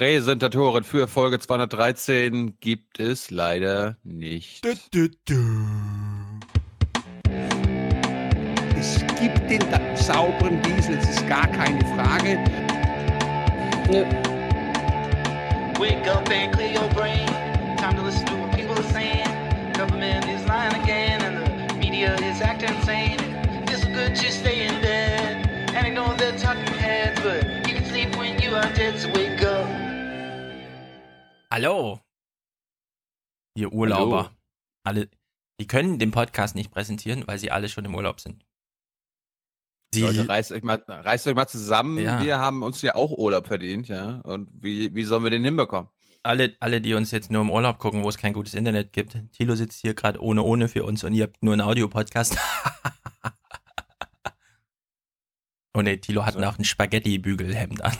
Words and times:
Präsentatoren 0.00 0.82
für 0.82 1.06
Folge 1.08 1.38
213 1.40 2.56
gibt 2.58 2.98
es 2.98 3.30
leider 3.30 3.98
nicht. 4.02 4.64
Du, 4.64 4.72
du, 4.90 5.08
du. 5.26 5.34
Es 8.78 9.04
gibt 9.20 9.50
den 9.50 9.60
sauberen 9.96 10.62
Diesel, 10.62 10.96
es 10.96 11.06
ist 11.06 11.28
gar 11.28 11.46
keine 11.48 11.80
Frage. 11.94 12.38
Nö. 13.90 14.06
Wake 15.78 16.08
up 16.08 16.26
and 16.30 16.50
clear 16.54 16.72
your 16.72 16.88
brain. 16.94 17.26
Time 17.76 17.94
to 17.94 18.02
listen 18.02 18.24
to 18.24 18.36
what 18.36 18.56
people 18.56 18.74
are 18.78 18.92
saying. 18.94 19.28
Government 19.74 20.24
is 20.24 20.42
lying 20.48 20.72
again, 20.82 21.20
and 21.20 21.68
the 21.68 21.74
media 21.74 22.14
is 22.20 22.40
acting 22.40 22.74
insane. 22.74 23.18
It's 23.68 23.84
good 23.84 24.16
to 24.16 24.32
stay 24.32 24.66
in 24.66 24.80
bed 24.80 25.46
and 25.74 25.86
ignore 25.86 26.14
the 26.14 26.32
talking 26.38 26.72
heads, 26.78 27.20
but 27.20 27.44
you 27.68 27.74
can 27.74 27.84
sleep 27.84 28.16
when 28.16 28.40
you 28.40 28.54
are 28.54 28.72
dead. 28.72 28.98
So 28.98 29.10
wake. 29.12 29.29
Hallo, 31.52 32.00
ihr 33.56 33.72
Urlauber. 33.72 34.24
Hallo. 34.24 34.36
Alle, 34.84 35.10
die 35.60 35.66
können 35.66 35.98
den 35.98 36.10
Podcast 36.10 36.54
nicht 36.54 36.70
präsentieren, 36.70 37.26
weil 37.26 37.38
sie 37.38 37.50
alle 37.50 37.68
schon 37.68 37.84
im 37.84 37.94
Urlaub 37.94 38.20
sind. 38.20 38.44
Sie, 39.92 40.02
Leute, 40.02 40.28
reißt 40.28 40.52
euch, 40.52 40.62
mal, 40.62 40.82
reißt 40.86 41.26
euch 41.26 41.34
mal 41.34 41.48
zusammen. 41.48 41.98
Ja. 41.98 42.22
Wir 42.22 42.38
haben 42.38 42.62
uns 42.62 42.80
ja 42.82 42.94
auch 42.94 43.10
Urlaub 43.10 43.48
verdient, 43.48 43.88
ja. 43.88 44.20
Und 44.20 44.48
wie, 44.52 44.94
wie 44.94 45.02
sollen 45.02 45.24
wir 45.24 45.30
den 45.30 45.44
hinbekommen? 45.44 45.90
alle, 46.22 46.56
alle, 46.60 46.80
die 46.80 46.94
uns 46.94 47.10
jetzt 47.10 47.30
nur 47.30 47.42
im 47.42 47.50
Urlaub 47.50 47.78
gucken, 47.78 48.02
wo 48.02 48.08
es 48.08 48.18
kein 48.18 48.32
gutes 48.32 48.54
Internet 48.54 48.92
gibt. 48.92 49.16
Thilo 49.32 49.54
sitzt 49.54 49.80
hier 49.80 49.94
gerade 49.94 50.22
ohne 50.22 50.42
ohne 50.42 50.68
für 50.68 50.84
uns 50.84 51.04
und 51.04 51.14
ihr 51.14 51.24
habt 51.24 51.42
nur 51.42 51.54
einen 51.54 51.62
Audiopodcast. 51.62 52.36
oh 55.74 55.82
ne, 55.82 55.98
Thilo 55.98 56.26
hat 56.26 56.36
noch 56.36 56.58
ein 56.58 56.64
Spaghetti-Bügelhemd 56.64 57.82
an. 57.82 57.96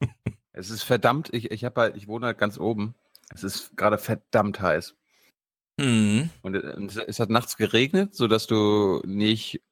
Es 0.52 0.70
ist 0.70 0.82
verdammt, 0.82 1.32
ich, 1.32 1.50
ich, 1.50 1.64
hab 1.64 1.76
halt, 1.76 1.96
ich 1.96 2.08
wohne 2.08 2.26
halt 2.26 2.38
ganz 2.38 2.58
oben. 2.58 2.94
Es 3.34 3.42
ist 3.42 3.76
gerade 3.76 3.96
verdammt 3.98 4.60
heiß. 4.60 4.94
Hm. 5.80 6.28
Und 6.42 6.54
es, 6.54 6.96
es 6.96 7.18
hat 7.18 7.30
nachts 7.30 7.56
geregnet, 7.56 8.14
sodass 8.14 8.46
du 8.46 9.00
nicht 9.06 9.62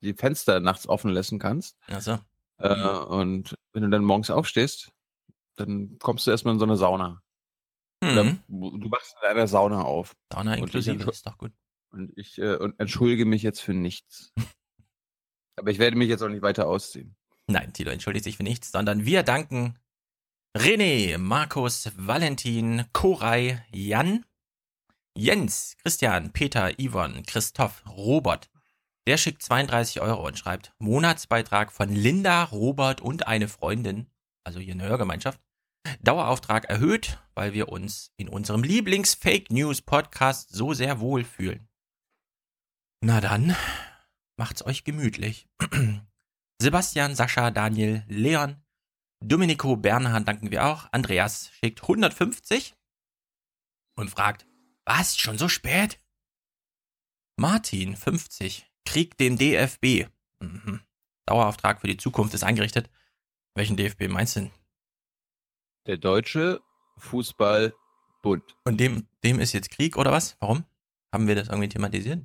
die 0.00 0.14
Fenster 0.14 0.60
nachts 0.60 0.86
offen 0.88 1.10
lassen 1.10 1.38
kannst. 1.38 1.76
Also, 1.88 2.18
Äh, 2.58 2.74
Mhm. 2.74 3.06
und 3.08 3.54
wenn 3.74 3.82
du 3.82 3.90
dann 3.90 4.04
morgens 4.04 4.30
aufstehst, 4.30 4.90
dann 5.56 5.98
kommst 5.98 6.26
du 6.26 6.30
erstmal 6.30 6.54
in 6.54 6.58
so 6.60 6.64
eine 6.64 6.76
Sauna. 6.78 7.22
Oder 8.02 8.24
hm. 8.24 8.40
Du 8.48 8.90
wachst 8.90 9.14
in 9.22 9.28
einer 9.28 9.46
Sauna 9.46 9.82
auf. 9.82 10.14
Sauna 10.32 10.54
ich 10.54 10.60
inklusive, 10.60 11.02
entsch- 11.04 11.10
ist 11.10 11.26
doch 11.26 11.36
gut. 11.36 11.52
Und 11.90 12.16
ich 12.16 12.38
äh, 12.38 12.56
und 12.56 12.78
entschuldige 12.80 13.26
mich 13.26 13.42
jetzt 13.42 13.60
für 13.60 13.74
nichts. 13.74 14.32
Aber 15.56 15.70
ich 15.70 15.78
werde 15.78 15.96
mich 15.96 16.08
jetzt 16.08 16.22
auch 16.22 16.28
nicht 16.28 16.42
weiter 16.42 16.66
ausziehen. 16.66 17.14
Nein, 17.46 17.72
Tilo 17.72 17.90
entschuldigt 17.90 18.24
sich 18.24 18.36
für 18.36 18.42
nichts, 18.42 18.70
sondern 18.72 19.04
wir 19.04 19.22
danken 19.22 19.78
René, 20.56 21.18
Markus, 21.18 21.90
Valentin, 21.96 22.86
Koray, 22.94 23.58
Jan, 23.72 24.24
Jens, 25.14 25.76
Christian, 25.82 26.32
Peter, 26.32 26.72
Yvonne, 26.80 27.22
Christoph, 27.24 27.84
Robert. 27.86 28.48
Der 29.06 29.18
schickt 29.18 29.42
32 29.42 30.00
Euro 30.00 30.26
und 30.26 30.38
schreibt 30.38 30.72
Monatsbeitrag 30.78 31.72
von 31.72 31.90
Linda, 31.90 32.44
Robert 32.44 33.02
und 33.02 33.26
eine 33.26 33.48
Freundin, 33.48 34.06
also 34.44 34.58
hier 34.58 34.72
eine 34.72 34.88
Hörgemeinschaft. 34.88 35.42
Dauerauftrag 36.00 36.64
erhöht, 36.70 37.18
weil 37.34 37.52
wir 37.52 37.68
uns 37.68 38.14
in 38.16 38.30
unserem 38.30 38.62
Lieblings-Fake 38.62 39.50
News 39.50 39.82
Podcast 39.82 40.54
so 40.54 40.72
sehr 40.72 41.00
wohlfühlen. 41.00 41.68
Na 43.02 43.20
dann, 43.20 43.54
macht's 44.38 44.64
euch 44.64 44.84
gemütlich. 44.84 45.50
Sebastian, 46.62 47.14
Sascha, 47.14 47.50
Daniel, 47.50 48.04
Leon, 48.08 48.62
Domenico, 49.20 49.76
Bernhard 49.76 50.28
danken 50.28 50.50
wir 50.50 50.66
auch. 50.66 50.88
Andreas 50.92 51.50
schickt 51.50 51.82
150 51.82 52.74
und 53.96 54.10
fragt, 54.10 54.46
was, 54.84 55.16
schon 55.16 55.38
so 55.38 55.48
spät? 55.48 55.98
Martin, 57.36 57.96
50, 57.96 58.70
Krieg 58.84 59.16
dem 59.18 59.36
DFB. 59.36 60.08
Mhm. 60.40 60.80
Dauerauftrag 61.26 61.80
für 61.80 61.88
die 61.88 61.96
Zukunft 61.96 62.34
ist 62.34 62.44
eingerichtet. 62.44 62.88
Welchen 63.54 63.76
DFB 63.76 64.08
meinst 64.08 64.36
du 64.36 64.40
denn? 64.40 64.50
Der 65.86 65.96
Deutsche 65.96 66.60
Fußballbund. 66.98 68.56
Und 68.64 68.78
dem, 68.78 69.06
dem 69.24 69.40
ist 69.40 69.52
jetzt 69.52 69.70
Krieg 69.70 69.96
oder 69.96 70.12
was? 70.12 70.36
Warum? 70.40 70.64
Haben 71.12 71.28
wir 71.28 71.34
das 71.34 71.48
irgendwie 71.48 71.68
thematisiert? 71.68 72.24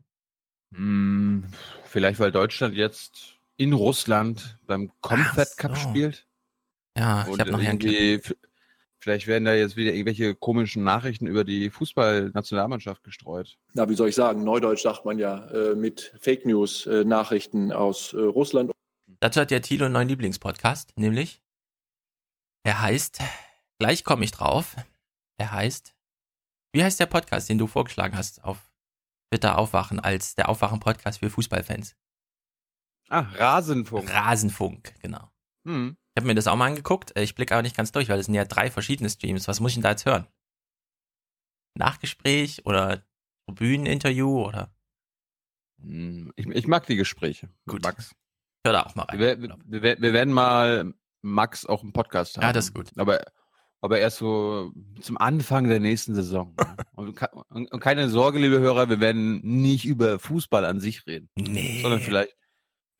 Hm, 0.74 1.46
vielleicht 1.86 2.20
weil 2.20 2.32
Deutschland 2.32 2.76
jetzt 2.76 3.36
in 3.58 3.74
Russland 3.74 4.60
beim 4.66 4.92
Comfort 5.02 5.58
Cup 5.58 5.78
so. 5.78 5.90
spielt. 5.90 6.28
Ja, 6.98 7.28
ich 7.30 7.40
habe 7.40 7.52
noch 7.52 7.60
hier 7.60 7.70
einen 7.70 7.80
Clip. 7.80 7.94
irgendwie, 7.94 8.36
vielleicht 9.00 9.28
werden 9.28 9.46
da 9.46 9.54
jetzt 9.54 9.76
wieder 9.76 9.94
irgendwelche 9.94 10.36
komischen 10.36 10.84
Nachrichten 10.84 11.28
über 11.28 11.44
die 11.44 11.70
Fußballnationalmannschaft 11.70 13.04
gestreut. 13.04 13.58
na, 13.74 13.90
wie 13.90 13.96
soll 13.96 14.10
ich 14.10 14.16
sagen, 14.16 14.44
Neudeutsch 14.44 14.84
sagt 14.84 15.06
man 15.06 15.18
ja, 15.18 15.48
äh, 15.50 15.76
mit 15.76 16.14
Fake 16.20 16.46
News 16.46 16.86
äh, 16.86 17.04
Nachrichten 17.04 17.72
aus 17.72 18.14
äh, 18.14 18.20
Russland. 18.20 18.72
Dazu 19.20 19.42
hat 19.42 19.52
der 19.52 19.62
Tilo 19.62 19.86
einen 19.86 19.94
neuen 19.94 20.10
Lieblingspodcast, 20.10 20.98
nämlich 20.98 21.42
er 22.64 22.82
heißt, 22.82 23.20
gleich 23.80 24.04
komme 24.04 24.24
ich 24.24 24.32
drauf, 24.32 24.76
er 25.38 25.52
heißt, 25.52 25.96
wie 26.74 26.84
heißt 26.84 27.00
der 27.00 27.08
Podcast, 27.08 27.50
den 27.50 27.58
du 27.58 27.68
vorgeschlagen 27.68 28.16
hast 28.16 28.44
auf 28.44 28.72
Twitter 29.30 29.58
Aufwachen 29.58 30.00
als 30.00 30.36
der 30.36 30.50
Aufwachen-Podcast 30.50 31.20
für 31.20 31.30
Fußballfans? 31.30 31.96
Ah, 33.10 33.26
Rasenfunk. 33.36 34.14
Rasenfunk, 34.14 34.94
genau. 35.02 35.30
Hm. 35.66 35.98
Ich 36.14 36.22
habe 36.22 36.28
mir 36.28 36.36
das 36.36 36.48
auch 36.48 36.56
mal 36.58 36.68
angeguckt, 36.68 37.16
äh, 37.16 37.24
ich 37.24 37.36
blicke 37.36 37.54
aber 37.54 37.62
nicht 37.62 37.76
ganz 37.78 37.92
durch, 37.92 38.10
weil 38.10 38.20
es 38.20 38.26
sind 38.26 38.36
ja 38.36 38.46
drei 38.46 38.70
verschiedene 38.70 39.10
Streams. 39.10 39.48
Was 39.48 39.60
muss 39.60 39.72
ich 39.72 39.76
denn 39.76 39.84
da 39.84 39.92
jetzt 39.92 40.06
hören? 40.06 40.28
Nachgespräch 41.76 42.66
oder 42.66 43.04
Bühneninterview 43.48 44.46
oder 44.46 44.74
Hm, 45.82 46.32
Ich, 46.36 46.46
ich 46.48 46.68
mag 46.68 46.86
die 46.86 46.96
Gespräche. 46.96 47.50
Gut. 47.68 47.82
Max. 47.84 48.14
hör 48.66 48.74
da 48.74 48.84
auch 48.84 48.96
mal 48.96 49.04
rein. 49.04 49.20
Wir, 49.20 49.42
wir, 49.42 50.02
wir, 50.02 50.14
werden- 50.14 50.34
mal 50.34 50.94
Max 51.24 51.66
auch 51.66 51.84
im 51.84 51.94
Podcast 51.94 52.38
haben. 52.38 52.44
Ja, 52.44 52.54
das 52.54 52.66
ist 52.66 52.74
gut. 52.74 52.92
Aber, 52.98 53.22
aber 53.82 54.00
erst 54.00 54.18
so 54.18 54.72
zum 55.02 55.18
Anfang 55.18 55.68
der 55.70 55.80
nächsten 55.80 56.14
Saison. 56.16 56.56
und, 56.96 57.20
und 57.50 57.80
keine 57.80 58.10
Sorge, 58.10 58.38
liebe 58.40 58.60
Hörer, 58.60 58.90
wir 58.90 59.00
werden 59.00 59.40
nicht 59.42 59.86
über 59.86 60.20
Fußball 60.20 60.66
an 60.66 60.80
sich 60.80 61.06
reden, 61.08 61.30
Nee. 61.36 61.82
sondern 61.82 62.02
vielleicht, 62.02 62.36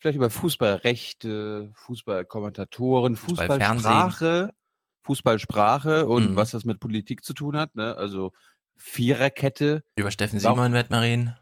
vielleicht 0.02 0.18
über 0.18 0.30
Fußballrechte, 0.30 1.72
Fußballkommentatoren, 1.76 3.16
Fußballfernsehen. 3.16 3.78
Fußballsprache, 4.12 4.54
Fußballsprache 5.04 6.08
und 6.08 6.32
Mhm. 6.32 6.36
was 6.36 6.52
das 6.52 6.66
mit 6.66 6.80
Politik 6.80 7.24
zu 7.24 7.34
tun 7.34 7.56
hat. 7.56 7.76
Ne? 7.76 7.96
Also 7.96 8.32
Viererkette. 8.78 9.84
Über 9.96 10.12
Steffen 10.12 10.40
Simon 10.40 10.74
werden 10.74 10.90
wir 10.90 11.02
reden. 11.02 11.36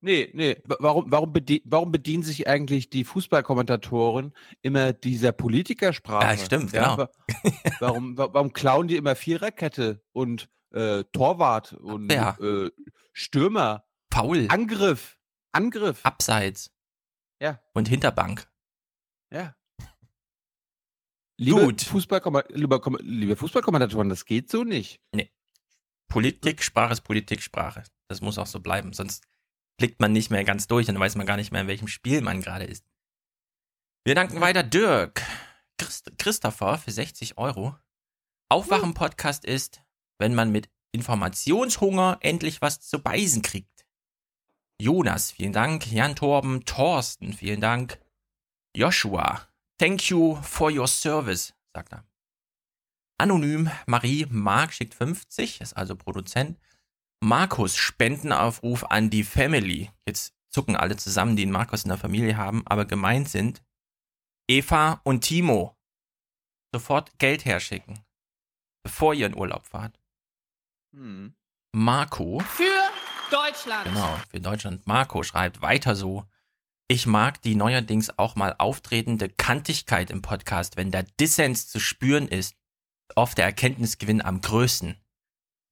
Nee, 0.00 0.30
nee. 0.34 0.56
wa- 0.64 0.76
Warum, 0.80 1.10
warum, 1.10 1.32
bedien, 1.32 1.60
warum 1.64 1.90
bedienen 1.90 2.22
sich 2.22 2.46
eigentlich 2.48 2.90
die 2.90 3.04
Fußballkommentatoren 3.04 4.32
immer 4.62 4.92
dieser 4.92 5.32
Politikersprache? 5.32 6.24
Ja, 6.26 6.36
stimmt, 6.44 6.72
genau. 6.72 6.98
wa- 6.98 7.10
Warum, 7.80 8.16
wa- 8.16 8.28
warum 8.32 8.52
klauen 8.52 8.88
die 8.88 8.96
immer 8.96 9.16
Viererkette 9.16 10.02
und 10.12 10.48
äh, 10.72 11.04
Torwart 11.12 11.72
und 11.74 12.12
Abwehr. 12.12 12.66
äh, 12.66 12.70
Stürmer? 13.12 13.84
Paul, 14.10 14.46
Angriff. 14.48 15.16
Angriff. 15.52 16.00
Abseits 16.04 16.70
Ja, 17.40 17.60
und 17.74 17.88
Hinterbank. 17.88 18.48
ja. 19.32 19.54
Liebe, 21.38 21.60
Gut. 21.66 21.82
Fußballkomma- 21.82 22.46
liebe, 22.48 22.80
liebe 23.02 23.36
Fußballkommentatoren, 23.36 24.08
das 24.08 24.24
geht 24.24 24.48
so 24.50 24.64
nicht. 24.64 25.02
Politik, 26.08 26.62
Sprache 26.62 26.94
ist 26.94 27.02
Politik, 27.02 27.42
Sprache. 27.42 27.82
Das 28.08 28.22
muss 28.22 28.38
auch 28.38 28.46
so 28.46 28.60
bleiben. 28.60 28.94
Sonst 28.94 29.22
blickt 29.76 30.00
man 30.00 30.12
nicht 30.12 30.30
mehr 30.30 30.44
ganz 30.44 30.66
durch 30.66 30.88
und 30.88 30.94
dann 30.94 31.02
weiß 31.02 31.14
man 31.16 31.26
gar 31.26 31.36
nicht 31.36 31.52
mehr, 31.52 31.60
in 31.60 31.66
welchem 31.68 31.88
Spiel 31.88 32.22
man 32.22 32.40
gerade 32.40 32.64
ist. 32.64 32.86
Wir 34.06 34.14
danken 34.14 34.40
weiter 34.40 34.62
Dirk, 34.62 35.22
Christ 35.76 36.10
Christopher 36.16 36.78
für 36.78 36.90
60 36.90 37.36
Euro. 37.36 37.76
Aufwachen-Podcast 38.48 39.44
ist, 39.44 39.82
wenn 40.18 40.34
man 40.34 40.50
mit 40.50 40.70
Informationshunger 40.92 42.16
endlich 42.22 42.62
was 42.62 42.80
zu 42.80 42.98
beißen 43.02 43.42
kriegt. 43.42 43.75
Jonas, 44.80 45.32
vielen 45.32 45.52
Dank. 45.52 45.86
Jan 45.90 46.16
Torben, 46.16 46.64
Thorsten, 46.64 47.32
vielen 47.32 47.60
Dank. 47.60 47.98
Joshua, 48.76 49.48
thank 49.78 50.10
you 50.10 50.36
for 50.42 50.70
your 50.70 50.86
service, 50.86 51.54
sagt 51.74 51.92
er. 51.92 52.04
Anonym, 53.18 53.70
Marie 53.86 54.26
Mark 54.28 54.74
schickt 54.74 54.94
50, 54.94 55.62
ist 55.62 55.76
also 55.76 55.96
Produzent. 55.96 56.58
Markus, 57.20 57.76
Spendenaufruf 57.76 58.84
an 58.84 59.08
die 59.08 59.24
Family. 59.24 59.90
Jetzt 60.06 60.34
zucken 60.50 60.76
alle 60.76 60.96
zusammen, 60.96 61.36
die 61.36 61.42
einen 61.42 61.52
Markus 61.52 61.84
in 61.84 61.88
der 61.88 61.98
Familie 61.98 62.36
haben, 62.36 62.66
aber 62.66 62.84
gemeint 62.84 63.28
sind 63.30 63.62
Eva 64.48 65.00
und 65.04 65.22
Timo. 65.22 65.74
Sofort 66.74 67.18
Geld 67.18 67.46
herschicken, 67.46 68.04
bevor 68.82 69.14
ihr 69.14 69.26
in 69.26 69.36
Urlaub 69.36 69.66
fahrt. 69.66 69.98
Hm. 70.94 71.34
Marco, 71.72 72.40
Für 72.40 72.85
Deutschland. 73.30 73.84
genau, 73.84 74.20
für 74.30 74.40
Deutschland. 74.40 74.86
Marco 74.86 75.22
schreibt 75.22 75.62
weiter 75.62 75.96
so. 75.96 76.24
Ich 76.88 77.06
mag 77.06 77.42
die 77.42 77.56
neuerdings 77.56 78.16
auch 78.16 78.36
mal 78.36 78.54
auftretende 78.58 79.28
Kantigkeit 79.28 80.10
im 80.10 80.22
Podcast, 80.22 80.76
wenn 80.76 80.92
der 80.92 81.02
Dissens 81.02 81.68
zu 81.68 81.80
spüren 81.80 82.28
ist. 82.28 82.54
oft 83.14 83.38
der 83.38 83.44
Erkenntnisgewinn 83.44 84.20
am 84.20 84.40
größten. 84.40 84.96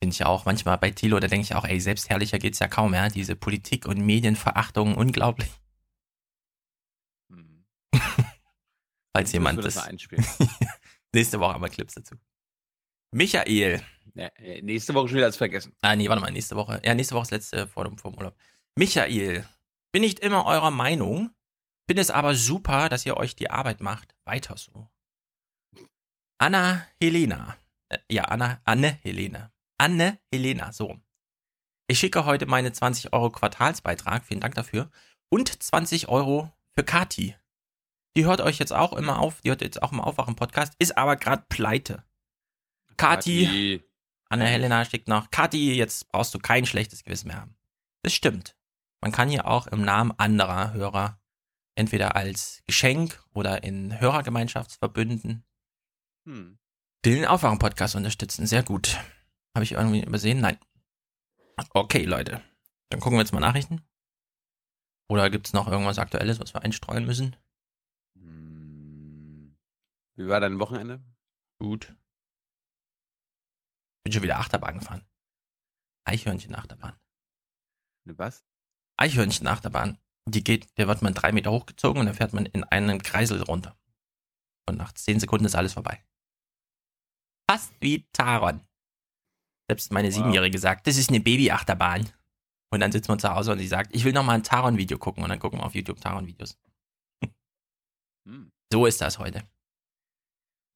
Finde 0.01 0.15
ich 0.15 0.25
auch 0.25 0.45
manchmal 0.45 0.79
bei 0.79 0.91
Thilo, 0.91 1.19
da 1.19 1.27
denke 1.29 1.45
ich 1.45 1.55
auch, 1.55 1.65
ey, 1.65 1.81
selbstherrlicher 1.81 2.39
geht's 2.39 2.59
ja 2.59 2.69
kaum, 2.69 2.95
ja. 2.95 3.09
Diese 3.09 3.37
Politik- 3.37 3.87
und 3.87 3.99
Medienverachtung, 4.05 4.95
unglaublich. 4.97 5.51
Hm. 7.31 7.65
Falls 9.13 9.33
jemand 9.33 9.65
das. 9.65 9.89
Nächste 11.13 11.41
Woche 11.41 11.55
haben 11.55 11.63
wir 11.63 11.69
Clips 11.69 11.95
dazu. 11.95 12.17
Michael. 13.15 13.81
ja, 14.15 14.27
äh, 14.39 14.61
nächste 14.63 14.93
Woche 14.93 15.09
schon 15.09 15.17
wieder 15.19 15.27
als 15.27 15.37
vergessen. 15.37 15.73
Ah, 15.83 15.95
nee, 15.95 16.09
warte 16.09 16.21
mal, 16.21 16.33
nächste 16.33 16.57
Woche. 16.57 16.83
Ja, 16.85 16.95
nächste 16.95 17.15
Woche 17.15 17.23
ist 17.23 17.31
letzte 17.31 17.69
vor 17.69 17.85
dem, 17.85 17.97
vor 17.97 18.11
dem 18.11 18.19
Urlaub. 18.19 18.37
Michael. 18.77 19.49
Bin 19.93 20.03
nicht 20.03 20.19
immer 20.19 20.45
eurer 20.47 20.73
Meinung. 20.73 21.31
Bin 21.87 21.97
es 21.99 22.11
aber 22.11 22.35
super, 22.35 22.89
dass 22.89 23.07
ihr 23.07 23.17
euch 23.17 23.37
die 23.37 23.51
Arbeit 23.51 23.81
macht. 23.81 24.17
Weiter 24.25 24.57
so. 24.57 24.91
Anna 26.39 26.85
Helena. 27.01 27.57
Äh, 27.89 27.99
ja, 28.11 28.25
Anna, 28.25 28.61
Anne 28.65 28.99
Helene. 29.03 29.53
Anne 29.79 30.19
Helena, 30.33 30.73
so. 30.73 30.99
Ich 31.87 32.01
schicke 32.01 32.25
heute 32.25 32.47
meine 32.47 32.73
20 32.73 33.13
Euro 33.13 33.31
Quartalsbeitrag, 33.31 34.25
vielen 34.25 34.41
Dank 34.41 34.57
dafür, 34.57 34.91
und 35.29 35.63
20 35.63 36.09
Euro 36.09 36.51
für 36.75 36.83
Kati. 36.83 37.37
Die 38.17 38.25
hört 38.25 38.41
euch 38.41 38.59
jetzt 38.59 38.73
auch 38.73 38.93
immer 38.93 39.21
auf, 39.21 39.41
die 39.43 39.51
hört 39.51 39.63
jetzt 39.63 39.83
auch 39.83 39.93
im 39.93 40.01
Aufwachen-Podcast, 40.01 40.75
ist 40.81 40.99
aber 40.99 41.15
gerade 41.15 41.45
pleite. 41.49 42.03
Kati, 42.97 43.83
Anna 44.29 44.45
Helena 44.45 44.85
schickt 44.85 45.09
noch, 45.09 45.31
Kati, 45.31 45.75
jetzt 45.75 46.09
brauchst 46.09 46.35
du 46.35 46.39
kein 46.39 46.67
schlechtes 46.67 47.05
Gewissen 47.05 47.29
mehr 47.29 47.41
haben. 47.41 47.57
Das 48.03 48.13
stimmt. 48.15 48.57
Man 49.01 49.13
kann 49.13 49.29
hier 49.29 49.47
auch 49.47 49.67
im 49.67 49.83
Namen 49.83 50.13
anderer 50.19 50.73
Hörer 50.73 51.21
entweder 51.75 52.17
als 52.17 52.63
Geschenk 52.67 53.23
oder 53.33 53.63
in 53.65 53.99
Hörergemeinschaftsverbünden 54.01 55.45
Hm. 56.27 56.59
den 57.05 57.27
Aufwachen-Podcast 57.27 57.97
unterstützen. 57.97 58.47
Sehr 58.47 58.63
gut. 58.63 58.97
Habe 59.55 59.65
ich 59.65 59.73
irgendwie 59.73 60.03
übersehen? 60.03 60.41
Nein. 60.41 60.59
Okay, 61.71 62.05
Leute. 62.05 62.43
Dann 62.91 63.01
gucken 63.01 63.19
wir 63.19 63.23
jetzt 63.23 63.33
mal 63.33 63.41
Nachrichten. 63.41 63.83
Oder 65.09 65.29
gibt 65.31 65.47
es 65.47 65.53
noch 65.53 65.69
irgendwas 65.69 65.99
Aktuelles, 65.99 66.41
was 66.41 66.55
wir 66.55 66.63
einstreuen 66.63 67.05
müssen? 67.05 67.37
Hm. 68.19 69.57
Wie 70.17 70.29
war 70.29 70.41
dein 70.41 70.59
Wochenende? 70.59 71.03
Gut. 71.59 71.95
Bin 74.05 74.13
schon 74.13 74.23
wieder 74.23 74.39
Achterbahn 74.39 74.79
gefahren. 74.79 75.05
Eichhörnchen-Achterbahn. 76.07 76.99
Ne, 78.07 78.19
Was? 78.19 78.45
Eichhörnchen-Achterbahn. 78.99 79.99
Die 80.29 80.45
geht, 80.45 80.77
der 80.79 80.89
wird 80.89 81.03
man 81.03 81.15
drei 81.15 81.33
Meter 81.33 81.51
hochgezogen 81.51 82.01
und 82.01 82.07
dann 82.07 82.15
fährt 82.15 82.33
man 82.33 82.47
in 82.47 82.65
einen 82.65 83.03
Kreisel 83.03 83.43
runter. 83.43 83.79
Und 84.69 84.77
nach 84.77 84.93
zehn 84.93 85.21
Sekunden 85.21 85.45
ist 85.47 85.55
alles 85.55 85.75
vorbei. 85.75 86.05
Fast 87.51 87.73
wie 87.81 88.07
Taron. 88.13 88.67
Selbst 89.69 89.93
meine 89.93 90.09
Wow. 90.09 90.15
Siebenjährige 90.15 90.59
sagt, 90.59 90.87
das 90.87 90.97
ist 90.97 91.11
eine 91.11 91.21
Baby-Achterbahn. 91.21 92.11
Und 92.71 92.81
dann 92.81 92.93
sitzt 92.93 93.09
man 93.09 93.19
zu 93.19 93.29
Hause 93.29 93.53
und 93.53 93.59
sie 93.59 93.69
sagt, 93.69 93.95
ich 93.95 94.05
will 94.05 94.13
noch 94.13 94.25
mal 94.25 94.35
ein 94.35 94.43
Taron-Video 94.43 94.99
gucken. 94.99 95.23
Und 95.23 95.29
dann 95.31 95.39
gucken 95.39 95.61
wir 95.61 95.65
auf 95.65 95.75
YouTube 95.75 96.01
Taron-Videos. 96.01 96.59
Hm. 98.27 98.51
So 98.73 98.87
ist 98.87 99.01
das 99.01 99.19
heute. 99.19 99.47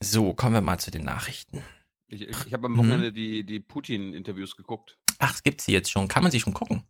So, 0.03 0.35
kommen 0.35 0.55
wir 0.55 0.61
mal 0.61 0.79
zu 0.79 0.91
den 0.91 1.05
Nachrichten. 1.05 1.63
Ich, 2.09 2.23
ich, 2.23 2.47
ich 2.47 2.53
habe 2.53 2.67
am 2.67 2.73
Mhm. 2.73 2.79
Wochenende 2.79 3.13
die, 3.13 3.45
die 3.45 3.61
Putin-Interviews 3.61 4.57
geguckt. 4.57 4.99
Ach, 5.19 5.35
es 5.35 5.43
gibt 5.43 5.61
sie 5.61 5.73
jetzt 5.73 5.91
schon. 5.91 6.09
Kann 6.09 6.23
man 6.23 6.33
sie 6.33 6.41
schon 6.41 6.55
gucken? 6.55 6.83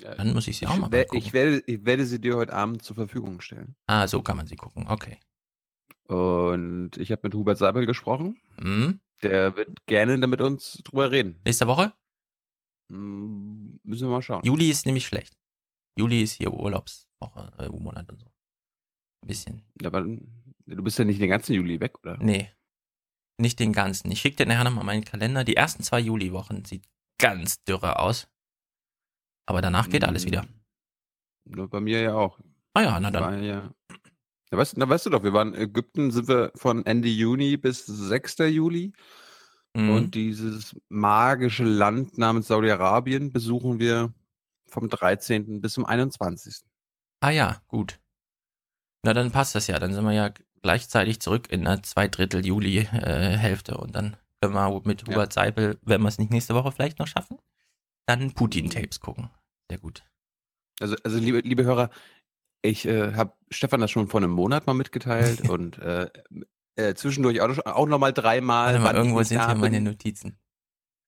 Ja, 0.00 0.14
Dann 0.14 0.32
muss 0.32 0.48
ich 0.48 0.58
sie 0.58 0.66
auch 0.66 0.76
mal 0.78 0.92
ich, 0.94 1.06
gucken. 1.08 1.18
ich, 1.18 1.32
werde, 1.32 1.62
ich 1.66 1.84
werde 1.84 2.06
sie 2.06 2.20
dir 2.20 2.36
heute 2.36 2.52
Abend 2.54 2.82
zur 2.82 2.96
Verfügung 2.96 3.40
stellen. 3.40 3.76
ah, 3.86 4.06
so 4.08 4.22
kann 4.22 4.36
man 4.36 4.46
sie 4.46 4.56
gucken. 4.56 4.86
Okay. 4.88 5.18
Und 6.08 6.96
ich 6.96 7.12
habe 7.12 7.20
mit 7.24 7.34
Hubert 7.34 7.58
Seibel 7.58 7.86
gesprochen. 7.86 8.40
Hm? 8.60 9.00
Der 9.22 9.54
wird 9.56 9.86
gerne 9.86 10.16
mit 10.26 10.40
uns 10.40 10.80
drüber 10.84 11.10
reden. 11.10 11.38
Nächste 11.44 11.66
Woche? 11.66 11.92
Hm, 12.90 13.78
müssen 13.84 14.08
wir 14.08 14.12
mal 14.12 14.22
schauen. 14.22 14.42
Juli 14.44 14.70
ist 14.70 14.86
nämlich 14.86 15.06
schlecht. 15.06 15.36
Juli 15.96 16.22
ist 16.22 16.32
hier 16.32 16.52
Urlaubswoche, 16.52 17.52
äh, 17.58 17.68
Monat 17.68 18.10
und 18.10 18.20
so. 18.20 18.26
Ein 19.22 19.28
bisschen. 19.28 19.62
Aber 19.84 20.00
du 20.02 20.82
bist 20.82 20.98
ja 20.98 21.04
nicht 21.04 21.20
den 21.20 21.28
ganzen 21.28 21.52
Juli 21.52 21.78
weg, 21.78 21.98
oder? 22.02 22.16
Nee. 22.16 22.50
Nicht 23.40 23.58
den 23.58 23.72
ganzen. 23.72 24.10
Ich 24.12 24.20
schicke 24.20 24.36
dir 24.36 24.46
nachher 24.46 24.64
nochmal 24.64 24.84
meinen 24.84 25.04
Kalender. 25.04 25.44
Die 25.44 25.56
ersten 25.56 25.82
zwei 25.82 25.98
Juliwochen 25.98 26.66
sieht 26.66 26.84
ganz 27.18 27.64
dürre 27.64 27.98
aus. 27.98 28.28
Aber 29.46 29.62
danach 29.62 29.88
geht 29.88 30.04
alles 30.04 30.26
wieder. 30.26 30.46
Nur 31.46 31.68
bei 31.68 31.80
mir 31.80 32.02
ja 32.02 32.14
auch. 32.14 32.38
Ah 32.74 32.82
ja, 32.82 33.00
na 33.00 33.10
dann. 33.10 33.42
Ja, 33.42 33.72
na, 34.50 34.58
weißt, 34.58 34.76
na, 34.76 34.86
weißt 34.86 35.06
du 35.06 35.10
doch, 35.10 35.22
wir 35.22 35.32
waren 35.32 35.54
in 35.54 35.62
Ägypten, 35.62 36.10
sind 36.10 36.28
wir 36.28 36.52
von 36.54 36.84
Ende 36.84 37.08
Juni 37.08 37.56
bis 37.56 37.86
6. 37.86 38.38
Juli. 38.50 38.92
Mhm. 39.74 39.90
Und 39.90 40.14
dieses 40.14 40.76
magische 40.90 41.64
Land 41.64 42.18
namens 42.18 42.48
Saudi-Arabien 42.48 43.32
besuchen 43.32 43.80
wir 43.80 44.12
vom 44.66 44.90
13. 44.90 45.62
bis 45.62 45.72
zum 45.72 45.86
21. 45.86 46.62
Ah 47.20 47.30
ja, 47.30 47.62
gut. 47.68 47.98
Na 49.02 49.14
dann 49.14 49.30
passt 49.30 49.54
das 49.54 49.66
ja. 49.66 49.78
Dann 49.78 49.94
sind 49.94 50.04
wir 50.04 50.12
ja 50.12 50.30
gleichzeitig 50.62 51.20
zurück 51.20 51.50
in 51.50 51.64
der 51.64 51.82
Zweidrittel 51.82 52.44
Juli-Hälfte. 52.44 53.76
und 53.76 53.94
dann 53.94 54.16
können 54.40 54.54
wir 54.54 54.80
mit 54.84 55.02
Ja. 55.02 55.08
Hubert 55.08 55.32
Seipel, 55.32 55.78
wenn 55.82 56.00
wir 56.02 56.08
es 56.08 56.18
nicht 56.18 56.30
nächste 56.30 56.54
Woche 56.54 56.72
vielleicht 56.72 56.98
noch 56.98 57.06
schaffen, 57.06 57.38
dann 58.06 58.32
Putin-Tapes 58.32 59.00
gucken. 59.00 59.30
Sehr 59.70 59.78
gut. 59.78 60.04
Also, 60.80 60.96
also 61.04 61.18
liebe, 61.18 61.40
liebe 61.40 61.64
Hörer, 61.64 61.90
ich 62.62 62.86
äh, 62.86 63.14
habe 63.14 63.34
Stefan 63.50 63.80
das 63.80 63.90
schon 63.90 64.08
vor 64.08 64.20
einem 64.20 64.30
Monat 64.30 64.66
mal 64.66 64.74
mitgeteilt 64.74 65.40
und 65.50 65.78
äh, 65.78 66.08
äh, 66.76 66.94
zwischendurch 66.94 67.40
auch, 67.40 67.48
noch- 67.48 67.66
auch 67.66 67.86
noch 67.86 67.98
mal 67.98 68.12
dreimal. 68.12 68.74
Warte 68.74 68.84
mal, 68.84 68.94
irgendwo 68.94 69.22
sind 69.22 69.44
hier 69.44 69.54
meine 69.54 69.80
Notizen. 69.80 70.38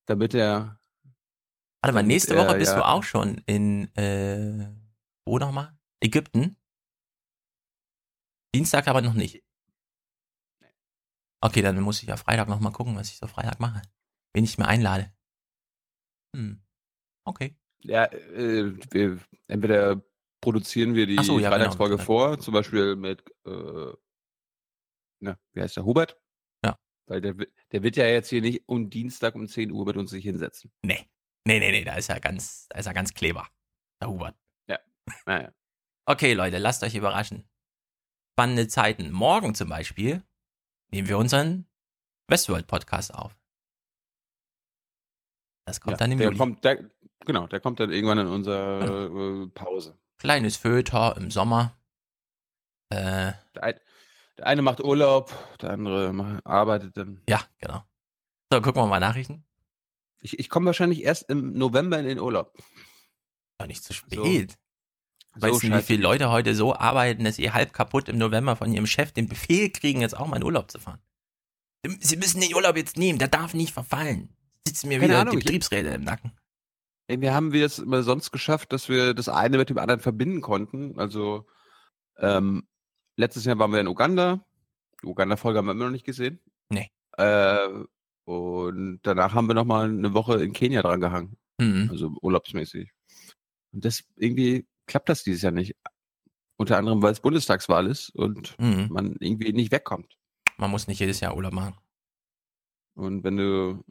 Damit 0.06 0.34
er 0.34 0.78
Warte 1.80 1.94
mal, 1.94 2.02
nächste 2.02 2.34
äh, 2.34 2.38
Woche 2.38 2.56
bist 2.58 2.72
ja. 2.72 2.78
du 2.78 2.86
auch 2.86 3.02
schon 3.02 3.38
in, 3.46 3.94
äh, 3.96 4.68
wo 5.24 5.38
nochmal? 5.38 5.72
Ägypten? 6.00 6.56
Dienstag 8.54 8.86
aber 8.88 9.00
noch 9.02 9.14
nicht. 9.14 9.42
Okay, 11.40 11.62
dann 11.62 11.80
muss 11.80 12.02
ich 12.02 12.08
ja 12.08 12.16
Freitag 12.16 12.48
nochmal 12.48 12.72
gucken, 12.72 12.96
was 12.96 13.08
ich 13.10 13.16
so 13.16 13.26
Freitag 13.26 13.58
mache. 13.58 13.82
Wen 14.34 14.44
ich 14.44 14.58
mir 14.58 14.66
einlade. 14.68 15.12
Hm. 16.36 16.62
Okay. 17.26 17.56
Ja, 17.82 18.04
äh, 18.04 18.72
wir, 18.92 19.18
entweder 19.48 20.02
produzieren 20.40 20.94
wir 20.94 21.06
die 21.06 21.16
so, 21.22 21.38
ja, 21.38 21.48
genau, 21.50 21.58
Freitagsfolge 21.60 21.96
das- 21.96 22.06
vor, 22.06 22.38
zum 22.38 22.54
Beispiel 22.54 22.96
mit, 22.96 23.22
äh, 23.44 23.92
na, 25.20 25.38
wie 25.52 25.60
heißt 25.60 25.76
der, 25.76 25.84
Hubert? 25.84 26.20
Ja. 26.64 26.78
Weil 27.06 27.20
der, 27.20 27.34
der 27.72 27.82
wird 27.82 27.96
ja 27.96 28.06
jetzt 28.06 28.28
hier 28.28 28.40
nicht 28.40 28.68
um 28.68 28.88
Dienstag 28.88 29.34
um 29.34 29.48
10 29.48 29.72
Uhr 29.72 29.84
mit 29.84 29.96
uns 29.96 30.10
sich 30.10 30.24
hinsetzen. 30.24 30.72
Nee. 30.82 31.08
Nee, 31.44 31.58
nee, 31.58 31.72
nee, 31.72 31.84
da 31.84 31.96
ist 31.96 32.08
er 32.08 32.20
ganz, 32.20 32.68
da 32.68 32.78
ist 32.78 32.86
er 32.86 32.94
ganz 32.94 33.12
kleber. 33.14 33.48
Der 34.00 34.08
Hubert. 34.10 34.36
Naja. 35.26 35.52
Okay, 36.04 36.32
Leute, 36.34 36.58
lasst 36.58 36.82
euch 36.82 36.96
überraschen. 36.96 37.48
Spannende 38.42 38.66
Zeiten. 38.66 39.12
Morgen 39.12 39.54
zum 39.54 39.68
Beispiel 39.68 40.20
nehmen 40.90 41.06
wir 41.06 41.16
unseren 41.16 41.64
Westworld-Podcast 42.26 43.14
auf. 43.14 43.38
Das 45.64 45.80
kommt 45.80 45.92
ja, 45.92 45.96
dann 45.98 46.10
im 46.10 46.18
der 46.18 46.26
Juli. 46.26 46.38
kommt, 46.38 46.64
der, 46.64 46.90
genau, 47.20 47.46
der 47.46 47.60
kommt 47.60 47.78
dann 47.78 47.92
irgendwann 47.92 48.18
in 48.18 48.26
unsere 48.26 49.44
äh, 49.44 49.46
Pause. 49.54 49.96
Kleines 50.18 50.56
Föter 50.56 51.16
im 51.16 51.30
Sommer. 51.30 51.78
Äh, 52.88 53.32
Der, 53.54 53.80
der 54.38 54.46
eine 54.46 54.62
macht 54.62 54.80
Urlaub, 54.82 55.32
der 55.60 55.70
andere 55.70 56.40
arbeitet 56.42 56.96
dann. 56.96 57.22
ja, 57.28 57.44
genau. 57.60 57.84
So, 58.50 58.60
gucken 58.60 58.82
wir 58.82 58.86
mal 58.88 58.98
Nachrichten. 58.98 59.44
Ich, 60.18 60.40
ich 60.40 60.48
komme 60.48 60.66
wahrscheinlich 60.66 61.04
erst 61.04 61.30
im 61.30 61.52
November 61.52 61.96
in 62.00 62.06
den 62.06 62.18
Urlaub. 62.18 62.58
Doch 63.58 63.68
nicht 63.68 63.84
zu 63.84 63.92
So. 63.92 64.24
Spät. 65.36 65.42
weißt 65.42 65.62
du, 65.62 65.70
wie 65.70 65.82
viele 65.82 66.02
Leute 66.02 66.30
heute 66.30 66.54
so 66.54 66.74
arbeiten, 66.74 67.24
dass 67.24 67.36
sie 67.36 67.50
halb 67.50 67.72
kaputt 67.72 68.08
im 68.08 68.18
November 68.18 68.56
von 68.56 68.72
ihrem 68.72 68.86
Chef 68.86 69.12
den 69.12 69.28
Befehl 69.28 69.70
kriegen, 69.70 70.00
jetzt 70.00 70.16
auch 70.16 70.26
mal 70.26 70.36
in 70.36 70.44
Urlaub 70.44 70.70
zu 70.70 70.78
fahren? 70.78 71.00
Sie 72.00 72.16
müssen 72.16 72.40
den 72.40 72.54
Urlaub 72.54 72.76
jetzt 72.76 72.96
nehmen, 72.96 73.18
der 73.18 73.28
darf 73.28 73.54
nicht 73.54 73.72
verfallen. 73.72 74.28
Sitzen 74.66 74.88
mir 74.88 74.98
Keine 75.00 75.08
wieder 75.12 75.20
Ahnung, 75.22 75.38
die 75.38 75.44
Betriebsräte 75.44 75.88
im 75.88 76.04
Nacken. 76.04 76.32
Ey, 77.08 77.20
Wir 77.20 77.34
haben 77.34 77.52
wir 77.52 77.66
es 77.66 77.78
immer 77.80 78.02
sonst 78.04 78.30
geschafft, 78.30 78.72
dass 78.72 78.88
wir 78.88 79.14
das 79.14 79.28
eine 79.28 79.58
mit 79.58 79.68
dem 79.68 79.78
anderen 79.78 80.00
verbinden 80.00 80.40
konnten. 80.40 80.98
Also 81.00 81.46
ähm, 82.18 82.68
letztes 83.16 83.44
Jahr 83.44 83.58
waren 83.58 83.72
wir 83.72 83.80
in 83.80 83.88
Uganda. 83.88 84.44
Die 85.02 85.06
Uganda-Folge 85.08 85.58
haben 85.58 85.66
wir 85.66 85.72
immer 85.72 85.86
noch 85.86 85.90
nicht 85.90 86.06
gesehen. 86.06 86.40
Nee. 86.70 86.90
Äh, 87.16 87.68
und 88.24 89.00
danach 89.02 89.34
haben 89.34 89.48
wir 89.48 89.54
noch 89.54 89.64
mal 89.64 89.86
eine 89.86 90.14
Woche 90.14 90.42
in 90.44 90.52
Kenia 90.52 90.82
dran 90.82 91.00
gehangen, 91.00 91.36
Mhm. 91.58 91.88
also 91.90 92.14
urlaubsmäßig. 92.22 92.92
Und 93.72 93.84
das 93.84 94.04
irgendwie 94.16 94.66
klappt 94.86 95.08
das 95.08 95.22
dieses 95.22 95.42
Jahr 95.42 95.52
nicht. 95.52 95.76
Unter 96.56 96.78
anderem, 96.78 97.02
weil 97.02 97.12
es 97.12 97.20
Bundestagswahl 97.20 97.86
ist 97.86 98.10
und 98.10 98.56
Mhm. 98.58 98.88
man 98.90 99.16
irgendwie 99.20 99.52
nicht 99.52 99.72
wegkommt. 99.72 100.16
Man 100.58 100.70
muss 100.70 100.86
nicht 100.86 101.00
jedes 101.00 101.20
Jahr 101.20 101.34
Urlaub 101.36 101.52
machen. 101.52 101.76
Und 102.94 103.24
wenn 103.24 103.36
du 103.36 103.84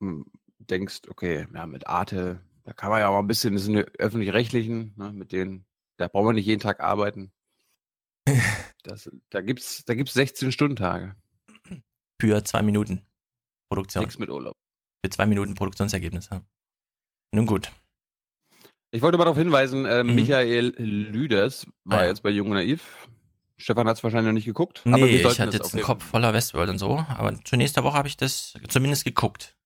hm, 0.00 0.26
denkst, 0.58 1.00
okay, 1.08 1.46
ja, 1.52 1.66
mit 1.66 1.86
Arte, 1.86 2.40
da 2.64 2.72
kann 2.72 2.90
man 2.90 3.00
ja 3.00 3.08
auch 3.08 3.14
mal 3.14 3.20
ein 3.20 3.26
bisschen, 3.26 3.54
das 3.54 3.64
sind 3.64 3.74
die 3.74 3.84
öffentlich-rechtlichen, 3.98 4.92
ne, 4.96 5.12
mit 5.12 5.32
denen, 5.32 5.64
da 5.96 6.06
braucht 6.06 6.26
man 6.26 6.34
nicht 6.36 6.46
jeden 6.46 6.60
Tag 6.60 6.80
arbeiten. 6.80 7.32
Das, 8.84 9.10
da 9.30 9.40
gibt's, 9.42 9.84
da 9.84 9.94
gibt's 9.94 10.16
16-Stunden-Tage. 10.16 11.14
für 12.20 12.42
zwei 12.44 12.62
Minuten 12.62 13.04
Produktion. 13.68 14.04
Nichts 14.04 14.18
mit 14.18 14.30
Urlaub. 14.30 14.56
Für 15.04 15.10
zwei 15.10 15.26
Minuten 15.26 15.54
Produktionsergebnis. 15.54 16.28
Ja. 16.30 16.42
Nun 17.34 17.44
gut. 17.46 17.70
Ich 18.90 19.02
wollte 19.02 19.18
mal 19.18 19.24
darauf 19.24 19.36
hinweisen, 19.38 19.84
äh, 19.84 20.02
Mhm. 20.02 20.14
Michael 20.14 20.74
Lüders 20.78 21.66
war 21.84 21.98
Ah, 22.00 22.02
ja. 22.04 22.08
jetzt 22.08 22.22
bei 22.22 22.30
Jung 22.30 22.48
und 22.48 22.54
Naiv. 22.54 23.08
Stefan 23.58 23.86
hat 23.88 23.96
es 23.96 24.04
wahrscheinlich 24.04 24.26
noch 24.28 24.34
nicht 24.34 24.44
geguckt. 24.46 24.82
aber 24.86 24.98
Nee, 24.98 25.10
wir 25.22 25.30
ich 25.30 25.40
hatte 25.40 25.56
jetzt 25.56 25.74
einen 25.74 25.82
Kopf 25.82 26.04
voller 26.04 26.32
Westworld 26.32 26.70
und 26.70 26.78
so, 26.78 26.96
aber 27.08 27.42
zur 27.44 27.58
nächsten 27.58 27.82
Woche 27.82 27.96
habe 27.98 28.08
ich 28.08 28.16
das 28.16 28.54
zumindest 28.68 29.04
geguckt. 29.04 29.56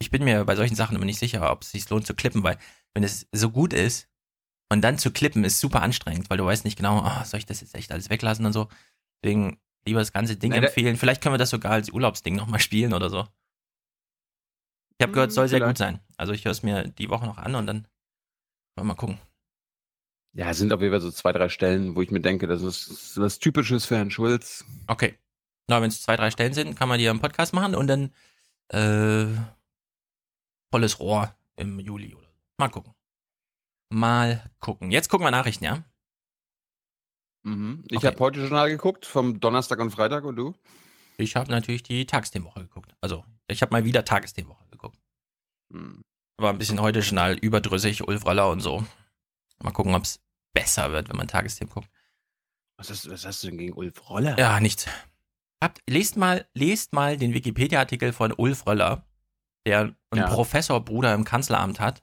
Ich 0.00 0.10
bin 0.10 0.24
mir 0.24 0.44
bei 0.44 0.56
solchen 0.56 0.74
Sachen 0.74 0.96
immer 0.96 1.04
nicht 1.04 1.18
sicher, 1.18 1.50
ob 1.52 1.62
es 1.62 1.70
sich 1.70 1.88
lohnt 1.90 2.06
zu 2.06 2.14
klippen, 2.14 2.42
weil 2.42 2.58
wenn 2.94 3.04
es 3.04 3.26
so 3.32 3.50
gut 3.50 3.72
ist 3.72 4.08
und 4.72 4.80
dann 4.80 4.98
zu 4.98 5.10
klippen 5.12 5.44
ist 5.44 5.60
super 5.60 5.82
anstrengend, 5.82 6.30
weil 6.30 6.38
du 6.38 6.46
weißt 6.46 6.64
nicht 6.64 6.76
genau, 6.76 7.00
ah, 7.00 7.24
soll 7.24 7.38
ich 7.38 7.46
das 7.46 7.60
jetzt 7.60 7.74
echt 7.74 7.92
alles 7.92 8.08
weglassen 8.10 8.46
und 8.46 8.52
so. 8.54 8.68
Deswegen 9.22 9.60
lieber 9.86 10.00
das 10.00 10.12
ganze 10.12 10.36
Ding 10.36 10.50
Nein, 10.50 10.64
empfehlen. 10.64 10.96
Vielleicht 10.96 11.22
können 11.22 11.34
wir 11.34 11.38
das 11.38 11.50
sogar 11.50 11.72
als 11.72 11.90
Urlaubsding 11.90 12.34
nochmal 12.34 12.60
spielen 12.60 12.92
oder 12.94 13.10
so. 13.10 13.28
Ich 14.98 15.02
habe 15.02 15.12
gehört, 15.12 15.28
es 15.30 15.34
soll 15.34 15.44
Hm, 15.44 15.50
sehr 15.50 15.60
gut 15.60 15.76
sein. 15.78 16.00
Also 16.16 16.32
ich 16.32 16.44
höre 16.44 16.52
es 16.52 16.62
mir 16.62 16.88
die 16.88 17.10
Woche 17.10 17.26
noch 17.26 17.36
an 17.38 17.54
und 17.56 17.66
dann 17.66 17.86
mal 18.82 18.94
gucken. 18.94 19.18
Ja, 20.32 20.50
es 20.50 20.58
sind 20.58 20.72
auf 20.72 20.80
jeden 20.80 20.92
Fall 20.92 21.00
so 21.00 21.12
zwei, 21.12 21.30
drei 21.32 21.48
Stellen, 21.48 21.94
wo 21.94 22.02
ich 22.02 22.10
mir 22.10 22.20
denke, 22.20 22.48
das 22.48 22.62
ist 22.62 23.16
was 23.20 23.38
Typisches 23.38 23.86
für 23.86 23.96
Herrn 23.96 24.10
Schulz. 24.10 24.64
Okay. 24.88 25.16
Na, 25.68 25.80
wenn 25.80 25.88
es 25.88 26.02
zwei, 26.02 26.16
drei 26.16 26.30
Stellen 26.30 26.52
sind, 26.52 26.74
kann 26.76 26.88
man 26.88 26.98
die 26.98 27.06
im 27.06 27.20
Podcast 27.20 27.54
machen 27.54 27.74
und 27.74 27.86
dann 27.86 28.12
äh, 28.68 29.26
volles 30.72 30.98
Rohr 30.98 31.34
im 31.56 31.78
Juli 31.78 32.14
oder 32.14 32.26
so. 32.26 32.40
Mal 32.58 32.68
gucken. 32.68 32.94
Mal 33.90 34.50
gucken. 34.58 34.90
Jetzt 34.90 35.08
gucken 35.08 35.24
wir 35.26 35.30
Nachrichten, 35.30 35.64
ja? 35.64 35.84
Mhm. 37.44 37.84
Ich 37.90 37.98
Okay. 37.98 38.08
habe 38.08 38.18
heute 38.18 38.40
Journal 38.40 38.70
geguckt, 38.70 39.06
vom 39.06 39.38
Donnerstag 39.38 39.78
und 39.78 39.90
Freitag 39.92 40.24
und 40.24 40.36
du? 40.36 40.54
Ich 41.16 41.36
habe 41.36 41.50
natürlich 41.50 41.84
die 41.84 42.06
Tagesthemenwoche 42.06 42.60
geguckt. 42.60 42.96
Also, 43.00 43.24
ich 43.46 43.62
habe 43.62 43.70
mal 43.72 43.84
wieder 43.84 44.04
Tagesthemenwoche 44.04 44.66
geguckt. 44.70 44.98
Hm. 45.72 46.02
War 46.36 46.50
ein 46.50 46.58
bisschen 46.58 46.80
heute 46.80 47.00
Journal 47.00 47.34
überdrüssig, 47.34 48.06
Ulf 48.06 48.26
Röller 48.26 48.50
und 48.50 48.60
so. 48.60 48.84
Mal 49.62 49.70
gucken, 49.70 49.94
ob 49.94 50.02
es 50.02 50.20
besser 50.52 50.92
wird, 50.92 51.08
wenn 51.08 51.16
man 51.16 51.28
Tagesthemen 51.28 51.72
guckt. 51.72 51.88
Was, 52.76 52.90
hast, 52.90 53.08
was 53.08 53.24
hast 53.24 53.42
du 53.42 53.48
denn 53.48 53.58
gegen 53.58 53.72
Ulf 53.74 54.08
Roller? 54.10 54.36
Ja, 54.38 54.58
nichts. 54.60 54.86
Habt, 55.62 55.80
lest 55.88 56.16
mal, 56.16 56.46
lest 56.54 56.92
mal 56.92 57.16
den 57.16 57.34
Wikipedia-Artikel 57.34 58.12
von 58.12 58.32
Ulf 58.36 58.66
Röller, 58.66 59.04
der 59.66 59.94
einen 60.10 60.22
Ja. 60.22 60.26
Professorbruder 60.28 61.14
im 61.14 61.24
Kanzleramt 61.24 61.78
hat 61.78 62.02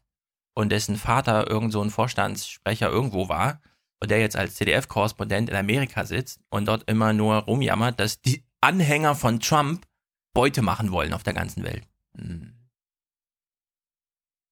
und 0.54 0.70
dessen 0.72 0.96
Vater 0.96 1.50
irgend 1.50 1.74
so 1.74 1.82
ein 1.82 1.90
Vorstandssprecher 1.92 2.90
irgendwo 2.90 3.28
war 3.28 3.62
und 4.00 4.10
der 4.12 4.20
jetzt 4.20 4.38
als 4.38 4.56
CDF-Korrespondent 4.56 5.50
in 5.50 5.56
Amerika 5.56 6.06
sitzt 6.06 6.40
und 6.50 6.68
dort 6.68 6.90
immer 6.90 7.12
nur 7.14 7.36
rumjammert, 7.36 8.00
dass 8.00 8.22
die 8.22 8.44
Anhänger 8.62 9.14
von 9.16 9.40
Trump 9.42 9.86
Beute 10.34 10.62
machen 10.62 10.92
wollen 10.92 11.14
auf 11.14 11.24
der 11.24 11.34
ganzen 11.34 11.64
Welt. 11.64 11.84
Hm. 12.18 12.54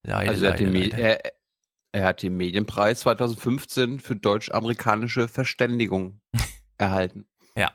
Leider, 0.09 0.31
also 0.31 0.45
er 0.45 0.51
hat, 0.53 0.59
den 0.59 0.73
leider, 0.73 0.79
Me- 0.79 0.89
leider. 0.91 1.23
er, 1.25 1.31
er 1.91 2.05
hat 2.05 2.21
den 2.23 2.35
Medienpreis 2.37 2.99
2015 3.01 3.99
für 3.99 4.15
deutsch-amerikanische 4.15 5.27
Verständigung 5.27 6.21
erhalten. 6.77 7.27
Ja. 7.55 7.71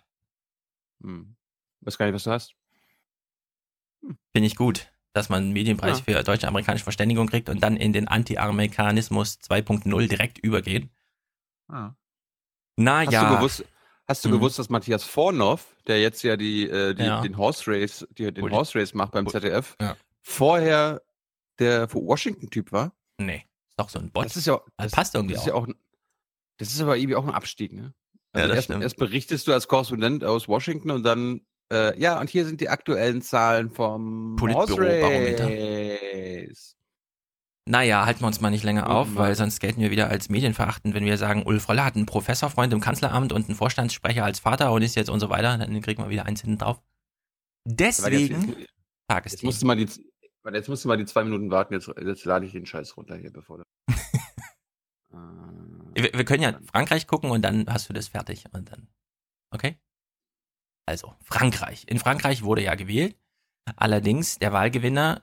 Hm. 1.02 1.36
Weiß 1.80 1.98
gar 1.98 2.06
nicht, 2.06 2.14
was 2.14 2.24
du 2.24 2.30
hast. 2.30 2.54
Finde 4.32 4.46
ich 4.46 4.56
gut, 4.56 4.90
dass 5.12 5.28
man 5.28 5.44
einen 5.44 5.52
Medienpreis 5.52 5.98
Ja. 5.98 6.04
für 6.16 6.22
deutsche-amerikanische 6.22 6.84
Verständigung 6.84 7.26
kriegt 7.28 7.48
und 7.48 7.60
dann 7.62 7.76
in 7.76 7.92
den 7.92 8.08
Anti-Amerikanismus 8.08 9.38
2.0 9.40 10.08
direkt 10.08 10.38
übergeht. 10.38 10.88
Na 11.68 11.94
Hast 13.00 13.12
ja. 13.12 13.28
du 13.30 13.36
gewusst, 13.36 13.64
hast 14.06 14.24
du 14.24 14.28
Mhm. 14.28 14.32
gewusst, 14.34 14.58
dass 14.58 14.68
Matthias 14.68 15.04
Vornoff, 15.04 15.74
der 15.86 16.00
jetzt 16.00 16.22
ja 16.22 16.36
die, 16.36 16.68
äh, 16.68 16.94
die 16.94 17.04
Ja. 17.04 17.20
den 17.22 17.36
Horse 17.36 17.70
Race, 17.70 18.06
die, 18.18 18.32
den. 18.32 18.50
Horse 18.50 18.78
Race 18.78 18.92
macht 18.94 19.12
beim. 19.12 19.26
ZDF, 19.28 19.76
Ja. 19.80 19.96
vorher 20.22 21.02
der 21.58 21.92
Washington-Typ 21.92 22.72
war? 22.72 22.94
Nee, 23.18 23.44
ist 23.68 23.78
doch 23.78 23.88
so 23.88 23.98
ein 23.98 24.10
Bot. 24.10 24.24
Das 24.24 24.36
ist 24.36 24.46
ja, 24.46 24.56
Das 24.76 24.86
das, 24.86 24.92
passt 24.92 25.14
irgendwie 25.14 25.34
das 25.34 25.42
ist 25.42 25.48
ja 25.48 25.54
auch. 25.54 25.68
auch, 25.68 25.74
das 26.58 26.72
ist 26.72 26.80
aber 26.80 26.96
irgendwie 26.96 27.16
auch 27.16 27.24
ein 27.26 27.34
Abstieg, 27.34 27.72
ne? 27.72 27.94
Ja, 28.34 28.42
Also 28.42 28.54
das 28.54 28.68
erst, 28.68 28.82
erst 28.82 28.96
berichtest 28.96 29.46
du 29.46 29.52
als 29.52 29.68
Korrespondent 29.68 30.24
aus 30.24 30.48
Washington 30.48 30.90
und 30.90 31.02
dann, 31.04 31.42
äh, 31.72 31.98
ja, 32.00 32.20
und 32.20 32.28
hier 32.30 32.44
sind 32.46 32.60
die 32.60 32.68
aktuellen 32.68 33.22
Zahlen 33.22 33.70
vom 33.70 34.36
Politbüro-Barometer. 34.36 35.48
Naja, 37.66 38.04
halten 38.04 38.20
wir 38.20 38.26
uns 38.26 38.40
mal 38.42 38.50
nicht 38.50 38.62
länger 38.64 38.90
auf, 38.90 39.06
Mann. 39.08 39.16
weil 39.16 39.34
sonst 39.36 39.58
gelten 39.58 39.80
wir 39.80 39.90
wieder 39.90 40.08
als 40.10 40.28
medienverachtend, 40.28 40.94
wenn 40.94 41.06
wir 41.06 41.16
sagen, 41.16 41.44
Ulf 41.46 41.68
Röller 41.68 41.84
hat 41.86 41.96
einen 41.96 42.04
Professorfreund 42.06 42.72
im 42.74 42.80
Kanzleramt 42.80 43.32
und 43.32 43.46
einen 43.48 43.56
Vorstandssprecher 43.56 44.22
als 44.24 44.38
Vater 44.40 44.70
und 44.72 44.82
ist 44.82 44.96
jetzt 44.96 45.08
und 45.08 45.20
so 45.20 45.30
weiter, 45.30 45.56
dann 45.56 45.80
kriegen 45.80 46.02
wir 46.02 46.10
wieder 46.10 46.26
eins 46.26 46.42
hinten 46.42 46.58
drauf. 46.58 46.82
Deswegen 47.64 48.48
jetzt, 48.48 48.58
jetzt 48.58 48.68
Tagesthemen. 49.08 49.46
musst 49.46 49.62
du 49.62 49.66
mal 49.66 49.76
die, 49.76 49.88
warte, 50.44 50.58
jetzt 50.58 50.68
musst 50.68 50.84
du 50.84 50.88
mal 50.88 50.96
die 50.96 51.06
zwei 51.06 51.24
Minuten 51.24 51.50
warten, 51.50 51.74
jetzt, 51.74 51.90
jetzt 52.00 52.24
lade 52.24 52.46
ich 52.46 52.52
den 52.52 52.66
Scheiß 52.66 52.96
runter 52.96 53.16
hier, 53.16 53.32
bevor 53.32 53.58
du. 53.58 53.64
Äh, 55.12 56.02
Wir, 56.02 56.12
wir 56.12 56.24
können 56.24 56.42
ja 56.42 56.58
Frankreich 56.72 57.06
gucken 57.06 57.30
und 57.30 57.42
dann 57.42 57.66
hast 57.68 57.88
du 57.88 57.92
das 57.92 58.08
fertig 58.08 58.46
und 58.52 58.70
dann. 58.72 58.88
Okay? 59.52 59.78
Also, 60.86 61.14
Frankreich. 61.22 61.84
In 61.86 62.00
Frankreich 62.00 62.42
wurde 62.42 62.62
ja 62.62 62.74
gewählt. 62.74 63.16
Allerdings, 63.76 64.38
der 64.40 64.52
Wahlgewinner 64.52 65.22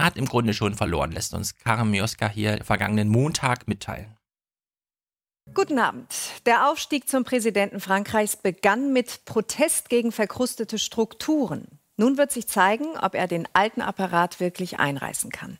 hat 0.00 0.16
im 0.16 0.26
Grunde 0.26 0.54
schon 0.54 0.74
verloren, 0.74 1.10
lässt 1.10 1.34
uns 1.34 1.56
Karim 1.56 1.90
Mioska 1.90 2.28
hier 2.28 2.64
vergangenen 2.64 3.08
Montag 3.08 3.66
mitteilen. 3.66 4.16
Guten 5.52 5.78
Abend. 5.78 6.14
Der 6.46 6.68
Aufstieg 6.68 7.08
zum 7.08 7.24
Präsidenten 7.24 7.80
Frankreichs 7.80 8.36
begann 8.36 8.92
mit 8.92 9.24
Protest 9.24 9.88
gegen 9.88 10.12
verkrustete 10.12 10.78
Strukturen. 10.78 11.77
Nun 11.98 12.16
wird 12.16 12.32
sich 12.32 12.48
zeigen, 12.48 12.86
ob 13.02 13.14
er 13.14 13.26
den 13.26 13.46
alten 13.52 13.82
Apparat 13.82 14.40
wirklich 14.40 14.78
einreißen 14.78 15.30
kann. 15.30 15.58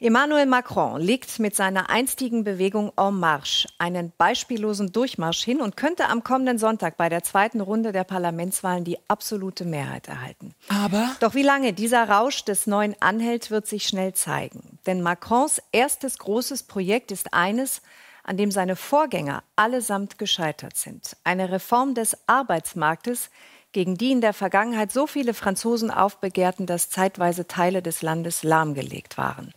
Emmanuel 0.00 0.46
Macron 0.46 1.00
legt 1.00 1.40
mit 1.40 1.56
seiner 1.56 1.90
einstigen 1.90 2.44
Bewegung 2.44 2.92
En 2.96 3.18
Marche 3.18 3.68
einen 3.78 4.12
beispiellosen 4.16 4.92
Durchmarsch 4.92 5.42
hin 5.42 5.60
und 5.60 5.76
könnte 5.76 6.08
am 6.08 6.22
kommenden 6.22 6.58
Sonntag 6.58 6.96
bei 6.96 7.08
der 7.08 7.24
zweiten 7.24 7.60
Runde 7.60 7.90
der 7.90 8.04
Parlamentswahlen 8.04 8.84
die 8.84 8.98
absolute 9.08 9.64
Mehrheit 9.64 10.06
erhalten. 10.06 10.54
Aber 10.68 11.10
Doch 11.18 11.34
wie 11.34 11.42
lange 11.42 11.72
dieser 11.72 12.08
Rausch 12.08 12.44
des 12.44 12.68
Neuen 12.68 12.94
anhält, 13.00 13.50
wird 13.50 13.66
sich 13.66 13.88
schnell 13.88 14.14
zeigen. 14.14 14.78
Denn 14.86 15.02
Macrons 15.02 15.60
erstes 15.72 16.18
großes 16.18 16.64
Projekt 16.64 17.10
ist 17.10 17.34
eines, 17.34 17.82
an 18.22 18.36
dem 18.36 18.52
seine 18.52 18.76
Vorgänger 18.76 19.42
allesamt 19.56 20.16
gescheitert 20.16 20.76
sind. 20.76 21.16
Eine 21.24 21.50
Reform 21.50 21.94
des 21.94 22.16
Arbeitsmarktes, 22.28 23.30
gegen 23.72 23.96
die 23.96 24.12
in 24.12 24.20
der 24.20 24.32
Vergangenheit 24.32 24.90
so 24.92 25.06
viele 25.06 25.34
Franzosen 25.34 25.90
aufbegehrten, 25.90 26.66
dass 26.66 26.90
zeitweise 26.90 27.46
Teile 27.46 27.82
des 27.82 28.02
Landes 28.02 28.42
lahmgelegt 28.42 29.18
waren. 29.18 29.52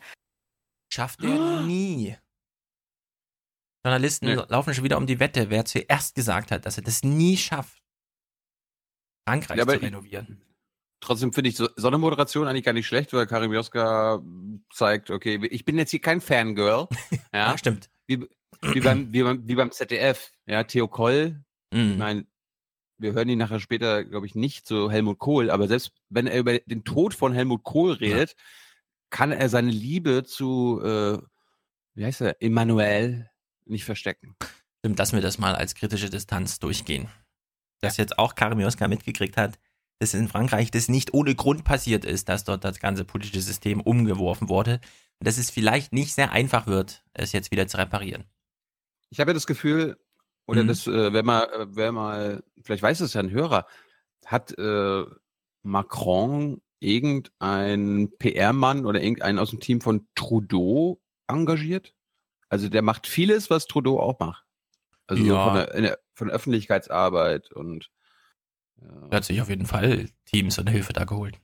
schafft 0.93 1.23
er 1.23 1.63
nie. 1.63 2.17
Journalisten 3.85 4.25
Nee. 4.27 4.35
laufen 4.49 4.73
schon 4.73 4.83
wieder 4.83 4.97
um 4.97 5.07
die 5.07 5.19
Wette, 5.19 5.49
wer 5.49 5.65
zuerst 5.65 6.15
gesagt 6.15 6.51
hat, 6.51 6.65
dass 6.65 6.77
er 6.77 6.83
das 6.83 7.01
nie 7.03 7.37
schafft, 7.37 7.81
Frankreich 9.27 9.57
Ja, 9.57 9.63
aber 9.63 9.73
zu 9.73 9.77
ich- 9.79 9.85
renovieren. 9.85 10.41
Trotzdem 11.03 11.33
finde 11.33 11.49
ich 11.49 11.55
so, 11.55 11.67
so 11.77 11.87
eine 11.87 11.97
Moderation 11.97 12.47
eigentlich 12.47 12.63
gar 12.65 12.73
nicht 12.73 12.85
schlecht, 12.85 13.11
weil 13.13 13.25
Karim 13.25 13.51
Joska 13.53 14.21
zeigt, 14.71 15.09
okay, 15.09 15.43
ich 15.49 15.65
bin 15.65 15.77
jetzt 15.79 15.89
hier 15.89 16.01
kein 16.01 16.21
Fangirl. 16.21 16.87
Ja, 17.33 17.51
Ja, 17.51 17.57
stimmt. 17.57 17.89
wie, 18.05 18.27
wie, 18.61 18.81
beim, 18.81 19.11
wie, 19.11 19.23
beim, 19.23 19.47
wie 19.47 19.55
beim 19.55 19.71
ZDF. 19.71 20.31
Ja, 20.45 20.63
Theo 20.63 20.87
Koll, 20.87 21.43
ich 21.73 21.77
Mhm. 21.79 21.97
meine, 21.97 22.27
wir 23.01 23.13
hören 23.13 23.29
ihn 23.29 23.39
nachher 23.39 23.59
später, 23.59 24.05
glaube 24.05 24.27
ich, 24.27 24.35
nicht 24.35 24.67
so 24.67 24.91
Helmut 24.91 25.19
Kohl, 25.19 25.49
aber 25.49 25.67
selbst 25.67 25.91
wenn 26.09 26.27
er 26.27 26.39
über 26.39 26.59
den 26.59 26.83
Tod 26.83 27.13
von 27.13 27.33
Helmut 27.33 27.63
Kohl 27.63 27.93
redet, 27.93 28.35
kann 29.09 29.31
er 29.31 29.49
seine 29.49 29.71
Liebe 29.71 30.23
zu, 30.23 30.81
äh, 30.83 31.17
wie 31.95 32.05
heißt 32.05 32.21
er, 32.21 32.41
Emmanuel 32.41 33.29
nicht 33.65 33.85
verstecken. 33.85 34.35
Stimmt, 34.79 34.97
lassen 34.97 35.15
wir 35.15 35.21
das 35.21 35.37
mal 35.37 35.55
als 35.55 35.75
kritische 35.75 36.09
Distanz 36.09 36.59
durchgehen. 36.59 37.09
Dass 37.81 37.97
jetzt 37.97 38.17
auch 38.17 38.35
Karim 38.35 38.59
Joska 38.59 38.87
mitgekriegt 38.87 39.37
hat, 39.37 39.59
dass 39.99 40.13
in 40.13 40.27
Frankreich 40.27 40.71
das 40.71 40.87
nicht 40.87 41.13
ohne 41.13 41.35
Grund 41.35 41.63
passiert 41.63 42.05
ist, 42.05 42.29
dass 42.29 42.43
dort 42.43 42.63
das 42.63 42.79
ganze 42.79 43.05
politische 43.05 43.41
System 43.41 43.81
umgeworfen 43.81 44.49
wurde. 44.49 44.79
Und 45.19 45.27
dass 45.27 45.37
es 45.37 45.51
vielleicht 45.51 45.93
nicht 45.93 46.13
sehr 46.13 46.31
einfach 46.31 46.65
wird, 46.65 47.03
es 47.13 47.31
jetzt 47.31 47.51
wieder 47.51 47.67
zu 47.67 47.77
reparieren. 47.77 48.23
Ich 49.09 49.19
habe 49.19 49.31
ja 49.31 49.33
das 49.33 49.45
Gefühl, 49.45 49.99
oder 50.51 50.63
Mhm. 50.63 50.67
das, 50.67 50.85
äh, 50.87 51.13
wer 51.13 51.23
mal, 51.23 51.43
äh, 51.45 51.65
wer 51.69 51.91
mal, 51.91 52.43
vielleicht 52.61 52.83
weiß 52.83 52.99
es 52.99 53.13
ja 53.13 53.21
ein 53.21 53.31
Hörer, 53.31 53.65
hat 54.25 54.57
äh, 54.57 55.05
Macron 55.63 56.61
irgendein 56.79 58.11
PR-Mann 58.19 58.85
oder 58.85 59.01
irgendeinen 59.01 59.39
aus 59.39 59.51
dem 59.51 59.59
Team 59.59 59.81
von 59.81 60.07
Trudeau 60.15 60.99
engagiert? 61.27 61.93
Also 62.49 62.67
der 62.69 62.81
macht 62.81 63.07
vieles, 63.07 63.49
was 63.49 63.65
Trudeau 63.67 63.99
auch 63.99 64.19
macht. 64.19 64.45
Also 65.07 65.23
so 65.23 65.29
Ja. 65.33 65.43
von, 65.45 65.53
der, 65.55 65.73
in 65.75 65.83
der, 65.83 65.99
von 66.13 66.27
der 66.27 66.35
Öffentlichkeitsarbeit 66.35 67.51
und 67.53 67.89
Er 69.09 69.17
hat 69.17 69.23
sich 69.25 69.41
auf 69.41 69.49
jeden 69.49 69.65
Fall 69.67 70.09
Teams 70.25 70.57
und 70.57 70.69
Hilfe 70.69 70.91
da 70.93 71.05
geholt. 71.05 71.39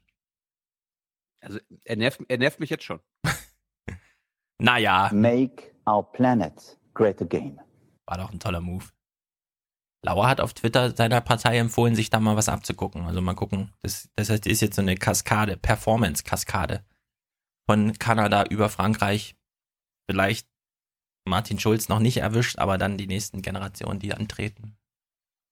also 1.40 1.60
er 1.86 1.96
nervt, 1.96 2.22
er 2.28 2.38
nervt 2.40 2.60
mich 2.60 2.70
jetzt 2.70 2.84
schon. 2.84 3.00
Naja, 4.60 5.12
make 5.14 5.72
our 5.88 6.04
planet 6.12 6.80
great 6.96 7.22
again. 7.22 7.60
war 8.08 8.18
doch 8.18 8.32
ein 8.32 8.40
toller 8.40 8.60
Move. 8.62 8.86
Lauer 10.08 10.28
hat 10.30 10.40
auf 10.40 10.54
Twitter 10.54 10.96
seiner 10.96 11.20
Partei 11.20 11.58
empfohlen, 11.58 11.94
sich 11.94 12.10
da 12.10 12.22
mal 12.22 12.38
was 12.38 12.48
abzugucken. 12.48 13.04
Also 13.06 13.22
mal 13.22 13.34
gucken. 13.36 13.74
Das, 13.82 14.08
das 14.16 14.30
heißt, 14.30 14.48
ist 14.48 14.62
jetzt 14.62 14.78
so 14.78 14.82
eine 14.82 14.96
Kaskade, 14.96 15.58
Performance-Kaskade. 15.58 16.86
Von 17.70 17.92
Kanada 18.00 18.46
über 18.46 18.70
Frankreich. 18.70 19.36
Vielleicht 20.10 20.48
Martin 21.28 21.60
Schulz 21.60 21.90
noch 21.90 22.00
nicht 22.00 22.18
erwischt, 22.18 22.58
aber 22.58 22.78
dann 22.78 22.98
die 22.98 23.08
nächsten 23.08 23.42
Generationen, 23.42 24.00
die 24.00 24.14
antreten. 24.14 24.78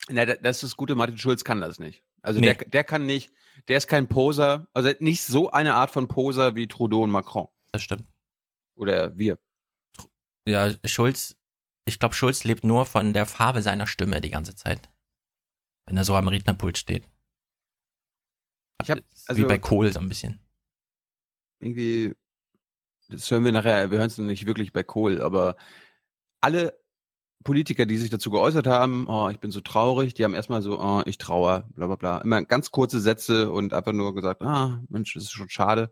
Na, 0.08 0.26
da- 0.26 0.36
das 0.36 0.58
ist 0.58 0.64
das 0.64 0.78
Gute, 0.78 0.96
Martin 0.96 1.18
Schulz 1.18 1.44
kann 1.44 1.60
das 1.60 1.78
nicht. 1.78 2.02
Also 2.22 2.40
Nee. 2.40 2.54
der, 2.54 2.66
der 2.70 2.84
kann 2.86 3.06
nicht, 3.06 3.32
der 3.68 3.76
ist 3.78 3.88
kein 3.88 4.08
Poser, 4.08 4.68
also 4.74 4.90
nicht 5.00 5.24
so 5.24 5.52
eine 5.52 5.76
Art 5.76 5.92
von 5.92 6.08
Poser 6.08 6.56
wie 6.56 6.68
Trudeau 6.68 7.04
und 7.04 7.12
Macron. 7.12 7.50
Das 7.74 7.84
stimmt. 7.84 8.06
Oder 8.78 9.18
wir. 9.18 9.38
Ja, 10.48 10.72
Schulz, 10.86 11.36
ich 11.86 12.00
glaube, 12.00 12.16
Schulz 12.16 12.44
lebt 12.44 12.64
nur 12.64 12.86
von 12.86 13.14
der 13.14 13.26
Farbe 13.26 13.62
seiner 13.62 13.88
Stimme 13.88 14.22
die 14.22 14.32
ganze 14.32 14.56
Zeit. 14.56 14.90
Wenn 15.86 15.98
er 15.98 16.04
so 16.04 16.16
am 16.16 16.28
Rednerpult 16.28 16.78
steht. 16.78 17.08
Ich 18.82 18.90
hab- 18.90 18.98
Wie 19.00 19.04
also- 19.28 19.48
bei 19.48 19.60
Kohl 19.60 19.92
so 19.92 20.00
ein 20.00 20.10
bisschen. 20.10 20.40
Irgendwie, 21.60 22.16
das 23.08 23.30
hören 23.32 23.46
wir 23.46 23.52
nachher, 23.52 23.92
wir 23.92 24.00
hören 24.00 24.08
es 24.08 24.18
nicht 24.18 24.46
wirklich 24.46 24.74
bei 24.74 24.84
Kohl, 24.84 25.22
aber 25.22 25.56
alle 26.42 26.78
Politiker, 27.44 27.86
die 27.86 27.98
sich 27.98 28.10
dazu 28.10 28.32
geäußert 28.32 28.66
haben, 28.66 29.08
oh, 29.08 29.30
ich 29.30 29.40
bin 29.40 29.52
so 29.52 29.62
traurig, 29.62 30.16
die 30.16 30.24
haben 30.24 30.34
erstmal 30.34 30.64
so, 30.64 30.80
oh, 30.82 31.04
ich 31.06 31.20
trauer, 31.20 31.70
bla 31.76 31.86
bla 31.86 31.96
bla. 31.96 32.18
Immer 32.20 32.44
ganz 32.44 32.72
kurze 32.72 33.00
Sätze 33.00 33.52
und 33.52 33.74
einfach 33.74 33.94
nur 33.94 34.16
gesagt, 34.16 34.42
ah, 34.42 34.84
Mensch, 34.90 35.14
das 35.14 35.24
ist 35.26 35.32
schon 35.32 35.50
schade. 35.50 35.92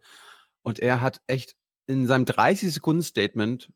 Und 0.63 0.79
er 0.79 1.01
hat 1.01 1.21
echt 1.27 1.55
in 1.85 2.07
seinem 2.07 2.25
30-Sekunden-Statement 2.25 3.71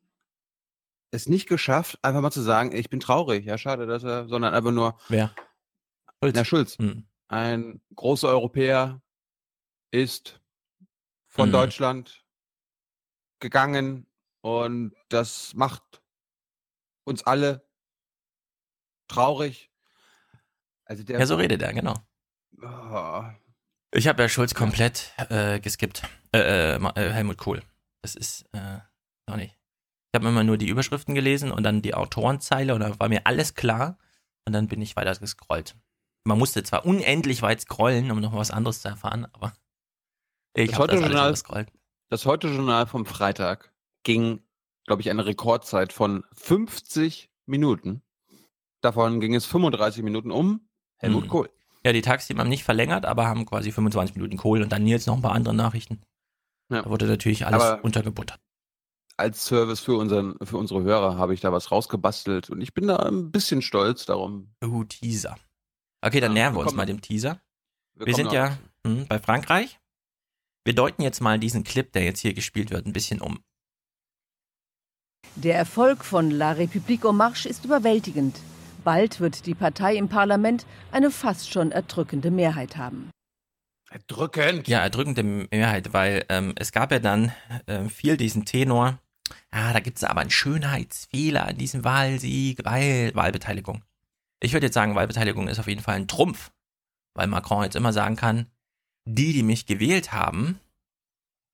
es 1.11 1.27
nicht 1.27 1.47
geschafft, 1.47 1.97
einfach 2.03 2.21
mal 2.21 2.31
zu 2.31 2.41
sagen, 2.41 2.73
ich 2.75 2.89
bin 2.89 2.99
traurig, 2.99 3.45
ja, 3.45 3.57
schade, 3.57 3.85
dass 3.87 4.03
er, 4.03 4.27
sondern 4.27 4.53
einfach 4.53 4.71
nur, 4.71 4.97
Wer? 5.09 5.33
Schulz. 6.21 6.35
na, 6.35 6.45
Schulz, 6.45 6.77
Hm. 6.77 7.07
ein 7.27 7.81
großer 7.95 8.27
Europäer 8.27 9.01
ist 9.91 10.41
von 11.27 11.49
Mhm. 11.49 11.53
Deutschland 11.53 12.25
gegangen 13.39 14.07
und 14.41 14.93
das 15.09 15.53
macht 15.53 16.01
uns 17.05 17.23
alle 17.23 17.67
traurig. 19.07 19.71
Also 20.85 21.03
der 21.03 21.19
Ja, 21.19 21.25
so 21.25 21.35
redet 21.35 21.61
er, 21.61 21.73
genau. 21.73 21.95
Oh, 22.61 23.23
Ich 23.91 24.07
habe 24.07 24.23
ja 24.23 24.29
Schulz 24.29 24.53
komplett 24.55 25.13
äh, 25.29 25.59
geskippt. 25.59 26.03
Äh, 26.33 26.75
äh, 26.75 26.75
äh, 26.75 27.11
Helmut 27.11 27.37
Kohl. 27.37 27.61
Das 28.01 28.15
ist 28.15 28.45
äh, 28.53 28.79
noch 29.27 29.37
nicht. 29.37 29.55
Ich 30.11 30.19
habe 30.19 30.29
immer 30.29 30.43
nur 30.43 30.57
die 30.57 30.69
Überschriften 30.69 31.15
gelesen 31.15 31.51
und 31.51 31.63
dann 31.63 31.81
die 31.81 31.93
Autorenzeile 31.93 32.73
und 32.73 32.79
dann 32.81 32.99
war 32.99 33.09
mir 33.09 33.25
alles 33.25 33.53
klar 33.55 33.97
und 34.45 34.53
dann 34.53 34.67
bin 34.67 34.81
ich 34.81 34.95
weiter 34.95 35.13
gescrollt. 35.15 35.75
Man 36.23 36.37
musste 36.37 36.63
zwar 36.63 36.85
unendlich 36.85 37.41
weit 37.41 37.61
scrollen, 37.61 38.09
um 38.11 38.19
noch 38.19 38.33
was 38.33 38.51
anderes 38.51 38.81
zu 38.81 38.87
erfahren, 38.87 39.27
aber 39.33 39.53
ich 40.55 40.73
habe 40.75 40.87
das 40.87 40.95
alles 40.97 41.03
Heute-Journal- 41.03 41.27
überscrollt. 41.29 41.71
das 42.09 42.25
Heute-Journal 42.25 42.87
vom 42.87 43.05
Freitag 43.05 43.73
ging, 44.03 44.41
glaube 44.85 45.01
ich, 45.01 45.09
eine 45.09 45.25
Rekordzeit 45.25 45.91
von 45.93 46.23
50 46.33 47.29
Minuten. 47.45 48.01
Davon 48.81 49.19
ging 49.19 49.35
es 49.35 49.45
35 49.45 50.03
Minuten 50.03 50.31
um 50.31 50.67
Helmut 50.97 51.25
Mhm. 51.25 51.29
Kohl. 51.29 51.49
Ja, 51.85 51.93
die 51.93 52.01
Tagsteam 52.01 52.39
haben 52.39 52.49
nicht 52.49 52.63
verlängert, 52.63 53.05
aber 53.05 53.27
haben 53.27 53.45
quasi 53.45 53.71
25 53.71 54.15
Minuten 54.15 54.37
Kohl 54.37 54.61
und 54.61 54.71
dann 54.71 54.87
jetzt 54.87 55.07
noch 55.07 55.15
ein 55.15 55.21
paar 55.21 55.33
andere 55.33 55.53
Nachrichten. 55.53 56.01
Ja. 56.69 56.81
Da 56.81 56.89
wurde 56.89 57.05
natürlich 57.07 57.45
alles 57.45 57.61
Aber- 57.63 57.83
untergebuttert. 57.83 58.39
Als 59.19 59.45
Service 59.45 59.79
für, 59.79 59.97
unseren, 59.97 60.35
für 60.43 60.57
unsere 60.57 60.83
Hörer 60.83 61.17
habe 61.17 61.33
ich 61.33 61.41
da 61.41 61.51
was 61.51 61.71
rausgebastelt 61.71 62.51
und 62.51 62.61
ich 62.61 62.73
bin 62.75 62.87
da 62.87 62.97
ein 62.97 63.31
bisschen 63.31 63.63
stolz 63.63 64.05
darum. 64.05 64.53
Uh, 64.63 64.83
Teaser. 64.83 65.37
Okay, 66.01 66.19
dann 66.19 66.31
Ja, 66.31 66.43
nähern 66.43 66.53
wir 66.53 66.59
wir 66.59 66.63
uns 66.67 66.73
mal 66.75 66.85
dem 66.85 67.01
Teaser. 67.01 67.41
Wir 67.95 68.05
kommen 68.05 68.15
sind 68.15 68.31
ja 68.31 68.49
dazu. 68.49 68.59
hm, 68.85 69.07
bei 69.07 69.17
Frankreich. 69.19 69.79
Wir 70.65 70.75
deuten 70.75 71.01
jetzt 71.01 71.19
mal 71.21 71.39
diesen 71.39 71.63
Clip, 71.63 71.91
der 71.93 72.03
jetzt 72.03 72.19
hier 72.19 72.33
gespielt 72.33 72.69
wird, 72.69 72.85
ein 72.85 72.93
bisschen 72.93 73.19
um. 73.21 73.39
Der 75.35 75.55
Erfolg 75.55 76.05
von 76.05 76.29
La 76.29 76.51
République 76.51 77.07
en 77.07 77.15
Marche 77.15 77.49
ist 77.49 77.65
überwältigend. 77.65 78.39
Bald 78.83 79.19
wird 79.19 79.45
die 79.45 79.55
Partei 79.55 79.95
im 79.95 80.09
Parlament 80.09 80.65
eine 80.91 81.09
fast 81.09 81.51
schon 81.51 81.71
erdrückende 81.71 82.31
Mehrheit 82.31 82.77
haben. 82.77 83.09
Drückend. 84.07 84.67
Ja, 84.67 84.81
erdrückende 84.81 85.23
Mehrheit, 85.23 85.93
weil 85.93 86.25
ähm, 86.29 86.53
es 86.57 86.71
gab 86.71 86.91
ja 86.91 86.99
dann 86.99 87.31
ähm, 87.67 87.89
viel 87.89 88.17
diesen 88.17 88.45
Tenor. 88.45 88.99
Ah, 89.51 89.73
da 89.73 89.79
gibt 89.79 89.97
es 89.97 90.03
aber 90.03 90.21
einen 90.21 90.29
Schönheitsfehler 90.29 91.45
an 91.47 91.57
diesem 91.57 91.83
Wahlsieg, 91.83 92.63
weil 92.65 93.13
Wahlbeteiligung. 93.15 93.83
Ich 94.41 94.53
würde 94.53 94.67
jetzt 94.67 94.73
sagen, 94.73 94.95
Wahlbeteiligung 94.95 95.47
ist 95.47 95.59
auf 95.59 95.67
jeden 95.67 95.81
Fall 95.81 95.95
ein 95.95 96.07
Trumpf, 96.07 96.51
weil 97.15 97.27
Macron 97.27 97.63
jetzt 97.63 97.75
immer 97.75 97.93
sagen 97.93 98.15
kann, 98.15 98.47
die, 99.05 99.33
die 99.33 99.43
mich 99.43 99.65
gewählt 99.65 100.11
haben, 100.11 100.59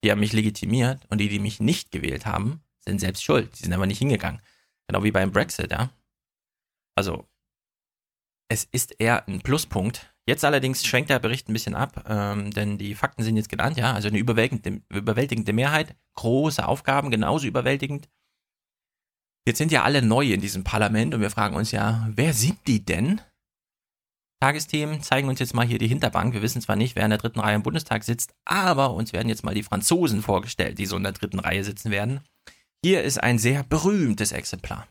die 0.03 0.11
haben 0.11 0.19
mich 0.19 0.33
legitimiert 0.33 1.05
und 1.09 1.19
die, 1.19 1.29
die 1.29 1.39
mich 1.39 1.59
nicht 1.59 1.91
gewählt 1.91 2.25
haben, 2.25 2.61
sind 2.79 2.99
selbst 2.99 3.23
schuld. 3.23 3.57
Die 3.57 3.63
sind 3.63 3.73
aber 3.73 3.85
nicht 3.85 3.99
hingegangen. 3.99 4.41
Genau 4.87 5.03
wie 5.03 5.11
beim 5.11 5.31
Brexit, 5.31 5.71
ja. 5.71 5.91
Also, 6.95 7.25
es 8.49 8.65
ist 8.65 8.99
eher 8.99 9.27
ein 9.27 9.41
Pluspunkt. 9.41 10.13
Jetzt 10.25 10.45
allerdings 10.45 10.85
schwenkt 10.85 11.09
der 11.09 11.19
Bericht 11.19 11.49
ein 11.49 11.53
bisschen 11.53 11.75
ab, 11.75 12.05
ähm, 12.07 12.51
denn 12.51 12.77
die 12.77 12.95
Fakten 12.95 13.23
sind 13.23 13.35
jetzt 13.35 13.49
genannt, 13.49 13.77
ja. 13.77 13.93
Also 13.93 14.07
eine 14.07 14.17
überwältigende, 14.17 14.81
überwältigende 14.89 15.51
Mehrheit, 15.51 15.95
große 16.15 16.65
Aufgaben, 16.65 17.11
genauso 17.11 17.45
überwältigend. 17.45 18.09
Jetzt 19.45 19.57
sind 19.57 19.73
ja 19.73 19.83
alle 19.83 20.01
neu 20.01 20.31
in 20.31 20.39
diesem 20.39 20.63
Parlament 20.63 21.13
und 21.13 21.19
wir 21.19 21.29
fragen 21.29 21.55
uns 21.55 21.71
ja, 21.71 22.07
wer 22.09 22.33
sind 22.33 22.59
die 22.67 22.85
denn? 22.85 23.19
Tagesthemen 24.39 25.01
zeigen 25.01 25.27
uns 25.27 25.39
jetzt 25.39 25.53
mal 25.53 25.65
hier 25.65 25.79
die 25.79 25.87
Hinterbank. 25.87 26.33
Wir 26.33 26.41
wissen 26.41 26.61
zwar 26.61 26.75
nicht, 26.77 26.95
wer 26.95 27.03
in 27.03 27.09
der 27.09 27.19
dritten 27.19 27.39
Reihe 27.39 27.55
im 27.55 27.63
Bundestag 27.63 28.03
sitzt, 28.03 28.33
aber 28.45 28.93
uns 28.93 29.11
werden 29.11 29.29
jetzt 29.29 29.43
mal 29.43 29.55
die 29.55 29.63
Franzosen 29.63 30.21
vorgestellt, 30.21 30.79
die 30.79 30.85
so 30.85 30.95
in 30.95 31.03
der 31.03 31.11
dritten 31.11 31.39
Reihe 31.39 31.63
sitzen 31.63 31.91
werden. 31.91 32.21
Hier 32.83 33.03
ist 33.03 33.21
ein 33.21 33.39
sehr 33.39 33.63
berühmtes 33.63 34.33
Exemplar. 34.33 34.87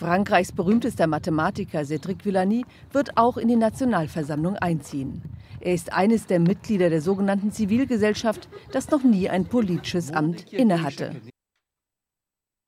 Frankreichs 0.00 0.50
berühmtester 0.50 1.06
Mathematiker 1.06 1.80
Cédric 1.82 2.24
Villani 2.24 2.64
wird 2.90 3.18
auch 3.18 3.36
in 3.36 3.48
die 3.48 3.56
Nationalversammlung 3.56 4.56
einziehen. 4.56 5.20
Er 5.60 5.74
ist 5.74 5.92
eines 5.92 6.26
der 6.26 6.40
Mitglieder 6.40 6.88
der 6.88 7.02
sogenannten 7.02 7.52
Zivilgesellschaft, 7.52 8.48
das 8.72 8.90
noch 8.90 9.02
nie 9.02 9.28
ein 9.28 9.44
politisches 9.44 10.10
Amt 10.10 10.54
innehatte. 10.54 11.20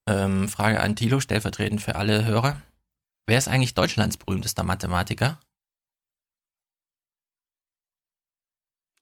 Ähm, 0.06 0.46
Frage 0.48 0.80
an 0.80 0.94
Thilo, 0.94 1.20
stellvertretend 1.20 1.80
für 1.80 1.94
alle 1.96 2.26
Hörer. 2.26 2.60
Wer 3.26 3.38
ist 3.38 3.48
eigentlich 3.48 3.72
Deutschlands 3.72 4.18
berühmtester 4.18 4.62
Mathematiker? 4.62 5.40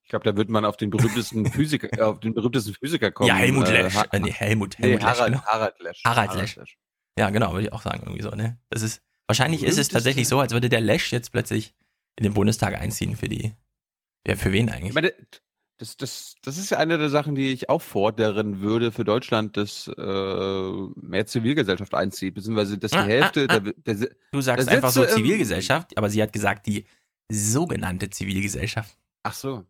Ich 0.04 0.08
glaube, 0.10 0.24
da 0.24 0.36
wird 0.36 0.50
man 0.50 0.64
auf 0.64 0.76
den 0.76 0.90
berühmtesten 0.90 1.46
Physiker, 1.52 2.08
auf 2.08 2.20
den 2.20 2.34
berühmtesten 2.34 2.74
Physiker 2.74 3.10
kommen. 3.10 3.28
ja, 3.28 3.34
Helmut 3.34 3.66
äh, 3.68 3.82
Lesch. 3.82 3.96
Äh, 4.12 4.20
nee, 4.20 4.30
Helmut, 4.30 4.76
nee, 4.78 4.86
Helmut 4.86 5.02
Lesch. 5.02 5.10
Harald, 5.18 5.32
Genau. 5.32 5.44
Harald 5.46 5.80
Lesch. 5.80 6.02
Harald 6.04 6.34
Lesch. 6.34 6.78
Ja, 7.20 7.28
genau, 7.28 7.52
würde 7.52 7.66
ich 7.66 7.72
auch 7.74 7.82
sagen, 7.82 8.00
irgendwie 8.04 8.22
so, 8.22 8.30
ne? 8.30 8.58
Das 8.70 8.80
ist, 8.80 9.02
wahrscheinlich 9.26 9.62
ist 9.62 9.76
es 9.76 9.88
tatsächlich 9.88 10.26
so, 10.26 10.40
als 10.40 10.54
würde 10.54 10.70
der 10.70 10.80
Lesch 10.80 11.12
jetzt 11.12 11.32
plötzlich 11.32 11.74
in 12.16 12.24
den 12.24 12.32
Bundestag 12.32 12.80
einziehen 12.80 13.14
für 13.14 13.28
die, 13.28 13.52
ja, 14.26 14.36
für 14.36 14.52
wen 14.52 14.68
Ich 14.68 14.74
eigentlich? 14.74 14.94
meine, 14.94 15.12
das, 15.76 15.98
das, 15.98 16.36
das 16.42 16.56
ist 16.56 16.70
ja 16.70 16.78
eine 16.78 16.96
der 16.96 17.10
Sachen, 17.10 17.34
die 17.34 17.52
ich 17.52 17.68
auch 17.68 17.82
fordern 17.82 18.62
würde 18.62 18.90
für 18.90 19.04
Deutschland, 19.04 19.58
dass 19.58 19.86
äh, 19.86 20.72
mehr 20.96 21.26
Zivilgesellschaft 21.26 21.94
einzieht, 21.94 22.32
beziehungsweise 22.36 22.78
dass 22.78 22.92
die 22.92 22.96
Ah, 22.96 23.04
Hälfte 23.04 23.46
ah, 23.50 23.56
ah. 23.56 23.60
der, 23.60 23.94
der, 23.94 24.08
Du 24.32 24.40
sagst 24.40 24.66
da 24.66 24.72
einfach 24.72 24.92
so 24.92 25.04
Zivilgesellschaft, 25.04 25.98
aber 25.98 26.08
sie 26.08 26.22
hat 26.22 26.32
gesagt, 26.32 26.66
die 26.66 26.86
sogenannte 27.30 28.08
Zivilgesellschaft. 28.08 28.96
Ach 29.24 29.34
so. 29.34 29.66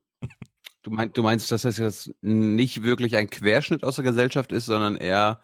Du, 0.82 0.92
mein, 0.92 1.12
du 1.12 1.24
meinst, 1.24 1.50
dass 1.50 1.62
das 1.62 1.78
jetzt 1.78 2.12
nicht 2.22 2.84
wirklich 2.84 3.16
ein 3.16 3.28
Querschnitt 3.28 3.82
aus 3.82 3.96
der 3.96 4.04
Gesellschaft 4.04 4.52
ist, 4.52 4.66
sondern 4.66 4.96
eher 4.96 5.40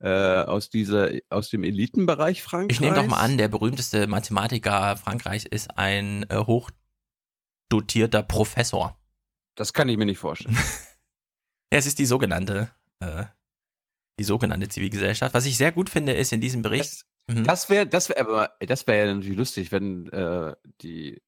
äh, 0.00 0.08
aus 0.42 0.70
dieser, 0.70 1.10
aus 1.28 1.50
dem 1.50 1.62
Elitenbereich 1.64 2.42
Frankreichs? 2.42 2.74
Ich 2.74 2.80
nehme 2.80 2.96
doch 2.96 3.06
mal 3.06 3.20
an, 3.20 3.38
der 3.38 3.48
berühmteste 3.48 4.06
Mathematiker 4.06 4.96
Frankreichs 4.96 5.44
ist 5.44 5.76
ein 5.78 6.24
äh, 6.30 6.36
hochdotierter 7.68 8.22
Professor. 8.22 8.96
Das 9.56 9.72
kann 9.72 9.88
ich 9.88 9.96
mir 9.96 10.06
nicht 10.06 10.18
vorstellen. 10.18 10.56
Es 11.72 11.86
ist 11.86 12.00
die 12.00 12.06
sogenannte, 12.06 12.68
äh, 12.98 13.26
die 14.18 14.24
sogenannte 14.24 14.68
Zivilgesellschaft. 14.68 15.34
Was 15.34 15.46
ich 15.46 15.56
sehr 15.56 15.70
gut 15.70 15.88
finde, 15.88 16.14
ist 16.14 16.32
in 16.32 16.40
diesem 16.40 16.62
Bericht. 16.62 17.06
Mhm. 17.28 17.44
Das 17.44 17.70
wäre, 17.70 17.86
das 17.86 18.08
wäre, 18.08 18.18
aber 18.18 18.56
das 18.58 18.88
wäre 18.88 19.06
ja 19.06 19.14
natürlich 19.14 19.38
lustig, 19.38 19.70
wenn 19.70 20.08
äh, 20.08 20.56
die 20.82 21.22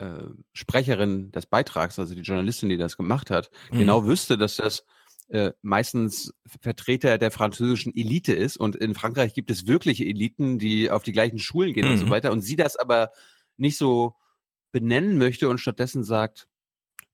äh, 0.00 0.22
Sprecherin 0.52 1.32
des 1.32 1.46
Beitrags, 1.46 1.98
also 1.98 2.14
die 2.14 2.20
Journalistin, 2.20 2.68
die 2.68 2.76
das 2.76 2.96
gemacht 2.96 3.30
hat, 3.32 3.50
Mhm. 3.72 3.78
genau 3.80 4.06
wüsste, 4.06 4.38
dass 4.38 4.54
das 4.58 4.86
äh, 5.28 5.52
meistens 5.62 6.34
Vertreter 6.60 7.18
der 7.18 7.30
französischen 7.30 7.94
Elite 7.94 8.32
ist 8.32 8.56
und 8.56 8.76
in 8.76 8.94
Frankreich 8.94 9.34
gibt 9.34 9.50
es 9.50 9.66
wirkliche 9.66 10.04
Eliten, 10.04 10.58
die 10.58 10.90
auf 10.90 11.02
die 11.02 11.12
gleichen 11.12 11.38
Schulen 11.38 11.72
gehen 11.74 11.86
und 11.86 11.98
so 11.98 12.06
Mhm. 12.06 12.10
weiter 12.10 12.32
und 12.32 12.40
sie 12.40 12.56
das 12.56 12.76
aber 12.76 13.10
nicht 13.56 13.76
so 13.76 14.14
benennen 14.72 15.18
möchte 15.18 15.48
und 15.48 15.58
stattdessen 15.58 16.04
sagt, 16.04 16.48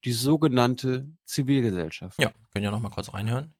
die 0.05 0.13
sogenannte 0.13 1.09
Zivilgesellschaft. 1.25 2.21
Ja, 2.21 2.31
können 2.53 2.65
ja 2.65 2.71
noch 2.71 2.81
mal 2.81 2.91
kurz 2.91 3.13
reinhören. 3.13 3.55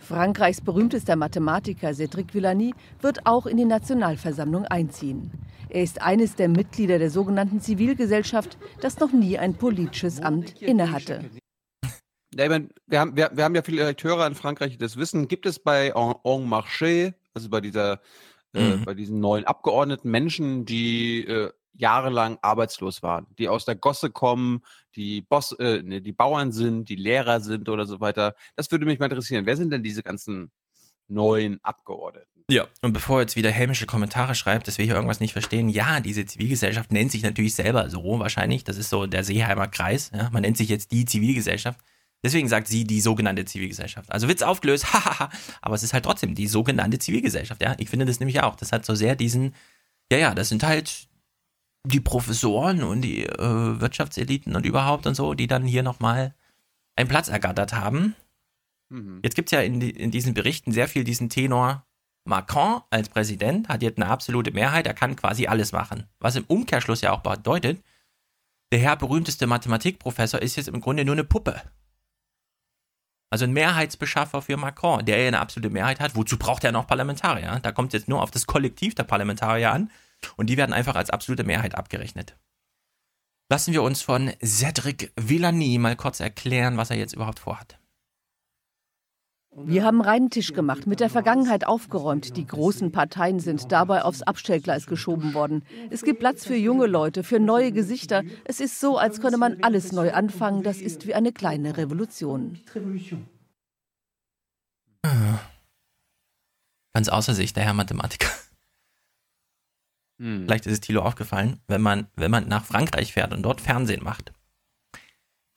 Frankreichs 0.00 0.60
berühmtester 0.60 1.16
Mathematiker 1.16 1.90
Cédric 1.90 2.34
Villani 2.34 2.74
wird 3.00 3.24
auch 3.24 3.46
in 3.46 3.56
die 3.56 3.64
Nationalversammlung 3.64 4.66
einziehen. 4.66 5.30
Er 5.70 5.82
ist 5.82 6.02
eines 6.02 6.36
der 6.36 6.50
Mitglieder 6.50 6.98
der 6.98 7.10
sogenannten 7.10 7.60
Zivilgesellschaft, 7.60 8.58
das 8.82 9.00
noch 9.00 9.12
nie 9.12 9.38
ein 9.38 9.54
politisches 9.54 10.20
Amt 10.20 10.60
innehatte. 10.60 11.24
Ja, 12.36 12.44
ich 12.44 12.50
mein, 12.50 12.70
wir, 12.86 13.00
haben, 13.00 13.16
wir, 13.16 13.30
wir 13.34 13.44
haben 13.44 13.54
ja 13.54 13.62
viele 13.62 13.86
Akteure 13.86 14.26
in 14.26 14.34
Frankreich, 14.34 14.72
die 14.72 14.78
das 14.78 14.96
wissen. 14.96 15.28
Gibt 15.28 15.46
es 15.46 15.58
bei 15.58 15.88
En, 15.88 16.14
en 16.24 16.48
Marché, 16.48 17.14
also 17.32 17.48
bei 17.48 17.60
dieser, 17.60 18.00
äh, 18.54 18.76
Mhm. 18.76 18.84
bei 18.84 18.94
diesen 18.94 19.20
neuen 19.20 19.44
Abgeordneten, 19.44 20.10
Menschen, 20.10 20.64
die 20.64 21.24
äh, 21.26 21.50
jahrelang 21.76 22.38
arbeitslos 22.40 23.02
waren, 23.02 23.26
die 23.38 23.48
aus 23.48 23.64
der 23.64 23.74
Gosse 23.74 24.10
kommen, 24.10 24.62
die 24.94 25.22
Boss, 25.22 25.52
äh, 25.58 25.82
nee, 25.82 26.00
die 26.00 26.12
Bauern 26.12 26.52
sind, 26.52 26.88
die 26.88 26.96
Lehrer 26.96 27.40
sind 27.40 27.68
oder 27.68 27.84
so 27.84 28.00
weiter. 28.00 28.34
Das 28.54 28.70
würde 28.70 28.86
mich 28.86 28.98
mal 29.00 29.06
interessieren. 29.06 29.46
Wer 29.46 29.56
sind 29.56 29.70
denn 29.70 29.82
diese 29.82 30.02
ganzen 30.02 30.52
neuen 31.08 31.58
Abgeordneten? 31.64 32.44
Ja, 32.50 32.66
und 32.82 32.92
bevor 32.92 33.20
jetzt 33.22 33.36
wieder 33.36 33.50
hämische 33.50 33.86
Kommentare 33.86 34.34
schreibt, 34.34 34.68
dass 34.68 34.78
wir 34.78 34.84
hier 34.84 34.94
irgendwas 34.94 35.20
nicht 35.20 35.32
verstehen, 35.32 35.68
ja, 35.68 36.00
diese 36.00 36.26
Zivilgesellschaft 36.26 36.92
nennt 36.92 37.10
sich 37.10 37.22
natürlich 37.22 37.54
selber 37.54 37.88
so 37.88 38.18
wahrscheinlich. 38.18 38.64
Das 38.64 38.76
ist 38.76 38.90
so 38.90 39.06
der 39.06 39.24
Seeheimer 39.24 39.66
Kreis. 39.66 40.10
Ja? 40.14 40.28
Man 40.30 40.42
nennt 40.42 40.56
sich 40.58 40.68
jetzt 40.68 40.92
die 40.92 41.06
Zivilgesellschaft. 41.06 41.80
Deswegen 42.24 42.48
sagt 42.48 42.68
sie 42.68 42.84
die 42.84 43.02
sogenannte 43.02 43.44
Zivilgesellschaft. 43.44 44.10
Also 44.10 44.28
Witz 44.28 44.42
aufgelöst, 44.42 44.86
hahaha. 44.92 45.30
Aber 45.60 45.74
es 45.74 45.82
ist 45.82 45.92
halt 45.92 46.04
trotzdem 46.04 46.34
die 46.34 46.46
sogenannte 46.46 46.98
Zivilgesellschaft. 46.98 47.62
Ja, 47.62 47.74
ich 47.78 47.90
finde 47.90 48.06
das 48.06 48.18
nämlich 48.18 48.42
auch. 48.42 48.56
Das 48.56 48.72
hat 48.72 48.86
so 48.86 48.94
sehr 48.94 49.14
diesen, 49.14 49.54
ja, 50.10 50.18
ja, 50.18 50.34
das 50.34 50.48
sind 50.48 50.62
halt 50.64 51.08
die 51.86 52.00
Professoren 52.00 52.82
und 52.82 53.02
die 53.02 53.26
äh, 53.26 53.80
Wirtschaftseliten 53.80 54.56
und 54.56 54.64
überhaupt 54.64 55.06
und 55.06 55.14
so, 55.14 55.34
die 55.34 55.46
dann 55.46 55.66
hier 55.66 55.82
nochmal 55.82 56.34
einen 56.96 57.08
Platz 57.08 57.28
ergattert 57.28 57.74
haben. 57.74 58.14
Mhm. 58.88 59.20
Jetzt 59.22 59.34
gibt 59.34 59.48
es 59.48 59.52
ja 59.52 59.60
in, 59.60 59.82
in 59.82 60.10
diesen 60.10 60.32
Berichten 60.32 60.72
sehr 60.72 60.88
viel 60.88 61.04
diesen 61.04 61.28
Tenor, 61.28 61.86
Macron 62.26 62.80
als 62.88 63.10
Präsident 63.10 63.68
hat 63.68 63.82
jetzt 63.82 63.98
eine 63.98 64.10
absolute 64.10 64.50
Mehrheit, 64.52 64.86
er 64.86 64.94
kann 64.94 65.14
quasi 65.14 65.46
alles 65.46 65.72
machen. 65.72 66.06
Was 66.20 66.36
im 66.36 66.44
Umkehrschluss 66.44 67.02
ja 67.02 67.12
auch 67.12 67.20
bedeutet, 67.20 67.82
der 68.72 68.78
Herr 68.78 68.96
berühmteste 68.96 69.46
Mathematikprofessor 69.46 70.40
ist 70.40 70.56
jetzt 70.56 70.68
im 70.68 70.80
Grunde 70.80 71.04
nur 71.04 71.14
eine 71.14 71.24
Puppe. 71.24 71.60
Also 73.34 73.46
ein 73.46 73.52
Mehrheitsbeschaffer 73.52 74.42
für 74.42 74.56
Macron, 74.56 75.04
der 75.04 75.18
ja 75.18 75.26
eine 75.26 75.40
absolute 75.40 75.68
Mehrheit 75.68 75.98
hat. 75.98 76.14
Wozu 76.14 76.38
braucht 76.38 76.62
er 76.62 76.70
noch 76.70 76.86
Parlamentarier? 76.86 77.58
Da 77.64 77.72
kommt 77.72 77.92
es 77.92 77.98
jetzt 77.98 78.08
nur 78.08 78.22
auf 78.22 78.30
das 78.30 78.46
Kollektiv 78.46 78.94
der 78.94 79.02
Parlamentarier 79.02 79.72
an 79.72 79.90
und 80.36 80.50
die 80.50 80.56
werden 80.56 80.72
einfach 80.72 80.94
als 80.94 81.10
absolute 81.10 81.42
Mehrheit 81.42 81.74
abgerechnet. 81.74 82.36
Lassen 83.50 83.72
wir 83.72 83.82
uns 83.82 84.02
von 84.02 84.30
Cedric 84.40 85.12
Villani 85.16 85.78
mal 85.78 85.96
kurz 85.96 86.20
erklären, 86.20 86.76
was 86.76 86.90
er 86.90 86.96
jetzt 86.96 87.12
überhaupt 87.12 87.40
vorhat. 87.40 87.76
Wir 89.56 89.84
haben 89.84 90.00
reinen 90.00 90.30
Tisch 90.30 90.52
gemacht, 90.52 90.86
mit 90.86 90.98
der 91.00 91.08
Vergangenheit 91.08 91.66
aufgeräumt. 91.66 92.36
Die 92.36 92.46
großen 92.46 92.90
Parteien 92.90 93.38
sind 93.38 93.70
dabei 93.70 94.02
aufs 94.02 94.22
Abstellgleis 94.22 94.86
geschoben 94.86 95.32
worden. 95.32 95.64
Es 95.90 96.02
gibt 96.02 96.18
Platz 96.18 96.44
für 96.44 96.56
junge 96.56 96.86
Leute, 96.86 97.22
für 97.22 97.38
neue 97.38 97.70
Gesichter. 97.70 98.24
Es 98.44 98.58
ist 98.60 98.80
so, 98.80 98.98
als 98.98 99.20
könne 99.20 99.36
man 99.36 99.62
alles 99.62 99.92
neu 99.92 100.12
anfangen. 100.12 100.64
Das 100.64 100.78
ist 100.78 101.06
wie 101.06 101.14
eine 101.14 101.32
kleine 101.32 101.76
Revolution. 101.76 102.58
Ganz 106.92 107.08
außer 107.08 107.34
sich, 107.34 107.52
der 107.52 107.64
Herr 107.64 107.74
Mathematiker. 107.74 108.28
Hm. 110.20 110.44
Vielleicht 110.44 110.66
ist 110.66 110.72
es 110.72 110.80
Thilo 110.80 111.02
aufgefallen, 111.02 111.60
wenn 111.66 111.80
man, 111.80 112.06
wenn 112.14 112.30
man 112.30 112.48
nach 112.48 112.64
Frankreich 112.64 113.12
fährt 113.12 113.32
und 113.32 113.42
dort 113.42 113.60
Fernsehen 113.60 114.02
macht. 114.02 114.32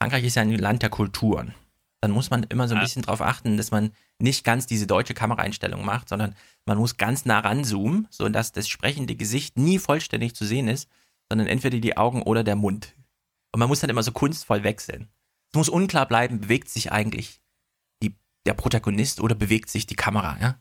Frankreich 0.01 0.23
ist 0.23 0.35
ja 0.35 0.41
ein 0.41 0.51
Land 0.51 0.81
der 0.81 0.89
Kulturen. 0.89 1.53
Dann 2.01 2.11
muss 2.11 2.29
man 2.29 2.43
immer 2.43 2.67
so 2.67 2.75
ein 2.75 2.81
bisschen 2.81 3.01
darauf 3.01 3.21
achten, 3.21 3.57
dass 3.57 3.71
man 3.71 3.91
nicht 4.19 4.43
ganz 4.43 4.67
diese 4.67 4.85
deutsche 4.85 5.15
Kameraeinstellung 5.15 5.83
macht, 5.83 6.09
sondern 6.09 6.35
man 6.65 6.77
muss 6.77 6.97
ganz 6.97 7.25
nah 7.25 7.39
ranzoomen, 7.39 8.07
sodass 8.11 8.51
das 8.51 8.67
sprechende 8.67 9.15
Gesicht 9.15 9.57
nie 9.57 9.79
vollständig 9.79 10.35
zu 10.35 10.45
sehen 10.45 10.67
ist, 10.67 10.87
sondern 11.29 11.47
entweder 11.47 11.79
die 11.79 11.97
Augen 11.97 12.21
oder 12.21 12.43
der 12.43 12.55
Mund. 12.55 12.95
Und 13.51 13.59
man 13.59 13.69
muss 13.69 13.79
dann 13.79 13.89
immer 13.89 14.03
so 14.03 14.11
kunstvoll 14.11 14.63
wechseln. 14.63 15.07
Es 15.51 15.57
muss 15.57 15.69
unklar 15.69 16.07
bleiben, 16.07 16.39
bewegt 16.39 16.69
sich 16.69 16.91
eigentlich 16.91 17.41
die, 18.03 18.15
der 18.45 18.53
Protagonist 18.53 19.19
oder 19.19 19.33
bewegt 19.33 19.69
sich 19.69 19.87
die 19.87 19.95
Kamera, 19.95 20.37
ja? 20.39 20.59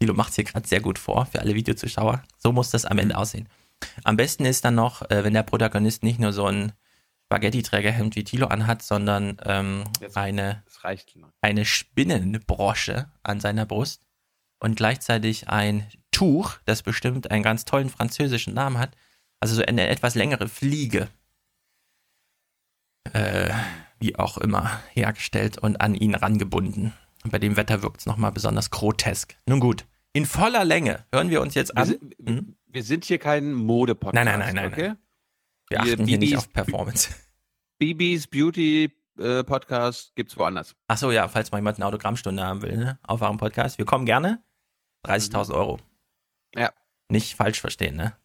Thilo 0.00 0.14
macht 0.14 0.30
es 0.30 0.36
hier 0.36 0.44
gerade 0.44 0.68
sehr 0.68 0.80
gut 0.80 0.98
vor 0.98 1.26
für 1.26 1.40
alle 1.40 1.54
Videozuschauer. 1.54 2.22
So 2.36 2.52
muss 2.52 2.70
das 2.70 2.84
am 2.84 2.98
Ende 2.98 3.16
aussehen. 3.16 3.48
Am 4.04 4.16
besten 4.16 4.44
ist 4.44 4.64
dann 4.64 4.74
noch, 4.74 5.02
äh, 5.10 5.24
wenn 5.24 5.34
der 5.34 5.42
Protagonist 5.42 6.02
nicht 6.02 6.18
nur 6.18 6.32
so 6.32 6.46
ein 6.46 6.72
Spaghetti-Trägerhemd 7.28 8.16
wie 8.16 8.24
Thilo 8.24 8.46
anhat, 8.46 8.82
sondern 8.82 9.36
ähm, 9.44 9.84
Jetzt- 10.00 10.16
eine, 10.16 10.62
eine 11.42 11.64
Spinnenbrosche 11.66 13.10
an 13.22 13.38
seiner 13.40 13.66
Brust 13.66 14.06
und 14.60 14.76
gleichzeitig 14.76 15.48
ein 15.50 15.86
Tuch, 16.10 16.54
das 16.64 16.82
bestimmt 16.82 17.30
einen 17.30 17.42
ganz 17.42 17.66
tollen 17.66 17.90
französischen 17.90 18.54
Namen 18.54 18.78
hat. 18.78 18.96
Also 19.40 19.54
so 19.54 19.62
eine 19.62 19.88
etwas 19.88 20.14
längere 20.14 20.48
Fliege. 20.48 21.08
Äh, 23.12 23.50
wie 24.00 24.16
auch 24.16 24.38
immer, 24.38 24.80
hergestellt 24.92 25.58
und 25.58 25.80
an 25.80 25.94
ihn 25.94 26.14
rangebunden. 26.14 26.92
Und 27.24 27.30
bei 27.30 27.38
dem 27.38 27.56
Wetter 27.56 27.82
wirkt 27.82 28.00
es 28.00 28.06
nochmal 28.06 28.32
besonders 28.32 28.70
grotesk. 28.70 29.36
Nun 29.46 29.60
gut, 29.60 29.84
in 30.12 30.24
voller 30.24 30.64
Länge 30.64 31.04
hören 31.12 31.28
wir 31.30 31.40
uns 31.42 31.54
jetzt 31.54 31.70
Wir 31.74 31.78
an. 31.82 31.86
sind, 31.88 32.14
Hm? 32.24 32.56
wir 32.66 32.82
sind 32.82 33.04
hier 33.04 33.18
kein 33.18 33.52
Mode-Podcast. 33.52 34.14
Nein, 34.14 34.38
nein, 34.38 34.54
nein, 34.54 34.54
nein, 34.54 34.72
Okay? 34.72 34.92
Wir 35.70 35.80
achten 35.80 36.06
hier 36.06 36.18
nicht 36.18 36.36
auf 36.36 36.52
Performance. 36.52 37.14
Bibis 37.78 38.26
Beauty 38.26 38.90
äh, 39.18 39.44
Podcast 39.44 40.14
gibt's 40.14 40.36
woanders. 40.36 40.74
Achso, 40.86 41.10
ja, 41.10 41.28
falls 41.28 41.50
mal 41.50 41.58
jemand 41.58 41.78
eine 41.78 41.86
Autogrammstunde 41.86 42.42
haben 42.42 42.62
will, 42.62 42.76
ne? 42.76 42.98
Aufwachen 43.02 43.36
Podcast. 43.36 43.78
Wir 43.78 43.84
kommen 43.84 44.06
gerne. 44.06 44.42
30.000 45.06 45.54
Euro. 45.54 45.78
Ja. 46.54 46.72
Nicht 47.08 47.34
falsch 47.34 47.60
verstehen, 47.60 47.96
ne? 47.96 48.16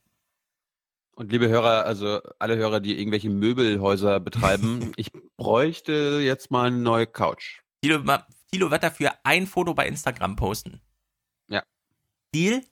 Und 1.15 1.32
liebe 1.32 1.47
Hörer, 1.47 1.86
also 1.86 2.21
alle 2.39 2.58
Hörer, 2.58 2.79
die 2.79 2.97
irgendwelche 2.97 3.29
Möbelhäuser 3.29 4.19
betreiben, 4.19 4.91
ich 4.95 5.12
bräuchte 5.38 6.19
jetzt 6.23 6.49
mal 6.49 6.67
eine 6.67 6.77
neue 6.77 7.06
Couch. 7.06 7.62
Tilo, 7.82 7.99
Tilo 8.51 8.71
wird 8.71 8.84
dafür 8.84 9.13
ein 9.23 9.45
Foto 9.45 9.73
bei 9.73 9.88
Instagram 9.88 10.36
posten. 10.36 10.82
Ja. 11.47 11.63
Deal? 12.34 12.63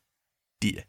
Deal. 0.64 0.84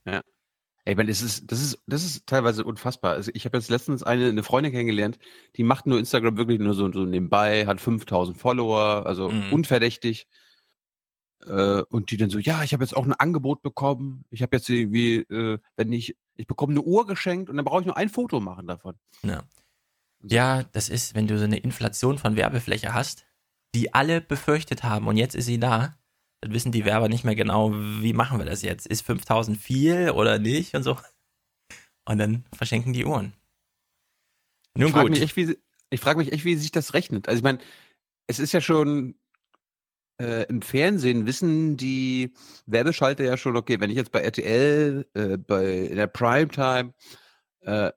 Ey, 0.85 0.97
man, 0.97 1.07
das 1.07 1.23
ist, 1.23 1.51
das 1.53 1.63
ist, 1.63 1.81
das 1.87 2.05
ist 2.05 2.27
teilweise 2.27 2.65
unfassbar. 2.65 3.13
Also 3.13 3.31
ich 3.35 3.45
habe 3.45 3.57
jetzt 3.57 3.71
letztens 3.71 4.03
eine, 4.03 4.29
eine 4.29 4.43
Freundin 4.43 4.73
kennengelernt, 4.73 5.19
die 5.57 5.63
macht 5.63 5.87
nur 5.87 5.99
Instagram 5.99 6.37
wirklich 6.37 6.59
nur 6.59 6.75
so, 6.75 6.91
so 6.93 7.05
nebenbei, 7.05 7.67
hat 7.67 7.81
5000 7.81 8.37
Follower, 8.37 9.07
also 9.07 9.29
Mhm. 9.29 9.53
unverdächtig. 9.53 10.27
Äh, 11.47 11.83
und 11.89 12.11
die 12.11 12.17
dann 12.17 12.31
so, 12.31 12.39
ja, 12.39 12.63
ich 12.63 12.73
habe 12.73 12.85
jetzt 12.85 12.97
auch 12.97 13.05
ein 13.05 13.13
Angebot 13.13 13.63
bekommen. 13.63 14.25
Ich 14.31 14.43
habe 14.43 14.57
jetzt 14.57 14.69
irgendwie, 14.69 15.17
äh, 15.17 15.59
wenn 15.77 15.93
ich, 15.93 16.17
ich 16.37 16.47
bekomme 16.47 16.73
eine 16.73 16.83
Uhr 16.83 17.07
geschenkt 17.07 17.51
und 17.51 17.57
dann 17.57 17.65
brauche 17.65 17.81
ich 17.81 17.87
nur 17.87 17.97
ein 17.97 18.09
Foto 18.09 18.41
machen 18.41 18.67
davon. 18.67 18.95
Ja. 19.23 19.43
ja, 20.23 20.63
das 20.73 20.89
ist, 20.89 21.15
wenn 21.15 21.27
du 21.27 21.39
so 21.39 21.45
eine 21.45 21.59
Inflation 21.59 22.19
von 22.19 22.37
Werbefläche 22.37 22.95
hast, 22.95 23.25
die 23.75 23.93
alle 23.95 24.21
befürchtet 24.21 24.83
haben 24.85 25.09
und 25.09 25.17
jetzt 25.17 25.35
ist 25.35 25.47
sie 25.47 25.59
da, 25.59 25.97
dann 26.43 26.53
wissen 26.53 26.73
die 26.73 26.85
Werber 26.85 27.09
nicht 27.09 27.25
mehr 27.25 27.37
genau, 27.37 27.73
wie 27.73 28.13
machen 28.13 28.39
wir 28.39 28.45
das 28.45 28.63
jetzt? 28.63 28.87
Ist 28.87 29.07
5000 29.07 29.57
viel 29.57 30.11
oder 30.11 30.39
nicht 30.39 30.75
und 30.75 30.83
so. 30.83 30.99
Und 32.05 32.19
dann 32.19 32.45
verschenken 32.53 32.93
die 32.93 33.05
Uhren. 33.05 33.33
Nun 34.77 34.89
ich 34.89 34.93
frage 34.93 35.05
gut. 35.07 35.13
mich 35.13 35.23
echt, 35.23 35.37
wie, 35.37 35.57
ich 35.91 36.01
frage 36.01 36.19
mich 36.19 36.33
echt, 36.33 36.45
wie 36.45 36.57
sich 36.57 36.73
das 36.73 36.95
rechnet. 36.95 37.29
Also 37.29 37.39
ich 37.39 37.45
meine, 37.45 37.59
es 38.27 38.41
ist 38.41 38.53
ja 38.53 38.61
schon 38.61 39.15
äh, 40.21 40.45
im 40.49 40.63
Fernsehen 40.63 41.27
wissen 41.27 41.77
die 41.77 42.35
Werbeschalter 42.67 43.23
ja 43.23 43.37
schon, 43.37 43.57
okay, 43.57 43.79
wenn 43.79 43.91
ich 43.91 43.97
jetzt 43.97 44.11
bei 44.11 44.21
RTL, 44.21 45.07
äh, 45.15 45.37
bei 45.37 45.65
in 45.65 45.97
der 45.97 46.09
Primetime 46.09 46.93
äh, 47.61 47.93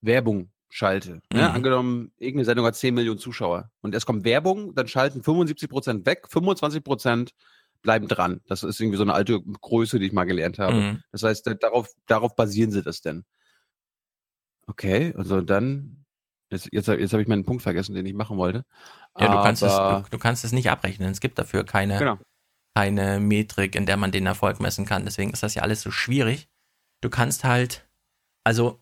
Werbung 0.00 0.50
schalte, 0.70 1.20
ne? 1.30 1.42
Mhm. 1.42 1.54
angenommen, 1.54 2.12
irgendeine 2.16 2.46
Sendung 2.46 2.64
hat 2.64 2.76
10 2.76 2.94
Millionen 2.94 3.18
Zuschauer 3.18 3.70
und 3.82 3.94
es 3.94 4.06
kommt 4.06 4.24
Werbung, 4.24 4.74
dann 4.74 4.88
schalten 4.88 5.22
75 5.22 5.68
Prozent 5.68 6.06
weg, 6.06 6.26
25 6.30 6.82
Prozent 6.82 7.34
bleiben 7.82 8.08
dran. 8.08 8.40
Das 8.46 8.62
ist 8.62 8.80
irgendwie 8.80 8.96
so 8.96 9.02
eine 9.02 9.14
alte 9.14 9.40
Größe, 9.42 9.98
die 9.98 10.06
ich 10.06 10.12
mal 10.12 10.24
gelernt 10.24 10.58
habe. 10.58 10.74
Mhm. 10.74 11.02
Das 11.12 11.22
heißt, 11.22 11.46
da- 11.46 11.54
darauf, 11.54 11.88
darauf 12.06 12.34
basieren 12.36 12.70
sie 12.70 12.82
das 12.82 13.00
denn. 13.00 13.24
Okay, 14.66 15.12
also 15.16 15.40
dann, 15.40 16.04
jetzt, 16.50 16.68
jetzt, 16.72 16.88
jetzt 16.88 17.12
habe 17.12 17.22
ich 17.22 17.28
meinen 17.28 17.44
Punkt 17.44 17.62
vergessen, 17.62 17.94
den 17.94 18.06
ich 18.06 18.14
machen 18.14 18.36
wollte. 18.36 18.64
Ja, 19.18 19.28
du 19.36 19.42
kannst, 19.42 19.62
es, 19.62 19.72
Aber- 19.72 20.02
du, 20.04 20.10
du 20.10 20.18
kannst 20.18 20.44
es 20.44 20.52
nicht 20.52 20.70
abrechnen. 20.70 21.10
Es 21.10 21.20
gibt 21.20 21.38
dafür 21.38 21.64
keine, 21.64 21.98
Genau. 21.98 22.18
keine 22.74 23.20
Metrik, 23.20 23.74
in 23.74 23.86
der 23.86 23.96
man 23.96 24.12
den 24.12 24.26
Erfolg 24.26 24.60
messen 24.60 24.86
kann. 24.86 25.04
Deswegen 25.04 25.32
ist 25.32 25.42
das 25.42 25.54
ja 25.54 25.62
alles 25.62 25.82
so 25.82 25.90
schwierig. 25.90 26.48
Du 27.02 27.10
kannst 27.10 27.44
halt, 27.44 27.86
also 28.44 28.80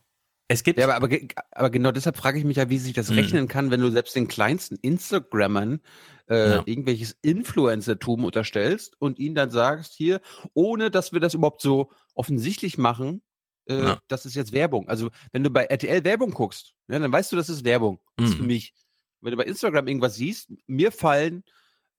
es 0.50 0.62
gibt, 0.64 0.78
Ja, 0.78 0.86
aber, 0.86 0.96
aber, 0.96 1.08
aber 1.52 1.70
genau 1.70 1.92
deshalb 1.92 2.16
frage 2.16 2.38
ich 2.38 2.44
mich 2.44 2.56
ja, 2.56 2.68
wie 2.68 2.78
sich 2.78 2.92
das 2.92 3.10
Mhm. 3.10 3.16
rechnen 3.16 3.48
kann, 3.48 3.70
wenn 3.70 3.80
du 3.80 3.90
selbst 3.90 4.16
den 4.16 4.28
kleinsten 4.28 4.76
Instagrammern 4.76 5.80
äh, 6.28 6.50
Ja. 6.56 6.62
irgendwelches 6.66 7.16
Influencertum 7.22 8.24
unterstellst 8.24 8.94
und 9.00 9.18
ihnen 9.18 9.34
dann 9.34 9.50
sagst, 9.50 9.94
hier, 9.94 10.20
ohne 10.54 10.90
dass 10.90 11.12
wir 11.12 11.20
das 11.20 11.34
überhaupt 11.34 11.62
so 11.62 11.90
offensichtlich 12.14 12.78
machen, 12.78 13.22
äh, 13.66 13.82
Ja. 13.88 14.00
das 14.08 14.26
ist 14.26 14.34
jetzt 14.34 14.52
Werbung. 14.52 14.88
Also 14.88 15.10
wenn 15.32 15.44
du 15.44 15.50
bei 15.50 15.64
RTL 15.64 16.04
Werbung 16.04 16.32
guckst, 16.32 16.74
ja, 16.88 16.98
dann 16.98 17.12
weißt 17.12 17.32
du, 17.32 17.36
das 17.36 17.48
ist 17.48 17.64
Werbung. 17.64 18.00
Das 18.16 18.30
ist 18.30 18.36
für 18.36 18.42
Mhm. 18.42 18.48
mich. 18.48 18.74
Wenn 19.20 19.32
du 19.32 19.36
bei 19.36 19.44
Instagram 19.44 19.86
irgendwas 19.86 20.16
siehst, 20.16 20.50
mir 20.66 20.92
fallen 20.92 21.44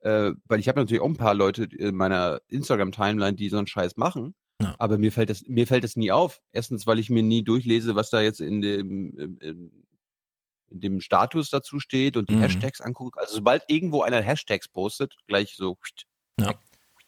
Äh, 0.03 0.31
weil 0.45 0.59
ich 0.59 0.67
habe 0.67 0.79
natürlich 0.79 1.01
auch 1.01 1.07
ein 1.07 1.15
paar 1.17 1.35
Leute 1.35 1.63
in 1.65 1.95
meiner 1.95 2.41
Instagram-Timeline, 2.47 3.35
die 3.35 3.49
so 3.49 3.57
einen 3.59 3.67
Scheiß 3.67 3.97
machen. 3.97 4.33
Ja. 4.63 4.75
Aber 4.79 4.97
mir 4.97 5.11
fällt 5.11 5.29
das, 5.29 5.43
mir 5.47 5.67
fällt 5.67 5.83
das 5.83 5.95
nie 5.95 6.11
auf. 6.11 6.41
Erstens, 6.51 6.87
weil 6.87 6.99
ich 6.99 7.09
mir 7.09 7.23
nie 7.23 7.43
durchlese, 7.43 7.95
was 7.95 8.09
da 8.09 8.21
jetzt 8.21 8.41
in 8.41 8.61
dem, 8.61 9.17
in, 9.17 9.37
in, 9.39 9.71
dem 10.69 11.01
Status 11.01 11.49
dazu 11.49 11.79
steht 11.79 12.15
und 12.17 12.29
die 12.29 12.35
Mhm. 12.35 12.41
Hashtags 12.41 12.81
angucke. 12.81 13.19
Also 13.19 13.35
sobald 13.35 13.63
irgendwo 13.67 14.03
einer 14.03 14.21
Hashtags 14.21 14.67
postet, 14.67 15.15
gleich 15.27 15.55
so. 15.55 15.77
Ja. 16.39 16.53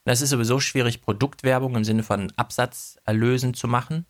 Das 0.05 0.21
ist 0.21 0.31
sowieso 0.31 0.59
schwierig, 0.59 1.01
Produktwerbung 1.01 1.75
im 1.75 1.85
Sinne 1.85 2.03
von 2.03 2.31
Absatzerlösen 2.35 3.53
zu 3.53 3.67
machen. 3.67 4.05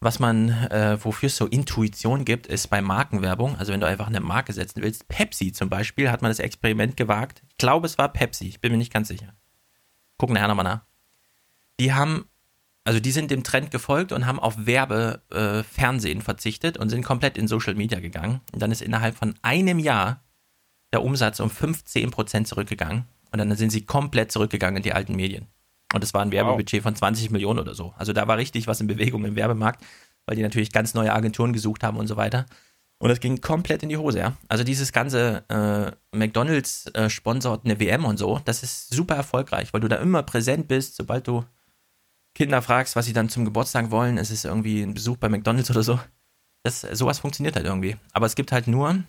Was 0.00 0.18
man, 0.18 0.50
äh, 0.50 0.98
wofür 1.02 1.28
es 1.28 1.36
so 1.36 1.46
Intuition 1.46 2.24
gibt, 2.24 2.46
ist 2.46 2.68
bei 2.68 2.82
Markenwerbung. 2.82 3.56
Also 3.56 3.72
wenn 3.72 3.80
du 3.80 3.86
einfach 3.86 4.06
eine 4.06 4.20
Marke 4.20 4.52
setzen 4.52 4.82
willst. 4.82 5.08
Pepsi 5.08 5.52
zum 5.52 5.70
Beispiel 5.70 6.10
hat 6.10 6.20
man 6.20 6.30
das 6.30 6.40
Experiment 6.40 6.96
gewagt. 6.96 7.42
Ich 7.48 7.56
glaube, 7.56 7.86
es 7.86 7.96
war 7.96 8.12
Pepsi. 8.12 8.46
Ich 8.48 8.60
bin 8.60 8.72
mir 8.72 8.78
nicht 8.78 8.92
ganz 8.92 9.08
sicher. 9.08 9.34
Gucken 10.18 10.34
nachher 10.34 10.48
nochmal 10.48 10.64
nach. 10.64 10.84
Die 11.80 11.92
haben, 11.92 12.26
also 12.84 13.00
die 13.00 13.12
sind 13.12 13.30
dem 13.30 13.42
Trend 13.42 13.70
gefolgt 13.70 14.12
und 14.12 14.26
haben 14.26 14.38
auf 14.38 14.66
Werbe, 14.66 15.22
äh, 15.30 15.62
verzichtet 16.20 16.76
und 16.76 16.90
sind 16.90 17.02
komplett 17.02 17.38
in 17.38 17.48
Social 17.48 17.74
Media 17.74 17.98
gegangen. 17.98 18.42
Und 18.52 18.60
dann 18.60 18.70
ist 18.70 18.82
innerhalb 18.82 19.16
von 19.16 19.34
einem 19.40 19.78
Jahr 19.78 20.22
der 20.92 21.02
Umsatz 21.02 21.40
um 21.40 21.50
15% 21.50 22.44
zurückgegangen. 22.44 23.06
Und 23.32 23.38
dann 23.38 23.54
sind 23.56 23.70
sie 23.70 23.86
komplett 23.86 24.30
zurückgegangen 24.30 24.76
in 24.76 24.82
die 24.82 24.92
alten 24.92 25.16
Medien. 25.16 25.48
Und 25.92 26.04
das 26.04 26.12
war 26.12 26.22
ein 26.22 26.30
Werbebudget 26.30 26.82
von 26.82 26.94
20 26.94 27.30
Millionen 27.30 27.58
oder 27.58 27.74
so. 27.74 27.94
Also 27.96 28.12
da 28.12 28.28
war 28.28 28.36
richtig 28.36 28.66
was 28.66 28.80
in 28.80 28.86
Bewegung 28.86 29.24
im 29.24 29.34
Werbemarkt, 29.34 29.82
weil 30.26 30.36
die 30.36 30.42
natürlich 30.42 30.70
ganz 30.70 30.94
neue 30.94 31.12
Agenturen 31.12 31.52
gesucht 31.52 31.82
haben 31.82 31.96
und 31.96 32.06
so 32.06 32.16
weiter. 32.16 32.46
Und 32.98 33.08
das 33.08 33.20
ging 33.20 33.40
komplett 33.40 33.82
in 33.82 33.88
die 33.88 33.96
Hose, 33.96 34.18
ja. 34.18 34.36
Also 34.48 34.62
dieses 34.62 34.92
ganze 34.92 35.44
äh, 35.48 36.16
McDonalds 36.16 36.86
äh, 36.94 37.10
sponsort 37.10 37.64
eine 37.64 37.80
WM 37.80 38.04
und 38.04 38.18
so, 38.18 38.40
das 38.44 38.62
ist 38.62 38.94
super 38.94 39.14
erfolgreich, 39.14 39.72
weil 39.72 39.80
du 39.80 39.88
da 39.88 39.96
immer 39.96 40.22
präsent 40.22 40.68
bist, 40.68 40.96
sobald 40.96 41.26
du 41.26 41.44
Kinder 42.34 42.62
fragst, 42.62 42.96
was 42.96 43.06
sie 43.06 43.12
dann 43.12 43.28
zum 43.28 43.44
Geburtstag 43.44 43.90
wollen, 43.90 44.18
es 44.18 44.30
ist 44.30 44.44
irgendwie 44.44 44.82
ein 44.82 44.94
Besuch 44.94 45.16
bei 45.16 45.28
McDonalds 45.28 45.70
oder 45.70 45.82
so. 45.82 46.00
Das, 46.62 46.80
sowas 46.80 47.18
funktioniert 47.20 47.56
halt 47.56 47.66
irgendwie. 47.66 47.96
Aber 48.12 48.26
es 48.26 48.34
gibt 48.34 48.52
halt 48.52 48.66
nur 48.66 49.04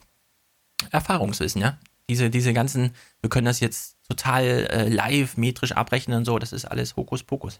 Erfahrungswissen, 0.91 1.61
ja. 1.61 1.77
Diese, 2.09 2.29
diese 2.29 2.53
ganzen, 2.53 2.91
wir 3.21 3.29
können 3.29 3.45
das 3.45 3.59
jetzt 3.59 3.97
total 4.07 4.67
äh, 4.69 4.89
live, 4.89 5.37
metrisch 5.37 5.71
abrechnen 5.71 6.19
und 6.19 6.25
so, 6.25 6.37
das 6.37 6.53
ist 6.53 6.65
alles 6.65 6.95
Hokuspokus. 6.95 7.59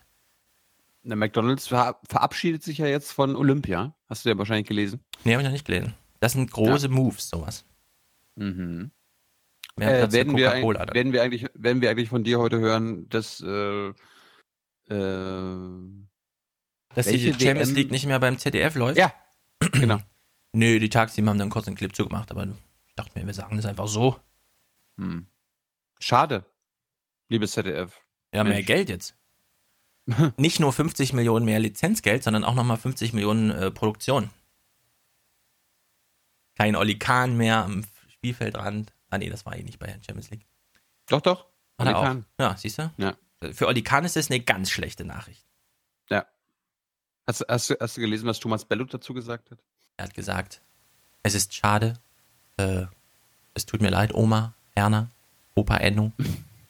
Der 1.03 1.15
McDonalds 1.15 1.67
ver 1.67 1.99
verabschiedet 2.07 2.63
sich 2.63 2.77
ja 2.79 2.87
jetzt 2.87 3.11
von 3.11 3.35
Olympia. 3.35 3.95
Hast 4.07 4.25
du 4.25 4.29
ja 4.29 4.37
wahrscheinlich 4.37 4.67
gelesen. 4.67 4.99
Nee, 5.23 5.33
habe 5.33 5.41
ich 5.41 5.47
noch 5.47 5.53
nicht 5.53 5.65
gelesen. 5.65 5.93
Das 6.19 6.33
sind 6.33 6.51
große 6.51 6.89
Moves, 6.89 7.29
sowas. 7.29 7.63
Mhm. 8.35 8.91
Mehr 9.77 9.95
Äh, 9.95 9.97
Platz 9.99 10.13
werden, 10.13 10.35
wir, 10.37 10.51
werden, 10.51 11.13
wir 11.13 11.21
eigentlich, 11.21 11.47
werden 11.53 11.81
wir 11.81 11.89
eigentlich 11.89 12.09
von 12.09 12.23
dir 12.23 12.39
heute 12.39 12.59
hören, 12.59 13.07
dass 13.09 13.41
äh, 13.41 13.93
äh, 14.89 14.95
Dass 16.95 17.07
die 17.07 17.33
Champions 17.33 17.69
WM 17.69 17.75
League 17.75 17.91
nicht 17.91 18.05
mehr 18.05 18.19
beim 18.19 18.37
ZDF 18.37 18.75
läuft? 18.75 18.97
ja, 18.97 19.13
genau. 19.71 19.99
Nö, 20.53 20.79
die 20.79 20.89
Taxteam 20.89 21.27
haben 21.27 21.39
dann 21.39 21.49
kurz 21.49 21.67
einen 21.67 21.75
Clip 21.75 21.93
zugemacht, 21.93 22.31
aber 22.31 22.47
ich 22.87 22.95
dachte 22.95 23.19
mir, 23.19 23.25
wir 23.25 23.33
sagen 23.33 23.57
das 23.57 23.65
einfach 23.65 23.87
so. 23.87 24.19
Hm. 24.97 25.27
Schade, 25.99 26.45
liebes 27.29 27.51
ZDF. 27.51 28.01
Ja, 28.33 28.43
mehr. 28.43 28.63
Geld 28.63 28.89
jetzt. 28.89 29.17
Nicht 30.37 30.59
nur 30.59 30.71
50 30.71 31.13
Millionen 31.13 31.45
mehr 31.45 31.59
Lizenzgeld, 31.59 32.23
sondern 32.23 32.43
auch 32.43 32.53
nochmal 32.53 32.77
50 32.77 33.13
Millionen 33.13 33.49
äh, 33.51 33.71
Produktion. 33.71 34.29
Kein 36.55 36.75
Oli 36.75 36.97
Kahn 36.97 37.35
mehr 37.35 37.63
am 37.63 37.83
Spielfeldrand. 38.07 38.93
Ah 39.09 39.17
nee, 39.17 39.29
das 39.29 39.45
war 39.45 39.55
eh 39.55 39.63
nicht 39.63 39.79
bei 39.79 39.87
der 39.87 39.95
Champions 39.95 40.29
League. 40.29 40.45
Doch, 41.07 41.21
doch. 41.21 41.47
Auch. 41.77 41.85
Kahn. 41.85 42.25
Ja, 42.39 42.55
siehst 42.55 42.79
du? 42.79 42.91
Ja. 42.97 43.17
Für 43.51 43.67
Oli 43.67 43.83
Kahn 43.83 44.05
ist 44.05 44.15
das 44.15 44.29
eine 44.31 44.39
ganz 44.39 44.69
schlechte 44.71 45.03
Nachricht. 45.05 45.43
Hast, 47.27 47.43
hast, 47.49 47.71
du- 47.71 47.75
hast 47.79 47.97
du 47.97 48.01
gelesen, 48.01 48.27
was 48.27 48.39
Thomas 48.39 48.65
Bellut 48.65 48.93
dazu 48.93 49.11
gesagt 49.15 49.49
hat? 49.49 49.57
Er 49.97 50.05
hat 50.05 50.13
gesagt, 50.13 50.61
es 51.23 51.33
ist 51.33 51.55
schade, 51.55 51.95
äh, 52.57 52.85
es 53.55 53.65
tut 53.65 53.81
mir 53.81 53.89
leid, 53.89 54.13
Oma, 54.13 54.53
Erna, 54.75 55.09
Opa 55.55 55.77
Enno, 55.77 56.11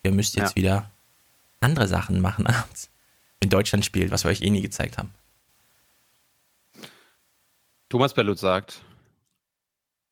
ihr 0.03 0.11
müsst 0.13 0.37
jetzt 0.37 0.51
Ja. 0.51 0.55
wieder 0.55 0.91
andere 1.59 1.89
Sachen 1.89 2.21
machen 2.21 2.47
abends. 2.47 2.89
In 3.41 3.49
Deutschland 3.49 3.83
spielt, 3.83 4.11
was 4.11 4.23
wir 4.23 4.31
euch 4.31 4.43
eh 4.43 4.49
nie 4.49 4.61
gezeigt 4.61 4.97
haben. 4.97 5.13
Thomas 7.89 8.13
Bellut 8.13 8.39
sagt, 8.39 8.81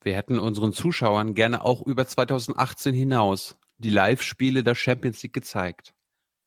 wir 0.01 0.15
hätten 0.15 0.39
unseren 0.39 0.73
Zuschauern 0.73 1.35
gerne 1.35 1.63
auch 1.63 1.81
über 1.83 2.05
2018 2.05 2.93
hinaus 2.93 3.55
die 3.77 3.89
Live-Spiele 3.89 4.63
der 4.63 4.75
Champions 4.75 5.23
League 5.23 5.31
gezeigt. 5.33 5.93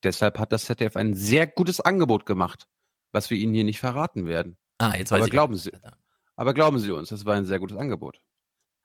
Deshalb 0.03 0.39
hat 0.39 0.53
das 0.53 0.67
ZDF 0.67 0.97
ein 0.97 1.15
sehr 1.15 1.47
gutes 1.47 1.81
Angebot 1.81 2.27
gemacht, 2.27 2.69
was 3.13 3.31
wir 3.31 3.39
Ihnen 3.39 3.55
hier 3.55 3.65
nicht 3.65 3.81
verraten 3.81 4.27
werden. 4.27 4.57
Ah, 4.79 4.95
jetzt 4.97 5.11
weiß 5.11 5.19
Aber 5.19 5.27
ich. 5.27 5.31
glauben 5.31 5.57
Sie, 5.57 5.73
aber 6.37 6.55
glauben 6.55 6.79
Sie 6.79 6.91
uns, 6.91 7.09
das 7.09 7.25
war 7.25 7.35
ein 7.35 7.47
sehr 7.47 7.59
gutes 7.59 7.77
Angebot. 7.77 8.21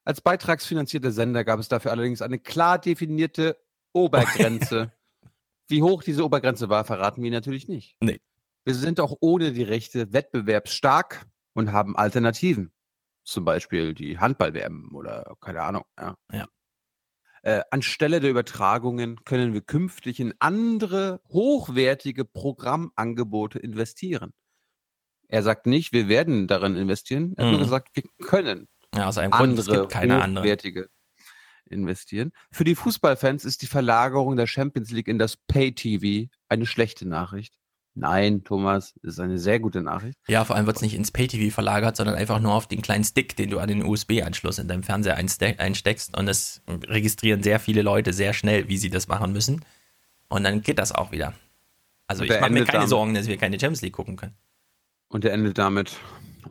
Als 0.03 0.21
beitragsfinanzierter 0.21 1.11
Sender 1.11 1.43
gab 1.43 1.59
es 1.59 1.67
dafür 1.67 1.91
allerdings 1.91 2.21
eine 2.21 2.39
klar 2.39 2.79
definierte 2.79 3.57
Obergrenze. 3.93 4.91
Wie 5.67 5.83
hoch 5.83 6.03
diese 6.03 6.25
Obergrenze 6.25 6.69
war, 6.69 6.85
verraten 6.85 7.21
wir 7.21 7.31
natürlich 7.31 7.67
nicht. 7.67 7.97
Nee. 8.01 8.19
Wir 8.63 8.75
sind 8.75 8.99
auch 8.99 9.15
ohne 9.21 9.51
die 9.51 9.63
Rechte 9.63 10.13
wettbewerbsstark 10.13 11.25
und 11.53 11.71
haben 11.71 11.95
Alternativen. 11.95 12.71
Zum 13.23 13.45
Beispiel 13.45 13.93
die 13.93 14.17
Handball-WM 14.17 14.95
oder 14.95 15.35
keine 15.39 15.61
Ahnung. 15.61 15.83
Ja. 15.99 16.15
Ja. 16.31 16.47
Äh, 17.43 17.61
anstelle 17.71 18.19
der 18.19 18.29
Übertragungen 18.29 19.23
können 19.25 19.53
wir 19.53 19.61
künftig 19.61 20.19
in 20.19 20.33
andere 20.39 21.21
hochwertige 21.29 22.23
Programmangebote 22.23 23.57
investieren. 23.57 24.33
Er 25.27 25.41
sagt 25.41 25.65
nicht, 25.65 25.91
wir 25.93 26.07
werden 26.07 26.47
darin 26.47 26.75
investieren. 26.75 27.33
Er 27.37 27.45
hat 27.45 27.51
nur 27.51 27.59
Mhm. 27.59 27.63
gesagt, 27.63 27.89
wir 27.95 28.03
können 28.27 28.67
Ja, 28.93 29.07
aus 29.07 29.17
einem 29.17 29.31
Grund, 29.31 29.57
es 29.57 29.67
andere 29.67 29.81
gibt 29.81 29.91
keine 29.93 30.21
andere. 30.21 30.43
hochwertige 30.43 30.89
investieren. 31.65 32.31
Für 32.51 32.65
die 32.65 32.75
Fußballfans 32.75 33.45
ist 33.45 33.61
die 33.61 33.67
Verlagerung 33.67 34.35
der 34.35 34.47
Champions 34.47 34.91
League 34.91 35.07
in 35.07 35.17
das 35.17 35.37
Pay-TV 35.37 36.29
eine 36.49 36.65
schlechte 36.65 37.07
Nachricht. 37.07 37.55
Nein, 37.93 38.43
Thomas, 38.45 38.93
ist 39.03 39.19
eine 39.19 39.37
sehr 39.37 39.59
gute 39.59 39.81
Nachricht. 39.81 40.17
Ja, 40.27 40.45
vor 40.45 40.55
allem 40.55 40.65
wird 40.65 40.77
es 40.77 40.81
nicht 40.81 40.93
ins 40.95 41.11
Pay-TV 41.11 41.53
verlagert, 41.53 41.97
sondern 41.97 42.15
einfach 42.15 42.39
nur 42.39 42.53
auf 42.53 42.67
den 42.67 42.81
kleinen 42.81 43.03
Stick, 43.03 43.35
den 43.35 43.49
du 43.49 43.59
an 43.59 43.67
den 43.67 43.83
USB-Anschluss 43.83 44.59
in 44.59 44.67
deinem 44.69 44.83
Fernseher 44.83 45.17
einste- 45.17 45.59
einsteckst. 45.59 46.15
Und 46.17 46.25
das 46.25 46.61
registrieren 46.67 47.43
sehr 47.43 47.59
viele 47.59 47.81
Leute 47.81 48.13
sehr 48.13 48.33
schnell, 48.33 48.69
wie 48.69 48.77
sie 48.77 48.89
das 48.89 49.07
machen 49.09 49.33
müssen. 49.33 49.65
Und 50.29 50.43
dann 50.45 50.61
geht 50.61 50.79
das 50.79 50.93
auch 50.93 51.11
wieder. 51.11 51.33
Also 52.07 52.23
ich 52.23 52.29
mache 52.29 52.49
mir 52.51 52.63
keine 52.63 52.71
damit. 52.79 52.89
Sorgen, 52.89 53.13
dass 53.13 53.27
wir 53.27 53.35
keine 53.37 53.59
Champions 53.59 53.81
League 53.81 53.93
gucken 53.93 54.15
können. 54.15 54.35
Und 55.09 55.25
er 55.25 55.33
endet 55.33 55.57
damit. 55.57 55.97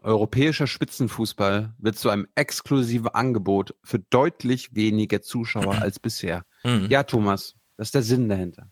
Europäischer 0.02 0.66
Spitzenfußball 0.66 1.74
wird 1.78 1.98
zu 1.98 2.10
einem 2.10 2.26
exklusiven 2.34 3.08
Angebot 3.08 3.74
für 3.82 3.98
deutlich 3.98 4.74
weniger 4.74 5.22
Zuschauer 5.22 5.80
als 5.80 5.98
bisher. 5.98 6.44
Mhm. 6.64 6.86
Ja, 6.90 7.02
Thomas, 7.02 7.54
das 7.76 7.88
ist 7.88 7.94
der 7.94 8.02
Sinn 8.02 8.28
dahinter. 8.28 8.70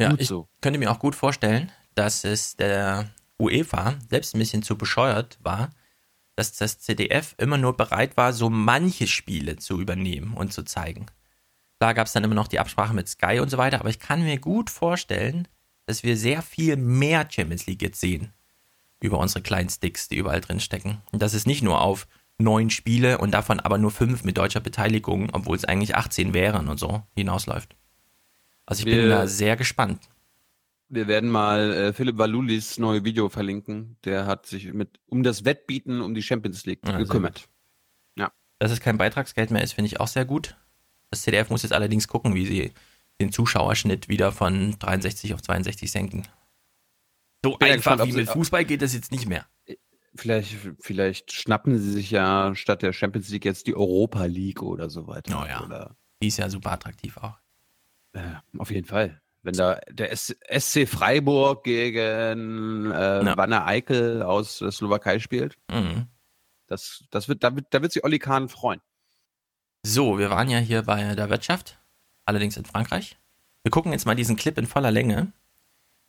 Ja, 0.00 0.10
Gut 0.10 0.20
ich 0.20 0.28
so. 0.28 0.48
könnte 0.60 0.78
mir 0.78 0.90
auch 0.90 0.98
gut 0.98 1.14
vorstellen, 1.14 1.70
dass 1.94 2.24
es 2.24 2.56
der 2.56 3.10
UEFA 3.38 3.96
selbst 4.08 4.34
ein 4.34 4.38
bisschen 4.38 4.62
zu 4.62 4.76
bescheuert 4.76 5.38
war, 5.42 5.70
dass 6.36 6.52
das 6.52 6.78
CDF 6.78 7.34
immer 7.38 7.58
nur 7.58 7.76
bereit 7.76 8.16
war, 8.16 8.32
so 8.32 8.48
manche 8.50 9.06
Spiele 9.06 9.56
zu 9.56 9.80
übernehmen 9.80 10.34
und 10.34 10.52
zu 10.52 10.62
zeigen. 10.62 11.06
Klar 11.78 11.94
gab 11.94 12.06
es 12.06 12.12
dann 12.12 12.24
immer 12.24 12.34
noch 12.34 12.48
die 12.48 12.58
Absprache 12.58 12.94
mit 12.94 13.08
Sky 13.08 13.40
und 13.40 13.50
so 13.50 13.58
weiter, 13.58 13.80
aber 13.80 13.88
ich 13.90 13.98
kann 13.98 14.22
mir 14.22 14.38
gut 14.38 14.70
vorstellen, 14.70 15.48
dass 15.86 16.02
wir 16.02 16.16
sehr 16.16 16.42
viel 16.42 16.76
mehr 16.76 17.26
Champions 17.30 17.66
League 17.66 17.82
jetzt 17.82 18.00
sehen 18.00 18.32
über 19.00 19.18
unsere 19.18 19.42
kleinen 19.42 19.70
Sticks, 19.70 20.08
die 20.08 20.16
überall 20.16 20.42
drin 20.42 20.60
stecken. 20.60 20.98
Und 21.10 21.22
dass 21.22 21.32
es 21.32 21.46
nicht 21.46 21.62
nur 21.62 21.80
auf 21.80 22.06
neun 22.36 22.68
Spiele 22.70 23.18
und 23.18 23.32
davon 23.32 23.58
aber 23.60 23.78
nur 23.78 23.90
fünf 23.90 24.24
mit 24.24 24.36
deutscher 24.36 24.60
Beteiligung, 24.60 25.30
obwohl 25.32 25.56
es 25.56 25.64
eigentlich 25.64 25.96
18 25.96 26.34
wären 26.34 26.68
und 26.68 26.78
so, 26.78 27.02
hinausläuft. 27.14 27.76
Also 28.66 28.80
ich 28.80 28.84
bin 28.86 28.98
Wir- 28.98 29.08
da 29.08 29.26
sehr 29.26 29.56
gespannt. 29.56 30.00
Wir 30.92 31.06
werden 31.06 31.30
mal 31.30 31.72
äh, 31.72 31.92
Philipp 31.92 32.18
Valulis 32.18 32.78
neue 32.78 33.04
Video 33.04 33.28
verlinken. 33.28 33.96
Der 34.04 34.26
hat 34.26 34.46
sich 34.46 34.72
mit 34.72 35.00
um 35.06 35.22
das 35.22 35.44
Wettbieten 35.44 36.00
um 36.00 36.14
die 36.14 36.22
Champions 36.22 36.66
League 36.66 36.80
Ja, 36.86 36.98
gekümmert. 36.98 37.48
Dass 38.62 38.72
es 38.72 38.80
kein 38.80 38.98
Beitragsgeld 38.98 39.50
mehr 39.50 39.62
ist, 39.62 39.72
finde 39.72 39.86
ich 39.86 40.00
auch 40.00 40.06
sehr 40.06 40.26
gut. 40.26 40.54
Das 41.10 41.22
CDF 41.22 41.48
muss 41.48 41.62
jetzt 41.62 41.72
allerdings 41.72 42.08
gucken, 42.08 42.34
wie 42.34 42.44
sie 42.44 42.72
den 43.18 43.32
Zuschauerschnitt 43.32 44.10
wieder 44.10 44.32
von 44.32 44.78
63 44.78 45.32
auf 45.32 45.40
62 45.40 45.90
senken. 45.90 46.28
So 47.42 47.56
bin 47.56 47.68
ja 47.68 47.74
einfach 47.74 47.92
gespannt, 47.92 48.12
wie 48.12 48.16
mit 48.18 48.28
Fußball 48.28 48.66
geht 48.66 48.82
das 48.82 48.92
jetzt 48.92 49.12
nicht 49.12 49.26
mehr. 49.26 49.46
Vielleicht, 50.14 50.58
vielleicht 50.78 51.32
schnappen 51.32 51.78
sie 51.78 51.90
sich 51.90 52.10
ja 52.10 52.54
statt 52.54 52.82
der 52.82 52.92
Champions 52.92 53.30
League 53.30 53.46
jetzt 53.46 53.66
die 53.66 53.74
Europa 53.74 54.26
League 54.26 54.60
oder 54.60 54.90
so 54.90 55.06
weiter. 55.06 55.40
Oh 55.42 55.46
ja. 55.48 55.64
Oder, 55.64 55.96
Die 56.22 56.28
ist 56.28 56.36
ja 56.36 56.50
super 56.50 56.72
attraktiv 56.72 57.16
auch. 57.16 57.38
äh, 58.12 58.34
auf 58.58 58.70
jeden 58.70 58.86
Fall. 58.86 59.22
Wenn 59.42 59.54
da 59.54 59.80
der 59.90 60.14
SC 60.14 60.86
Freiburg 60.86 61.64
gegen 61.64 62.90
äh, 62.92 63.24
Ja. 63.24 63.36
Wanne 63.36 63.64
Eickel 63.64 64.22
aus 64.22 64.58
der 64.58 64.70
Slowakei 64.70 65.18
spielt, 65.18 65.56
Mhm. 65.70 66.06
das, 66.66 67.04
das 67.10 67.28
wird, 67.28 67.42
da, 67.42 67.54
wird, 67.54 67.66
da 67.70 67.80
wird 67.82 67.92
sich 67.92 68.04
Olli 68.04 68.18
Kahn 68.18 68.48
freuen. 68.48 68.80
So, 69.82 70.18
wir 70.18 70.28
waren 70.30 70.50
ja 70.50 70.58
hier 70.58 70.82
bei 70.82 71.14
der 71.14 71.30
Wirtschaft, 71.30 71.78
allerdings 72.26 72.56
in 72.58 72.64
Frankreich. 72.66 73.18
Wir 73.62 73.70
gucken 73.70 73.92
jetzt 73.92 74.04
mal 74.06 74.14
diesen 74.14 74.36
Clip 74.36 74.56
in 74.58 74.66
voller 74.66 74.90
Länge. 74.90 75.32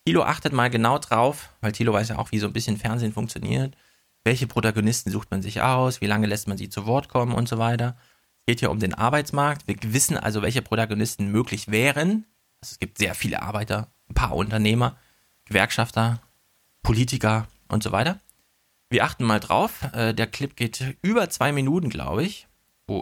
Thilo 0.05 0.23
achtet 0.23 0.51
mal 0.51 0.69
genau 0.69 0.97
drauf, 0.97 1.49
weil 1.61 1.71
Thilo 1.71 1.93
weiß 1.93 2.09
ja 2.09 2.17
auch, 2.17 2.31
wie 2.31 2.39
so 2.39 2.47
ein 2.47 2.53
bisschen 2.53 2.77
Fernsehen 2.77 3.13
funktioniert. 3.13 3.75
Welche 4.23 4.47
Protagonisten 4.47 5.09
sucht 5.11 5.31
man 5.31 5.41
sich 5.41 5.61
aus? 5.61 6.01
Wie 6.01 6.05
lange 6.07 6.27
lässt 6.27 6.47
man 6.47 6.57
sie 6.57 6.69
zu 6.69 6.85
Wort 6.85 7.07
kommen 7.07 7.33
und 7.33 7.47
so 7.47 7.57
weiter? 7.57 7.95
Es 8.41 8.45
geht 8.47 8.59
hier 8.59 8.71
um 8.71 8.79
den 8.79 8.93
Arbeitsmarkt. 8.93 9.67
Wir 9.67 9.75
wissen 9.93 10.17
also, 10.17 10.41
welche 10.41 10.61
Protagonisten 10.61 11.27
möglich 11.31 11.69
wären. 11.71 12.25
Also 12.61 12.73
es 12.73 12.79
gibt 12.79 12.97
sehr 12.99 13.15
viele 13.15 13.41
Arbeiter, 13.41 13.91
ein 14.09 14.13
paar 14.13 14.35
Unternehmer, 14.35 14.97
Gewerkschafter, 15.45 16.21
Politiker 16.83 17.47
und 17.67 17.83
so 17.83 17.91
weiter. 17.91 18.19
Wir 18.89 19.05
achten 19.05 19.23
mal 19.23 19.39
drauf. 19.39 19.83
Äh, 19.93 20.13
der 20.13 20.27
Clip 20.27 20.55
geht 20.55 20.97
über 21.01 21.29
zwei 21.29 21.51
Minuten, 21.51 21.89
glaube 21.89 22.23
ich. 22.23 22.47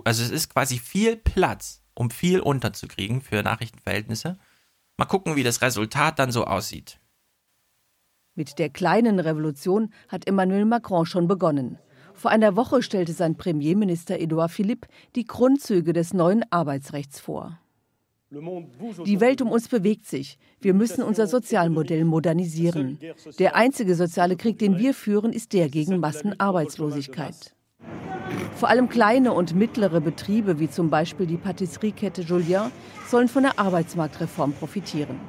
Also 0.06 0.24
es 0.24 0.30
ist 0.30 0.54
quasi 0.54 0.78
viel 0.78 1.18
Platz, 1.18 1.82
um 1.96 2.12
viel 2.12 2.40
unterzukriegen 2.40 3.22
für 3.22 3.42
Nachrichtenverhältnisse. 3.42 4.38
Mal 4.98 5.06
gucken, 5.06 5.36
wie 5.36 5.44
das 5.44 5.62
Resultat 5.62 6.20
dann 6.20 6.32
so 6.32 6.46
aussieht. 6.46 7.00
Mit 8.36 8.60
der 8.60 8.70
kleinen 8.70 9.20
Revolution 9.20 9.92
hat 10.08 10.28
Emmanuel 10.28 10.66
Macron 10.66 11.06
schon 11.06 11.28
begonnen. 11.28 11.80
Vor 12.14 12.32
einer 12.32 12.56
Woche 12.56 12.84
stellte 12.84 13.14
sein 13.14 13.36
Premierminister 13.36 14.20
Edouard 14.20 14.52
Philippe 14.52 14.88
die 15.16 15.26
Grundzüge 15.26 15.94
des 15.94 16.14
neuen 16.14 16.44
Arbeitsrechts 16.52 17.20
vor. 17.20 17.60
Die 18.32 19.20
Welt 19.20 19.42
um 19.42 19.50
uns 19.50 19.68
bewegt 19.68 20.06
sich. 20.06 20.38
Wir 20.62 20.76
müssen 20.76 21.04
unser 21.04 21.26
Sozialmodell 21.26 22.06
modernisieren. 22.06 23.00
Der 23.40 23.56
einzige 23.56 23.96
soziale 23.96 24.36
Krieg, 24.36 24.60
den 24.60 24.78
wir 24.78 24.94
führen, 24.94 25.34
ist 25.34 25.54
der 25.54 25.68
gegen 25.68 26.00
Massenarbeitslosigkeit. 26.00 27.56
Vor 28.56 28.70
allem 28.70 28.88
kleine 28.88 29.34
und 29.34 29.56
mittlere 29.56 30.00
Betriebe, 30.00 30.60
wie 30.60 30.70
zum 30.70 30.92
Beispiel 30.92 31.26
die 31.26 31.38
Patisseriekette 31.38 32.22
Julien, 32.22 32.72
sollen 33.08 33.30
von 33.30 33.44
der 33.44 33.58
Arbeitsmarktreform 33.58 34.54
profitieren. 34.54 35.20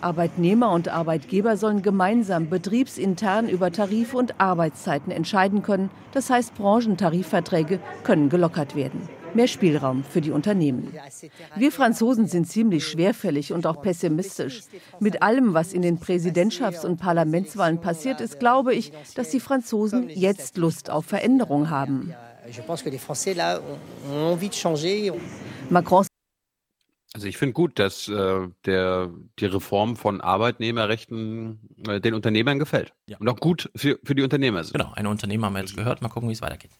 Arbeitnehmer 0.00 0.70
und 0.70 0.88
Arbeitgeber 0.88 1.56
sollen 1.58 1.82
gemeinsam 1.82 2.48
betriebsintern 2.48 3.48
über 3.48 3.72
Tarife 3.72 4.16
und 4.16 4.40
Arbeitszeiten 4.40 5.12
entscheiden 5.12 5.60
können. 5.60 5.90
Das 6.12 6.30
heißt, 6.30 6.54
Branchentarifverträge 6.54 7.80
können 8.04 8.30
gelockert 8.30 8.74
werden 8.74 9.17
mehr 9.38 9.48
Spielraum 9.48 10.02
für 10.02 10.20
die 10.20 10.32
Unternehmen. 10.32 10.92
Wir 11.54 11.70
Franzosen 11.70 12.26
sind 12.26 12.48
ziemlich 12.48 12.84
schwerfällig 12.84 13.52
und 13.52 13.66
auch 13.68 13.80
pessimistisch. 13.80 14.62
Mit 14.98 15.22
allem, 15.22 15.54
was 15.54 15.72
in 15.72 15.82
den 15.82 16.00
Präsidentschafts- 16.00 16.84
und 16.84 16.98
Parlamentswahlen 16.98 17.80
passiert 17.80 18.20
ist, 18.20 18.40
glaube 18.40 18.74
ich, 18.74 18.92
dass 19.14 19.30
die 19.30 19.38
Franzosen 19.38 20.10
jetzt 20.10 20.56
Lust 20.56 20.90
auf 20.90 21.06
Veränderung 21.06 21.70
haben. 21.70 22.14
Macron 25.70 26.06
also 27.14 27.26
ich 27.26 27.38
finde 27.38 27.54
gut, 27.54 27.78
dass 27.78 28.06
äh, 28.08 28.48
der, 28.66 29.10
die 29.38 29.46
Reform 29.46 29.96
von 29.96 30.20
Arbeitnehmerrechten 30.20 31.58
äh, 31.88 32.00
den 32.00 32.12
Unternehmern 32.12 32.58
gefällt. 32.58 32.92
Ja. 33.06 33.16
Und 33.18 33.28
auch 33.28 33.40
gut 33.40 33.70
für, 33.74 33.98
für 34.04 34.14
die 34.14 34.22
Unternehmer 34.22 34.62
sind. 34.62 34.74
Genau, 34.74 34.92
eine 34.94 35.08
Unternehmer 35.08 35.46
haben 35.46 35.54
wir 35.54 35.60
jetzt 35.60 35.76
gehört. 35.76 36.02
Mal 36.02 36.10
gucken, 36.10 36.28
wie 36.28 36.34
es 36.34 36.42
weitergeht 36.42 36.70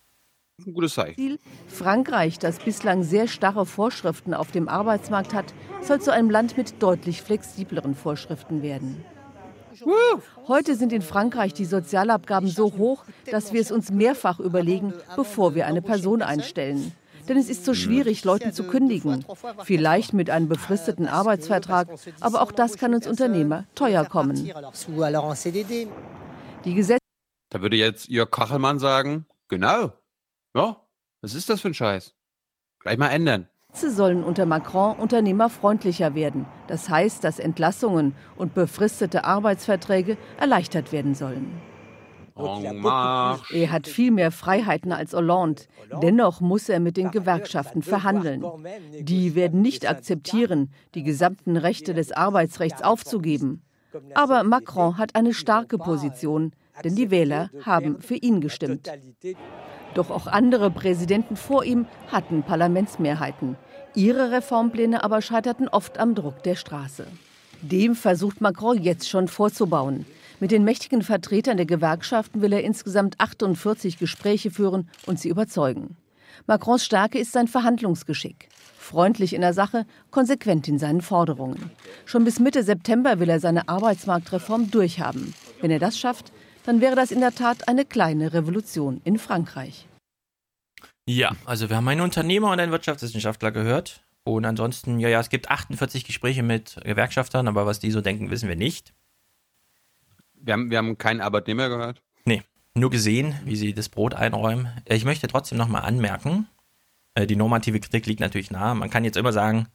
ein 0.69 0.75
gutes 0.75 0.95
Zeichen. 0.95 1.39
Frankreich, 1.67 2.39
das 2.39 2.59
bislang 2.59 3.03
sehr 3.03 3.27
starre 3.27 3.67
Vorschriften 3.67 4.35
auf 4.35 4.53
dem 4.53 4.69
Arbeitsmarkt 4.69 5.35
hat, 5.35 5.53
soll 5.81 6.01
zu 6.01 6.13
einem 6.13 6.31
Land 6.31 6.57
mit 6.57 6.83
deutlich 6.83 7.23
flexibleren 7.23 7.95
Vorschriften 7.95 8.63
werden. 8.63 9.05
Heute 10.49 10.75
sind 10.75 10.93
in 10.93 11.03
Frankreich 11.03 11.55
die 11.55 11.65
Sozialabgaben 11.65 12.49
so 12.49 12.77
hoch, 12.77 13.05
dass 13.31 13.53
wir 13.53 13.61
es 13.61 13.71
uns 13.71 13.91
mehrfach 13.91 14.41
überlegen, 14.41 14.93
bevor 15.15 15.55
wir 15.55 15.67
eine 15.67 15.83
Person 15.83 16.23
einstellen. 16.23 16.93
Denn 17.29 17.37
es 17.37 17.49
ist 17.49 17.65
so 17.65 17.75
schwierig, 17.75 18.25
Leuten 18.25 18.53
zu 18.53 18.65
kündigen. 18.65 19.25
Vielleicht 19.63 20.15
mit 20.15 20.31
einem 20.31 20.49
befristeten 20.49 21.07
Arbeitsvertrag, 21.07 21.89
aber 22.21 22.43
auch 22.43 22.51
das 22.51 22.77
kann 22.77 22.95
uns 22.95 23.07
Unternehmer 23.07 23.67
teuer 23.75 24.05
kommen. 24.05 24.51
Die 26.65 26.75
Gesetze 26.75 26.99
da 27.51 27.63
würde 27.63 27.77
jetzt 27.77 28.09
Jörg 28.09 28.31
Kachelmann 28.31 28.79
sagen, 28.79 29.25
genau, 29.49 29.93
ja, 30.55 30.77
was 31.21 31.35
ist 31.35 31.49
das 31.49 31.61
für 31.61 31.69
ein 31.69 31.75
Scheiß? 31.75 32.15
Gleich 32.81 32.99
mal 32.99 33.09
ändern. 33.09 33.49
Sie 33.73 33.91
sollen 33.91 34.25
unter 34.25 34.47
Macron 34.47 34.97
unternehmerfreundlicher 34.97 36.15
werden. 36.15 36.47
Das 36.69 36.89
heißt, 36.89 37.23
dass 37.23 37.39
Entlassungen 37.39 38.15
und 38.37 38.55
befristete 38.55 39.25
Arbeitsverträge 39.25 40.17
erleichtert 40.39 40.91
werden 40.91 41.15
sollen. 41.15 41.61
Er 42.39 43.73
hat 43.73 43.89
viel 43.89 44.11
mehr 44.11 44.31
Freiheiten 44.31 44.93
als 44.93 45.13
Hollande. 45.13 45.63
Dennoch 46.03 46.41
muss 46.41 46.69
er 46.69 46.79
mit 46.81 46.97
den 46.97 47.11
Gewerkschaften 47.11 47.83
verhandeln. 47.83 48.45
Die 49.01 49.35
werden 49.35 49.61
nicht 49.61 49.89
akzeptieren, 49.89 50.73
die 50.95 51.03
gesamten 51.03 51.57
Rechte 51.57 51.95
des 51.95 52.13
Arbeitsrechts 52.13 52.83
aufzugeben. 52.83 53.63
Aber 54.15 54.45
Macron 54.45 54.99
hat 54.99 55.15
eine 55.17 55.35
starke 55.35 55.79
Position, 55.79 56.53
denn 56.85 56.95
die 56.95 57.11
Wähler 57.11 57.51
haben 57.65 58.01
für 58.01 58.15
ihn 58.15 58.41
gestimmt. 58.41 58.89
Doch 59.95 60.11
auch 60.11 60.27
andere 60.27 60.71
Präsidenten 60.71 61.37
vor 61.37 61.65
ihm 61.65 61.87
hatten 62.09 62.43
Parlamentsmehrheiten. 62.43 63.57
Ihre 63.95 64.31
Reformpläne 64.31 65.03
aber 65.03 65.23
scheiterten 65.23 65.69
oft 65.69 65.99
am 65.99 66.15
Druck 66.15 66.43
der 66.43 66.55
Straße. 66.55 67.07
Dem 67.63 67.97
versucht 67.97 68.41
Macron 68.41 68.81
jetzt 68.81 69.09
schon 69.09 69.27
vorzubauen. 69.27 70.07
Mit 70.41 70.53
den 70.53 70.63
mächtigen 70.63 71.03
Vertretern 71.03 71.57
der 71.57 71.67
Gewerkschaften 71.67 72.41
will 72.41 72.53
er 72.53 72.63
insgesamt 72.63 73.19
48 73.19 73.99
Gespräche 73.99 74.53
führen 74.53 74.89
und 75.07 75.19
sie 75.19 75.29
überzeugen. 75.29 75.97
Macrons 76.47 76.85
Stärke 76.85 77.19
ist 77.19 77.33
sein 77.33 77.49
Verhandlungsgeschick. 77.49 78.49
Freundlich 78.79 79.35
in 79.35 79.41
der 79.41 79.53
Sache, 79.53 79.85
konsequent 80.13 80.69
in 80.69 80.79
seinen 80.79 81.03
Forderungen. 81.03 81.71
Schon 82.07 82.25
bis 82.25 82.39
Mitte 82.39 82.63
September 82.63 83.19
will 83.19 83.29
er 83.29 83.41
seine 83.41 83.69
Arbeitsmarktreform 83.69 84.71
durchhaben. 84.71 85.35
Wenn 85.61 85.73
er 85.73 85.81
das 85.81 85.99
schafft, 85.99 86.33
dann 86.69 86.83
wäre 86.83 86.95
das 86.95 87.11
in 87.11 87.21
der 87.21 87.35
Tat 87.35 87.67
eine 87.67 87.87
kleine 87.87 88.35
Revolution 88.35 89.01
in 89.03 89.19
Frankreich. 89.19 89.87
Ja, 91.07 91.35
also 91.47 91.71
wir 91.71 91.77
haben 91.77 91.89
einen 91.89 92.03
Unternehmer 92.03 92.51
und 92.51 92.61
einen 92.61 92.73
Wirtschaftswissenschaftler 92.73 93.53
gehört. 93.53 94.03
Und 94.23 94.45
ansonsten, 94.45 95.01
ja, 95.01 95.09
ja, 95.09 95.19
es 95.19 95.31
gibt 95.31 95.51
48 95.51 96.05
Gespräche 96.05 96.43
mit 96.43 96.79
Gewerkschaftern, 96.85 97.49
aber 97.49 97.65
was 97.65 97.79
die 97.79 97.91
so 97.91 98.03
denken, 98.03 98.31
wissen 98.31 98.51
wir 98.51 98.57
nicht. 98.57 98.93
Wir 100.35 100.53
haben, 100.53 100.71
wir 100.71 100.77
haben 100.77 100.99
keinen 100.99 101.23
Arbeitnehmer 101.23 101.71
gehört? 101.71 102.03
Nee, 102.27 102.43
nur 102.75 102.91
gesehen, 102.91 103.35
wie 103.47 103.57
sie 103.57 103.73
das 103.73 103.89
Brot 103.89 104.13
einräumen. 104.13 104.69
Ich 104.85 105.07
möchte 105.07 105.27
trotzdem 105.27 105.57
nochmal 105.57 105.87
anmerken, 105.87 106.49
äh, 107.15 107.27
die 107.27 107.37
normative 107.37 107.81
Kritik 107.81 108.05
liegt 108.05 108.21
natürlich 108.21 108.51
nahe. 108.51 108.75
Man 108.75 108.91
kann 108.91 109.05
jetzt 109.05 109.17
immer 109.17 109.33
sagen, 109.33 109.69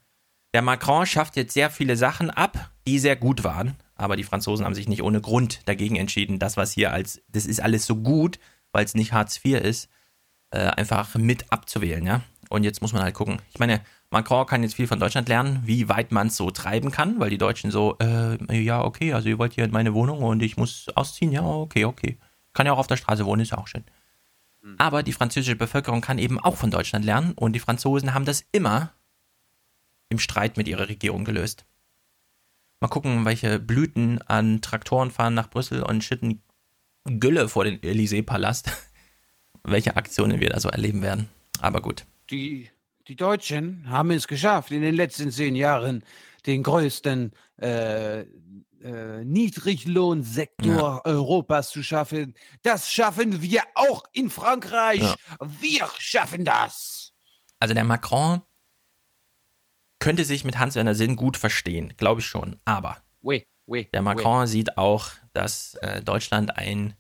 der 0.54 0.62
Macron 0.62 1.08
schafft 1.08 1.38
jetzt 1.38 1.56
sehr 1.56 1.72
viele 1.72 1.98
Sachen 1.98 2.30
ab, 2.30 2.70
die 2.86 3.00
sehr 3.00 3.16
gut 3.16 3.44
waren 3.44 3.78
aber 3.96 4.16
die 4.16 4.24
Franzosen 4.24 4.66
haben 4.66 4.76
sich 4.76 4.88
nicht 4.88 5.04
ohne 5.04 5.22
Grund 5.22 5.62
dagegen 5.66 5.96
entschieden, 5.96 6.40
das, 6.40 6.58
was 6.58 6.72
hier 6.72 6.92
als, 6.92 7.22
das 7.28 7.46
ist 7.46 7.62
alles 7.62 7.86
so 7.86 7.96
gut, 7.96 8.40
weil 8.72 8.86
es 8.86 8.96
nicht 8.96 9.14
Hartz 9.14 9.40
IV 9.44 9.60
ist, 9.62 9.90
äh, 10.52 10.60
einfach 10.60 11.16
mit 11.16 11.52
abzuwählen, 11.52 12.06
ja. 12.06 12.22
Und 12.50 12.64
jetzt 12.64 12.82
muss 12.82 12.94
man 12.94 13.02
halt 13.02 13.16
gucken. 13.16 13.40
Ich 13.52 13.60
meine, 13.60 13.82
Macron 14.12 14.46
kann 14.46 14.62
jetzt 14.62 14.76
viel 14.76 14.88
von 14.88 15.00
Deutschland 15.00 15.28
lernen, 15.28 15.64
wie 15.66 15.90
weit 15.90 16.12
man 16.12 16.28
es 16.28 16.38
so 16.38 16.52
treiben 16.52 16.92
kann, 16.92 17.20
weil 17.20 17.32
die 17.32 17.38
Deutschen 17.40 17.72
so, 17.72 17.98
äh, 18.00 18.62
ja, 18.62 18.84
okay, 18.84 19.14
also 19.14 19.28
ihr 19.28 19.40
wollt 19.40 19.54
hier 19.54 19.66
in 19.66 19.72
meine 19.72 19.94
Wohnung 19.94 20.22
und 20.22 20.44
ich 20.44 20.56
muss 20.56 20.88
ausziehen, 20.96 21.32
ja, 21.32 21.44
okay, 21.44 21.86
okay. 21.86 22.18
Kann 22.54 22.68
ja 22.68 22.74
auch 22.74 22.78
auf 22.78 22.88
der 22.88 22.98
Straße 22.98 23.26
wohnen, 23.26 23.42
ist 23.42 23.52
ja 23.52 23.58
auch 23.58 23.68
schön. 23.68 23.84
Hm. 24.62 24.76
Aber 24.78 25.02
die 25.02 25.14
französische 25.14 25.56
Bevölkerung 25.56 26.02
kann 26.02 26.20
eben 26.20 26.40
auch 26.40 26.56
von 26.56 26.70
Deutschland 26.70 27.06
lernen 27.06 27.34
und 27.34 27.54
die 27.54 27.60
Franzosen 27.60 28.14
haben 28.14 28.26
das 28.26 28.46
immer 28.52 28.94
im 30.10 30.20
Streit 30.20 30.58
mit 30.58 30.68
ihrer 30.68 30.88
Regierung 30.88 31.26
gelöst. 31.26 31.66
Mal 32.84 32.90
gucken, 32.90 33.24
welche 33.24 33.60
Blüten 33.60 34.22
an 34.24 34.60
Traktoren 34.60 35.10
fahren 35.10 35.34
nach 35.34 35.50
Brüssel 35.50 35.84
und 35.84 36.04
schütten 36.04 36.44
Gülle 37.06 37.48
vor 37.48 37.64
den 37.64 37.80
Élysée-Palast. 37.80 38.72
welche 39.64 39.96
Aktionen 39.96 40.42
wir 40.42 40.50
da 40.50 40.60
so 40.60 40.68
erleben 40.68 41.02
werden. 41.02 41.30
Aber 41.62 41.82
gut. 41.82 42.06
Die, 42.30 42.70
die 43.08 43.16
Deutschen 43.16 43.90
haben 43.90 44.12
es 44.12 44.28
geschafft, 44.28 44.72
in 44.72 44.82
den 44.82 44.96
letzten 44.96 45.32
zehn 45.32 45.56
Jahren 45.56 46.04
den 46.46 46.62
größten 46.62 47.32
äh, 47.62 48.20
äh, 48.20 49.24
Niedriglohnsektor 49.24 50.76
ja. 50.76 51.06
Europas 51.06 51.70
zu 51.70 51.84
schaffen. 51.84 52.34
Das 52.64 52.92
schaffen 52.92 53.42
wir 53.42 53.62
auch 53.76 54.04
in 54.12 54.30
Frankreich. 54.30 55.00
Ja. 55.00 55.16
Wir 55.40 55.88
schaffen 56.00 56.44
das. 56.44 57.14
Also 57.62 57.74
der 57.74 57.86
Macron 57.86 58.42
könnte 60.04 60.26
sich 60.26 60.44
mit 60.44 60.60
Hans-Werner 60.60 60.96
Sinn 60.96 61.16
gut 61.16 61.38
verstehen, 61.38 61.94
glaube 61.96 62.20
ich 62.20 62.28
schon. 62.28 62.58
Aber 62.66 62.98
oui, 63.22 63.46
oui, 63.66 63.88
der 63.94 64.02
Macron 64.02 64.42
oui. 64.42 64.48
sieht 64.48 64.78
auch, 64.78 65.12
dass 65.32 65.76
äh, 65.76 66.02
Deutschland 66.02 66.58
ein 66.58 66.94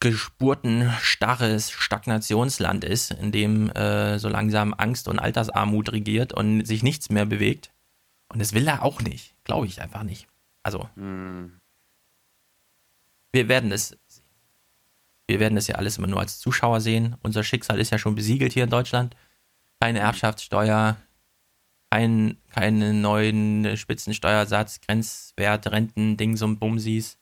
geburtenstarres 0.00 1.70
Stagnationsland 1.70 2.84
ist, 2.84 3.10
in 3.12 3.32
dem 3.32 3.70
äh, 3.70 4.18
so 4.18 4.28
langsam 4.28 4.74
Angst 4.76 5.08
und 5.08 5.18
Altersarmut 5.18 5.92
regiert 5.92 6.34
und 6.34 6.66
sich 6.66 6.82
nichts 6.82 7.08
mehr 7.08 7.24
bewegt. 7.24 7.72
Und 8.28 8.38
das 8.38 8.52
will 8.52 8.68
er 8.68 8.82
auch 8.82 9.00
nicht. 9.00 9.34
Glaube 9.44 9.66
ich 9.66 9.80
einfach 9.80 10.02
nicht. 10.02 10.28
Also, 10.62 10.90
mm. 10.96 11.58
wir 13.32 13.48
werden 13.48 13.72
es. 13.72 13.96
Wir 15.26 15.40
werden 15.40 15.54
das 15.54 15.68
ja 15.68 15.76
alles 15.76 15.96
immer 15.96 16.06
nur 16.06 16.20
als 16.20 16.38
Zuschauer 16.38 16.82
sehen. 16.82 17.16
Unser 17.22 17.42
Schicksal 17.42 17.80
ist 17.80 17.90
ja 17.90 17.98
schon 17.98 18.14
besiegelt 18.14 18.52
hier 18.52 18.64
in 18.64 18.70
Deutschland. 18.70 19.16
Keine 19.80 20.00
Erbschaftssteuer, 20.00 20.98
kein, 21.90 22.36
keinen 22.50 23.00
neuen 23.00 23.76
Spitzensteuersatz, 23.76 24.80
Grenzwert, 24.80 25.66
Renten, 25.68 26.16
Dings 26.16 26.42
und 26.42 26.58
Bumsis 26.58 27.18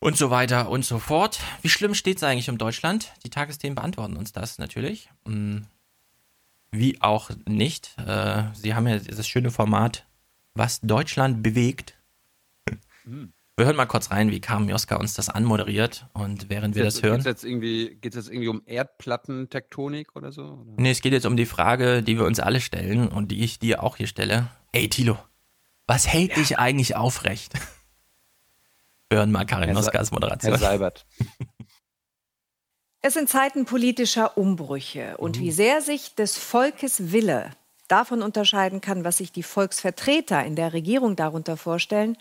und 0.00 0.16
so 0.16 0.30
weiter 0.30 0.70
und 0.70 0.84
so 0.84 0.98
fort. 0.98 1.40
Wie 1.62 1.68
schlimm 1.68 1.94
steht 1.94 2.16
es 2.16 2.22
eigentlich 2.22 2.50
um 2.50 2.58
Deutschland? 2.58 3.12
Die 3.24 3.30
Tagesthemen 3.30 3.76
beantworten 3.76 4.16
uns 4.16 4.32
das 4.32 4.58
natürlich. 4.58 5.10
Hm, 5.26 5.66
Wie 6.72 7.00
auch 7.00 7.30
nicht. 7.46 7.96
Äh, 7.98 8.44
Sie 8.54 8.74
haben 8.74 8.88
ja 8.88 8.98
das 8.98 9.28
schöne 9.28 9.50
Format, 9.50 10.06
was 10.54 10.80
Deutschland 10.80 11.42
bewegt. 11.42 11.94
Wir 13.60 13.66
hören 13.66 13.76
mal 13.76 13.84
kurz 13.84 14.10
rein, 14.10 14.30
wie 14.30 14.40
Carmen 14.40 14.70
Joska 14.70 14.96
uns 14.96 15.12
das 15.12 15.28
anmoderiert. 15.28 16.06
Und 16.14 16.48
während 16.48 16.76
wir 16.76 16.84
das 16.84 17.02
hören. 17.02 17.16
Geht 17.16 17.20
es 17.20 17.26
jetzt, 17.26 17.44
irgendwie, 17.44 17.94
geht's 18.00 18.16
jetzt 18.16 18.30
irgendwie 18.30 18.48
um 18.48 18.62
Erdplattentektonik 18.64 20.16
oder 20.16 20.32
so? 20.32 20.44
Oder? 20.44 20.72
Nee, 20.78 20.92
es 20.92 21.02
geht 21.02 21.12
jetzt 21.12 21.26
um 21.26 21.36
die 21.36 21.44
Frage, 21.44 22.02
die 22.02 22.16
wir 22.16 22.24
uns 22.24 22.40
alle 22.40 22.62
stellen 22.62 23.08
und 23.08 23.30
die 23.30 23.44
ich 23.44 23.58
dir 23.58 23.82
auch 23.82 23.96
hier 23.96 24.06
stelle. 24.06 24.48
Ey, 24.72 24.88
Tilo, 24.88 25.18
was 25.86 26.08
hält 26.08 26.38
dich 26.38 26.58
eigentlich 26.58 26.96
aufrecht? 26.96 27.52
Wir 29.10 29.18
hören 29.18 29.30
mal 29.30 29.44
Karin 29.44 29.74
Noskas 29.74 30.10
Moderation. 30.10 30.52
Herr 30.52 30.58
Seibert. 30.58 31.04
Es 33.02 33.12
sind 33.12 33.28
Zeiten 33.28 33.66
politischer 33.66 34.38
Umbrüche 34.38 35.18
und 35.18 35.38
wie 35.38 35.52
sehr 35.52 35.82
sich 35.82 36.14
des 36.14 36.38
Volkes 36.38 37.12
Wille 37.12 37.50
davon 37.88 38.22
unterscheiden 38.22 38.80
kann, 38.80 39.04
was 39.04 39.18
sich 39.18 39.32
die 39.32 39.42
Volksvertreter 39.42 40.42
in 40.46 40.56
der 40.56 40.72
Regierung 40.72 41.14
darunter 41.14 41.58
vorstellen, 41.58 42.16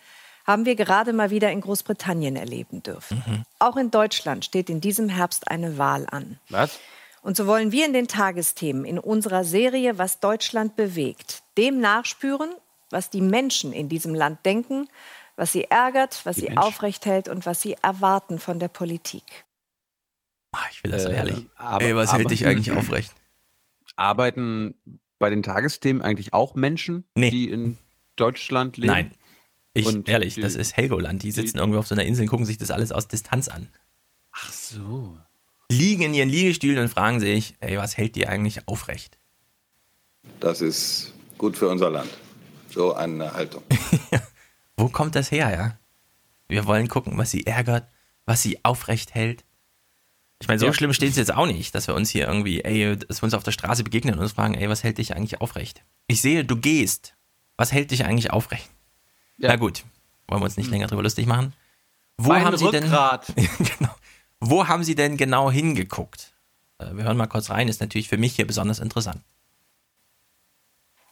haben 0.49 0.65
wir 0.65 0.75
gerade 0.75 1.13
mal 1.13 1.29
wieder 1.29 1.51
in 1.51 1.61
Großbritannien 1.61 2.35
erleben 2.35 2.81
dürfen. 2.81 3.45
Auch 3.59 3.77
in 3.77 3.91
Deutschland 3.91 4.43
steht 4.45 4.67
in 4.69 4.81
diesem 4.81 5.07
Herbst 5.07 5.47
eine 5.49 5.77
Wahl 5.77 6.07
an. 6.09 6.39
Was? 6.49 6.79
Und 7.21 7.37
so 7.37 7.45
wollen 7.45 7.71
wir 7.71 7.85
in 7.85 7.93
den 7.93 8.07
Tagesthemen 8.07 8.83
in 8.85 8.97
unserer 8.97 9.43
Serie 9.43 9.97
Was 9.99 10.19
Deutschland 10.19 10.75
bewegt, 10.75 11.43
dem 11.57 11.79
nachspüren, 11.79 12.49
was 12.89 13.11
die 13.11 13.21
Menschen 13.21 13.73
in 13.73 13.89
diesem 13.89 14.15
Land 14.15 14.43
denken, 14.45 14.87
was 15.35 15.51
sie 15.51 15.65
ärgert, 15.65 16.21
was 16.25 16.35
Die 16.37 16.41
sie 16.41 16.47
Menschen. 16.47 16.63
aufrecht 16.63 17.05
hält 17.05 17.27
und 17.29 17.45
was 17.45 17.61
sie 17.61 17.75
erwarten 17.81 18.39
von 18.39 18.57
der 18.57 18.69
Politik. 18.69 19.23
Ah, 20.51 20.65
ich 20.71 20.83
will 20.83 20.91
das 20.91 21.03
so 21.03 21.09
Äh, 21.09 21.15
ehrlich. 21.15 21.45
aber- 21.57 21.85
Ey, 21.85 21.95
was 21.95 22.09
aber- 22.09 22.19
hält 22.19 22.31
dich 22.31 22.47
eigentlich 22.47 22.71
aufrecht? 22.75 23.13
Arbeiten 23.95 24.73
bei 25.19 25.29
den 25.29 25.43
Tagesthemen 25.43 26.01
eigentlich 26.01 26.33
auch 26.33 26.55
Menschen, 26.55 27.03
Nee. 27.15 27.29
die 27.29 27.49
in 27.51 27.77
Deutschland 28.15 28.77
leben? 28.77 28.91
Nein. 28.93 29.11
Ich, 29.79 29.85
Und 29.87 30.07
ehrlich, 30.09 30.35
die- 30.35 30.41
das 30.41 30.55
ist 30.55 30.75
Helgoland. 30.77 31.23
Die 31.23 31.31
sitzen 31.31 31.57
irgendwo 31.57 31.79
auf 31.79 31.87
so 31.87 31.95
einer 31.95 32.05
Insel 32.05 32.23
und 32.23 32.27
gucken 32.29 32.45
sich 32.45 32.57
das 32.57 32.71
alles 32.71 32.91
aus 32.91 33.07
Distanz 33.07 33.47
an. 33.47 33.67
Ach 34.31 34.51
so. 34.51 35.17
Liegen 35.71 36.03
in 36.03 36.13
ihren 36.13 36.29
Liegestühlen 36.29 36.79
und 36.79 36.89
fragen 36.89 37.19
sich, 37.19 37.55
ey, 37.59 37.77
was 37.77 37.97
hält 37.97 38.15
dir 38.15 38.29
eigentlich 38.29 38.67
aufrecht? 38.67 39.17
Das 40.39 40.61
ist 40.61 41.13
gut 41.37 41.57
für 41.57 41.67
unser 41.69 41.89
Land. 41.89 42.09
So 42.69 42.93
eine 42.93 43.33
Haltung. 43.33 43.63
Wo 44.77 44.89
kommt 44.89 45.15
das 45.15 45.31
her, 45.31 45.51
ja? 45.51 45.77
Wir 46.47 46.65
wollen 46.65 46.87
gucken, 46.87 47.17
was 47.17 47.31
sie 47.31 47.45
ärgert, 47.45 47.87
was 48.25 48.41
sie 48.41 48.63
aufrecht 48.63 49.13
hält. 49.13 49.43
Ich 50.41 50.47
meine, 50.47 50.59
so 50.59 50.67
Ja. 50.67 50.73
schlimm 50.73 50.93
steht 50.93 51.11
es 51.11 51.17
jetzt 51.17 51.33
auch 51.33 51.45
nicht, 51.47 51.75
dass 51.75 51.87
wir 51.87 51.95
uns 51.95 52.09
hier 52.09 52.27
irgendwie, 52.27 52.61
ey, 52.63 52.95
dass 52.97 53.21
wir 53.21 53.25
uns 53.25 53.33
auf 53.33 53.43
der 53.43 53.51
Straße 53.51 53.83
begegnen 53.83 54.15
und 54.15 54.21
uns 54.21 54.31
fragen, 54.31 54.53
ey, 54.55 54.69
was 54.69 54.83
hält 54.83 54.97
dich 54.97 55.15
eigentlich 55.15 55.41
aufrecht? 55.41 55.83
Ich 56.07 56.21
sehe, 56.21 56.45
du 56.45 56.55
gehst. 56.55 57.15
Was 57.57 57.71
hält 57.73 57.91
dich 57.91 58.05
eigentlich 58.05 58.31
aufrecht? 58.31 58.69
Ja. 59.39 59.49
Na 59.49 59.55
gut, 59.55 59.83
wollen 60.27 60.41
wir 60.41 60.45
uns 60.45 60.57
nicht 60.57 60.69
länger 60.69 60.87
drüber 60.87 61.03
lustig 61.03 61.25
machen. 61.25 61.53
Wo 62.17 62.29
Mein 62.29 62.45
haben 62.45 62.57
Sie 62.57 62.69
denn 62.69 62.83
genau. 63.57 63.95
Wo 64.41 64.67
haben 64.67 64.83
Sie 64.83 64.95
denn 64.95 65.17
genau 65.17 65.49
hingeguckt? 65.49 66.33
Äh, 66.77 66.93
Wir 66.93 67.05
hören 67.05 67.17
mal 67.17 67.27
kurz 67.27 67.49
rein, 67.49 67.67
ist 67.67 67.81
natürlich 67.81 68.09
für 68.09 68.17
mich 68.17 68.35
hier 68.35 68.45
besonders 68.45 68.79
interessant. 68.79 69.21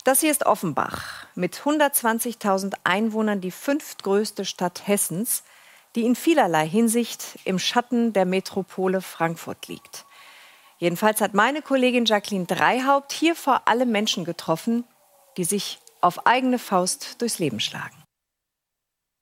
Das 0.04 0.22
hier 0.22 0.32
ist 0.32 0.46
Offenbach 0.46 1.26
mit 1.36 1.56
120.000 1.56 2.76
Einwohnern 2.84 3.42
die 3.42 3.52
fünftgrößte 3.52 4.46
Stadt 4.46 4.88
Hessens, 4.88 5.44
die 5.96 6.06
in 6.06 6.16
vielerlei 6.16 6.68
Hinsicht 6.68 7.40
im 7.44 7.60
Schatten 7.60 8.14
der 8.14 8.26
Metropole 8.26 9.02
Frankfurt 9.02 9.68
liegt. 9.68 10.06
Jedenfalls 10.78 11.22
hat 11.22 11.34
meine 11.34 11.62
Kollegin 11.62 12.06
Jacqueline 12.06 12.46
Dreihaupt 12.46 13.12
hier 13.12 13.36
vor 13.36 13.68
allem 13.68 13.92
Menschen 13.92 14.24
getroffen, 14.26 14.84
die 15.36 15.44
sich 15.44 15.80
auf 16.02 16.26
eigene 16.26 16.60
Faust 16.60 17.22
durchs 17.22 17.40
Leben 17.40 17.60
schlagen. 17.60 17.97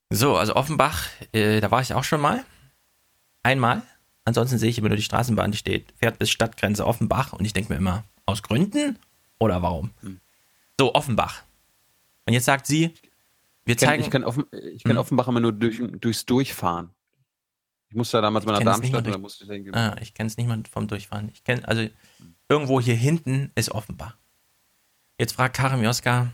So, 0.10 0.38
also 0.38 0.56
Offenbach, 0.56 1.08
äh, 1.34 1.60
da 1.62 1.72
war 1.72 1.82
ich 1.82 1.93
auch 1.93 2.03
schon 2.03 2.22
mal. 2.22 2.43
Einmal. 3.43 3.82
Ansonsten 4.24 4.58
sehe 4.58 4.70
ich 4.70 4.78
immer 4.78 4.88
nur 4.89 4.97
die 4.97 5.03
Straßenbahn, 5.03 5.51
die 5.51 5.58
steht, 5.58 5.93
fährt 5.97 6.18
bis 6.20 6.32
Stadtgrenze 6.32 6.86
Offenbach 6.86 7.34
und 7.34 7.45
ich 7.45 7.53
denke 7.53 7.72
mir 7.74 7.78
immer, 7.78 8.03
aus 8.26 8.41
Gründen 8.41 8.97
oder 9.39 9.62
warum? 9.62 9.91
So, 10.80 10.95
Offenbach. 10.95 11.43
Und 12.26 12.34
jetzt 12.34 12.45
sagt 12.45 12.66
sie, 12.66 12.93
wir 13.66 13.76
Ich 13.76 13.82
kann, 13.82 13.89
zeigen. 13.89 14.03
ich 14.03 14.10
kann, 14.10 14.24
offen, 14.24 14.45
ich 14.74 14.84
kann 14.84 14.93
Hm. 14.93 14.97
Offenbach 14.97 15.28
immer 15.28 15.39
nur 15.41 15.51
durch, 15.53 15.80
durchs 15.99 16.26
Durchfahren. 16.26 16.89
Ich 17.89 17.95
musste 17.95 18.18
da 18.18 18.22
damals 18.22 18.45
mal 18.45 18.53
nach 18.53 18.64
Darmstadt 18.64 19.06
da 19.06 19.18
musste 19.20 19.43
ich 19.43 19.49
denken, 19.49 19.76
Ah, 19.76 19.95
ich 20.01 20.14
kenne 20.16 20.28
es 20.28 20.38
nicht 20.38 20.47
mal 20.47 20.62
vom 20.72 20.88
Durchfahren. 20.88 21.30
Ich 21.34 21.43
kenne, 21.43 21.68
also 21.68 21.88
irgendwo 22.49 22.82
hier 22.82 22.95
hinten 22.95 23.51
ist 23.56 23.72
Offenbach. 23.72 24.18
Jetzt 25.20 25.34
fragt 25.34 25.56
Karim 25.56 25.84
Joska, 25.84 26.32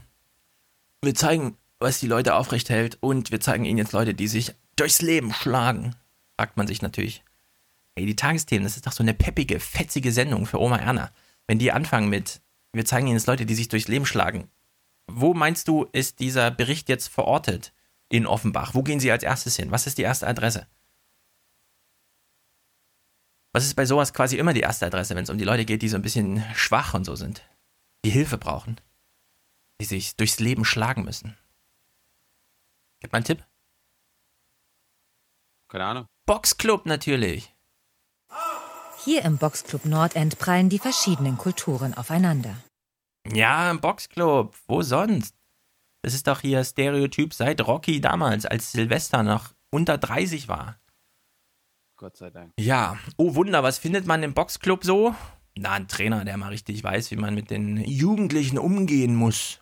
wir 1.01 1.13
zeigen, 1.13 1.57
was 1.81 1.99
die 1.99 2.07
Leute 2.07 2.35
aufrecht 2.35 2.69
hält 2.69 2.97
und 3.01 3.31
wir 3.31 3.39
zeigen 3.39 3.65
ihnen 3.65 3.79
jetzt 3.79 3.91
Leute, 3.91 4.13
die 4.13 4.27
sich 4.27 4.53
durchs 4.75 5.01
Leben 5.01 5.33
schlagen. 5.33 5.95
Fragt 6.39 6.57
man 6.57 6.67
sich 6.67 6.81
natürlich, 6.81 7.23
ey, 7.95 8.05
die 8.05 8.15
Tagesthemen, 8.15 8.63
das 8.63 8.75
ist 8.75 8.87
doch 8.87 8.91
so 8.91 9.03
eine 9.03 9.13
peppige, 9.13 9.59
fetzige 9.59 10.11
Sendung 10.11 10.45
für 10.45 10.59
Oma 10.59 10.77
Erna. 10.77 11.11
Wenn 11.47 11.59
die 11.59 11.71
anfangen 11.71 12.09
mit, 12.09 12.41
wir 12.73 12.85
zeigen 12.85 13.07
ihnen 13.07 13.17
jetzt 13.17 13.27
Leute, 13.27 13.45
die 13.45 13.55
sich 13.55 13.67
durchs 13.67 13.87
Leben 13.87 14.05
schlagen. 14.05 14.49
Wo 15.07 15.33
meinst 15.33 15.67
du, 15.67 15.85
ist 15.91 16.19
dieser 16.19 16.51
Bericht 16.51 16.87
jetzt 16.87 17.09
verortet 17.09 17.73
in 18.09 18.27
Offenbach? 18.27 18.73
Wo 18.73 18.83
gehen 18.83 18.99
sie 18.99 19.11
als 19.11 19.23
erstes 19.23 19.55
hin? 19.55 19.71
Was 19.71 19.87
ist 19.87 19.97
die 19.97 20.03
erste 20.03 20.27
Adresse? 20.27 20.67
Was 23.53 23.65
ist 23.65 23.75
bei 23.75 23.85
sowas 23.85 24.13
quasi 24.13 24.37
immer 24.37 24.53
die 24.53 24.61
erste 24.61 24.85
Adresse, 24.85 25.15
wenn 25.15 25.23
es 25.23 25.29
um 25.29 25.37
die 25.37 25.43
Leute 25.43 25.65
geht, 25.65 25.81
die 25.81 25.89
so 25.89 25.97
ein 25.97 26.01
bisschen 26.01 26.43
schwach 26.55 26.93
und 26.93 27.03
so 27.03 27.15
sind, 27.15 27.43
die 28.05 28.11
Hilfe 28.11 28.37
brauchen, 28.37 28.79
die 29.81 29.85
sich 29.85 30.15
durchs 30.15 30.39
Leben 30.39 30.63
schlagen 30.63 31.03
müssen? 31.03 31.35
Gib 33.01 33.11
mal 33.11 33.17
einen 33.17 33.25
Tipp. 33.25 33.43
keine 35.67 35.85
Ahnung. 35.85 36.05
Boxclub 36.25 36.85
natürlich. 36.85 37.53
Hier 39.03 39.23
im 39.23 39.37
Boxclub 39.37 39.85
Nordend 39.85 40.37
prallen 40.37 40.69
die 40.69 40.79
verschiedenen 40.79 41.37
Kulturen 41.37 41.93
aufeinander. 41.95 42.55
Ja, 43.27 43.69
im 43.71 43.81
Boxclub. 43.81 44.55
Wo 44.67 44.81
sonst? 44.83 45.35
Das 46.03 46.13
ist 46.13 46.27
doch 46.27 46.41
hier 46.41 46.63
Stereotyp 46.63 47.33
seit 47.33 47.65
Rocky 47.65 48.01
damals, 48.01 48.45
als 48.45 48.71
Silvester 48.71 49.23
noch 49.23 49.53
unter 49.71 49.97
30 49.97 50.47
war. 50.47 50.79
Gott 51.97 52.17
sei 52.17 52.29
Dank. 52.29 52.53
Ja, 52.59 52.97
oh 53.17 53.35
Wunder, 53.35 53.63
was 53.63 53.77
findet 53.77 54.05
man 54.05 54.23
im 54.23 54.33
Boxclub 54.33 54.83
so? 54.83 55.15
Na, 55.55 55.73
ein 55.73 55.87
Trainer, 55.87 56.25
der 56.25 56.37
mal 56.37 56.49
richtig 56.49 56.83
weiß, 56.83 57.11
wie 57.11 57.15
man 57.15 57.35
mit 57.35 57.49
den 57.49 57.77
Jugendlichen 57.77 58.57
umgehen 58.57 59.15
muss. 59.15 59.61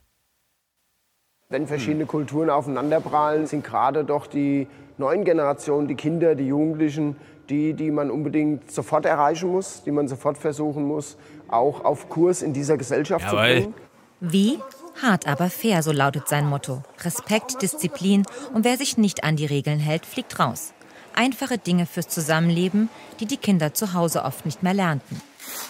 Wenn 1.52 1.66
verschiedene 1.66 2.06
Kulturen 2.06 2.52
aufeinanderprallen, 2.52 3.48
sind 3.48 3.64
gerade 3.64 4.04
doch 4.04 4.28
die 4.28 4.68
neuen 5.00 5.24
Generationen, 5.24 5.88
die 5.88 5.96
Kinder, 5.96 6.36
die 6.36 6.46
Jugendlichen, 6.46 7.16
die, 7.50 7.74
die 7.74 7.90
man 7.90 8.12
unbedingt 8.12 8.72
sofort 8.72 9.08
erreichen 9.08 9.50
muss, 9.50 9.82
die 9.84 9.90
man 9.90 10.08
sofort 10.08 10.38
versuchen 10.38 10.84
muss, 10.84 11.18
auch 11.48 11.84
auf 11.84 12.08
Kurs 12.08 12.44
in 12.44 12.54
dieser 12.54 12.78
Gesellschaft 12.78 13.26
Jawohl. 13.26 13.40
zu 13.40 13.62
bringen. 13.62 13.74
Wie? 14.20 14.60
Hart 15.02 15.26
aber 15.26 15.50
fair, 15.50 15.82
so 15.82 15.92
lautet 15.92 16.28
sein 16.28 16.46
Motto. 16.46 16.84
Respekt, 17.04 17.64
Disziplin 17.64 18.28
und 18.54 18.64
wer 18.64 18.78
sich 18.78 19.00
nicht 19.00 19.24
an 19.24 19.36
die 19.36 19.48
Regeln 19.48 19.80
hält, 19.80 20.06
fliegt 20.06 20.38
raus. 20.38 20.74
Einfache 21.16 21.58
Dinge 21.58 21.88
fürs 21.88 22.10
Zusammenleben, 22.10 22.90
die 23.20 23.26
die 23.26 23.38
Kinder 23.38 23.74
zu 23.74 23.96
Hause 23.96 24.24
oft 24.24 24.46
nicht 24.46 24.62
mehr 24.62 24.76
lernten. 24.76 25.20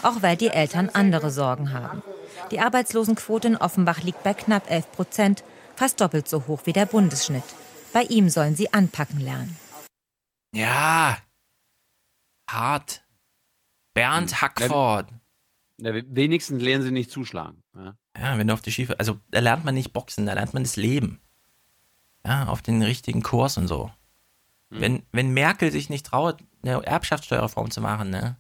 Auch 0.04 0.22
weil 0.22 0.36
die 0.36 0.50
Eltern 0.50 0.90
andere 0.92 1.32
Sorgen 1.32 1.72
haben. 1.72 2.02
Die 2.52 2.60
Arbeitslosenquote 2.60 3.48
in 3.48 3.56
Offenbach 3.56 4.04
liegt 4.04 4.24
bei 4.24 4.34
knapp 4.34 4.70
11 4.70 4.92
Prozent, 4.92 5.44
fast 5.80 6.00
doppelt 6.02 6.28
so 6.28 6.46
hoch 6.48 6.62
wie 6.66 6.74
der 6.74 6.86
Bundesschnitt. 6.86 7.44
Bei 7.94 8.04
ihm 8.04 8.30
sollen 8.30 8.56
sie 8.56 8.72
anpacken 8.74 9.20
lernen. 9.20 9.58
Ja. 10.54 11.18
Hart. 12.50 13.04
Bernd 13.94 14.42
Hackford. 14.42 15.08
Ja, 15.78 15.94
we- 15.94 16.06
wenigstens 16.08 16.62
lernen 16.62 16.84
sie 16.84 16.92
nicht 16.92 17.12
zuschlagen. 17.12 17.64
Ja. 17.76 17.96
Ja, 18.18 18.38
wenn 18.38 18.48
du 18.48 18.54
auf 18.54 18.62
die 18.62 18.72
Schiefe. 18.72 19.00
Also, 19.00 19.20
da 19.32 19.40
lernt 19.40 19.64
man 19.66 19.74
nicht 19.76 19.94
Boxen, 19.94 20.26
da 20.26 20.34
lernt 20.34 20.54
man 20.54 20.64
das 20.64 20.76
Leben. 20.76 21.22
Ja, 22.26 22.48
auf 22.48 22.62
den 22.62 22.82
richtigen 22.84 23.24
Kurs 23.24 23.58
und 23.58 23.68
so. 23.68 23.92
Wenn, 24.72 25.04
wenn 25.12 25.32
Merkel 25.34 25.72
sich 25.72 25.90
nicht 25.90 26.06
traut, 26.06 26.44
eine 26.62 26.84
Erbschaftssteuerreform 26.86 27.72
zu 27.72 27.82
machen, 27.82 28.12
ne? 28.12 28.36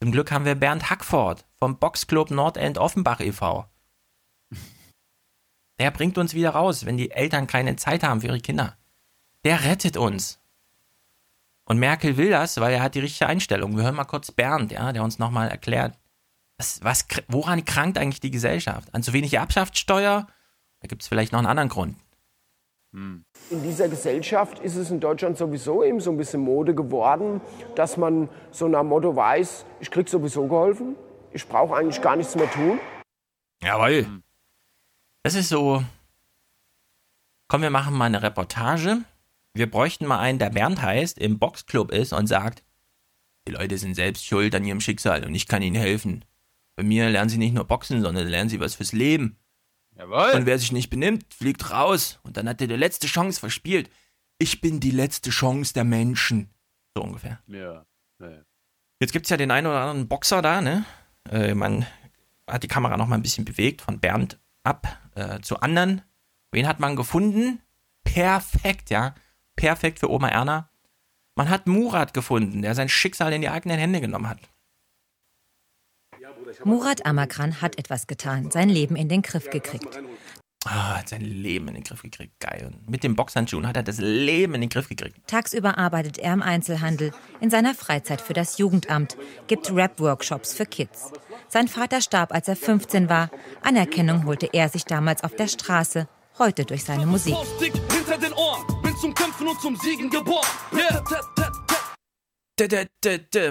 Zum 0.00 0.10
Glück 0.12 0.32
haben 0.32 0.46
wir 0.46 0.54
Bernd 0.54 0.88
Hackford 0.88 1.44
vom 1.58 1.78
Boxclub 1.78 2.30
Nordend 2.30 2.78
Offenbach 2.78 3.20
e.V. 3.20 3.66
Der 5.80 5.90
bringt 5.90 6.18
uns 6.18 6.34
wieder 6.34 6.50
raus, 6.50 6.84
wenn 6.84 6.98
die 6.98 7.10
Eltern 7.10 7.46
keine 7.46 7.74
Zeit 7.76 8.02
haben 8.02 8.20
für 8.20 8.26
ihre 8.26 8.40
Kinder. 8.40 8.76
Der 9.44 9.64
rettet 9.64 9.96
uns. 9.96 10.38
Und 11.64 11.78
Merkel 11.78 12.18
will 12.18 12.28
das, 12.28 12.60
weil 12.60 12.74
er 12.74 12.82
hat 12.82 12.94
die 12.94 13.00
richtige 13.00 13.28
Einstellung. 13.28 13.76
Wir 13.76 13.84
hören 13.84 13.94
mal 13.94 14.04
kurz 14.04 14.30
Bernd, 14.30 14.72
ja, 14.72 14.92
der 14.92 15.02
uns 15.02 15.18
nochmal 15.18 15.48
erklärt, 15.48 15.98
was, 16.58 16.84
was, 16.84 17.06
woran 17.28 17.64
krankt 17.64 17.96
eigentlich 17.96 18.20
die 18.20 18.30
Gesellschaft? 18.30 18.94
An 18.94 19.02
zu 19.02 19.14
wenig 19.14 19.32
Erbschaftssteuer 19.32 20.26
Da 20.80 20.86
gibt 20.86 21.00
es 21.00 21.08
vielleicht 21.08 21.32
noch 21.32 21.38
einen 21.38 21.48
anderen 21.48 21.70
Grund. 21.70 21.96
In 22.92 23.24
dieser 23.50 23.88
Gesellschaft 23.88 24.58
ist 24.58 24.76
es 24.76 24.90
in 24.90 25.00
Deutschland 25.00 25.38
sowieso 25.38 25.82
eben 25.82 26.00
so 26.00 26.10
ein 26.10 26.18
bisschen 26.18 26.42
Mode 26.42 26.74
geworden, 26.74 27.40
dass 27.74 27.96
man 27.96 28.28
so 28.50 28.68
nach 28.68 28.82
Motto 28.82 29.16
weiß, 29.16 29.64
ich 29.80 29.90
krieg 29.90 30.08
sowieso 30.10 30.46
geholfen, 30.46 30.96
ich 31.32 31.46
brauche 31.48 31.74
eigentlich 31.74 32.02
gar 32.02 32.16
nichts 32.16 32.34
mehr 32.34 32.50
tun. 32.50 32.80
Jawohl. 33.62 34.22
Das 35.22 35.34
ist 35.34 35.48
so. 35.48 35.84
Komm, 37.48 37.62
wir 37.62 37.70
machen 37.70 37.94
mal 37.94 38.06
eine 38.06 38.22
Reportage. 38.22 38.98
Wir 39.54 39.70
bräuchten 39.70 40.06
mal 40.06 40.20
einen, 40.20 40.38
der 40.38 40.50
Bernd 40.50 40.80
heißt, 40.80 41.18
im 41.18 41.38
Boxclub 41.38 41.90
ist 41.90 42.12
und 42.12 42.26
sagt, 42.26 42.62
die 43.48 43.52
Leute 43.52 43.78
sind 43.78 43.94
selbst 43.94 44.24
schuld 44.24 44.54
an 44.54 44.64
ihrem 44.64 44.80
Schicksal 44.80 45.24
und 45.24 45.34
ich 45.34 45.48
kann 45.48 45.62
ihnen 45.62 45.76
helfen. 45.76 46.24
Bei 46.76 46.84
mir 46.84 47.10
lernen 47.10 47.28
sie 47.28 47.38
nicht 47.38 47.52
nur 47.52 47.64
Boxen, 47.64 48.00
sondern 48.00 48.28
lernen 48.28 48.48
sie 48.48 48.60
was 48.60 48.76
fürs 48.76 48.92
Leben. 48.92 49.36
Jawohl. 49.96 50.30
Und 50.34 50.46
wer 50.46 50.58
sich 50.58 50.72
nicht 50.72 50.88
benimmt, 50.88 51.34
fliegt 51.34 51.70
raus. 51.70 52.20
Und 52.22 52.36
dann 52.36 52.48
hat 52.48 52.60
er 52.60 52.68
die 52.68 52.76
letzte 52.76 53.06
Chance 53.06 53.40
verspielt. 53.40 53.90
Ich 54.38 54.60
bin 54.60 54.80
die 54.80 54.92
letzte 54.92 55.30
Chance 55.30 55.74
der 55.74 55.84
Menschen. 55.84 56.48
So 56.96 57.02
ungefähr. 57.02 57.40
Ja. 57.48 57.84
ja. 58.20 58.44
Jetzt 59.00 59.12
gibt 59.12 59.26
es 59.26 59.30
ja 59.30 59.36
den 59.36 59.50
einen 59.50 59.66
oder 59.66 59.80
anderen 59.80 60.08
Boxer 60.08 60.40
da, 60.40 60.62
ne? 60.62 60.84
Äh, 61.28 61.54
man 61.54 61.86
hat 62.46 62.62
die 62.62 62.68
Kamera 62.68 62.96
noch 62.96 63.08
mal 63.08 63.16
ein 63.16 63.22
bisschen 63.22 63.44
bewegt, 63.44 63.82
von 63.82 64.00
Bernd 64.00 64.38
ab 64.62 65.09
äh, 65.20 65.40
zu 65.40 65.60
anderen. 65.60 66.02
Wen 66.52 66.66
hat 66.66 66.80
man 66.80 66.96
gefunden? 66.96 67.60
Perfekt, 68.04 68.90
ja. 68.90 69.14
Perfekt 69.56 70.00
für 70.00 70.10
Oma 70.10 70.28
Erna. 70.28 70.70
Man 71.36 71.48
hat 71.48 71.66
Murat 71.66 72.12
gefunden, 72.12 72.62
der 72.62 72.74
sein 72.74 72.88
Schicksal 72.88 73.32
in 73.32 73.40
die 73.40 73.48
eigenen 73.48 73.78
Hände 73.78 74.00
genommen 74.00 74.28
hat. 74.28 74.40
Murat 76.64 77.06
Amakran 77.06 77.62
hat 77.62 77.78
etwas 77.78 78.06
getan, 78.06 78.50
sein 78.50 78.68
Leben 78.68 78.96
in 78.96 79.08
den 79.08 79.22
Griff 79.22 79.48
gekriegt. 79.50 80.00
Ah, 80.66 80.98
hat 80.98 81.08
sein 81.08 81.22
Leben 81.22 81.68
in 81.68 81.74
den 81.74 81.84
Griff 81.84 82.02
gekriegt. 82.02 82.38
Geil. 82.38 82.66
Und 82.66 82.90
mit 82.90 83.02
dem 83.02 83.16
Boxhandschuhen 83.16 83.66
hat 83.66 83.76
er 83.76 83.82
das 83.82 83.96
Leben 83.98 84.54
in 84.54 84.60
den 84.60 84.68
Griff 84.68 84.90
gekriegt. 84.90 85.16
Tagsüber 85.26 85.78
arbeitet 85.78 86.18
er 86.18 86.34
im 86.34 86.42
Einzelhandel, 86.42 87.12
in 87.40 87.48
seiner 87.48 87.74
Freizeit 87.74 88.20
für 88.20 88.34
das 88.34 88.58
Jugendamt, 88.58 89.16
gibt 89.46 89.74
Rap-Workshops 89.74 90.52
für 90.52 90.66
Kids. 90.66 91.12
Sein 91.48 91.66
Vater 91.66 92.02
starb, 92.02 92.32
als 92.32 92.46
er 92.46 92.56
15 92.56 93.08
war. 93.08 93.30
Anerkennung 93.62 94.26
holte 94.26 94.50
er 94.52 94.68
sich 94.68 94.84
damals 94.84 95.24
auf 95.24 95.34
der 95.34 95.48
Straße, 95.48 96.08
heute 96.38 96.66
durch 96.66 96.84
seine 96.84 97.06
Musik. 97.06 97.34
Faustdick 97.34 97.72
hinter 97.90 98.18
den 98.18 98.34
Ohren, 98.34 98.82
bin 98.82 98.94
zum 98.96 99.14
Kämpfen 99.14 99.48
und 99.48 99.60
zum 99.62 99.76
Siegen 99.76 100.10
geboren. 100.10 100.46
Yeah. 100.74 101.02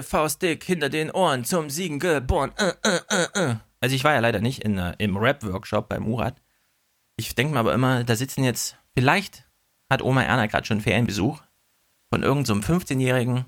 Faustdick 0.02 0.62
hinter 0.62 0.88
den 0.88 1.10
Ohren 1.10 1.44
zum 1.44 1.70
Siegen 1.70 1.98
geboren. 1.98 2.52
Äh, 2.56 2.72
äh, 2.84 3.26
äh. 3.34 3.56
Also 3.80 3.96
ich 3.96 4.04
war 4.04 4.12
ja 4.12 4.20
leider 4.20 4.40
nicht 4.40 4.62
in, 4.62 4.78
im 4.98 5.16
Rap-Workshop 5.16 5.88
bei 5.88 5.98
Murat. 5.98 6.40
Ich 7.20 7.34
denke 7.34 7.52
mir 7.52 7.60
aber 7.60 7.74
immer, 7.74 8.02
da 8.02 8.16
sitzen 8.16 8.44
jetzt, 8.44 8.76
vielleicht 8.94 9.44
hat 9.90 10.00
Oma 10.00 10.22
Erna 10.22 10.46
gerade 10.46 10.66
schon 10.66 10.80
Ferienbesuch 10.80 11.42
von 12.08 12.22
irgendeinem 12.22 12.62
so 12.62 12.72
15-Jährigen, 12.72 13.44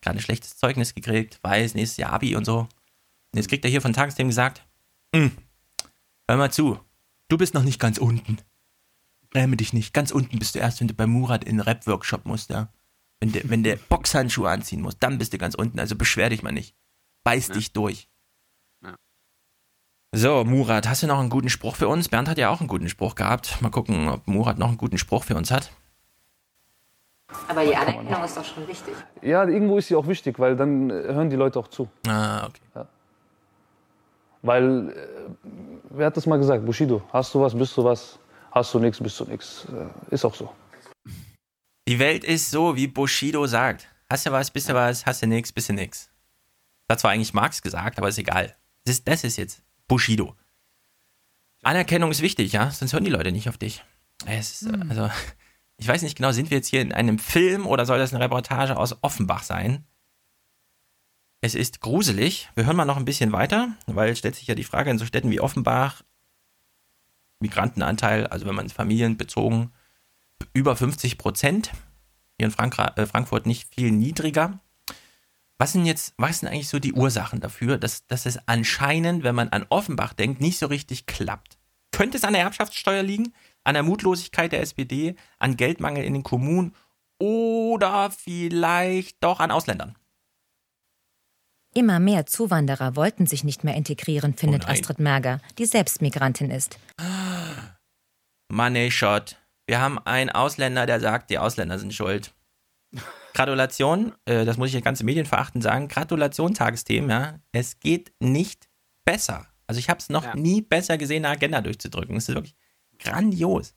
gerade 0.00 0.18
ein 0.18 0.22
schlechtes 0.22 0.56
Zeugnis 0.56 0.94
gekriegt, 0.94 1.40
weiß, 1.42 1.74
nächstes 1.74 1.96
Jahr 1.96 2.12
Abi 2.12 2.36
und 2.36 2.44
so. 2.44 2.60
Und 2.60 2.68
jetzt 3.34 3.48
kriegt 3.48 3.64
er 3.64 3.70
hier 3.72 3.80
von 3.80 3.92
Tagesthemen 3.92 4.30
gesagt, 4.30 4.64
"Hm, 5.14 5.32
hör 6.28 6.36
mal 6.36 6.52
zu, 6.52 6.78
du 7.26 7.36
bist 7.36 7.54
noch 7.54 7.64
nicht 7.64 7.80
ganz 7.80 7.98
unten. 7.98 8.38
Gräme 9.30 9.56
dich 9.56 9.72
nicht, 9.72 9.92
ganz 9.92 10.12
unten 10.12 10.38
bist 10.38 10.54
du 10.54 10.60
erst, 10.60 10.80
wenn 10.80 10.88
du 10.88 10.94
bei 10.94 11.08
Murat 11.08 11.42
in 11.42 11.56
den 11.56 11.60
Rap-Workshop 11.60 12.24
musst, 12.24 12.50
ja. 12.50 12.68
Wenn 13.18 13.32
der, 13.32 13.48
wenn 13.50 13.78
Boxhandschuhe 13.88 14.48
anziehen 14.48 14.80
muss, 14.80 14.98
dann 14.98 15.18
bist 15.18 15.32
du 15.32 15.38
ganz 15.38 15.56
unten, 15.56 15.80
also 15.80 15.96
beschwer 15.96 16.28
dich 16.30 16.42
mal 16.42 16.52
nicht. 16.52 16.76
Beiß 17.24 17.48
dich 17.48 17.72
durch. 17.72 18.08
Ja. 20.14 20.18
So, 20.18 20.44
Murat, 20.44 20.86
hast 20.88 21.02
du 21.02 21.06
noch 21.06 21.18
einen 21.18 21.30
guten 21.30 21.48
Spruch 21.48 21.76
für 21.76 21.88
uns? 21.88 22.08
Bernd 22.08 22.28
hat 22.28 22.38
ja 22.38 22.50
auch 22.50 22.60
einen 22.60 22.68
guten 22.68 22.88
Spruch 22.88 23.14
gehabt. 23.14 23.60
Mal 23.62 23.70
gucken, 23.70 24.08
ob 24.08 24.26
Murat 24.26 24.58
noch 24.58 24.68
einen 24.68 24.76
guten 24.76 24.98
Spruch 24.98 25.24
für 25.24 25.36
uns 25.36 25.50
hat. 25.50 25.72
Aber 27.48 27.64
die 27.64 27.74
Anerkennung 27.74 28.22
ist 28.24 28.36
doch 28.36 28.44
schon 28.44 28.68
wichtig. 28.68 28.94
Ja, 29.22 29.44
irgendwo 29.44 29.78
ist 29.78 29.88
sie 29.88 29.96
auch 29.96 30.06
wichtig, 30.06 30.38
weil 30.38 30.54
dann 30.54 30.90
äh, 30.90 31.14
hören 31.14 31.30
die 31.30 31.36
Leute 31.36 31.58
auch 31.58 31.68
zu. 31.68 31.88
Ah, 32.06 32.46
okay. 32.46 32.86
Weil, 34.42 34.90
äh, 34.90 34.94
wer 35.90 36.06
hat 36.06 36.16
das 36.16 36.26
mal 36.26 36.36
gesagt? 36.36 36.66
Bushido, 36.66 37.02
hast 37.12 37.34
du 37.34 37.40
was, 37.40 37.56
bist 37.56 37.76
du 37.76 37.84
was, 37.84 38.18
hast 38.50 38.74
du 38.74 38.80
nichts, 38.80 39.00
bist 39.00 39.18
du 39.18 39.24
nichts. 39.24 39.66
Äh, 39.72 40.14
ist 40.14 40.24
auch 40.24 40.34
so. 40.34 40.52
Die 41.88 41.98
Welt 41.98 42.24
ist 42.24 42.50
so, 42.50 42.76
wie 42.76 42.86
Bushido 42.86 43.46
sagt. 43.46 43.88
Hast 44.10 44.26
du 44.26 44.32
was, 44.32 44.50
bist 44.50 44.68
du 44.68 44.74
was, 44.74 45.06
hast 45.06 45.22
du 45.22 45.26
nix, 45.26 45.50
bist 45.52 45.70
du 45.70 45.72
nix. 45.72 46.10
Das 46.86 46.96
hat 46.96 47.00
zwar 47.00 47.10
eigentlich 47.12 47.32
Marx 47.32 47.62
gesagt, 47.62 47.96
aber 47.98 48.08
ist 48.08 48.18
egal. 48.18 48.54
Das 48.84 48.96
ist, 48.96 49.08
das 49.08 49.24
ist 49.24 49.38
jetzt 49.38 49.62
Bushido. 49.92 50.34
Anerkennung 51.62 52.10
ist 52.10 52.22
wichtig, 52.22 52.52
ja, 52.52 52.70
sonst 52.70 52.94
hören 52.94 53.04
die 53.04 53.10
Leute 53.10 53.30
nicht 53.30 53.50
auf 53.50 53.58
dich. 53.58 53.84
Es 54.24 54.62
ist, 54.62 54.72
Hm. 54.72 54.88
also, 54.88 55.10
ich 55.76 55.86
weiß 55.86 56.00
nicht 56.00 56.16
genau, 56.16 56.32
sind 56.32 56.48
wir 56.48 56.56
jetzt 56.56 56.68
hier 56.68 56.80
in 56.80 56.92
einem 56.94 57.18
Film 57.18 57.66
oder 57.66 57.84
soll 57.84 57.98
das 57.98 58.14
eine 58.14 58.24
Reportage 58.24 58.74
aus 58.78 58.96
Offenbach 59.02 59.42
sein? 59.42 59.84
Es 61.42 61.54
ist 61.54 61.82
gruselig. 61.82 62.48
Wir 62.54 62.64
hören 62.64 62.76
mal 62.76 62.86
noch 62.86 62.96
ein 62.96 63.04
bisschen 63.04 63.32
weiter, 63.32 63.76
weil 63.84 64.16
stellt 64.16 64.34
sich 64.34 64.46
ja 64.46 64.54
die 64.54 64.64
Frage 64.64 64.90
in 64.90 64.96
so 64.98 65.04
Städten 65.04 65.30
wie 65.30 65.40
Offenbach, 65.40 66.00
Migrantenanteil, 67.40 68.26
also 68.28 68.46
wenn 68.46 68.54
man 68.54 68.64
es 68.64 68.72
familienbezogen, 68.72 69.72
über 70.54 70.74
50 70.74 71.18
Prozent. 71.18 71.70
Hier 72.38 72.46
in 72.46 72.50
Frankra 72.52 72.94
äh, 72.96 73.04
Frankfurt 73.04 73.44
nicht 73.44 73.74
viel 73.74 73.90
niedriger. 73.90 74.58
Was 75.62 75.70
sind 75.70 75.86
jetzt, 75.86 76.14
was 76.16 76.40
sind 76.40 76.48
eigentlich 76.48 76.66
so 76.66 76.80
die 76.80 76.92
Ursachen 76.92 77.38
dafür, 77.38 77.78
dass, 77.78 78.04
dass 78.08 78.26
es 78.26 78.36
anscheinend, 78.48 79.22
wenn 79.22 79.36
man 79.36 79.50
an 79.50 79.64
Offenbach 79.68 80.12
denkt, 80.12 80.40
nicht 80.40 80.58
so 80.58 80.66
richtig 80.66 81.06
klappt? 81.06 81.56
Könnte 81.92 82.16
es 82.16 82.24
an 82.24 82.32
der 82.32 82.42
Erbschaftssteuer 82.42 83.04
liegen, 83.04 83.32
an 83.62 83.74
der 83.74 83.84
Mutlosigkeit 83.84 84.50
der 84.50 84.60
SPD, 84.60 85.14
an 85.38 85.56
Geldmangel 85.56 86.02
in 86.02 86.14
den 86.14 86.24
Kommunen 86.24 86.74
oder 87.20 88.10
vielleicht 88.10 89.22
doch 89.22 89.38
an 89.38 89.52
Ausländern? 89.52 89.96
Immer 91.76 92.00
mehr 92.00 92.26
Zuwanderer 92.26 92.96
wollten 92.96 93.26
sich 93.26 93.44
nicht 93.44 93.62
mehr 93.62 93.76
integrieren, 93.76 94.34
findet 94.34 94.64
Oh. 94.64 94.68
Astrid 94.68 94.98
Merger, 94.98 95.40
die 95.58 95.66
selbst 95.66 96.02
Migrantin 96.02 96.50
ist. 96.50 96.80
Money 98.48 98.90
Shot. 98.90 99.36
Wir 99.68 99.80
haben 99.80 100.00
einen 100.00 100.30
Ausländer, 100.30 100.86
der 100.86 100.98
sagt, 100.98 101.30
die 101.30 101.38
Ausländer 101.38 101.78
sind 101.78 101.94
schuld. 101.94 102.34
Gratulation, 103.34 104.12
äh, 104.24 104.44
das 104.44 104.56
muss 104.58 104.68
ich 104.68 104.74
ja 104.74 104.80
ganz 104.80 105.02
medienverachtend 105.02 105.62
sagen. 105.64 105.88
Gratulation, 105.88 106.54
Tagesthemen, 106.54 107.10
ja. 107.10 107.38
Es 107.52 107.80
geht 107.80 108.12
nicht 108.20 108.68
besser. 109.04 109.46
Also 109.66 109.78
ich 109.78 109.88
habe 109.88 110.00
es 110.00 110.08
noch 110.10 110.24
Ja. 110.24 110.34
nie 110.36 110.60
besser 110.62 110.98
gesehen, 110.98 111.24
eine 111.24 111.34
Agenda 111.34 111.60
durchzudrücken. 111.60 112.16
Es 112.16 112.28
ist 112.28 112.34
wirklich 112.34 112.54
grandios. 112.98 113.74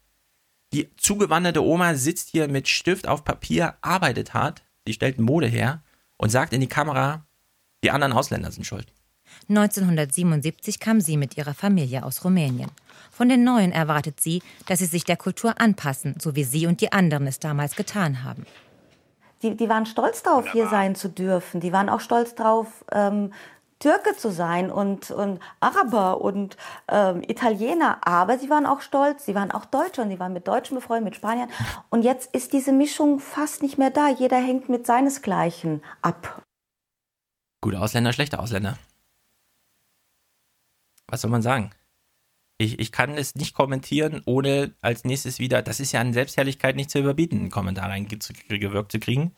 Die 0.74 0.89
zugewanderte 0.97 1.64
Oma 1.64 1.95
sitzt 1.95 2.30
hier 2.30 2.47
mit 2.47 2.68
Stift 2.68 3.08
auf 3.08 3.24
Papier, 3.24 3.76
arbeitet 3.82 4.34
hart, 4.34 4.64
sie 4.86 4.93
stellt 4.93 5.20
Mode 5.20 5.47
her 5.47 5.84
und 6.18 6.30
sagt 6.30 6.53
in 6.53 6.62
die 6.62 6.68
Kamera, 6.68 7.26
die 7.84 7.91
anderen 7.91 8.14
Ausländer 8.14 8.51
sind 8.51 8.66
schuld. 8.66 8.91
1977 9.49 10.80
kam 10.80 11.01
sie 11.01 11.18
mit 11.18 11.38
ihrer 11.38 11.53
Familie 11.53 12.03
aus 12.03 12.24
Rumänien. 12.24 12.72
Von 13.12 13.30
den 13.30 13.43
Neuen 13.43 13.72
erwartet 13.72 14.20
sie, 14.20 14.41
dass 14.66 14.80
sie 14.80 14.86
sich 14.86 15.03
der 15.03 15.18
Kultur 15.18 15.60
anpassen, 15.62 16.16
so 16.20 16.36
wie 16.36 16.43
sie 16.43 16.68
und 16.68 16.82
die 16.82 16.91
anderen 16.91 17.28
es 17.28 17.39
damals 17.39 17.76
getan 17.76 18.24
haben. 18.24 18.45
Die, 19.45 19.55
die 19.55 19.69
waren 19.69 19.85
stolz 19.85 20.23
darauf, 20.23 20.51
hier 20.51 20.67
sein 20.67 20.95
zu 20.95 21.07
dürfen. 21.07 21.59
Die 21.59 21.71
waren 21.71 21.87
auch 21.87 21.99
stolz 21.99 22.33
darauf, 22.33 22.83
ähm, 22.91 23.31
Türke 23.77 24.17
zu 24.17 24.31
sein 24.31 24.71
und, 24.71 25.11
und 25.11 25.39
Araber 25.59 26.19
und 26.21 26.57
ähm, 26.87 27.21
Italiener. 27.27 27.99
Aber 28.07 28.39
sie 28.39 28.49
waren 28.49 28.65
auch 28.65 28.81
stolz, 28.81 29.25
sie 29.25 29.35
waren 29.35 29.51
auch 29.51 29.65
Deutsche 29.65 30.01
und 30.01 30.09
sie 30.09 30.19
waren 30.19 30.33
mit 30.33 30.47
Deutschen 30.47 30.73
befreundet, 30.73 31.05
mit 31.05 31.15
Spaniern. 31.15 31.49
Und 31.91 32.01
jetzt 32.01 32.33
ist 32.33 32.53
diese 32.53 32.71
Mischung 32.71 33.19
fast 33.19 33.61
nicht 33.61 33.77
mehr 33.77 33.91
da. 33.91 34.09
Jeder 34.09 34.37
hängt 34.37 34.67
mit 34.67 34.87
seinesgleichen 34.87 35.83
ab. 36.01 36.41
Gute 37.61 37.79
Ausländer, 37.79 38.13
schlechte 38.13 38.39
Ausländer. 38.39 38.79
Was 41.07 41.21
soll 41.21 41.29
man 41.29 41.43
sagen? 41.43 41.69
Ich, 42.58 42.80
ich 42.80 42.91
kann 42.91 43.18
es 43.18 43.36
nicht 43.36 43.53
kommentieren, 43.53 44.22
ohne 44.26 44.74
als 44.82 45.03
nächstes 45.03 45.39
wieder, 45.39 45.62
das 45.62 45.80
ist 45.82 45.91
ja 45.91 45.99
an 45.99 46.14
Selbstherrlichkeit 46.14 46.76
nicht 46.78 46.89
zu 46.89 46.99
überbieten, 46.99 47.39
einen 47.39 47.49
Kommentar 47.51 47.89
reingewirkt 47.89 48.91
zu 48.91 48.99
kriegen. 48.99 49.36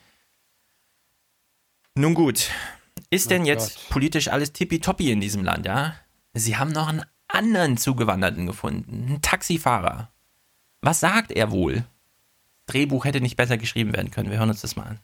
Nun 1.96 2.14
gut, 2.14 2.52
ist 3.10 3.32
denn 3.32 3.42
Oh 3.44 3.46
jetzt 3.46 3.76
Gott. 3.76 3.90
politisch 3.90 4.28
alles 4.28 4.54
tippitoppi 4.54 5.12
in 5.12 5.20
diesem 5.20 5.44
Land, 5.44 5.66
ja? 5.66 5.96
Sie 6.34 6.58
haben 6.58 6.72
noch 6.72 6.88
einen 6.88 7.06
anderen 7.28 7.78
Zugewanderten 7.78 8.46
gefunden, 8.46 9.08
einen 9.08 9.22
Taxifahrer. 9.22 10.12
Was 10.82 11.00
sagt 11.00 11.32
er 11.32 11.50
wohl? 11.50 11.86
Drehbuch 12.68 13.06
hätte 13.06 13.22
nicht 13.22 13.36
besser 13.36 13.58
geschrieben 13.58 13.94
werden 13.96 14.12
können. 14.12 14.30
Wir 14.30 14.38
hören 14.38 14.50
uns 14.50 14.62
das 14.62 14.76
mal 14.76 14.84
an. 14.84 15.00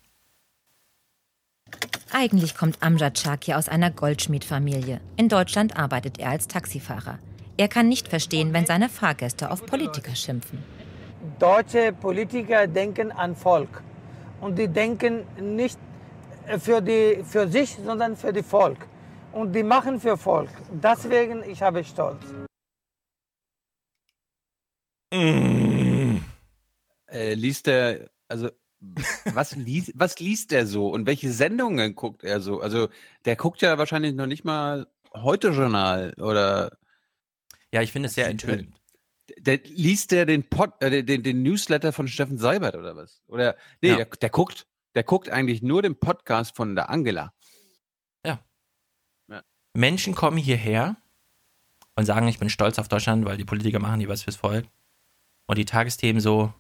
Eigentlich 2.11 2.55
kommt 2.55 2.84
Amjad 2.84 3.18
Shaki 3.18 3.55
aus 3.55 3.70
einer 3.70 3.89
Goldschmiedfamilie. 3.89 5.01
In 5.16 5.30
Deutschland 5.30 5.76
arbeitet 5.76 6.20
er 6.20 6.30
als 6.30 6.47
Taxifahrer. 6.47 7.18
Er 7.55 7.67
kann 7.67 7.87
nicht 7.87 8.07
verstehen, 8.07 8.51
wenn 8.53 8.65
seine 8.65 8.89
Fahrgäste 8.89 9.51
auf 9.51 9.65
Politiker 9.65 10.15
schimpfen. 10.15 10.63
Deutsche 11.37 11.93
Politiker 11.93 12.67
denken 12.67 13.11
an 13.11 13.35
Volk. 13.35 13.83
Und 14.41 14.57
die 14.57 14.67
denken 14.67 15.25
nicht 15.39 15.77
für, 16.59 16.81
die, 16.81 17.23
für 17.23 17.47
sich, 17.47 17.77
sondern 17.85 18.17
für 18.17 18.33
die 18.33 18.43
Volk. 18.43 18.87
Und 19.31 19.53
die 19.53 19.63
machen 19.63 19.99
für 19.99 20.17
Volk. 20.17 20.49
Deswegen, 20.71 21.43
ich 21.43 21.61
habe 21.61 21.83
Stolz. 21.83 22.23
Mm. 25.13 26.17
Äh, 27.07 27.35
liest 27.35 27.67
er, 27.67 28.09
also 28.27 28.49
was 29.33 29.55
liest, 29.67 29.91
was 29.95 30.19
liest 30.19 30.51
er 30.51 30.65
so 30.65 30.89
und 30.89 31.05
welche 31.05 31.31
Sendungen 31.31 31.95
guckt 31.95 32.23
er 32.23 32.41
so? 32.41 32.59
Also 32.61 32.89
der 33.25 33.35
guckt 33.35 33.61
ja 33.61 33.77
wahrscheinlich 33.77 34.15
noch 34.15 34.25
nicht 34.25 34.43
mal 34.43 34.87
heute 35.13 35.49
Journal 35.49 36.15
oder. 36.17 36.77
Ja, 37.74 37.82
ich 37.82 37.91
finde 37.91 38.07
es 38.07 38.15
sehr 38.15 38.28
enthüllend. 38.30 38.74
Der, 39.39 39.59
liest 39.63 40.11
der 40.11 40.26
den, 40.26 40.43
Pod, 40.43 40.71
äh, 40.82 41.03
den, 41.03 41.24
den 41.24 41.43
Newsletter 41.43 41.91
von 41.91 42.07
Steffen 42.07 42.38
Seibert 42.38 42.76
oder 42.76 42.95
was? 42.95 43.21
Oder 43.28 43.55
nee, 43.82 43.89
Ja. 43.89 43.95
der, 43.97 44.05
der 44.05 44.30
guckt, 44.30 44.67
der 44.95 45.03
guckt 45.03 45.30
eigentlich 45.30 45.61
nur 45.61 45.82
den 45.82 45.95
Podcast 45.95 46.55
von 46.55 46.76
der 46.76 46.89
Angela. 46.89 47.34
Menschen 49.76 50.13
kommen 50.13 50.38
hierher 50.38 50.97
und 51.95 52.05
sagen, 52.05 52.28
ich 52.28 52.38
bin 52.38 52.51
stolz 52.51 52.78
auf 52.78 52.88
Deutschland, 52.89 53.26
weil 53.26 53.38
die 53.38 53.43
Politiker 53.45 53.80
machen 53.80 53.99
die 53.99 54.07
was 54.07 54.21
fürs 54.21 54.36
Volk. 54.36 54.67
Und 55.47 55.57
die 55.57 55.65
Tagesthemen 55.65 56.21
so, 56.21 56.53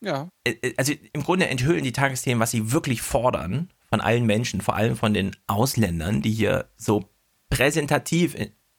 Ja. 0.00 0.28
äh, 0.44 0.74
also 0.76 0.92
im 1.12 1.22
Grunde 1.22 1.46
enthüllen 1.48 1.84
die 1.84 1.92
Tagesthemen, 1.92 2.40
was 2.40 2.50
sie 2.50 2.72
wirklich 2.72 3.00
fordern 3.00 3.70
von 3.88 4.00
allen 4.00 4.26
Menschen, 4.26 4.60
vor 4.60 4.74
allem 4.74 4.96
von 4.96 5.14
den 5.14 5.36
Ausländern, 5.46 6.20
die 6.20 6.32
hier 6.32 6.68
so 6.76 7.08
präsentativ 7.48 8.36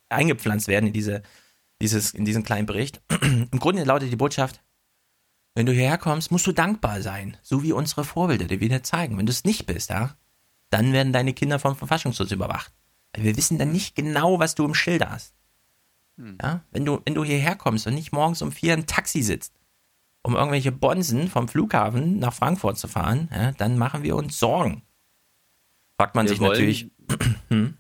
eingepflanzt 0.10 0.68
werden 0.68 0.88
in, 0.88 0.94
diese, 0.94 1.22
dieses, 1.82 2.14
in 2.14 2.26
diesen 2.26 2.44
kleinen 2.44 2.66
Bericht. 2.66 3.02
Im 3.22 3.50
Grunde 3.60 3.84
lautet 3.84 4.12
die 4.12 4.16
Botschaft, 4.16 4.62
wenn 5.56 5.66
du 5.66 5.72
hierher 5.72 5.98
kommst, 5.98 6.32
musst 6.32 6.46
du 6.46 6.52
dankbar 6.52 7.02
sein, 7.02 7.36
so 7.42 7.64
wie 7.64 7.74
unsere 7.74 8.04
Vorbilder 8.04 8.46
dir 8.46 8.60
wieder 8.60 8.84
zeigen. 8.84 9.18
Wenn 9.18 9.26
du 9.26 9.32
es 9.32 9.44
nicht 9.44 9.66
bist, 9.66 9.90
ja, 9.90 10.16
dann 10.70 10.94
werden 10.94 11.14
deine 11.14 11.34
Kinder 11.34 11.58
vom 11.60 11.76
Verfassungsschutz 11.76 12.32
überwacht. 12.32 12.72
Weil 13.14 13.24
wir 13.24 13.38
wissen 13.38 13.58
dann 13.58 13.72
nicht 13.72 13.96
genau, 13.96 14.40
was 14.40 14.54
du 14.54 14.66
im 14.66 14.76
Schilde 14.76 15.10
hast. 15.10 15.34
Ja, 16.42 16.62
wenn 16.72 16.84
du, 16.86 17.00
wenn 17.06 17.14
du 17.16 17.24
hierher 17.24 17.56
kommst 17.56 17.86
und 17.88 17.94
nicht 17.94 18.12
morgens 18.12 18.42
um 18.42 18.52
vier 18.52 18.74
im 18.74 18.86
Taxi 18.88 19.22
sitzt, 19.22 19.54
um 20.24 20.36
irgendwelche 20.36 20.72
Bonsen 20.72 21.28
vom 21.28 21.48
Flughafen 21.48 22.20
nach 22.20 22.34
Frankfurt 22.34 22.78
zu 22.78 22.88
fahren, 22.88 23.30
ja, 23.32 23.52
dann 23.54 23.78
machen 23.78 24.04
wir 24.04 24.16
uns 24.16 24.38
Sorgen. 24.40 24.84
Fragt 25.96 26.16
man 26.16 26.26
Wir 26.26 26.30
sich 26.30 26.40
wollen- 26.40 26.52
natürlich, 26.52 26.92
hm, 27.50 27.78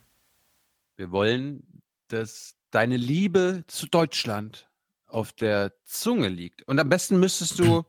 Wir 0.95 1.11
wollen, 1.11 1.63
dass 2.07 2.55
deine 2.71 2.97
Liebe 2.97 3.63
zu 3.67 3.87
Deutschland 3.87 4.69
auf 5.07 5.31
der 5.33 5.73
Zunge 5.85 6.27
liegt. 6.27 6.63
Und 6.67 6.79
am 6.79 6.89
besten 6.89 7.19
müsstest 7.19 7.59
du 7.59 7.83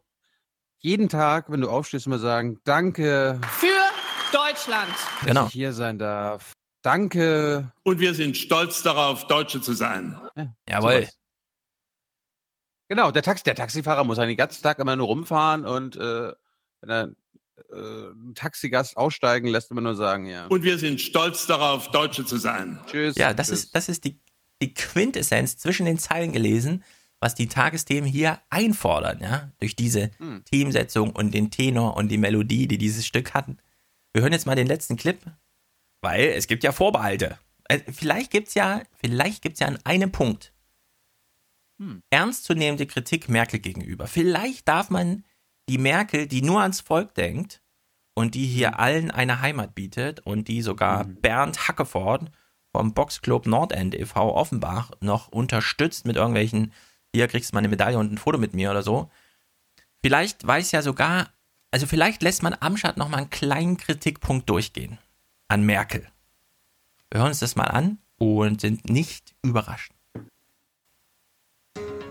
jeden 0.79 1.09
Tag, 1.09 1.51
wenn 1.51 1.61
du 1.61 1.69
aufstehst, 1.71 2.07
mal 2.07 2.19
sagen, 2.19 2.61
danke, 2.65 3.41
Für 3.59 3.67
Deutschland. 4.33 4.89
dass 5.21 5.27
Genau. 5.27 5.47
ich 5.47 5.53
hier 5.53 5.73
sein 5.73 5.99
darf. 5.99 6.53
Danke. 6.83 7.73
Und 7.83 7.99
wir 7.99 8.15
sind 8.15 8.37
stolz 8.37 8.83
darauf, 8.83 9.27
Deutsche 9.27 9.61
zu 9.61 9.73
sein. 9.73 10.17
Jawohl. 10.69 11.01
sowas. 11.03 11.19
Genau, 12.89 13.11
der, 13.11 13.23
Taxi, 13.23 13.45
der 13.45 13.55
Taxifahrer 13.57 14.05
muss 14.05 14.19
eigentlich 14.19 14.37
den 14.37 14.45
ganzen 14.47 14.63
Tag 14.63 14.79
immer 14.79 14.97
nur 14.97 15.09
rumfahren 15.09 15.67
und 15.67 15.97
äh, 15.97 16.33
wenn 16.81 16.91
er 16.91 17.11
äh, 17.73 18.33
Taxigast 18.35 18.97
aussteigen 18.97 19.49
lässt, 19.49 19.71
immer 19.71 19.81
nur 19.81 19.95
sagen, 19.97 20.27
ja. 20.27 20.47
Und 20.47 20.63
wir 20.63 20.79
sind 20.79 21.01
stolz 21.01 21.47
darauf, 21.47 21.91
Deutsche 21.91 22.25
zu 22.25 22.37
sein. 22.37 22.79
Tschüss. 22.87 23.17
ja, 23.17 23.33
das 23.35 23.49
tschüss. 23.49 23.65
ist, 23.65 23.75
das 23.75 23.89
ist 23.89 24.05
die, 24.05 24.21
die 24.63 24.75
Quintessenz 24.75 25.57
zwischen 25.57 25.87
den 25.87 25.99
Zeilen 25.99 26.33
gelesen, 26.33 26.85
was 27.21 27.35
die 27.35 27.49
Tagesthemen 27.49 28.09
hier 28.09 28.41
einfordern, 28.49 29.19
ja, 29.21 29.51
durch 29.59 29.75
diese 29.77 30.11
Hm. 30.19 30.45
Teamsetzung 30.45 31.11
und 31.11 31.35
den 31.35 31.51
Tenor 31.51 31.97
und 31.97 32.09
die 32.09 32.19
Melodie, 32.19 32.69
die 32.69 32.79
dieses 32.79 33.07
Stück 33.07 33.35
hatten. 33.35 33.59
Wir 34.13 34.23
hören 34.23 34.33
jetzt 34.33 34.47
mal 34.47 34.55
den 34.55 34.69
letzten 34.69 34.97
Clip, 34.97 35.19
weil 36.01 36.29
es 36.29 36.47
gibt 36.47 36.63
ja 36.65 36.73
Vorbehalte. 36.73 37.39
Äh, 37.65 37.81
Vielleicht 37.93 38.31
gibt's 38.31 38.55
ja, 38.55 38.83
vielleicht 39.05 39.43
gibt's 39.43 39.61
ja 39.61 39.67
an 39.67 39.79
einem 39.85 40.13
Punkt 40.13 40.53
Hm. 41.81 42.03
ernstzunehmende 42.11 42.87
Kritik 42.87 43.29
Merkel 43.29 43.61
gegenüber. 43.61 44.07
Vielleicht 44.09 44.67
darf 44.67 44.91
man 44.91 45.25
die 45.69 45.79
Merkel, 45.79 46.27
die 46.27 46.43
nur 46.43 46.63
ans 46.63 46.81
Volk 46.81 47.15
denkt 47.15 47.63
und 48.15 48.35
die 48.35 48.47
hier 48.47 48.79
allen 48.79 49.11
eine 49.11 49.41
Heimat 49.41 49.75
bietet 49.75 50.21
und 50.21 50.49
die 50.49 50.63
sogar 50.63 51.05
Bernd 51.05 51.69
Hackeford 51.69 52.31
vom 52.73 52.95
Boxclub 52.95 53.47
Nordend 53.47 53.95
e.V. 53.95 54.35
Offenbach 54.35 54.91
noch 55.01 55.29
unterstützt 55.29 56.07
mit 56.07 56.17
irgendwelchen, 56.17 56.73
hier 57.15 57.29
kriegst 57.29 57.53
du 57.53 57.55
mal 57.55 57.61
eine 57.61 57.69
Medaille 57.69 57.99
und 57.99 58.13
ein 58.13 58.19
Foto 58.19 58.39
mit 58.39 58.55
mir 58.55 58.71
oder 58.71 58.83
so. 58.83 59.11
Vielleicht 60.03 60.47
weiß 60.47 60.73
ja 60.73 60.83
sogar, 60.83 61.29
also 61.71 61.87
vielleicht 61.87 62.23
lässt 62.23 62.43
man 62.43 62.57
Amschad 62.59 62.97
noch 62.97 63.09
mal 63.09 63.19
einen 63.19 63.31
kleinen 63.31 63.77
Kritikpunkt 63.77 64.49
durchgehen 64.49 64.99
an 65.49 65.65
Merkel. 65.65 66.07
Wir 67.11 67.21
hören 67.21 67.31
uns 67.31 67.41
das 67.41 67.57
mal 67.57 67.65
an 67.65 67.99
und 68.19 68.61
sind 68.61 68.89
nicht 68.91 69.35
überrascht. 69.43 69.93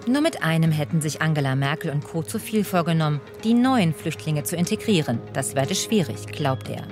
Nur 0.08 0.22
mit 0.22 0.42
einem 0.42 0.72
hätten 0.72 1.02
sich 1.02 1.22
Angela 1.22 1.56
Merkel 1.56 1.92
und 1.92 2.02
Co. 2.06 2.24
zu 2.24 2.40
viel 2.40 2.64
vorgenommen, 2.64 3.20
die 3.44 3.54
neuen 3.54 3.94
Flüchtlinge 3.94 4.44
zu 4.44 4.56
integrieren. 4.56 5.20
Das 5.34 5.54
werde 5.54 5.76
schwierig, 5.76 6.28
glaubt 6.28 6.70
er. 6.70 6.88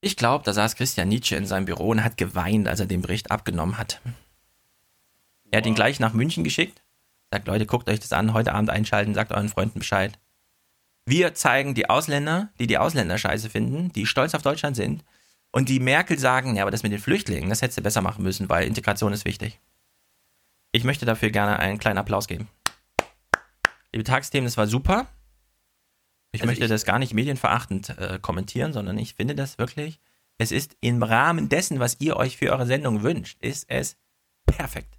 Ich 0.00 0.16
glaube, 0.16 0.44
da 0.44 0.54
saß 0.54 0.76
Christian 0.76 1.08
Nietzsche 1.08 1.36
in 1.36 1.44
seinem 1.44 1.66
Büro 1.66 1.90
und 1.90 2.02
hat 2.02 2.16
geweint, 2.16 2.66
als 2.66 2.80
er 2.80 2.86
den 2.86 3.02
Bericht 3.02 3.30
abgenommen 3.30 3.76
hat. 3.76 4.00
Er 5.50 5.58
hat 5.58 5.66
ihn 5.66 5.74
gleich 5.74 6.00
nach 6.00 6.14
München 6.14 6.44
geschickt. 6.44 6.82
Sagt, 7.30 7.46
Leute, 7.46 7.66
guckt 7.66 7.90
euch 7.90 8.00
das 8.00 8.12
an, 8.12 8.32
heute 8.32 8.54
Abend 8.54 8.70
einschalten, 8.70 9.12
sagt 9.12 9.32
euren 9.32 9.50
Freunden 9.50 9.80
Bescheid. 9.80 10.18
Wir 11.04 11.34
zeigen 11.34 11.74
die 11.74 11.90
Ausländer, 11.90 12.48
die 12.58 12.66
die 12.66 12.78
Ausländer 12.78 13.18
scheiße 13.18 13.50
finden, 13.50 13.92
die 13.92 14.06
stolz 14.06 14.34
auf 14.34 14.42
Deutschland 14.42 14.76
sind 14.76 15.04
und 15.50 15.68
die 15.68 15.80
Merkel 15.80 16.18
sagen, 16.18 16.56
ja, 16.56 16.62
aber 16.62 16.70
das 16.70 16.82
mit 16.82 16.92
den 16.92 17.00
Flüchtlingen, 17.00 17.50
das 17.50 17.60
hättest 17.60 17.78
du 17.78 17.82
besser 17.82 18.00
machen 18.00 18.22
müssen, 18.22 18.48
weil 18.48 18.66
Integration 18.66 19.12
ist 19.12 19.26
wichtig. 19.26 19.60
Ich 20.72 20.84
möchte 20.84 21.06
dafür 21.06 21.30
gerne 21.30 21.58
einen 21.58 21.78
kleinen 21.78 21.98
Applaus 21.98 22.26
geben. 22.26 22.48
Liebe 23.92 24.04
Tagsthemen, 24.04 24.44
das 24.46 24.56
war 24.56 24.66
super. 24.66 25.06
Ich 26.32 26.42
Also 26.42 26.50
möchte 26.50 26.64
ich- 26.64 26.70
das 26.70 26.84
gar 26.84 26.98
nicht 26.98 27.14
medienverachtend 27.14 27.90
äh, 27.98 28.18
kommentieren, 28.20 28.72
sondern 28.72 28.98
ich 28.98 29.14
finde 29.14 29.34
das 29.34 29.56
wirklich, 29.58 29.98
es 30.36 30.52
ist 30.52 30.76
im 30.80 31.02
Rahmen 31.02 31.48
dessen, 31.48 31.80
was 31.80 31.96
ihr 32.00 32.16
euch 32.16 32.36
für 32.36 32.52
eure 32.52 32.66
Sendung 32.66 33.02
wünscht, 33.02 33.38
ist 33.42 33.64
es 33.70 33.96
perfekt. 34.46 34.94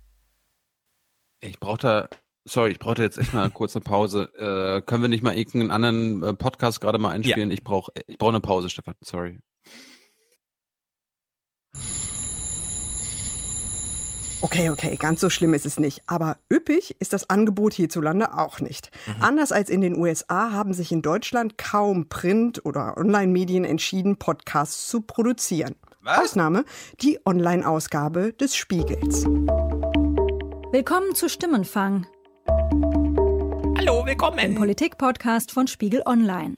Ich 1.41 1.59
brauche 1.59 1.77
da, 1.77 2.09
sorry, 2.45 2.71
ich 2.71 2.79
brauchte 2.79 3.03
jetzt 3.03 3.17
echt 3.19 3.33
mal 3.33 3.43
eine 3.55 3.81
Pause. 3.83 4.23
Äh, 4.35 4.81
können 4.81 5.03
wir 5.03 5.07
nicht 5.09 5.23
mal 5.23 5.37
irgendeinen 5.37 5.71
anderen 5.71 6.23
äh, 6.23 6.33
Podcast 6.33 6.81
gerade 6.81 6.97
mal 6.97 7.11
einspielen? 7.11 7.51
Ich 7.51 7.63
brauche 7.63 7.91
ich 8.07 8.17
brauch 8.17 8.29
eine 8.29 8.41
Pause, 8.41 8.69
Stefan, 8.71 8.95
sorry. 9.01 9.39
Okay, 14.41 14.69
okay, 14.69 14.95
ganz 14.95 15.19
so 15.19 15.29
schlimm 15.29 15.53
ist 15.53 15.65
es 15.65 15.79
nicht. 15.79 16.01
Aber 16.07 16.37
üppig 16.51 16.95
ist 16.99 17.11
das 17.11 17.29
Angebot 17.29 17.73
hierzulande 17.73 18.37
auch 18.37 18.61
nicht. 18.61 18.89
Anders 19.19 19.51
als 19.51 19.69
in 19.69 19.81
den 19.81 19.97
USA 19.97 20.53
haben 20.53 20.73
sich 20.73 20.93
in 20.93 21.01
Deutschland 21.01 21.57
kaum 21.57 22.07
Print- 22.07 22.65
oder 22.65 22.95
Online-Medien 22.95 23.65
entschieden, 23.65 24.15
Podcasts 24.15 24.87
zu 24.87 25.01
produzieren. 25.01 25.75
Ausnahme 26.05 26.63
die 27.01 27.19
Online-Ausgabe 27.25 28.31
des 28.31 28.55
Spiegels. 28.55 29.25
Willkommen 30.71 31.13
zu 31.15 31.27
Stimmenfang. 31.27 32.07
Hallo, 33.77 34.05
willkommen. 34.05 34.39
Im 34.39 34.55
Politik-Podcast 34.55 35.51
von 35.51 35.67
Spiegel 35.67 36.03
Online. 36.05 36.55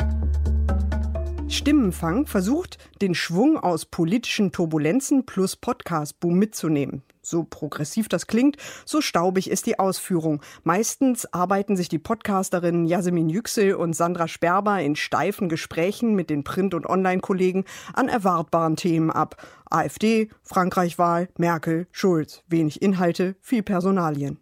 Stimmenfang 1.48 2.28
versucht, 2.28 2.78
den 3.02 3.16
Schwung 3.16 3.58
aus 3.58 3.86
politischen 3.86 4.52
Turbulenzen 4.52 5.26
plus 5.26 5.56
Podcast-Boom 5.56 6.36
mitzunehmen. 6.36 7.04
So 7.24 7.44
progressiv 7.44 8.10
das 8.10 8.26
klingt, 8.26 8.58
so 8.84 9.00
staubig 9.00 9.50
ist 9.50 9.68
die 9.68 9.78
Ausführung. 9.78 10.42
Meistens 10.64 11.32
arbeiten 11.32 11.78
sich 11.78 11.88
die 11.88 12.00
Podcasterinnen 12.00 12.86
Yasemin 12.86 13.30
Yüksel 13.30 13.76
und 13.76 13.94
Sandra 13.94 14.28
Sperber 14.28 14.82
in 14.82 14.96
steifen 14.96 15.48
Gesprächen 15.48 16.16
mit 16.16 16.32
den 16.32 16.44
Print- 16.44 16.74
und 16.74 16.88
Online-Kollegen 16.88 17.66
an 17.94 18.10
erwartbaren 18.10 18.76
Themen 18.76 19.12
ab. 19.12 19.36
AfD, 19.70 20.30
Frankreich-Wahl, 20.42 21.30
Merkel, 21.38 21.88
Schulz. 21.92 22.44
Wenig 22.48 22.82
Inhalte, 22.82 23.36
viel 23.40 23.62
Personalien. 23.62 24.40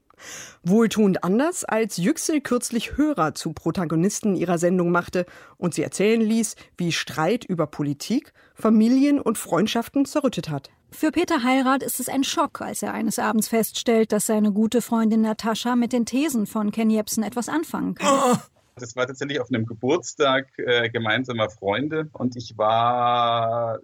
Wohltuend 0.63 1.23
anders, 1.23 1.65
als 1.65 1.97
Yüksel 1.97 2.41
kürzlich 2.41 2.97
Hörer 2.97 3.35
zu 3.35 3.53
Protagonisten 3.53 4.35
ihrer 4.35 4.57
Sendung 4.57 4.91
machte 4.91 5.25
und 5.57 5.73
sie 5.73 5.83
erzählen 5.83 6.21
ließ, 6.21 6.55
wie 6.77 6.91
Streit 6.91 7.45
über 7.45 7.67
Politik 7.67 8.33
Familien 8.53 9.19
und 9.19 9.37
Freundschaften 9.37 10.05
zerrüttet 10.05 10.49
hat. 10.49 10.69
Für 10.91 11.11
Peter 11.11 11.43
Heilrath 11.43 11.83
ist 11.83 11.99
es 11.99 12.09
ein 12.09 12.23
Schock, 12.23 12.61
als 12.61 12.81
er 12.81 12.93
eines 12.93 13.19
Abends 13.19 13.47
feststellt, 13.47 14.11
dass 14.11 14.25
seine 14.25 14.51
gute 14.51 14.81
Freundin 14.81 15.21
Natascha 15.21 15.75
mit 15.75 15.93
den 15.93 16.05
Thesen 16.05 16.47
von 16.47 16.71
Ken 16.71 16.89
Jebsen 16.89 17.23
etwas 17.23 17.49
anfangen 17.49 17.95
kann. 17.95 18.39
Das 18.75 18.95
war 18.95 19.05
tatsächlich 19.07 19.41
auf 19.41 19.49
einem 19.49 19.65
Geburtstag 19.65 20.47
äh, 20.57 20.89
gemeinsamer 20.89 21.49
Freunde 21.49 22.09
und 22.13 22.37
ich 22.37 22.57
war 22.57 23.79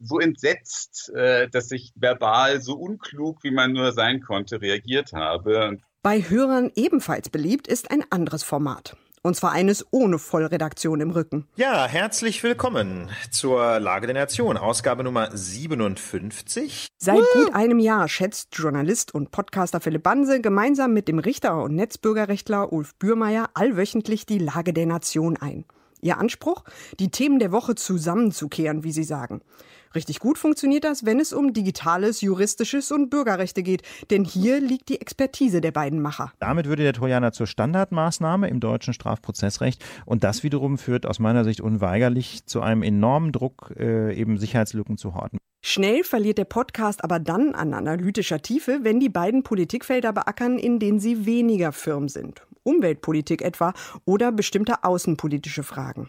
so 0.00 0.18
entsetzt, 0.18 1.12
äh, 1.14 1.48
dass 1.48 1.70
ich 1.70 1.92
verbal 1.94 2.60
so 2.60 2.74
unklug, 2.74 3.44
wie 3.44 3.52
man 3.52 3.72
nur 3.72 3.92
sein 3.92 4.20
konnte, 4.20 4.60
reagiert 4.60 5.12
habe. 5.12 5.78
Bei 6.02 6.20
Hörern 6.20 6.70
ebenfalls 6.74 7.28
beliebt 7.28 7.68
ist 7.68 7.90
ein 7.90 8.04
anderes 8.10 8.42
Format. 8.42 8.96
Und 9.22 9.36
zwar 9.36 9.52
eines 9.52 9.84
ohne 9.90 10.18
Vollredaktion 10.18 11.02
im 11.02 11.10
Rücken. 11.10 11.46
Ja, 11.54 11.86
herzlich 11.86 12.42
willkommen 12.42 13.10
zur 13.30 13.78
Lage 13.78 14.06
der 14.06 14.14
Nation, 14.14 14.56
Ausgabe 14.56 15.04
Nummer 15.04 15.28
57. 15.36 16.88
Seit 16.96 17.20
gut 17.34 17.54
einem 17.54 17.80
Jahr 17.80 18.08
schätzt 18.08 18.48
Journalist 18.52 19.12
und 19.14 19.30
Podcaster 19.30 19.80
Philipp 19.80 20.04
Banse 20.04 20.40
gemeinsam 20.40 20.94
mit 20.94 21.06
dem 21.06 21.18
Richter 21.18 21.62
und 21.62 21.74
Netzbürgerrechtler 21.74 22.72
Ulf 22.72 22.94
Bürmeier 22.94 23.50
allwöchentlich 23.52 24.24
die 24.24 24.38
Lage 24.38 24.72
der 24.72 24.86
Nation 24.86 25.36
ein. 25.36 25.66
Ihr 26.00 26.16
Anspruch? 26.16 26.64
Die 26.98 27.10
Themen 27.10 27.38
der 27.38 27.52
Woche 27.52 27.74
zusammenzukehren, 27.74 28.84
wie 28.84 28.92
sie 28.92 29.04
sagen. 29.04 29.42
Richtig 29.92 30.20
gut 30.20 30.38
funktioniert 30.38 30.84
das, 30.84 31.04
wenn 31.04 31.18
es 31.18 31.32
um 31.32 31.52
digitales, 31.52 32.20
juristisches 32.20 32.92
und 32.92 33.10
Bürgerrechte 33.10 33.64
geht, 33.64 33.82
denn 34.10 34.24
hier 34.24 34.60
liegt 34.60 34.88
die 34.88 35.00
Expertise 35.00 35.60
der 35.60 35.72
beiden 35.72 36.00
Macher. 36.00 36.32
Damit 36.38 36.66
würde 36.66 36.84
der 36.84 36.92
Trojaner 36.92 37.32
zur 37.32 37.48
Standardmaßnahme 37.48 38.48
im 38.48 38.60
deutschen 38.60 38.94
Strafprozessrecht 38.94 39.84
und 40.06 40.22
das 40.22 40.44
wiederum 40.44 40.78
führt 40.78 41.06
aus 41.06 41.18
meiner 41.18 41.42
Sicht 41.42 41.60
unweigerlich 41.60 42.46
zu 42.46 42.60
einem 42.60 42.84
enormen 42.84 43.32
Druck, 43.32 43.74
äh, 43.76 44.14
eben 44.14 44.38
Sicherheitslücken 44.38 44.96
zu 44.96 45.14
horten. 45.14 45.38
Schnell 45.60 46.04
verliert 46.04 46.38
der 46.38 46.44
Podcast 46.44 47.02
aber 47.02 47.18
dann 47.18 47.56
an 47.56 47.74
analytischer 47.74 48.40
Tiefe, 48.40 48.80
wenn 48.82 49.00
die 49.00 49.08
beiden 49.08 49.42
Politikfelder 49.42 50.12
beackern, 50.12 50.58
in 50.58 50.78
denen 50.78 51.00
sie 51.00 51.26
weniger 51.26 51.72
firm 51.72 52.08
sind. 52.08 52.46
Umweltpolitik 52.62 53.42
etwa 53.42 53.74
oder 54.04 54.30
bestimmte 54.30 54.84
außenpolitische 54.84 55.64
Fragen. 55.64 56.08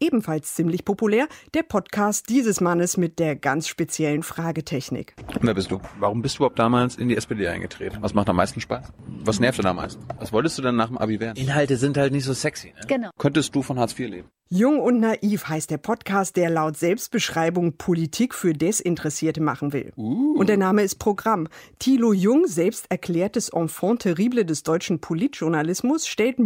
Ebenfalls 0.00 0.54
ziemlich 0.54 0.84
populär 0.84 1.28
der 1.54 1.62
Podcast 1.62 2.28
dieses 2.28 2.60
Mannes 2.60 2.96
mit 2.96 3.18
der 3.18 3.36
ganz 3.36 3.66
speziellen 3.66 4.22
Fragetechnik. 4.22 5.14
Wer 5.40 5.54
bist 5.54 5.70
du? 5.70 5.80
Warum 5.98 6.22
bist 6.22 6.36
du 6.36 6.40
überhaupt 6.40 6.58
damals 6.58 6.96
in 6.96 7.08
die 7.08 7.16
SPD 7.16 7.48
eingetreten? 7.48 7.98
Was 8.00 8.14
macht 8.14 8.28
am 8.28 8.36
meisten 8.36 8.60
Spaß? 8.60 8.92
Was 9.24 9.40
nervt 9.40 9.58
denn 9.58 9.66
am 9.66 9.76
meisten? 9.76 10.02
Was 10.18 10.32
wolltest 10.32 10.56
du 10.58 10.62
denn 10.62 10.76
nach 10.76 10.88
dem 10.88 10.98
Abi 10.98 11.18
werden? 11.20 11.36
Inhalte 11.36 11.76
sind 11.76 11.96
halt 11.96 12.12
nicht 12.12 12.24
so 12.24 12.32
sexy. 12.32 12.68
Ne? 12.68 12.86
Genau. 12.86 13.10
Könntest 13.18 13.54
du 13.54 13.62
von 13.62 13.78
Hartz 13.78 13.98
IV 13.98 14.08
leben? 14.08 14.28
Jung 14.50 14.80
und 14.80 15.00
naiv 15.00 15.48
heißt 15.48 15.70
der 15.70 15.76
Podcast, 15.76 16.36
der 16.36 16.48
laut 16.48 16.74
Selbstbeschreibung 16.74 17.76
Politik 17.76 18.34
für 18.34 18.54
Desinteressierte 18.54 19.42
machen 19.42 19.74
will. 19.74 19.92
Uh. 19.94 20.38
Und 20.38 20.48
der 20.48 20.56
Name 20.56 20.82
ist 20.82 20.94
Programm. 20.94 21.48
Thilo 21.78 22.14
Jung, 22.14 22.46
selbst 22.46 22.86
erklärtes 22.88 23.50
Enfant 23.50 24.00
terrible 24.00 24.46
des 24.46 24.62
deutschen 24.62 25.00
Politjournalismus, 25.00 26.06
stellt 26.06 26.38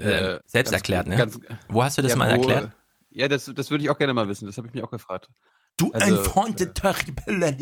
äh, 0.00 0.40
selbst 0.46 0.70
ganz- 0.70 0.80
erklärt, 0.80 1.06
ne? 1.06 1.16
ganz- 1.16 1.38
wo 1.68 1.82
hast 1.82 1.98
du 1.98 2.02
das 2.02 2.12
Ja, 2.12 2.16
mal 2.16 2.28
wo- 2.28 2.32
erklärt? 2.48 2.72
Ja, 3.10 3.28
das, 3.28 3.50
das 3.54 3.70
würde 3.70 3.82
ich 3.84 3.90
auch 3.90 3.98
gerne 3.98 4.14
mal 4.14 4.28
wissen. 4.28 4.46
Das 4.46 4.56
habe 4.58 4.68
ich 4.68 4.74
mich 4.74 4.82
auch 4.84 4.90
gefragt. 4.90 5.28
Du 5.76 5.92
Also, 5.92 6.16
Enfant 6.16 6.60
de 6.60 6.72
terrible. 6.72 7.56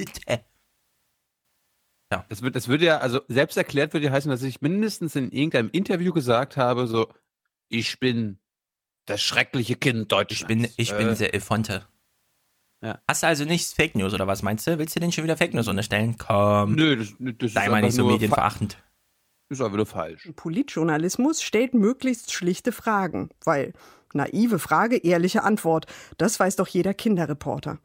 Ja. 2.13 2.25
Das 2.29 2.43
wird, 2.43 2.55
das 2.57 2.69
würde 2.69 2.85
ja, 2.85 2.99
also 2.99 3.21
selbst 3.29 3.57
erklärt 3.57 3.93
würde 3.93 4.07
ja 4.07 4.13
heißen, 4.13 4.31
dass 4.31 4.43
ich 4.43 4.61
mindestens 4.61 5.17
in 5.17 5.31
irgendeinem 5.33 5.71
Interview 5.71 6.13
gesagt 6.13 6.57
habe, 6.57 6.87
so, 6.87 7.13
ich 7.69 7.99
bin 7.99 8.39
das 9.07 9.23
schreckliche 9.23 9.75
Kind 9.77 10.11
Deutschlands. 10.13 10.43
Ich 10.43 10.47
bin, 10.47 10.69
ich 10.77 10.93
bin 10.97 11.09
Äh, 11.09 11.17
der 11.17 11.35
Elefante. 11.35 11.87
Ja. 12.83 13.01
Hast 13.09 13.23
du 13.23 13.27
also 13.27 13.45
nichts 13.45 13.73
Fake 13.73 13.95
News 13.97 14.15
oder 14.15 14.27
was 14.27 14.43
meinst 14.43 14.67
du? 14.67 14.79
Willst 14.79 14.95
du 14.95 15.01
denn 15.01 15.11
schon 15.11 15.25
wieder 15.25 15.37
Fake 15.37 15.55
News 15.55 15.67
unterstellen? 15.67 16.17
Komm. 16.19 16.75
Nö, 16.75 16.97
das, 16.97 17.15
das 17.39 17.53
Sei 17.55 17.65
ist 17.65 17.71
mal 17.71 17.83
nicht 17.83 17.95
so 17.95 18.07
medienverachtend. 18.07 18.79
Ist 19.49 19.61
aber 19.61 19.77
nur 19.77 19.87
falsch. 19.87 20.29
Politjournalismus 20.35 21.43
stellt 21.43 21.75
möglichst 21.75 22.33
schlichte 22.33 22.73
Fragen, 22.73 23.31
weil 23.45 23.75
naive 24.13 24.59
Frage, 24.59 24.97
ehrliche 24.97 25.45
Antwort, 25.45 25.87
das 26.19 26.41
weiß 26.41 26.57
doch 26.57 26.67
jeder 26.67 26.95
Kinderreporter. 26.95 27.79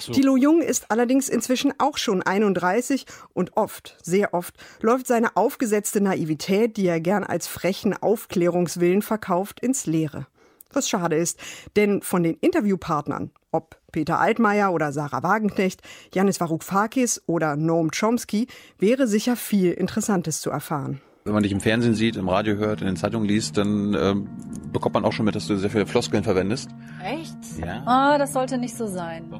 so. 0.00 0.12
Thilo 0.12 0.36
Jung 0.36 0.60
ist 0.60 0.90
allerdings 0.90 1.30
inzwischen 1.30 1.72
auch 1.78 1.96
schon 1.96 2.22
31 2.22 3.06
und 3.32 3.56
oft, 3.56 3.96
sehr 4.02 4.34
oft, 4.34 4.54
läuft 4.82 5.06
seine 5.06 5.36
aufgesetzte 5.36 6.02
Naivität, 6.02 6.76
die 6.76 6.86
er 6.86 7.00
gern 7.00 7.24
als 7.24 7.46
frechen 7.46 7.94
Aufklärungswillen 7.94 9.00
verkauft, 9.00 9.60
ins 9.60 9.86
Leere. 9.86 10.26
Was 10.72 10.88
schade 10.88 11.16
ist, 11.16 11.38
denn 11.76 12.02
von 12.02 12.22
den 12.22 12.34
Interviewpartnern, 12.34 13.30
ob 13.50 13.80
Peter 13.90 14.18
Altmaier 14.18 14.72
oder 14.72 14.92
Sarah 14.92 15.22
Wagenknecht, 15.22 15.80
Janis 16.12 16.40
Varoufakis 16.40 17.22
oder 17.26 17.56
Noam 17.56 17.90
Chomsky, 17.90 18.46
wäre 18.78 19.06
sicher 19.06 19.36
viel 19.36 19.72
Interessantes 19.72 20.40
zu 20.40 20.50
erfahren. 20.50 21.00
Wenn 21.24 21.34
man 21.34 21.42
dich 21.42 21.52
im 21.52 21.60
Fernsehen 21.60 21.94
sieht, 21.94 22.16
im 22.16 22.28
Radio 22.28 22.56
hört, 22.56 22.80
in 22.80 22.86
den 22.86 22.96
Zeitungen 22.96 23.28
liest, 23.28 23.56
dann 23.56 23.94
ähm, 23.94 24.28
bekommt 24.72 24.94
man 24.94 25.04
auch 25.04 25.12
schon 25.12 25.26
mit, 25.26 25.34
dass 25.34 25.46
du 25.46 25.56
sehr 25.56 25.70
viele 25.70 25.86
Floskeln 25.86 26.24
verwendest. 26.24 26.70
Echt? 27.04 27.36
Ja. 27.58 27.82
Ah, 27.86 28.18
das 28.18 28.32
sollte 28.32 28.56
nicht 28.56 28.76
so 28.76 28.86
sein. 28.86 29.30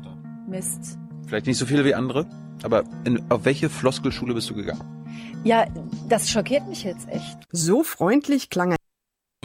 Mist. 0.46 0.98
Vielleicht 1.26 1.46
nicht 1.46 1.58
so 1.58 1.66
viele 1.66 1.84
wie 1.84 1.94
andere, 1.94 2.26
aber 2.62 2.84
in, 3.04 3.30
auf 3.30 3.44
welche 3.44 3.68
Floskelschule 3.68 4.34
bist 4.34 4.50
du 4.50 4.54
gegangen? 4.54 4.82
Ja, 5.44 5.66
das 6.08 6.30
schockiert 6.30 6.66
mich 6.68 6.84
jetzt 6.84 7.08
echt. 7.08 7.38
So 7.52 7.82
freundlich 7.82 8.50
klang 8.50 8.72
er 8.72 8.76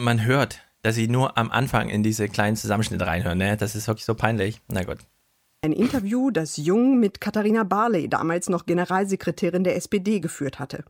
Man 0.00 0.24
hört, 0.24 0.60
dass 0.84 0.96
sie 0.96 1.08
nur 1.08 1.38
am 1.38 1.50
Anfang 1.50 1.88
in 1.88 2.02
diese 2.02 2.28
kleinen 2.28 2.56
Zusammenschnitte 2.56 3.06
reinhören, 3.06 3.38
ne? 3.38 3.56
Das 3.56 3.74
ist 3.74 3.88
wirklich 3.88 4.04
so 4.04 4.14
peinlich. 4.14 4.60
Na 4.68 4.84
gut. 4.84 4.98
Ein 5.62 5.72
Interview, 5.72 6.30
das 6.30 6.58
Jung 6.58 7.00
mit 7.00 7.22
Katharina 7.22 7.64
Barley, 7.64 8.06
damals 8.10 8.50
noch 8.50 8.66
Generalsekretärin 8.66 9.64
der 9.64 9.76
SPD, 9.76 10.20
geführt 10.20 10.58
hatte. 10.58 10.84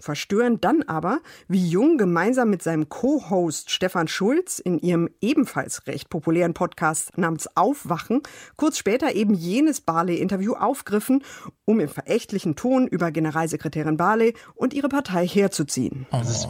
Verstörend 0.00 0.64
dann 0.64 0.82
aber, 0.82 1.20
wie 1.48 1.68
Jung 1.68 1.98
gemeinsam 1.98 2.50
mit 2.50 2.62
seinem 2.62 2.88
Co-Host 2.88 3.70
Stefan 3.70 4.08
Schulz 4.08 4.58
in 4.58 4.78
ihrem 4.78 5.10
ebenfalls 5.20 5.86
recht 5.86 6.08
populären 6.08 6.54
Podcast 6.54 7.16
namens 7.18 7.48
Aufwachen 7.56 8.22
kurz 8.56 8.78
später 8.78 9.14
eben 9.14 9.34
jenes 9.34 9.80
Barley-Interview 9.80 10.54
aufgriffen, 10.54 11.22
um 11.64 11.80
im 11.80 11.88
verächtlichen 11.88 12.56
Ton 12.56 12.86
über 12.86 13.10
Generalsekretärin 13.10 13.96
Barley 13.96 14.34
und 14.54 14.74
ihre 14.74 14.88
Partei 14.88 15.26
herzuziehen. 15.26 16.06
Das, 16.10 16.48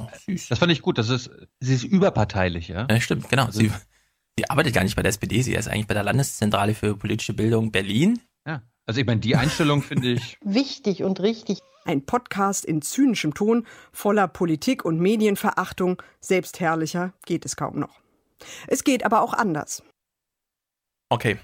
Das 0.49 0.59
fand 0.59 0.73
ich 0.73 0.83
gut. 0.83 0.99
Das 0.99 1.09
ist, 1.09 1.31
sie 1.61 1.75
ist 1.75 1.85
überparteilich, 1.85 2.69
ja? 2.69 2.87
Ja, 2.91 3.01
stimmt, 3.01 3.29
genau. 3.29 3.51
Sie, 3.51 3.71
sie 4.39 4.49
arbeitet 4.49 4.75
gar 4.75 4.85
nicht 4.85 4.97
bei 4.97 5.03
der 5.03 5.11
SPD, 5.11 5.43
sie 5.43 5.55
ist 5.55 5.69
eigentlich 5.69 5.87
bei 5.87 5.95
der 5.95 6.05
Landeszentrale 6.05 6.75
für 6.75 6.97
politische 6.97 7.35
Bildung 7.35 7.73
Berlin. 7.73 8.21
Also 8.91 9.03
ich 9.03 9.07
meine, 9.07 9.21
die 9.21 9.37
Einstellung 9.37 9.83
finde 9.83 10.09
ich. 10.15 10.37
Wichtig 10.45 11.05
und 11.05 11.21
richtig. 11.21 11.61
Ein 11.85 12.05
Podcast 12.05 12.65
in 12.65 12.83
zynischem 12.83 13.35
Ton, 13.35 13.65
voller 13.93 14.27
Politik 14.27 14.85
und 14.85 14.99
Medienverachtung. 14.99 16.03
Selbstherrlicher 16.19 17.13
geht 17.25 17.45
es 17.45 17.55
kaum 17.55 17.79
noch. 17.79 18.01
Es 18.67 18.83
geht 18.83 19.05
aber 19.05 19.23
auch 19.23 19.33
anders. 19.33 19.85
Okay. 21.09 21.39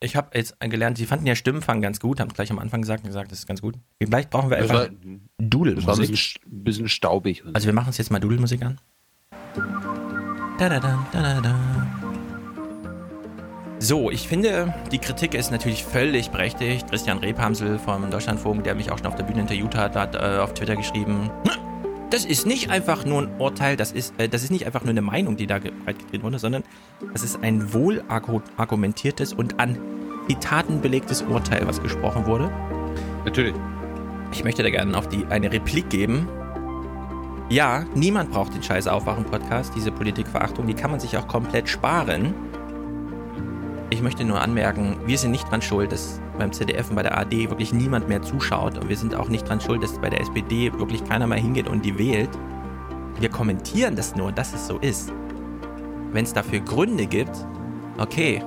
Ich 0.00 0.16
habe 0.16 0.36
jetzt 0.36 0.58
gelernt, 0.58 0.98
sie 0.98 1.06
fanden 1.06 1.26
ja 1.28 1.36
Stimmenfang 1.36 1.80
ganz 1.80 2.00
gut, 2.00 2.18
haben 2.18 2.32
gleich 2.32 2.50
am 2.50 2.58
Anfang 2.58 2.80
gesagt, 2.80 3.04
gesagt, 3.04 3.30
das 3.30 3.38
ist 3.38 3.46
ganz 3.46 3.62
gut. 3.62 3.76
Vielleicht 4.02 4.30
brauchen 4.30 4.50
wir 4.50 4.56
einfach 4.56 4.74
war- 4.74 4.88
Das 4.88 4.96
war 4.96 5.04
ein 5.04 5.28
Dudelmusik. 5.38 6.10
bisschen, 6.10 6.42
ein 6.46 6.64
bisschen 6.64 6.88
staubig. 6.88 7.44
Also 7.54 7.66
wir 7.66 7.74
machen 7.74 7.86
uns 7.86 7.98
jetzt 7.98 8.10
mal 8.10 8.18
Dudelmusik 8.18 8.64
an. 8.64 8.80
Da, 10.58 10.68
da, 10.68 10.80
da, 10.80 11.06
da, 11.12 11.22
da, 11.22 11.40
da. 11.40 11.85
So, 13.78 14.10
ich 14.10 14.26
finde, 14.26 14.74
die 14.90 14.98
Kritik 14.98 15.34
ist 15.34 15.50
natürlich 15.50 15.84
völlig 15.84 16.30
berechtigt. 16.30 16.88
Christian 16.88 17.18
Rebhamsel 17.18 17.78
vom 17.78 18.10
Deutschlandfunk, 18.10 18.64
der 18.64 18.74
mich 18.74 18.90
auch 18.90 18.98
schon 18.98 19.06
auf 19.06 19.16
der 19.16 19.24
Bühne 19.24 19.42
interviewt 19.42 19.76
hat, 19.76 19.94
hat 19.94 20.14
äh, 20.14 20.38
auf 20.38 20.54
Twitter 20.54 20.76
geschrieben, 20.76 21.30
das 22.10 22.24
ist 22.24 22.46
nicht 22.46 22.70
einfach 22.70 23.04
nur 23.04 23.22
ein 23.22 23.38
Urteil, 23.38 23.76
das 23.76 23.92
ist, 23.92 24.14
äh, 24.18 24.28
das 24.28 24.42
ist 24.42 24.50
nicht 24.50 24.64
einfach 24.64 24.82
nur 24.82 24.90
eine 24.90 25.02
Meinung, 25.02 25.36
die 25.36 25.46
da 25.46 25.58
breitgetreten 25.58 26.22
wurde, 26.22 26.38
sondern 26.38 26.62
das 27.12 27.22
ist 27.22 27.42
ein 27.42 27.74
wohl 27.74 28.02
argu- 28.08 28.42
argumentiertes 28.56 29.34
und 29.34 29.60
an 29.60 29.78
Zitaten 30.26 30.80
belegtes 30.80 31.22
Urteil, 31.22 31.66
was 31.66 31.82
gesprochen 31.82 32.24
wurde. 32.26 32.50
Natürlich. 33.26 33.54
Ich 34.32 34.42
möchte 34.42 34.62
da 34.62 34.70
gerne 34.70 34.96
auf 34.96 35.08
die 35.08 35.26
eine 35.28 35.52
Replik 35.52 35.90
geben. 35.90 36.28
Ja, 37.50 37.84
niemand 37.94 38.32
braucht 38.32 38.54
den 38.54 38.62
scheiß 38.62 38.88
Aufwachen-Podcast, 38.88 39.72
diese 39.76 39.92
Politikverachtung, 39.92 40.66
die 40.66 40.74
kann 40.74 40.90
man 40.90 40.98
sich 40.98 41.16
auch 41.16 41.28
komplett 41.28 41.68
sparen. 41.68 42.34
Ich 43.88 44.02
möchte 44.02 44.24
nur 44.24 44.40
anmerken, 44.40 44.96
wir 45.06 45.16
sind 45.16 45.30
nicht 45.30 45.48
dran 45.48 45.62
schuld, 45.62 45.92
dass 45.92 46.20
beim 46.38 46.52
ZDF 46.52 46.90
und 46.90 46.96
bei 46.96 47.04
der 47.04 47.16
AD 47.16 47.50
wirklich 47.50 47.72
niemand 47.72 48.08
mehr 48.08 48.20
zuschaut 48.20 48.76
und 48.78 48.88
wir 48.88 48.96
sind 48.96 49.14
auch 49.14 49.28
nicht 49.28 49.48
dran 49.48 49.60
schuld, 49.60 49.80
dass 49.80 49.96
bei 50.00 50.10
der 50.10 50.20
SPD 50.20 50.72
wirklich 50.72 51.04
keiner 51.04 51.28
mehr 51.28 51.38
hingeht 51.38 51.68
und 51.68 51.84
die 51.84 51.96
wählt. 51.96 52.30
Wir 53.20 53.28
kommentieren 53.28 53.94
das 53.94 54.16
nur, 54.16 54.32
dass 54.32 54.52
es 54.52 54.66
so 54.66 54.78
ist. 54.78 55.12
Wenn 56.10 56.24
es 56.24 56.32
dafür 56.32 56.60
Gründe 56.60 57.06
gibt, 57.06 57.46
okay, 57.98 58.42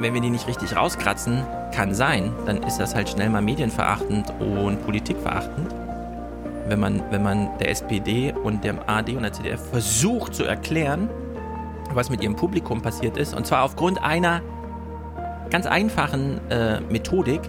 wenn 0.00 0.14
wir 0.14 0.22
die 0.22 0.30
nicht 0.30 0.48
richtig 0.48 0.74
rauskratzen, 0.74 1.42
kann 1.74 1.94
sein, 1.94 2.32
dann 2.46 2.62
ist 2.62 2.78
das 2.78 2.94
halt 2.94 3.10
schnell 3.10 3.28
mal 3.28 3.42
medienverachtend 3.42 4.32
und 4.40 4.82
politikverachtend. 4.84 5.74
Wenn 6.66 6.80
man, 6.80 7.02
wenn 7.10 7.22
man 7.22 7.50
der 7.58 7.70
SPD 7.70 8.32
und 8.32 8.64
dem 8.64 8.78
AD 8.86 9.16
und 9.16 9.22
der 9.22 9.32
ZDF 9.34 9.60
versucht 9.70 10.34
zu 10.34 10.44
erklären, 10.44 11.10
was 11.94 12.10
mit 12.10 12.22
ihrem 12.22 12.36
Publikum 12.36 12.82
passiert 12.82 13.16
ist, 13.16 13.34
und 13.34 13.46
zwar 13.46 13.62
aufgrund 13.62 14.02
einer 14.02 14.42
ganz 15.50 15.66
einfachen 15.66 16.40
äh, 16.50 16.80
Methodik. 16.80 17.40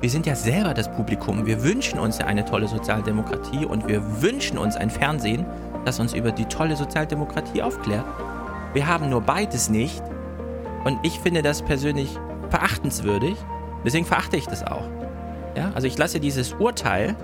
Wir 0.00 0.10
sind 0.10 0.26
ja 0.26 0.34
selber 0.34 0.74
das 0.74 0.90
Publikum. 0.90 1.46
Wir 1.46 1.62
wünschen 1.62 1.98
uns 1.98 2.18
ja 2.18 2.26
eine 2.26 2.44
tolle 2.44 2.68
Sozialdemokratie 2.68 3.66
und 3.66 3.86
wir 3.86 4.22
wünschen 4.22 4.58
uns 4.58 4.76
ein 4.76 4.90
Fernsehen, 4.90 5.44
das 5.84 6.00
uns 6.00 6.14
über 6.14 6.32
die 6.32 6.46
tolle 6.46 6.76
Sozialdemokratie 6.76 7.62
aufklärt. 7.62 8.04
Wir 8.72 8.86
haben 8.86 9.10
nur 9.10 9.20
beides 9.20 9.68
nicht 9.68 10.02
und 10.84 10.98
ich 11.02 11.20
finde 11.20 11.42
das 11.42 11.62
persönlich 11.62 12.18
verachtenswürdig. 12.48 13.36
Deswegen 13.84 14.06
verachte 14.06 14.36
ich 14.36 14.46
das 14.46 14.66
auch. 14.66 14.88
Ja, 15.56 15.72
also 15.74 15.86
ich 15.86 15.98
lasse 15.98 16.20
dieses 16.20 16.52
Urteil 16.54 17.16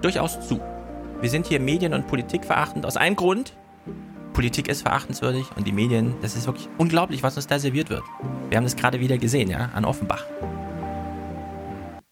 durchaus 0.00 0.40
zu. 0.46 0.60
Wir 1.20 1.30
sind 1.30 1.46
hier 1.46 1.60
medien- 1.60 1.94
und 1.94 2.06
politikverachtend 2.06 2.86
aus 2.86 2.96
einem 2.96 3.16
Grund, 3.16 3.54
Politik 4.32 4.68
ist 4.68 4.82
verachtenswürdig 4.82 5.46
und 5.56 5.66
die 5.66 5.72
Medien, 5.72 6.14
das 6.22 6.36
ist 6.36 6.46
wirklich 6.46 6.68
unglaublich, 6.78 7.22
was 7.22 7.36
uns 7.36 7.46
da 7.46 7.58
serviert 7.58 7.90
wird. 7.90 8.02
Wir 8.48 8.56
haben 8.56 8.64
das 8.64 8.76
gerade 8.76 9.00
wieder 9.00 9.18
gesehen, 9.18 9.50
ja, 9.50 9.66
an 9.74 9.84
Offenbach. 9.84 10.24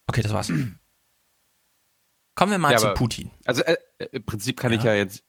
Okay, 0.06 0.22
das 0.22 0.32
war's. 0.32 0.48
Kommen 2.34 2.52
wir 2.52 2.58
mal 2.58 2.72
Ja, 2.72 2.78
zu 2.78 2.86
aber- 2.86 2.94
Putin. 2.94 3.30
Also 3.44 3.62
äh, 3.62 3.76
äh, 3.98 4.06
im 4.12 4.24
Prinzip 4.24 4.58
kann 4.58 4.72
ich 4.72 4.82
ja 4.82 4.94
jetzt 4.94 5.24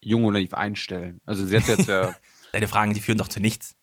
jung 0.00 0.24
und 0.24 0.34
naiv 0.34 0.54
einstellen. 0.54 1.20
Also 1.24 1.44
sie 1.46 1.56
hat 1.56 1.66
jetzt 1.68 1.88
ja. 1.88 2.14
Deine 2.52 2.68
Fragen, 2.68 2.94
die 2.94 3.00
führen 3.00 3.18
doch 3.18 3.28
zu 3.28 3.40
nichts. 3.40 3.74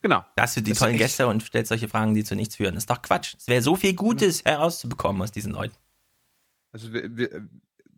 Genau. 0.00 0.24
Da 0.34 0.42
hast 0.44 0.56
du 0.56 0.60
die 0.62 0.70
Das 0.70 0.80
tollen 0.80 0.96
Gäste 0.96 1.28
und 1.28 1.42
stellst 1.42 1.68
solche 1.68 1.88
Fragen, 1.88 2.14
die 2.14 2.24
zu 2.24 2.34
nichts 2.34 2.56
führen. 2.56 2.74
Das 2.74 2.84
ist 2.84 2.90
doch 2.90 3.02
Quatsch. 3.02 3.34
Es 3.38 3.46
wäre 3.46 3.62
so 3.62 3.76
viel 3.76 3.94
Gutes 3.94 4.44
herauszubekommen 4.44 5.22
aus 5.22 5.30
diesen 5.30 5.52
Leuten. 5.52 5.76
Also 6.72 6.92
wir, 6.92 7.16
wir, 7.16 7.48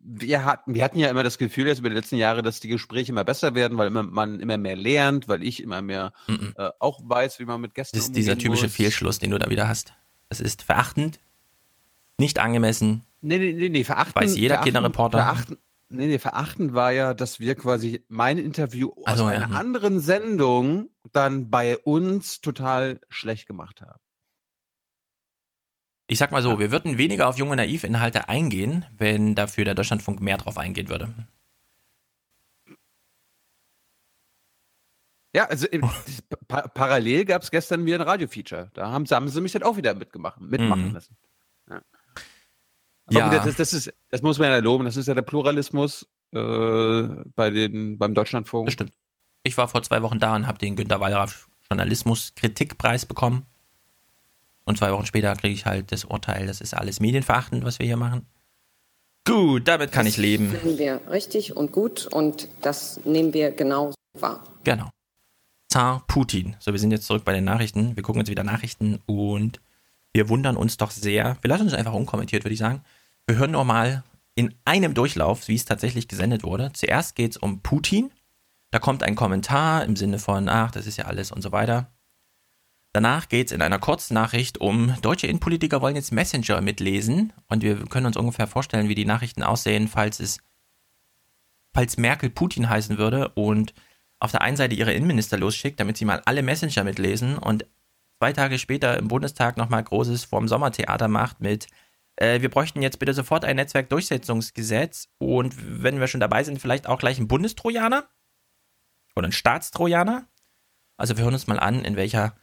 wir, 0.05 0.44
hatten, 0.44 0.74
wir 0.74 0.84
hatten 0.84 0.98
ja 0.98 1.09
immer 1.09 1.22
das 1.22 1.38
Gefühl 1.38 1.66
jetzt 1.66 1.78
über 1.78 1.88
die 1.88 1.96
letzten 1.96 2.16
Jahre, 2.16 2.42
dass 2.42 2.61
die 2.61 2.68
Gespräche 2.68 3.11
immer 3.11 3.24
besser 3.24 3.55
werden, 3.55 3.78
weil 3.78 3.86
immer, 3.88 4.02
man 4.02 4.38
immer 4.38 4.59
mehr 4.59 4.76
lernt, 4.76 5.28
weil 5.28 5.42
ich 5.42 5.62
immer 5.62 5.80
mehr 5.80 6.12
äh, 6.28 6.70
auch 6.78 7.00
weiß, 7.02 7.40
wie 7.40 7.46
man 7.46 7.61
mit 7.61 7.74
Gästen 7.74 7.96
Das 7.96 8.07
ist 8.07 8.16
dieser 8.16 8.36
typische 8.36 8.64
muss. 8.64 8.74
Fehlschluss, 8.74 9.18
den 9.18 9.30
du 9.30 9.38
da 9.38 9.48
wieder 9.48 9.66
hast. 9.66 9.94
Es 10.28 10.40
ist 10.40 10.62
verachtend, 10.62 11.20
nicht 12.18 12.38
angemessen. 12.38 13.02
Nee, 13.22 13.38
nee, 13.38 13.52
nee, 13.55 13.68
nee 13.70 13.84
verachten. 13.84 14.14
Weiß 14.14 14.36
jeder 14.36 14.57
verachten, 14.57 14.72
Kinderreporter. 14.72 15.18
Verachten, 15.18 15.59
nee, 15.88 16.07
nee, 16.07 16.18
verachten 16.18 16.74
war 16.74 16.92
ja, 16.92 17.14
dass 17.14 17.40
wir 17.40 17.55
quasi 17.55 18.05
mein 18.09 18.36
Interview 18.36 18.90
aus 18.90 19.07
Also, 19.07 19.24
ja, 19.24 19.30
einer 19.30 19.48
hm. 19.48 19.57
anderen 19.57 20.00
Sendung 20.00 20.90
dann 21.12 21.48
bei 21.48 21.78
uns 21.78 22.42
total 22.42 23.00
schlecht 23.09 23.46
gemacht 23.46 23.80
haben. 23.80 23.98
Ich 26.14 26.20
sag 26.20 26.30
mal 26.30 26.42
so, 26.42 26.60
wir 26.60 26.70
würden 26.70 26.96
weniger 26.96 27.26
auf 27.28 27.38
junge 27.38 27.56
Naiv-Inhalte 27.56 28.28
eingehen, 28.28 28.84
wenn 28.96 29.34
dafür 29.34 29.64
der 29.64 29.74
Deutschlandfunk 29.74 30.20
mehr 30.20 30.36
drauf 30.36 30.58
eingehen 30.58 30.88
würde. 30.88 31.12
Ja, 35.34 35.46
also 35.46 35.66
im- 35.66 35.80
pa 36.46 36.68
parallel 36.68 37.24
gab 37.24 37.42
es 37.42 37.50
gestern 37.50 37.84
wieder 37.84 37.96
ein 37.96 38.02
Radio-Feature. 38.06 38.70
Da 38.74 38.92
haben, 38.92 39.04
haben 39.06 39.28
sie 39.28 39.40
mich 39.40 39.50
dann 39.50 39.64
auch 39.64 39.76
wieder 39.76 39.92
mitgemacht, 39.94 40.40
mitmachen 40.40 40.86
Mhm. 40.90 40.94
lassen. 40.94 41.16
Ja. 41.68 41.82
Ja. 43.10 43.44
das, 43.44 43.56
das, 43.56 43.72
ist, 43.72 43.92
das 44.10 44.22
muss 44.22 44.38
man 44.38 44.50
ja 44.50 44.58
loben. 44.58 44.84
Das 44.84 44.96
ist 44.96 45.08
ja 45.08 45.14
der 45.14 45.22
Pluralismus 45.22 46.08
äh, 46.30 47.02
bei 47.34 47.50
den, 47.50 47.98
beim 47.98 48.14
Deutschlandfunk. 48.14 48.66
Das 48.68 48.74
stimmt. 48.74 48.92
Ich 49.42 49.58
war 49.58 49.66
vor 49.66 49.82
zwei 49.82 50.00
Wochen 50.02 50.20
da 50.20 50.36
und 50.36 50.46
habe 50.46 50.58
den 50.58 50.76
Günter 50.76 51.00
Wallraff 51.00 51.48
Journalismus-Kritikpreis 51.68 53.04
bekommen. 53.04 53.46
Und 54.64 54.78
zwei 54.78 54.92
Wochen 54.92 55.06
später 55.06 55.34
kriege 55.36 55.54
ich 55.54 55.66
halt 55.66 55.92
das 55.92 56.04
Urteil, 56.04 56.46
das 56.46 56.60
ist 56.60 56.74
alles 56.74 57.00
medienverachtend, 57.00 57.64
was 57.64 57.78
wir 57.78 57.86
hier 57.86 57.96
machen. 57.96 58.26
Gut, 59.26 59.68
damit 59.68 59.92
kann 59.92 60.06
ich 60.06 60.16
leben. 60.16 60.50
finden 60.50 60.78
wir 60.78 61.00
richtig 61.10 61.56
und 61.56 61.72
gut 61.72 62.06
und 62.06 62.48
das 62.60 63.00
nehmen 63.04 63.32
wir 63.32 63.52
genau 63.52 63.94
wahr. 64.18 64.44
Genau. 64.64 64.90
Zar 65.70 66.04
Putin. 66.06 66.56
So, 66.60 66.72
wir 66.72 66.78
sind 66.78 66.90
jetzt 66.90 67.06
zurück 67.06 67.24
bei 67.24 67.32
den 67.32 67.44
Nachrichten. 67.44 67.96
Wir 67.96 68.02
gucken 68.02 68.20
jetzt 68.20 68.30
wieder 68.30 68.44
Nachrichten 68.44 69.00
und 69.06 69.60
wir 70.12 70.28
wundern 70.28 70.56
uns 70.56 70.76
doch 70.76 70.90
sehr. 70.90 71.38
Wir 71.40 71.48
lassen 71.48 71.66
es 71.66 71.74
einfach 71.74 71.94
unkommentiert, 71.94 72.44
würde 72.44 72.52
ich 72.52 72.60
sagen. 72.60 72.82
Wir 73.26 73.36
hören 73.36 73.52
nur 73.52 73.64
mal 73.64 74.04
in 74.34 74.54
einem 74.64 74.94
Durchlauf, 74.94 75.48
wie 75.48 75.54
es 75.54 75.64
tatsächlich 75.64 76.06
gesendet 76.06 76.44
wurde. 76.44 76.70
Zuerst 76.74 77.16
geht 77.16 77.32
es 77.32 77.36
um 77.36 77.60
Putin. 77.60 78.12
Da 78.70 78.78
kommt 78.78 79.02
ein 79.02 79.16
Kommentar 79.16 79.84
im 79.84 79.96
Sinne 79.96 80.18
von, 80.18 80.48
ach, 80.48 80.70
das 80.70 80.86
ist 80.86 80.98
ja 80.98 81.06
alles 81.06 81.32
und 81.32 81.42
so 81.42 81.50
weiter. 81.50 81.90
Danach 82.95 83.28
geht 83.28 83.49
es 83.49 83.53
in 83.53 83.61
einer 83.61 83.80
kurzen 83.80 84.14
Nachricht 84.14 84.59
um, 84.59 84.95
deutsche 85.03 85.26
Innenpolitiker 85.26 85.82
wollen 85.82 85.97
jetzt 85.97 86.12
Messenger 86.12 86.61
mitlesen 86.61 87.32
und 87.49 87.64
wir 87.64 87.84
können 87.86 88.07
uns 88.07 88.16
ungefähr 88.16 88.47
vorstellen, 88.47 88.88
wie 88.88 88.95
die 88.95 89.05
Nachrichten 89.05 89.42
aussehen, 89.42 89.88
falls 89.88 90.20
es, 90.20 90.38
falls 91.72 91.97
Merkel 91.97 92.30
Putin 92.30 92.70
heißen 92.70 92.97
würde 92.97 93.30
und 93.30 93.74
auf 94.20 94.30
der 94.30 94.42
einen 94.42 94.57
Seite 94.57 94.76
ihre 94.76 94.92
Innenminister 94.92 95.36
losschickt, 95.36 95.80
damit 95.80 95.97
sie 95.97 96.05
mal 96.05 96.22
alle 96.24 96.45
Messenger 96.45 96.84
mitlesen 96.84 97.36
und 97.36 97.66
zwei 98.18 98.32
Tage 98.32 98.61
später 98.61 98.97
im 98.97 99.09
Bundestag 99.09 99.57
nochmal 99.57 99.82
großes 99.82 100.24
vorm 100.24 100.47
Sommertheater 100.47 101.09
macht 101.09 101.40
mit, 101.40 101.66
äh, 102.14 102.42
wir 102.42 102.49
bräuchten 102.49 102.80
jetzt 102.80 103.01
bitte 103.01 103.12
sofort 103.12 103.45
ein 103.45 103.57
Netzwerkdurchsetzungsgesetz 103.57 105.09
und 105.18 105.82
wenn 105.82 105.99
wir 105.99 106.07
schon 106.07 106.20
dabei 106.20 106.45
sind, 106.45 106.61
vielleicht 106.61 106.86
auch 106.86 107.01
gleich 107.01 107.18
einen 107.18 107.26
Bundestrojaner 107.26 108.09
oder 109.16 109.24
einen 109.24 109.32
Staatstrojaner. 109.32 110.28
Also 110.97 111.16
wir 111.16 111.24
hören 111.24 111.34
uns 111.34 111.49
mal 111.49 111.59
an, 111.59 111.84
in 111.84 111.97
welcher, 111.97 112.36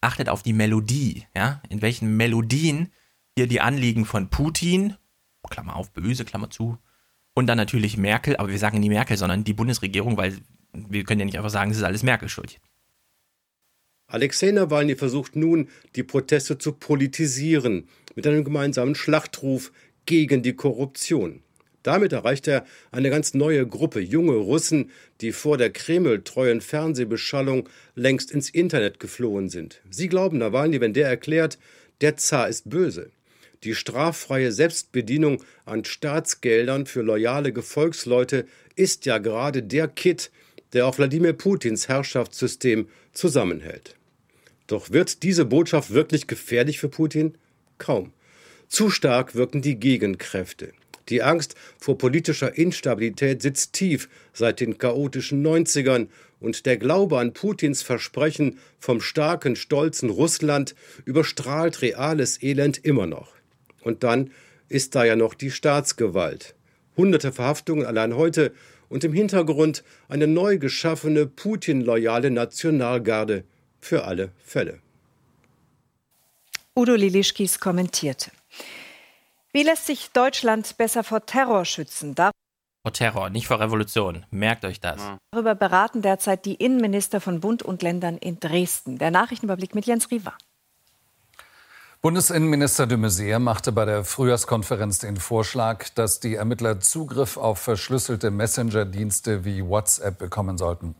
achtet 0.00 0.28
auf 0.28 0.42
die 0.42 0.52
Melodie, 0.52 1.26
ja, 1.34 1.62
in 1.68 1.82
welchen 1.82 2.16
Melodien 2.16 2.92
hier 3.36 3.46
die 3.46 3.60
Anliegen 3.60 4.04
von 4.04 4.30
Putin, 4.30 4.96
Klammer 5.48 5.76
auf, 5.76 5.92
böse, 5.92 6.24
Klammer 6.24 6.50
zu, 6.50 6.78
und 7.34 7.46
dann 7.46 7.56
natürlich 7.56 7.96
Merkel, 7.96 8.36
aber 8.36 8.48
wir 8.48 8.58
sagen 8.58 8.80
nie 8.80 8.88
Merkel, 8.88 9.16
sondern 9.16 9.44
die 9.44 9.54
Bundesregierung, 9.54 10.16
weil 10.16 10.36
wir 10.72 11.04
können 11.04 11.20
ja 11.20 11.26
nicht 11.26 11.36
einfach 11.36 11.50
sagen, 11.50 11.70
es 11.70 11.78
ist 11.78 11.84
alles 11.84 12.02
Merkel 12.02 12.28
schuld. 12.28 12.60
Alexei 14.08 14.50
Nawalny 14.50 14.96
versucht 14.96 15.36
nun, 15.36 15.68
die 15.94 16.02
Proteste 16.02 16.58
zu 16.58 16.72
politisieren 16.72 17.88
mit 18.14 18.26
einem 18.26 18.42
gemeinsamen 18.42 18.94
Schlachtruf 18.94 19.70
gegen 20.06 20.42
die 20.42 20.54
Korruption. 20.54 21.42
Damit 21.88 22.12
erreicht 22.12 22.46
er 22.46 22.66
eine 22.92 23.08
ganz 23.08 23.32
neue 23.32 23.66
Gruppe 23.66 24.00
junge 24.00 24.34
Russen, 24.34 24.90
die 25.22 25.32
vor 25.32 25.56
der 25.56 25.70
Kreml-treuen 25.70 26.60
Fernsehbeschallung 26.60 27.66
längst 27.94 28.30
ins 28.30 28.50
Internet 28.50 29.00
geflohen 29.00 29.48
sind. 29.48 29.80
Sie 29.88 30.08
glauben 30.08 30.36
Nawalny, 30.36 30.82
wenn 30.82 30.92
der 30.92 31.08
erklärt, 31.08 31.58
der 32.02 32.18
Zar 32.18 32.50
ist 32.50 32.68
böse. 32.68 33.10
Die 33.64 33.74
straffreie 33.74 34.52
Selbstbedienung 34.52 35.42
an 35.64 35.86
Staatsgeldern 35.86 36.84
für 36.84 37.00
loyale 37.00 37.54
Gefolgsleute 37.54 38.44
ist 38.76 39.06
ja 39.06 39.16
gerade 39.16 39.62
der 39.62 39.88
Kit, 39.88 40.30
der 40.74 40.86
auch 40.86 40.98
Wladimir 40.98 41.32
Putins 41.32 41.88
Herrschaftssystem 41.88 42.86
zusammenhält. 43.14 43.96
Doch 44.66 44.90
wird 44.90 45.22
diese 45.22 45.46
Botschaft 45.46 45.94
wirklich 45.94 46.26
gefährlich 46.26 46.80
für 46.80 46.90
Putin? 46.90 47.38
Kaum. 47.78 48.12
Zu 48.68 48.90
stark 48.90 49.34
wirken 49.34 49.62
die 49.62 49.80
Gegenkräfte. 49.80 50.74
Die 51.08 51.22
Angst 51.22 51.54
vor 51.78 51.96
politischer 51.96 52.56
Instabilität 52.56 53.42
sitzt 53.42 53.72
tief 53.72 54.08
seit 54.32 54.60
den 54.60 54.78
chaotischen 54.78 55.46
90ern 55.46 56.08
und 56.40 56.66
der 56.66 56.76
Glaube 56.76 57.18
an 57.18 57.32
Putins 57.32 57.82
Versprechen 57.82 58.58
vom 58.78 59.00
starken, 59.00 59.56
stolzen 59.56 60.10
Russland 60.10 60.74
überstrahlt 61.04 61.82
reales 61.82 62.42
Elend 62.42 62.84
immer 62.84 63.06
noch. 63.06 63.32
Und 63.82 64.04
dann 64.04 64.30
ist 64.68 64.94
da 64.94 65.04
ja 65.04 65.16
noch 65.16 65.34
die 65.34 65.50
Staatsgewalt. 65.50 66.54
Hunderte 66.96 67.32
Verhaftungen 67.32 67.86
allein 67.86 68.16
heute 68.16 68.52
und 68.88 69.04
im 69.04 69.12
Hintergrund 69.12 69.84
eine 70.08 70.26
neu 70.26 70.58
geschaffene 70.58 71.26
Putin-loyale 71.26 72.30
Nationalgarde 72.30 73.44
für 73.80 74.04
alle 74.04 74.32
Fälle. 74.44 74.80
Udo 76.76 76.94
Lilischkis 76.94 77.58
kommentierte. 77.58 78.30
Wie 79.58 79.64
lässt 79.64 79.86
sich 79.86 80.12
Deutschland 80.12 80.76
besser 80.76 81.02
vor 81.02 81.26
Terror 81.26 81.64
schützen? 81.64 82.14
Vor 82.14 82.92
Terror, 82.92 83.28
nicht 83.28 83.48
vor 83.48 83.58
Revolution. 83.58 84.24
Merkt 84.30 84.64
euch 84.64 84.78
das. 84.78 85.02
Darüber 85.32 85.56
beraten 85.56 86.00
derzeit 86.00 86.44
die 86.44 86.54
Innenminister 86.54 87.20
von 87.20 87.40
Bund 87.40 87.64
und 87.64 87.82
Ländern 87.82 88.18
in 88.18 88.38
Dresden. 88.38 88.98
Der 88.98 89.10
Nachrichtenüberblick 89.10 89.74
mit 89.74 89.84
Jens 89.84 90.12
Riva. 90.12 90.34
Bundesinnenminister 92.02 92.86
de 92.86 92.98
Maizière 92.98 93.40
machte 93.40 93.72
bei 93.72 93.84
der 93.84 94.04
Frühjahrskonferenz 94.04 95.00
den 95.00 95.16
Vorschlag, 95.16 95.88
dass 95.96 96.20
die 96.20 96.36
Ermittler 96.36 96.78
Zugriff 96.78 97.36
auf 97.36 97.58
verschlüsselte 97.58 98.30
Messenger-Dienste 98.30 99.44
wie 99.44 99.66
WhatsApp 99.66 100.18
bekommen 100.18 100.56
sollten. 100.56 100.94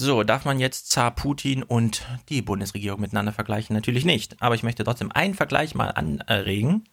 So, 0.00 0.22
darf 0.22 0.46
man 0.46 0.58
jetzt 0.58 0.88
Zar 0.88 1.10
Putin 1.10 1.62
und 1.62 2.06
die 2.30 2.40
Bundesregierung 2.40 3.02
miteinander 3.02 3.34
vergleichen? 3.34 3.76
Natürlich 3.76 4.06
nicht. 4.06 4.40
Aber 4.40 4.54
ich 4.54 4.62
möchte 4.62 4.84
trotzdem 4.84 5.12
einen 5.12 5.34
Vergleich 5.34 5.74
mal 5.74 5.90
anregen. 5.90 6.86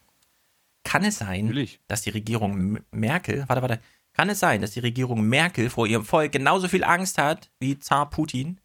Kann 0.83 1.03
es 1.03 1.17
sein, 1.19 1.45
Natürlich. 1.45 1.79
dass 1.87 2.01
die 2.01 2.09
Regierung 2.09 2.79
Merkel, 2.91 3.43
warte, 3.47 3.61
warte, 3.61 3.79
kann 4.13 4.29
es 4.29 4.39
sein, 4.39 4.61
dass 4.61 4.71
die 4.71 4.79
Regierung 4.79 5.21
Merkel 5.21 5.69
vor 5.69 5.87
ihrem 5.87 6.03
Volk 6.05 6.31
genauso 6.31 6.67
viel 6.67 6.83
Angst 6.83 7.17
hat 7.17 7.51
wie 7.59 7.77
Zar 7.79 8.09
Putin? 8.09 8.59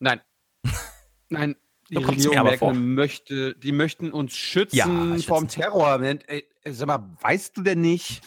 Nein. 0.00 0.20
Nein, 1.28 1.56
die 1.88 1.94
So 1.94 2.00
Regierung 2.00 2.42
Merkel 2.42 2.58
vor. 2.58 2.74
möchte, 2.74 3.54
die 3.54 3.72
möchten 3.72 4.12
uns 4.12 4.34
schützen, 4.34 4.76
Ja, 4.76 4.86
schützen. 4.86 5.22
vom 5.28 5.48
Terror. 5.48 6.00
Ey, 6.02 6.46
Sag 6.64 6.86
mal, 6.88 7.16
weißt 7.20 7.56
du 7.56 7.62
denn 7.62 7.80
nicht? 7.80 8.22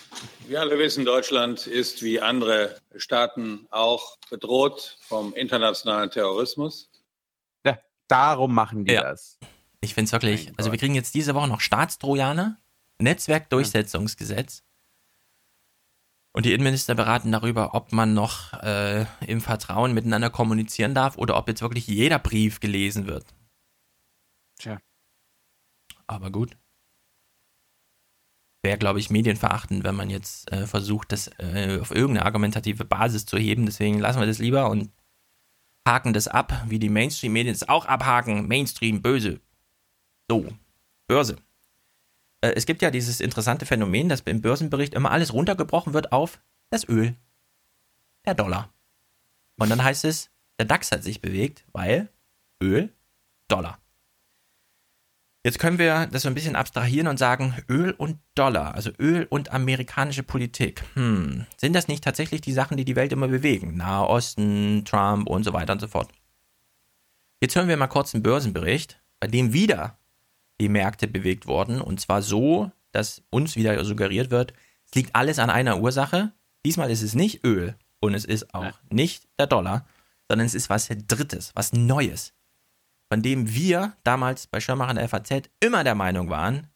Wir 0.48 0.60
alle 0.60 0.78
wissen, 0.78 1.06
Deutschland 1.06 1.68
ist 1.68 2.04
wie 2.04 2.20
andere 2.20 2.80
Staaten 2.98 3.66
auch 3.70 4.18
bedroht 4.30 4.98
vom 5.02 5.34
internationalen 5.34 6.10
Terrorismus. 6.12 6.90
Ja, 7.66 7.78
darum 8.08 8.54
machen 8.54 8.86
die 8.86 8.94
Ja. 8.94 9.04
das. 9.04 9.40
Ich 9.82 9.94
finde 9.94 10.08
es 10.08 10.12
wirklich, 10.12 10.52
also 10.58 10.72
wir 10.72 10.80
kriegen 10.80 10.96
jetzt 10.96 11.14
diese 11.16 11.34
Woche 11.36 11.48
noch 11.48 11.62
Staatstrojaner, 11.62 12.58
Netzwerkdurchsetzungsgesetz. 13.00 14.64
Und 16.34 16.46
die 16.46 16.54
Innenminister 16.54 16.96
beraten 16.96 17.32
darüber, 17.32 17.74
ob 17.76 17.94
man 17.94 18.14
noch 18.14 18.52
äh, 18.62 19.06
im 19.26 19.40
Vertrauen 19.40 19.94
miteinander 19.94 20.30
kommunizieren 20.30 20.94
darf 20.94 21.18
oder 21.18 21.38
ob 21.38 21.48
jetzt 21.48 21.62
wirklich 21.62 21.88
jeder 21.88 22.20
Brief 22.20 22.60
gelesen 22.60 23.08
wird. 23.08 23.26
Tja. 24.58 24.80
Aber 26.08 26.32
gut. 26.32 26.58
wäre, 28.64 28.78
glaube 28.78 29.00
ich, 29.00 29.10
medienverachtend, 29.10 29.84
wenn 29.84 29.96
man 29.96 30.10
jetzt 30.10 30.52
äh, 30.52 30.68
versucht, 30.68 31.12
das 31.12 31.28
äh, 31.40 31.80
auf 31.80 31.92
irgendeine 31.92 32.26
argumentative 32.26 32.84
Basis 32.84 33.26
zu 33.26 33.38
heben. 33.38 33.66
Deswegen 33.66 34.00
lassen 34.00 34.20
wir 34.20 34.28
das 34.28 34.40
lieber 34.40 34.70
und 34.70 34.92
haken 35.88 36.14
das 36.14 36.28
ab, 36.28 36.64
wie 36.68 36.80
die 36.80 36.90
Mainstream-Medien 36.90 37.54
es 37.54 37.70
auch 37.70 37.86
abhaken. 37.86 38.48
Mainstream, 38.48 39.02
böse. 39.02 39.40
So, 40.30 40.52
Börse. 41.08 41.38
Äh, 42.46 42.54
es 42.56 42.66
gibt 42.66 42.82
ja 42.82 42.92
dieses 42.92 43.20
interessante 43.20 43.66
Phänomen, 43.66 44.10
dass 44.10 44.22
im 44.22 44.42
Börsenbericht 44.42 44.94
immer 44.94 45.12
alles 45.12 45.34
runtergebrochen 45.34 45.94
wird 45.94 46.12
auf 46.12 46.40
das 46.70 46.88
Öl, 46.88 47.16
der 48.26 48.36
Dollar. 48.36 48.70
Und 49.58 49.70
dann 49.70 49.84
heißt 49.84 50.06
es, 50.06 50.30
der 50.60 50.66
DAX 50.66 50.92
hat 50.92 51.04
sich 51.04 51.22
bewegt, 51.22 51.66
weil 51.72 52.10
Öl, 52.62 52.94
Dollar. 53.48 53.80
Jetzt 55.44 55.60
können 55.60 55.78
wir 55.78 56.08
das 56.08 56.24
so 56.24 56.28
ein 56.28 56.34
bisschen 56.34 56.56
abstrahieren 56.56 57.08
und 57.08 57.18
sagen, 57.18 57.54
Öl 57.70 57.92
und 57.92 58.18
Dollar, 58.34 58.74
also 58.74 58.90
Öl 59.00 59.28
und 59.30 59.52
amerikanische 59.52 60.24
Politik. 60.24 60.84
Hm, 60.96 61.46
sind 61.58 61.74
das 61.74 61.88
nicht 61.88 62.04
tatsächlich 62.04 62.42
die 62.42 62.54
Sachen, 62.54 62.78
die 62.78 62.86
die 62.86 62.96
Welt 62.96 63.12
immer 63.12 63.28
bewegen? 63.28 63.78
Nahe 63.78 64.08
Osten, 64.08 64.84
Trump 64.86 65.30
und 65.30 65.44
so 65.44 65.54
weiter 65.54 65.74
und 65.74 65.80
so 65.80 65.88
fort. 65.88 66.12
Jetzt 67.42 67.56
hören 67.56 67.68
wir 67.68 67.78
mal 67.78 67.88
kurz 67.88 68.14
einen 68.14 68.24
Börsenbericht, 68.24 69.00
bei 69.20 69.28
dem 69.28 69.54
wieder 69.54 70.00
die 70.60 70.70
Märkte 70.70 71.08
bewegt 71.08 71.48
wurden. 71.48 71.82
Und 71.82 72.00
zwar 72.00 72.22
so, 72.22 72.72
dass 72.92 73.24
uns 73.30 73.56
wieder 73.56 73.84
suggeriert 73.84 74.32
wird, 74.32 74.54
es 74.86 74.96
liegt 74.96 75.16
alles 75.16 75.40
an 75.40 75.50
einer 75.50 75.80
Ursache. 75.80 76.32
Diesmal 76.66 76.92
ist 76.92 77.02
es 77.02 77.16
nicht 77.16 77.44
Öl 77.44 77.76
und 78.00 78.14
es 78.14 78.26
ist 78.26 78.54
auch 78.54 78.74
nicht 78.90 79.28
der 79.38 79.48
Dollar, 79.48 79.86
sondern 80.30 80.48
es 80.48 80.56
ist 80.56 80.70
was 80.70 80.88
Drittes, 80.88 81.52
was 81.56 81.74
Neues, 81.74 82.34
von 83.10 83.22
dem 83.22 83.54
wir 83.54 83.96
damals 84.04 84.48
bei 84.48 84.60
Schirmacher 84.60 84.94
der 84.94 85.10
FAZ 85.10 85.50
immer 85.60 85.84
der 85.84 85.96
Meinung 85.96 86.30
waren, 86.30 86.68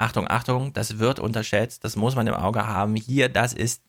Achtung, 0.00 0.26
Achtung, 0.28 0.72
das 0.72 0.98
wird 0.98 1.20
unterschätzt, 1.20 1.84
das 1.84 1.94
muss 1.94 2.16
man 2.16 2.26
im 2.26 2.32
Auge 2.32 2.66
haben. 2.66 2.96
Hier, 2.96 3.28
das 3.28 3.52
ist, 3.52 3.82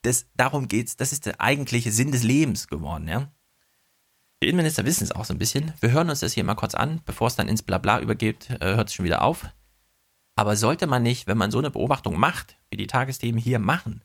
das, 0.00 0.26
darum 0.34 0.66
geht's, 0.66 0.96
das 0.96 1.12
ist 1.12 1.26
der 1.26 1.42
eigentliche 1.42 1.92
Sinn 1.92 2.10
des 2.10 2.22
Lebens 2.22 2.68
geworden, 2.68 3.06
ja. 3.06 3.30
Die 4.42 4.48
Innenminister 4.48 4.84
wissen 4.84 5.04
es 5.04 5.12
auch 5.12 5.24
so 5.24 5.32
ein 5.32 5.38
bisschen. 5.38 5.72
Wir 5.80 5.92
hören 5.92 6.10
uns 6.10 6.20
das 6.20 6.34
hier 6.34 6.44
mal 6.44 6.54
kurz 6.54 6.74
an, 6.74 7.00
bevor 7.06 7.28
es 7.28 7.36
dann 7.36 7.48
ins 7.48 7.62
Blabla 7.62 8.00
übergeht, 8.00 8.50
äh, 8.60 8.76
hört 8.76 8.88
es 8.88 8.94
schon 8.94 9.04
wieder 9.04 9.22
auf. 9.22 9.46
Aber 10.34 10.56
sollte 10.56 10.86
man 10.86 11.02
nicht, 11.02 11.26
wenn 11.26 11.38
man 11.38 11.50
so 11.50 11.58
eine 11.58 11.70
Beobachtung 11.70 12.18
macht, 12.18 12.56
wie 12.70 12.76
die 12.76 12.86
Tagesthemen 12.86 13.40
hier 13.40 13.58
machen, 13.58 14.02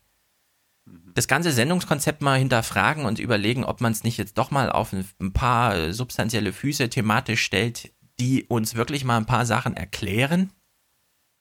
das 1.13 1.27
ganze 1.27 1.51
Sendungskonzept 1.51 2.21
mal 2.21 2.39
hinterfragen 2.39 3.05
und 3.05 3.19
überlegen, 3.19 3.65
ob 3.65 3.81
man 3.81 3.91
es 3.91 4.03
nicht 4.03 4.17
jetzt 4.17 4.37
doch 4.37 4.51
mal 4.51 4.71
auf 4.71 4.93
ein 4.93 5.33
paar 5.33 5.75
äh, 5.75 5.93
substanzielle 5.93 6.53
Füße 6.53 6.89
thematisch 6.89 7.43
stellt, 7.43 7.91
die 8.19 8.45
uns 8.45 8.75
wirklich 8.75 9.03
mal 9.03 9.17
ein 9.17 9.25
paar 9.25 9.45
Sachen 9.45 9.75
erklären? 9.75 10.51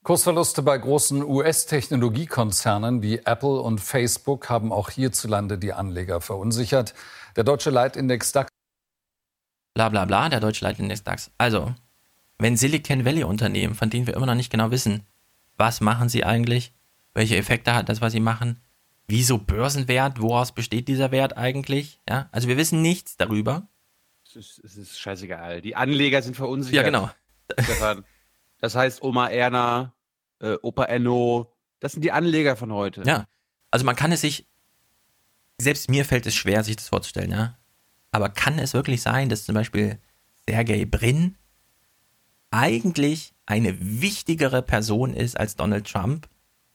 Kursverluste 0.03 0.63
bei 0.63 0.79
großen 0.79 1.23
US-Technologiekonzernen 1.23 3.03
wie 3.03 3.19
Apple 3.19 3.61
und 3.61 3.81
Facebook 3.81 4.49
haben 4.49 4.73
auch 4.73 4.91
hierzulande 4.91 5.59
die 5.59 5.75
Anleger 5.75 6.21
verunsichert. 6.21 6.95
Der 7.37 7.45
deutsche 7.45 7.71
Leitindex 7.71 8.33
DAX. 8.33 8.49
Bla 9.75 9.89
bla 9.89 10.05
bla, 10.05 10.29
der 10.29 10.41
deutsche 10.41 10.65
Leitindex 10.65 11.05
DAX. 11.05 11.31
Also, 11.39 11.75
wenn 12.39 12.57
Silicon 12.57 13.05
Valley 13.05 13.25
Unternehmen, 13.25 13.75
von 13.75 13.91
denen 13.91 14.07
wir 14.07 14.15
immer 14.15 14.27
noch 14.27 14.35
nicht 14.35 14.51
genau 14.51 14.71
wissen, 14.71 15.07
was 15.57 15.81
machen 15.81 16.09
sie 16.09 16.25
eigentlich, 16.25 16.73
welche 17.15 17.37
Effekte 17.37 17.75
hat 17.75 17.89
das, 17.89 18.01
was 18.01 18.13
sie 18.13 18.21
machen, 18.21 18.61
wieso 19.07 19.39
Börsenwert, 19.39 20.21
woraus 20.21 20.53
besteht 20.53 20.89
dieser 20.89 21.11
Wert 21.11 21.37
eigentlich? 21.37 22.01
Ja, 22.09 22.29
also 22.33 22.49
wir 22.49 22.57
wissen 22.57 22.83
nichts 22.83 23.17
darüber. 23.17 23.69
Es 24.27 24.37
ist, 24.37 24.61
es 24.65 24.77
ist 24.77 24.99
scheißegal. 24.99 25.61
Die 25.61 25.77
Anleger 25.77 26.23
sind 26.23 26.37
verunsichert. 26.37 26.77
Ja, 26.77 26.83
genau. 26.83 27.11
Stefan. 27.59 28.05
Das 28.61 28.75
heißt, 28.75 29.03
Oma 29.03 29.29
Erna, 29.29 29.93
äh, 30.41 30.57
Opa 30.63 30.85
Enno, 30.85 31.53
das 31.81 31.93
sind 31.93 32.03
die 32.03 32.13
Anleger 32.13 32.57
von 32.57 32.73
heute. 32.73 33.03
Ja, 33.05 33.27
also 33.71 33.85
man 33.85 33.97
kann 33.97 34.13
es 34.13 34.21
sich, 34.21 34.47
selbst 35.61 35.91
mir 35.91 36.05
fällt 36.05 36.27
es 36.27 36.35
schwer, 36.35 36.63
sich 36.63 36.77
das 36.77 36.89
vorzustellen, 36.89 37.31
ja. 37.31 37.59
Aber 38.13 38.29
kann 38.29 38.59
es 38.59 38.75
wirklich 38.75 39.03
sein, 39.03 39.29
dass 39.29 39.45
zum 39.45 39.55
Beispiel 39.55 39.99
Sergey 40.49 40.85
Brin 40.85 41.37
eigentlich 42.51 43.35
eine 43.47 43.77
wichtigere 43.81 44.63
Person 44.63 45.15
ist 45.15 45.39
als 45.39 45.57
Donald 45.57 45.87
Trump, 45.87 46.29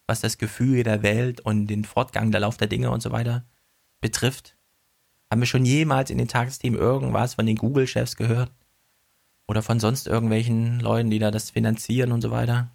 was 0.08 0.22
das 0.22 0.38
Gefühl 0.38 0.84
der 0.84 1.04
Welt 1.04 1.42
und 1.42 1.68
den 1.68 1.84
Fortgang, 1.84 2.32
der 2.32 2.42
Lauf 2.42 2.58
der 2.58 2.68
Dinge 2.68 2.92
und 2.92 3.02
so 3.02 3.12
weiter 3.12 3.46
betrifft? 4.02 4.56
Haben 5.32 5.42
wir 5.42 5.48
schon 5.48 5.66
jemals 5.66 6.10
in 6.10 6.18
den 6.18 6.28
Tagesthemen 6.28 6.80
irgendwas 6.80 7.34
von 7.34 7.46
den 7.46 7.56
Google-Chefs 7.56 8.16
gehört? 8.16 8.52
Oder 9.48 9.62
von 9.62 9.80
sonst 9.80 10.08
irgendwelchen 10.08 10.80
Leuten, 10.80 11.10
die 11.10 11.20
da 11.20 11.32
das 11.32 11.52
finanzieren 11.52 12.12
und 12.12 12.22
so 12.22 12.32
weiter? 12.32 12.72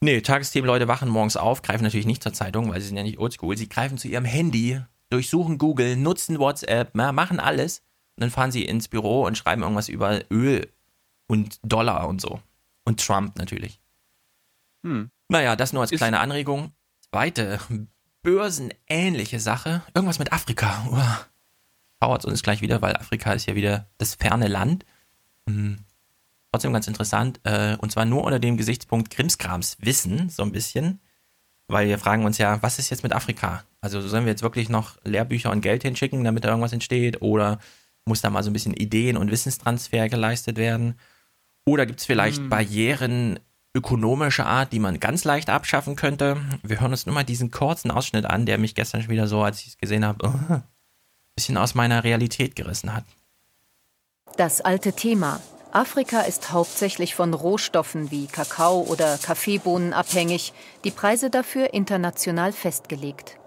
Nee, 0.00 0.20
Tagesthemen-Leute 0.20 0.88
wachen 0.88 1.08
morgens 1.08 1.36
auf, 1.36 1.62
greifen 1.62 1.84
natürlich 1.84 2.06
nicht 2.06 2.22
zur 2.22 2.32
Zeitung, 2.32 2.70
weil 2.70 2.80
sie 2.80 2.88
sind 2.88 2.96
ja 2.96 3.02
nicht 3.02 3.18
oldschool. 3.18 3.56
Sie 3.56 3.68
greifen 3.68 3.98
zu 3.98 4.08
ihrem 4.08 4.24
Handy, 4.24 4.80
durchsuchen 5.12 5.58
Google, 5.58 5.96
nutzen 5.96 6.38
WhatsApp, 6.38 6.94
machen 6.94 7.40
alles. 7.40 7.82
Und 8.16 8.22
dann 8.22 8.30
fahren 8.30 8.52
sie 8.52 8.64
ins 8.64 8.88
Büro 8.88 9.24
und 9.26 9.38
schreiben 9.38 9.62
irgendwas 9.62 9.88
über 9.88 10.20
Öl 10.30 10.70
und 11.26 11.58
Dollar 11.62 12.08
und 12.08 12.20
so. 12.20 12.40
Und 12.84 13.04
Trump 13.04 13.38
natürlich. 13.38 13.80
Hm. 14.82 15.10
Naja, 15.28 15.56
das 15.56 15.72
nur 15.72 15.82
als 15.82 15.90
kleine 15.90 16.20
Anregung. 16.20 16.72
Zweite, 17.10 17.58
börsenähnliche 18.22 19.40
Sache. 19.40 19.82
Irgendwas 19.94 20.18
mit 20.18 20.32
Afrika. 20.32 20.86
Uah. 20.90 21.26
Powert 22.00 22.24
uns 22.24 22.42
gleich 22.42 22.60
wieder, 22.60 22.82
weil 22.82 22.96
Afrika 22.96 23.32
ist 23.32 23.46
ja 23.46 23.54
wieder 23.54 23.88
das 23.98 24.16
ferne 24.16 24.48
Land. 24.48 24.84
Hm. 25.48 25.78
Trotzdem 26.50 26.72
ganz 26.72 26.86
interessant. 26.86 27.40
Äh, 27.44 27.76
und 27.80 27.92
zwar 27.92 28.04
nur 28.04 28.24
unter 28.24 28.38
dem 28.38 28.56
Gesichtspunkt 28.56 29.10
Krimskrams 29.10 29.78
Wissen, 29.80 30.28
so 30.28 30.42
ein 30.42 30.52
bisschen. 30.52 31.00
Weil 31.68 31.88
wir 31.88 31.98
fragen 31.98 32.24
uns 32.24 32.38
ja, 32.38 32.62
was 32.62 32.78
ist 32.78 32.90
jetzt 32.90 33.02
mit 33.02 33.12
Afrika? 33.12 33.64
Also 33.82 34.00
sollen 34.00 34.24
wir 34.24 34.32
jetzt 34.32 34.42
wirklich 34.42 34.68
noch 34.68 34.96
Lehrbücher 35.04 35.50
und 35.50 35.60
Geld 35.60 35.82
hinschicken, 35.82 36.24
damit 36.24 36.44
da 36.44 36.48
irgendwas 36.48 36.72
entsteht? 36.72 37.20
Oder 37.20 37.58
muss 38.06 38.20
da 38.22 38.30
mal 38.30 38.42
so 38.42 38.50
ein 38.50 38.52
bisschen 38.52 38.74
Ideen- 38.74 39.16
und 39.16 39.30
Wissenstransfer 39.30 40.08
geleistet 40.08 40.56
werden? 40.56 40.94
Oder 41.66 41.84
gibt 41.84 42.00
es 42.00 42.06
vielleicht 42.06 42.38
Hm. 42.38 42.48
Barrieren 42.48 43.40
ökonomischer 43.74 44.46
Art, 44.46 44.72
die 44.72 44.78
man 44.78 45.00
ganz 45.00 45.24
leicht 45.24 45.50
abschaffen 45.50 45.96
könnte? 45.96 46.36
Wir 46.62 46.80
hören 46.80 46.92
uns 46.92 47.06
nur 47.06 47.14
mal 47.14 47.24
diesen 47.24 47.50
kurzen 47.50 47.90
Ausschnitt 47.90 48.24
an, 48.24 48.46
der 48.46 48.58
mich 48.58 48.74
gestern 48.74 49.02
schon 49.02 49.10
wieder 49.10 49.26
so, 49.26 49.42
als 49.42 49.60
ich 49.60 49.68
es 49.68 49.78
gesehen 49.78 50.04
habe, 50.04 50.26
ein 50.28 50.62
bisschen 51.36 51.56
aus 51.56 51.74
meiner 51.74 52.04
Realität 52.04 52.54
gerissen 52.54 52.94
hat. 52.94 53.04
Das 54.36 54.60
alte 54.60 54.92
Thema. 54.92 55.40
Afrika 55.72 56.20
ist 56.20 56.52
hauptsächlich 56.52 57.14
von 57.14 57.32
Rohstoffen 57.32 58.10
wie 58.10 58.26
Kakao 58.26 58.82
oder 58.82 59.18
Kaffeebohnen 59.18 59.92
abhängig, 59.92 60.52
die 60.84 60.90
Preise 60.90 61.30
dafür 61.30 61.72
international 61.72 62.52
festgelegt. 62.52 63.38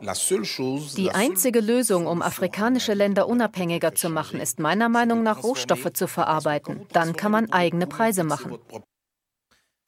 Die 0.00 1.10
einzige 1.10 1.60
Lösung, 1.60 2.06
um 2.06 2.22
afrikanische 2.22 2.94
Länder 2.94 3.28
unabhängiger 3.28 3.94
zu 3.94 4.08
machen, 4.08 4.40
ist 4.40 4.58
meiner 4.58 4.88
Meinung 4.88 5.22
nach 5.22 5.42
Rohstoffe 5.42 5.92
zu 5.92 6.06
verarbeiten. 6.06 6.86
Dann 6.92 7.16
kann 7.16 7.32
man 7.32 7.52
eigene 7.52 7.86
Preise 7.86 8.24
machen. 8.24 8.58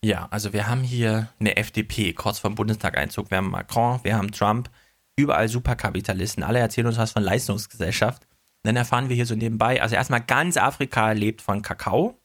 Ja, 0.03 0.29
also 0.31 0.53
wir 0.53 0.67
haben 0.67 0.83
hier 0.83 1.29
eine 1.39 1.57
FDP, 1.57 2.15
kurz 2.15 2.39
vor 2.39 2.51
dem 2.51 2.55
Bundestag-Einzug. 2.55 3.31
Wir 3.31 3.39
haben 3.39 3.51
Macron, 3.51 4.01
wir 4.03 4.17
haben 4.17 4.33
Trump, 4.33 4.71
überall 5.17 5.49
Superkapitalisten. 5.49 6.43
Alle 6.43 6.59
erzählen 6.59 6.87
uns 6.87 6.99
was 6.99 7.13
von 7.13 7.23
Leistungsgesellschaft. 7.23 8.27
Dann 8.63 8.77
erfahren 8.77 9.09
wir 9.09 9.17
hier 9.17 9.27
so 9.27 9.35
nebenbei, 9.35 9.81
also 9.81 9.95
erstmal 9.95 10.23
ganz 10.23 10.57
Afrika 10.57 11.13
lebt 11.13 11.41
von 11.41 11.63
Kakao, 11.63 12.19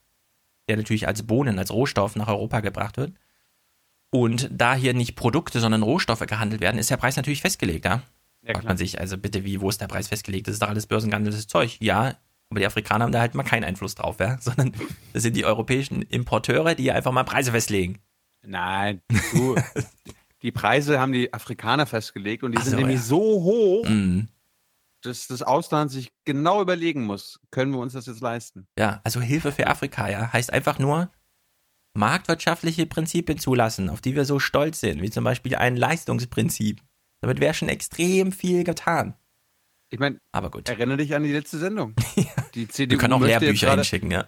der 0.68 0.76
natürlich 0.76 1.06
als 1.06 1.26
Bohnen, 1.26 1.58
als 1.58 1.72
Rohstoff 1.72 2.16
nach 2.16 2.28
Europa 2.28 2.60
gebracht 2.60 2.96
wird. 2.96 3.12
Und 4.10 4.48
da 4.52 4.74
hier 4.74 4.94
nicht 4.94 5.16
Produkte, 5.16 5.60
sondern 5.60 5.82
Rohstoffe 5.82 6.20
gehandelt 6.26 6.60
werden, 6.60 6.78
ist 6.78 6.90
der 6.90 6.96
Preis 6.96 7.16
natürlich 7.16 7.40
festgelegt, 7.40 7.84
ja? 7.84 8.02
Ja, 8.42 8.52
Fragt 8.54 8.66
man 8.66 8.76
sich, 8.76 9.00
also 9.00 9.18
bitte, 9.18 9.44
wie, 9.44 9.60
wo 9.60 9.68
ist 9.68 9.80
der 9.80 9.88
Preis 9.88 10.08
festgelegt? 10.08 10.46
Das 10.46 10.54
ist 10.54 10.62
doch 10.62 10.68
alles 10.68 10.86
börsengehandeltes 10.86 11.48
Zeug. 11.48 11.76
Ja, 11.80 12.16
aber 12.48 12.60
die 12.60 12.66
Afrikaner 12.66 13.04
haben 13.04 13.12
da 13.12 13.18
halt 13.20 13.34
mal 13.34 13.42
keinen 13.42 13.64
Einfluss 13.64 13.96
drauf, 13.96 14.20
ja? 14.20 14.38
Sondern 14.40 14.72
das 15.12 15.22
sind 15.24 15.34
die 15.36 15.44
europäischen 15.44 16.02
Importeure, 16.02 16.74
die 16.76 16.92
einfach 16.92 17.10
mal 17.12 17.24
Preise 17.24 17.50
festlegen. 17.50 17.98
Nein, 18.46 19.00
du, 19.32 19.56
die 20.42 20.52
Preise 20.52 21.00
haben 21.00 21.12
die 21.12 21.32
Afrikaner 21.34 21.86
festgelegt 21.86 22.44
und 22.44 22.52
die 22.52 22.58
Ach 22.58 22.62
sind 22.62 22.72
so, 22.72 22.76
nämlich 22.78 22.96
ja. 22.96 23.02
so 23.02 23.18
hoch, 23.18 23.88
Mhm. 23.88 24.28
dass 25.02 25.26
das 25.26 25.42
Ausland 25.42 25.90
sich 25.90 26.12
genau 26.24 26.62
überlegen 26.62 27.04
muss, 27.04 27.40
können 27.50 27.72
wir 27.72 27.80
uns 27.80 27.94
das 27.94 28.06
jetzt 28.06 28.20
leisten? 28.20 28.68
Ja, 28.78 29.00
also 29.02 29.20
Hilfe 29.20 29.50
für 29.50 29.66
Afrika, 29.66 30.08
ja, 30.08 30.32
heißt 30.32 30.52
einfach 30.52 30.78
nur 30.78 31.10
marktwirtschaftliche 31.96 32.86
Prinzipien 32.86 33.38
zulassen, 33.38 33.90
auf 33.90 34.00
die 34.00 34.14
wir 34.14 34.24
so 34.24 34.38
stolz 34.38 34.80
sind, 34.80 35.02
wie 35.02 35.10
zum 35.10 35.24
Beispiel 35.24 35.56
ein 35.56 35.76
Leistungsprinzip. 35.76 36.80
Damit 37.20 37.40
wäre 37.40 37.54
schon 37.54 37.68
extrem 37.68 38.32
viel 38.32 38.62
getan. 38.64 39.14
Ich 39.90 39.98
meine, 39.98 40.20
aber 40.32 40.50
gut. 40.50 40.68
Erinnere 40.68 40.98
dich 40.98 41.14
an 41.14 41.22
die 41.22 41.32
letzte 41.32 41.58
Sendung. 41.58 41.94
Die 42.54 42.68
CDU 42.68 42.92
Wir 42.92 42.98
können 42.98 43.12
auch 43.12 43.18
möchte 43.20 43.32
jetzt 43.34 43.42
Lehrbücher 43.42 43.74
hinschicken, 43.74 44.10
ja. 44.10 44.26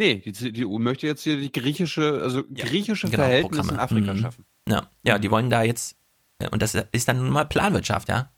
Nee, 0.00 0.16
die 0.24 0.32
CDU 0.32 0.78
möchte 0.78 1.08
jetzt 1.08 1.24
hier 1.24 1.36
die 1.40 1.50
griechische, 1.50 2.20
also 2.22 2.44
griechische 2.44 3.08
Genau, 3.10 3.24
Verhältnisse 3.24 3.62
in 3.62 3.66
Programme. 3.66 3.82
Afrika 3.82 4.14
Mhm. 4.14 4.18
schaffen. 4.20 4.44
Ja, 4.68 4.88
ja, 5.02 5.18
die 5.18 5.28
wollen 5.30 5.50
da 5.50 5.64
jetzt, 5.64 5.96
äh, 6.38 6.48
und 6.50 6.62
das 6.62 6.74
ist 6.92 7.08
dann 7.08 7.16
nun 7.16 7.30
mal 7.30 7.44
Planwirtschaft, 7.46 8.08
ja. 8.08 8.30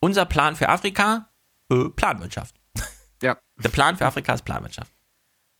Unser 0.00 0.24
Plan 0.26 0.56
für 0.56 0.68
Afrika, 0.68 1.30
äh, 1.70 1.90
Planwirtschaft. 1.90 2.56
Ja. 3.22 3.38
Der 3.62 3.68
Plan 3.68 3.96
für 3.96 4.04
Afrika 4.04 4.34
ist 4.34 4.44
Planwirtschaft. 4.44 4.90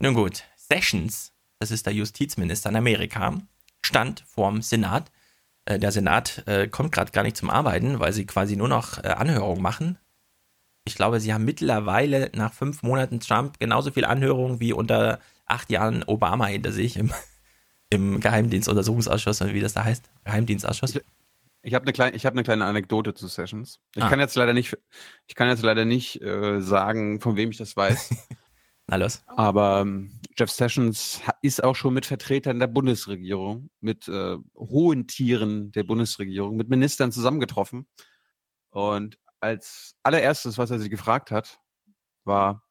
Nun 0.01 0.15
gut, 0.15 0.43
Sessions, 0.57 1.33
das 1.65 1.71
ist 1.71 1.87
der 1.87 1.95
Justizminister 1.95 2.69
in 2.69 2.77
Amerika, 2.77 3.39
stand 3.83 4.23
vorm 4.27 4.61
Senat. 4.61 5.11
Äh, 5.65 5.79
der 5.79 5.93
Senat 5.93 6.47
äh, 6.47 6.69
kommt 6.69 6.93
gerade 6.93 7.11
gar 7.11 7.23
nicht 7.23 7.39
zum 7.39 7.49
Arbeiten, 7.49 8.01
weil 8.01 8.13
sie 8.13 8.27
quasi 8.27 8.55
nur 8.55 8.69
noch 8.69 9.03
äh, 9.03 9.09
Anhörungen 9.09 9.63
machen. 9.63 9.97
Ich 10.87 10.95
glaube, 10.95 11.21
sie 11.21 11.33
haben 11.33 11.47
mittlerweile 11.47 12.31
nach 12.35 12.53
fünf 12.53 12.83
Monaten 12.83 13.19
Trump 13.19 13.59
genauso 13.59 13.91
viel 13.91 14.05
Anhörungen 14.05 14.61
wie 14.61 14.75
unter 14.75 15.21
acht 15.47 15.71
Jahren 15.71 16.03
Obama 16.03 16.45
hinter 16.49 16.71
sich 16.71 16.99
im, 16.99 17.11
im 17.89 18.21
Geheimdienstuntersuchungsausschuss, 18.21 19.41
wie 19.47 19.61
das 19.61 19.73
da 19.73 19.85
heißt. 19.85 20.05
Geheimdienstausschuss. 20.25 21.01
Ich 21.63 21.73
habe 21.73 21.85
eine 21.87 21.95
kleine, 21.95 22.15
ich 22.15 22.27
habe 22.27 22.35
eine 22.35 22.43
kleine 22.43 22.67
Anekdote 22.67 23.15
zu 23.15 23.27
Sessions. 23.27 23.81
Ich 23.97 24.03
Ah. 24.03 24.11
kann 24.11 24.21
jetzt 24.21 24.37
leider 24.37 24.53
nicht, 24.53 24.77
ich 25.27 25.35
kann 25.35 25.49
jetzt 25.49 25.63
leider 25.63 25.87
nicht 25.87 26.21
äh, 26.21 26.61
sagen, 26.61 27.23
von 27.23 27.37
wem 27.37 27.51
ich 27.51 27.57
das 27.57 27.75
weiß. 27.75 28.11
Na 28.87 28.97
los. 28.97 29.23
Aber 29.27 29.81
ähm, 29.81 30.21
Jeff 30.37 30.51
Sessions 30.51 31.21
ist 31.43 31.65
auch 31.65 31.75
schon 31.75 31.95
mit 31.95 32.05
Vertretern 32.07 32.59
der 32.59 32.67
Bundesregierung, 32.67 33.71
mit 33.81 34.09
äh, 34.09 34.37
hohen 34.57 35.07
Tieren 35.07 35.73
der 35.73 35.85
Bundesregierung, 35.85 36.57
mit 36.57 36.69
Ministern 36.69 37.11
zusammengetroffen. 37.11 37.87
Und 38.71 39.19
als 39.41 39.97
allererstes, 40.03 40.59
was 40.59 40.71
er 40.71 40.79
sie 40.81 40.91
gefragt 40.91 41.31
hat, 41.31 41.61
war, 42.25 42.63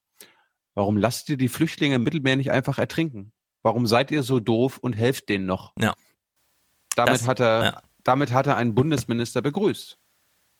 warum 0.76 0.97
lasst 0.97 1.30
ihr 1.30 1.38
die 1.38 1.49
Flüchtlinge 1.49 1.95
im 1.95 2.03
Mittelmeer 2.03 2.36
nicht 2.36 2.51
einfach 2.51 2.78
ertrinken? 2.78 3.32
Warum 3.64 3.88
seid 3.88 4.11
ihr 4.11 4.24
so 4.24 4.39
doof 4.39 4.78
und 4.80 4.93
helft 4.93 5.30
denen 5.30 5.45
noch? 5.45 5.74
Ja. 5.80 5.93
Damit 6.95 7.14
Das- 7.16 7.28
hat 7.28 7.39
er, 7.39 7.64
ja. 7.64 7.82
damit 8.03 8.32
hat 8.32 8.45
er 8.47 8.57
einen 8.57 8.76
Bundesminister 8.76 9.41
begrüßt. 9.41 9.97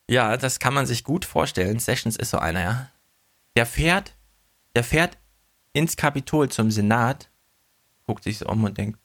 Ja, 0.10 0.36
das 0.38 0.60
kann 0.60 0.74
man 0.74 0.86
sich 0.86 1.04
gut 1.04 1.26
vorstellen. 1.26 1.80
Sessions 1.80 2.16
ist 2.18 2.32
so 2.32 2.38
einer, 2.40 2.62
ja. 2.62 2.90
Der 3.56 3.66
fährt, 3.66 4.16
der 4.76 4.84
fährt 4.84 5.18
ins 5.74 5.96
Kapitol 5.98 6.50
zum 6.50 6.72
Senat, 6.72 7.30
guckt 8.06 8.24
sich 8.24 8.38
so 8.38 8.48
um 8.48 8.64
und 8.64 8.78
denkt, 8.78 9.00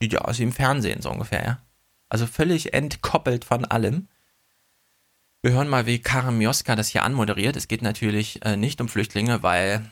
sieht 0.00 0.12
ja 0.12 0.20
aus 0.22 0.38
wie 0.38 0.44
im 0.44 0.52
Fernsehen, 0.52 1.02
so 1.02 1.10
ungefähr, 1.10 1.44
ja. 1.44 1.58
Also 2.08 2.26
völlig 2.26 2.72
entkoppelt 2.72 3.44
von 3.44 3.64
allem. 3.64 4.08
Wir 5.42 5.52
hören 5.52 5.68
mal, 5.68 5.86
wie 5.86 5.98
Karim 5.98 6.38
Mioska 6.38 6.76
das 6.76 6.88
hier 6.88 7.02
anmoderiert. 7.04 7.56
Es 7.56 7.68
geht 7.68 7.82
natürlich 7.82 8.44
äh, 8.44 8.56
nicht 8.56 8.80
um 8.80 8.88
Flüchtlinge, 8.88 9.42
weil 9.42 9.84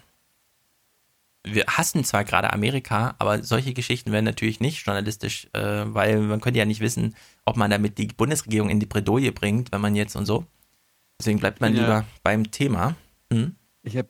wir 1.46 1.64
hassen 1.66 2.04
zwar 2.04 2.24
gerade 2.24 2.52
Amerika, 2.52 3.14
aber 3.18 3.42
solche 3.44 3.74
Geschichten 3.74 4.12
werden 4.12 4.24
natürlich 4.24 4.60
nicht 4.60 4.84
journalistisch, 4.86 5.48
äh, 5.52 5.84
weil 5.86 6.20
man 6.20 6.40
könnte 6.40 6.58
ja 6.58 6.64
nicht 6.64 6.80
wissen, 6.80 7.14
ob 7.44 7.56
man 7.56 7.70
damit 7.70 7.98
die 7.98 8.06
Bundesregierung 8.06 8.70
in 8.70 8.80
die 8.80 8.86
Bredouille 8.86 9.32
bringt, 9.32 9.70
wenn 9.72 9.80
man 9.80 9.94
jetzt 9.94 10.16
und 10.16 10.24
so. 10.26 10.46
Deswegen 11.20 11.38
bleibt 11.40 11.60
man 11.60 11.74
Ja. 11.74 11.80
lieber 11.82 12.04
beim 12.22 12.50
Thema. 12.50 12.96
Hm? 13.32 13.56
Ich 13.82 13.96
habe, 13.96 14.08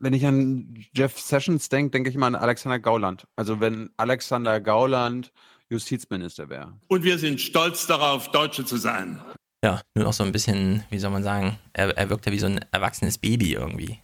wenn 0.00 0.12
ich 0.12 0.26
an 0.26 0.84
Jeff 0.94 1.18
Sessions 1.18 1.68
denke, 1.68 1.90
denke 1.90 2.10
ich 2.10 2.16
immer 2.16 2.26
an 2.26 2.34
Alexander 2.34 2.78
Gauland. 2.78 3.26
Also 3.36 3.60
wenn 3.60 3.90
Alexander 3.96 4.60
Gauland 4.60 5.32
Justizminister 5.70 6.48
wäre. 6.48 6.72
Und 6.88 7.02
wir 7.02 7.18
sind 7.18 7.40
stolz 7.40 7.86
darauf, 7.86 8.30
Deutsche 8.30 8.64
zu 8.64 8.76
sein. 8.76 9.20
Ja, 9.62 9.82
nur 9.94 10.04
noch 10.04 10.12
so 10.12 10.24
ein 10.24 10.32
bisschen, 10.32 10.84
wie 10.90 10.98
soll 10.98 11.10
man 11.10 11.22
sagen, 11.22 11.58
er, 11.72 11.96
er 11.96 12.10
wirkt 12.10 12.26
ja 12.26 12.32
wie 12.32 12.38
so 12.38 12.46
ein 12.46 12.64
erwachsenes 12.70 13.18
Baby 13.18 13.54
irgendwie. 13.54 13.98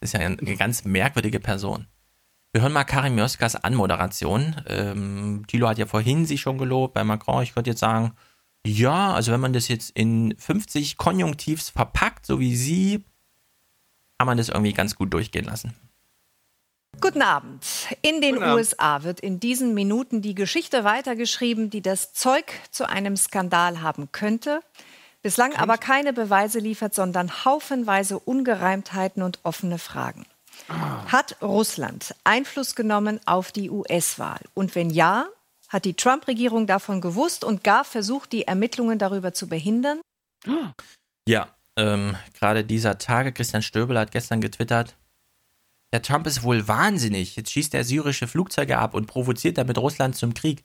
Ist 0.00 0.14
ja 0.14 0.20
eine 0.20 0.56
ganz 0.56 0.84
merkwürdige 0.84 1.40
Person. 1.40 1.86
Wir 2.52 2.62
hören 2.62 2.72
mal 2.72 2.84
Karim 2.84 3.16
Mioskas 3.16 3.56
Anmoderation. 3.56 4.56
Ähm, 4.66 5.44
Thilo 5.46 5.68
hat 5.68 5.78
ja 5.78 5.86
vorhin 5.86 6.24
sie 6.24 6.38
schon 6.38 6.58
gelobt 6.58 6.94
bei 6.94 7.04
Macron. 7.04 7.42
Ich 7.42 7.52
könnte 7.52 7.70
jetzt 7.70 7.80
sagen, 7.80 8.12
ja, 8.66 9.12
also 9.12 9.32
wenn 9.32 9.40
man 9.40 9.52
das 9.52 9.68
jetzt 9.68 9.90
in 9.90 10.34
50 10.38 10.96
Konjunktivs 10.96 11.68
verpackt, 11.68 12.24
so 12.24 12.40
wie 12.40 12.56
sie, 12.56 13.04
kann 14.18 14.26
man 14.26 14.38
das 14.38 14.48
irgendwie 14.48 14.72
ganz 14.72 14.96
gut 14.96 15.12
durchgehen 15.12 15.44
lassen. 15.44 15.74
Guten 17.00 17.22
Abend. 17.22 17.66
In 18.00 18.20
den 18.22 18.42
Abend. 18.42 18.54
USA 18.54 19.02
wird 19.02 19.20
in 19.20 19.38
diesen 19.38 19.74
Minuten 19.74 20.22
die 20.22 20.34
Geschichte 20.34 20.82
weitergeschrieben, 20.84 21.68
die 21.68 21.82
das 21.82 22.14
Zeug 22.14 22.46
zu 22.70 22.88
einem 22.88 23.16
Skandal 23.16 23.82
haben 23.82 24.10
könnte, 24.12 24.60
bislang 25.20 25.54
aber 25.54 25.76
keine 25.76 26.14
Beweise 26.14 26.58
liefert, 26.58 26.94
sondern 26.94 27.44
haufenweise 27.44 28.18
Ungereimtheiten 28.18 29.22
und 29.22 29.40
offene 29.42 29.78
Fragen. 29.78 30.24
Hat 30.68 31.36
Russland 31.42 32.14
Einfluss 32.24 32.74
genommen 32.74 33.20
auf 33.26 33.52
die 33.52 33.70
US-Wahl? 33.70 34.40
Und 34.54 34.74
wenn 34.74 34.88
ja, 34.88 35.26
hat 35.68 35.84
die 35.84 35.94
Trump-Regierung 35.94 36.66
davon 36.66 37.02
gewusst 37.02 37.44
und 37.44 37.62
gar 37.62 37.84
versucht, 37.84 38.32
die 38.32 38.46
Ermittlungen 38.46 38.98
darüber 38.98 39.34
zu 39.34 39.48
behindern? 39.48 40.00
Ja, 41.28 41.48
ähm, 41.76 42.16
gerade 42.34 42.64
dieser 42.64 42.98
Tage, 42.98 43.32
Christian 43.32 43.62
Stöbel 43.62 43.98
hat 43.98 44.12
gestern 44.12 44.40
getwittert, 44.40 44.96
der 45.92 46.02
Trump 46.02 46.26
ist 46.26 46.42
wohl 46.42 46.66
wahnsinnig. 46.68 47.36
Jetzt 47.36 47.52
schießt 47.52 47.74
er 47.74 47.84
syrische 47.84 48.26
Flugzeuge 48.26 48.78
ab 48.78 48.94
und 48.94 49.06
provoziert 49.06 49.58
damit 49.58 49.78
Russland 49.78 50.16
zum 50.16 50.34
Krieg. 50.34 50.64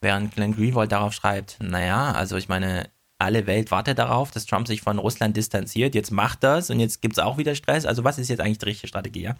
Während 0.00 0.34
Glenn 0.34 0.54
Greenwald 0.54 0.92
darauf 0.92 1.14
schreibt, 1.14 1.58
naja, 1.60 2.12
also 2.12 2.36
ich 2.36 2.48
meine, 2.48 2.90
alle 3.18 3.46
Welt 3.46 3.70
wartet 3.70 3.98
darauf, 3.98 4.30
dass 4.30 4.46
Trump 4.46 4.66
sich 4.66 4.82
von 4.82 4.98
Russland 4.98 5.36
distanziert. 5.36 5.94
Jetzt 5.94 6.10
macht 6.10 6.42
das 6.42 6.70
und 6.70 6.80
jetzt 6.80 7.00
gibt 7.00 7.14
es 7.14 7.18
auch 7.18 7.38
wieder 7.38 7.54
Stress. 7.54 7.86
Also 7.86 8.04
was 8.04 8.18
ist 8.18 8.28
jetzt 8.28 8.40
eigentlich 8.40 8.58
die 8.58 8.66
richtige 8.66 8.88
Strategie, 8.88 9.22
ja? 9.22 9.36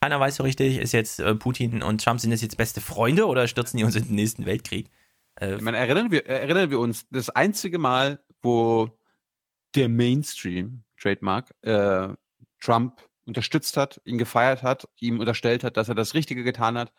Keiner 0.00 0.20
weiß 0.20 0.36
so 0.36 0.44
richtig, 0.44 0.78
ist 0.78 0.92
jetzt 0.92 1.18
äh, 1.18 1.34
Putin 1.34 1.82
und 1.82 2.02
Trump 2.02 2.20
sind 2.20 2.30
das 2.30 2.40
jetzt 2.40 2.56
beste 2.56 2.80
Freunde 2.80 3.26
oder 3.26 3.48
stürzen 3.48 3.78
die 3.78 3.84
uns 3.84 3.96
in 3.96 4.04
den 4.04 4.14
nächsten 4.14 4.46
Weltkrieg? 4.46 4.88
Äh, 5.40 5.56
Ich 5.56 5.60
meine, 5.60 5.76
erinnern 5.76 6.12
wir, 6.12 6.24
erinnern 6.26 6.70
wir 6.70 6.78
uns, 6.78 7.06
das 7.10 7.30
einzige 7.30 7.78
Mal, 7.78 8.20
wo 8.40 8.97
der 9.74 9.88
Mainstream, 9.88 10.82
Trademark, 11.00 11.54
äh, 11.62 12.08
Trump 12.60 13.00
unterstützt 13.26 13.76
hat, 13.76 14.00
ihn 14.04 14.18
gefeiert 14.18 14.62
hat, 14.62 14.88
ihm 15.00 15.20
unterstellt 15.20 15.62
hat, 15.64 15.76
dass 15.76 15.88
er 15.88 15.94
das 15.94 16.14
Richtige 16.14 16.42
getan 16.44 16.78
hat, 16.78 16.92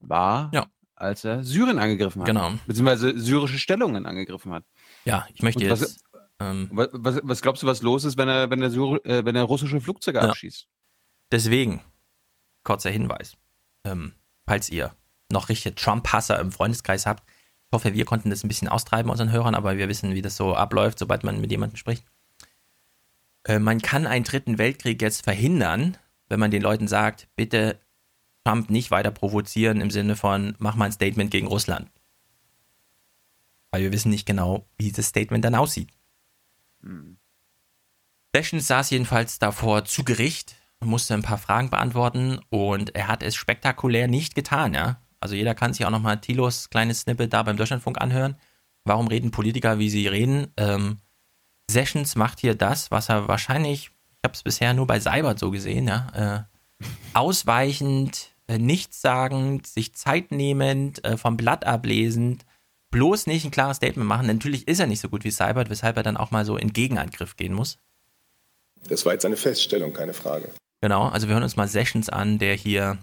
war, 0.00 0.50
als 0.96 1.24
er 1.24 1.44
Syrien 1.44 1.78
angegriffen 1.78 2.20
hat. 2.22 2.26
Genau. 2.26 2.52
Beziehungsweise 2.66 3.18
syrische 3.18 3.58
Stellungen 3.58 4.04
angegriffen 4.06 4.52
hat. 4.52 4.64
Ja, 5.04 5.26
ich 5.32 5.42
möchte 5.42 5.64
Und 5.64 5.70
was- 5.70 5.80
jetzt. 5.80 6.04
Ähm, 6.40 6.70
Was, 6.72 6.88
was, 6.92 7.20
was 7.22 7.42
glaubst 7.42 7.62
du, 7.62 7.66
was 7.66 7.82
los 7.82 8.04
ist, 8.04 8.16
wenn 8.16 8.28
er, 8.28 8.48
wenn 8.50 8.62
er, 8.62 8.70
Syr, 8.70 8.98
äh, 9.04 9.24
wenn 9.26 9.36
er 9.36 9.42
russische 9.44 9.78
Flugzeuge 9.80 10.18
Ja. 10.20 10.28
abschießt? 10.30 10.66
Deswegen, 11.30 11.82
kurzer 12.64 12.90
Hinweis, 12.90 13.36
ähm, 13.84 14.14
falls 14.46 14.70
ihr 14.70 14.94
noch 15.30 15.50
richtige 15.50 15.74
Trump-Hasser 15.74 16.40
im 16.40 16.50
Freundeskreis 16.50 17.04
habt, 17.06 17.22
ich 17.70 17.72
hoffe, 17.72 17.94
wir 17.94 18.04
konnten 18.04 18.30
das 18.30 18.42
ein 18.42 18.48
bisschen 18.48 18.66
austreiben 18.66 19.12
unseren 19.12 19.30
Hörern, 19.30 19.54
aber 19.54 19.78
wir 19.78 19.88
wissen, 19.88 20.12
wie 20.12 20.22
das 20.22 20.34
so 20.34 20.56
abläuft, 20.56 20.98
sobald 20.98 21.22
man 21.22 21.40
mit 21.40 21.52
jemandem 21.52 21.76
spricht. 21.76 22.04
Äh, 23.44 23.60
man 23.60 23.80
kann 23.80 24.08
einen 24.08 24.24
dritten 24.24 24.58
Weltkrieg 24.58 25.00
jetzt 25.00 25.22
verhindern, 25.22 25.96
wenn 26.28 26.40
man 26.40 26.50
den 26.50 26.62
Leuten 26.62 26.88
sagt, 26.88 27.28
bitte 27.36 27.78
Trump 28.44 28.70
nicht 28.70 28.90
weiter 28.90 29.12
provozieren 29.12 29.80
im 29.80 29.92
Sinne 29.92 30.16
von, 30.16 30.56
mach 30.58 30.74
mal 30.74 30.86
ein 30.86 30.92
Statement 30.92 31.30
gegen 31.30 31.46
Russland. 31.46 31.88
Weil 33.70 33.82
wir 33.82 33.92
wissen 33.92 34.10
nicht 34.10 34.26
genau, 34.26 34.66
wie 34.76 34.90
das 34.90 35.06
Statement 35.06 35.44
dann 35.44 35.54
aussieht. 35.54 35.90
Sessions 38.34 38.66
saß 38.66 38.90
jedenfalls 38.90 39.38
davor 39.38 39.84
zu 39.84 40.02
Gericht, 40.02 40.56
musste 40.80 41.14
ein 41.14 41.22
paar 41.22 41.38
Fragen 41.38 41.70
beantworten 41.70 42.40
und 42.48 42.96
er 42.96 43.06
hat 43.06 43.22
es 43.22 43.36
spektakulär 43.36 44.08
nicht 44.08 44.34
getan, 44.34 44.74
ja. 44.74 45.00
Also 45.20 45.34
jeder 45.34 45.54
kann 45.54 45.72
sich 45.72 45.84
auch 45.84 45.90
nochmal 45.90 46.20
Thilos 46.20 46.70
kleines 46.70 47.02
Snippet 47.02 47.32
da 47.32 47.42
beim 47.42 47.56
Deutschlandfunk 47.56 48.00
anhören. 48.00 48.36
Warum 48.84 49.06
reden 49.06 49.30
Politiker, 49.30 49.78
wie 49.78 49.90
sie 49.90 50.08
reden? 50.08 50.48
Ähm, 50.56 50.98
Sessions 51.70 52.16
macht 52.16 52.40
hier 52.40 52.54
das, 52.54 52.90
was 52.90 53.08
er 53.08 53.28
wahrscheinlich, 53.28 53.90
ich 53.90 54.24
habe 54.24 54.34
es 54.34 54.42
bisher 54.42 54.74
nur 54.74 54.86
bei 54.86 54.98
Seibert 54.98 55.38
so 55.38 55.50
gesehen, 55.50 55.86
ja, 55.86 56.46
äh, 56.80 56.84
ausweichend, 57.14 58.30
äh, 58.48 58.58
nichtssagend, 58.58 59.66
sich 59.66 59.94
Zeit 59.94 60.32
nehmend, 60.32 61.04
äh, 61.04 61.16
vom 61.16 61.36
Blatt 61.36 61.66
ablesend, 61.66 62.46
bloß 62.90 63.26
nicht 63.26 63.44
ein 63.44 63.50
klares 63.50 63.76
Statement 63.76 64.08
machen. 64.08 64.26
Natürlich 64.26 64.66
ist 64.66 64.80
er 64.80 64.86
nicht 64.86 65.00
so 65.00 65.08
gut 65.08 65.24
wie 65.24 65.30
Seibert, 65.30 65.70
weshalb 65.70 65.96
er 65.96 66.02
dann 66.02 66.16
auch 66.16 66.30
mal 66.30 66.44
so 66.44 66.56
in 66.56 66.72
Gegenangriff 66.72 67.36
gehen 67.36 67.52
muss. 67.52 67.78
Das 68.88 69.04
war 69.04 69.12
jetzt 69.12 69.26
eine 69.26 69.36
Feststellung, 69.36 69.92
keine 69.92 70.14
Frage. 70.14 70.50
Genau, 70.80 71.08
also 71.08 71.28
wir 71.28 71.34
hören 71.34 71.42
uns 71.42 71.56
mal 71.56 71.68
Sessions 71.68 72.08
an, 72.08 72.38
der 72.38 72.54
hier 72.54 72.98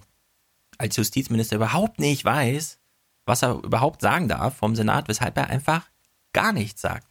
als 0.77 0.95
Justizminister 0.95 1.55
überhaupt 1.55 1.99
nicht 1.99 2.23
weiß, 2.25 2.79
was 3.25 3.43
er 3.43 3.63
überhaupt 3.63 4.01
sagen 4.01 4.27
darf 4.27 4.55
vom 4.55 4.75
Senat, 4.75 5.07
weshalb 5.07 5.37
er 5.37 5.47
einfach 5.47 5.89
gar 6.33 6.53
nichts 6.53 6.81
sagt. 6.81 7.07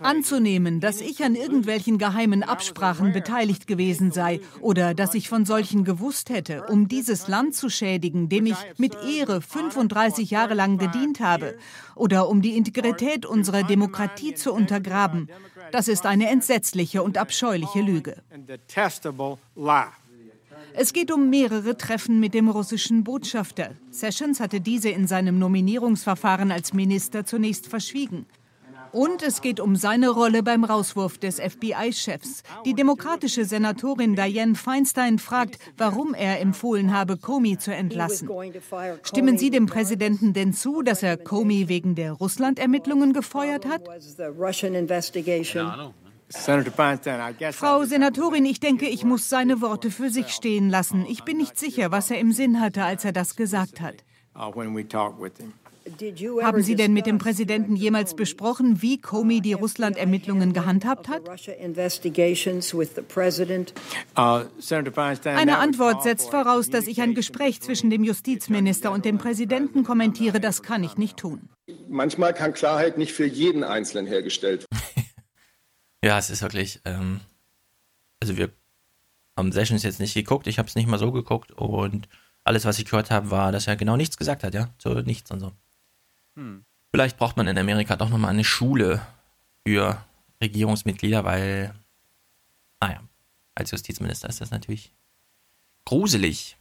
Anzunehmen, 0.00 0.80
dass 0.80 1.00
ich 1.00 1.24
an 1.24 1.34
irgendwelchen 1.34 1.98
geheimen 1.98 2.42
Absprachen 2.42 3.12
beteiligt 3.12 3.66
gewesen 3.66 4.12
sei 4.12 4.40
oder 4.60 4.94
dass 4.94 5.14
ich 5.14 5.28
von 5.28 5.44
solchen 5.44 5.84
gewusst 5.84 6.30
hätte, 6.30 6.64
um 6.66 6.88
dieses 6.88 7.28
Land 7.28 7.54
zu 7.54 7.68
schädigen, 7.68 8.28
dem 8.28 8.46
ich 8.46 8.56
mit 8.78 8.96
Ehre 9.04 9.40
35 9.40 10.30
Jahre 10.30 10.54
lang 10.54 10.78
gedient 10.78 11.20
habe, 11.20 11.56
oder 11.96 12.28
um 12.28 12.42
die 12.42 12.56
Integrität 12.56 13.26
unserer 13.26 13.62
Demokratie 13.62 14.34
zu 14.34 14.52
untergraben, 14.52 15.28
das 15.72 15.88
ist 15.88 16.06
eine 16.06 16.28
entsetzliche 16.28 17.02
und 17.02 17.18
abscheuliche 17.18 17.80
Lüge. 17.80 18.16
Es 20.76 20.92
geht 20.92 21.12
um 21.12 21.30
mehrere 21.30 21.76
Treffen 21.76 22.18
mit 22.18 22.34
dem 22.34 22.48
russischen 22.48 23.04
Botschafter. 23.04 23.70
Sessions 23.90 24.40
hatte 24.40 24.60
diese 24.60 24.88
in 24.90 25.06
seinem 25.06 25.38
Nominierungsverfahren 25.38 26.50
als 26.50 26.72
Minister 26.72 27.24
zunächst 27.24 27.68
verschwiegen. 27.68 28.26
Und 28.94 29.24
es 29.24 29.42
geht 29.42 29.58
um 29.58 29.74
seine 29.74 30.08
Rolle 30.08 30.44
beim 30.44 30.62
Rauswurf 30.62 31.18
des 31.18 31.40
FBI-Chefs. 31.40 32.44
Die 32.64 32.74
demokratische 32.74 33.44
Senatorin 33.44 34.14
Dianne 34.14 34.54
Feinstein 34.54 35.18
fragt, 35.18 35.58
warum 35.76 36.14
er 36.14 36.40
empfohlen 36.40 36.96
habe, 36.96 37.16
Comey 37.16 37.58
zu 37.58 37.74
entlassen. 37.74 38.30
Stimmen 39.02 39.36
Sie 39.36 39.50
dem 39.50 39.66
Präsidenten 39.66 40.32
denn 40.32 40.52
zu, 40.52 40.82
dass 40.82 41.02
er 41.02 41.16
Comey 41.16 41.68
wegen 41.68 41.96
der 41.96 42.12
Russland-Ermittlungen 42.12 43.12
gefeuert 43.12 43.66
hat? 43.66 43.82
Frau 47.52 47.84
Senatorin, 47.84 48.46
ich 48.46 48.60
denke, 48.60 48.86
ich 48.86 49.04
muss 49.04 49.28
seine 49.28 49.60
Worte 49.60 49.90
für 49.90 50.10
sich 50.10 50.28
stehen 50.28 50.70
lassen. 50.70 51.04
Ich 51.08 51.24
bin 51.24 51.38
nicht 51.38 51.58
sicher, 51.58 51.90
was 51.90 52.12
er 52.12 52.20
im 52.20 52.30
Sinn 52.30 52.60
hatte, 52.60 52.84
als 52.84 53.04
er 53.04 53.12
das 53.12 53.34
gesagt 53.34 53.80
hat. 53.80 54.04
Haben 56.42 56.62
Sie 56.62 56.76
denn 56.76 56.92
mit 56.92 57.06
dem 57.06 57.18
Präsidenten 57.18 57.76
jemals 57.76 58.14
besprochen, 58.14 58.80
wie 58.80 59.00
Comey 59.00 59.40
die 59.40 59.52
Russland-Ermittlungen 59.52 60.52
gehandhabt 60.52 61.08
hat? 61.08 61.28
Eine 65.26 65.58
Antwort 65.58 66.02
setzt 66.02 66.30
voraus, 66.30 66.70
dass 66.70 66.86
ich 66.86 67.02
ein 67.02 67.14
Gespräch 67.14 67.60
zwischen 67.60 67.90
dem 67.90 68.02
Justizminister 68.02 68.92
und 68.92 69.04
dem 69.04 69.18
Präsidenten 69.18 69.84
kommentiere. 69.84 70.40
Das 70.40 70.62
kann 70.62 70.82
ich 70.84 70.96
nicht 70.96 71.18
tun. 71.18 71.48
Manchmal 71.88 72.32
kann 72.34 72.54
Klarheit 72.54 72.98
nicht 72.98 73.12
für 73.12 73.26
jeden 73.26 73.64
Einzelnen 73.64 74.06
hergestellt 74.06 74.66
Ja, 76.04 76.18
es 76.18 76.28
ist 76.28 76.42
wirklich. 76.42 76.80
Ähm, 76.84 77.20
also 78.20 78.36
wir 78.36 78.50
haben 79.38 79.52
Sessions 79.52 79.82
jetzt 79.84 80.00
nicht 80.00 80.12
geguckt. 80.12 80.46
Ich 80.46 80.58
habe 80.58 80.68
es 80.68 80.74
nicht 80.74 80.86
mal 80.86 80.98
so 80.98 81.12
geguckt 81.12 81.50
und 81.52 82.08
alles, 82.44 82.66
was 82.66 82.78
ich 82.78 82.84
gehört 82.84 83.10
habe, 83.10 83.30
war, 83.30 83.52
dass 83.52 83.66
er 83.66 83.76
genau 83.76 83.96
nichts 83.96 84.18
gesagt 84.18 84.44
hat, 84.44 84.52
ja, 84.52 84.68
so 84.76 85.00
nichts 85.00 85.30
und 85.30 85.40
so. 85.40 85.52
Hm. 86.36 86.64
Vielleicht 86.92 87.16
braucht 87.16 87.36
man 87.36 87.48
in 87.48 87.58
Amerika 87.58 87.96
doch 87.96 88.08
nochmal 88.08 88.30
eine 88.30 88.44
Schule 88.44 89.04
für 89.66 90.02
Regierungsmitglieder, 90.40 91.24
weil, 91.24 91.74
naja, 92.80 93.02
als 93.54 93.70
Justizminister 93.70 94.28
ist 94.28 94.40
das 94.40 94.50
natürlich 94.50 94.92
gruselig. 95.84 96.56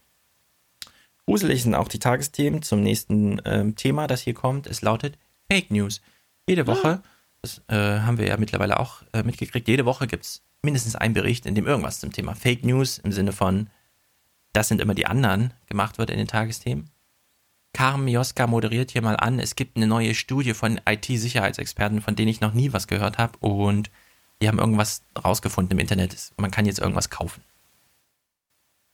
Gruselig 1.26 1.64
sind 1.64 1.76
auch 1.76 1.88
die 1.88 2.00
Tagesthemen 2.00 2.62
zum 2.64 2.82
nächsten 2.82 3.42
ähm, 3.46 3.76
Thema, 3.76 4.08
das 4.08 4.22
hier 4.22 4.34
kommt. 4.34 4.68
Es 4.68 4.82
lautet 4.82 5.18
Fake 5.50 5.72
News. 5.72 6.02
Jede 6.48 6.68
Woche, 6.68 7.02
das 7.42 7.62
äh, 7.68 8.02
haben 8.02 8.18
wir 8.18 8.28
ja 8.28 8.38
mittlerweile 8.38 8.80
auch 8.80 9.04
äh, 9.14 9.24
mitgekriegt, 9.24 9.68
jede 9.68 9.86
Woche 9.86 10.08
gibt 10.08 10.26
es 10.26 10.44
mindestens 10.62 10.96
einen 10.96 11.14
Bericht, 11.14 11.46
in 11.46 11.56
dem 11.56 11.68
irgendwas 11.68 12.00
zum 12.00 12.12
Thema 12.12 12.36
Fake 12.36 12.64
News 12.64 12.98
im 12.98 13.12
Sinne 13.12 13.32
von, 13.32 13.70
das 14.52 14.68
sind 14.68 14.82
immer 14.82 14.96
die 14.96 15.06
anderen, 15.06 15.54
gemacht 15.68 15.98
wird 15.98 16.10
in 16.10 16.18
den 16.18 16.28
Tagesthemen. 16.28 16.90
Carmen 17.74 18.06
Mioska 18.06 18.48
moderiert 18.48 18.92
hier 18.92 19.02
mal 19.02 19.16
an. 19.16 19.40
Es 19.40 19.56
gibt 19.56 19.76
eine 19.76 19.88
neue 19.88 20.16
Studie 20.16 20.54
von 20.54 20.80
IT-Sicherheitsexperten, 20.88 22.02
von 22.02 22.16
denen 22.16 22.30
ich 22.30 22.40
noch 22.40 22.54
nie 22.54 22.72
was 22.72 22.88
gehört 22.88 23.18
habe. 23.18 23.38
Und 23.40 23.90
die 24.42 24.48
haben 24.48 24.60
irgendwas 24.60 25.02
rausgefunden 25.24 25.78
im 25.78 25.80
Internet. 25.80 26.16
Man 26.38 26.52
kann 26.52 26.66
jetzt 26.66 26.80
irgendwas 26.80 27.10
kaufen. 27.10 27.44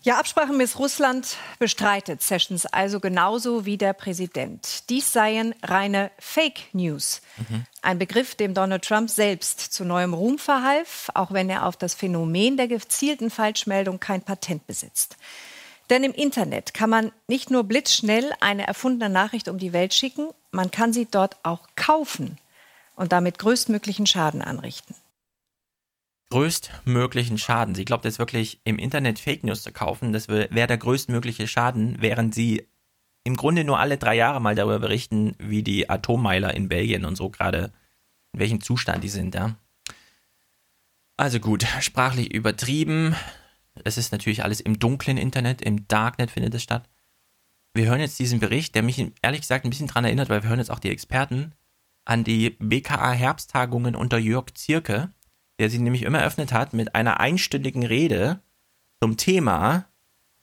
Ja, 0.02 0.18
Absprachen 0.18 0.56
mit 0.56 0.80
Russland 0.80 1.36
bestreitet 1.60 2.24
Sessions 2.24 2.66
also 2.66 3.02
genauso 3.02 3.66
wie 3.66 3.78
der 3.78 3.92
Präsident. 3.92 4.90
Dies 4.90 5.12
seien 5.12 5.54
reine 5.62 6.10
Fake 6.18 6.74
News. 6.74 7.22
Mhm. 7.36 7.66
Ein 7.82 8.00
Begriff, 8.00 8.36
dem 8.36 8.54
Donald 8.54 8.86
Trump 8.86 9.10
selbst 9.10 9.60
zu 9.60 9.84
neuem 9.84 10.14
Ruhm 10.14 10.40
verhalf, 10.40 11.10
auch 11.16 11.34
wenn 11.34 11.50
er 11.50 11.66
auf 11.66 11.76
das 11.76 11.96
Phänomen 11.96 12.56
der 12.56 12.70
gezielten 12.70 13.30
Falschmeldung 13.30 14.00
kein 14.00 14.22
Patent 14.22 14.66
besitzt. 14.68 15.18
Denn 15.90 16.04
im 16.04 16.14
Internet 16.14 16.74
kann 16.74 16.90
man 16.90 17.12
nicht 17.28 17.50
nur 17.50 17.64
blitzschnell 17.64 18.32
eine 18.40 18.68
erfundene 18.68 19.12
Nachricht 19.12 19.48
um 19.48 19.58
die 19.58 19.74
Welt 19.74 19.94
schicken, 19.94 20.30
man 20.52 20.72
kann 20.72 20.94
sie 20.94 21.08
dort 21.10 21.38
auch 21.44 21.68
kaufen 21.76 22.38
und 22.96 23.12
damit 23.12 23.40
größtmöglichen 23.40 24.06
Schaden 24.06 24.42
anrichten. 24.42 24.96
Größtmöglichen 26.32 27.40
Schaden. 27.40 27.74
Sie 27.74 27.86
glaubt 27.86 28.06
jetzt 28.06 28.20
wirklich, 28.20 28.60
im 28.64 28.78
Internet 28.78 29.18
Fake 29.18 29.44
News 29.44 29.64
zu 29.64 29.72
kaufen, 29.72 30.14
das 30.14 30.28
wäre 30.28 30.68
der 30.68 30.78
größtmögliche 30.78 31.48
Schaden, 31.48 31.98
während 32.00 32.36
sie 32.36 32.68
im 33.24 33.36
Grunde 33.36 33.64
nur 33.64 33.80
alle 33.80 33.98
drei 33.98 34.16
Jahre 34.16 34.40
mal 34.40 34.56
darüber 34.56 34.80
berichten, 34.80 35.36
wie 35.40 35.64
die 35.64 35.90
Atommeiler 35.90 36.54
in 36.54 36.70
Belgien 36.70 37.06
und 37.06 37.16
so 37.16 37.30
gerade, 37.30 37.72
in 38.34 38.40
welchem 38.40 38.62
Zustand 38.62 39.04
die 39.04 39.10
sind, 39.10 39.34
ja. 39.34 39.56
Also 41.18 41.40
gut, 41.40 41.66
sprachlich 41.82 42.32
übertrieben, 42.32 43.16
es 43.84 43.98
ist 43.98 44.12
natürlich 44.12 44.44
alles 44.44 44.60
im 44.62 44.80
dunklen 44.80 45.18
Internet, 45.18 45.62
im 45.62 45.88
Darknet 45.88 46.32
findet 46.32 46.54
es 46.54 46.64
statt. 46.64 46.90
Wir 47.74 47.86
hören 47.86 48.00
jetzt 48.00 48.20
diesen 48.20 48.40
Bericht, 48.40 48.76
der 48.76 48.84
mich 48.84 49.12
ehrlich 49.22 49.42
gesagt 49.42 49.66
ein 49.66 49.70
bisschen 49.70 49.88
daran 49.88 50.06
erinnert, 50.06 50.30
weil 50.30 50.44
wir 50.44 50.50
hören 50.50 50.60
jetzt 50.60 50.72
auch 50.72 50.80
die 50.80 50.90
Experten 50.90 51.54
an 52.06 52.24
die 52.24 52.52
BKA 52.52 53.12
Herbsttagungen 53.12 53.96
unter 53.96 54.18
Jörg 54.18 54.54
Zierke, 54.56 55.12
der 55.60 55.70
sie 55.70 55.80
nämlich 55.80 56.04
immer 56.04 56.20
eröffnet 56.20 56.52
hat 56.52 56.74
mit 56.74 56.96
einer 56.96 57.20
einstündigen 57.20 57.86
Rede 57.86 58.42
zum 59.02 59.18
Thema 59.18 59.90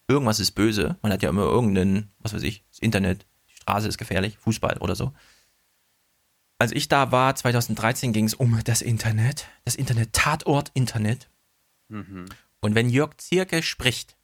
irgendwas 0.09 0.41
ist 0.41 0.53
böse. 0.53 0.97
Man 1.03 1.13
hat 1.13 1.23
ja 1.23 1.29
immer 1.29 1.43
irgendeinen, 1.43 2.13
was 2.21 2.33
weiß 2.33 2.43
ich, 2.43 2.65
das 2.71 2.79
Internet, 2.79 3.27
die 3.49 3.57
Straße 3.57 3.89
ist 3.89 3.99
gefährlich, 3.99 4.39
Fußball 4.39 4.79
oder 4.79 4.95
so. 4.95 5.13
Als 6.59 6.73
ich 6.73 6.89
da 6.89 7.13
war, 7.13 7.35
2013, 7.35 8.13
ging 8.13 8.25
es 8.25 8.35
um 8.35 8.59
das 8.65 8.83
Internet, 8.83 9.47
das 9.65 9.75
Internet, 9.75 10.13
Tatort 10.13 10.71
Internet. 10.75 11.29
Mhm. 11.89 12.27
Und 12.61 12.75
wenn 12.75 12.91
Jörg 12.91 13.17
Zierke 13.19 13.63
spricht, 13.63 14.17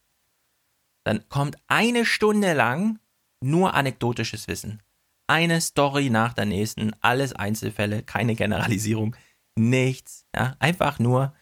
dann 1.04 1.28
kommt 1.28 1.56
eine 1.66 2.04
Stunde 2.04 2.52
lang 2.52 2.98
nur 3.42 3.74
anekdotisches 3.74 4.48
Wissen. 4.48 4.82
Eine 5.26 5.60
Story 5.60 6.10
nach 6.10 6.32
der 6.32 6.46
nächsten, 6.46 6.92
alles 7.00 7.32
Einzelfälle, 7.32 8.02
keine 8.02 8.34
Generalisierung, 8.34 9.16
nichts. 9.56 10.26
Ja? 10.34 10.56
Einfach 10.58 10.98
nur 10.98 11.34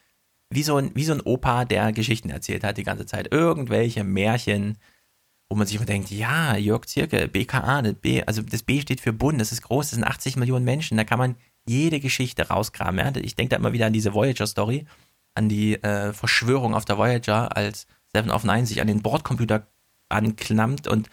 wie 0.50 0.62
so, 0.62 0.76
ein, 0.76 0.90
wie 0.94 1.04
so 1.04 1.12
ein 1.12 1.20
Opa, 1.20 1.64
der 1.64 1.92
Geschichten 1.92 2.30
erzählt 2.30 2.64
hat 2.64 2.76
die 2.76 2.82
ganze 2.84 3.06
Zeit. 3.06 3.32
Irgendwelche 3.32 4.02
Märchen, 4.02 4.78
wo 5.48 5.56
man 5.56 5.66
sich 5.66 5.76
immer 5.76 5.86
denkt, 5.86 6.10
ja, 6.10 6.56
Jörg 6.56 6.86
Zierke, 6.86 7.28
BKA, 7.28 7.82
das 7.82 7.94
B, 7.94 8.22
also 8.24 8.42
das 8.42 8.62
B 8.62 8.80
steht 8.80 9.00
für 9.00 9.12
Bund, 9.12 9.40
das 9.40 9.52
ist 9.52 9.62
groß, 9.62 9.90
das 9.90 9.94
sind 9.96 10.04
80 10.04 10.36
Millionen 10.36 10.64
Menschen, 10.64 10.96
da 10.96 11.04
kann 11.04 11.18
man 11.18 11.36
jede 11.66 12.00
Geschichte 12.00 12.48
rauskramen. 12.48 13.14
Ja? 13.14 13.20
Ich 13.20 13.36
denke 13.36 13.50
da 13.50 13.56
immer 13.56 13.72
wieder 13.72 13.86
an 13.86 13.92
diese 13.92 14.14
Voyager-Story, 14.14 14.86
an 15.40 15.48
die 15.48 15.82
äh, 15.82 16.12
Verschwörung 16.12 16.74
auf 16.74 16.84
der 16.84 16.98
Voyager, 16.98 17.56
als 17.56 17.86
Seven 18.12 18.30
of 18.30 18.44
Nine 18.44 18.66
sich 18.66 18.82
an 18.82 18.86
den 18.86 19.00
Bordcomputer 19.00 19.66
anklammt 20.10 20.86
und 20.86 21.08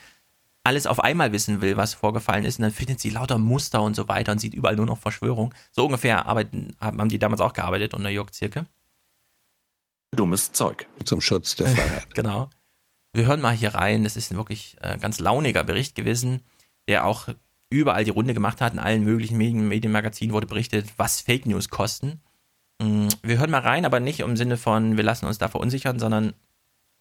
alles 0.65 0.85
auf 0.85 0.99
einmal 0.99 1.31
wissen 1.31 1.61
will, 1.61 1.77
was 1.77 1.93
vorgefallen 1.93 2.43
ist, 2.43 2.59
und 2.59 2.63
dann 2.63 2.73
findet 2.73 2.99
sie 2.99 3.09
lauter 3.09 3.37
Muster 3.37 3.81
und 3.81 3.95
so 3.95 4.09
weiter 4.09 4.33
und 4.33 4.39
sieht 4.39 4.53
überall 4.53 4.75
nur 4.75 4.85
noch 4.85 4.97
Verschwörung. 4.97 5.53
So 5.71 5.85
ungefähr 5.85 6.25
arbeiten, 6.25 6.75
haben 6.81 7.07
die 7.07 7.19
damals 7.19 7.39
auch 7.39 7.53
gearbeitet 7.53 7.93
unter 7.93 8.09
Jörg 8.09 8.31
Zirke. 8.31 8.65
Dummes 10.11 10.51
Zeug. 10.51 10.87
Zum 11.05 11.21
Schutz 11.21 11.55
der 11.55 11.67
Freiheit. 11.67 12.13
genau. 12.13 12.49
Wir 13.13 13.25
hören 13.25 13.39
mal 13.39 13.55
hier 13.55 13.75
rein. 13.75 14.03
Das 14.03 14.17
ist 14.17 14.31
ein 14.31 14.37
wirklich 14.37 14.75
äh, 14.81 14.97
ganz 14.97 15.19
launiger 15.19 15.63
Bericht 15.63 15.95
gewesen, 15.95 16.41
der 16.89 17.05
auch 17.05 17.29
überall 17.69 18.03
die 18.03 18.11
Runde 18.11 18.33
gemacht 18.33 18.59
hat. 18.59 18.73
In 18.73 18.79
allen 18.79 19.05
möglichen 19.05 19.37
Medien, 19.37 19.69
Medienmagazinen 19.69 20.33
wurde 20.33 20.47
berichtet, 20.47 20.87
was 20.97 21.21
Fake 21.21 21.45
News 21.45 21.69
kosten. 21.69 22.21
Mm, 22.81 23.07
wir 23.23 23.39
hören 23.39 23.51
mal 23.51 23.61
rein, 23.61 23.85
aber 23.85 23.99
nicht 23.99 24.19
im 24.19 24.37
Sinne 24.37 24.57
von, 24.57 24.97
wir 24.97 25.03
lassen 25.03 25.25
uns 25.25 25.37
da 25.37 25.47
verunsichern, 25.47 25.99
sondern 25.99 26.33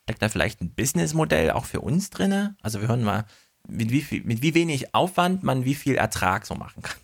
steckt 0.04 0.22
da 0.22 0.28
vielleicht 0.28 0.60
ein 0.60 0.74
Businessmodell 0.74 1.50
auch 1.50 1.64
für 1.64 1.80
uns 1.80 2.10
drin? 2.10 2.56
Also 2.62 2.80
wir 2.80 2.88
hören 2.88 3.04
mal, 3.04 3.24
mit 3.68 3.90
wie, 3.90 4.02
viel, 4.02 4.22
mit 4.24 4.42
wie 4.42 4.54
wenig 4.54 4.94
Aufwand 4.94 5.42
man 5.42 5.64
wie 5.64 5.74
viel 5.74 5.96
Ertrag 5.96 6.46
so 6.46 6.54
machen 6.54 6.82
kann. 6.82 7.00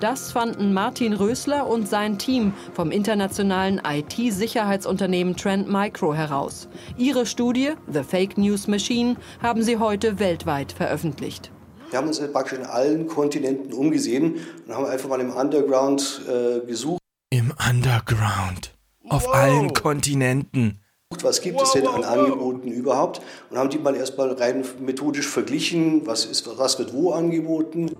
Das 0.00 0.32
fanden 0.32 0.72
Martin 0.72 1.12
Rösler 1.12 1.68
und 1.68 1.88
sein 1.88 2.18
Team 2.18 2.54
vom 2.72 2.90
internationalen 2.90 3.80
IT-Sicherheitsunternehmen 3.84 5.36
Trend 5.36 5.70
Micro 5.70 6.12
heraus. 6.12 6.68
Ihre 6.96 7.24
Studie, 7.24 7.74
The 7.86 8.02
Fake 8.02 8.36
News 8.36 8.66
Machine, 8.66 9.16
haben 9.40 9.62
sie 9.62 9.76
heute 9.76 10.18
weltweit 10.18 10.72
veröffentlicht. 10.72 11.51
Wir 11.92 11.98
haben 11.98 12.08
uns 12.08 12.20
praktisch 12.32 12.58
in 12.58 12.64
allen 12.64 13.06
Kontinenten 13.06 13.74
umgesehen 13.74 14.36
und 14.66 14.74
haben 14.74 14.86
einfach 14.86 15.10
mal 15.10 15.20
im 15.20 15.30
Underground 15.30 16.22
äh, 16.26 16.66
gesucht. 16.66 16.98
Im 17.28 17.52
Underground. 17.68 18.74
Auf 19.10 19.26
wow. 19.26 19.34
allen 19.34 19.74
Kontinenten. 19.74 20.80
Was 21.20 21.42
gibt 21.42 21.60
es 21.60 21.72
denn 21.72 21.86
an 21.86 22.02
Angeboten 22.02 22.68
überhaupt? 22.68 23.20
Und 23.50 23.58
haben 23.58 23.68
die 23.68 23.76
mal 23.76 23.94
erstmal 23.94 24.32
rein 24.32 24.64
methodisch 24.80 25.28
verglichen, 25.28 26.06
was, 26.06 26.24
ist, 26.24 26.48
was 26.56 26.78
wird 26.78 26.94
wo 26.94 27.12
angeboten. 27.12 27.90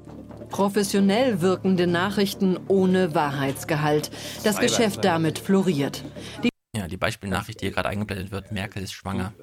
Professionell 0.49 1.43
wirkende 1.43 1.87
Nachrichten 1.87 2.59
ohne 2.69 3.15
Wahrheitsgehalt. 3.15 4.11
Das 4.43 4.59
Geschäft 4.59 5.05
damit 5.05 5.39
floriert. 5.39 6.03
Die 6.43 6.49
ja, 6.75 6.89
die 6.89 6.97
Beispielnachricht, 6.97 7.61
die 7.61 7.67
hier 7.67 7.75
gerade 7.75 7.91
eingeblendet 7.91 8.31
wird, 8.31 8.51
Merkel 8.53 8.83
ist 8.83 8.93
schwanger. 8.93 9.35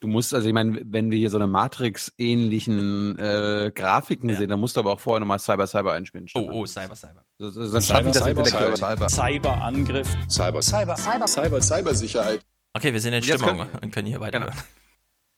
Du 0.00 0.08
musst, 0.08 0.32
also 0.32 0.48
ich 0.48 0.54
meine, 0.54 0.80
wenn 0.82 1.10
wir 1.10 1.18
hier 1.18 1.28
so 1.28 1.36
eine 1.36 1.46
Matrix-ähnlichen 1.46 3.18
äh, 3.18 3.70
Grafiken 3.74 4.30
ja. 4.30 4.36
sehen, 4.36 4.48
dann 4.48 4.58
musst 4.58 4.76
du 4.76 4.80
aber 4.80 4.92
auch 4.92 5.00
vorher 5.00 5.20
nochmal 5.20 5.38
Cyber 5.38 5.66
Cyber 5.66 5.92
einspielen. 5.92 6.26
Oh, 6.34 6.48
oh, 6.50 6.66
Cyber 6.66 6.96
Cyber. 6.96 7.22
So, 7.38 7.50
so, 7.50 7.70
dann 7.70 7.82
Cyber, 7.82 8.10
das 8.10 8.22
Cyber, 8.22 8.44
Cyber, 8.46 8.76
Cyber. 8.76 9.08
Cyberangriff. 9.10 10.08
Cyber. 10.28 10.62
Cyber. 10.62 10.96
Cyber. 10.96 11.26
Cyber. 11.26 11.60
Cybersicherheit. 11.60 12.40
Okay, 12.72 12.94
wir 12.94 13.00
sind 13.00 13.12
in 13.12 13.22
Stimmung 13.22 13.66
und 13.82 13.92
können 13.92 14.08
hier 14.08 14.20
weiter. 14.20 14.40
Genau. 14.40 14.52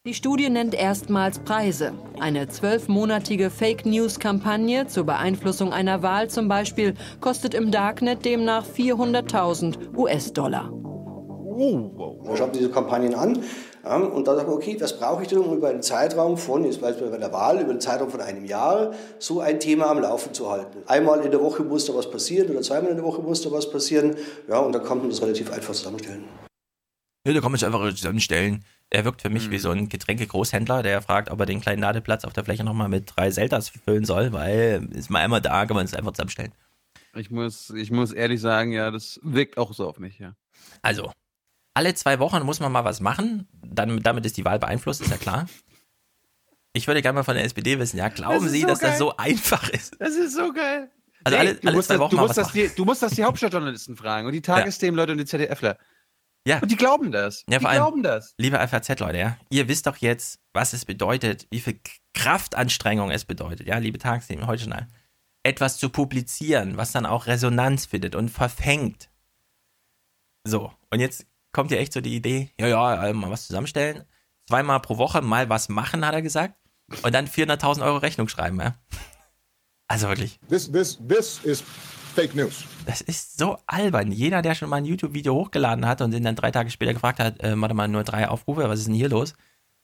Die 0.04 0.14
Studie 0.14 0.48
nennt 0.48 0.74
erstmals 0.74 1.40
Preise. 1.40 1.92
Eine 2.20 2.48
zwölfmonatige 2.48 3.50
Fake 3.50 3.84
News-Kampagne 3.84 4.86
zur 4.86 5.06
Beeinflussung 5.06 5.72
einer 5.72 6.02
Wahl 6.02 6.30
zum 6.30 6.46
Beispiel 6.46 6.94
kostet 7.20 7.54
im 7.54 7.72
Darknet 7.72 8.24
demnach 8.24 8.64
400.000 8.64 9.96
US-Dollar. 9.96 10.70
Man 10.70 12.36
schaut 12.36 12.54
diese 12.54 12.70
Kampagnen 12.70 13.14
an 13.14 13.42
ja, 13.84 13.96
und 13.96 14.26
dann 14.26 14.36
sagt 14.36 14.48
man, 14.48 14.56
okay, 14.56 14.76
was 14.78 14.98
brauche 14.98 15.22
ich 15.22 15.28
denn, 15.28 15.38
um 15.38 15.56
über 15.56 15.68
einen 15.68 15.82
Zeitraum 15.82 16.36
von, 16.36 16.64
jetzt 16.64 16.80
beispielsweise 16.80 17.12
bei 17.12 17.18
der 17.18 17.32
Wahl, 17.32 17.60
über 17.60 17.70
einen 17.70 17.80
Zeitraum 17.80 18.10
von 18.10 18.20
einem 18.20 18.44
Jahr, 18.44 18.92
so 19.18 19.40
ein 19.40 19.58
Thema 19.58 19.86
am 19.86 20.00
Laufen 20.00 20.32
zu 20.32 20.50
halten. 20.50 20.78
Einmal 20.86 21.20
in 21.24 21.30
der 21.30 21.40
Woche 21.40 21.64
muss 21.64 21.86
da 21.86 21.94
was 21.94 22.08
passieren 22.10 22.50
oder 22.50 22.62
zweimal 22.62 22.90
in 22.90 22.96
der 22.96 23.04
Woche 23.04 23.20
muss 23.22 23.42
da 23.42 23.50
was 23.50 23.70
passieren. 23.70 24.16
Ja, 24.48 24.58
und 24.58 24.72
dann 24.72 24.84
kann 24.84 24.98
man 24.98 25.10
das 25.10 25.20
relativ 25.20 25.50
einfach 25.50 25.74
zusammenstellen. 25.74 26.24
Ja, 27.26 27.32
da 27.32 27.40
kann 27.40 27.52
man 27.52 27.56
es 27.56 27.64
einfach 27.64 27.88
zusammenstellen. 27.94 28.64
Er 28.90 29.04
wirkt 29.04 29.22
für 29.22 29.30
mich 29.30 29.50
wie 29.50 29.58
so 29.58 29.70
ein 29.70 29.88
Getränke-Großhändler, 29.88 30.82
der 30.82 31.00
fragt, 31.02 31.30
ob 31.30 31.40
er 31.40 31.46
den 31.46 31.60
kleinen 31.60 31.80
Ladeplatz 31.80 32.24
auf 32.24 32.32
der 32.32 32.44
Fläche 32.44 32.62
nochmal 32.62 32.88
mit 32.88 33.10
drei 33.16 33.30
Zeltas 33.30 33.70
füllen 33.70 34.04
soll, 34.04 34.32
weil 34.32 34.88
ist 34.92 35.08
mal 35.08 35.20
einmal 35.20 35.40
da, 35.40 35.64
kann 35.66 35.76
man 35.76 35.86
es 35.86 35.94
einfach 35.94 36.12
zusammenstellen. 36.12 36.52
Ich 37.14 37.30
muss, 37.30 37.70
ich 37.70 37.90
muss 37.90 38.12
ehrlich 38.12 38.40
sagen, 38.40 38.72
ja, 38.72 38.90
das 38.90 39.18
wirkt 39.22 39.56
auch 39.56 39.72
so 39.72 39.88
auf 39.88 39.98
mich, 39.98 40.18
ja. 40.18 40.34
Also, 40.82 41.10
alle 41.74 41.94
zwei 41.94 42.18
Wochen 42.18 42.42
muss 42.44 42.60
man 42.60 42.70
mal 42.72 42.84
was 42.84 43.00
machen. 43.00 43.48
Dann, 43.64 44.00
damit 44.02 44.26
ist 44.26 44.36
die 44.36 44.44
Wahl 44.44 44.58
beeinflusst, 44.58 45.00
ist 45.00 45.10
ja 45.10 45.16
klar. 45.16 45.46
Ich 46.74 46.86
würde 46.86 47.02
gerne 47.02 47.16
mal 47.16 47.22
von 47.22 47.34
der 47.34 47.44
SPD 47.44 47.78
wissen, 47.78 47.98
ja, 47.98 48.08
glauben 48.08 48.44
Das 48.44 48.52
Sie, 48.52 48.60
so 48.62 48.66
dass 48.66 48.78
geil. 48.80 48.90
das 48.90 48.98
so 48.98 49.16
einfach 49.16 49.68
ist? 49.68 49.96
Das 49.98 50.14
ist 50.14 50.34
so 50.34 50.52
geil. 50.52 50.90
Also 51.24 51.38
alle- 51.38 51.54
du 51.54 51.68
alle 51.68 51.76
musst 51.76 51.88
zwei 51.88 51.94
das, 51.94 52.00
Wochen 52.00 52.10
du 52.16 52.16
musst 52.22 52.36
was 52.36 52.46
das 52.46 52.52
die, 52.52 52.68
Du 52.74 52.84
musst 52.84 53.02
das 53.02 53.12
die 53.12 53.24
Hauptstadtjournalisten 53.24 53.96
fragen 53.96 54.26
und 54.26 54.32
die 54.32 54.42
Tagesthemenleute 54.42 55.12
und 55.12 55.18
die 55.18 55.24
ZDFler. 55.26 55.78
Ja. 56.46 56.58
Und 56.58 56.70
die 56.70 56.76
glauben 56.76 57.12
das. 57.12 57.44
Ja, 57.48 57.58
die 57.60 57.66
allem, 57.66 57.76
glauben 57.78 58.02
das. 58.02 58.34
liebe 58.38 58.56
FAZ-Leute, 58.58 59.18
ja, 59.18 59.36
ihr 59.50 59.68
wisst 59.68 59.86
doch 59.86 59.98
jetzt, 59.98 60.40
was 60.52 60.72
es 60.72 60.84
bedeutet, 60.84 61.46
wie 61.50 61.60
viel 61.60 61.78
Kraftanstrengung 62.14 63.10
es 63.12 63.24
bedeutet, 63.24 63.66
ja, 63.68 63.78
liebe 63.78 63.98
Tagesthemen, 63.98 64.46
heute 64.48 64.64
schon 64.64 64.74
etwas 65.44 65.78
zu 65.78 65.88
publizieren, 65.90 66.76
was 66.76 66.90
dann 66.92 67.06
auch 67.06 67.26
Resonanz 67.26 67.86
findet 67.86 68.14
und 68.16 68.28
verfängt. 68.28 69.08
So, 70.44 70.72
und 70.90 70.98
jetzt 71.00 71.26
kommt 71.52 71.70
ja 71.70 71.78
echt 71.78 71.92
so 71.92 72.00
die 72.00 72.16
Idee, 72.16 72.50
ja, 72.58 72.66
ja, 72.66 73.06
äh, 73.06 73.12
mal 73.12 73.30
was 73.30 73.46
zusammenstellen, 73.46 74.04
zweimal 74.48 74.80
pro 74.80 74.98
Woche 74.98 75.22
mal 75.22 75.48
was 75.48 75.68
machen, 75.68 76.04
hat 76.04 76.14
er 76.14 76.22
gesagt, 76.22 76.54
und 77.02 77.14
dann 77.14 77.26
400.000 77.26 77.82
Euro 77.82 77.98
Rechnung 77.98 78.28
schreiben, 78.28 78.60
ja. 78.60 78.74
Also 79.88 80.08
wirklich. 80.08 80.40
This, 80.48 80.70
this, 80.70 80.98
this 81.06 81.40
is 81.44 81.62
fake 82.14 82.34
news. 82.34 82.64
Das 82.86 83.00
ist 83.00 83.38
so 83.38 83.58
albern. 83.66 84.12
Jeder, 84.12 84.42
der 84.42 84.54
schon 84.54 84.68
mal 84.68 84.76
ein 84.76 84.84
YouTube-Video 84.84 85.34
hochgeladen 85.34 85.86
hat 85.86 86.00
und 86.00 86.10
den 86.12 86.24
dann 86.24 86.36
drei 86.36 86.50
Tage 86.50 86.70
später 86.70 86.94
gefragt 86.94 87.18
hat, 87.18 87.42
äh, 87.42 87.60
warte 87.60 87.74
mal, 87.74 87.88
nur 87.88 88.04
drei 88.04 88.28
Aufrufe, 88.28 88.68
was 88.68 88.80
ist 88.80 88.88
denn 88.88 88.94
hier 88.94 89.08
los? 89.08 89.34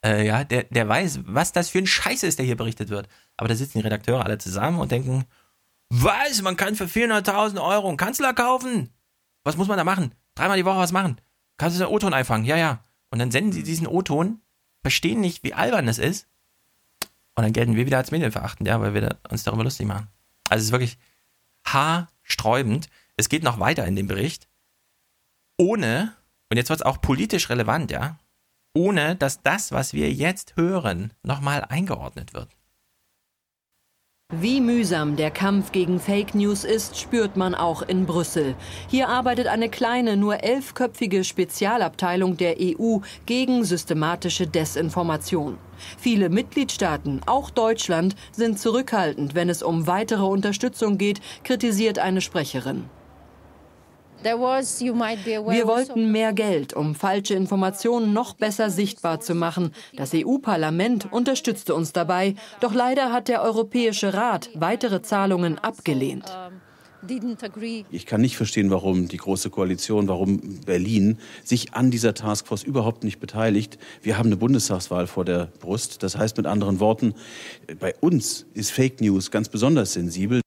Äh, 0.05 0.27
ja, 0.27 0.45
der, 0.45 0.65
der 0.65 0.89
weiß, 0.89 1.21
was 1.25 1.53
das 1.53 1.71
für 1.71 1.79
ein 1.79 1.87
Scheiß 1.87 2.23
ist, 2.23 2.39
der 2.39 2.47
hier 2.47 2.57
berichtet 2.57 2.89
wird. 2.89 3.09
Aber 3.37 3.49
da 3.49 3.55
sitzen 3.55 3.79
die 3.79 3.85
Redakteure 3.85 4.25
alle 4.25 4.39
zusammen 4.39 4.79
und 4.79 4.93
denken, 4.93 5.25
was, 5.91 6.43
man 6.43 6.57
kann 6.57 6.77
für 6.77 6.85
400.000 6.85 7.63
Euro 7.63 7.89
einen 7.89 7.97
Kanzler 7.97 8.35
kaufen? 8.35 8.91
Was 9.43 9.57
muss 9.57 9.69
man 9.69 9.79
da 9.79 9.85
machen? 9.85 10.15
Dreimal 10.35 10.57
die 10.57 10.65
Woche 10.65 10.79
was 10.79 10.93
machen? 10.93 11.21
Kannst 11.59 11.79
du 11.79 11.85
den 11.85 11.93
O-Ton 11.93 12.15
einfangen? 12.15 12.45
Ja, 12.45 12.57
ja. 12.57 12.85
Und 13.11 13.19
dann 13.19 13.31
senden 13.31 13.53
sie 13.53 13.63
diesen 13.63 13.87
O-Ton, 13.87 14.41
verstehen 14.83 15.21
nicht, 15.21 15.43
wie 15.43 15.55
albern 15.55 15.87
das 15.87 15.99
ist. 15.99 16.29
Und 17.35 17.45
dann 17.45 17.53
gelten 17.53 17.77
wir 17.77 17.87
wieder 17.87 17.99
als 17.99 18.11
medienverachtend, 18.11 18.67
ja, 18.67 18.81
weil 18.81 18.95
wir 18.95 19.19
uns 19.29 19.45
darüber 19.45 19.65
lustig 19.65 19.87
machen. 19.87 20.09
Also 20.49 20.63
es 20.63 20.67
ist 20.67 20.73
wirklich 20.73 20.99
haarsträubend. 21.65 22.89
Es 23.17 23.29
geht 23.29 23.43
noch 23.43 23.61
weiter 23.61 23.87
in 23.87 23.97
dem 23.97 24.07
Bericht. 24.07 24.49
Ohne, 25.57 26.15
und 26.51 26.57
jetzt 26.57 26.71
wird 26.71 26.81
es 26.81 26.87
auch 26.87 27.01
politisch 27.01 27.51
relevant, 27.51 27.91
ja, 27.91 28.19
ohne 28.75 29.17
dass 29.17 29.43
das, 29.43 29.73
was 29.73 29.93
wir 29.93 30.13
jetzt 30.13 30.57
hören, 30.57 31.13
nochmal 31.23 31.65
eingeordnet 31.65 32.35
wird. 32.35 32.58
Wie 34.35 34.61
mühsam 34.61 35.17
der 35.17 35.31
Kampf 35.31 35.73
gegen 35.73 35.99
Fake 35.99 36.35
News 36.35 36.63
ist, 36.63 36.99
spürt 36.99 37.39
man 37.39 37.55
auch 37.55 37.81
in 37.81 38.05
Brüssel. 38.05 38.57
Hier 38.87 39.09
arbeitet 39.09 39.47
eine 39.47 39.71
kleine, 39.71 40.19
nur 40.19 40.45
elfköpfige 40.45 41.25
Spezialabteilung 41.25 42.37
der 42.37 42.57
EU 42.61 42.99
gegen 43.25 43.65
systematische 43.65 44.47
Desinformation. 44.47 45.57
Viele 45.97 46.29
Mitgliedstaaten, 46.29 47.23
auch 47.25 47.49
Deutschland, 47.49 48.17
sind 48.31 48.59
zurückhaltend, 48.61 49.35
wenn 49.35 49.49
es 49.49 49.63
um 49.63 49.87
weitere 49.87 50.25
Unterstützung 50.25 50.99
geht, 50.99 51.23
kritisiert 51.43 51.99
eine 51.99 52.21
Sprecherin. 52.21 52.85
Wir 54.23 55.67
wollten 55.67 56.13
mehr 56.13 56.33
Geld, 56.33 56.73
um 56.75 56.95
falsche 56.95 57.35
Informationen 57.35 58.13
noch 58.13 58.35
besser 58.35 58.71
sichtbar 58.71 59.21
zu 59.21 59.35
machen. 59.35 59.73
Das 59.97 60.13
EU-Parlament 60.15 61.13
unterstützte 61.13 61.75
uns 61.75 61.93
dabei, 61.93 62.35
doch 62.61 62.75
leider 62.75 63.13
hat 63.13 63.29
der 63.29 63.43
Europäische 63.43 64.15
Rat 64.15 64.51
weitere 64.55 65.03
Zahlungen 65.03 65.59
abgelehnt. 65.59 66.25
Ich 67.91 68.07
kann 68.07 68.21
nicht 68.21 68.37
verstehen, 68.37 68.71
warum 68.71 69.07
die 69.07 69.19
Große 69.19 69.51
Koalition, 69.51 70.09
warum 70.09 70.41
Berlin 70.67 71.19
sich 71.45 71.75
an 71.75 71.93
dieser 71.93 72.13
Taskforce 72.15 72.65
überhaupt 72.65 73.05
nicht 73.05 73.21
beteiligt. 73.21 73.79
Wir 74.03 74.19
haben 74.19 74.27
eine 74.27 74.37
Bundestagswahl 74.37 75.07
vor 75.07 75.25
der 75.25 75.47
Brust. 75.61 76.03
Das 76.03 76.19
heißt 76.19 76.37
mit 76.37 76.47
anderen 76.47 76.81
Worten, 76.81 77.15
bei 77.79 77.95
uns 78.01 78.47
ist 78.55 78.73
Fake 78.73 79.01
News 79.01 79.31
ganz 79.31 79.49
besonders 79.49 79.93
sensibel. 79.93 80.41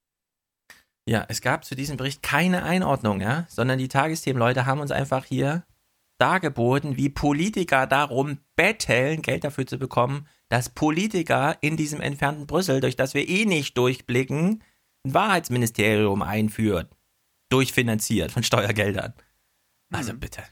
Ja, 1.06 1.26
es 1.30 1.42
gab 1.42 1.66
zu 1.66 1.76
diesem 1.76 1.98
Bericht 1.98 2.22
keine 2.22 2.64
Einordnung, 2.64 3.22
ja, 3.22 3.46
sondern 3.50 3.80
die 3.80 3.88
Tagesthemenleute 3.88 4.66
haben 4.66 4.80
uns 4.80 4.92
einfach 4.92 5.26
hier 5.26 5.66
dargeboten, 6.20 6.98
wie 6.98 7.10
Politiker 7.10 7.88
darum 7.88 8.38
betteln, 8.56 9.24
Geld 9.24 9.44
dafür 9.44 9.66
zu 9.66 9.80
bekommen, 9.80 10.28
dass 10.50 10.70
Politiker 10.70 11.58
in 11.62 11.78
diesem 11.78 12.02
entfernten 12.02 12.46
Brüssel, 12.46 12.80
durch 12.80 12.96
das 12.96 13.16
wir 13.16 13.28
eh 13.28 13.46
nicht 13.46 13.78
durchblicken, 13.78 14.64
ein 15.04 15.14
Wahrheitsministerium 15.14 16.22
einführt. 16.22 16.92
Durchfinanziert 17.50 18.32
von 18.32 18.44
Steuergeldern. 18.44 19.14
Also 19.92 20.14
bitte. 20.14 20.44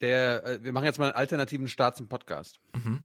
Der, 0.00 0.44
äh, 0.44 0.62
wir 0.62 0.72
machen 0.72 0.84
jetzt 0.84 0.98
mal 0.98 1.06
einen 1.06 1.16
alternativen 1.16 1.66
Start 1.66 1.96
zum 1.96 2.08
Podcast. 2.08 2.60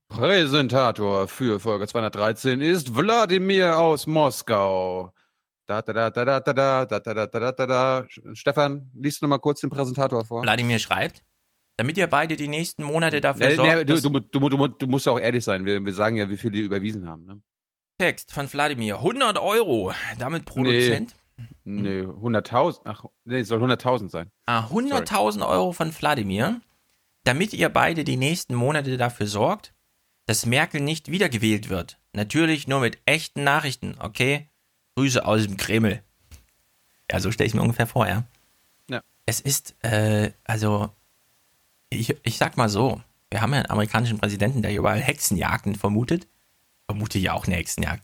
Präsentator 0.10 1.28
für 1.28 1.60
Folge 1.60 1.88
213 1.88 2.62
ist 2.62 2.96
Wladimir 2.96 3.80
aus 3.80 4.06
Moskau. 4.06 5.12
Da, 5.65 5.81
da, 5.81 5.94
da, 5.94 6.10
da, 6.10 6.26
da, 6.26 6.53
da, 6.53 6.85
da, 6.85 6.99
da, 6.99 7.14
da, 7.14 7.26
da, 7.27 7.52
da, 7.52 7.65
da. 7.65 8.06
Stefan, 8.34 8.91
liest 8.94 9.22
du 9.22 9.26
noch 9.26 9.30
mal 9.30 9.40
kurz 9.40 9.61
den 9.61 9.69
Präsentator 9.69 10.26
vor? 10.26 10.44
Wladimir 10.44 10.77
schreibt, 10.80 11.23
damit 11.77 11.98
ihr 11.98 12.07
beide 12.07 12.35
die 12.35 12.49
nächsten 12.49 12.84
Monate 12.84 13.22
dafür 13.22 13.48
Nee, 13.48 13.56
sorgt, 13.56 13.76
nee, 13.76 13.84
du, 13.85 14.19
du, 14.19 14.49
du, 14.49 14.68
du, 14.68 14.88
musst 14.88 15.06
ja 15.06 15.14
auch 15.14 15.19
ehrlich 15.19 15.44
sein. 15.44 15.65
Wir, 15.65 15.84
wir 15.84 15.94
sagen 15.94 16.18
ja, 16.18 16.30
wie 16.30 16.38
viel 16.38 16.52
die 16.52 16.60
überwiesen 16.60 17.07
haben. 17.07 17.26
Ne? 17.26 17.41
Text 17.98 18.34
von 18.34 18.52
Wladimir, 18.52 18.98
100 18.98 19.38
Euro, 19.40 19.94
damit 20.19 20.45
Produzent. 20.45 21.15
Nee, 21.64 22.02
nee 22.02 22.02
100.000. 22.02 22.81
Ach, 22.84 23.06
nee, 23.23 23.40
es 23.40 23.48
soll 23.48 23.64
100.000 23.64 24.10
sein. 24.10 24.31
Ah, 24.45 24.68
100.000 24.68 25.48
Euro 25.48 25.72
von 25.72 25.94
Wladimir, 25.98 26.60
damit 27.23 27.53
ihr 27.53 27.69
beide 27.69 28.03
die 28.03 28.18
nächsten 28.18 28.56
Monate 28.56 28.98
dafür 28.98 29.27
sorgt, 29.27 29.73
dass 30.26 30.45
Merkel 30.45 30.81
nicht 30.81 31.10
wiedergewählt 31.10 31.69
wird. 31.69 31.99
Natürlich 32.14 32.68
nur 32.68 32.81
mit 32.81 32.99
echten 33.06 33.44
Nachrichten, 33.44 33.95
okay? 33.99 34.49
Grüße 34.95 35.26
aus 35.26 35.44
dem 35.44 35.57
Kreml. 35.57 36.02
Ja, 37.11 37.20
so 37.20 37.32
stelle 37.32 37.48
ich 37.48 37.53
mir 37.53 37.61
ungefähr 37.61 37.88
vor, 37.88 38.07
ja. 38.07 38.24
Ja. 38.90 39.02
Es 39.26 39.40
ist, 39.40 39.76
äh, 39.84 40.32
also, 40.44 40.90
ich, 41.90 42.15
ich 42.24 42.38
sag 42.38 42.57
mal 42.57 42.70
so, 42.70 43.02
wir 43.30 43.41
haben 43.41 43.52
ja 43.52 43.60
einen 43.60 43.72
amerikanischen 43.72 44.20
Präsidenten, 44.20 44.61
der 44.61 44.76
überall 44.76 45.02
Hexenjagden 45.02 45.76
vermutet. 45.76 46.28
Vermute 46.86 47.18
ja 47.20 47.34
auch 47.34 47.48
eine 47.48 47.56
Hexenjagd. 47.56 48.03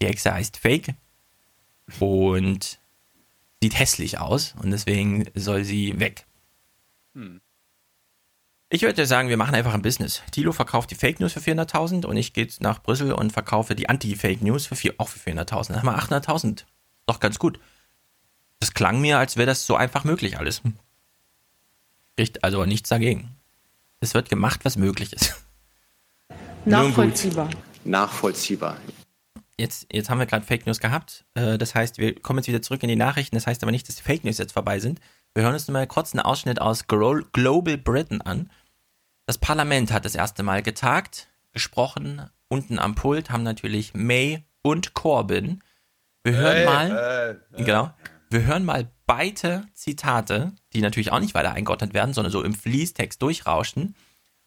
Die 0.00 0.06
Hexe 0.06 0.32
heißt 0.32 0.56
Fake 0.56 0.94
und 1.98 2.78
sieht 3.62 3.78
hässlich 3.78 4.18
aus 4.18 4.54
und 4.62 4.70
deswegen 4.70 5.24
soll 5.34 5.64
sie 5.64 5.98
weg. 5.98 6.26
Hm. 7.14 7.40
Ich 8.70 8.82
würde 8.82 9.06
sagen, 9.06 9.30
wir 9.30 9.38
machen 9.38 9.54
einfach 9.54 9.72
ein 9.72 9.80
Business. 9.80 10.22
Thilo 10.30 10.52
verkauft 10.52 10.90
die 10.90 10.94
Fake 10.94 11.20
News 11.20 11.32
für 11.32 11.40
400.000 11.40 12.04
und 12.04 12.16
ich 12.18 12.34
gehe 12.34 12.46
nach 12.60 12.82
Brüssel 12.82 13.12
und 13.12 13.32
verkaufe 13.32 13.74
die 13.74 13.88
Anti-Fake 13.88 14.42
News 14.42 14.66
für 14.66 14.76
vier, 14.76 14.94
auch 14.98 15.08
für 15.08 15.18
400.000. 15.30 15.68
Dann 15.68 15.82
haben 15.82 15.86
wir 15.86 15.98
800.000. 15.98 16.64
Doch 17.06 17.18
ganz 17.18 17.38
gut. 17.38 17.58
Das 18.60 18.74
klang 18.74 19.00
mir, 19.00 19.18
als 19.18 19.36
wäre 19.36 19.46
das 19.46 19.64
so 19.64 19.76
einfach 19.76 20.04
möglich 20.04 20.38
alles. 20.38 20.60
Spricht 22.12 22.44
also 22.44 22.66
nichts 22.66 22.90
dagegen. 22.90 23.36
Es 24.00 24.12
wird 24.12 24.28
gemacht, 24.28 24.60
was 24.64 24.76
möglich 24.76 25.14
ist. 25.14 25.34
Nachvollziehbar. 26.66 27.48
Nachvollziehbar. 27.84 28.76
Jetzt, 29.56 29.86
jetzt 29.90 30.10
haben 30.10 30.18
wir 30.18 30.26
gerade 30.26 30.44
Fake 30.44 30.66
News 30.66 30.78
gehabt. 30.78 31.24
Äh, 31.34 31.56
Das 31.56 31.74
heißt, 31.74 31.98
wir 31.98 32.14
kommen 32.20 32.38
jetzt 32.40 32.48
wieder 32.48 32.62
zurück 32.62 32.82
in 32.82 32.88
die 32.88 32.96
Nachrichten. 32.96 33.34
Das 33.34 33.46
heißt 33.46 33.62
aber 33.62 33.72
nicht, 33.72 33.88
dass 33.88 33.96
die 33.96 34.02
Fake 34.02 34.24
News 34.24 34.38
jetzt 34.38 34.52
vorbei 34.52 34.78
sind. 34.78 35.00
Wir 35.38 35.44
hören 35.44 35.54
uns 35.54 35.68
nur 35.68 35.74
mal 35.74 35.86
kurz 35.86 36.14
einen 36.14 36.24
Ausschnitt 36.24 36.60
aus 36.60 36.88
Global 36.88 37.78
Britain 37.78 38.20
an. 38.20 38.50
Das 39.24 39.38
Parlament 39.38 39.92
hat 39.92 40.04
das 40.04 40.16
erste 40.16 40.42
Mal 40.42 40.64
getagt, 40.64 41.28
gesprochen. 41.52 42.28
Unten 42.48 42.80
am 42.80 42.96
Pult 42.96 43.30
haben 43.30 43.44
natürlich 43.44 43.94
May 43.94 44.42
und 44.62 44.94
Corbyn. 44.94 45.62
Wir 46.24 46.32
hören 46.32 46.56
Hey, 46.56 46.66
mal, 46.66 47.40
genau, 47.56 47.92
wir 48.30 48.46
hören 48.46 48.64
mal 48.64 48.90
beide 49.06 49.62
Zitate, 49.74 50.54
die 50.72 50.80
natürlich 50.80 51.12
auch 51.12 51.20
nicht 51.20 51.34
weiter 51.34 51.52
eingeordnet 51.52 51.94
werden, 51.94 52.14
sondern 52.14 52.32
so 52.32 52.42
im 52.42 52.52
Fließtext 52.52 53.22
durchrauschen. 53.22 53.94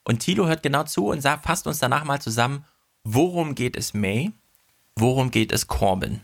Und 0.03 0.19
Thilo 0.19 0.47
hört 0.47 0.61
genau 0.61 0.83
zu 0.83 1.07
und 1.07 1.21
sagt, 1.21 1.45
fasst 1.45 1.67
uns 1.67 1.79
danach 1.79 2.03
mal 2.03 2.19
zusammen, 2.19 2.65
worum 3.05 3.55
geht 3.55 3.77
es 3.77 3.93
May, 3.93 4.33
worum 4.97 5.31
geht 5.31 5.53
es 5.53 5.67
Corbyn. 5.67 6.19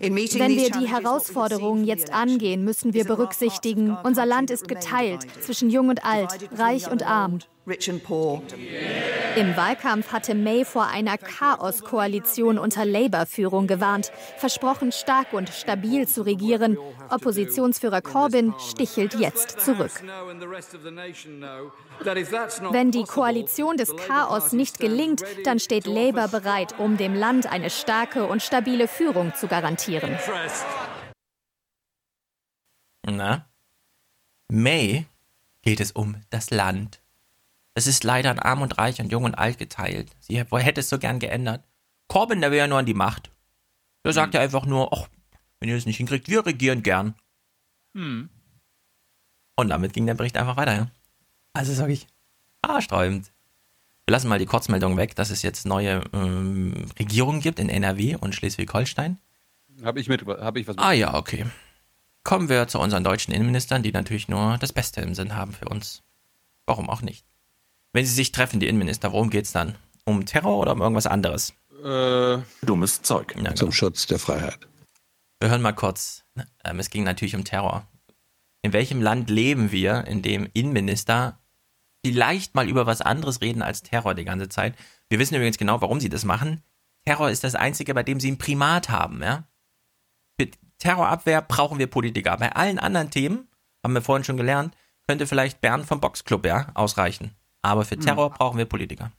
Wenn 0.00 0.16
wir 0.56 0.70
die 0.70 0.88
Herausforderungen 0.88 1.84
jetzt 1.84 2.10
angehen, 2.10 2.64
müssen 2.64 2.94
wir 2.94 3.04
berücksichtigen, 3.04 3.96
unser 4.02 4.24
Land 4.24 4.50
ist 4.50 4.66
geteilt 4.66 5.26
zwischen 5.42 5.68
Jung 5.68 5.90
und 5.90 6.04
Alt, 6.04 6.48
Reich 6.56 6.90
und 6.90 7.06
Arm. 7.06 7.40
Im 9.36 9.56
Wahlkampf 9.56 10.12
hatte 10.12 10.34
May 10.34 10.64
vor 10.64 10.88
einer 10.88 11.16
Chaos-Koalition 11.18 12.58
unter 12.58 12.84
Labour-Führung 12.84 13.66
gewarnt, 13.66 14.10
versprochen, 14.38 14.92
stark 14.92 15.32
und 15.32 15.50
stabil 15.50 16.08
zu 16.08 16.22
regieren. 16.22 16.76
Oppositionsführer 17.10 18.02
Corbyn 18.02 18.54
stichelt 18.58 19.14
jetzt 19.14 19.60
zurück. 19.60 19.92
Wenn 22.70 22.90
die 22.90 23.04
Koalition 23.04 23.76
des 23.76 23.94
Chaos 23.96 24.52
nicht 24.52 24.78
gelingt, 24.78 25.22
dann 25.44 25.60
steht 25.60 25.86
Labour 25.86 26.28
bereit, 26.28 26.74
um 26.78 26.96
dem 26.96 27.14
Land 27.14 27.50
eine 27.50 27.70
starke 27.70 28.26
und 28.26 28.42
stabile 28.42 28.88
Führung 28.88 29.32
zu 29.34 29.46
garantieren. 29.46 30.18
Na? 33.06 33.46
May 34.48 35.06
geht 35.62 35.80
es 35.80 35.92
um 35.92 36.16
das 36.30 36.50
Land. 36.50 37.00
Es 37.74 37.86
ist 37.86 38.04
leider 38.04 38.30
an 38.30 38.38
Arm 38.38 38.62
und 38.62 38.78
Reich 38.78 39.00
und 39.00 39.12
Jung 39.12 39.24
und 39.24 39.36
Alt 39.36 39.58
geteilt. 39.58 40.10
Sie 40.20 40.38
hätte 40.38 40.80
es 40.80 40.88
so 40.88 40.98
gern 40.98 41.18
geändert. 41.18 41.64
Corbyn, 42.08 42.40
der 42.40 42.50
will 42.50 42.58
ja 42.58 42.66
nur 42.66 42.78
an 42.78 42.86
die 42.86 42.94
Macht. 42.94 43.30
Der 44.04 44.12
sagt 44.12 44.34
ja 44.34 44.40
einfach 44.40 44.66
nur, 44.66 44.92
ach, 44.92 45.08
wenn 45.60 45.68
ihr 45.68 45.76
es 45.76 45.86
nicht 45.86 45.98
hinkriegt, 45.98 46.28
wir 46.28 46.44
regieren 46.44 46.82
gern. 46.82 47.14
Hm. 47.94 48.30
Und 49.56 49.68
damit 49.68 49.92
ging 49.92 50.06
der 50.06 50.14
Bericht 50.14 50.36
einfach 50.36 50.56
weiter, 50.56 50.74
ja. 50.74 50.90
Also 51.52 51.74
sage 51.74 51.92
ich, 51.92 52.06
haarsträubend. 52.66 53.30
Wir 54.06 54.12
lassen 54.12 54.28
mal 54.28 54.38
die 54.38 54.46
Kurzmeldung 54.46 54.96
weg, 54.96 55.14
dass 55.14 55.30
es 55.30 55.42
jetzt 55.42 55.66
neue 55.66 56.02
ähm, 56.12 56.86
Regierungen 56.98 57.40
gibt 57.40 57.58
in 57.58 57.68
NRW 57.68 58.16
und 58.16 58.34
Schleswig-Holstein. 58.34 59.18
Habe 59.84 60.00
ich 60.00 60.08
mit, 60.08 60.26
habe 60.26 60.60
ich 60.60 60.66
was 60.66 60.76
mit. 60.76 60.84
Ah 60.84 60.92
ja, 60.92 61.14
okay. 61.14 61.46
Kommen 62.24 62.48
wir 62.48 62.66
zu 62.68 62.78
unseren 62.80 63.04
deutschen 63.04 63.32
Innenministern, 63.32 63.82
die 63.82 63.92
natürlich 63.92 64.28
nur 64.28 64.58
das 64.58 64.72
Beste 64.72 65.00
im 65.00 65.14
Sinn 65.14 65.36
haben 65.36 65.52
für 65.52 65.68
uns. 65.68 66.02
Warum 66.66 66.90
auch 66.90 67.02
nicht? 67.02 67.24
Wenn 67.92 68.06
sie 68.06 68.14
sich 68.14 68.32
treffen, 68.32 68.60
die 68.60 68.68
Innenminister, 68.68 69.12
worum 69.12 69.30
geht's 69.30 69.52
dann? 69.52 69.74
Um 70.04 70.24
Terror 70.24 70.58
oder 70.58 70.72
um 70.72 70.80
irgendwas 70.80 71.06
anderes? 71.06 71.52
Äh, 71.84 72.38
Dummes 72.62 73.02
Zeug. 73.02 73.34
Ja, 73.36 73.54
Zum 73.54 73.68
genau. 73.68 73.72
Schutz 73.72 74.06
der 74.06 74.18
Freiheit. 74.18 74.58
Wir 75.40 75.50
hören 75.50 75.62
mal 75.62 75.72
kurz. 75.72 76.24
Ähm, 76.64 76.78
es 76.78 76.90
ging 76.90 77.04
natürlich 77.04 77.34
um 77.34 77.44
Terror. 77.44 77.86
In 78.62 78.72
welchem 78.72 79.00
Land 79.00 79.30
leben 79.30 79.72
wir, 79.72 80.06
in 80.06 80.22
dem 80.22 80.48
Innenminister 80.52 81.38
vielleicht 82.04 82.54
mal 82.54 82.68
über 82.68 82.86
was 82.86 83.00
anderes 83.00 83.40
reden 83.40 83.62
als 83.62 83.82
Terror 83.82 84.14
die 84.14 84.24
ganze 84.24 84.48
Zeit? 84.48 84.74
Wir 85.08 85.18
wissen 85.18 85.34
übrigens 85.34 85.58
genau, 85.58 85.80
warum 85.80 85.98
sie 85.98 86.10
das 86.10 86.24
machen. 86.24 86.62
Terror 87.06 87.30
ist 87.30 87.42
das 87.42 87.54
Einzige, 87.54 87.94
bei 87.94 88.02
dem 88.02 88.20
sie 88.20 88.30
ein 88.30 88.38
Primat 88.38 88.90
haben, 88.90 89.22
ja? 89.22 89.48
Für 90.38 90.48
Terrorabwehr 90.78 91.42
brauchen 91.42 91.78
wir 91.78 91.86
Politiker. 91.86 92.36
Bei 92.36 92.52
allen 92.52 92.78
anderen 92.78 93.10
Themen, 93.10 93.48
haben 93.82 93.94
wir 93.94 94.02
vorhin 94.02 94.24
schon 94.24 94.36
gelernt, 94.36 94.76
könnte 95.06 95.26
vielleicht 95.26 95.60
Bernd 95.60 95.86
vom 95.86 96.00
Boxclub, 96.00 96.44
ja, 96.44 96.68
ausreichen. 96.74 97.34
Aber 97.62 97.84
für 97.84 97.98
Terror 97.98 98.30
brauchen 98.30 98.58
wir 98.58 98.64
Politiker. 98.64 99.12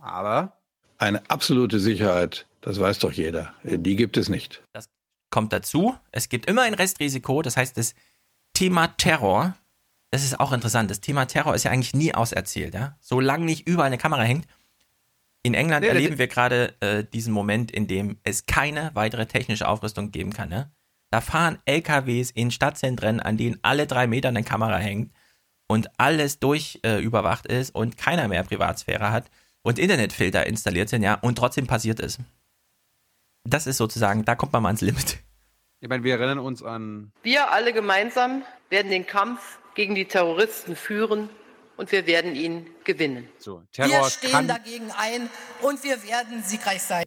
Aber 0.00 0.56
Eine 0.98 1.28
absolute 1.30 1.80
Sicherheit, 1.80 2.46
das 2.60 2.78
weiß 2.78 3.00
doch 3.00 3.12
jeder. 3.12 3.54
Die 3.64 3.96
gibt 3.96 4.16
es 4.16 4.28
nicht. 4.28 4.62
Das 4.72 4.88
kommt 5.30 5.52
dazu. 5.52 5.96
Es 6.12 6.28
gibt 6.28 6.46
immer 6.46 6.62
ein 6.62 6.74
Restrisiko. 6.74 7.42
Das 7.42 7.56
heißt, 7.56 7.76
das 7.76 7.94
Thema 8.52 8.88
Terror, 8.96 9.56
das 10.10 10.22
ist 10.22 10.38
auch 10.38 10.52
interessant. 10.52 10.90
Das 10.90 11.00
Thema 11.00 11.26
Terror 11.26 11.54
ist 11.54 11.64
ja 11.64 11.72
eigentlich 11.72 11.94
nie 11.94 12.14
auserzählt. 12.14 12.74
Ja? 12.74 12.96
Solange 13.00 13.44
nicht 13.44 13.66
überall 13.66 13.88
eine 13.88 13.98
Kamera 13.98 14.22
hängt. 14.22 14.46
In 15.42 15.54
England 15.54 15.82
Nee, 15.82 15.88
erleben 15.88 16.18
wir 16.18 16.28
gerade 16.28 16.74
äh, 16.80 17.02
diesen 17.02 17.32
Moment, 17.32 17.72
in 17.72 17.88
dem 17.88 18.18
es 18.22 18.46
keine 18.46 18.92
weitere 18.94 19.26
technische 19.26 19.66
Aufrüstung 19.66 20.12
geben 20.12 20.32
kann. 20.32 20.48
Ne? 20.48 20.70
Da 21.10 21.20
fahren 21.20 21.58
LKWs 21.64 22.30
in 22.30 22.52
Stadtzentren, 22.52 23.18
an 23.18 23.36
denen 23.36 23.58
alle 23.62 23.88
drei 23.88 24.06
Meter 24.06 24.28
eine 24.28 24.44
Kamera 24.44 24.76
hängt 24.76 25.12
und 25.72 25.88
alles 25.98 26.38
durch 26.38 26.78
äh, 26.84 27.00
überwacht 27.02 27.46
ist 27.46 27.74
und 27.74 27.96
keiner 27.96 28.28
mehr 28.28 28.44
Privatsphäre 28.44 29.10
hat 29.10 29.30
und 29.62 29.78
Internetfilter 29.78 30.46
installiert 30.46 30.88
sind, 30.88 31.02
ja, 31.02 31.14
und 31.14 31.36
trotzdem 31.36 31.66
passiert 31.66 32.00
es. 32.00 32.18
Das 33.44 33.66
ist 33.66 33.76
sozusagen, 33.78 34.24
da 34.24 34.34
kommt 34.34 34.52
man 34.52 34.62
mal 34.62 34.68
ans 34.68 34.80
Limit. 34.82 35.18
ich 35.80 35.88
meine, 35.88 36.04
wir 36.04 36.14
erinnern 36.14 36.38
uns 36.38 36.62
an 36.62 37.12
Wir 37.22 37.50
alle 37.50 37.72
gemeinsam 37.72 38.42
werden 38.70 38.90
den 38.90 39.06
Kampf 39.06 39.58
gegen 39.74 39.94
die 39.94 40.04
Terroristen 40.06 40.76
führen 40.76 41.28
und 41.76 41.90
wir 41.90 42.06
werden 42.06 42.34
ihn 42.36 42.66
gewinnen. 42.84 43.28
so, 43.38 43.62
Wir 43.72 43.88
Terror 43.88 44.10
stehen 44.10 44.30
kann, 44.30 44.48
dagegen 44.48 44.90
ein 44.96 45.28
und 45.62 45.82
wir 45.82 46.02
werden 46.04 46.42
siegreich 46.44 46.82
sein. 46.82 47.04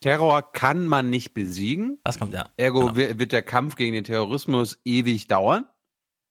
Terror 0.00 0.52
kann 0.52 0.86
man 0.86 1.10
nicht 1.10 1.32
besiegen. 1.34 1.98
Das 2.04 2.18
kommt 2.18 2.34
ja. 2.34 2.48
Ergo 2.56 2.80
Genau. 2.92 2.96
wi- 2.96 3.18
wird 3.18 3.32
der 3.32 3.42
Kampf 3.42 3.76
gegen 3.76 3.92
den 3.94 4.04
Terrorismus 4.04 4.78
ewig 4.84 5.26
dauern, 5.26 5.66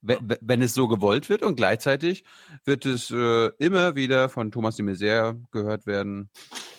we- 0.07 0.19
we- 0.22 0.38
wenn 0.41 0.61
es 0.61 0.73
so 0.73 0.88
gewollt 0.88 1.30
wird. 1.30 1.41
Und 1.41 1.56
gleichzeitig 1.56 2.23
wird 2.64 2.86
es 2.86 3.11
äh, 3.11 3.48
immer 3.57 3.95
wieder 3.95 4.30
von 4.30 4.52
Thomas 4.52 4.76
de 4.76 4.86
Maizière 4.86 5.36
gehört 5.52 5.86
werden. 5.86 6.30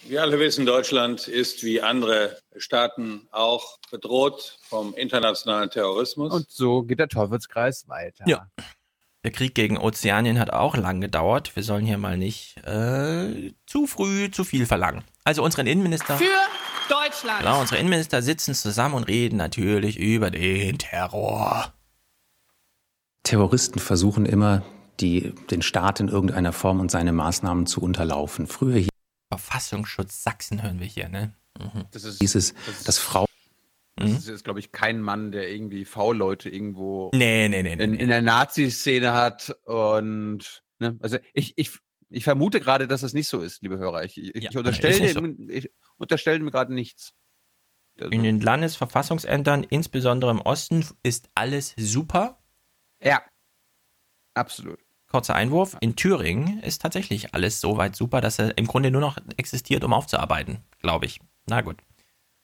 Wir 0.08 0.22
alle 0.22 0.38
wissen, 0.38 0.66
Deutschland 0.66 1.26
ist 1.26 1.64
wie 1.64 1.82
andere 1.82 2.38
Staaten 2.56 3.26
auch 3.32 3.78
bedroht 3.90 4.58
vom 4.62 4.94
internationalen 4.94 5.68
Terrorismus. 5.70 6.32
Und 6.32 6.50
so 6.50 6.82
geht 6.84 7.00
der 7.00 7.08
Teufelskreis 7.08 7.88
weiter. 7.88 8.24
Ja. 8.26 8.46
Der 9.24 9.32
Krieg 9.32 9.56
gegen 9.56 9.76
Ozeanien 9.76 10.38
hat 10.38 10.52
auch 10.52 10.76
lang 10.76 11.00
gedauert. 11.00 11.56
Wir 11.56 11.64
sollen 11.64 11.84
hier 11.84 11.98
mal 11.98 12.16
nicht 12.16 12.58
äh, 12.64 13.52
zu 13.66 13.88
früh 13.88 14.30
zu 14.30 14.44
viel 14.44 14.66
verlangen. 14.66 15.02
Also 15.24 15.42
unseren 15.42 15.66
Innenminister. 15.66 16.16
Für 16.16 16.24
Deutschland. 16.88 17.40
Genau, 17.40 17.60
unsere 17.60 17.80
Innenminister 17.80 18.22
sitzen 18.22 18.54
zusammen 18.54 18.94
und 18.94 19.04
reden 19.08 19.36
natürlich 19.36 19.98
über 19.98 20.30
den 20.30 20.78
Terror. 20.78 21.72
Terroristen 23.26 23.80
versuchen 23.80 24.24
immer, 24.24 24.62
die, 25.00 25.34
den 25.50 25.60
Staat 25.60 25.98
in 25.98 26.08
irgendeiner 26.08 26.52
Form 26.52 26.78
und 26.78 26.92
seine 26.92 27.12
Maßnahmen 27.12 27.66
zu 27.66 27.82
unterlaufen. 27.82 28.46
Früher 28.46 28.76
hieß 28.76 28.88
Verfassungsschutz 29.30 30.22
Sachsen 30.22 30.62
hören 30.62 30.78
wir 30.78 30.86
hier, 30.86 31.08
ne? 31.08 31.34
Mhm. 31.58 31.86
Das 31.90 32.04
ist, 32.04 32.34
es, 32.36 32.54
dass 32.84 32.98
Frauen. 32.98 33.26
das 33.96 34.10
ist 34.10 34.28
jetzt, 34.28 34.44
glaube 34.44 34.60
ich, 34.60 34.70
kein 34.70 35.00
Mann, 35.00 35.32
der 35.32 35.50
irgendwie 35.50 35.84
V-Leute 35.84 36.48
irgendwo 36.48 37.10
Nee, 37.14 37.48
nee, 37.48 37.64
nee, 37.64 37.74
nee. 37.74 37.82
in, 37.82 37.94
in 37.94 38.08
der 38.08 38.22
Nazi-Szene 38.22 39.12
hat. 39.12 39.56
Und 39.64 40.62
ne, 40.78 40.96
also 41.00 41.18
ich, 41.34 41.54
ich, 41.56 41.72
ich 42.08 42.22
vermute 42.22 42.60
gerade, 42.60 42.86
dass 42.86 43.00
das 43.00 43.12
nicht 43.12 43.28
so 43.28 43.40
ist, 43.40 43.60
liebe 43.60 43.78
Hörer. 43.78 44.04
Ich, 44.04 44.16
ich, 44.18 44.40
Ja, 44.40 44.50
ich 44.50 44.56
unterstelle 44.56 45.04
ist 45.04 45.16
dem, 45.16 45.50
ich 45.50 45.72
unterstelle 45.96 46.38
mir 46.38 46.52
gerade 46.52 46.72
nichts. 46.72 47.12
In 47.98 48.22
den 48.22 48.40
Landesverfassungsämtern, 48.40 49.64
insbesondere 49.64 50.30
im 50.30 50.40
Osten, 50.40 50.86
ist 51.02 51.28
alles 51.34 51.74
super. 51.76 52.38
Ja, 53.02 53.22
absolut. 54.34 54.80
Kurzer 55.10 55.34
Einwurf. 55.34 55.76
In 55.80 55.96
Thüringen 55.96 56.60
ist 56.62 56.82
tatsächlich 56.82 57.34
alles 57.34 57.60
so 57.60 57.76
weit 57.76 57.94
super, 57.94 58.20
dass 58.20 58.38
er 58.38 58.58
im 58.58 58.66
Grunde 58.66 58.90
nur 58.90 59.00
noch 59.00 59.18
existiert, 59.36 59.84
um 59.84 59.92
aufzuarbeiten, 59.92 60.64
glaube 60.80 61.06
ich. 61.06 61.20
Na 61.46 61.60
gut. 61.60 61.80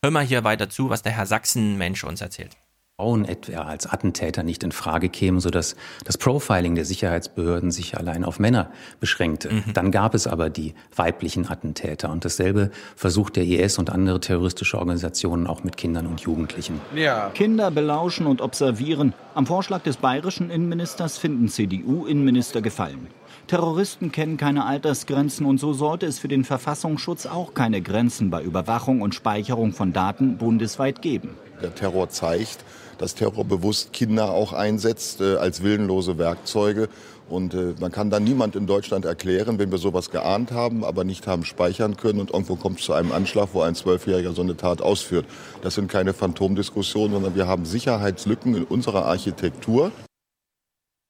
Hör 0.04 0.10
mal 0.10 0.24
hier 0.24 0.44
weiter 0.44 0.68
zu, 0.68 0.88
was 0.90 1.02
der 1.02 1.12
Herr 1.12 1.26
Sachsen-Mensch 1.26 2.04
uns 2.04 2.20
erzählt. 2.20 2.56
Frauen 3.02 3.24
etwa 3.24 3.62
als 3.62 3.92
Attentäter 3.92 4.44
nicht 4.44 4.62
in 4.62 4.70
Frage 4.70 5.08
kämen, 5.08 5.40
sodass 5.40 5.74
das 6.04 6.16
Profiling 6.16 6.76
der 6.76 6.84
Sicherheitsbehörden 6.84 7.72
sich 7.72 7.98
allein 7.98 8.22
auf 8.22 8.38
Männer 8.38 8.70
beschränkte. 9.00 9.64
Dann 9.74 9.90
gab 9.90 10.14
es 10.14 10.28
aber 10.28 10.50
die 10.50 10.74
weiblichen 10.94 11.50
Attentäter 11.50 12.12
und 12.12 12.24
dasselbe 12.24 12.70
versucht 12.94 13.34
der 13.34 13.44
IS 13.44 13.78
und 13.78 13.90
andere 13.90 14.20
terroristische 14.20 14.78
Organisationen 14.78 15.48
auch 15.48 15.64
mit 15.64 15.76
Kindern 15.76 16.06
und 16.06 16.20
Jugendlichen. 16.20 16.80
Ja. 16.94 17.30
Kinder 17.34 17.72
belauschen 17.72 18.28
und 18.28 18.40
observieren. 18.40 19.14
Am 19.34 19.46
Vorschlag 19.46 19.82
des 19.82 19.96
bayerischen 19.96 20.50
Innenministers 20.50 21.18
finden 21.18 21.48
CDU-Innenminister 21.48 22.62
gefallen. 22.62 23.08
Terroristen 23.48 24.12
kennen 24.12 24.36
keine 24.36 24.64
Altersgrenzen 24.64 25.44
und 25.44 25.58
so 25.58 25.72
sollte 25.72 26.06
es 26.06 26.20
für 26.20 26.28
den 26.28 26.44
Verfassungsschutz 26.44 27.26
auch 27.26 27.52
keine 27.52 27.82
Grenzen 27.82 28.30
bei 28.30 28.40
Überwachung 28.44 29.00
und 29.00 29.16
Speicherung 29.16 29.72
von 29.72 29.92
Daten 29.92 30.36
bundesweit 30.36 31.02
geben. 31.02 31.30
Der 31.60 31.74
Terror 31.74 32.08
zeigt, 32.08 32.64
dass 33.02 33.16
Terror 33.16 33.44
bewusst 33.44 33.92
Kinder 33.92 34.30
auch 34.30 34.52
einsetzt 34.52 35.20
äh, 35.20 35.34
als 35.34 35.64
willenlose 35.64 36.18
Werkzeuge. 36.18 36.88
Und 37.28 37.52
äh, 37.52 37.74
man 37.80 37.90
kann 37.90 38.10
dann 38.10 38.22
niemand 38.22 38.54
in 38.54 38.68
Deutschland 38.68 39.04
erklären, 39.04 39.58
wenn 39.58 39.72
wir 39.72 39.78
sowas 39.78 40.10
geahnt 40.10 40.52
haben, 40.52 40.84
aber 40.84 41.02
nicht 41.02 41.26
haben 41.26 41.44
speichern 41.44 41.96
können 41.96 42.20
und 42.20 42.30
irgendwo 42.30 42.54
kommt 42.54 42.78
es 42.78 42.86
zu 42.86 42.92
einem 42.92 43.10
Anschlag, 43.10 43.48
wo 43.54 43.62
ein 43.62 43.74
Zwölfjähriger 43.74 44.32
so 44.34 44.42
eine 44.42 44.56
Tat 44.56 44.82
ausführt. 44.82 45.26
Das 45.62 45.74
sind 45.74 45.90
keine 45.90 46.14
Phantomdiskussionen, 46.14 47.14
sondern 47.14 47.34
wir 47.34 47.48
haben 47.48 47.64
Sicherheitslücken 47.64 48.54
in 48.54 48.64
unserer 48.64 49.06
Architektur. 49.06 49.90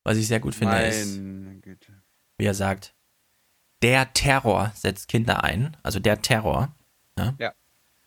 Was 0.02 0.16
ich 0.16 0.28
sehr 0.28 0.40
gut 0.40 0.55
finde, 0.55 0.81
ist, 0.86 1.20
Meine 1.20 1.60
Güte. 1.60 1.93
wie 2.39 2.47
er 2.47 2.55
sagt, 2.55 2.94
der 3.82 4.14
Terror 4.14 4.73
setzt 4.74 5.09
Kinder 5.09 5.44
ein. 5.44 5.77
Also 5.82 6.01
der 6.01 6.23
Terror. 6.23 6.74
Ja? 7.19 7.35
Ja. 7.39 7.52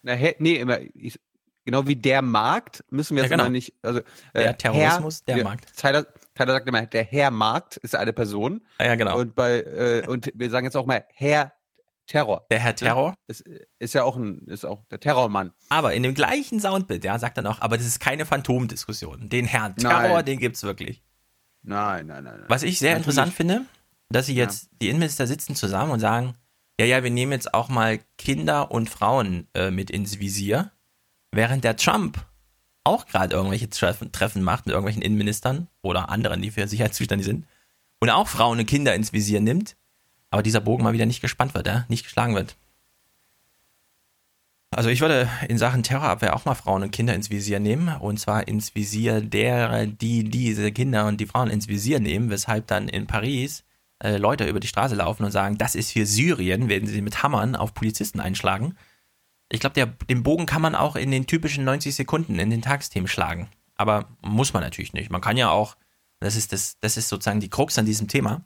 Na, 0.01 0.13
hä, 0.13 0.35
nee, 0.39 0.55
immer, 0.55 0.79
ich, 0.95 1.19
genau 1.65 1.85
wie 1.87 1.95
der 1.95 2.21
Markt 2.21 2.83
müssen 2.89 3.15
wir 3.15 3.23
Ja, 3.23 3.25
jetzt 3.25 3.31
genau. 3.31 3.43
immer 3.45 3.51
nicht. 3.51 3.73
Also, 3.81 4.01
Der 4.33 4.57
Terrorismus, 4.57 5.23
der 5.25 5.35
wir- 5.37 5.43
Markt. 5.43 5.75
Zeiler, 5.75 6.05
Tyler 6.35 6.53
sagt 6.53 6.67
immer, 6.67 6.85
der 6.85 7.03
Herr 7.03 7.31
Markt 7.31 7.77
ist 7.77 7.95
eine 7.95 8.13
Person. 8.13 8.61
Ah, 8.77 8.85
ja, 8.85 8.95
genau. 8.95 9.17
Und 9.19 9.35
bei 9.35 9.61
äh, 9.61 10.07
und 10.07 10.31
wir 10.35 10.49
sagen 10.49 10.65
jetzt 10.65 10.75
auch 10.77 10.85
mal 10.85 11.05
Herr 11.13 11.51
Terror. 12.07 12.45
Der 12.51 12.59
Herr 12.59 12.75
Terror? 12.75 13.15
Ist, 13.27 13.43
ist 13.79 13.93
ja 13.95 14.03
auch 14.03 14.15
ein, 14.15 14.39
ist 14.47 14.63
auch 14.63 14.83
der 14.91 14.99
Terrormann. 14.99 15.53
Aber 15.69 15.93
in 15.95 16.03
dem 16.03 16.13
gleichen 16.13 16.59
Soundbild, 16.59 17.03
ja, 17.03 17.17
sagt 17.17 17.37
er 17.37 17.43
noch, 17.43 17.61
aber 17.61 17.77
das 17.77 17.87
ist 17.87 17.99
keine 17.99 18.25
Phantomdiskussion. 18.27 19.27
Den 19.29 19.45
Herrn 19.45 19.75
Terror, 19.75 20.01
Nein. 20.17 20.25
den 20.25 20.39
gibt's 20.39 20.61
wirklich. 20.63 21.01
Nein, 21.63 22.05
nein, 22.07 22.23
nein. 22.23 22.35
nein. 22.41 22.45
Was 22.47 22.61
ich 22.61 22.77
sehr 22.77 22.91
Natürlich. 22.91 23.07
interessant 23.07 23.33
finde, 23.33 23.61
dass 24.09 24.27
sie 24.27 24.35
jetzt, 24.35 24.69
die 24.81 24.89
Innenminister 24.89 25.25
sitzen 25.25 25.55
zusammen 25.55 25.91
und 25.93 25.99
sagen, 25.99 26.35
ja, 26.79 26.85
ja, 26.85 27.03
wir 27.03 27.09
nehmen 27.09 27.31
jetzt 27.31 27.53
auch 27.55 27.69
mal 27.69 27.99
Kinder 28.19 28.69
und 28.69 28.87
Frauen 28.89 29.47
äh, 29.55 29.71
mit 29.71 29.89
ins 29.89 30.19
Visier, 30.19 30.71
während 31.35 31.63
der 31.63 31.75
Trump 31.75 32.25
auch 32.83 33.05
gerade 33.07 33.35
irgendwelche 33.35 33.69
Treffen, 33.69 34.43
macht 34.43 34.65
mit 34.65 34.73
irgendwelchen 34.73 35.01
Innenministern 35.01 35.67
oder 35.81 36.09
anderen, 36.09 36.41
die 36.41 36.51
für 36.51 36.67
Sicherheit 36.67 36.93
zuständig 36.93 37.25
sind, 37.25 37.45
und 37.99 38.09
auch 38.09 38.27
Frauen 38.27 38.59
und 38.59 38.65
Kinder 38.65 38.93
ins 38.93 39.13
Visier 39.13 39.41
nimmt, 39.41 39.75
aber 40.29 40.43
dieser 40.43 40.61
Bogen 40.61 40.83
mal 40.83 40.93
wieder 40.93 41.05
nicht 41.05 41.21
gespannt 41.21 41.53
wird, 41.53 41.65
ja? 41.65 41.85
nicht 41.87 42.03
geschlagen 42.03 42.35
wird. 42.35 42.55
Also 44.75 44.89
ich 44.89 44.99
würde 44.99 45.29
in 45.47 45.57
Sachen 45.57 45.83
Terrorabwehr 45.83 46.35
auch 46.35 46.43
mal 46.45 46.53
Frauen 46.53 46.83
und 46.83 46.91
Kinder 46.91 47.15
ins 47.15 47.29
Visier 47.29 47.59
nehmen 47.59 47.87
und 47.87 48.19
zwar 48.19 48.47
ins 48.47 48.75
Visier 48.75 49.21
derer, 49.21 49.85
die 49.85 50.25
diese 50.25 50.71
Kinder 50.71 51.07
und 51.07 51.21
die 51.21 51.25
Frauen 51.25 51.49
ins 51.49 51.69
Visier 51.69 52.01
nehmen, 52.01 52.29
weshalb 52.29 52.67
dann 52.67 52.89
in 52.89 53.07
Paris 53.07 53.63
äh, 54.03 54.17
Leute 54.17 54.45
über 54.45 54.59
die 54.59 54.67
Straße 54.67 54.95
laufen 54.95 55.23
und 55.23 55.31
sagen, 55.31 55.57
das 55.57 55.75
ist 55.75 55.93
für 55.93 56.05
Syrien, 56.05 56.67
werden 56.67 56.89
sie 56.89 57.01
mit 57.01 57.23
Hammern 57.23 57.55
auf 57.55 57.73
Polizisten 57.73 58.19
einschlagen. 58.19 58.75
Ich 59.49 59.59
glaube, 59.59 59.95
den 60.09 60.23
Bogen 60.23 60.45
kann 60.45 60.61
man 60.61 60.75
auch 60.75 60.95
in 60.95 61.11
den 61.11 61.27
typischen 61.27 61.63
90 61.63 61.95
Sekunden 61.95 62.39
in 62.39 62.49
den 62.49 62.61
Tagesthemen 62.61 63.07
schlagen. 63.07 63.49
Aber 63.75 64.09
muss 64.21 64.53
man 64.53 64.63
natürlich 64.63 64.93
nicht. 64.93 65.11
Man 65.11 65.21
kann 65.21 65.37
ja 65.37 65.49
auch, 65.49 65.75
das 66.19 66.35
ist, 66.35 66.51
das, 66.51 66.79
das 66.79 66.97
ist 66.97 67.09
sozusagen 67.09 67.39
die 67.39 67.49
Krux 67.49 67.77
an 67.77 67.85
diesem 67.85 68.07
Thema. 68.07 68.45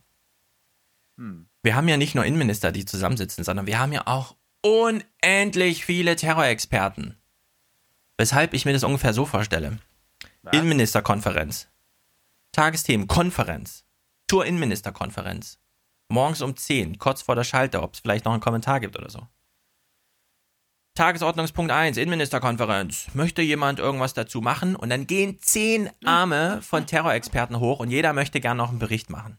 Hm. 1.18 1.48
Wir 1.64 1.76
haben 1.76 1.88
ja 1.88 1.98
nicht 1.98 2.16
nur 2.16 2.26
Innenminister, 2.26 2.72
die 2.72 2.86
zusammensitzen, 2.86 3.44
sondern 3.44 3.68
wir 3.68 3.80
haben 3.80 3.94
ja 3.94 4.08
auch 4.08 4.36
unendlich 4.62 5.86
viele 5.86 6.16
Terrorexperten. 6.16 7.18
Weshalb 8.18 8.54
ich 8.54 8.66
mir 8.66 8.74
das 8.74 8.84
ungefähr 8.84 9.14
so 9.14 9.26
vorstelle. 9.26 9.80
Innenministerkonferenz. 10.52 11.70
Tagesthemen, 12.52 13.08
Konferenz. 13.08 13.86
Zur 14.28 14.46
Innenministerkonferenz. 14.46 15.60
Morgens 16.10 16.42
um 16.42 16.56
10, 16.56 16.98
kurz 16.98 17.22
vor 17.22 17.36
der 17.36 17.44
Schalter, 17.44 17.84
ob 17.84 17.94
es 17.94 18.00
vielleicht 18.00 18.26
noch 18.26 18.34
einen 18.34 18.42
Kommentar 18.42 18.80
gibt 18.80 18.98
oder 18.98 19.10
so. 19.10 19.28
Tagesordnungspunkt 21.00 21.72
1, 21.72 21.96
Innenministerkonferenz. 21.96 23.08
Möchte 23.14 23.42
jemand 23.42 23.80
irgendwas 23.80 24.14
dazu 24.14 24.42
machen? 24.42 24.76
Und 24.76 24.90
dann 24.90 25.08
gehen 25.08 25.40
zehn 25.40 25.90
Arme 26.04 26.60
von 26.62 26.88
Terrorexperten 26.88 27.62
hoch 27.62 27.80
und 27.80 27.90
jeder 27.90 28.12
möchte 28.12 28.42
gern 28.42 28.58
noch 28.58 28.68
einen 28.68 28.80
Bericht 28.80 29.10
machen. 29.10 29.38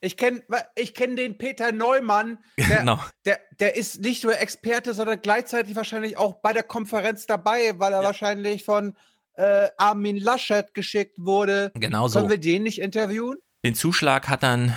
Ich 0.00 0.16
kenne 0.16 0.42
ich 0.74 0.94
kenn 0.94 1.14
den 1.14 1.38
Peter 1.38 1.70
Neumann. 1.70 2.38
Der, 2.58 2.78
Genau. 2.78 2.98
der, 3.24 3.38
der 3.60 3.76
ist 3.76 4.00
nicht 4.00 4.24
nur 4.24 4.36
Experte, 4.36 4.94
sondern 4.94 5.20
gleichzeitig 5.22 5.76
wahrscheinlich 5.76 6.16
auch 6.16 6.40
bei 6.40 6.52
der 6.52 6.64
Konferenz 6.64 7.24
dabei, 7.26 7.78
weil 7.78 7.92
er 7.92 8.02
wahrscheinlich 8.02 8.64
von 8.64 8.96
äh, 9.34 9.68
Armin 9.76 10.16
Laschet 10.16 10.74
geschickt 10.74 11.18
wurde. 11.20 11.70
Genau 11.74 12.08
so. 12.08 12.18
Können 12.18 12.30
wir 12.30 12.38
den 12.38 12.64
nicht 12.64 12.80
interviewen? 12.80 13.36
Den 13.64 13.76
Zuschlag 13.76 14.28
hat 14.28 14.42
dann 14.42 14.74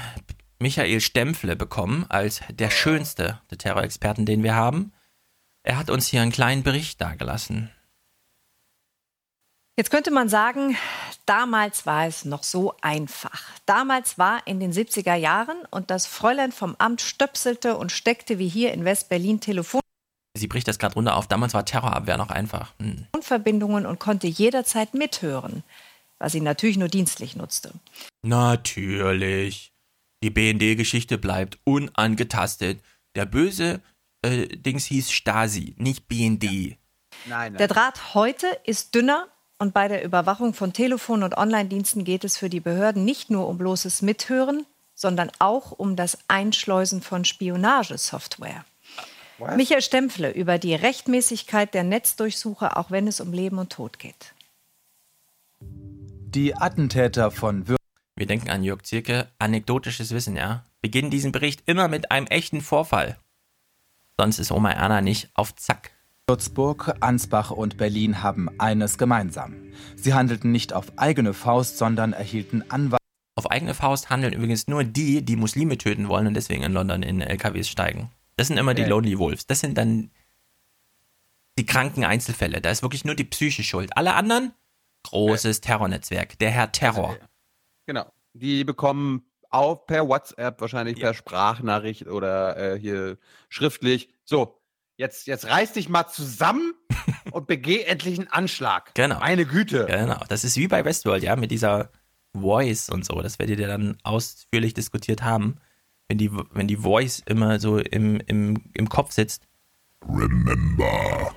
Michael 0.59 1.01
Stempfle 1.01 1.55
bekommen 1.55 2.05
als 2.07 2.41
der 2.51 2.69
schönste 2.69 3.41
der 3.49 3.57
Terrorexperten, 3.57 4.27
den 4.27 4.43
wir 4.43 4.53
haben. 4.53 4.93
Er 5.69 5.77
hat 5.77 5.91
uns 5.91 6.07
hier 6.07 6.23
einen 6.23 6.31
kleinen 6.31 6.63
Bericht 6.63 6.99
dargelassen. 6.99 7.69
Jetzt 9.77 9.91
könnte 9.91 10.09
man 10.09 10.27
sagen, 10.27 10.75
damals 11.27 11.85
war 11.85 12.07
es 12.07 12.25
noch 12.25 12.41
so 12.41 12.73
einfach. 12.81 13.51
Damals 13.67 14.17
war 14.17 14.47
in 14.47 14.59
den 14.59 14.73
70er 14.73 15.13
Jahren 15.13 15.57
und 15.69 15.91
das 15.91 16.07
Fräulein 16.07 16.51
vom 16.51 16.75
Amt 16.79 17.01
stöpselte 17.01 17.77
und 17.77 17.91
steckte 17.91 18.39
wie 18.39 18.47
hier 18.47 18.73
in 18.73 18.83
West-Berlin 18.83 19.41
Sie 20.35 20.47
bricht 20.47 20.67
das 20.67 20.79
gerade 20.79 20.95
runter 20.95 21.15
auf. 21.15 21.27
Damals 21.27 21.53
war 21.53 21.65
Terrorabwehr 21.65 22.17
noch 22.17 22.31
einfach. 22.31 22.73
Hm. 22.79 23.05
Telefonverbindungen 23.11 23.85
und 23.85 23.99
konnte 23.99 24.25
jederzeit 24.25 24.95
mithören, 24.95 25.61
was 26.17 26.31
sie 26.31 26.41
natürlich 26.41 26.77
nur 26.77 26.87
dienstlich 26.87 27.35
nutzte. 27.35 27.75
Natürlich. 28.23 29.71
Die 30.23 30.31
BND-Geschichte 30.31 31.19
bleibt 31.19 31.59
unangetastet. 31.63 32.81
Der 33.13 33.27
böse 33.27 33.83
äh, 34.21 34.47
Dings 34.47 34.85
hieß 34.85 35.11
Stasi, 35.11 35.75
nicht 35.77 36.07
BND. 36.07 36.77
Nein, 37.25 37.55
Der 37.55 37.67
Draht 37.67 38.13
heute 38.13 38.47
ist 38.65 38.95
dünner 38.95 39.27
und 39.57 39.73
bei 39.73 39.87
der 39.87 40.03
Überwachung 40.03 40.53
von 40.53 40.73
Telefon- 40.73 41.23
und 41.23 41.37
Online-Diensten 41.37 42.03
geht 42.03 42.23
es 42.23 42.37
für 42.37 42.49
die 42.49 42.59
Behörden 42.61 43.03
nicht 43.03 43.29
nur 43.29 43.47
um 43.47 43.57
bloßes 43.57 44.01
Mithören, 44.01 44.65
sondern 44.95 45.31
auch 45.39 45.71
um 45.71 45.95
das 45.95 46.17
Einschleusen 46.27 47.01
von 47.01 47.25
Spionagesoftware. 47.25 48.65
Michael 49.55 49.81
Stempfle 49.81 50.31
über 50.31 50.57
die 50.57 50.75
Rechtmäßigkeit 50.75 51.73
der 51.73 51.83
Netzdurchsuche, 51.85 52.75
auch 52.75 52.91
wenn 52.91 53.07
es 53.07 53.21
um 53.21 53.31
Leben 53.31 53.57
und 53.57 53.71
Tod 53.71 53.99
geht. 53.99 54.33
Die 55.61 56.55
Attentäter 56.55 57.31
von 57.31 57.67
Würzburg. 57.67 57.79
Wir 58.17 58.27
denken 58.27 58.49
an 58.49 58.63
Jörg 58.63 58.83
Zierke. 58.83 59.27
Anekdotisches 59.39 60.11
Wissen, 60.11 60.35
ja. 60.35 60.65
Beginnen 60.81 61.09
diesen 61.09 61.31
Bericht 61.31 61.63
immer 61.67 61.87
mit 61.87 62.11
einem 62.11 62.27
echten 62.27 62.59
Vorfall. 62.59 63.17
Sonst 64.19 64.37
ist 64.37 64.51
Oma 64.51 64.71
Erna 64.71 64.99
nicht 64.99 65.29
auf 65.33 65.55
Zack. 65.55 65.91
Würzburg, 66.27 66.93
Ansbach 66.99 67.51
und 67.51 67.77
Berlin 67.77 68.21
haben 68.21 68.49
eines 68.59 68.97
gemeinsam. 68.97 69.55
Sie 69.95 70.13
handelten 70.13 70.51
nicht 70.51 70.73
auf 70.73 70.91
eigene 70.97 71.33
Faust, 71.33 71.77
sondern 71.77 72.11
erhielten 72.11 72.63
Anweisungen. 72.69 72.97
Auf 73.35 73.49
eigene 73.49 73.73
Faust 73.73 74.09
handeln 74.09 74.33
übrigens 74.33 74.67
nur 74.67 74.83
die, 74.83 75.23
die 75.23 75.37
Muslime 75.37 75.77
töten 75.77 76.09
wollen 76.09 76.27
und 76.27 76.33
deswegen 76.33 76.63
in 76.63 76.73
London 76.73 77.01
in 77.01 77.21
LKWs 77.21 77.69
steigen. 77.69 78.11
Das 78.35 78.47
sind 78.47 78.57
immer 78.57 78.73
die 78.73 78.81
Ja. 78.81 78.89
Lonely 78.89 79.17
Wolves. 79.17 79.47
Das 79.47 79.61
sind 79.61 79.77
dann 79.77 80.11
die 81.57 81.65
kranken 81.65 82.03
Einzelfälle. 82.03 82.59
Da 82.59 82.71
ist 82.71 82.81
wirklich 82.81 83.05
nur 83.05 83.15
die 83.15 83.23
Psyche 83.23 83.63
schuld. 83.63 83.95
Alle 83.95 84.15
anderen, 84.15 84.51
großes 85.03 85.61
Terrornetzwerk. 85.61 86.37
Der 86.39 86.51
Herr 86.51 86.73
Terror. 86.73 87.15
Genau. 87.85 88.11
Die 88.33 88.65
bekommen 88.65 89.28
auch 89.49 89.85
per 89.85 90.07
WhatsApp, 90.07 90.61
wahrscheinlich 90.61 90.99
per 90.99 91.13
Sprachnachricht 91.13 92.07
oder 92.07 92.57
äh, 92.57 92.79
hier 92.79 93.17
schriftlich. 93.49 94.09
So, 94.23 94.59
jetzt, 94.95 95.27
jetzt 95.27 95.47
reiß 95.47 95.73
dich 95.73 95.89
mal 95.89 96.07
zusammen 96.07 96.73
und 97.31 97.47
begeh 97.47 97.83
endlich 97.83 98.19
einen 98.19 98.27
Anschlag. 98.27 98.93
Genau. 98.93 99.19
Meine 99.19 99.45
Güte. 99.45 99.85
Genau. 99.85 100.21
Das 100.27 100.43
ist 100.43 100.57
wie 100.57 100.67
bei 100.67 100.85
Westworld, 100.85 101.23
ja, 101.23 101.35
mit 101.35 101.51
dieser 101.51 101.89
Voice 102.33 102.89
und 102.89 103.05
so. 103.05 103.21
Das 103.21 103.39
werdet 103.39 103.59
ihr 103.59 103.67
dann 103.67 103.97
ausführlich 104.03 104.73
diskutiert 104.73 105.23
haben. 105.23 105.57
Wenn 106.07 106.17
die, 106.17 106.31
wenn 106.51 106.67
die 106.67 106.77
Voice 106.77 107.21
immer 107.25 107.59
so 107.59 107.77
im, 107.77 108.19
im, 108.21 108.63
im 108.73 108.89
Kopf 108.89 109.11
sitzt. 109.11 109.43
Remember, 110.07 111.33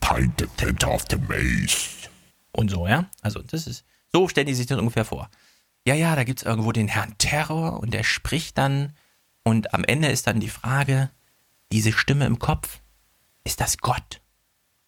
paint 0.00 0.32
the 0.38 0.46
tent 0.56 0.84
of 0.84 1.04
the 1.10 1.16
maze. 1.16 2.08
Und 2.52 2.70
so, 2.70 2.86
ja. 2.86 3.08
Also, 3.20 3.40
das 3.42 3.66
ist, 3.66 3.84
so 4.12 4.28
stellen 4.28 4.46
die 4.46 4.54
sich 4.54 4.66
das 4.66 4.78
ungefähr 4.78 5.04
vor. 5.04 5.30
Ja, 5.86 5.94
ja, 5.94 6.14
da 6.14 6.24
gibt 6.24 6.40
es 6.40 6.46
irgendwo 6.46 6.72
den 6.72 6.88
Herrn 6.88 7.16
Terror 7.18 7.80
und 7.80 7.92
der 7.92 8.04
spricht 8.04 8.56
dann. 8.58 8.94
Und 9.44 9.74
am 9.74 9.84
Ende 9.84 10.08
ist 10.08 10.26
dann 10.26 10.38
die 10.38 10.48
Frage, 10.48 11.10
diese 11.72 11.92
Stimme 11.92 12.26
im 12.26 12.38
Kopf, 12.38 12.80
ist 13.44 13.60
das 13.60 13.78
Gott? 13.78 14.20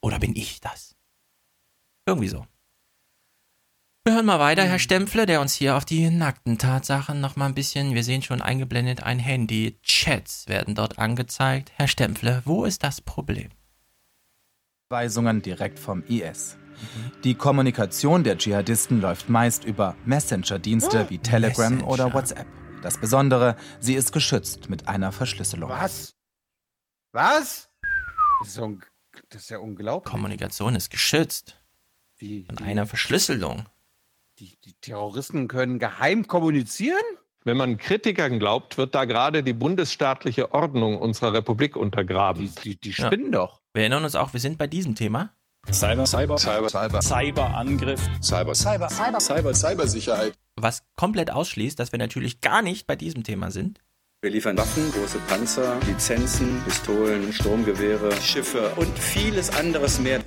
Oder 0.00 0.20
bin 0.20 0.36
ich 0.36 0.60
das? 0.60 0.94
Irgendwie 2.06 2.28
so. 2.28 2.46
Wir 4.04 4.14
hören 4.14 4.26
mal 4.26 4.38
weiter, 4.38 4.64
Herr 4.64 4.78
Stempfle, 4.78 5.24
der 5.24 5.40
uns 5.40 5.54
hier 5.54 5.76
auf 5.76 5.86
die 5.86 6.10
nackten 6.10 6.58
Tatsachen 6.58 7.22
noch 7.22 7.36
mal 7.36 7.46
ein 7.46 7.54
bisschen, 7.54 7.94
wir 7.94 8.04
sehen 8.04 8.20
schon 8.20 8.42
eingeblendet 8.42 9.02
ein 9.02 9.18
Handy, 9.18 9.78
Chats 9.82 10.46
werden 10.46 10.74
dort 10.74 10.98
angezeigt. 10.98 11.72
Herr 11.76 11.88
Stempfle, 11.88 12.42
wo 12.44 12.66
ist 12.66 12.84
das 12.84 13.00
Problem? 13.00 13.48
Weisungen 14.90 15.40
direkt 15.40 15.78
vom 15.78 16.04
IS. 16.04 16.58
Die 17.24 17.34
Kommunikation 17.34 18.24
der 18.24 18.38
Dschihadisten 18.38 19.00
läuft 19.00 19.28
meist 19.28 19.64
über 19.64 19.94
Messenger-Dienste 20.04 21.08
wie 21.10 21.18
Telegram 21.18 21.72
Messenger. 21.74 21.90
oder 21.92 22.12
WhatsApp. 22.14 22.46
Das 22.82 22.98
Besondere, 22.98 23.56
sie 23.80 23.94
ist 23.94 24.12
geschützt 24.12 24.68
mit 24.68 24.88
einer 24.88 25.10
Verschlüsselung. 25.12 25.70
Was? 25.70 26.14
Was? 27.12 27.70
Das 28.40 28.48
ist, 28.48 28.56
ja 28.56 28.62
un- 28.64 28.82
das 29.30 29.42
ist 29.42 29.50
ja 29.50 29.58
unglaublich. 29.58 30.10
Kommunikation 30.10 30.74
ist 30.74 30.90
geschützt. 30.90 31.58
Wie, 32.18 32.44
Von 32.44 32.64
einer 32.66 32.86
Verschlüsselung. 32.86 33.66
Die, 34.38 34.58
die 34.64 34.74
Terroristen 34.80 35.48
können 35.48 35.78
geheim 35.78 36.26
kommunizieren? 36.26 37.02
Wenn 37.44 37.56
man 37.56 37.76
Kritikern 37.76 38.38
glaubt, 38.38 38.78
wird 38.78 38.94
da 38.94 39.04
gerade 39.04 39.42
die 39.42 39.52
bundesstaatliche 39.52 40.52
Ordnung 40.52 40.98
unserer 40.98 41.32
Republik 41.34 41.76
untergraben. 41.76 42.50
Die, 42.64 42.76
die, 42.80 42.90
Ja. 42.90 43.10
doch. 43.10 43.60
Wir 43.74 43.82
erinnern 43.82 44.04
uns 44.04 44.14
auch, 44.14 44.32
wir 44.32 44.40
sind 44.40 44.56
bei 44.58 44.66
diesem 44.66 44.94
Thema. 44.94 45.30
Cyber, 45.72 46.06
Cyber, 46.06 46.38
Cyber, 46.38 46.68
Cyber. 46.68 47.02
Cyberangriff, 47.02 48.00
Cyber, 48.20 48.54
Cyber, 48.54 48.88
Cyber, 48.88 49.20
Cyber, 49.20 49.54
Cybersicherheit. 49.54 50.34
Was 50.56 50.82
komplett 50.96 51.30
ausschließt, 51.30 51.78
dass 51.78 51.92
wir 51.92 51.98
natürlich 51.98 52.40
gar 52.40 52.62
nicht 52.62 52.86
bei 52.86 52.96
diesem 52.96 53.24
Thema 53.24 53.50
sind. 53.50 53.80
Wir 54.22 54.30
liefern 54.30 54.56
Waffen, 54.56 54.90
große 54.92 55.18
Panzer, 55.28 55.78
Lizenzen, 55.86 56.62
Pistolen, 56.64 57.32
Sturmgewehre, 57.32 58.12
Schiffe 58.22 58.70
und 58.76 58.98
vieles 58.98 59.50
anderes 59.50 60.00
mehr. 60.00 60.20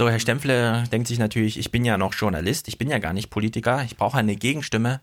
So, 0.00 0.10
Herr 0.10 0.20
Stempfle 0.20 0.84
denkt 0.92 1.08
sich 1.08 1.18
natürlich, 1.18 1.58
ich 1.58 1.70
bin 1.70 1.84
ja 1.84 1.96
noch 1.98 2.14
Journalist, 2.14 2.68
ich 2.68 2.78
bin 2.78 2.90
ja 2.90 2.98
gar 2.98 3.12
nicht 3.12 3.30
Politiker, 3.30 3.82
ich 3.84 3.96
brauche 3.96 4.18
eine 4.18 4.36
Gegenstimme. 4.36 5.00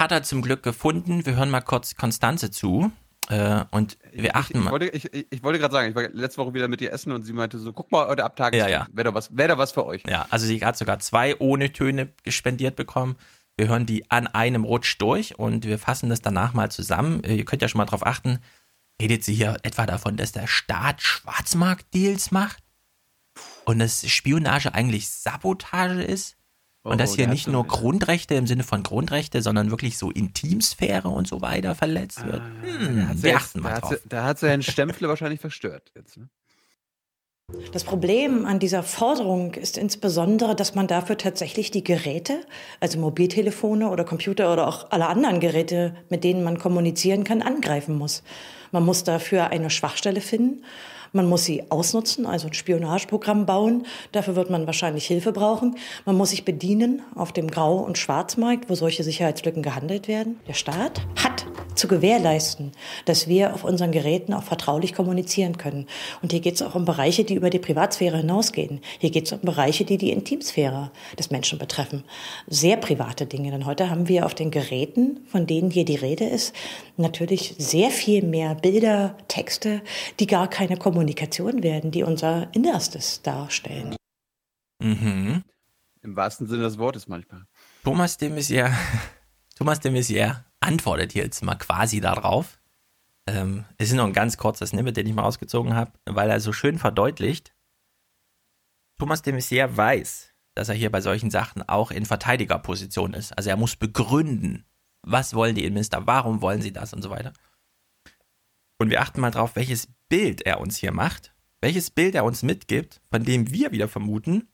Hat 0.00 0.12
er 0.12 0.22
zum 0.22 0.42
Glück 0.42 0.62
gefunden. 0.62 1.26
Wir 1.26 1.36
hören 1.36 1.50
mal 1.50 1.60
kurz 1.60 1.94
Konstanze 1.94 2.50
zu. 2.50 2.90
Äh, 3.30 3.64
und 3.70 3.96
wir 4.12 4.34
achten 4.34 4.58
ich, 4.58 4.64
mal. 4.64 4.70
wollte, 4.72 4.86
ich, 4.88 5.12
ich, 5.14 5.26
ich 5.30 5.42
wollte 5.44 5.58
gerade 5.60 5.72
sagen, 5.72 5.88
ich 5.90 5.94
war 5.94 6.02
letzte 6.08 6.38
Woche 6.42 6.52
wieder 6.52 6.66
mit 6.66 6.80
ihr 6.80 6.92
essen 6.92 7.12
und 7.12 7.22
sie 7.22 7.32
meinte 7.32 7.58
so, 7.58 7.72
guck 7.72 7.92
mal, 7.92 8.08
heute 8.08 8.24
ab 8.24 8.34
Tages 8.34 8.58
Ja, 8.58 8.68
ja. 8.68 8.86
wäre 8.92 9.10
da, 9.10 9.14
was- 9.14 9.36
wär 9.36 9.46
da 9.48 9.56
was 9.56 9.70
für 9.72 9.86
euch. 9.86 10.02
Ja, 10.08 10.26
also 10.30 10.46
sie 10.46 10.64
hat 10.64 10.76
sogar 10.76 10.98
zwei 10.98 11.36
ohne 11.38 11.72
Töne 11.72 12.12
gespendiert 12.24 12.74
bekommen. 12.74 13.16
Wir 13.56 13.68
hören 13.68 13.86
die 13.86 14.10
an 14.10 14.26
einem 14.26 14.64
Rutsch 14.64 14.96
durch 14.98 15.38
und 15.38 15.64
wir 15.64 15.78
fassen 15.78 16.08
das 16.08 16.22
danach 16.22 16.54
mal 16.54 16.70
zusammen. 16.72 17.22
Äh, 17.22 17.36
Ihr 17.36 17.44
könnt 17.44 17.62
ja 17.62 17.68
schon 17.68 17.78
mal 17.78 17.84
drauf 17.86 18.04
achten. 18.04 18.38
Redet 19.00 19.22
sie 19.22 19.34
hier 19.34 19.56
etwa 19.62 19.86
davon, 19.86 20.16
dass 20.16 20.32
der 20.32 20.46
Staat 20.46 21.00
Schwarzmarktdeals 21.02 22.32
macht? 22.32 22.62
Und 23.64 23.78
dass 23.78 24.06
Spionage 24.10 24.74
eigentlich 24.74 25.08
Sabotage 25.08 26.02
ist? 26.02 26.36
Und 26.82 26.94
Oh, 26.94 26.96
dass 26.96 27.10
hier 27.10 27.18
der 27.18 27.26
hat 27.28 27.34
nicht 27.34 27.46
nur 27.46 27.66
Grundrechte 27.66 28.34
im 28.36 28.46
Sinne 28.46 28.62
von 28.62 28.82
Grundrechte, 28.82 29.42
sondern 29.42 29.70
wirklich 29.70 29.98
so 29.98 30.10
Intimsphäre 30.10 31.08
und 31.08 31.28
so 31.28 31.42
weiter 31.42 31.74
verletzt 31.74 32.24
wird? 32.24 32.40
Hm, 32.62 32.96
Da 32.96 33.08
hat 33.08 33.16
sie 33.18 33.22
wir 33.22 33.30
jetzt- 33.32 33.42
achten 33.42 33.58
da 33.58 33.62
mal 33.68 33.74
hat 33.74 33.82
drauf. 33.82 33.90
sie- 34.02 34.08
Da 34.08 34.24
hat 34.24 34.38
sie 34.38 34.48
Herrn 34.48 34.62
Stempfle 34.62 35.08
wahrscheinlich 35.08 35.40
verstört. 35.40 35.92
Jetzt, 35.94 36.16
ne? 36.16 36.28
Das 37.72 37.82
Problem 37.82 38.46
an 38.46 38.60
dieser 38.60 38.84
Forderung 38.84 39.54
ist 39.54 39.76
insbesondere, 39.76 40.54
dass 40.54 40.76
man 40.76 40.86
dafür 40.86 41.18
tatsächlich 41.18 41.72
die 41.72 41.82
Geräte, 41.82 42.46
also 42.78 42.98
Mobiltelefone 43.00 43.90
oder 43.90 44.04
Computer 44.04 44.52
oder 44.52 44.68
auch 44.68 44.90
alle 44.92 45.08
anderen 45.08 45.40
Geräte, 45.40 45.96
mit 46.10 46.22
denen 46.22 46.44
man 46.44 46.58
kommunizieren 46.60 47.24
kann, 47.24 47.42
angreifen 47.42 47.98
muss. 47.98 48.22
Man 48.70 48.84
muss 48.84 49.02
dafür 49.02 49.48
eine 49.50 49.68
Schwachstelle 49.68 50.20
finden. 50.20 50.64
Man 51.12 51.28
muss 51.28 51.44
sie 51.44 51.64
ausnutzen, 51.70 52.26
also 52.26 52.46
ein 52.46 52.54
Spionageprogramm 52.54 53.46
bauen. 53.46 53.86
Dafür 54.12 54.36
wird 54.36 54.50
man 54.50 54.66
wahrscheinlich 54.66 55.06
Hilfe 55.06 55.32
brauchen. 55.32 55.76
Man 56.04 56.16
muss 56.16 56.30
sich 56.30 56.44
bedienen 56.44 57.02
auf 57.14 57.32
dem 57.32 57.50
Grau- 57.50 57.78
und 57.78 57.98
Schwarzmarkt, 57.98 58.70
wo 58.70 58.74
solche 58.74 59.02
Sicherheitslücken 59.02 59.62
gehandelt 59.62 60.08
werden. 60.08 60.38
Der 60.46 60.54
Staat 60.54 61.00
hat 61.22 61.46
zu 61.80 61.88
gewährleisten, 61.88 62.72
dass 63.06 63.26
wir 63.26 63.54
auf 63.54 63.64
unseren 63.64 63.90
Geräten 63.90 64.34
auch 64.34 64.42
vertraulich 64.42 64.94
kommunizieren 64.94 65.56
können. 65.56 65.86
Und 66.22 66.32
hier 66.32 66.40
geht 66.40 66.54
es 66.54 66.62
auch 66.62 66.74
um 66.74 66.84
Bereiche, 66.84 67.24
die 67.24 67.34
über 67.34 67.50
die 67.50 67.58
Privatsphäre 67.58 68.18
hinausgehen. 68.18 68.80
Hier 68.98 69.10
geht 69.10 69.26
es 69.26 69.32
um 69.32 69.40
Bereiche, 69.40 69.84
die 69.84 69.96
die 69.96 70.12
Intimsphäre 70.12 70.92
des 71.18 71.30
Menschen 71.30 71.58
betreffen. 71.58 72.04
Sehr 72.46 72.76
private 72.76 73.26
Dinge. 73.26 73.50
Denn 73.50 73.64
heute 73.64 73.90
haben 73.90 74.08
wir 74.08 74.26
auf 74.26 74.34
den 74.34 74.50
Geräten, 74.50 75.20
von 75.26 75.46
denen 75.46 75.70
hier 75.70 75.86
die 75.86 75.96
Rede 75.96 76.24
ist, 76.24 76.54
natürlich 76.98 77.54
sehr 77.58 77.90
viel 77.90 78.22
mehr 78.22 78.54
Bilder, 78.54 79.16
Texte, 79.28 79.80
die 80.20 80.26
gar 80.26 80.48
keine 80.48 80.76
Kommunikation 80.76 81.62
werden, 81.62 81.90
die 81.90 82.02
unser 82.02 82.48
Innerstes 82.54 83.22
darstellen. 83.22 83.96
Mhm. 84.82 85.42
Im 86.02 86.16
wahrsten 86.16 86.46
Sinne 86.46 86.62
des 86.62 86.78
Wortes 86.78 87.08
manchmal. 87.08 87.44
Thomas 87.84 88.18
de 88.18 88.28
Maizière, 88.28 88.72
Thomas 89.56 89.80
de 89.80 89.90
Maizière 89.90 90.49
antwortet 90.60 91.12
hier 91.12 91.24
jetzt 91.24 91.42
mal 91.42 91.56
quasi 91.56 92.00
darauf. 92.00 92.60
Ähm, 93.26 93.64
es 93.78 93.88
ist 93.88 93.94
nur 93.94 94.04
ein 94.04 94.12
ganz 94.12 94.36
kurzer 94.36 94.66
Snippet, 94.66 94.96
den 94.96 95.06
ich 95.06 95.14
mal 95.14 95.24
ausgezogen 95.24 95.74
habe, 95.74 95.92
weil 96.06 96.30
er 96.30 96.40
so 96.40 96.52
schön 96.52 96.78
verdeutlicht, 96.78 97.54
Thomas 98.98 99.22
de 99.22 99.32
Maizière 99.32 99.74
weiß, 99.74 100.34
dass 100.54 100.68
er 100.68 100.74
hier 100.74 100.92
bei 100.92 101.00
solchen 101.00 101.30
Sachen 101.30 101.66
auch 101.66 101.90
in 101.90 102.04
Verteidigerposition 102.04 103.14
ist. 103.14 103.32
Also 103.32 103.48
er 103.48 103.56
muss 103.56 103.76
begründen, 103.76 104.66
was 105.02 105.32
wollen 105.32 105.54
die 105.54 105.62
Innenminister, 105.62 106.06
warum 106.06 106.42
wollen 106.42 106.60
sie 106.60 106.72
das 106.72 106.92
und 106.92 107.00
so 107.00 107.08
weiter. 107.08 107.32
Und 108.78 108.90
wir 108.90 109.00
achten 109.00 109.20
mal 109.20 109.30
drauf, 109.30 109.56
welches 109.56 109.88
Bild 110.08 110.42
er 110.42 110.60
uns 110.60 110.76
hier 110.76 110.92
macht, 110.92 111.34
welches 111.62 111.90
Bild 111.90 112.14
er 112.14 112.24
uns 112.24 112.42
mitgibt, 112.42 113.00
von 113.10 113.24
dem 113.24 113.50
wir 113.50 113.72
wieder 113.72 113.88
vermuten, 113.88 114.48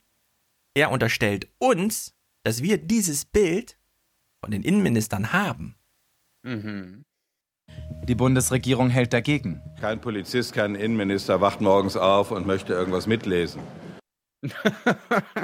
er 0.74 0.90
unterstellt 0.90 1.48
uns, 1.58 2.14
dass 2.44 2.62
wir 2.62 2.78
dieses 2.78 3.24
Bild 3.24 3.78
von 4.40 4.50
den 4.52 4.62
Innenministern 4.62 5.32
haben. 5.32 5.76
Mhm. 6.47 7.02
Die 8.05 8.14
Bundesregierung 8.14 8.89
hält 8.90 9.12
dagegen. 9.12 9.60
Kein 9.81 10.01
Polizist, 10.01 10.52
kein 10.52 10.77
Innenminister 10.77 11.40
wacht 11.40 11.60
morgens 11.60 11.97
auf 11.97 12.31
und 12.31 12.47
möchte 12.47 12.73
irgendwas 12.73 13.06
mitlesen. 13.06 13.60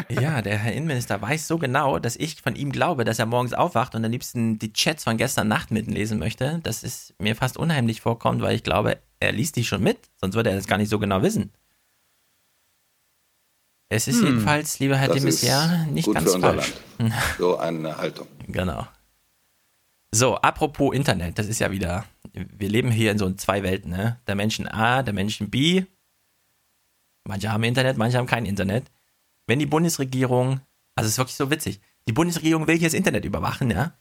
Ja, 0.09 0.43
der 0.43 0.59
Herr 0.59 0.73
Innenminister 0.75 1.21
weiß 1.21 1.49
so 1.49 1.59
genau, 1.59 1.99
dass 1.99 2.15
ich 2.17 2.41
von 2.41 2.55
ihm 2.55 2.71
glaube, 2.71 3.05
dass 3.05 3.19
er 3.19 3.27
morgens 3.27 3.53
aufwacht 3.55 3.95
und 3.95 4.05
am 4.05 4.11
liebsten 4.11 4.59
die 4.59 4.73
Chats 4.73 5.05
von 5.05 5.17
gestern 5.17 5.49
Nacht 5.49 5.71
mitlesen 5.71 6.19
möchte. 6.19 6.61
Das 6.63 6.85
ist 6.85 7.15
mir 7.19 7.35
fast 7.35 7.57
unheimlich 7.57 8.01
vorkommt, 8.01 8.43
weil 8.43 8.55
ich 8.55 8.63
glaube, 8.63 8.99
er 9.19 9.33
liest 9.33 9.57
die 9.57 9.65
schon 9.65 9.83
mit, 9.83 9.99
sonst 10.21 10.35
würde 10.37 10.51
er 10.51 10.57
das 10.57 10.67
gar 10.67 10.77
nicht 10.79 10.91
so 10.91 10.99
genau 10.99 11.23
wissen. 11.23 11.51
Es 13.89 14.07
ist 14.09 14.21
Hm. 14.21 14.27
jedenfalls, 14.27 14.79
lieber 14.79 14.97
Herr 14.97 15.09
de 15.09 15.21
Maizière, 15.23 15.87
nicht 15.87 16.05
gut 16.07 16.15
ganz 16.15 16.31
für 16.31 16.37
unser 16.37 16.53
falsch. 16.55 16.73
So 17.39 17.57
eine 17.59 17.97
Haltung. 17.97 18.27
Genau. 18.47 18.87
So, 20.15 20.37
apropos 20.37 20.95
Internet, 20.95 21.39
das 21.39 21.47
ist 21.47 21.59
ja 21.59 21.71
wieder, 21.71 22.05
wir 22.35 22.69
leben 22.69 22.91
hier 22.91 23.11
in 23.11 23.19
so 23.19 23.31
zwei 23.33 23.63
Welten, 23.63 23.91
ne? 23.91 24.21
Der 24.27 24.35
Menschen 24.35 24.69
A, 24.69 25.03
der 25.03 25.15
Menschen 25.15 25.49
B. 25.49 25.85
Manche 27.25 27.51
haben 27.51 27.65
Internet, 27.65 27.97
manche 27.97 28.19
haben 28.19 28.27
kein 28.27 28.45
Internet. 28.45 28.91
Wenn 29.47 29.59
die 29.59 29.67
Bundesregierung, 29.67 30.61
also 30.97 31.07
es 31.07 31.13
ist 31.13 31.19
wirklich 31.19 31.37
so 31.37 31.51
witzig, 31.51 31.81
die 32.07 32.13
Bundesregierung 32.13 32.67
will 32.67 32.77
hier 32.77 32.89
das 32.89 32.95
Internet 32.95 33.25
überwachen, 33.25 33.71
ja? 33.71 33.95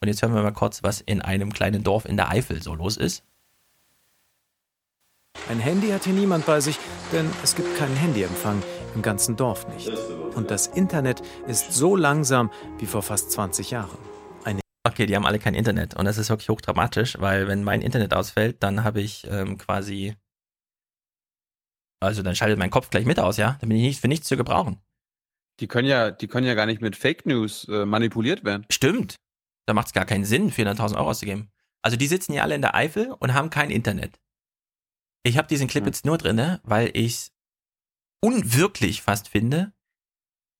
Und 0.00 0.08
jetzt 0.08 0.20
hören 0.22 0.34
wir 0.34 0.42
mal 0.42 0.50
kurz, 0.50 0.82
was 0.82 1.00
in 1.00 1.22
einem 1.22 1.52
kleinen 1.52 1.84
Dorf 1.84 2.06
in 2.06 2.16
der 2.16 2.30
Eifel 2.30 2.60
so 2.60 2.74
los 2.74 2.96
ist. 2.96 3.22
Ein 5.48 5.60
Handy 5.60 5.90
hat 5.90 6.04
hier 6.04 6.12
niemand 6.12 6.44
bei 6.44 6.58
sich, 6.60 6.76
denn 7.12 7.30
es 7.44 7.54
gibt 7.54 7.78
keinen 7.78 7.94
Handyempfang 7.94 8.60
im 8.96 9.02
ganzen 9.02 9.36
Dorf 9.36 9.68
nicht. 9.68 9.88
Und 10.34 10.50
das 10.50 10.66
Internet 10.66 11.22
ist 11.46 11.72
so 11.72 11.94
langsam 11.94 12.50
wie 12.78 12.86
vor 12.86 13.02
fast 13.02 13.30
20 13.30 13.70
Jahren. 13.70 14.11
Okay, 14.84 15.06
die 15.06 15.14
haben 15.14 15.26
alle 15.26 15.38
kein 15.38 15.54
Internet 15.54 15.94
und 15.94 16.04
das 16.06 16.18
ist 16.18 16.28
wirklich 16.28 16.48
hochdramatisch, 16.48 17.20
weil 17.20 17.46
wenn 17.46 17.62
mein 17.62 17.82
Internet 17.82 18.14
ausfällt, 18.14 18.62
dann 18.62 18.82
habe 18.82 19.00
ich 19.00 19.24
ähm, 19.28 19.56
quasi, 19.56 20.16
also 22.00 22.22
dann 22.22 22.34
schaltet 22.34 22.58
mein 22.58 22.70
Kopf 22.70 22.90
gleich 22.90 23.06
mit 23.06 23.20
aus, 23.20 23.36
ja? 23.36 23.56
Dann 23.60 23.68
bin 23.68 23.78
ich 23.78 23.84
nicht 23.84 24.00
für 24.00 24.08
nichts 24.08 24.26
zu 24.26 24.36
gebrauchen. 24.36 24.80
Die 25.60 25.68
können 25.68 25.86
ja, 25.86 26.10
die 26.10 26.26
können 26.26 26.46
ja 26.46 26.54
gar 26.54 26.66
nicht 26.66 26.80
mit 26.80 26.96
Fake 26.96 27.26
News 27.26 27.68
äh, 27.68 27.84
manipuliert 27.84 28.42
werden. 28.44 28.66
Stimmt. 28.70 29.16
Da 29.66 29.74
macht 29.74 29.86
es 29.86 29.92
gar 29.92 30.04
keinen 30.04 30.24
Sinn, 30.24 30.50
400.000 30.50 30.96
Euro 30.96 31.10
auszugeben. 31.10 31.52
Also 31.82 31.96
die 31.96 32.08
sitzen 32.08 32.32
hier 32.32 32.42
alle 32.42 32.56
in 32.56 32.62
der 32.62 32.74
Eifel 32.74 33.12
und 33.12 33.34
haben 33.34 33.50
kein 33.50 33.70
Internet. 33.70 34.18
Ich 35.24 35.38
habe 35.38 35.46
diesen 35.46 35.68
Clip 35.68 35.86
jetzt 35.86 36.04
nur 36.04 36.18
drinne, 36.18 36.60
weil 36.64 36.90
ich 36.94 37.30
unwirklich 38.20 39.02
fast 39.02 39.28
finde, 39.28 39.72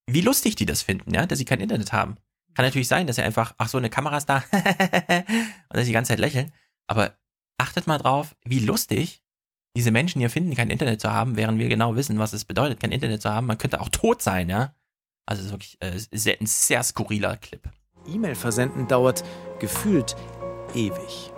wie 0.09 0.21
lustig 0.21 0.55
die 0.57 0.67
das 0.67 0.83
finden, 0.83 1.13
ja, 1.15 1.27
dass 1.27 1.39
sie 1.39 1.45
kein 1.45 1.61
Internet 1.61 1.93
haben. 1.93 2.17
Kann 2.55 2.65
natürlich 2.65 2.89
sein, 2.89 3.07
dass 3.07 3.17
sie 3.17 3.23
einfach, 3.23 3.55
ach 3.59 3.69
so, 3.69 3.79
eine 3.79 3.91
Kamera 3.91 4.17
ist 4.17 4.29
da 4.29 4.37
und 4.53 5.25
dass 5.71 5.81
sie 5.81 5.87
die 5.87 5.93
ganze 5.93 6.11
Zeit 6.11 6.19
lächeln. 6.19 6.53
Aber 6.87 7.17
achtet 7.59 7.87
mal 7.87 7.99
drauf, 7.99 8.35
wie 8.45 8.61
lustig 8.61 9.23
diese 9.75 9.91
Menschen 9.91 10.19
hier 10.19 10.31
finden, 10.31 10.55
kein 10.55 10.71
Internet 10.71 11.01
zu 11.01 11.11
haben, 11.11 11.37
während 11.37 11.59
wir 11.59 11.69
genau 11.69 11.97
wissen, 11.97 12.19
was 12.19 12.33
es 12.33 12.45
bedeutet, 12.45 12.81
kein 12.81 12.93
Internet 12.93 13.23
zu 13.23 13.31
haben. 13.31 13.47
Man 13.47 13.59
könnte 13.59 13.81
auch 13.81 13.89
tot 13.89 14.21
sein, 14.21 14.51
ja. 14.51 14.75
Also 15.25 15.41
es 15.41 15.47
ist 15.47 15.53
wirklich 15.53 15.77
äh, 15.81 15.99
sehr, 16.19 16.37
ein 16.41 16.47
sehr 16.47 16.83
skurriler 16.83 17.37
Clip. 17.37 17.63
E-Mail 18.07 18.35
versenden 18.35 18.89
dauert 18.89 19.25
gefühlt 19.61 20.17
ewig. 20.75 21.33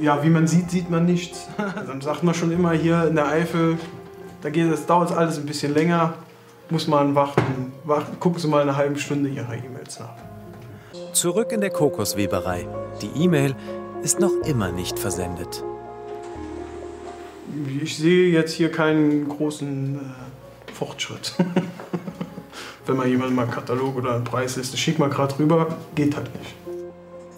Ja, 0.00 0.22
wie 0.22 0.28
man 0.28 0.46
sieht, 0.46 0.70
sieht 0.70 0.90
man 0.90 1.06
nichts. 1.06 1.48
Dann 1.56 2.00
sagt 2.00 2.22
man 2.22 2.34
schon 2.34 2.52
immer 2.52 2.72
hier 2.72 3.08
in 3.08 3.16
der 3.16 3.26
Eifel, 3.26 3.78
da 4.42 4.50
geht 4.50 4.70
es, 4.70 4.86
dauert 4.86 5.10
alles 5.10 5.38
ein 5.38 5.46
bisschen 5.46 5.74
länger, 5.74 6.14
muss 6.70 6.86
man 6.86 7.14
warten. 7.14 7.72
warten. 7.84 8.18
Gucken 8.20 8.38
Sie 8.38 8.48
mal 8.48 8.62
eine 8.62 8.76
halbe 8.76 8.98
Stunde 8.98 9.28
Ihre 9.30 9.56
E-Mails 9.56 10.00
nach. 10.00 10.14
Zurück 11.12 11.52
in 11.52 11.60
der 11.60 11.70
Kokosweberei. 11.70 12.66
Die 13.02 13.22
E-Mail 13.22 13.54
ist 14.02 14.20
noch 14.20 14.32
immer 14.46 14.70
nicht 14.70 14.98
versendet. 14.98 15.64
Ich 17.82 17.96
sehe 17.96 18.30
jetzt 18.30 18.52
hier 18.52 18.70
keinen 18.70 19.28
großen 19.28 19.96
äh, 19.96 20.72
Fortschritt. 20.72 21.34
Wenn 22.86 22.96
man 22.96 23.08
jemand 23.08 23.34
mal 23.34 23.42
einen 23.42 23.50
Katalog 23.50 23.96
oder 23.96 24.14
eine 24.14 24.24
Preisliste 24.24 24.76
schickt, 24.76 24.98
mal 24.98 25.10
gerade 25.10 25.38
rüber, 25.38 25.66
geht 25.94 26.16
halt 26.16 26.30
nicht. 26.38 26.54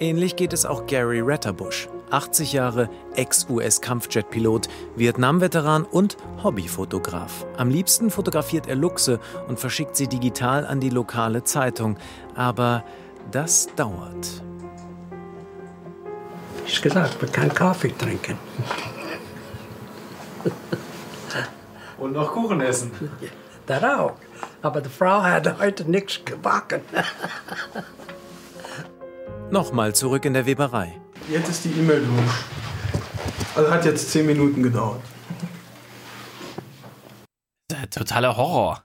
Ähnlich 0.00 0.34
geht 0.34 0.54
es 0.54 0.64
auch 0.64 0.86
Gary 0.86 1.20
Retterbush, 1.20 1.90
80 2.08 2.54
Jahre, 2.54 2.88
Ex-US-Kampfjet-Pilot, 3.16 4.66
Vietnam-Veteran 4.96 5.84
und 5.84 6.16
Hobbyfotograf. 6.42 7.44
Am 7.58 7.68
liebsten 7.68 8.10
fotografiert 8.10 8.66
er 8.66 8.76
Luchse 8.76 9.20
und 9.46 9.60
verschickt 9.60 9.94
sie 9.96 10.08
digital 10.08 10.64
an 10.64 10.80
die 10.80 10.88
lokale 10.88 11.44
Zeitung. 11.44 11.98
Aber 12.34 12.82
das 13.30 13.68
dauert. 13.76 14.42
Ich 16.66 16.80
gesagt, 16.80 17.20
man 17.20 17.30
kann 17.30 17.52
Kaffee 17.52 17.92
trinken. 17.92 18.38
Und 21.98 22.12
noch 22.14 22.32
Kuchen 22.32 22.62
essen. 22.62 22.90
Das 23.66 23.84
auch. 23.84 24.14
Aber 24.62 24.80
die 24.80 24.88
Frau 24.88 25.22
hat 25.22 25.60
heute 25.60 25.90
nichts 25.90 26.24
gebacken. 26.24 26.80
Nochmal 29.50 29.94
zurück 29.94 30.24
in 30.24 30.34
der 30.34 30.46
Weberei. 30.46 31.00
Jetzt 31.28 31.48
ist 31.48 31.64
die 31.64 31.70
E-Mail 31.70 32.04
durch. 32.06 33.56
Also 33.56 33.70
hat 33.70 33.84
jetzt 33.84 34.10
10 34.10 34.26
Minuten 34.26 34.62
gedauert. 34.62 35.02
totaler 37.90 38.36
Horror. 38.36 38.84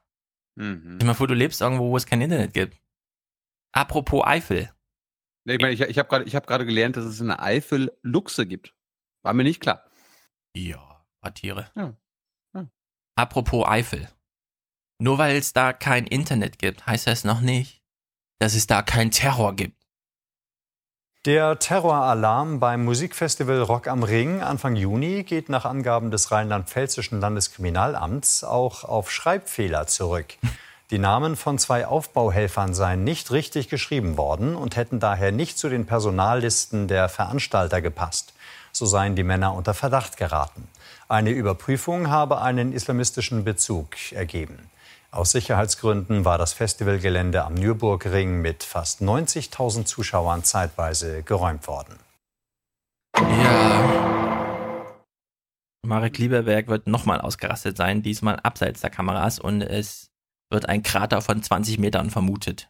Mhm. 0.56 0.98
Ich 1.00 1.06
meine, 1.06 1.16
vor, 1.16 1.28
du 1.28 1.34
lebst 1.36 1.62
irgendwo, 1.62 1.92
wo 1.92 1.98
es 1.98 2.06
kein 2.06 2.22
Internet 2.22 2.54
gibt. 2.54 2.82
Apropos 3.74 4.26
Eifel. 4.26 4.72
Nee, 5.46 5.56
Ich, 5.56 5.62
meine, 5.62 5.74
ich, 5.74 5.82
ich 5.82 6.00
habe 6.00 6.10
gerade 6.10 6.32
hab 6.32 6.48
gerade 6.48 6.66
gelernt, 6.66 6.98
dass 6.98 7.06
es 7.06 7.20
in 7.20 7.28
der 7.28 7.42
Eifel 7.42 7.96
Luchse 8.02 8.48
gibt. 8.48 8.74
War 9.24 9.34
mir 9.34 9.44
nicht 9.44 9.60
klar. 9.62 9.86
Ja, 10.56 11.06
paar 11.22 11.34
Tiere. 11.34 11.70
Ja. 11.76 11.96
Ja. 12.56 12.68
Apropos 13.16 13.68
Eifel. 13.68 14.10
Nur 15.00 15.18
weil 15.18 15.36
es 15.36 15.54
da 15.54 15.74
kein 15.74 16.08
Internet 16.08 16.58
gibt, 16.58 16.88
heißt 16.88 17.06
das 17.06 17.24
noch 17.26 17.42
nicht, 17.42 17.84
dass 18.40 18.56
es 18.56 18.66
da 18.66 18.82
keinen 18.82 19.12
Terror 19.12 19.56
gibt. 19.56 19.75
Der 21.26 21.58
Terroralarm 21.58 22.60
beim 22.60 22.86
Musikfestival 22.86 23.64
Rock 23.64 23.88
am 23.88 24.04
Ring 24.04 24.42
Anfang 24.42 24.76
Juni 24.76 25.24
geht 25.24 25.50
nach 25.50 25.66
Angaben 25.66 26.12
des 26.12 26.32
rheinland-pfälzischen 26.32 27.20
Landeskriminalamts 27.20 28.44
auch 28.44 28.84
auf 28.84 29.10
Schreibfehler 29.10 29.88
zurück. 29.88 30.36
Die 30.92 31.00
Namen 31.00 31.36
von 31.36 31.58
zwei 31.58 31.88
Aufbauhelfern 31.88 32.76
seien 32.76 33.04
nicht 33.04 33.32
richtig 33.32 33.70
geschrieben 33.70 34.18
worden 34.18 34.56
und 34.56 34.76
hätten 34.76 35.00
daher 35.00 35.32
nicht 35.32 35.58
zu 35.58 35.68
den 35.68 35.88
Personallisten 35.88 36.88
der 36.88 37.10
Veranstalter 37.10 37.82
gepasst. 37.82 38.34
So 38.72 38.86
seien 38.86 39.16
die 39.16 39.24
Männer 39.24 39.56
unter 39.56 39.74
Verdacht 39.74 40.18
geraten. 40.18 40.68
Eine 41.08 41.32
Überprüfung 41.32 42.12
habe 42.12 42.40
einen 42.40 42.72
islamistischen 42.72 43.44
Bezug 43.44 44.12
ergeben. 44.12 44.65
Aus 45.16 45.32
Sicherheitsgründen 45.32 46.26
war 46.26 46.38
das 46.38 46.52
Festivalgelände 46.52 47.46
am 47.46 47.54
Nürburgring 47.54 48.42
mit 48.42 48.64
fast 48.64 49.02
90.000 49.02 49.86
Zuschauern 49.86 50.44
zeitweise 50.44 51.24
geräumt 51.24 51.68
worden. 51.68 51.96
Marek 55.88 56.18
Lieberberg 56.18 56.68
wird 56.68 56.88
nochmal 56.88 57.22
ausgerastet 57.22 57.78
sein, 57.78 58.04
diesmal 58.04 58.42
abseits 58.42 58.82
der 58.82 58.90
Kameras 58.90 59.40
und 59.40 59.62
es 59.62 60.12
wird 60.50 60.68
ein 60.68 60.84
Krater 60.84 61.22
von 61.22 61.42
20 61.42 61.80
Metern 61.80 62.10
vermutet. 62.10 62.70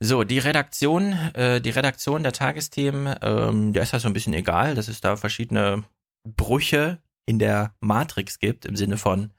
So, 0.00 0.24
die 0.24 0.38
Redaktion, 0.38 1.12
äh, 1.32 1.62
die 1.62 1.70
Redaktion 1.70 2.22
der 2.22 2.32
Tagesthemen, 2.32 3.16
ähm, 3.22 3.72
der 3.72 3.84
ist 3.84 3.94
halt 3.94 4.02
so 4.02 4.08
ein 4.08 4.12
bisschen 4.12 4.34
egal, 4.34 4.74
dass 4.74 4.88
es 4.88 5.00
da 5.00 5.16
verschiedene 5.16 5.84
Brüche 6.24 6.98
in 7.24 7.38
der 7.38 7.74
Matrix 7.80 8.38
gibt, 8.38 8.66
im 8.66 8.76
Sinne 8.76 8.98
von, 8.98 9.32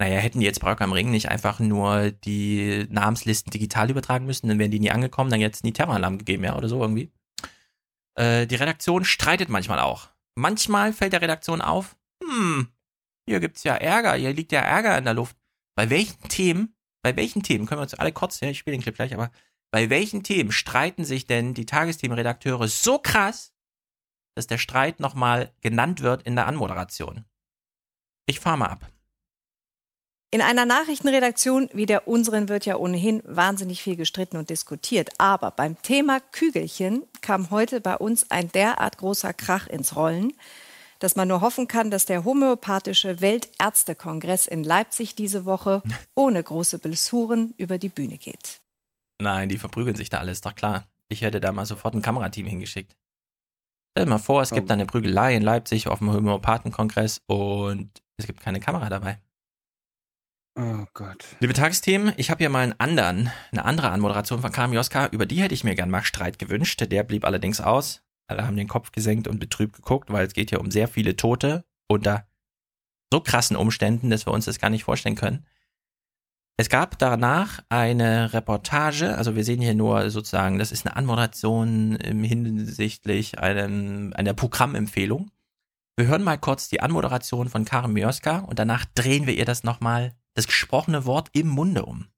naja, 0.00 0.18
hätten 0.18 0.40
die 0.40 0.46
jetzt 0.46 0.60
Brock 0.60 0.80
am 0.80 0.92
Ring 0.92 1.10
nicht 1.10 1.28
einfach 1.28 1.60
nur 1.60 2.10
die 2.10 2.86
Namenslisten 2.90 3.50
digital 3.50 3.90
übertragen 3.90 4.26
müssen, 4.26 4.48
dann 4.48 4.58
wären 4.58 4.70
die 4.70 4.80
nie 4.80 4.90
angekommen, 4.90 5.30
dann 5.30 5.40
hätte 5.40 5.54
es 5.54 5.62
nie 5.62 5.72
Terroralarm 5.72 6.18
gegeben, 6.18 6.44
ja, 6.44 6.56
oder 6.56 6.68
so 6.68 6.80
irgendwie. 6.80 7.12
Äh, 8.16 8.46
die 8.46 8.56
Redaktion 8.56 9.04
streitet 9.04 9.48
manchmal 9.48 9.78
auch. 9.78 10.10
Manchmal 10.36 10.92
fällt 10.92 11.12
der 11.12 11.22
Redaktion 11.22 11.60
auf, 11.60 11.96
hm, 12.22 12.68
hier 13.28 13.40
gibt's 13.40 13.64
ja 13.64 13.74
Ärger, 13.74 14.14
hier 14.14 14.32
liegt 14.32 14.52
ja 14.52 14.60
Ärger 14.60 14.98
in 14.98 15.04
der 15.04 15.14
Luft. 15.14 15.36
Bei 15.76 15.90
welchen 15.90 16.28
Themen, 16.28 16.76
bei 17.02 17.16
welchen 17.16 17.42
Themen, 17.42 17.66
können 17.66 17.78
wir 17.78 17.84
uns 17.84 17.94
alle 17.94 18.12
kurz, 18.12 18.40
ja, 18.40 18.48
ich 18.48 18.58
spiele 18.58 18.76
den 18.76 18.82
Clip 18.82 18.94
gleich, 18.94 19.14
aber 19.14 19.30
bei 19.72 19.90
welchen 19.90 20.22
Themen 20.22 20.52
streiten 20.52 21.04
sich 21.04 21.26
denn 21.26 21.54
die 21.54 21.66
Tagesthemenredakteure 21.66 22.68
so 22.68 22.98
krass, 22.98 23.52
dass 24.36 24.46
der 24.46 24.58
Streit 24.58 25.00
nochmal 25.00 25.52
genannt 25.60 26.00
wird 26.00 26.22
in 26.22 26.36
der 26.36 26.46
Anmoderation? 26.46 27.24
Ich 28.26 28.40
fahr 28.40 28.56
mal 28.56 28.68
ab. 28.68 28.90
In 30.34 30.42
einer 30.42 30.66
Nachrichtenredaktion 30.66 31.68
wie 31.74 31.86
der 31.86 32.08
unseren 32.08 32.48
wird 32.48 32.66
ja 32.66 32.74
ohnehin 32.74 33.22
wahnsinnig 33.24 33.84
viel 33.84 33.94
gestritten 33.94 34.36
und 34.36 34.50
diskutiert. 34.50 35.10
Aber 35.18 35.52
beim 35.52 35.80
Thema 35.80 36.18
Kügelchen 36.18 37.04
kam 37.20 37.50
heute 37.50 37.80
bei 37.80 37.96
uns 37.96 38.32
ein 38.32 38.50
derart 38.50 38.98
großer 38.98 39.32
Krach 39.32 39.68
ins 39.68 39.94
Rollen, 39.94 40.32
dass 40.98 41.14
man 41.14 41.28
nur 41.28 41.40
hoffen 41.40 41.68
kann, 41.68 41.92
dass 41.92 42.04
der 42.04 42.24
homöopathische 42.24 43.20
Weltärztekongress 43.20 44.48
in 44.48 44.64
Leipzig 44.64 45.14
diese 45.14 45.44
Woche 45.44 45.84
ohne 46.16 46.42
große 46.42 46.80
Blessuren 46.80 47.54
über 47.56 47.78
die 47.78 47.88
Bühne 47.88 48.18
geht. 48.18 48.60
Nein, 49.22 49.48
die 49.48 49.58
verprügeln 49.58 49.94
sich 49.94 50.10
da 50.10 50.18
alles, 50.18 50.40
doch 50.40 50.56
klar. 50.56 50.88
Ich 51.08 51.22
hätte 51.22 51.40
da 51.40 51.52
mal 51.52 51.64
sofort 51.64 51.94
ein 51.94 52.02
Kamerateam 52.02 52.48
hingeschickt. 52.48 52.96
Stell 53.92 54.06
dir 54.06 54.10
mal 54.10 54.18
vor, 54.18 54.42
es 54.42 54.50
gibt 54.50 54.68
da 54.68 54.74
eine 54.74 54.86
Prügelei 54.86 55.36
in 55.36 55.44
Leipzig 55.44 55.86
auf 55.86 56.00
dem 56.00 56.12
Homöopathenkongress 56.12 57.20
und 57.28 58.02
es 58.16 58.26
gibt 58.26 58.40
keine 58.40 58.58
Kamera 58.58 58.88
dabei. 58.88 59.20
Oh 60.56 60.84
Gott. 60.94 61.24
Liebe 61.40 61.52
Tagesthemen, 61.52 62.12
ich 62.16 62.30
habe 62.30 62.38
hier 62.38 62.48
mal 62.48 62.60
einen 62.60 62.78
anderen, 62.78 63.30
eine 63.50 63.64
andere 63.64 63.90
Anmoderation 63.90 64.40
von 64.40 64.52
Kami 64.52 64.78
Oskar. 64.78 65.10
Über 65.12 65.26
die 65.26 65.42
hätte 65.42 65.54
ich 65.54 65.64
mir 65.64 65.74
gern 65.74 65.90
mal 65.90 66.04
Streit 66.04 66.38
gewünscht. 66.38 66.80
Der 66.80 67.02
blieb 67.02 67.24
allerdings 67.24 67.60
aus. 67.60 68.02
Alle 68.28 68.46
haben 68.46 68.56
den 68.56 68.68
Kopf 68.68 68.92
gesenkt 68.92 69.26
und 69.26 69.40
betrübt 69.40 69.74
geguckt, 69.74 70.12
weil 70.12 70.26
es 70.26 70.32
geht 70.32 70.50
hier 70.50 70.60
um 70.60 70.70
sehr 70.70 70.86
viele 70.86 71.16
Tote 71.16 71.64
unter 71.88 72.28
so 73.12 73.20
krassen 73.20 73.56
Umständen, 73.56 74.10
dass 74.10 74.26
wir 74.26 74.32
uns 74.32 74.44
das 74.44 74.60
gar 74.60 74.70
nicht 74.70 74.84
vorstellen 74.84 75.16
können. 75.16 75.44
Es 76.56 76.68
gab 76.68 76.98
danach 76.98 77.64
eine 77.68 78.32
Reportage, 78.32 79.16
also 79.16 79.34
wir 79.34 79.42
sehen 79.42 79.60
hier 79.60 79.74
nur 79.74 80.08
sozusagen, 80.10 80.60
das 80.60 80.70
ist 80.70 80.86
eine 80.86 80.94
Anmoderation 80.94 81.96
im 81.96 82.22
hinsichtlich 82.22 83.40
einem, 83.40 84.12
einer 84.14 84.34
Programmempfehlung. 84.34 85.32
Wir 85.96 86.06
hören 86.06 86.22
mal 86.22 86.38
kurz 86.38 86.68
die 86.68 86.80
Anmoderation 86.80 87.48
von 87.48 87.64
Karen 87.64 87.92
Mioska 87.92 88.38
und 88.38 88.60
danach 88.60 88.84
drehen 88.94 89.26
wir 89.26 89.34
ihr 89.34 89.44
das 89.44 89.64
nochmal, 89.64 90.14
das 90.34 90.46
gesprochene 90.46 91.06
Wort 91.06 91.28
im 91.32 91.48
Munde 91.48 91.84
um. 91.84 92.08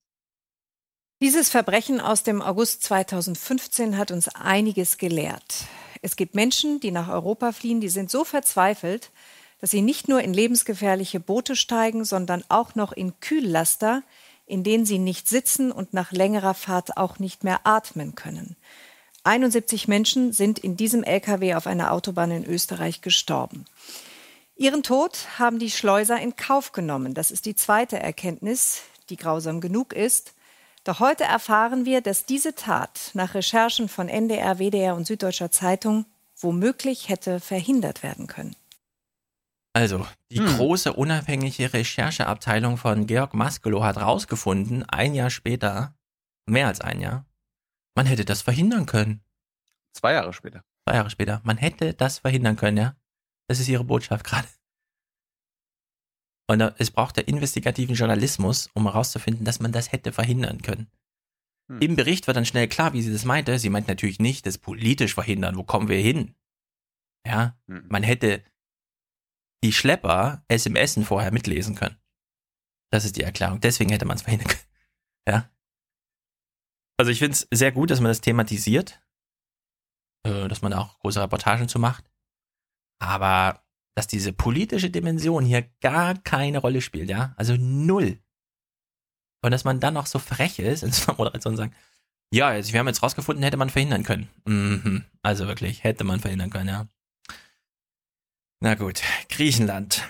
Dieses 1.23 1.49
Verbrechen 1.49 2.01
aus 2.01 2.25
dem 2.25 2.43
August 2.43 2.83
2015 2.83 3.97
hat 3.97 4.11
uns 4.11 4.29
einiges 4.29 4.99
gelehrt. 4.99 5.65
Es 6.03 6.17
gibt 6.17 6.35
Menschen, 6.35 6.79
die 6.81 6.91
nach 6.91 7.09
Europa 7.09 7.53
fliehen, 7.53 7.81
die 7.81 7.89
sind 7.89 8.11
so 8.11 8.25
verzweifelt, 8.25 9.11
dass 9.59 9.71
sie 9.71 9.81
nicht 9.81 10.09
nur 10.09 10.21
in 10.21 10.35
lebensgefährliche 10.35 11.21
Boote 11.21 11.57
steigen, 11.57 12.05
sondern 12.05 12.45
auch 12.49 12.75
noch 12.75 12.93
in 12.93 13.19
Kühllaster, 13.21 14.03
in 14.45 14.63
denen 14.63 14.85
sie 14.85 14.99
nicht 14.99 15.29
sitzen 15.29 15.73
und 15.73 15.95
nach 15.95 16.13
längerer 16.13 16.55
Fahrt 16.55 16.99
auch 16.99 17.19
nicht 17.19 17.45
mehr 17.45 17.61
atmen 17.65 18.15
können. 18.15 18.57
71 19.25 19.89
Menschen 19.89 20.33
sind 20.33 20.59
in 20.59 20.77
diesem 20.77 21.03
LKW 21.03 21.55
auf 21.55 21.67
einer 21.67 21.93
Autobahn 21.93 22.31
in 22.31 22.45
Österreich 22.45 23.01
gestorben. 23.01 23.65
Ihren 24.57 24.83
Tod 24.83 25.39
haben 25.39 25.59
die 25.59 25.71
Schleuser 25.71 26.19
in 26.19 26.35
Kauf 26.35 26.73
genommen. 26.73 27.13
Das 27.13 27.31
ist 27.31 27.45
die 27.45 27.55
zweite 27.55 27.99
Erkenntnis, 27.99 28.83
die 29.11 29.17
grausam 29.17 29.61
genug 29.61 29.93
ist. 29.93 30.33
Doch 30.85 30.99
heute 31.01 31.25
erfahren 31.25 31.85
wir, 31.85 32.01
dass 32.01 32.25
diese 32.25 32.55
Tat 32.55 33.11
nach 33.13 33.35
Recherchen 33.35 33.89
von 33.89 34.09
NDR, 34.09 34.59
WDR 34.59 34.95
und 34.95 35.07
Süddeutscher 35.07 35.51
Zeitung 35.51 36.07
womöglich 36.39 37.09
hätte 37.09 37.41
verhindert 37.41 38.03
werden 38.03 38.27
können. 38.27 38.57
Also, 39.75 40.07
die 40.31 40.39
Hm. 40.39 40.57
große 40.57 40.95
unabhängige 40.95 41.75
Rechercheabteilung 41.75 42.79
von 42.79 43.07
Georg 43.07 43.35
Maskelow 43.35 43.83
hat 43.83 43.99
rausgefunden, 43.99 44.89
ein 44.89 45.15
Jahr 45.15 45.29
später, 45.29 45.95
mehr 46.47 46.69
als 46.69 46.81
ein 46.81 47.01
Jahr, 47.01 47.27
man 47.95 48.07
hätte 48.07 48.25
das 48.25 48.41
verhindern 48.41 48.87
können. 48.87 49.21
Zwei 49.93 50.13
Jahre 50.15 50.33
später. 50.33 50.63
Zwei 50.85 50.95
Jahre 50.95 51.11
später. 51.11 51.41
Man 51.45 51.59
hätte 51.59 51.93
das 51.93 52.19
verhindern 52.21 52.57
können, 52.57 52.77
ja. 52.79 52.95
Das 53.49 53.61
ist 53.61 53.69
ihre 53.69 53.85
Botschaft 53.85 54.25
gerade. 54.25 54.49
Und 56.49 56.61
es 56.79 56.91
braucht 56.91 57.17
der 57.17 57.29
investigativen 57.29 57.95
Journalismus, 57.95 58.71
um 58.75 58.85
herauszufinden, 58.85 59.45
dass 59.45 59.61
man 59.61 59.73
das 59.73 59.91
hätte 59.93 60.13
verhindern 60.13 60.63
können. 60.63 60.91
Hm. 61.69 61.81
Im 61.81 61.97
Bericht 61.97 62.27
wird 62.27 62.37
dann 62.37 62.47
schnell 62.47 62.69
klar, 62.69 62.93
wie 62.93 63.03
sie 63.03 63.13
das 63.13 63.25
meinte. 63.25 63.59
Sie 63.59 63.71
meint 63.71 63.89
natürlich 63.89 64.21
nicht 64.21 64.47
das 64.47 64.59
politisch 64.59 65.15
verhindern. 65.15 65.57
Wo 65.57 65.65
kommen 65.65 65.89
wir 65.89 65.99
hin? 65.99 66.35
Ja, 67.27 67.59
Hm. 67.67 67.87
man 67.89 68.05
hätte 68.05 68.45
die 69.65 69.73
Schlepper 69.73 70.45
SMSen 70.49 71.05
vorher 71.05 71.33
mitlesen 71.33 71.75
können. 71.75 71.97
Das 72.93 73.05
ist 73.05 73.17
die 73.17 73.23
Erklärung. 73.23 73.61
Deswegen 73.61 73.91
hätte 73.91 74.05
man 74.05 74.17
es 74.17 74.23
verhindern 74.23 74.49
können. 74.49 74.63
Ja. 75.29 75.51
Also 77.01 77.11
ich 77.11 77.19
finde 77.19 77.33
es 77.33 77.49
sehr 77.51 77.73
gut, 77.73 77.91
dass 77.91 77.99
man 77.99 78.11
das 78.11 78.21
thematisiert, 78.21 79.03
äh, 80.25 80.47
dass 80.47 80.63
man 80.63 80.71
da 80.71 80.79
auch 80.79 81.01
große 81.01 81.21
Reportagen 81.21 81.69
zu 81.69 81.81
macht. 81.81 82.09
Aber 82.99 83.63
dass 83.95 84.07
diese 84.07 84.33
politische 84.33 84.91
Dimension 84.91 85.45
hier 85.45 85.63
gar 85.81 86.15
keine 86.15 86.59
Rolle 86.59 86.81
spielt, 86.81 87.09
ja, 87.09 87.35
also 87.37 87.57
null. 87.59 88.19
Und 89.43 89.51
dass 89.51 89.65
man 89.65 89.81
dann 89.81 89.95
noch 89.95 90.07
so 90.07 90.19
frech 90.19 90.59
ist 90.59 90.83
in 90.85 90.93
so 90.93 91.11
einer 91.11 91.19
Moderation 91.19 91.55
und 91.55 91.59
sagt, 91.59 91.75
ja, 92.33 92.55
jetzt, 92.55 92.73
wir 92.73 92.81
haben 92.81 92.89
jetzt 92.89 93.03
rausgefunden, 93.03 93.45
hätte 93.45 93.57
man 93.57 93.71
verhindern 93.71 94.03
können. 94.03 94.29
Mhm. 94.45 95.05
Also 95.23 95.47
wirklich, 95.47 95.85
hätte 95.85 96.05
man 96.05 96.21
verhindern 96.21 96.51
können, 96.51 96.69
ja. 96.69 96.89
Na 98.61 98.75
gut, 98.75 99.03
Griechenland. 99.29 100.03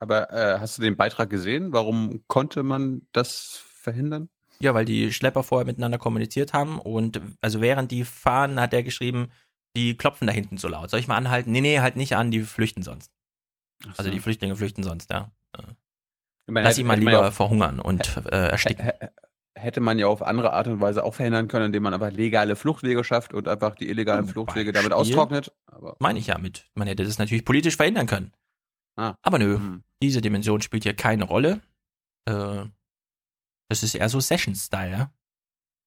Aber 0.00 0.32
äh, 0.32 0.58
hast 0.58 0.78
du 0.78 0.82
den 0.82 0.96
Beitrag 0.96 1.30
gesehen? 1.30 1.72
Warum 1.72 2.24
konnte 2.26 2.62
man 2.62 3.02
das 3.12 3.62
verhindern? 3.74 4.28
Ja, 4.58 4.74
weil 4.74 4.84
die 4.84 5.12
Schlepper 5.12 5.42
vorher 5.42 5.66
miteinander 5.66 5.98
kommuniziert 5.98 6.52
haben 6.52 6.78
und 6.78 7.20
also 7.40 7.60
während 7.60 7.90
die 7.90 8.04
fahren, 8.04 8.60
hat 8.60 8.74
er 8.74 8.82
geschrieben, 8.82 9.30
die 9.76 9.96
klopfen 9.96 10.26
da 10.26 10.32
hinten 10.32 10.56
so 10.58 10.68
laut. 10.68 10.90
Soll 10.90 11.00
ich 11.00 11.08
mal 11.08 11.16
anhalten? 11.16 11.52
Nee, 11.52 11.60
nee, 11.60 11.80
halt 11.80 11.96
nicht 11.96 12.16
an, 12.16 12.30
die 12.30 12.42
flüchten 12.42 12.82
sonst. 12.82 13.12
Also 13.96 14.04
so. 14.04 14.10
die 14.10 14.20
Flüchtlinge 14.20 14.56
flüchten 14.56 14.82
sonst, 14.82 15.10
ja. 15.10 15.30
Ich 15.56 16.52
meine, 16.52 16.64
Lass 16.64 16.72
hätte- 16.74 16.80
ihn 16.82 16.86
mal 16.86 16.98
lieber 16.98 17.12
ja 17.12 17.30
verhungern 17.30 17.80
und 17.80 18.16
äh, 18.26 18.48
ersticken. 18.48 18.84
Hä- 18.84 18.92
hä- 19.00 19.08
Hätte 19.56 19.80
man 19.80 19.98
ja 19.98 20.06
auf 20.06 20.22
andere 20.22 20.52
Art 20.52 20.68
und 20.68 20.80
Weise 20.80 21.04
auch 21.04 21.12
verhindern 21.14 21.48
können, 21.48 21.66
indem 21.66 21.82
man 21.82 21.92
einfach 21.92 22.12
legale 22.12 22.56
Fluchtwege 22.56 23.02
schafft 23.04 23.34
und 23.34 23.46
einfach 23.48 23.74
die 23.74 23.88
illegalen 23.90 24.26
Fluchtwege 24.26 24.72
damit 24.72 24.90
Beispiel. 24.90 25.12
austrocknet. 25.14 25.52
Aber 25.66 25.96
Meine 25.98 26.18
ich 26.18 26.28
ja 26.28 26.38
mit. 26.38 26.70
Man 26.74 26.86
hätte 26.88 27.04
das 27.04 27.18
natürlich 27.18 27.44
politisch 27.44 27.76
verhindern 27.76 28.06
können. 28.06 28.32
Ah. 28.96 29.14
Aber 29.22 29.38
nö, 29.38 29.56
Hm. 29.56 29.82
diese 30.02 30.20
Dimension 30.22 30.62
spielt 30.62 30.84
hier 30.84 30.94
keine 30.94 31.24
Rolle. 31.24 31.60
äh, 32.28 32.64
das 33.68 33.82
ist 33.82 33.94
eher 33.94 34.08
so 34.08 34.20
Session-Style, 34.20 34.90
ja. 34.90 35.12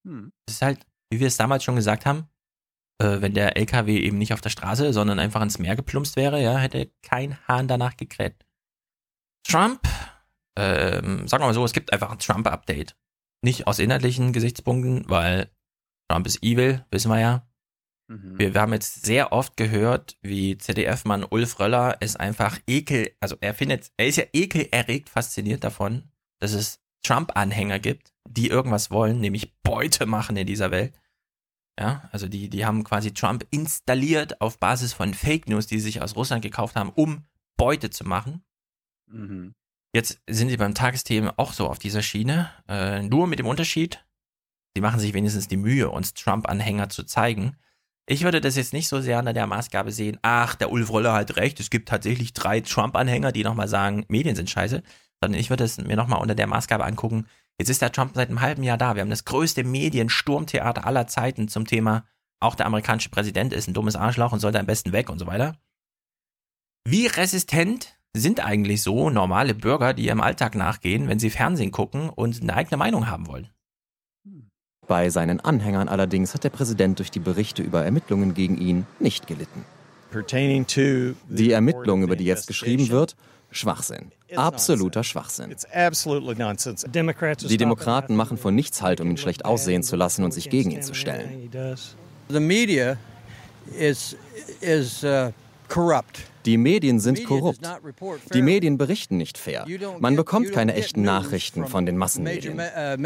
Hm. 0.06 0.32
Das 0.46 0.56
ist 0.58 0.62
halt, 0.62 0.86
wie 1.10 1.20
wir 1.20 1.28
es 1.28 1.38
damals 1.38 1.64
schon 1.64 1.76
gesagt 1.76 2.06
haben, 2.06 2.28
äh, 3.00 3.22
wenn 3.22 3.34
der 3.34 3.58
LKW 3.58 3.98
eben 4.00 4.18
nicht 4.18 4.34
auf 4.34 4.42
der 4.42 4.50
Straße, 4.50 4.94
sondern 4.94 5.20
einfach 5.20 5.42
ins 5.42 5.60
Meer 5.60 5.76
geplumpst 5.76 6.16
wäre, 6.16 6.42
ja, 6.42 6.58
hätte 6.58 6.92
kein 7.02 7.38
Hahn 7.48 7.68
danach 7.68 7.98
gekräht. 7.98 8.46
Trump, 9.46 9.82
ähm, 10.58 11.28
sagen 11.28 11.44
wir 11.44 11.48
mal 11.48 11.54
so, 11.54 11.66
es 11.66 11.74
gibt 11.74 11.92
einfach 11.92 12.12
ein 12.12 12.20
Trump-Update. 12.20 12.96
Nicht 13.44 13.68
aus 13.68 13.80
inhaltlichen 13.80 14.32
Gesichtspunkten, 14.32 15.10
weil 15.10 15.52
Trump 16.10 16.28
ist 16.28 16.44
evil, 16.44 16.86
wissen 16.92 17.12
wir 17.12 17.20
ja. 17.20 17.48
Mhm. 18.08 18.40
Wir, 18.40 18.54
wir 18.54 18.62
haben 18.62 18.74
jetzt 18.74 19.06
sehr 19.06 19.32
oft 19.32 19.58
gehört, 19.58 20.18
wie 20.22 20.58
ZDF-Mann 20.58 21.26
Ulf 21.30 21.60
Röller 21.60 21.98
es 22.00 22.16
einfach 22.16 22.60
ekel, 22.68 23.12
also 23.20 23.36
er 23.42 23.54
findet, 23.54 23.92
er 23.98 24.08
ist 24.08 24.18
ja 24.18 24.26
ekelerregt 24.34 25.10
fasziniert 25.10 25.64
davon, 25.64 26.12
dass 26.40 26.54
es 26.54 26.82
Trump-Anhänger 27.04 27.80
gibt, 27.80 28.14
die 28.28 28.48
irgendwas 28.48 28.92
wollen, 28.92 29.20
nämlich 29.20 29.54
Beute 29.62 30.06
machen 30.06 30.38
in 30.38 30.48
dieser 30.48 30.72
Welt. 30.72 30.94
Ja, 31.80 32.08
also 32.12 32.28
die, 32.28 32.50
die 32.50 32.66
haben 32.66 32.84
quasi 32.84 33.14
Trump 33.14 33.48
installiert 33.50 34.42
auf 34.42 34.60
Basis 34.60 34.94
von 34.94 35.14
Fake 35.14 35.48
News, 35.48 35.66
die 35.66 35.80
sie 35.80 35.86
sich 35.86 36.02
aus 36.02 36.16
Russland 36.16 36.44
gekauft 36.44 36.76
haben, 36.76 36.90
um 36.90 37.26
Beute 37.58 37.90
zu 37.90 38.04
machen. 38.04 38.44
Mhm. 39.08 39.56
Jetzt 39.96 40.22
sind 40.28 40.50
sie 40.50 40.58
beim 40.58 40.76
Tagesthemen 40.76 41.32
auch 41.38 41.54
so 41.54 41.68
auf 41.68 41.80
dieser 41.80 42.02
Schiene, 42.02 42.50
äh, 42.68 43.02
nur 43.02 43.28
mit 43.28 43.40
dem 43.40 43.46
Unterschied, 43.48 44.06
sie 44.76 44.82
machen 44.82 45.00
sich 45.00 45.14
wenigstens 45.14 45.48
die 45.48 45.58
Mühe, 45.58 45.90
uns 45.90 46.14
Trump-Anhänger 46.14 46.90
zu 46.90 47.04
zeigen. 47.04 47.58
Ich 48.08 48.24
würde 48.24 48.42
das 48.42 48.56
jetzt 48.56 48.74
nicht 48.74 48.88
so 48.88 49.02
sehr 49.02 49.20
unter 49.20 49.34
der 49.34 49.48
Maßgabe 49.48 49.92
sehen, 49.92 50.18
ach, 50.24 50.56
der 50.56 50.72
Ulf 50.72 50.90
Roller 50.90 51.14
hat 51.14 51.38
recht, 51.38 51.60
es 51.60 51.70
gibt 51.70 51.90
tatsächlich 51.90 52.34
drei 52.34 52.60
Trump-Anhänger, 52.62 53.32
die 53.32 53.44
nochmal 53.44 53.68
sagen, 53.68 54.06
Medien 54.10 54.36
sind 54.36 54.50
scheiße, 54.50 54.84
sondern 55.22 55.40
ich 55.40 55.50
würde 55.50 55.64
es 55.64 55.78
mir 55.78 55.96
nochmal 55.96 56.22
unter 56.22 56.36
der 56.36 56.48
Maßgabe 56.48 56.86
angucken, 56.86 57.28
jetzt 57.60 57.70
ist 57.70 57.82
der 57.82 57.92
Trump 57.92 58.12
seit 58.16 58.30
einem 58.30 58.42
halben 58.42 58.64
Jahr 58.64 58.78
da, 58.78 58.96
wir 58.96 59.02
haben 59.02 59.10
das 59.10 59.26
größte 59.26 59.64
Mediensturmtheater 59.64 60.86
aller 60.86 61.08
Zeiten 61.08 61.48
zum 61.48 61.66
Thema, 61.66 62.06
auch 62.40 62.56
der 62.56 62.66
amerikanische 62.66 63.10
Präsident 63.10 63.54
ist 63.54 63.68
ein 63.68 63.74
dummes 63.74 63.96
Arschloch 63.96 64.34
und 64.34 64.40
sollte 64.40 64.60
am 64.60 64.66
besten 64.66 64.92
weg 64.92 65.10
und 65.10 65.18
so 65.18 65.28
weiter. 65.28 65.56
Wie 66.86 67.08
resistent 67.08 67.98
sind 68.14 68.46
eigentlich 68.46 68.82
so 68.82 69.10
normale 69.10 69.56
Bürger, 69.56 69.94
die 69.94 70.06
ihrem 70.06 70.20
Alltag 70.20 70.56
nachgehen, 70.56 71.08
wenn 71.08 71.20
sie 71.20 71.30
Fernsehen 71.30 71.72
gucken 71.72 72.10
und 72.10 72.42
eine 72.42 72.54
eigene 72.54 72.78
Meinung 72.78 73.08
haben 73.08 73.28
wollen? 73.28 73.50
Bei 74.88 75.10
seinen 75.10 75.40
Anhängern 75.40 75.88
allerdings 75.88 76.34
hat 76.34 76.44
der 76.44 76.50
Präsident 76.50 77.00
durch 77.00 77.10
die 77.10 77.20
Berichte 77.20 77.64
über 77.64 77.86
Ermittlungen 77.86 78.34
gegen 78.34 78.58
ihn 78.58 78.86
nicht 79.00 79.28
gelitten. 79.28 79.64
Die 81.30 81.52
Ermittlung, 81.52 82.04
über 82.04 82.18
die 82.18 82.26
jetzt 82.26 82.48
geschrieben 82.48 82.90
wird, 82.90 83.16
Schwachsinn. 83.54 84.12
Absoluter 84.36 85.04
Schwachsinn. 85.04 85.56
Die 87.50 87.58
Demokraten 87.58 88.16
machen 88.16 88.38
von 88.38 88.56
nichts 88.56 88.82
Halt, 88.82 89.00
um 89.00 89.10
ihn 89.10 89.18
schlecht 89.18 89.46
aussehen 89.46 89.84
zu 89.84 89.96
lassen 89.96 90.24
und 90.24 90.34
sich 90.34 90.50
gegen 90.50 90.72
ihn 90.72 90.82
zu 90.82 90.94
stellen. 90.94 91.50
The 92.30 92.40
media 92.40 92.98
is, 93.78 94.16
is 94.62 95.04
uh. 95.04 95.32
Die 96.46 96.58
Medien 96.58 97.00
sind 97.00 97.24
korrupt. 97.26 97.62
Die 98.34 98.42
Medien 98.42 98.78
berichten 98.78 99.18
nicht 99.18 99.38
fair. 99.38 99.66
Man 100.00 100.16
bekommt 100.16 100.52
keine 100.52 100.76
echten 100.76 101.02
Nachrichten 101.02 101.66
von 101.66 101.86
den 101.86 101.98
Massenmedien. 101.98 102.60
Uh. 102.60 102.98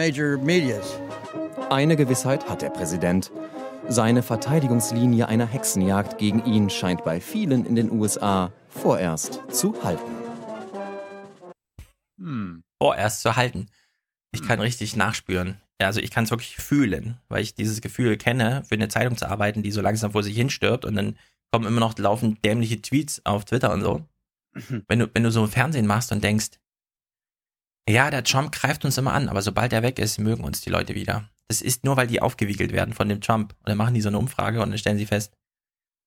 Eine 1.69 1.95
Gewissheit 1.95 2.49
hat 2.49 2.61
der 2.61 2.69
Präsident. 2.69 3.31
Seine 3.89 4.21
Verteidigungslinie 4.21 5.27
einer 5.27 5.45
Hexenjagd 5.45 6.17
gegen 6.17 6.43
ihn 6.45 6.69
scheint 6.69 7.05
bei 7.05 7.21
vielen 7.21 7.65
in 7.65 7.75
den 7.75 7.89
USA 7.91 8.51
vorerst 8.69 9.41
zu 9.49 9.75
halten. 9.83 10.26
Hm. 12.19 12.63
Vorerst 12.81 13.21
zu 13.21 13.35
halten. 13.35 13.67
Ich 14.31 14.43
kann 14.43 14.59
richtig 14.59 14.95
nachspüren. 14.95 15.61
Ja, 15.79 15.87
also 15.87 15.99
ich 15.99 16.11
kann 16.11 16.23
es 16.25 16.31
wirklich 16.31 16.57
fühlen, 16.57 17.17
weil 17.29 17.43
ich 17.43 17.55
dieses 17.55 17.81
Gefühl 17.81 18.17
kenne, 18.17 18.63
für 18.67 18.75
eine 18.75 18.87
Zeitung 18.89 19.15
zu 19.15 19.29
arbeiten, 19.29 19.63
die 19.63 19.71
so 19.71 19.81
langsam 19.81 20.11
vor 20.11 20.23
sich 20.23 20.35
hin 20.35 20.49
stirbt 20.49 20.85
und 20.85 20.95
dann 20.95 21.17
kommen 21.51 21.67
immer 21.67 21.79
noch 21.79 21.97
laufend 21.97 22.43
dämliche 22.43 22.81
Tweets 22.81 23.25
auf 23.25 23.45
Twitter 23.45 23.71
und 23.73 23.81
so. 23.81 24.05
Wenn 24.87 24.99
du, 24.99 25.09
wenn 25.13 25.23
du 25.23 25.31
so 25.31 25.45
Fernsehen 25.45 25.85
machst 25.85 26.11
und 26.11 26.23
denkst, 26.23 26.59
ja, 27.87 28.09
der 28.09 28.23
Trump 28.23 28.51
greift 28.51 28.83
uns 28.85 28.97
immer 28.97 29.13
an, 29.13 29.29
aber 29.29 29.41
sobald 29.41 29.71
er 29.71 29.83
weg 29.83 29.99
ist, 29.99 30.19
mögen 30.19 30.43
uns 30.43 30.61
die 30.61 30.69
Leute 30.69 30.95
wieder. 30.95 31.29
Das 31.47 31.61
ist 31.61 31.85
nur, 31.85 31.95
weil 31.95 32.07
die 32.07 32.21
aufgewiegelt 32.21 32.73
werden 32.73 32.93
von 32.93 33.07
dem 33.07 33.21
Trump. 33.21 33.53
Und 33.59 33.69
dann 33.69 33.77
machen 33.77 33.93
die 33.93 34.01
so 34.01 34.09
eine 34.09 34.17
Umfrage 34.17 34.61
und 34.61 34.69
dann 34.69 34.77
stellen 34.77 34.97
sie 34.97 35.05
fest, 35.05 35.33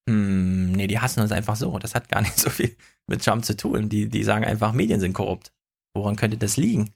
hm, 0.08 0.72
nee, 0.72 0.86
die 0.86 0.98
hassen 0.98 1.20
uns 1.20 1.32
einfach 1.32 1.56
so. 1.56 1.78
Das 1.78 1.94
hat 1.94 2.08
gar 2.08 2.20
nicht 2.22 2.38
so 2.38 2.50
viel 2.50 2.76
mit 3.06 3.24
Trump 3.24 3.44
zu 3.44 3.56
tun. 3.56 3.88
Die, 3.88 4.08
die 4.08 4.24
sagen 4.24 4.44
einfach, 4.44 4.72
Medien 4.72 5.00
sind 5.00 5.14
korrupt. 5.14 5.52
Woran 5.94 6.16
könnte 6.16 6.38
das 6.38 6.56
liegen? 6.56 6.94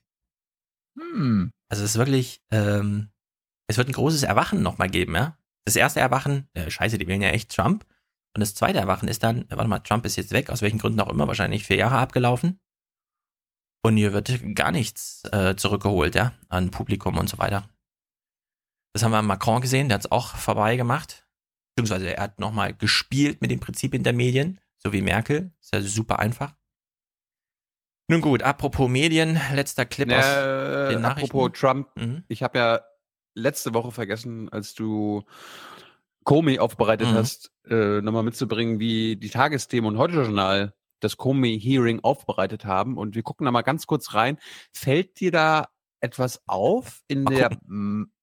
Hm. 0.98 1.50
Also 1.68 1.84
es 1.84 1.90
ist 1.90 1.98
wirklich, 1.98 2.42
ähm, 2.50 3.10
es 3.68 3.76
wird 3.76 3.88
ein 3.88 3.94
großes 3.94 4.22
Erwachen 4.22 4.62
nochmal 4.62 4.88
geben, 4.88 5.14
ja. 5.14 5.36
Das 5.64 5.76
erste 5.76 6.00
Erwachen, 6.00 6.48
äh, 6.52 6.70
scheiße, 6.70 6.98
die 6.98 7.06
wählen 7.06 7.22
ja 7.22 7.30
echt 7.30 7.54
Trump. 7.54 7.86
Und 8.34 8.40
das 8.40 8.54
zweite 8.54 8.78
Erwachen 8.78 9.08
ist 9.08 9.22
dann, 9.22 9.46
warte 9.48 9.68
mal, 9.68 9.78
Trump 9.78 10.04
ist 10.04 10.16
jetzt 10.16 10.32
weg, 10.32 10.50
aus 10.50 10.60
welchen 10.60 10.78
Gründen 10.78 11.00
auch 11.00 11.08
immer, 11.08 11.26
wahrscheinlich 11.26 11.64
vier 11.64 11.76
Jahre 11.76 11.98
abgelaufen. 11.98 12.60
Und 13.84 13.96
hier 13.96 14.12
wird 14.12 14.30
gar 14.54 14.72
nichts 14.72 15.24
äh, 15.32 15.56
zurückgeholt, 15.56 16.14
ja, 16.14 16.32
an 16.48 16.70
Publikum 16.70 17.18
und 17.18 17.28
so 17.28 17.38
weiter. 17.38 17.68
Das 18.92 19.02
haben 19.02 19.12
wir 19.12 19.18
an 19.18 19.26
Macron 19.26 19.60
gesehen, 19.60 19.88
der 19.88 19.96
hat 19.96 20.04
es 20.04 20.12
auch 20.12 20.36
vorbei 20.36 20.76
gemacht. 20.76 21.26
Beziehungsweise 21.74 22.14
er 22.14 22.22
hat 22.22 22.38
nochmal 22.38 22.74
gespielt 22.74 23.40
mit 23.40 23.50
den 23.50 23.60
Prinzipien 23.60 24.04
der 24.04 24.12
Medien, 24.12 24.60
so 24.78 24.92
wie 24.92 25.02
Merkel. 25.02 25.52
Ist 25.60 25.74
ja 25.74 25.82
super 25.82 26.18
einfach. 26.18 26.54
Nun 28.08 28.20
gut, 28.20 28.42
apropos 28.42 28.88
Medien, 28.90 29.40
letzter 29.54 29.86
Clip 29.86 30.10
aus 30.12 30.24
Äh, 30.24 30.88
den 30.90 31.00
Nachrichten. 31.00 31.30
apropos 31.30 31.58
Trump, 31.58 31.88
Mhm. 31.96 32.22
ich 32.28 32.42
habe 32.42 32.58
ja 32.58 32.80
letzte 33.34 33.72
Woche 33.72 33.92
vergessen, 33.92 34.48
als 34.50 34.74
du 34.74 35.22
Comey 36.24 36.58
aufbereitet 36.58 37.08
Mhm. 37.08 37.14
hast, 37.14 37.50
äh, 37.68 38.00
nochmal 38.02 38.22
mitzubringen, 38.22 38.78
wie 38.78 39.16
die 39.16 39.30
Tagesthemen 39.30 39.88
und 39.88 39.98
heute 39.98 40.14
Journal 40.22 40.74
das 41.00 41.16
Comey-Hearing 41.16 42.00
aufbereitet 42.02 42.64
haben. 42.64 42.96
Und 42.98 43.14
wir 43.14 43.22
gucken 43.22 43.44
da 43.46 43.50
mal 43.50 43.62
ganz 43.62 43.86
kurz 43.86 44.14
rein. 44.14 44.38
Fällt 44.72 45.20
dir 45.20 45.30
da 45.32 45.68
etwas 46.00 46.42
auf 46.46 47.02
in 47.08 47.24
der, 47.26 47.50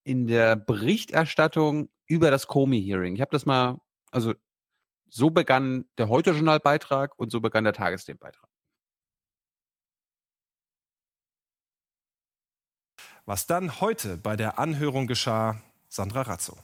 in 0.03 0.27
der 0.27 0.55
Berichterstattung 0.55 1.89
über 2.07 2.29
das 2.31 2.47
Comey-Hearing? 2.47 3.15
Ich 3.15 3.21
habe 3.21 3.31
das 3.31 3.45
mal, 3.45 3.79
also 4.11 4.33
so 5.09 5.29
begann 5.31 5.85
der 5.97 6.07
heute 6.09 6.31
Journal-Beitrag 6.31 7.17
und 7.19 7.31
so 7.31 7.41
begann 7.41 7.63
der 7.65 7.73
Tagesthemenbeitrag. 7.73 8.49
Was 13.31 13.47
dann 13.47 13.79
heute 13.79 14.17
bei 14.17 14.35
der 14.35 14.59
Anhörung 14.59 15.07
geschah, 15.07 15.55
Sandra 15.87 16.23
Razzo. 16.23 16.57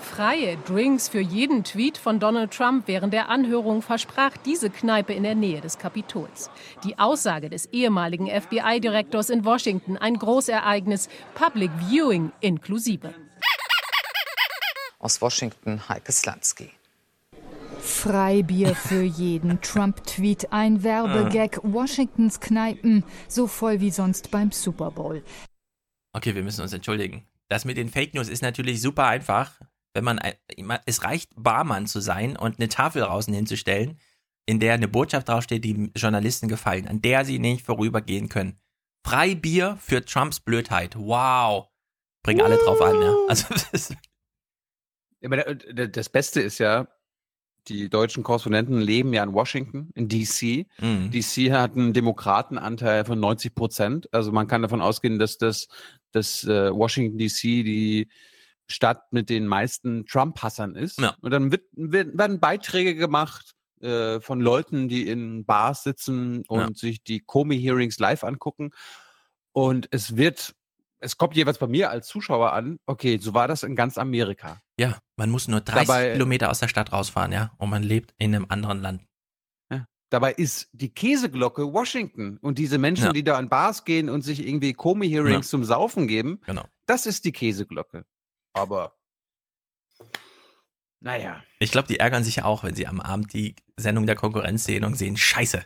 Freie 0.00 0.56
Drinks 0.68 1.08
für 1.08 1.18
jeden 1.18 1.64
Tweet 1.64 1.98
von 1.98 2.20
Donald 2.20 2.52
Trump 2.52 2.86
während 2.86 3.12
der 3.12 3.28
Anhörung 3.28 3.82
versprach 3.82 4.36
diese 4.36 4.70
Kneipe 4.70 5.12
in 5.12 5.24
der 5.24 5.34
Nähe 5.34 5.60
des 5.60 5.78
Kapitols. 5.78 6.48
Die 6.84 6.96
Aussage 6.96 7.50
des 7.50 7.66
ehemaligen 7.72 8.28
FBI-Direktors 8.28 9.30
in 9.30 9.44
Washington 9.44 9.96
ein 9.96 10.16
Großereignis, 10.16 11.08
Public 11.34 11.72
Viewing 11.88 12.30
inklusive. 12.38 13.12
Aus 15.00 15.20
Washington, 15.20 15.88
Heike 15.88 16.12
Slansky. 16.12 16.70
Freibier 17.84 18.74
für 18.74 19.02
jeden 19.02 19.60
Trump-Tweet, 19.60 20.52
ein 20.52 20.82
Werbegag, 20.82 21.60
Washingtons 21.62 22.40
Kneipen, 22.40 23.04
so 23.28 23.46
voll 23.46 23.80
wie 23.80 23.90
sonst 23.90 24.30
beim 24.30 24.52
Super 24.52 24.90
Bowl. 24.90 25.22
Okay, 26.14 26.34
wir 26.34 26.42
müssen 26.42 26.62
uns 26.62 26.72
entschuldigen. 26.72 27.26
Das 27.48 27.66
mit 27.66 27.76
den 27.76 27.90
Fake 27.90 28.14
News 28.14 28.28
ist 28.28 28.42
natürlich 28.42 28.80
super 28.80 29.06
einfach. 29.06 29.60
Wenn 29.92 30.04
man, 30.04 30.18
es 30.86 31.04
reicht, 31.04 31.32
Barmann 31.36 31.86
zu 31.86 32.00
sein 32.00 32.36
und 32.36 32.58
eine 32.58 32.70
Tafel 32.70 33.02
draußen 33.02 33.34
hinzustellen, 33.34 33.98
in 34.46 34.60
der 34.60 34.74
eine 34.74 34.88
Botschaft 34.88 35.28
draufsteht, 35.28 35.64
die 35.64 35.92
Journalisten 35.94 36.48
gefallen, 36.48 36.88
an 36.88 37.02
der 37.02 37.26
sie 37.26 37.38
nicht 37.38 37.66
vorübergehen 37.66 38.30
können. 38.30 38.58
Freibier 39.06 39.76
für 39.76 40.02
Trumps 40.02 40.40
Blödheit. 40.40 40.96
Wow. 40.96 41.68
Bringen 42.22 42.40
alle 42.40 42.56
drauf 42.56 42.80
an, 42.80 43.00
ja. 43.02 43.14
Also, 43.28 43.46
das 43.50 43.68
ist, 43.72 43.94
Aber 45.22 45.36
das 45.36 46.08
Beste 46.08 46.40
ist 46.40 46.58
ja, 46.58 46.88
die 47.68 47.88
deutschen 47.88 48.22
Korrespondenten 48.22 48.80
leben 48.80 49.12
ja 49.12 49.22
in 49.22 49.32
Washington, 49.32 49.90
in 49.94 50.08
DC. 50.08 50.66
Mhm. 50.80 51.10
DC 51.10 51.50
hat 51.52 51.76
einen 51.76 51.92
Demokratenanteil 51.92 53.04
von 53.04 53.18
90 53.20 53.54
Prozent. 53.54 54.08
Also 54.12 54.32
man 54.32 54.46
kann 54.46 54.62
davon 54.62 54.80
ausgehen, 54.80 55.18
dass 55.18 55.38
das, 55.38 55.68
dass 56.12 56.44
äh, 56.44 56.72
Washington 56.74 57.18
DC 57.18 57.40
die 57.42 58.08
Stadt 58.66 59.12
mit 59.12 59.28
den 59.30 59.46
meisten 59.46 60.06
Trump-Hassern 60.06 60.74
ist. 60.76 60.98
Und 61.20 61.30
dann 61.30 61.52
wird, 61.52 61.64
wird, 61.72 62.16
werden 62.16 62.40
Beiträge 62.40 62.94
gemacht 62.94 63.52
äh, 63.80 64.20
von 64.20 64.40
Leuten, 64.40 64.88
die 64.88 65.06
in 65.08 65.44
Bars 65.44 65.82
sitzen 65.82 66.44
und 66.48 66.60
Ja. 66.60 66.68
sich 66.74 67.02
die 67.02 67.20
Comey-Hearings 67.20 67.98
live 67.98 68.24
angucken. 68.24 68.70
Und 69.52 69.88
es 69.90 70.16
wird, 70.16 70.54
es 71.00 71.16
kommt 71.16 71.36
jeweils 71.36 71.58
bei 71.58 71.66
mir 71.66 71.90
als 71.90 72.06
Zuschauer 72.08 72.52
an, 72.52 72.78
okay, 72.86 73.18
so 73.18 73.34
war 73.34 73.46
das 73.48 73.62
in 73.62 73.76
ganz 73.76 73.98
Amerika. 73.98 74.60
ja, 74.78 74.98
man 75.16 75.30
muss 75.30 75.48
nur 75.48 75.60
30 75.60 75.86
Dabei- 75.86 76.12
Kilometer 76.12 76.50
aus 76.50 76.60
der 76.60 76.68
Stadt 76.68 76.92
rausfahren, 76.92 77.32
ja. 77.32 77.52
Und 77.58 77.70
man 77.70 77.82
lebt 77.82 78.14
in 78.18 78.34
einem 78.34 78.46
anderen 78.48 78.80
Land. 78.80 79.02
Dabei 80.10 80.32
ist 80.32 80.68
die 80.72 80.94
Käseglocke 80.94 81.72
Washington 81.72 82.38
und 82.38 82.58
diese 82.58 82.78
Menschen, 82.78 83.06
Ja. 83.06 83.12
die 83.12 83.24
da 83.24 83.36
an 83.36 83.48
Bars 83.48 83.84
gehen 83.84 84.08
und 84.08 84.22
sich 84.22 84.46
irgendwie 84.46 84.72
Comey-Hearings 84.72 85.46
Ja. 85.46 85.50
zum 85.50 85.64
Saufen 85.64 86.06
geben, 86.06 86.40
Genau. 86.46 86.64
das 86.86 87.06
ist 87.06 87.24
die 87.24 87.32
Käseglocke. 87.32 88.04
Aber 88.52 88.94
naja. 91.00 91.42
Ich 91.58 91.70
glaube, 91.72 91.88
die 91.88 91.98
ärgern 91.98 92.22
sich 92.24 92.42
auch, 92.42 92.62
wenn 92.62 92.74
sie 92.74 92.86
am 92.86 93.00
Abend 93.00 93.32
die 93.32 93.56
Sendung 93.76 94.06
der 94.06 94.14
Konkurrenz 94.16 94.64
sehen 94.64 94.84
und 94.84 94.94
sehen, 94.96 95.16
scheiße. 95.16 95.64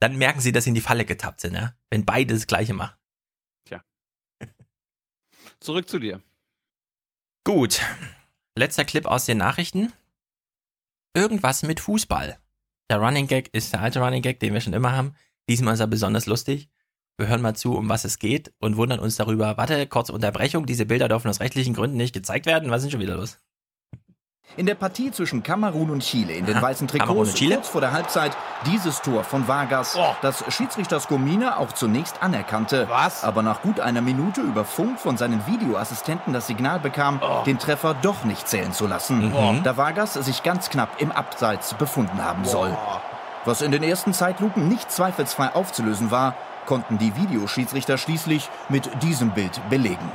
Dann 0.00 0.16
merken 0.16 0.40
sie, 0.40 0.52
dass 0.52 0.64
sie 0.64 0.70
in 0.70 0.74
die 0.74 0.80
Falle 0.80 1.04
getappt 1.04 1.40
sind, 1.40 1.54
ja? 1.54 1.74
Wenn 1.90 2.04
beide 2.06 2.34
das 2.34 2.46
Gleiche 2.46 2.72
machen. 2.74 2.94
Zurück 5.60 5.88
zu 5.88 5.98
dir. 5.98 6.22
Gut. 7.44 7.82
Letzter 8.56 8.84
Clip 8.84 9.06
aus 9.06 9.26
den 9.26 9.38
Nachrichten. 9.38 9.92
Irgendwas 11.14 11.62
mit 11.62 11.80
Fußball. 11.80 12.38
Der 12.90 12.98
Running 12.98 13.26
Gag 13.26 13.48
ist 13.52 13.72
der 13.72 13.82
alte 13.82 14.00
Running 14.00 14.22
Gag, 14.22 14.40
den 14.40 14.54
wir 14.54 14.60
schon 14.60 14.72
immer 14.72 14.92
haben. 14.92 15.14
Diesmal 15.48 15.74
ist 15.74 15.80
er 15.80 15.86
besonders 15.86 16.26
lustig. 16.26 16.70
Wir 17.18 17.28
hören 17.28 17.42
mal 17.42 17.54
zu, 17.54 17.76
um 17.76 17.88
was 17.88 18.04
es 18.04 18.18
geht 18.18 18.54
und 18.58 18.76
wundern 18.76 19.00
uns 19.00 19.16
darüber. 19.16 19.58
Warte, 19.58 19.86
kurze 19.86 20.14
Unterbrechung. 20.14 20.64
Diese 20.64 20.86
Bilder 20.86 21.08
dürfen 21.08 21.28
aus 21.28 21.40
rechtlichen 21.40 21.74
Gründen 21.74 21.98
nicht 21.98 22.14
gezeigt 22.14 22.46
werden. 22.46 22.70
Was 22.70 22.78
ist 22.78 22.84
denn 22.84 22.92
schon 22.92 23.00
wieder 23.00 23.16
los? 23.16 23.38
In 24.56 24.66
der 24.66 24.74
Partie 24.74 25.10
zwischen 25.12 25.42
Kamerun 25.42 25.90
und 25.90 26.00
Chile 26.02 26.32
in 26.34 26.44
den 26.44 26.56
Aha, 26.56 26.62
weißen 26.62 26.88
Trikots 26.88 27.34
kurz 27.38 27.68
vor 27.68 27.80
der 27.80 27.92
Halbzeit 27.92 28.36
dieses 28.66 29.00
Tor 29.00 29.22
von 29.24 29.46
Vargas, 29.48 29.96
das 30.22 30.44
Schiedsrichter 30.52 30.98
Skomina 31.00 31.56
auch 31.58 31.72
zunächst 31.72 32.22
anerkannte, 32.22 32.88
aber 33.22 33.42
nach 33.42 33.62
gut 33.62 33.80
einer 33.80 34.00
Minute 34.00 34.40
über 34.40 34.64
Funk 34.64 34.98
von 34.98 35.16
seinen 35.16 35.46
Videoassistenten 35.46 36.32
das 36.32 36.46
Signal 36.48 36.80
bekam, 36.80 37.20
den 37.46 37.58
Treffer 37.58 37.94
doch 37.94 38.24
nicht 38.24 38.48
zählen 38.48 38.72
zu 38.72 38.86
lassen, 38.86 39.28
Mhm. 39.30 39.62
da 39.62 39.76
Vargas 39.76 40.14
sich 40.14 40.42
ganz 40.42 40.68
knapp 40.68 41.00
im 41.00 41.12
Abseits 41.12 41.74
befunden 41.74 42.22
haben 42.24 42.44
soll. 42.44 42.76
Was 43.44 43.62
in 43.62 43.70
den 43.72 43.82
ersten 43.82 44.12
Zeitlupen 44.12 44.68
nicht 44.68 44.90
zweifelsfrei 44.90 45.54
aufzulösen 45.54 46.10
war, 46.10 46.34
konnten 46.66 46.98
die 46.98 47.16
Videoschiedsrichter 47.16 47.96
schließlich 47.98 48.50
mit 48.68 48.90
diesem 49.02 49.30
Bild 49.30 49.58
belegen. 49.70 50.10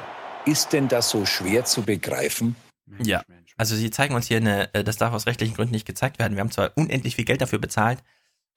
Ist 0.45 0.73
denn 0.73 0.87
das 0.87 1.09
so 1.09 1.25
schwer 1.25 1.65
zu 1.65 1.81
begreifen? 1.81 2.55
Ja. 2.99 3.21
Also 3.57 3.75
sie 3.75 3.89
zeigen 3.89 4.15
uns 4.15 4.27
hier 4.27 4.37
eine, 4.37 4.73
äh, 4.73 4.83
das 4.83 4.97
darf 4.97 5.13
aus 5.13 5.27
rechtlichen 5.27 5.55
Gründen 5.55 5.73
nicht 5.73 5.87
gezeigt 5.87 6.19
werden. 6.19 6.35
Wir 6.35 6.41
haben 6.41 6.51
zwar 6.51 6.71
unendlich 6.75 7.15
viel 7.15 7.25
Geld 7.25 7.41
dafür 7.41 7.59
bezahlt, 7.59 8.03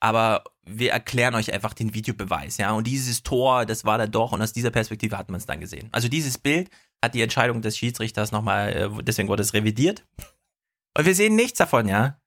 aber 0.00 0.44
wir 0.64 0.92
erklären 0.92 1.34
euch 1.34 1.52
einfach 1.52 1.72
den 1.74 1.94
Videobeweis, 1.94 2.56
ja. 2.58 2.72
Und 2.72 2.86
dieses 2.86 3.22
Tor, 3.22 3.66
das 3.66 3.84
war 3.84 3.98
da 3.98 4.06
doch 4.06 4.32
und 4.32 4.42
aus 4.42 4.52
dieser 4.52 4.70
Perspektive 4.70 5.16
hat 5.16 5.30
man 5.30 5.38
es 5.38 5.46
dann 5.46 5.60
gesehen. 5.60 5.88
Also 5.92 6.08
dieses 6.08 6.38
Bild 6.38 6.70
hat 7.02 7.14
die 7.14 7.22
Entscheidung 7.22 7.62
des 7.62 7.76
Schiedsrichters 7.76 8.32
nochmal, 8.32 8.72
äh, 8.72 9.02
deswegen 9.02 9.28
wurde 9.28 9.42
es 9.42 9.54
revidiert. 9.54 10.04
Und 10.96 11.06
wir 11.06 11.14
sehen 11.14 11.36
nichts 11.36 11.58
davon, 11.58 11.88
ja. 11.88 12.20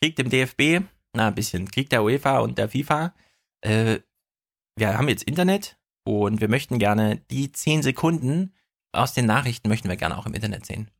Krieg 0.00 0.16
dem 0.16 0.28
DFB, 0.28 0.84
na 1.12 1.28
ein 1.28 1.34
bisschen, 1.34 1.70
Krieg 1.70 1.88
der 1.90 2.02
UEFA 2.02 2.40
und 2.40 2.58
der 2.58 2.68
FIFA. 2.68 3.14
Äh, 3.60 4.00
wir 4.76 4.98
haben 4.98 5.08
jetzt 5.08 5.22
Internet 5.22 5.78
und 6.04 6.40
wir 6.40 6.48
möchten 6.48 6.78
gerne 6.78 7.22
die 7.30 7.52
10 7.52 7.82
Sekunden 7.82 8.52
aus 8.94 9.14
den 9.14 9.26
Nachrichten 9.26 9.68
möchten 9.68 9.88
wir 9.88 9.96
gerne 9.96 10.16
auch 10.16 10.26
im 10.26 10.34
Internet 10.34 10.66
sehen. 10.66 10.90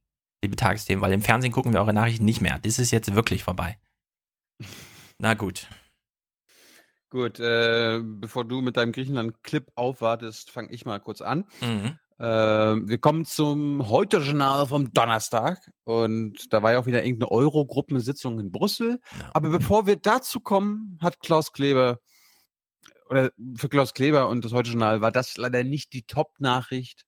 Liebe 0.42 0.56
Tagesthemen, 0.56 1.02
weil 1.02 1.12
im 1.12 1.22
Fernsehen 1.22 1.52
gucken 1.52 1.72
wir 1.72 1.80
eure 1.80 1.94
Nachrichten 1.94 2.24
nicht 2.24 2.40
mehr. 2.40 2.58
Das 2.58 2.78
ist 2.78 2.90
jetzt 2.90 3.14
wirklich 3.14 3.42
vorbei. 3.42 3.78
Na 5.18 5.34
gut. 5.34 5.68
Gut, 7.10 7.38
äh, 7.38 8.00
bevor 8.02 8.44
du 8.44 8.60
mit 8.60 8.76
deinem 8.76 8.92
Griechenland-Clip 8.92 9.70
aufwartest, 9.76 10.50
fange 10.50 10.72
ich 10.72 10.84
mal 10.84 10.98
kurz 10.98 11.20
an. 11.20 11.44
Mhm. 11.60 11.96
Äh, 12.18 12.24
wir 12.24 12.98
kommen 12.98 13.24
zum 13.24 13.88
Heute-Journal 13.88 14.66
vom 14.66 14.92
Donnerstag 14.92 15.70
und 15.84 16.52
da 16.52 16.62
war 16.62 16.72
ja 16.72 16.80
auch 16.80 16.86
wieder 16.86 17.04
irgendeine 17.04 17.30
Euro-Gruppensitzung 17.30 18.40
in 18.40 18.50
Brüssel. 18.50 19.00
Aber 19.32 19.50
bevor 19.50 19.86
wir 19.86 19.96
dazu 19.96 20.40
kommen, 20.40 20.98
hat 21.00 21.20
Klaus 21.20 21.52
Kleber 21.52 22.00
oder 23.08 23.30
für 23.56 23.68
Klaus 23.68 23.94
Kleber 23.94 24.28
und 24.28 24.44
das 24.44 24.52
Heute-Journal 24.52 25.00
war 25.00 25.12
das 25.12 25.36
leider 25.36 25.62
nicht 25.62 25.92
die 25.92 26.02
Top-Nachricht, 26.02 27.04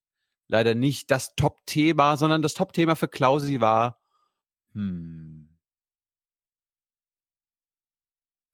leider 0.49 0.75
nicht 0.75 1.11
das 1.11 1.35
Top-Thema, 1.35 2.17
sondern 2.17 2.43
das 2.43 2.55
Top-Thema 2.55 2.97
für 2.97 3.09
Klausi 3.09 3.61
war, 3.61 3.99
hm, 4.73 5.37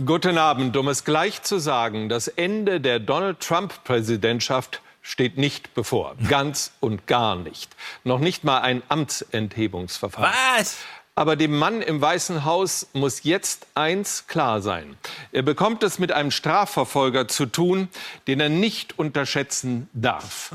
Guten 0.04 0.36
Abend. 0.36 0.76
Um 0.76 0.88
es 0.88 1.04
gleich 1.04 1.42
zu 1.42 1.58
sagen, 1.58 2.08
das 2.08 2.26
Ende 2.26 2.80
der 2.80 2.98
Donald 2.98 3.38
Trump-Präsidentschaft 3.40 4.80
steht 5.00 5.36
nicht 5.36 5.74
bevor. 5.74 6.16
Ganz 6.28 6.72
und 6.80 7.06
gar 7.06 7.36
nicht. 7.36 7.70
Noch 8.02 8.18
nicht 8.18 8.42
mal 8.42 8.58
ein 8.60 8.82
Amtsenthebungsverfahren. 8.88 10.32
Was? 10.56 10.78
Aber 11.14 11.36
dem 11.36 11.56
Mann 11.56 11.82
im 11.82 12.00
Weißen 12.00 12.44
Haus 12.44 12.88
muss 12.94 13.22
jetzt 13.22 13.66
eins 13.74 14.26
klar 14.26 14.62
sein. 14.62 14.96
Er 15.30 15.42
bekommt 15.42 15.82
es 15.82 15.98
mit 15.98 16.10
einem 16.10 16.30
Strafverfolger 16.30 17.28
zu 17.28 17.46
tun, 17.46 17.88
den 18.26 18.40
er 18.40 18.48
nicht 18.48 18.98
unterschätzen 18.98 19.88
darf. 19.92 20.52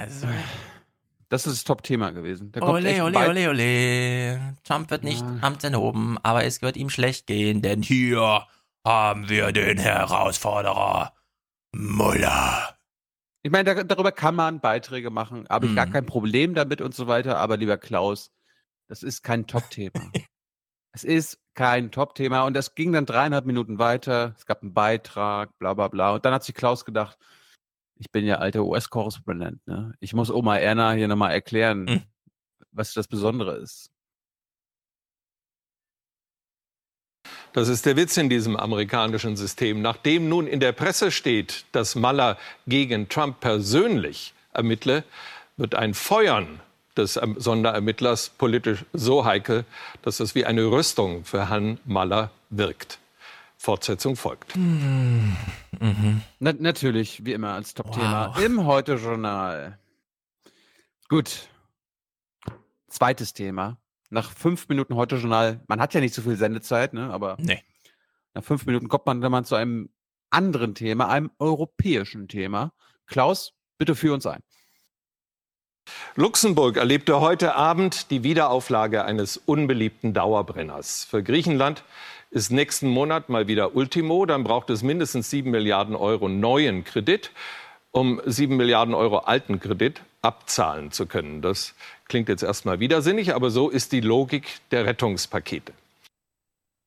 Also, 0.00 0.26
das 1.28 1.46
ist 1.46 1.56
das 1.58 1.64
Top-Thema 1.64 2.10
gewesen. 2.10 2.52
Da 2.52 2.62
ole, 2.62 3.04
ole, 3.04 3.28
ole, 3.28 3.50
ole. 3.50 4.56
Trump 4.64 4.90
wird 4.90 5.04
nicht 5.04 5.22
amtsenhoben, 5.42 6.16
aber 6.22 6.44
es 6.44 6.62
wird 6.62 6.78
ihm 6.78 6.88
schlecht 6.88 7.26
gehen, 7.26 7.60
denn 7.60 7.82
hier 7.82 8.46
haben 8.82 9.28
wir 9.28 9.52
den 9.52 9.76
Herausforderer 9.76 11.12
Muller. 11.72 12.78
Ich 13.42 13.50
meine, 13.50 13.74
da, 13.74 13.84
darüber 13.84 14.10
kann 14.10 14.34
man 14.34 14.60
Beiträge 14.60 15.10
machen, 15.10 15.46
habe 15.50 15.66
ich 15.66 15.74
gar 15.74 15.84
Mhm. 15.86 15.92
kein 15.92 16.06
Problem 16.06 16.54
damit 16.54 16.80
und 16.80 16.94
so 16.94 17.06
weiter. 17.06 17.36
Aber 17.36 17.58
lieber 17.58 17.76
Klaus, 17.76 18.32
das 18.88 19.02
ist 19.02 19.22
kein 19.22 19.46
Top-Thema. 19.46 19.92
es 20.92 21.04
ist 21.04 21.38
kein 21.54 21.90
Top-Thema 21.90 22.44
und 22.44 22.54
das 22.54 22.74
ging 22.74 22.92
dann 22.92 23.04
dreieinhalb 23.04 23.44
Minuten 23.44 23.78
weiter. 23.78 24.34
Es 24.38 24.46
gab 24.46 24.62
einen 24.62 24.72
Beitrag, 24.72 25.58
bla 25.58 25.74
bla 25.74 25.88
bla. 25.88 26.14
Und 26.14 26.24
dann 26.24 26.32
hat 26.32 26.42
sich 26.44 26.54
Klaus 26.54 26.86
gedacht, 26.86 27.18
ich 28.00 28.10
bin 28.10 28.24
ja 28.24 28.36
alter 28.38 28.64
US-Korrespondent, 28.64 29.64
ne? 29.66 29.94
Ich 30.00 30.14
muss 30.14 30.30
Oma 30.30 30.56
Erna 30.56 30.92
hier 30.92 31.06
nochmal 31.06 31.32
erklären, 31.32 31.84
Mhm. 31.84 32.02
was 32.72 32.94
das 32.94 33.06
Besondere 33.06 33.56
ist. 33.58 33.90
Das 37.52 37.68
ist 37.68 37.84
der 37.84 37.96
Witz 37.96 38.16
in 38.16 38.30
diesem 38.30 38.56
amerikanischen 38.56 39.36
System. 39.36 39.82
Nachdem 39.82 40.28
nun 40.28 40.46
in 40.46 40.60
der 40.60 40.72
Presse 40.72 41.10
steht, 41.10 41.64
dass 41.72 41.94
Mueller 41.94 42.38
gegen 42.66 43.08
Trump 43.08 43.40
persönlich 43.40 44.32
ermittle, 44.54 45.04
wird 45.56 45.74
ein 45.74 45.92
Feuern 45.94 46.60
des 46.96 47.14
Sonderermittlers 47.14 48.30
politisch 48.30 48.84
so 48.92 49.24
heikel, 49.24 49.64
dass 50.02 50.20
es 50.20 50.34
wie 50.34 50.46
eine 50.46 50.64
Rüstung 50.64 51.24
für 51.24 51.50
Herrn 51.50 51.78
Mueller 51.84 52.30
wirkt. 52.48 52.98
Fortsetzung 53.60 54.16
folgt. 54.16 54.56
Mhm. 54.56 55.36
Na, 56.38 56.54
natürlich, 56.54 57.26
wie 57.26 57.34
immer, 57.34 57.52
als 57.52 57.74
Top-Thema 57.74 58.34
im 58.42 58.64
Heute-Journal. 58.64 59.78
Gut. 61.10 61.50
Zweites 62.88 63.34
Thema. 63.34 63.76
Nach 64.08 64.30
fünf 64.32 64.66
Minuten 64.70 64.94
Heute-Journal, 64.94 65.60
man 65.68 65.78
hat 65.78 65.92
ja 65.92 66.00
nicht 66.00 66.14
so 66.14 66.22
viel 66.22 66.36
Sendezeit, 66.36 66.94
ne? 66.94 67.12
aber 67.12 67.36
Nee. 67.38 67.62
nach 68.32 68.42
fünf 68.42 68.64
Minuten 68.64 68.88
kommt 68.88 69.04
man 69.04 69.20
dann 69.20 69.30
mal 69.30 69.44
zu 69.44 69.56
einem 69.56 69.90
anderen 70.30 70.74
Thema, 70.74 71.10
einem 71.10 71.30
europäischen 71.38 72.28
Thema. 72.28 72.72
Klaus, 73.06 73.52
bitte 73.76 73.94
führ 73.94 74.14
uns 74.14 74.24
ein. 74.24 74.40
Luxemburg 76.16 76.78
erlebte 76.78 77.20
heute 77.20 77.56
Abend 77.56 78.10
die 78.10 78.22
Wiederauflage 78.22 79.04
eines 79.04 79.36
unbeliebten 79.36 80.14
Dauerbrenners. 80.14 81.04
Für 81.04 81.22
Griechenland 81.22 81.84
ist 82.30 82.50
nächsten 82.50 82.88
Monat 82.88 83.28
mal 83.28 83.48
wieder 83.48 83.74
Ultimo. 83.74 84.24
Dann 84.26 84.44
braucht 84.44 84.70
es 84.70 84.82
mindestens 84.82 85.30
sieben 85.30 85.50
Milliarden 85.50 85.96
Euro 85.96 86.28
neuen 86.28 86.84
Kredit, 86.84 87.32
um 87.90 88.20
sieben 88.24 88.56
Milliarden 88.56 88.94
Euro 88.94 89.18
alten 89.18 89.60
Kredit 89.60 90.02
abzahlen 90.22 90.92
zu 90.92 91.06
können. 91.06 91.42
Das 91.42 91.74
klingt 92.04 92.28
jetzt 92.28 92.42
erstmal 92.42 92.80
widersinnig, 92.80 93.34
aber 93.34 93.50
so 93.50 93.68
ist 93.68 93.92
die 93.92 94.00
Logik 94.00 94.60
der 94.70 94.86
Rettungspakete. 94.86 95.72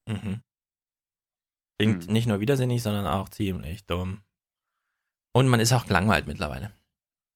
Mhm. 0.07 0.41
Klingt 1.79 2.09
nicht 2.09 2.27
nur 2.27 2.39
widersinnig, 2.39 2.83
sondern 2.83 3.07
auch 3.07 3.29
ziemlich 3.29 3.85
dumm. 3.85 4.21
Und 5.33 5.47
man 5.47 5.59
ist 5.59 5.73
auch 5.73 5.85
gelangweilt 5.85 6.27
mittlerweile. 6.27 6.71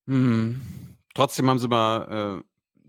Mhm. 0.06 0.62
Trotzdem 1.14 1.50
haben 1.50 1.60
sie 1.60 1.68
mal, 1.68 2.40
äh, 2.40 2.44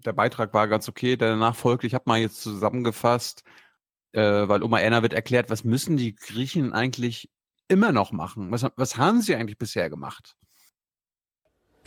der 0.05 0.13
Beitrag 0.13 0.53
war 0.53 0.69
ganz 0.69 0.89
okay, 0.89 1.17
der 1.17 1.31
danach 1.31 1.57
folgte. 1.57 1.87
Ich 1.87 1.95
habe 1.95 2.05
mal 2.07 2.21
jetzt 2.21 2.43
zusammengefasst, 2.43 3.43
äh, 4.13 4.21
weil 4.21 4.63
Oma 4.63 4.81
Erna 4.81 5.03
wird 5.03 5.13
erklärt, 5.13 5.51
was 5.51 5.65
müssen 5.65 5.97
die 5.97 6.15
Griechen 6.15 6.73
eigentlich 6.73 7.31
immer 7.69 7.93
noch 7.93 8.13
machen? 8.13 8.51
Was, 8.51 8.67
was 8.77 8.97
haben 8.97 9.21
sie 9.21 9.35
eigentlich 9.35 9.59
bisher 9.59 9.91
gemacht? 9.91 10.35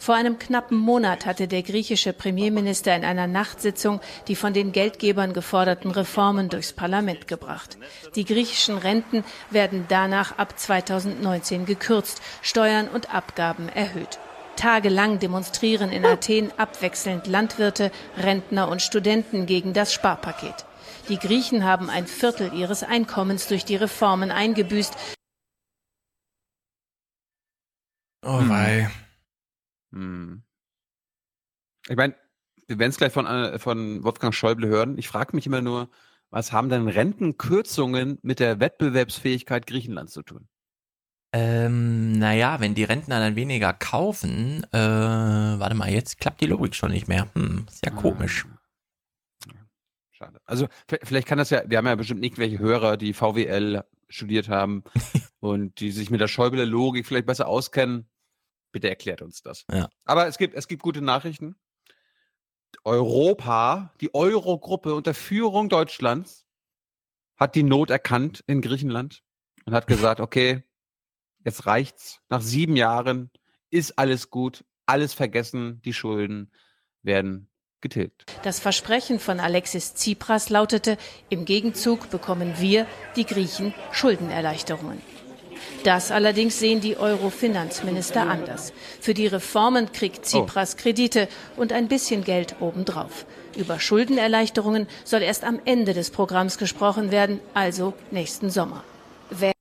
Vor 0.01 0.15
einem 0.15 0.39
knappen 0.39 0.79
Monat 0.79 1.27
hatte 1.27 1.47
der 1.47 1.61
griechische 1.61 2.11
Premierminister 2.11 2.95
in 2.95 3.05
einer 3.05 3.27
Nachtsitzung 3.27 4.01
die 4.27 4.35
von 4.35 4.51
den 4.51 4.71
Geldgebern 4.71 5.31
geforderten 5.31 5.91
Reformen 5.91 6.49
durchs 6.49 6.73
Parlament 6.73 7.27
gebracht. 7.27 7.77
Die 8.15 8.25
griechischen 8.25 8.79
Renten 8.79 9.23
werden 9.51 9.85
danach 9.89 10.39
ab 10.39 10.57
2019 10.57 11.67
gekürzt, 11.67 12.23
Steuern 12.41 12.87
und 12.87 13.13
Abgaben 13.13 13.69
erhöht. 13.69 14.17
Tagelang 14.55 15.19
demonstrieren 15.19 15.91
in 15.91 16.03
Athen 16.03 16.51
abwechselnd 16.57 17.27
Landwirte, 17.27 17.91
Rentner 18.17 18.69
und 18.69 18.81
Studenten 18.81 19.45
gegen 19.45 19.73
das 19.73 19.93
Sparpaket. 19.93 20.65
Die 21.09 21.17
Griechen 21.17 21.63
haben 21.63 21.89
ein 21.89 22.07
Viertel 22.07 22.53
ihres 22.53 22.83
Einkommens 22.83 23.47
durch 23.47 23.65
die 23.65 23.75
Reformen 23.75 24.31
eingebüßt. 24.31 24.95
Oh 28.23 28.47
wei. 28.47 28.89
Hm. 29.91 30.43
Ich 31.89 31.95
meine, 31.95 32.15
wir 32.67 32.79
werden 32.79 32.91
es 32.91 32.97
gleich 32.97 33.11
von, 33.11 33.25
äh, 33.25 33.59
von 33.59 34.03
Wolfgang 34.03 34.33
Schäuble 34.33 34.67
hören. 34.67 34.97
Ich 34.97 35.07
frage 35.07 35.35
mich 35.35 35.45
immer 35.45 35.61
nur, 35.61 35.89
was 36.29 36.51
haben 36.51 36.69
denn 36.69 36.87
Rentenkürzungen 36.87 38.19
mit 38.21 38.39
der 38.39 38.59
Wettbewerbsfähigkeit 38.59 39.67
Griechenlands 39.67 40.13
zu 40.13 40.21
tun? 40.21 40.47
Ähm, 41.33 42.11
naja, 42.13 42.59
wenn 42.59 42.75
die 42.75 42.83
Rentner 42.83 43.19
dann 43.19 43.35
weniger 43.35 43.73
kaufen, 43.73 44.65
äh, 44.71 44.77
warte 44.77 45.75
mal, 45.75 45.89
jetzt 45.89 46.19
klappt 46.19 46.41
die 46.41 46.45
Logik 46.45 46.75
schon 46.75 46.91
nicht 46.91 47.07
mehr. 47.07 47.27
Hm, 47.35 47.65
ist 47.69 47.85
ja 47.85 47.91
komisch. 47.91 48.45
Schade. 50.21 50.39
Also 50.45 50.67
vielleicht 50.85 51.27
kann 51.27 51.39
das 51.39 51.49
ja, 51.49 51.63
wir 51.65 51.79
haben 51.79 51.87
ja 51.87 51.95
bestimmt 51.95 52.23
irgendwelche 52.23 52.59
Hörer, 52.59 52.95
die 52.95 53.13
VWL 53.13 53.83
studiert 54.07 54.49
haben 54.49 54.83
und 55.39 55.79
die 55.79 55.91
sich 55.91 56.11
mit 56.11 56.21
der 56.21 56.27
Schäuble-Logik 56.27 57.07
vielleicht 57.07 57.25
besser 57.25 57.47
auskennen. 57.47 58.07
Bitte 58.71 58.87
erklärt 58.87 59.23
uns 59.23 59.41
das. 59.41 59.65
Ja. 59.71 59.89
Aber 60.05 60.27
es 60.27 60.37
gibt, 60.37 60.53
es 60.53 60.67
gibt 60.67 60.83
gute 60.83 61.01
Nachrichten. 61.01 61.55
Europa, 62.83 63.93
die 63.99 64.13
Eurogruppe 64.13 64.93
unter 64.93 65.13
Führung 65.13 65.69
Deutschlands, 65.69 66.45
hat 67.35 67.55
die 67.55 67.63
Not 67.63 67.89
erkannt 67.89 68.43
in 68.45 68.61
Griechenland 68.61 69.23
und 69.65 69.73
hat 69.73 69.87
gesagt, 69.87 70.19
okay, 70.19 70.63
jetzt 71.43 71.65
reicht's. 71.65 72.21
Nach 72.29 72.41
sieben 72.41 72.75
Jahren 72.75 73.31
ist 73.71 73.97
alles 73.97 74.29
gut, 74.29 74.63
alles 74.85 75.15
vergessen, 75.15 75.81
die 75.81 75.93
Schulden 75.93 76.51
werden 77.01 77.50
getilgt. 77.81 78.25
Das 78.43 78.59
Versprechen 78.59 79.19
von 79.19 79.39
Alexis 79.39 79.93
Tsipras 79.93 80.49
lautete, 80.49 80.97
im 81.29 81.45
Gegenzug 81.45 82.09
bekommen 82.09 82.55
wir, 82.59 82.85
die 83.15 83.25
Griechen, 83.25 83.73
Schuldenerleichterungen. 83.91 85.01
Das 85.83 86.11
allerdings 86.11 86.59
sehen 86.59 86.79
die 86.79 86.97
Euro-Finanzminister 86.97 88.27
anders. 88.27 88.73
Für 88.99 89.13
die 89.13 89.27
Reformen 89.27 89.91
kriegt 89.91 90.25
Tsipras 90.25 90.77
Kredite 90.77 91.27
und 91.55 91.73
ein 91.73 91.87
bisschen 91.87 92.23
Geld 92.23 92.55
obendrauf. 92.61 93.25
Über 93.55 93.79
Schuldenerleichterungen 93.79 94.87
soll 95.03 95.21
erst 95.21 95.43
am 95.43 95.59
Ende 95.65 95.93
des 95.93 96.11
Programms 96.11 96.57
gesprochen 96.57 97.11
werden, 97.11 97.39
also 97.53 97.93
nächsten 98.11 98.49
Sommer. 98.49 98.83
Wer 99.29 99.53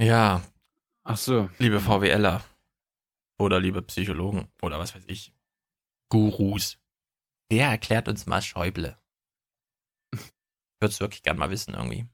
Ja. 0.00 0.42
Ach 1.04 1.16
so. 1.16 1.48
Liebe 1.58 1.80
VWLer. 1.80 2.42
Oder 3.38 3.58
liebe 3.58 3.82
Psychologen. 3.82 4.48
Oder 4.62 4.78
was 4.78 4.94
weiß 4.94 5.04
ich. 5.06 5.32
Gurus. 6.10 6.78
Wer 7.48 7.68
erklärt 7.68 8.08
uns 8.08 8.26
mal 8.26 8.42
Schäuble? 8.42 8.98
Ich 10.12 10.20
würde 10.80 10.92
es 10.92 11.00
wirklich 11.00 11.22
gern 11.22 11.38
mal 11.38 11.50
wissen 11.50 11.74
irgendwie. 11.74 12.06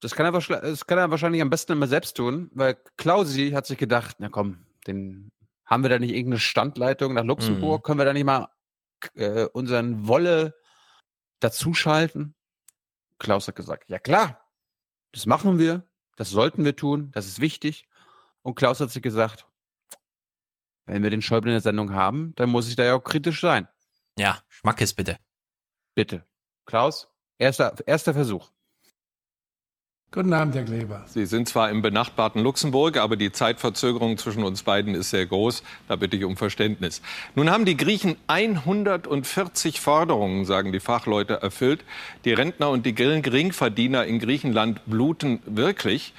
Das 0.00 0.14
kann, 0.14 0.26
er, 0.26 0.32
das 0.32 0.86
kann 0.86 0.98
er 0.98 1.10
wahrscheinlich 1.10 1.42
am 1.42 1.50
besten 1.50 1.72
immer 1.72 1.86
selbst 1.86 2.16
tun, 2.16 2.50
weil 2.54 2.76
Klausi 2.96 3.50
hat 3.50 3.66
sich 3.66 3.78
gedacht, 3.78 4.16
na 4.18 4.28
komm, 4.28 4.66
den 4.86 5.30
haben 5.64 5.82
wir 5.84 5.90
da 5.90 5.98
nicht 5.98 6.10
irgendeine 6.10 6.40
Standleitung 6.40 7.14
nach 7.14 7.24
Luxemburg? 7.24 7.82
Mhm. 7.82 7.82
Können 7.84 7.98
wir 8.00 8.04
da 8.04 8.12
nicht 8.12 8.24
mal 8.24 8.48
äh, 9.14 9.44
unseren 9.52 10.06
Wolle 10.08 10.54
dazuschalten? 11.40 12.34
Klaus 13.18 13.46
hat 13.46 13.54
gesagt, 13.54 13.88
ja 13.88 13.98
klar, 13.98 14.44
das 15.12 15.26
machen 15.26 15.58
wir, 15.58 15.88
das 16.16 16.30
sollten 16.30 16.64
wir 16.64 16.74
tun, 16.74 17.10
das 17.12 17.26
ist 17.26 17.40
wichtig. 17.40 17.88
Und 18.42 18.56
Klaus 18.56 18.80
hat 18.80 18.90
sich 18.90 19.02
gesagt, 19.02 19.46
wenn 20.86 21.02
wir 21.02 21.10
den 21.10 21.22
Schäuble 21.22 21.50
in 21.50 21.54
der 21.54 21.60
Sendung 21.60 21.92
haben, 21.92 22.32
dann 22.36 22.50
muss 22.50 22.68
ich 22.68 22.76
da 22.76 22.84
ja 22.84 22.94
auch 22.94 23.04
kritisch 23.04 23.40
sein. 23.40 23.68
Ja, 24.18 24.38
Schmackes 24.48 24.94
bitte. 24.94 25.18
Bitte. 25.94 26.24
Klaus, 26.66 27.08
erster, 27.38 27.74
erster 27.86 28.14
Versuch. 28.14 28.50
Guten 30.14 30.34
Abend, 30.34 30.54
Herr 30.54 30.64
Kleber. 30.64 31.04
Sie 31.06 31.24
sind 31.24 31.48
zwar 31.48 31.70
im 31.70 31.80
benachbarten 31.80 32.42
Luxemburg, 32.42 32.98
aber 32.98 33.16
die 33.16 33.32
Zeitverzögerung 33.32 34.18
zwischen 34.18 34.44
uns 34.44 34.62
beiden 34.62 34.94
ist 34.94 35.08
sehr 35.08 35.24
groß. 35.24 35.62
Da 35.88 35.96
bitte 35.96 36.18
ich 36.18 36.24
um 36.24 36.36
Verständnis. 36.36 37.00
Nun 37.34 37.48
haben 37.48 37.64
die 37.64 37.78
Griechen 37.78 38.16
140 38.26 39.80
Forderungen, 39.80 40.44
sagen 40.44 40.70
die 40.70 40.80
Fachleute, 40.80 41.40
erfüllt. 41.40 41.82
Die 42.26 42.34
Rentner 42.34 42.68
und 42.68 42.84
die 42.84 42.94
Geringverdiener 42.94 44.04
in 44.04 44.18
Griechenland 44.18 44.82
bluten 44.84 45.40
wirklich. 45.46 46.12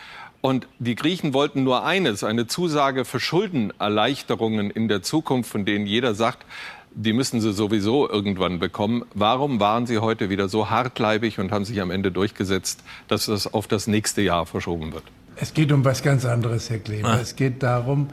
Und 0.46 0.68
die 0.78 0.96
Griechen 0.96 1.34
wollten 1.34 1.64
nur 1.64 1.86
eines, 1.86 2.22
eine 2.22 2.48
Zusage 2.48 3.06
für 3.06 3.22
Schuldenerleichterungen 3.22 4.72
in 4.72 4.90
der 4.90 5.02
Zukunft, 5.02 5.50
von 5.50 5.64
denen 5.64 5.86
jeder 5.88 6.16
sagt, 6.16 6.46
die 6.94 7.14
müssen 7.14 7.40
sie 7.40 7.54
sowieso 7.54 8.10
irgendwann 8.10 8.60
bekommen. 8.60 9.06
Warum 9.14 9.62
waren 9.62 9.88
sie 9.88 10.00
heute 10.00 10.30
wieder 10.30 10.50
so 10.50 10.70
hartleibig 10.70 11.40
und 11.40 11.54
haben 11.54 11.64
sich 11.64 11.80
am 11.80 11.92
Ende 11.92 12.12
durchgesetzt, 12.12 12.84
dass 13.08 13.28
das 13.28 13.54
auf 13.54 13.68
das 13.70 13.88
nächste 13.88 14.22
Jahr 14.22 14.46
verschoben 14.46 14.92
wird? 14.92 15.06
Es 15.38 15.54
geht 15.54 15.72
um 15.72 15.86
was 15.86 16.04
ganz 16.04 16.26
anderes, 16.26 16.70
Herr 16.70 16.80
Kleber. 16.80 17.08
Ah. 17.08 17.20
Es 17.22 17.38
geht 17.38 17.64
darum, 17.64 18.10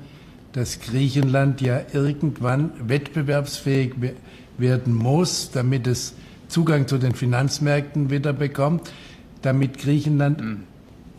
dass 0.53 0.79
Griechenland 0.79 1.61
ja 1.61 1.81
irgendwann 1.93 2.71
wettbewerbsfähig 2.87 3.95
we- 3.97 4.15
werden 4.57 4.95
muss, 4.95 5.51
damit 5.51 5.89
es 5.89 6.15
Zugang 6.47 6.87
zu 6.87 6.99
den 6.99 7.17
Finanzmärkten 7.17 8.09
wieder 8.11 8.33
bekommt, 8.33 8.93
damit 9.43 9.79
Griechenland 9.79 10.41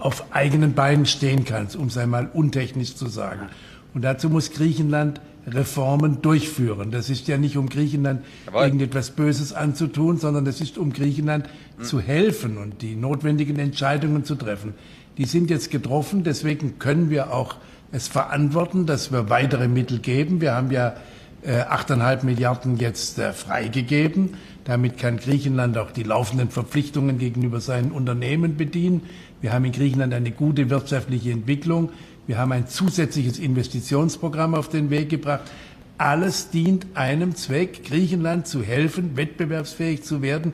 auf 0.02 0.34
eigenen 0.34 0.73
Beinen 0.73 1.06
stehen 1.06 1.45
kann, 1.45 1.68
um 1.78 1.88
es 1.88 1.98
einmal 1.98 2.30
untechnisch 2.34 2.95
zu 2.95 3.07
sagen. 3.07 3.48
Und 3.94 4.03
dazu 4.03 4.30
muss 4.30 4.52
Griechenland 4.52 5.22
Reformen 5.48 6.22
durchführen. 6.22 6.91
Das 6.91 7.10
ist 7.10 7.28
ja 7.28 7.38
nicht, 7.38 7.57
um 7.57 7.68
Griechenland 7.68 8.23
Jawohl. 8.45 8.64
irgendetwas 8.64 9.11
Böses 9.11 9.53
anzutun, 9.53 10.18
sondern 10.18 10.45
das 10.45 10.61
ist, 10.61 10.78
um 10.78 10.94
Griechenland 10.94 11.49
zu 11.82 11.99
helfen 11.99 12.57
und 12.57 12.82
die 12.82 12.95
notwendigen 12.95 13.57
Entscheidungen 13.57 14.23
zu 14.23 14.36
treffen. 14.36 14.76
Die 15.18 15.26
sind 15.26 15.49
jetzt 15.49 15.72
getroffen, 15.72 16.23
deswegen 16.23 16.80
können 16.80 17.10
wir 17.10 17.34
auch 17.34 17.56
es 17.91 18.07
verantworten, 18.07 18.86
dass 18.86 19.11
wir 19.11 19.30
weitere 19.30 19.68
Mittel 19.68 19.99
geben. 19.99 20.41
Wir 20.41 20.53
haben 20.53 20.72
ja 20.72 20.95
äh, 21.44 21.64
8,5 21.64 22.23
Milliarden 22.23 22.78
jetzt 22.78 23.19
äh, 23.19 23.34
freigegeben. 23.34 24.36
Damit 24.64 24.98
kann 24.98 25.18
Griechenland 25.18 25.78
auch 25.78 25.91
die 25.91 26.03
laufenden 26.03 26.49
Verpflichtungen 26.49 27.18
gegenüber 27.18 27.60
seinen 27.60 27.91
Unternehmen 27.91 28.57
bedienen. 28.57 29.02
Wir 29.41 29.53
haben 29.53 29.65
in 29.65 29.72
Griechenland 29.72 30.13
eine 30.13 30.31
gute 30.31 30.69
wirtschaftliche 30.69 31.31
Entwicklung. 31.31 31.89
Wir 32.27 32.38
haben 32.38 32.51
ein 32.51 32.68
zusätzliches 32.68 33.39
Investitionsprogramm 33.39 34.53
auf 34.53 34.69
den 34.69 34.89
Weg 34.89 35.09
gebracht. 35.09 35.41
Alles 35.97 36.49
dient 36.49 36.85
einem 36.93 37.35
Zweck, 37.35 37.84
Griechenland 37.84 38.47
zu 38.47 38.63
helfen, 38.63 39.18
wettbewerbsfähig 39.18 40.03
zu 40.03 40.22
werden. 40.22 40.53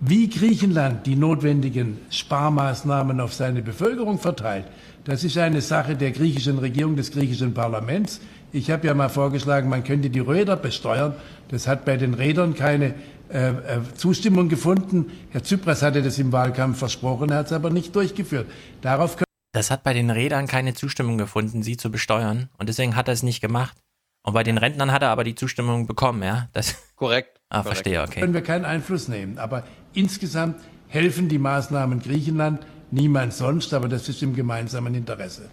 Wie 0.00 0.28
Griechenland 0.28 1.06
die 1.06 1.16
notwendigen 1.16 1.98
Sparmaßnahmen 2.10 3.20
auf 3.20 3.34
seine 3.34 3.60
Bevölkerung 3.60 4.18
verteilt, 4.18 4.64
das 5.04 5.24
ist 5.24 5.36
eine 5.36 5.60
Sache 5.60 5.96
der 5.96 6.10
griechischen 6.10 6.58
Regierung, 6.58 6.96
des 6.96 7.10
griechischen 7.10 7.52
Parlaments. 7.52 8.20
Ich 8.52 8.70
habe 8.70 8.86
ja 8.86 8.94
mal 8.94 9.08
vorgeschlagen, 9.08 9.68
man 9.68 9.84
könnte 9.84 10.10
die 10.10 10.20
Räder 10.20 10.56
besteuern. 10.56 11.14
Das 11.48 11.68
hat 11.68 11.84
bei 11.84 11.96
den 11.96 12.14
Rädern 12.14 12.54
keine 12.54 12.94
äh, 13.32 13.50
äh, 13.50 13.80
Zustimmung 13.94 14.48
gefunden. 14.48 15.10
Herr 15.30 15.42
Tsipras 15.42 15.82
hatte 15.82 16.02
das 16.02 16.18
im 16.18 16.32
Wahlkampf 16.32 16.78
versprochen, 16.78 17.30
er 17.30 17.38
hat 17.38 17.46
es 17.46 17.52
aber 17.52 17.70
nicht 17.70 17.94
durchgeführt. 17.94 18.50
Darauf 18.82 19.16
können 19.16 19.24
Das 19.52 19.70
hat 19.70 19.82
bei 19.82 19.92
den 19.92 20.10
Rädern 20.10 20.46
keine 20.46 20.74
Zustimmung 20.74 21.18
gefunden, 21.18 21.62
sie 21.62 21.76
zu 21.76 21.90
besteuern. 21.90 22.50
Und 22.58 22.68
deswegen 22.68 22.96
hat 22.96 23.08
er 23.08 23.14
es 23.14 23.22
nicht 23.22 23.40
gemacht. 23.40 23.76
Und 24.22 24.34
bei 24.34 24.42
den 24.42 24.58
Rentnern 24.58 24.92
hat 24.92 25.02
er 25.02 25.08
aber 25.10 25.24
die 25.24 25.34
Zustimmung 25.34 25.86
bekommen, 25.86 26.22
ja? 26.22 26.48
Das, 26.52 26.74
Korrekt. 26.96 27.40
ah, 27.48 27.62
Korrekt. 27.62 27.76
verstehe, 27.78 28.02
okay. 28.02 28.20
können 28.20 28.34
wir 28.34 28.42
keinen 28.42 28.64
Einfluss 28.64 29.08
nehmen. 29.08 29.38
Aber 29.38 29.64
insgesamt 29.94 30.60
helfen 30.88 31.28
die 31.28 31.38
Maßnahmen 31.38 32.00
Griechenland 32.00 32.66
niemand 32.90 33.32
sonst, 33.32 33.72
aber 33.72 33.88
das 33.88 34.08
ist 34.08 34.22
im 34.22 34.34
gemeinsamen 34.34 34.94
Interesse. 34.94 35.48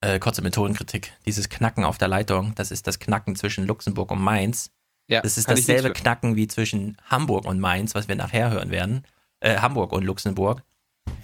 Äh, 0.00 0.18
kurze 0.18 0.42
Methodenkritik. 0.42 1.12
Dieses 1.26 1.48
Knacken 1.48 1.84
auf 1.84 1.96
der 1.96 2.08
Leitung, 2.08 2.54
das 2.56 2.72
ist 2.72 2.88
das 2.88 2.98
Knacken 2.98 3.36
zwischen 3.36 3.66
Luxemburg 3.66 4.10
und 4.10 4.20
Mainz. 4.20 4.70
Ja, 5.12 5.20
Das 5.20 5.38
ist 5.38 5.48
dasselbe. 5.48 5.92
Knacken 5.92 6.36
wie 6.36 6.48
zwischen 6.48 6.96
Hamburg 7.06 7.44
und 7.46 7.60
Mainz, 7.60 7.94
was 7.94 8.08
wir 8.08 8.16
nachher 8.16 8.50
hören 8.50 8.70
werden. 8.70 9.04
Äh, 9.40 9.58
Hamburg 9.58 9.92
und 9.92 10.04
Luxemburg. 10.04 10.62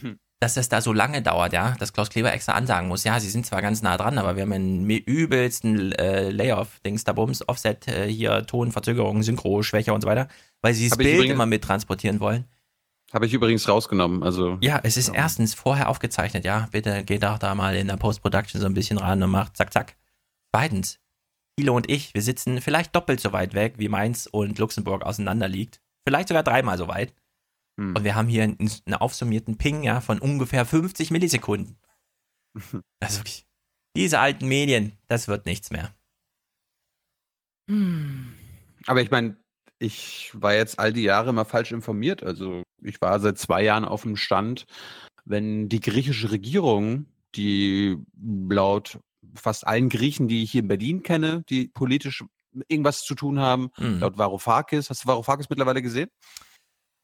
Hm. 0.00 0.18
Dass 0.40 0.56
es 0.56 0.68
da 0.68 0.80
so 0.80 0.92
lange 0.92 1.20
dauert, 1.20 1.52
ja, 1.52 1.74
dass 1.80 1.92
Klaus 1.92 2.10
Kleber 2.10 2.32
extra 2.32 2.52
ansagen 2.52 2.86
muss, 2.86 3.02
ja, 3.02 3.18
sie 3.18 3.28
sind 3.28 3.44
zwar 3.44 3.60
ganz 3.60 3.82
nah 3.82 3.96
dran, 3.96 4.18
aber 4.18 4.36
wir 4.36 4.42
haben 4.42 4.52
einen 4.52 4.88
übelsten 4.88 5.90
äh, 5.92 6.30
Layoff-Dings 6.30 7.02
da 7.02 7.12
Bums, 7.12 7.48
Offset, 7.48 7.88
äh, 7.88 8.06
hier 8.08 8.46
Tonverzögerung, 8.46 9.24
Synchro, 9.24 9.62
Schwäche 9.64 9.92
und 9.92 10.02
so 10.02 10.06
weiter, 10.08 10.28
weil 10.62 10.74
sie 10.74 10.84
das 10.84 10.92
Hab 10.92 10.98
Bild 10.98 11.14
übrigens- 11.14 11.34
immer 11.34 11.46
mittransportieren 11.46 12.20
wollen. 12.20 12.44
Habe 13.12 13.26
ich 13.26 13.32
übrigens 13.32 13.66
rausgenommen. 13.68 14.22
Also 14.22 14.58
Ja, 14.60 14.78
es 14.82 14.96
ist 14.96 15.08
erstens 15.08 15.54
vorher 15.54 15.88
aufgezeichnet, 15.88 16.44
ja. 16.44 16.68
Bitte 16.70 17.02
geht 17.04 17.24
auch 17.24 17.38
da 17.38 17.54
mal 17.56 17.74
in 17.74 17.88
der 17.88 17.96
Post-Production 17.96 18.60
so 18.60 18.66
ein 18.66 18.74
bisschen 18.74 18.98
ran 18.98 19.20
und 19.22 19.30
macht 19.30 19.56
zack, 19.56 19.72
zack. 19.72 19.96
Zweitens, 20.54 20.98
Thilo 21.58 21.74
und 21.74 21.90
ich, 21.90 22.14
wir 22.14 22.22
sitzen 22.22 22.60
vielleicht 22.60 22.94
doppelt 22.94 23.20
so 23.20 23.32
weit 23.32 23.52
weg, 23.52 23.74
wie 23.78 23.88
Mainz 23.88 24.28
und 24.30 24.60
Luxemburg 24.60 25.02
auseinander 25.02 25.48
liegt. 25.48 25.80
Vielleicht 26.06 26.28
sogar 26.28 26.44
dreimal 26.44 26.78
so 26.78 26.86
weit. 26.86 27.12
Hm. 27.80 27.96
Und 27.96 28.04
wir 28.04 28.14
haben 28.14 28.28
hier 28.28 28.44
einen, 28.44 28.70
einen 28.86 28.94
aufsummierten 28.94 29.58
Ping, 29.58 29.82
ja, 29.82 30.00
von 30.00 30.20
ungefähr 30.20 30.64
50 30.64 31.10
Millisekunden. 31.10 31.76
Also 33.00 33.20
wirklich, 33.20 33.46
diese 33.96 34.18
alten 34.18 34.48
Medien, 34.48 34.98
das 35.06 35.28
wird 35.28 35.46
nichts 35.46 35.70
mehr. 35.70 35.94
Aber 38.86 39.00
ich 39.00 39.10
meine, 39.10 39.36
ich 39.78 40.32
war 40.34 40.54
jetzt 40.54 40.80
all 40.80 40.92
die 40.92 41.02
Jahre 41.02 41.30
immer 41.30 41.44
falsch 41.44 41.70
informiert. 41.70 42.24
Also 42.24 42.64
ich 42.82 43.00
war 43.00 43.20
seit 43.20 43.38
zwei 43.38 43.62
Jahren 43.62 43.84
auf 43.84 44.02
dem 44.02 44.16
Stand, 44.16 44.66
wenn 45.24 45.68
die 45.68 45.78
griechische 45.78 46.32
Regierung, 46.32 47.06
die 47.36 47.96
laut 48.48 48.98
fast 49.40 49.66
allen 49.66 49.88
Griechen, 49.88 50.28
die 50.28 50.42
ich 50.42 50.52
hier 50.52 50.62
in 50.62 50.68
Berlin 50.68 51.02
kenne, 51.02 51.44
die 51.48 51.68
politisch 51.68 52.24
irgendwas 52.68 53.02
zu 53.02 53.14
tun 53.14 53.40
haben, 53.40 53.70
mhm. 53.78 54.00
laut 54.00 54.18
Varoufakis. 54.18 54.90
Hast 54.90 55.04
du 55.04 55.08
Varoufakis 55.08 55.48
mittlerweile 55.50 55.82
gesehen? 55.82 56.08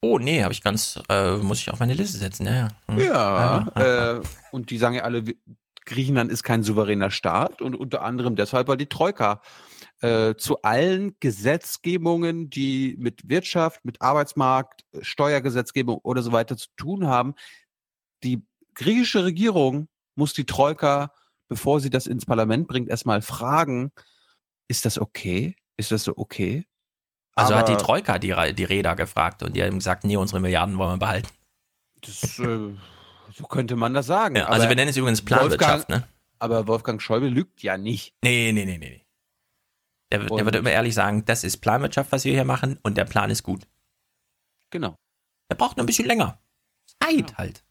Oh, 0.01 0.19
nee, 0.19 0.43
habe 0.43 0.52
ich 0.52 0.62
ganz, 0.62 1.01
äh, 1.09 1.36
muss 1.36 1.61
ich 1.61 1.70
auf 1.70 1.81
meine 1.81 1.94
Liste 1.94 2.19
setzen, 2.19 2.47
ja. 2.47 2.69
Ja, 2.89 2.97
ja. 2.98 3.73
ja. 3.74 4.16
Äh, 4.16 4.23
und 4.52 4.70
die 4.70 4.78
sagen 4.78 4.97
ja 4.97 5.02
alle, 5.02 5.24
Griechenland 5.86 6.31
ist 6.31 6.43
kein 6.43 6.62
souveräner 6.62 7.11
Staat 7.11 7.62
und 7.62 7.74
unter 7.74 8.02
anderem 8.02 8.36
deshalb, 8.36 8.69
weil 8.69 8.77
die 8.77 8.89
Troika 8.89 9.40
äh, 10.01 10.35
zu 10.35 10.62
allen 10.62 11.16
Gesetzgebungen, 11.20 12.51
die 12.51 12.97
mit 12.98 13.28
Wirtschaft, 13.28 13.85
mit 13.85 14.02
Arbeitsmarkt, 14.02 14.82
Steuergesetzgebung 15.01 15.98
oder 16.02 16.23
so 16.23 16.32
weiter 16.32 16.56
zu 16.56 16.69
tun 16.77 17.06
haben, 17.06 17.35
die 18.23 18.43
griechische 18.74 19.24
Regierung 19.24 19.89
muss 20.16 20.32
die 20.32 20.47
Troika, 20.47 21.12
bevor 21.49 21.81
sie 21.81 21.91
das 21.91 22.07
ins 22.07 22.27
Parlament 22.27 22.69
bringt, 22.69 22.89
erstmal 22.89 23.23
fragen, 23.23 23.93
ist 24.69 24.85
das 24.85 24.99
okay? 24.99 25.57
Ist 25.77 25.93
das 25.93 26.05
so 26.05 26.16
okay? 26.16 26.66
Also 27.35 27.55
Aber 27.55 27.61
hat 27.61 27.69
die 27.69 27.77
Troika 27.77 28.19
die, 28.19 28.35
die 28.55 28.65
Räder 28.65 28.95
gefragt 28.95 29.43
und 29.43 29.57
die 29.57 29.62
haben 29.62 29.79
gesagt, 29.79 30.05
nee, 30.05 30.16
unsere 30.16 30.41
Milliarden 30.41 30.79
wollen 30.79 30.93
wir 30.93 30.99
behalten. 30.99 31.29
Das, 32.01 32.39
äh, 32.39 32.75
so 33.33 33.45
könnte 33.49 33.77
man 33.77 33.95
das 33.95 34.07
sagen. 34.07 34.37
Ja, 34.37 34.47
also 34.47 34.69
wir 34.69 34.77
nennen 34.77 34.91
es 34.91 34.97
übrigens 34.97 35.23
Planwirtschaft, 35.23 35.89
Wolfgang, 35.89 36.05
ne? 36.05 36.09
Aber 36.39 36.66
Wolfgang 36.69 37.03
Schäuble 37.03 37.29
lügt 37.29 37.62
ja 37.62 37.77
nicht. 37.77 38.15
Nee, 38.23 38.53
nee, 38.53 38.65
nee, 38.65 38.79
nee. 38.79 39.05
Der, 40.12 40.21
der 40.21 40.45
würde 40.45 40.59
immer 40.59 40.71
ehrlich 40.71 40.95
sagen, 40.95 41.25
das 41.25 41.43
ist 41.43 41.57
Planwirtschaft, 41.57 42.12
was 42.12 42.25
wir 42.25 42.33
hier 42.33 42.45
machen 42.45 42.79
und 42.83 42.97
der 42.97 43.05
Plan 43.05 43.31
ist 43.31 43.43
gut. 43.43 43.66
Genau. 44.71 44.97
Der 45.51 45.57
braucht 45.57 45.77
nur 45.77 45.85
ein 45.85 45.87
bisschen 45.87 46.07
länger. 46.07 46.39
Zeit 47.03 47.31
ja. 47.31 47.37
halt. 47.37 47.65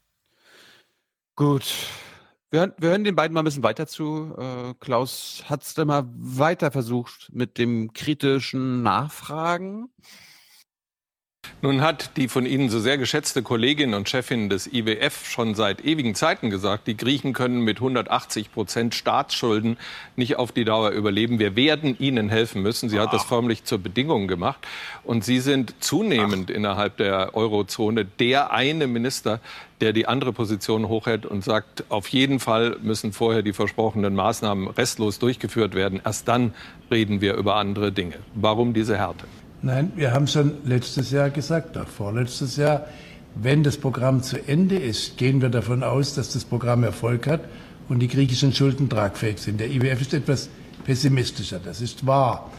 Gut. 1.36 1.64
Wir 2.54 2.60
hören, 2.60 2.72
wir 2.78 2.90
hören 2.90 3.02
den 3.02 3.16
beiden 3.16 3.34
mal 3.34 3.40
ein 3.40 3.46
bisschen 3.46 3.64
weiter 3.64 3.88
zu. 3.88 4.32
Äh, 4.38 4.74
Klaus 4.78 5.42
hat 5.46 5.64
es 5.64 5.76
mal 5.76 6.04
weiter 6.14 6.70
versucht 6.70 7.28
mit 7.32 7.58
dem 7.58 7.92
kritischen 7.94 8.84
Nachfragen. 8.84 9.90
Nun 11.64 11.80
hat 11.80 12.18
die 12.18 12.28
von 12.28 12.44
Ihnen 12.44 12.68
so 12.68 12.78
sehr 12.78 12.98
geschätzte 12.98 13.42
Kollegin 13.42 13.94
und 13.94 14.06
Chefin 14.06 14.50
des 14.50 14.70
IWF 14.70 15.26
schon 15.26 15.54
seit 15.54 15.82
ewigen 15.82 16.14
Zeiten 16.14 16.50
gesagt, 16.50 16.86
die 16.86 16.94
Griechen 16.94 17.32
können 17.32 17.62
mit 17.62 17.78
180 17.78 18.52
Prozent 18.52 18.94
Staatsschulden 18.94 19.78
nicht 20.14 20.36
auf 20.36 20.52
die 20.52 20.66
Dauer 20.66 20.90
überleben. 20.90 21.38
Wir 21.38 21.56
werden 21.56 21.96
ihnen 21.98 22.28
helfen 22.28 22.60
müssen. 22.60 22.90
Sie 22.90 22.98
Ach. 22.98 23.04
hat 23.04 23.14
das 23.14 23.24
förmlich 23.24 23.64
zur 23.64 23.78
Bedingung 23.78 24.28
gemacht. 24.28 24.58
Und 25.04 25.24
Sie 25.24 25.40
sind 25.40 25.82
zunehmend 25.82 26.50
Ach. 26.50 26.54
innerhalb 26.54 26.98
der 26.98 27.34
Eurozone 27.34 28.04
der 28.04 28.52
eine 28.52 28.86
Minister, 28.86 29.40
der 29.80 29.94
die 29.94 30.06
andere 30.06 30.34
Position 30.34 30.88
hochhält 30.88 31.24
und 31.24 31.44
sagt, 31.44 31.84
auf 31.88 32.08
jeden 32.08 32.40
Fall 32.40 32.76
müssen 32.82 33.14
vorher 33.14 33.40
die 33.40 33.54
versprochenen 33.54 34.14
Maßnahmen 34.14 34.68
restlos 34.68 35.18
durchgeführt 35.18 35.74
werden. 35.74 36.02
Erst 36.04 36.28
dann 36.28 36.52
reden 36.90 37.22
wir 37.22 37.36
über 37.36 37.54
andere 37.54 37.90
Dinge. 37.90 38.16
Warum 38.34 38.74
diese 38.74 38.98
Härte? 38.98 39.24
Nein, 39.64 39.92
wir 39.96 40.12
haben 40.12 40.26
schon 40.26 40.52
letztes 40.66 41.10
Jahr 41.10 41.30
gesagt, 41.30 41.78
auch 41.78 41.88
vorletztes 41.88 42.56
Jahr, 42.56 42.84
wenn 43.34 43.62
das 43.62 43.78
Programm 43.78 44.22
zu 44.22 44.36
Ende 44.46 44.76
ist, 44.76 45.16
gehen 45.16 45.40
wir 45.40 45.48
davon 45.48 45.82
aus, 45.82 46.14
dass 46.14 46.34
das 46.34 46.44
Programm 46.44 46.84
Erfolg 46.84 47.26
hat 47.26 47.40
und 47.88 48.00
die 48.00 48.08
griechischen 48.08 48.52
Schulden 48.52 48.90
tragfähig 48.90 49.38
sind. 49.38 49.60
Der 49.60 49.70
IWF 49.70 50.02
ist 50.02 50.12
etwas 50.12 50.50
pessimistischer, 50.84 51.60
das 51.64 51.80
ist 51.80 52.06
wahr. 52.06 52.50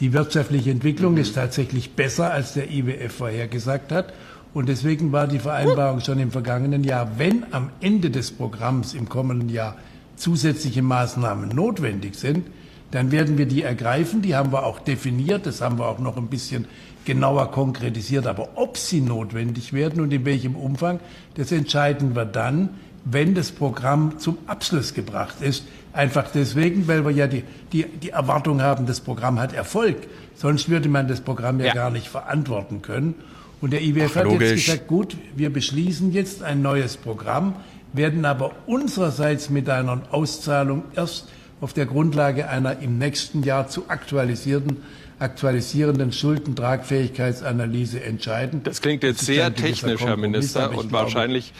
Die 0.00 0.14
wirtschaftliche 0.14 0.70
Entwicklung 0.70 1.12
mhm. 1.12 1.18
ist 1.18 1.34
tatsächlich 1.34 1.90
besser, 1.96 2.32
als 2.32 2.54
der 2.54 2.70
IWF 2.70 3.12
vorhergesagt 3.12 3.92
hat. 3.92 4.14
Und 4.54 4.70
deswegen 4.70 5.12
war 5.12 5.26
die 5.26 5.40
Vereinbarung 5.40 6.00
schon 6.00 6.18
im 6.18 6.30
vergangenen 6.30 6.82
Jahr, 6.82 7.18
wenn 7.18 7.44
am 7.50 7.72
Ende 7.82 8.08
des 8.08 8.30
Programms 8.30 8.94
im 8.94 9.10
kommenden 9.10 9.50
Jahr 9.50 9.76
zusätzliche 10.16 10.80
Maßnahmen 10.80 11.50
notwendig 11.50 12.14
sind, 12.14 12.46
dann 12.94 13.10
werden 13.10 13.38
wir 13.38 13.46
die 13.46 13.62
ergreifen. 13.62 14.22
Die 14.22 14.36
haben 14.36 14.52
wir 14.52 14.64
auch 14.64 14.78
definiert, 14.78 15.46
das 15.46 15.60
haben 15.60 15.80
wir 15.80 15.88
auch 15.88 15.98
noch 15.98 16.16
ein 16.16 16.28
bisschen 16.28 16.66
genauer 17.04 17.50
konkretisiert. 17.50 18.28
Aber 18.28 18.50
ob 18.54 18.78
sie 18.78 19.00
notwendig 19.00 19.72
werden 19.72 20.00
und 20.00 20.12
in 20.12 20.24
welchem 20.24 20.54
Umfang, 20.54 21.00
das 21.34 21.50
entscheiden 21.50 22.14
wir 22.14 22.24
dann, 22.24 22.68
wenn 23.04 23.34
das 23.34 23.50
Programm 23.50 24.20
zum 24.20 24.38
Abschluss 24.46 24.94
gebracht 24.94 25.40
ist. 25.40 25.64
Einfach 25.92 26.30
deswegen, 26.32 26.86
weil 26.86 27.04
wir 27.04 27.10
ja 27.10 27.26
die, 27.26 27.42
die, 27.72 27.84
die 27.84 28.10
Erwartung 28.10 28.62
haben, 28.62 28.86
das 28.86 29.00
Programm 29.00 29.40
hat 29.40 29.52
Erfolg. 29.52 29.96
Sonst 30.36 30.68
würde 30.68 30.88
man 30.88 31.08
das 31.08 31.20
Programm 31.20 31.58
ja, 31.58 31.66
ja. 31.66 31.74
gar 31.74 31.90
nicht 31.90 32.06
verantworten 32.06 32.80
können. 32.80 33.16
Und 33.60 33.72
der 33.72 33.82
IWF 33.82 34.12
Ach, 34.12 34.16
hat 34.20 34.24
logisch. 34.26 34.50
jetzt 34.50 34.66
gesagt, 34.66 34.86
gut, 34.86 35.16
wir 35.34 35.52
beschließen 35.52 36.12
jetzt 36.12 36.44
ein 36.44 36.62
neues 36.62 36.96
Programm, 36.96 37.56
werden 37.92 38.24
aber 38.24 38.52
unsererseits 38.66 39.50
mit 39.50 39.68
einer 39.68 40.00
Auszahlung 40.12 40.84
erst 40.94 41.26
auf 41.60 41.72
der 41.72 41.86
Grundlage 41.86 42.48
einer 42.48 42.78
im 42.80 42.98
nächsten 42.98 43.42
Jahr 43.42 43.68
zu 43.68 43.88
aktualisierten 43.88 44.82
aktualisierenden 45.18 46.12
Schuldentragfähigkeitsanalyse 46.12 48.02
entscheiden. 48.02 48.62
Das 48.62 48.80
klingt 48.80 49.02
jetzt 49.02 49.20
das 49.20 49.26
sehr 49.26 49.54
technisch, 49.54 50.00
Herr 50.00 50.16
Minister, 50.16 50.76
und 50.76 50.90
wahrscheinlich. 50.92 51.52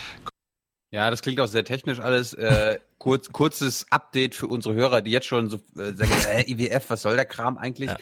Ja, 0.91 1.11
das 1.11 1.23
klingt 1.23 1.41
auch 1.41 1.49
sehr 1.49 1.65
technisch 1.65 2.01
alles. 2.01 2.35
Äh, 2.35 2.79
kurz, 2.99 3.33
kurzes 3.33 3.87
Update 3.91 4.35
für 4.35 4.47
unsere 4.47 4.75
Hörer, 4.75 5.03
die 5.03 5.11
jetzt 5.11 5.27
schon 5.27 5.51
so 5.51 5.57
äh, 5.77 5.93
sagen, 5.93 6.12
äh, 6.29 6.51
IWF, 6.51 6.91
was 6.91 7.03
soll 7.03 7.16
der 7.16 7.25
Kram 7.25 7.59
eigentlich? 7.59 7.91
Ja. 7.91 7.97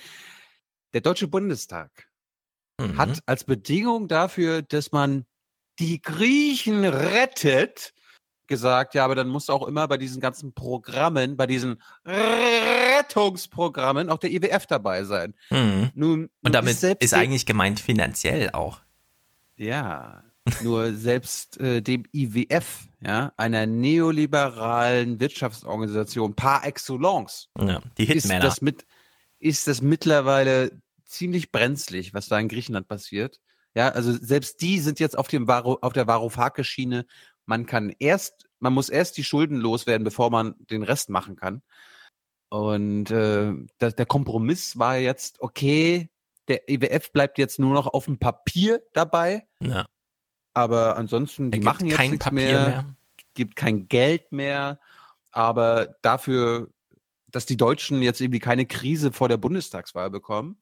Der 0.93 1.01
Deutsche 1.01 1.29
Bundestag 1.29 1.91
mhm. 2.79 2.99
hat 2.99 3.21
als 3.27 3.45
Bedingung 3.45 4.09
dafür, 4.09 4.63
dass 4.63 4.93
man 4.93 5.25
die 5.79 6.03
Griechen 6.03 6.85
rettet, 6.85 7.95
gesagt, 8.53 8.95
ja, 8.95 9.05
aber 9.05 9.15
dann 9.15 9.29
muss 9.29 9.51
auch 9.51 9.67
immer 9.67 9.89
bei 9.89 9.97
diesen 9.97 10.21
ganzen 10.21 10.53
Programmen, 10.53 11.39
bei 11.39 11.47
diesen 11.47 11.81
Rettungsprogrammen 12.05 14.11
auch 14.11 14.19
der 14.19 14.31
IWF 14.31 14.67
dabei 14.67 15.05
sein. 15.05 15.33
Mhm. 15.51 15.91
Nun, 15.95 16.29
Und 16.43 16.55
damit 16.55 16.75
ist, 16.75 16.85
ist 16.85 17.15
eigentlich 17.15 17.47
gemeint 17.47 17.81
finanziell 17.81 18.51
auch. 18.51 18.83
Ja, 19.57 20.23
nur 20.63 20.93
selbst 20.93 21.59
äh, 21.61 21.81
dem 21.81 22.05
IWF, 22.13 22.89
ja, 23.01 23.33
einer 23.37 23.65
neoliberalen 23.67 25.19
Wirtschaftsorganisation 25.19 26.35
par 26.35 26.67
excellence, 26.67 27.49
ja, 27.59 27.81
die 27.97 28.05
Hitmänner. 28.05 28.45
Ist 28.45 28.57
das, 28.57 28.61
mit, 28.61 28.85
ist 29.39 29.67
das 29.67 29.81
mittlerweile 29.81 30.73
ziemlich 31.07 31.53
brenzlig, 31.53 32.13
was 32.13 32.29
da 32.29 32.39
in 32.39 32.49
Griechenland 32.49 32.87
passiert. 32.87 33.41
Ja, 33.75 33.89
also 33.89 34.13
selbst 34.13 34.61
die 34.61 34.81
sind 34.81 35.01
jetzt 35.01 35.17
auf, 35.17 35.29
dem 35.29 35.49
Varo, 35.49 35.79
auf 35.81 35.95
der 35.95 36.07
Varoufakis-Schiene 36.07 37.07
man 37.47 37.67
kann 37.67 37.95
erst, 37.99 38.49
man 38.59 38.73
muss 38.73 38.89
erst 38.89 39.17
die 39.17 39.25
Schulden 39.25 39.57
loswerden, 39.57 40.05
bevor 40.05 40.31
man 40.31 40.55
den 40.71 40.83
Rest 40.83 41.11
machen 41.11 41.37
kann. 41.37 41.63
Und 42.49 43.11
äh, 43.11 43.53
das, 43.79 43.95
der 43.95 44.07
Kompromiss 44.07 44.79
war 44.79 44.99
jetzt, 44.99 45.41
okay, 45.41 46.11
der 46.49 46.69
EWF 46.69 47.13
bleibt 47.13 47.39
jetzt 47.39 47.59
nur 47.59 47.73
noch 47.73 47.87
auf 47.87 48.05
dem 48.05 48.19
Papier 48.19 48.83
dabei. 48.93 49.47
Ja. 49.61 49.87
Aber 50.55 50.97
ansonsten, 50.97 51.51
die 51.51 51.61
machen 51.61 51.87
jetzt 51.87 51.99
nichts 51.99 52.31
mehr, 52.31 52.67
mehr, 52.67 52.97
gibt 53.35 53.57
kein 53.57 53.89
Geld 53.89 54.33
mehr. 54.33 54.81
Aber 55.31 55.97
dafür, 56.03 56.69
dass 57.29 57.47
die 57.47 57.57
Deutschen 57.57 58.03
jetzt 58.03 58.21
irgendwie 58.21 58.39
keine 58.39 58.67
Krise 58.67 59.13
vor 59.13 59.29
der 59.29 59.39
Bundestagswahl 59.39 60.11
bekommen 60.11 60.59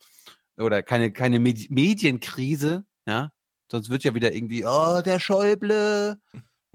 oder 0.56 0.82
keine, 0.82 1.12
keine 1.12 1.40
Medienkrise, 1.40 2.84
ja, 3.06 3.32
sonst 3.70 3.90
wird 3.90 4.04
ja 4.04 4.14
wieder 4.14 4.32
irgendwie, 4.32 4.64
oh, 4.64 5.00
der 5.02 5.18
Schäuble, 5.18 6.20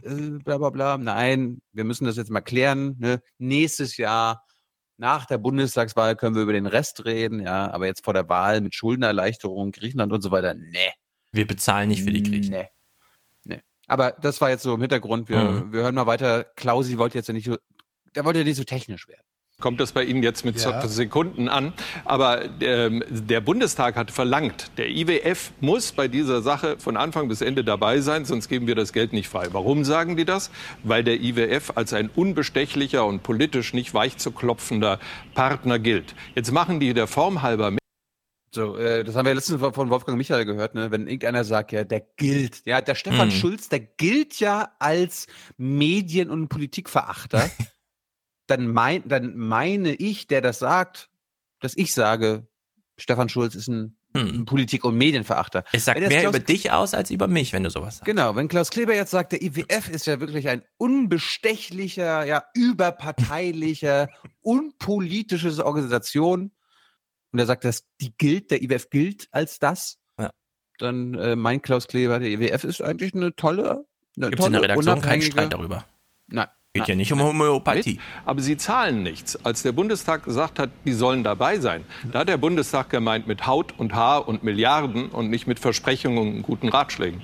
äh, 0.03 0.39
bla 0.43 0.57
bla 0.57 0.69
bla. 0.69 0.97
Nein, 0.97 1.61
wir 1.71 1.83
müssen 1.83 2.05
das 2.05 2.17
jetzt 2.17 2.31
mal 2.31 2.41
klären. 2.41 2.95
Ne? 2.99 3.21
Nächstes 3.37 3.97
Jahr 3.97 4.43
nach 4.97 5.25
der 5.25 5.37
Bundestagswahl 5.37 6.15
können 6.15 6.35
wir 6.35 6.43
über 6.43 6.53
den 6.53 6.67
Rest 6.67 7.03
reden, 7.05 7.41
ja, 7.41 7.69
aber 7.71 7.85
jetzt 7.85 8.05
vor 8.05 8.13
der 8.13 8.29
Wahl 8.29 8.61
mit 8.61 8.75
Schuldenerleichterung, 8.75 9.71
Griechenland 9.71 10.13
und 10.13 10.21
so 10.21 10.31
weiter, 10.31 10.53
ne. 10.53 10.93
Wir 11.33 11.45
bezahlen 11.45 11.89
nicht 11.89 12.03
für 12.03 12.11
die 12.11 12.23
Griechen. 12.23 12.51
Nee. 12.51 12.69
nee. 13.43 13.61
Aber 13.87 14.11
das 14.11 14.39
war 14.39 14.49
jetzt 14.51 14.63
so 14.63 14.73
im 14.73 14.79
Hintergrund. 14.79 15.27
Wir, 15.27 15.39
mhm. 15.39 15.73
wir 15.73 15.81
hören 15.81 15.95
mal 15.95 16.05
weiter. 16.05 16.45
Klausi 16.55 16.97
wollte 16.97 17.17
jetzt 17.17 17.27
ja 17.27 17.33
nicht 17.33 17.45
so, 17.45 17.57
der 18.15 18.23
wollte 18.23 18.39
ja 18.39 18.45
nicht 18.45 18.55
so 18.55 18.63
technisch 18.63 19.09
werden 19.09 19.25
kommt 19.61 19.79
das 19.79 19.93
bei 19.93 20.03
Ihnen 20.03 20.21
jetzt 20.21 20.43
mit 20.43 20.59
ja. 20.61 20.85
Sekunden 20.87 21.47
an. 21.47 21.73
Aber 22.03 22.43
ähm, 22.61 23.03
der 23.09 23.41
Bundestag 23.41 23.95
hat 23.95 24.11
verlangt, 24.11 24.71
der 24.77 24.89
IWF 24.89 25.51
muss 25.61 25.91
bei 25.91 26.07
dieser 26.07 26.41
Sache 26.41 26.77
von 26.77 26.97
Anfang 26.97 27.27
bis 27.29 27.41
Ende 27.41 27.63
dabei 27.63 28.01
sein, 28.01 28.25
sonst 28.25 28.49
geben 28.49 28.67
wir 28.67 28.75
das 28.75 28.91
Geld 28.91 29.13
nicht 29.13 29.29
frei. 29.29 29.47
Warum 29.51 29.85
sagen 29.85 30.17
die 30.17 30.25
das? 30.25 30.51
Weil 30.83 31.03
der 31.03 31.21
IWF 31.21 31.71
als 31.75 31.93
ein 31.93 32.09
unbestechlicher 32.13 33.05
und 33.05 33.23
politisch 33.23 33.73
nicht 33.73 33.93
weich 33.93 34.17
zu 34.17 34.31
klopfender 34.31 34.99
Partner 35.33 35.79
gilt. 35.79 36.15
Jetzt 36.35 36.51
machen 36.51 36.79
die 36.79 36.93
der 36.93 37.07
Form 37.07 37.41
halber 37.41 37.71
mit. 37.71 37.79
So, 38.53 38.77
äh, 38.77 39.03
das 39.03 39.15
haben 39.15 39.25
wir 39.25 39.33
letztens 39.33 39.59
von 39.59 39.89
Wolfgang 39.89 40.17
Michael 40.17 40.45
gehört, 40.45 40.75
ne? 40.75 40.89
wenn 40.89 41.07
irgendeiner 41.07 41.43
sagt, 41.43 41.73
ja, 41.73 41.83
der 41.83 42.01
gilt. 42.15 42.65
Ja, 42.65 42.79
der 42.79 42.95
Stefan 42.95 43.29
hm. 43.29 43.35
Schulz, 43.35 43.67
der 43.67 43.81
gilt 43.81 44.39
ja 44.39 44.71
als 44.79 45.27
Medien- 45.57 46.29
und 46.29 46.47
Politikverachter. 46.47 47.49
dann, 48.47 48.67
mein, 48.67 49.07
dann 49.07 49.35
meine 49.35 49.93
ich, 49.93 50.27
der 50.27 50.41
das 50.41 50.59
sagt, 50.59 51.09
dass 51.59 51.75
ich 51.75 51.93
sage, 51.93 52.47
Stefan 52.97 53.29
Schulz 53.29 53.55
ist 53.55 53.67
ein 53.67 53.97
hm. 54.15 54.45
Politik- 54.45 54.85
und 54.85 54.95
Medienverachter. 54.95 55.63
Es 55.73 55.85
sagt 55.85 55.99
mehr 55.99 56.09
Klaus 56.09 56.35
über 56.35 56.39
dich 56.39 56.71
aus 56.71 56.93
als 56.93 57.11
über 57.11 57.27
mich, 57.27 57.51
wenn 57.51 57.63
du 57.63 57.69
sowas 57.69 57.97
sagst. 57.97 58.05
Genau, 58.05 58.35
wenn 58.35 58.47
Klaus 58.47 58.69
Kleber 58.69 58.95
jetzt 58.95 59.11
sagt, 59.11 59.33
der 59.33 59.41
IWF 59.41 59.89
ist 59.89 60.07
ja 60.07 60.19
wirklich 60.19 60.47
ein 60.47 60.63
unbestechlicher, 60.77 62.25
ja, 62.25 62.43
überparteilicher, 62.53 64.09
unpolitische 64.41 65.65
Organisation 65.65 66.51
und 67.31 67.39
er 67.39 67.45
sagt, 67.45 67.65
dass 67.65 67.83
die 67.99 68.15
gilt, 68.17 68.51
der 68.51 68.63
IWF 68.63 68.89
gilt 68.89 69.27
als 69.31 69.59
das, 69.59 69.99
ja. 70.17 70.31
dann 70.77 71.15
äh, 71.15 71.35
meint 71.35 71.63
Klaus 71.63 71.87
Kleber, 71.87 72.19
der 72.19 72.29
IWF 72.29 72.63
ist 72.63 72.81
eigentlich 72.81 73.13
eine 73.13 73.35
tolle, 73.35 73.85
eine 74.15 74.29
Gibt 74.29 74.39
es 74.39 74.45
in 74.45 74.53
der 74.53 74.61
Redaktion 74.61 75.01
keinen 75.01 75.21
Streit 75.21 75.51
darüber? 75.51 75.85
Nein. 76.27 76.47
Geht 76.75 76.89
ja 76.89 76.95
nicht 76.95 77.13
um 77.13 77.21
Homöopathie. 77.21 77.99
Aber 78.25 78.41
sie 78.41 78.57
zahlen 78.57 79.01
nichts. 79.01 79.37
Als 79.45 79.63
der 79.63 79.71
Bundestag 79.71 80.25
gesagt 80.25 80.59
hat, 80.59 80.69
die 80.83 80.91
sollen 80.91 81.23
dabei 81.23 81.59
sein, 81.59 81.85
da 82.11 82.19
hat 82.19 82.27
der 82.27 82.35
Bundestag 82.35 82.89
gemeint 82.89 83.27
mit 83.27 83.47
Haut 83.47 83.73
und 83.77 83.93
Haar 83.93 84.27
und 84.27 84.43
Milliarden 84.43 85.07
und 85.07 85.29
nicht 85.29 85.47
mit 85.47 85.57
Versprechungen 85.57 86.35
und 86.35 86.41
guten 86.41 86.67
Ratschlägen. 86.67 87.21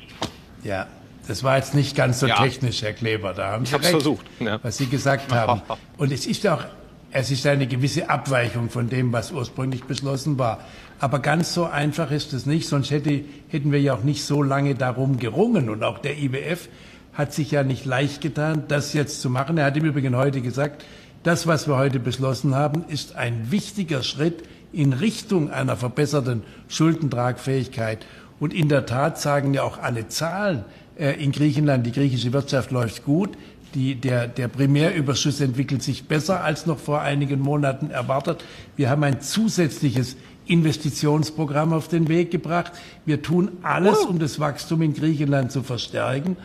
Ja, 0.63 0.87
das 1.27 1.43
war 1.43 1.57
jetzt 1.57 1.75
nicht 1.75 1.97
ganz 1.97 2.21
so 2.21 2.27
ja. 2.27 2.41
technisch, 2.41 2.81
Herr 2.81 2.93
Kleber. 2.93 3.33
Da 3.33 3.51
haben 3.51 3.65
Sie 3.65 3.71
ich 3.71 3.73
habe 3.73 3.83
versucht, 3.83 4.25
ja. 4.39 4.57
was 4.63 4.77
Sie 4.77 4.85
gesagt 4.85 5.31
haben. 5.33 5.61
Und 5.97 6.13
es 6.13 6.25
ist 6.25 6.47
auch, 6.47 6.63
es 7.11 7.29
ist 7.29 7.45
eine 7.45 7.67
gewisse 7.67 8.09
Abweichung 8.09 8.69
von 8.69 8.87
dem, 8.87 9.11
was 9.11 9.33
ursprünglich 9.33 9.83
beschlossen 9.83 10.39
war. 10.39 10.59
Aber 10.99 11.19
ganz 11.19 11.53
so 11.53 11.65
einfach 11.65 12.09
ist 12.11 12.31
es 12.31 12.45
nicht, 12.45 12.69
sonst 12.69 12.89
hätte, 12.89 13.25
hätten 13.49 13.73
wir 13.73 13.81
ja 13.81 13.95
auch 13.95 14.03
nicht 14.03 14.23
so 14.23 14.43
lange 14.43 14.75
darum 14.75 15.17
gerungen. 15.17 15.69
Und 15.69 15.83
auch 15.83 15.99
der 15.99 16.17
IWF 16.17 16.69
hat 17.13 17.33
sich 17.33 17.51
ja 17.51 17.63
nicht 17.63 17.85
leicht 17.85 18.21
getan, 18.21 18.63
das 18.67 18.93
jetzt 18.93 19.21
zu 19.21 19.29
machen. 19.29 19.57
Er 19.57 19.65
hat 19.65 19.77
im 19.77 19.85
Übrigen 19.85 20.15
heute 20.15 20.41
gesagt, 20.41 20.85
das, 21.23 21.45
was 21.45 21.67
wir 21.67 21.77
heute 21.77 21.99
beschlossen 21.99 22.55
haben, 22.55 22.85
ist 22.87 23.15
ein 23.15 23.51
wichtiger 23.51 24.01
Schritt 24.01 24.43
in 24.73 24.93
Richtung 24.93 25.51
einer 25.51 25.77
verbesserten 25.77 26.43
Schuldentragfähigkeit. 26.67 28.05
Und 28.39 28.53
in 28.53 28.69
der 28.69 28.85
Tat 28.85 29.19
sagen 29.19 29.53
ja 29.53 29.63
auch 29.63 29.77
alle 29.77 30.07
Zahlen 30.07 30.63
äh, 30.97 31.23
in 31.23 31.31
Griechenland, 31.31 31.85
die 31.85 31.91
griechische 31.91 32.33
Wirtschaft 32.33 32.71
läuft 32.71 33.05
gut. 33.05 33.37
Die, 33.75 33.95
der, 33.95 34.27
der 34.27 34.47
Primärüberschuss 34.47 35.39
entwickelt 35.39 35.83
sich 35.83 36.05
besser 36.05 36.43
als 36.43 36.65
noch 36.65 36.79
vor 36.79 37.01
einigen 37.01 37.39
Monaten 37.39 37.89
erwartet. 37.89 38.43
Wir 38.75 38.89
haben 38.89 39.03
ein 39.03 39.21
zusätzliches 39.21 40.17
Investitionsprogramm 40.45 41.71
auf 41.71 41.87
den 41.87 42.07
Weg 42.07 42.31
gebracht. 42.31 42.73
Wir 43.05 43.21
tun 43.21 43.51
alles, 43.61 43.99
um 43.99 44.19
das 44.19 44.39
Wachstum 44.39 44.81
in 44.81 44.93
Griechenland 44.93 45.51
zu 45.51 45.63
verstärken. 45.63 46.35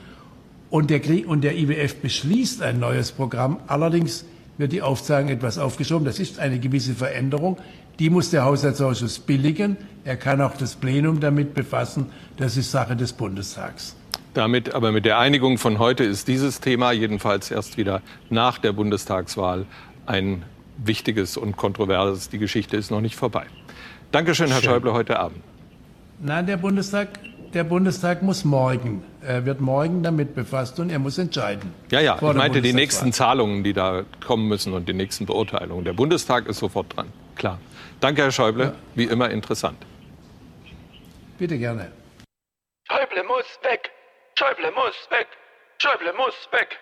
Und 0.70 0.90
der, 0.90 1.00
und 1.28 1.42
der 1.42 1.56
IWF 1.56 1.96
beschließt 1.96 2.62
ein 2.62 2.80
neues 2.80 3.12
Programm. 3.12 3.58
Allerdings 3.66 4.24
wird 4.58 4.72
die 4.72 4.82
Aufzahlung 4.82 5.28
etwas 5.28 5.58
aufgeschoben. 5.58 6.04
Das 6.04 6.18
ist 6.18 6.38
eine 6.38 6.58
gewisse 6.58 6.94
Veränderung. 6.94 7.58
Die 7.98 8.10
muss 8.10 8.30
der 8.30 8.44
Haushaltsausschuss 8.44 9.18
billigen. 9.18 9.76
Er 10.04 10.16
kann 10.16 10.40
auch 10.40 10.56
das 10.56 10.74
Plenum 10.74 11.20
damit 11.20 11.54
befassen. 11.54 12.06
Das 12.36 12.56
ist 12.56 12.70
Sache 12.70 12.96
des 12.96 13.12
Bundestags. 13.12 13.96
Damit 14.34 14.74
aber 14.74 14.92
mit 14.92 15.06
der 15.06 15.18
Einigung 15.18 15.56
von 15.56 15.78
heute 15.78 16.04
ist 16.04 16.28
dieses 16.28 16.60
Thema 16.60 16.92
jedenfalls 16.92 17.50
erst 17.50 17.78
wieder 17.78 18.02
nach 18.28 18.58
der 18.58 18.72
Bundestagswahl 18.72 19.64
ein 20.04 20.42
wichtiges 20.76 21.38
und 21.38 21.56
kontroverses. 21.56 22.28
Die 22.28 22.38
Geschichte 22.38 22.76
ist 22.76 22.90
noch 22.90 23.00
nicht 23.00 23.16
vorbei. 23.16 23.46
Dankeschön, 24.12 24.48
Herr. 24.48 24.62
Schäuble, 24.62 24.92
heute 24.92 25.18
Abend. 25.18 25.40
Nein, 26.20 26.46
der 26.46 26.58
Bundestag 26.58 27.08
der 27.56 27.64
Bundestag 27.64 28.20
muss 28.20 28.44
morgen, 28.44 29.02
er 29.22 29.46
wird 29.46 29.62
morgen 29.62 30.02
damit 30.02 30.34
befasst 30.34 30.78
und 30.78 30.90
er 30.90 30.98
muss 30.98 31.16
entscheiden. 31.16 31.74
Ja, 31.90 32.00
ja, 32.00 32.16
ich 32.16 32.20
meinte 32.20 32.60
die 32.60 32.74
nächsten 32.74 33.14
Zahlungen, 33.14 33.64
die 33.64 33.72
da 33.72 34.04
kommen 34.24 34.46
müssen 34.46 34.74
und 34.74 34.86
die 34.86 34.92
nächsten 34.92 35.24
Beurteilungen. 35.24 35.82
Der 35.86 35.94
Bundestag 35.94 36.46
ist 36.48 36.58
sofort 36.58 36.94
dran, 36.94 37.10
klar. 37.34 37.58
Danke, 38.00 38.20
Herr 38.20 38.30
Schäuble, 38.30 38.64
ja. 38.64 38.74
wie 38.94 39.04
immer 39.04 39.30
interessant. 39.30 39.78
Bitte 41.38 41.56
gerne. 41.56 41.90
Schäuble 42.88 43.24
muss 43.24 43.46
weg, 43.62 43.90
Schäuble 44.38 44.70
muss 44.72 45.08
weg, 45.10 45.28
Schäuble 45.78 46.12
muss 46.12 46.34
weg. 46.52 46.78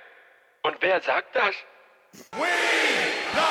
Und 0.64 0.74
wer 0.80 1.01
sagt 1.02 1.36
das? 1.36 1.55
We 2.32 2.48
the 3.32 3.44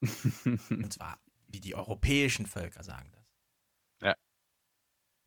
people! 0.00 0.76
Und 0.82 0.92
zwar, 0.92 1.18
wie 1.46 1.60
die 1.60 1.76
europäischen 1.76 2.46
Völker 2.46 2.82
sagen 2.82 3.12
das. 3.12 3.15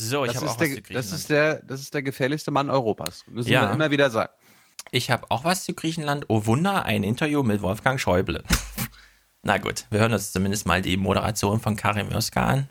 So, 0.02 0.26
ich 0.26 0.36
habe 0.36 0.50
auch 0.50 0.56
der, 0.56 0.70
was 0.70 0.76
zu 0.76 0.94
Das 0.94 1.12
ist, 1.12 1.30
der, 1.30 1.62
das 1.64 1.82
ist 1.82 1.94
der 1.94 2.02
gefährlichste 2.02 2.52
Mann 2.52 2.70
Europas. 2.70 3.26
Müssen 3.28 3.52
ja. 3.52 3.64
wir 3.64 3.74
immer 3.74 3.92
wieder 3.92 4.10
sagen. 4.10 4.32
Ich 4.92 5.12
habe 5.12 5.30
auch 5.30 5.44
was 5.44 5.66
zu 5.66 5.74
Griechenland. 5.74 6.26
Oh 6.30 6.46
Wunder, 6.46 6.86
ein 6.86 7.04
Interview 7.04 7.44
mit 7.44 7.62
Wolfgang 7.62 8.00
Schäuble. 8.00 8.44
Na 9.44 9.58
gut, 9.58 9.86
wir 9.90 10.00
hören 10.00 10.14
uns 10.14 10.32
zumindest 10.32 10.66
mal 10.66 10.82
die 10.82 10.98
Moderation 10.98 11.60
von 11.60 11.76
Karim 11.76 12.12
Özkan 12.12 12.44
an. 12.44 12.70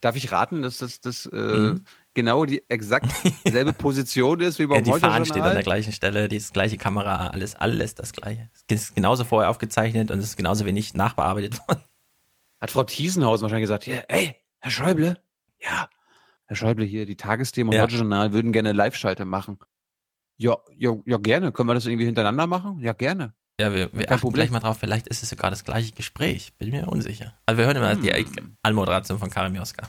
Darf 0.00 0.16
ich 0.16 0.30
raten, 0.32 0.62
dass 0.62 0.78
das, 0.78 1.00
das 1.00 1.26
äh, 1.26 1.36
mhm. 1.36 1.84
genau 2.12 2.44
die 2.44 2.62
exakt 2.68 3.06
selbe 3.44 3.72
Position 3.72 4.40
ist 4.40 4.58
wie 4.58 4.66
beim 4.66 4.84
ja, 4.84 4.94
Die 4.94 5.00
Fahne 5.00 5.24
steht 5.24 5.42
an 5.42 5.54
der 5.54 5.62
gleichen 5.62 5.92
Stelle, 5.92 6.28
die 6.28 6.38
gleiche 6.38 6.76
Kamera, 6.76 7.28
alles, 7.28 7.54
alles 7.54 7.94
das 7.94 8.12
gleiche. 8.12 8.50
Es 8.68 8.82
ist 8.82 8.94
genauso 8.94 9.24
vorher 9.24 9.48
aufgezeichnet 9.48 10.10
und 10.10 10.18
es 10.18 10.26
ist 10.26 10.36
genauso 10.36 10.66
wenig 10.66 10.92
nachbearbeitet 10.94 11.58
worden. 11.66 11.82
Hat 12.60 12.70
Frau 12.70 12.84
Thiesenhausen 12.84 13.44
wahrscheinlich 13.44 13.64
gesagt, 13.64 13.86
ja, 13.86 14.02
ey, 14.08 14.36
Herr 14.58 14.70
Schäuble, 14.70 15.18
ja, 15.58 15.88
Herr 16.46 16.56
Schäuble 16.56 16.84
hier, 16.84 17.06
die 17.06 17.16
Tagesthemen 17.16 17.72
und 17.72 17.76
ja. 17.76 17.86
Journal 17.86 18.32
würden 18.32 18.52
gerne 18.52 18.72
Live-Schalte 18.72 19.24
machen. 19.24 19.58
Ja, 20.36 20.56
ja, 20.76 20.94
ja, 21.06 21.16
gerne. 21.18 21.52
Können 21.52 21.68
wir 21.68 21.74
das 21.74 21.86
irgendwie 21.86 22.06
hintereinander 22.06 22.46
machen? 22.46 22.80
Ja, 22.80 22.92
gerne. 22.92 23.34
Ja, 23.60 23.72
wir, 23.72 23.92
wir 23.92 24.10
achten 24.10 24.20
Problem. 24.20 24.40
gleich 24.40 24.50
mal 24.50 24.58
drauf, 24.58 24.78
vielleicht 24.78 25.06
ist 25.06 25.22
es 25.22 25.30
sogar 25.30 25.50
das 25.50 25.64
gleiche 25.64 25.92
Gespräch. 25.92 26.52
Bin 26.58 26.70
mir 26.70 26.88
unsicher. 26.88 27.34
Also 27.46 27.58
wir 27.58 27.66
hören 27.66 27.76
immer 27.76 27.92
hm. 27.92 28.02
die 28.02 28.26
Anmoderation 28.62 29.18
von 29.18 29.30
Karim 29.30 29.54
Joska. 29.54 29.88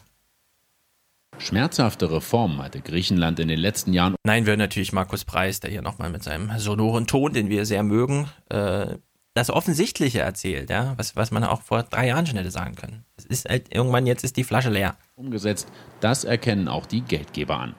Schmerzhafte 1.39 2.09
Reformen 2.11 2.61
hatte 2.61 2.79
Griechenland 2.79 3.39
in 3.39 3.47
den 3.47 3.59
letzten 3.59 3.91
Jahren. 3.91 4.15
Nein, 4.23 4.45
wir 4.45 4.51
hören 4.51 4.59
natürlich 4.59 4.93
Markus 4.93 5.25
Preis, 5.25 5.59
der 5.59 5.71
hier 5.71 5.81
nochmal 5.81 6.09
mit 6.09 6.23
seinem 6.23 6.57
sonoren 6.59 7.07
Ton, 7.07 7.33
den 7.33 7.49
wir 7.49 7.65
sehr 7.65 7.83
mögen, 7.83 8.29
äh, 8.49 8.97
das 9.35 9.49
Offensichtliche 9.49 10.21
erzählt, 10.21 10.69
ja, 10.69 10.93
was, 10.97 11.17
was 11.17 11.29
man 11.29 11.43
auch 11.43 11.61
vor 11.61 11.83
drei 11.83 12.07
Jahren 12.07 12.25
schon 12.25 12.37
hätte 12.37 12.51
sagen 12.51 12.75
können. 12.75 13.03
Es 13.17 13.25
ist 13.25 13.49
halt 13.49 13.73
irgendwann, 13.73 14.07
jetzt 14.07 14.23
ist 14.23 14.37
die 14.37 14.45
Flasche 14.45 14.69
leer. 14.69 14.97
Umgesetzt, 15.15 15.67
das 15.99 16.23
erkennen 16.23 16.69
auch 16.69 16.85
die 16.85 17.01
Geldgeber 17.01 17.59
an. 17.59 17.75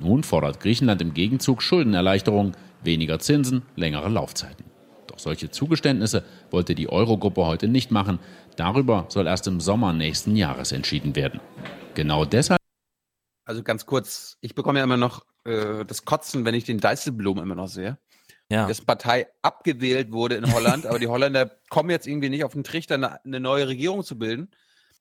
Nun 0.00 0.24
fordert 0.24 0.58
Griechenland 0.58 1.00
im 1.00 1.14
Gegenzug 1.14 1.62
Schuldenerleichterung, 1.62 2.56
weniger 2.82 3.20
Zinsen, 3.20 3.62
längere 3.76 4.08
Laufzeiten. 4.08 4.64
Doch 5.06 5.20
solche 5.20 5.48
Zugeständnisse 5.48 6.24
wollte 6.50 6.74
die 6.74 6.88
Eurogruppe 6.88 7.46
heute 7.46 7.68
nicht 7.68 7.92
machen. 7.92 8.18
Darüber 8.56 9.06
soll 9.08 9.28
erst 9.28 9.46
im 9.46 9.60
Sommer 9.60 9.92
nächsten 9.92 10.34
Jahres 10.34 10.72
entschieden 10.72 11.14
werden. 11.14 11.40
Genau 11.94 12.24
deshalb. 12.24 12.60
Also 13.44 13.62
ganz 13.62 13.86
kurz, 13.86 14.38
ich 14.40 14.56
bekomme 14.56 14.80
ja 14.80 14.84
immer 14.84 14.96
noch 14.96 15.24
äh, 15.44 15.84
das 15.84 16.04
Kotzen, 16.04 16.44
wenn 16.44 16.56
ich 16.56 16.64
den 16.64 16.80
Deißelblumen 16.80 17.44
immer 17.44 17.54
noch 17.54 17.68
sehe 17.68 17.96
ja. 18.50 18.66
dessen 18.66 18.86
Partei 18.86 19.26
abgewählt 19.42 20.12
wurde 20.12 20.36
in 20.36 20.50
Holland, 20.52 20.86
aber 20.86 20.98
die 20.98 21.06
Holländer 21.08 21.50
kommen 21.68 21.90
jetzt 21.90 22.06
irgendwie 22.06 22.30
nicht 22.30 22.44
auf 22.44 22.52
den 22.52 22.64
Trichter, 22.64 22.94
eine, 22.94 23.22
eine 23.24 23.40
neue 23.40 23.68
Regierung 23.68 24.04
zu 24.04 24.18
bilden. 24.18 24.50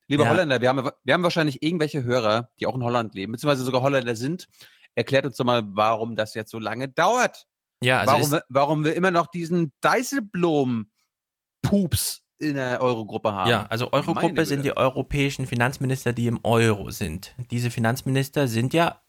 Liebe 0.07 0.23
ja. 0.23 0.29
Holländer, 0.29 0.61
wir 0.61 0.69
haben, 0.69 0.89
wir 1.03 1.13
haben 1.13 1.23
wahrscheinlich 1.23 1.63
irgendwelche 1.63 2.03
Hörer, 2.03 2.49
die 2.59 2.67
auch 2.67 2.75
in 2.75 2.83
Holland 2.83 3.15
leben, 3.15 3.31
beziehungsweise 3.31 3.63
sogar 3.63 3.81
Holländer 3.81 4.15
sind. 4.15 4.47
Erklärt 4.93 5.25
uns 5.25 5.37
doch 5.37 5.45
mal, 5.45 5.63
warum 5.65 6.15
das 6.15 6.35
jetzt 6.35 6.51
so 6.51 6.59
lange 6.59 6.87
dauert. 6.87 7.47
Ja, 7.81 8.01
also 8.01 8.11
warum, 8.11 8.39
warum 8.49 8.85
wir 8.85 8.93
immer 8.95 9.11
noch 9.11 9.27
diesen 9.27 9.73
Deißelblom-Pups 9.81 12.21
in 12.37 12.55
der 12.55 12.81
Eurogruppe 12.81 13.33
haben. 13.33 13.49
Ja, 13.49 13.65
also 13.69 13.91
Eurogruppe 13.91 14.45
sind 14.45 14.63
die 14.63 14.75
europäischen 14.75 15.47
Finanzminister, 15.47 16.13
die 16.13 16.27
im 16.27 16.39
Euro 16.43 16.91
sind. 16.91 17.33
Diese 17.51 17.71
Finanzminister 17.71 18.47
sind 18.47 18.73
ja 18.73 19.01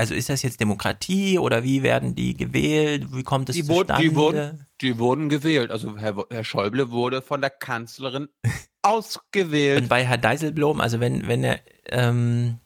also 0.00 0.14
ist 0.14 0.30
das 0.30 0.40
jetzt 0.40 0.60
Demokratie 0.60 1.38
oder 1.38 1.62
wie 1.62 1.82
werden 1.82 2.14
die 2.14 2.34
gewählt? 2.34 3.08
Wie 3.12 3.22
kommt 3.22 3.50
es 3.50 3.56
die 3.56 3.64
zustande? 3.64 3.92
Wurden, 3.92 4.00
die, 4.00 4.16
wurden, 4.16 4.66
die 4.80 4.98
wurden 4.98 5.28
gewählt. 5.28 5.70
Also 5.70 5.98
Herr, 5.98 6.24
Herr 6.30 6.42
Schäuble 6.42 6.90
wurde 6.90 7.20
von 7.20 7.42
der 7.42 7.50
Kanzlerin 7.50 8.28
ausgewählt. 8.82 9.82
Und 9.82 9.88
bei 9.88 10.06
Herr 10.06 10.16
Dijsselbloem, 10.16 10.80
also 10.80 11.00
wenn, 11.00 11.28
wenn 11.28 11.44
er 11.44 11.60
ähm, 11.90 12.60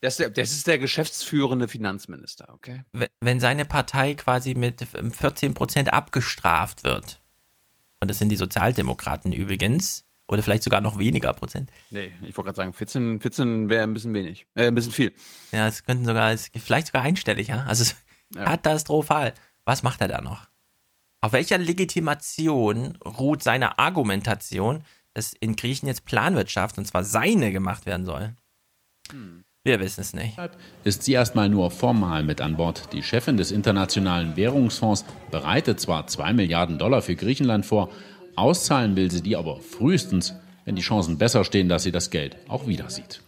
das, 0.00 0.18
das, 0.18 0.52
ist 0.52 0.68
der 0.68 0.78
geschäftsführende 0.78 1.66
Finanzminister, 1.66 2.54
okay? 2.54 2.84
Wenn 3.20 3.40
seine 3.40 3.64
Partei 3.64 4.14
quasi 4.14 4.54
mit 4.54 4.86
14 4.86 5.54
Prozent 5.54 5.92
abgestraft 5.92 6.84
wird, 6.84 7.20
und 8.00 8.08
das 8.08 8.20
sind 8.20 8.28
die 8.28 8.36
Sozialdemokraten 8.36 9.32
übrigens, 9.32 10.07
oder 10.28 10.42
vielleicht 10.42 10.62
sogar 10.62 10.80
noch 10.80 10.98
weniger 10.98 11.32
Prozent. 11.32 11.70
Nee, 11.90 12.12
ich 12.22 12.36
wollte 12.36 12.48
gerade 12.48 12.56
sagen, 12.56 12.72
14, 12.72 13.20
14 13.20 13.68
wäre 13.68 13.82
ein 13.82 13.94
bisschen 13.94 14.14
wenig. 14.14 14.46
Äh, 14.54 14.68
ein 14.68 14.74
bisschen 14.74 14.92
viel. 14.92 15.12
Ja, 15.52 15.66
es 15.66 15.82
könnten 15.84 16.04
sogar, 16.04 16.36
vielleicht 16.36 16.88
sogar 16.88 17.02
einstellig, 17.02 17.48
ja. 17.48 17.64
Also 17.64 17.92
ja. 18.34 18.44
katastrophal. 18.44 19.34
Was 19.64 19.82
macht 19.82 20.00
er 20.00 20.08
da 20.08 20.20
noch? 20.20 20.46
Auf 21.20 21.32
welcher 21.32 21.58
Legitimation 21.58 22.96
ruht 23.04 23.42
seine 23.42 23.78
Argumentation, 23.78 24.84
dass 25.14 25.32
in 25.32 25.56
Griechen 25.56 25.88
jetzt 25.88 26.04
Planwirtschaft, 26.04 26.78
und 26.78 26.86
zwar 26.86 27.04
seine, 27.04 27.50
gemacht 27.50 27.86
werden 27.86 28.06
soll? 28.06 28.34
Hm. 29.10 29.44
Wir 29.64 29.80
wissen 29.80 30.00
es 30.00 30.14
nicht. 30.14 30.38
Ist 30.84 31.02
sie 31.02 31.12
erstmal 31.12 31.48
nur 31.48 31.70
formal 31.70 32.22
mit 32.22 32.40
an 32.40 32.56
Bord. 32.56 32.92
Die 32.92 33.02
Chefin 33.02 33.36
des 33.36 33.50
Internationalen 33.50 34.36
Währungsfonds 34.36 35.04
bereitet 35.30 35.80
zwar 35.80 36.06
2 36.06 36.32
Milliarden 36.32 36.78
Dollar 36.78 37.02
für 37.02 37.16
Griechenland 37.16 37.66
vor, 37.66 37.90
Auszahlen 38.38 38.96
will 38.96 39.10
sie 39.10 39.22
die 39.22 39.36
aber 39.36 39.60
frühestens, 39.60 40.34
wenn 40.64 40.76
die 40.76 40.82
Chancen 40.82 41.18
besser 41.18 41.44
stehen, 41.44 41.68
dass 41.68 41.82
sie 41.82 41.92
das 41.92 42.10
Geld 42.10 42.36
auch 42.48 42.66
wieder 42.66 42.90
sieht. 42.90 43.22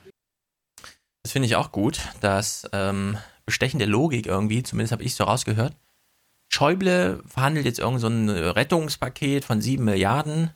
Das 1.22 1.32
finde 1.32 1.46
ich 1.46 1.56
auch 1.56 1.72
gut, 1.72 2.00
dass 2.20 2.68
ähm, 2.72 3.18
bestechende 3.46 3.84
Logik 3.84 4.26
irgendwie, 4.26 4.62
zumindest 4.62 4.92
habe 4.92 5.02
ich 5.02 5.14
so 5.14 5.24
rausgehört. 5.24 5.76
Schäuble 6.48 7.22
verhandelt 7.26 7.66
jetzt 7.66 7.78
irgend 7.78 8.00
so 8.00 8.08
ein 8.08 8.28
Rettungspaket 8.28 9.44
von 9.44 9.60
sieben 9.60 9.84
Milliarden 9.84 10.50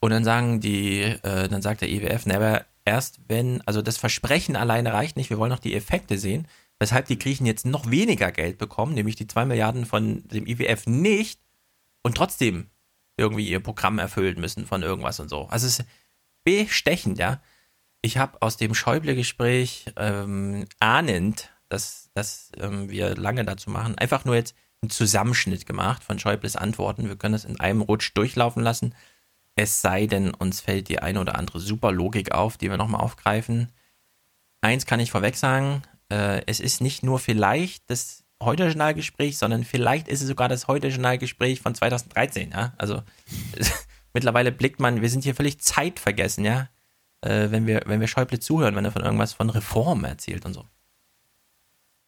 und 0.00 0.10
dann 0.10 0.24
sagen 0.24 0.60
die, 0.60 1.00
äh, 1.02 1.48
dann 1.48 1.62
sagt 1.62 1.80
der 1.80 1.90
IWF, 1.90 2.26
never 2.26 2.64
erst 2.84 3.20
wenn, 3.28 3.60
also 3.66 3.82
das 3.82 3.96
Versprechen 3.96 4.56
alleine 4.56 4.92
reicht 4.92 5.16
nicht, 5.16 5.30
wir 5.30 5.38
wollen 5.38 5.50
noch 5.50 5.58
die 5.58 5.74
Effekte 5.74 6.18
sehen, 6.18 6.46
weshalb 6.78 7.06
die 7.06 7.18
Griechen 7.18 7.46
jetzt 7.46 7.66
noch 7.66 7.90
weniger 7.90 8.30
Geld 8.30 8.58
bekommen, 8.58 8.94
nämlich 8.94 9.16
die 9.16 9.26
zwei 9.26 9.44
Milliarden 9.44 9.84
von 9.84 10.26
dem 10.28 10.46
IWF 10.46 10.86
nicht 10.86 11.40
und 12.02 12.16
trotzdem 12.16 12.68
irgendwie 13.18 13.48
ihr 13.48 13.60
Programm 13.60 13.98
erfüllen 13.98 14.40
müssen 14.40 14.64
von 14.66 14.82
irgendwas 14.82 15.20
und 15.20 15.28
so. 15.28 15.46
Also 15.48 15.66
es 15.66 15.80
ist 15.80 15.88
bestechend, 16.44 17.18
ja. 17.18 17.42
Ich 18.00 18.16
habe 18.16 18.40
aus 18.40 18.56
dem 18.56 18.74
Schäuble-Gespräch 18.74 19.86
ähm, 19.96 20.66
ahnend, 20.78 21.50
dass, 21.68 22.10
dass 22.14 22.52
ähm, 22.58 22.88
wir 22.88 23.16
lange 23.16 23.44
dazu 23.44 23.70
machen, 23.70 23.98
einfach 23.98 24.24
nur 24.24 24.36
jetzt 24.36 24.54
einen 24.80 24.90
Zusammenschnitt 24.90 25.66
gemacht 25.66 26.04
von 26.04 26.18
Schäubles 26.18 26.56
Antworten. 26.56 27.08
Wir 27.08 27.16
können 27.16 27.32
das 27.32 27.44
in 27.44 27.58
einem 27.58 27.82
Rutsch 27.82 28.12
durchlaufen 28.14 28.62
lassen. 28.62 28.94
Es 29.56 29.82
sei 29.82 30.06
denn, 30.06 30.32
uns 30.32 30.60
fällt 30.60 30.88
die 30.88 31.00
eine 31.00 31.20
oder 31.20 31.36
andere 31.36 31.58
super 31.58 31.90
Logik 31.90 32.32
auf, 32.32 32.56
die 32.56 32.70
wir 32.70 32.76
nochmal 32.76 33.00
aufgreifen. 33.00 33.72
Eins 34.60 34.86
kann 34.86 35.00
ich 35.00 35.10
vorweg 35.10 35.36
sagen, 35.36 35.82
äh, 36.10 36.42
es 36.46 36.60
ist 36.60 36.80
nicht 36.80 37.02
nur 37.02 37.18
vielleicht 37.18 37.90
das 37.90 38.24
Heute-Journal-Gespräch, 38.42 39.36
sondern 39.36 39.64
vielleicht 39.64 40.06
ist 40.06 40.22
es 40.22 40.28
sogar 40.28 40.48
das 40.48 40.68
Heute-Journal-Gespräch 40.68 41.60
von 41.60 41.74
2013, 41.74 42.52
ja. 42.52 42.72
Also 42.78 43.02
mittlerweile 44.14 44.52
blickt 44.52 44.78
man, 44.78 45.02
wir 45.02 45.10
sind 45.10 45.24
hier 45.24 45.34
völlig 45.34 45.60
zeitvergessen, 45.60 46.44
ja, 46.44 46.68
äh, 47.22 47.50
wenn, 47.50 47.66
wir, 47.66 47.82
wenn 47.86 48.00
wir 48.00 48.06
Schäuble 48.06 48.38
zuhören, 48.38 48.76
wenn 48.76 48.84
er 48.84 48.92
von 48.92 49.02
irgendwas 49.02 49.32
von 49.32 49.50
Reform 49.50 50.04
erzählt 50.04 50.46
und 50.46 50.54
so. 50.54 50.64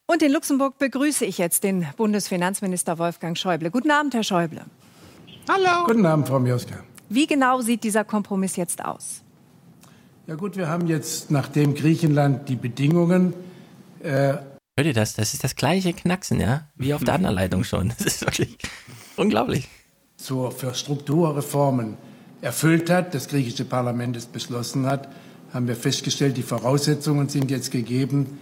Und 0.07 0.23
in 0.23 0.33
Luxemburg 0.33 0.79
begrüße 0.79 1.25
ich 1.25 1.39
jetzt 1.39 1.65
den 1.65 1.87
Bundesfinanzminister 1.97 2.99
Wolfgang 2.99 3.37
Schäuble. 3.37 3.71
Guten 3.71 3.91
Abend, 3.91 4.15
Herr 4.15 4.25
Schäuble. 4.25 4.65
Hallo. 5.49 5.85
Guten 5.87 6.07
Abend, 6.07 6.29
Frau 6.29 6.39
Mioska. 6.39 6.85
Wie 7.09 7.27
genau 7.27 7.61
sieht 7.61 7.83
dieser 7.83 8.05
Kompromiss 8.05 8.55
jetzt 8.57 8.85
aus? 8.85 9.23
Ja 10.29 10.37
gut, 10.37 10.57
wir 10.57 10.69
haben 10.69 10.87
jetzt, 10.87 11.31
nachdem 11.33 11.75
Griechenland 11.75 12.49
die 12.49 12.57
Bedingungen... 12.57 13.35
Äh 14.01 14.35
Hört 14.81 14.87
ihr 14.87 14.95
das? 14.95 15.13
Das 15.13 15.35
ist 15.35 15.45
das 15.45 15.57
gleiche 15.57 15.93
Knacksen, 15.93 16.41
ja? 16.41 16.67
Wie 16.75 16.95
auf 16.95 17.05
der 17.05 17.13
anderen 17.13 17.35
Leitung 17.35 17.65
schon. 17.65 17.93
Das 17.99 18.07
ist 18.07 18.23
wirklich 18.23 18.57
unglaublich. 19.15 19.69
So, 20.17 20.51
für 20.51 20.73
Strukturreformen 20.73 21.99
erfüllt 22.41 22.89
hat, 22.89 23.13
das 23.13 23.29
griechische 23.29 23.67
Parlament 23.67 24.17
es 24.17 24.25
beschlossen 24.25 24.87
hat, 24.87 25.09
haben 25.53 25.69
wir 25.69 25.77
festgestellt, 25.77 26.39
die 26.39 26.43
Voraussetzungen 26.43 27.29
sind 27.29 27.51
jetzt 27.51 27.71
gegeben, 27.73 28.39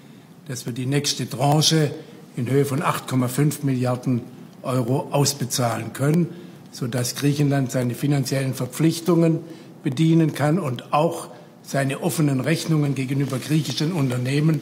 dass 0.46 0.64
wir 0.64 0.72
die 0.72 0.86
nächste 0.86 1.28
Tranche 1.28 1.90
in 2.36 2.48
Höhe 2.48 2.64
von 2.64 2.82
8,5 2.82 3.64
Milliarden 3.64 4.20
Euro 4.62 5.08
ausbezahlen 5.10 5.92
können, 5.92 6.28
sodass 6.70 7.16
Griechenland 7.16 7.72
seine 7.72 7.96
finanziellen 7.96 8.54
Verpflichtungen 8.54 9.40
bedienen 9.82 10.34
kann 10.34 10.60
und 10.60 10.92
auch 10.92 11.30
seine 11.64 12.00
offenen 12.00 12.38
Rechnungen 12.38 12.94
gegenüber 12.94 13.40
griechischen 13.40 13.90
Unternehmen. 13.90 14.60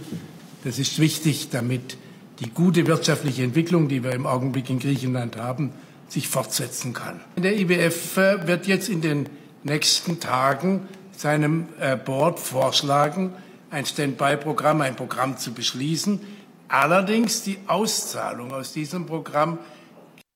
Das 0.67 0.81
ist 0.81 0.99
wichtig, 0.99 1.51
damit 1.51 1.97
die 2.41 2.51
gute 2.51 2.89
wirtschaftliche 2.89 3.45
Entwicklung, 3.45 3.87
die 3.87 4.03
wir 4.03 4.11
im 4.11 4.27
Augenblick 4.27 4.69
in 4.69 4.81
Griechenland 4.81 5.37
haben, 5.37 5.73
sich 6.09 6.27
fortsetzen 6.27 6.93
kann. 6.93 7.21
Der 7.37 7.57
IWF 7.57 8.17
äh, 8.17 8.49
wird 8.49 8.67
jetzt 8.67 8.89
in 8.89 9.01
den 9.01 9.29
nächsten 9.63 10.19
Tagen 10.19 10.89
seinem 11.13 11.69
äh, 11.79 11.97
Board 11.97 12.41
vorschlagen, 12.41 13.33
ein 13.71 13.87
Standby-Programm, 13.87 14.81
ein 14.81 14.97
Programm 14.97 15.39
zu 15.39 15.55
beschließen. 15.55 16.19
Allerdings 16.67 17.45
die 17.45 17.59
Auszahlung 17.69 18.53
aus 18.53 18.73
diesem 18.73 19.07
Programm. 19.07 19.61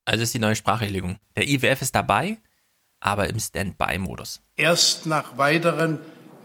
Also 0.04 0.22
ist 0.22 0.32
die 0.32 0.38
neue 0.38 0.54
Sprachregelung. 0.54 1.16
Der 1.34 1.48
IWF 1.48 1.82
ist 1.82 1.96
dabei, 1.96 2.38
aber 3.00 3.28
im 3.28 3.40
Standby-Modus. 3.40 4.42
Erst 4.54 5.06
nach, 5.06 5.36
weiteren, 5.38 5.98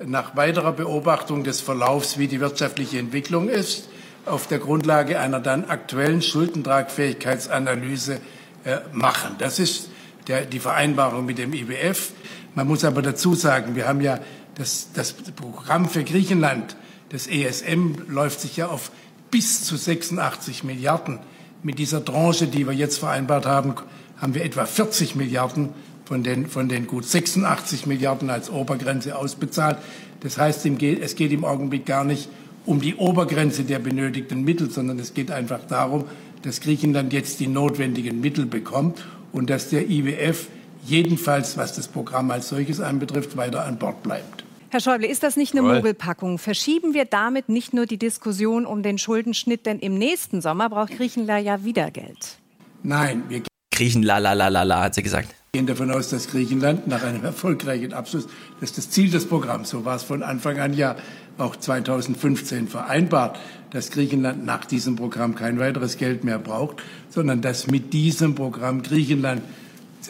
nach 0.04 0.36
weiterer 0.36 0.74
Beobachtung 0.74 1.44
des 1.44 1.62
Verlaufs, 1.62 2.18
wie 2.18 2.28
die 2.28 2.40
wirtschaftliche 2.40 3.00
Entwicklung 3.00 3.50
ist, 3.50 3.90
auf 4.26 4.48
der 4.48 4.60
Grundlage 4.60 5.20
einer 5.20 5.40
dann 5.40 5.66
aktuellen 5.66 6.22
Schuldentragfähigkeitsanalyse 6.22 8.20
äh, 8.64 8.80
machen. 8.92 9.36
Das 9.38 9.60
ist 9.60 9.90
der, 10.28 10.46
die 10.46 10.60
Vereinbarung 10.60 11.26
mit 11.26 11.38
dem 11.38 11.54
IWF. 11.54 12.12
Man 12.56 12.68
muss 12.68 12.84
aber 12.84 13.02
dazu 13.02 13.36
sagen, 13.36 13.76
wir 13.76 13.88
haben 13.88 14.02
ja 14.02 14.20
das, 14.56 14.90
das 14.94 15.14
Programm 15.14 15.88
für 15.88 16.04
Griechenland, 16.04 16.76
das 17.10 17.28
ESM, 17.28 17.96
läuft 18.08 18.42
sich 18.42 18.58
ja 18.58 18.68
auf 18.68 18.92
bis 19.30 19.64
zu 19.64 19.76
86 19.76 20.64
Milliarden. 20.64 21.20
Mit 21.62 21.80
dieser 21.80 22.04
Tranche, 22.04 22.48
die 22.48 22.66
wir 22.66 22.74
jetzt 22.74 23.00
vereinbart 23.00 23.46
haben, 23.46 23.76
haben 24.18 24.34
wir 24.34 24.44
etwa 24.44 24.66
40 24.66 25.16
Milliarden 25.16 25.74
von 26.06 26.24
den, 26.24 26.48
von 26.48 26.70
den 26.70 26.88
gut 26.88 27.06
86 27.06 27.86
Milliarden 27.86 28.30
als 28.30 28.50
Obergrenze 28.50 29.18
ausbezahlt. 29.18 29.78
Das 30.22 30.38
heißt, 30.38 30.66
es 30.66 31.16
geht 31.16 31.32
im 31.32 31.44
Augenblick 31.44 31.86
gar 31.86 32.04
nicht 32.04 32.30
um 32.66 32.82
die 32.82 32.96
Obergrenze 32.96 33.64
der 33.64 33.80
benötigten 33.80 34.44
Mittel, 34.44 34.72
sondern 34.72 35.00
es 35.00 35.14
geht 35.14 35.32
einfach 35.32 35.60
darum, 35.68 36.06
dass 36.42 36.62
Griechenland 36.62 37.14
jetzt 37.14 37.40
die 37.40 37.48
notwendigen 37.48 38.22
Mittel 38.22 38.46
bekommt 38.46 39.06
und 39.32 39.50
dass 39.50 39.70
der 39.70 39.90
IWF 39.90 40.48
jedenfalls, 40.86 41.58
was 41.58 41.74
das 41.76 41.88
Programm 41.88 42.32
als 42.32 42.50
solches 42.50 42.80
anbetrifft, 42.80 43.38
weiter 43.38 43.66
an 43.66 43.78
Bord 43.78 44.02
bleibt. 44.04 44.44
Herr 44.70 44.80
Schäuble, 44.80 45.08
ist 45.08 45.24
das 45.24 45.38
nicht 45.38 45.54
eine 45.54 45.62
Mogelpackung? 45.62 46.38
Verschieben 46.38 46.94
wir 46.94 47.06
damit 47.06 47.50
nicht 47.50 47.74
nur 47.74 47.86
die 47.86 47.98
Diskussion 47.98 48.66
um 48.66 48.84
den 48.84 48.98
Schuldenschnitt, 48.98 49.66
denn 49.66 49.80
im 49.80 49.98
nächsten 49.98 50.42
Sommer 50.42 50.70
braucht 50.70 50.98
Griechenland 50.98 51.46
ja 51.46 51.64
wieder 51.64 51.92
Geld. 51.92 52.38
Nein, 52.84 53.24
wir 53.30 53.42
Griechenland, 53.72 54.24
la 54.24 54.34
la 54.34 54.48
la 54.48 54.64
la, 54.64 54.84
hat 54.84 54.96
sie 54.96 55.04
gesagt. 55.04 55.34
Gehen 55.56 55.68
davon 55.68 55.90
aus, 55.90 56.10
dass 56.10 56.28
Griechenland 56.28 56.86
nach 56.86 57.02
einem 57.04 57.24
erfolgreichen 57.24 57.94
Abschluss, 57.94 58.28
das 58.60 58.72
ist 58.72 58.78
das 58.78 58.90
Ziel 58.90 59.10
des 59.10 59.26
Programms, 59.26 59.70
so 59.70 59.86
war 59.86 59.96
es 59.96 60.04
von 60.04 60.22
Anfang 60.22 60.60
an 60.60 60.74
ja 60.74 60.98
auch 61.38 61.56
2015 61.56 62.68
vereinbart, 62.68 63.40
dass 63.72 63.90
Griechenland 63.90 64.46
nach 64.46 64.66
diesem 64.66 64.98
Programm 64.98 65.34
kein 65.34 65.58
weiteres 65.58 65.96
Geld 65.96 66.26
mehr 66.26 66.40
braucht, 66.40 66.84
sondern 67.10 67.42
dass 67.42 67.68
mit 67.68 67.94
diesem 67.94 68.36
Programm 68.36 68.84
Griechenland 68.84 69.44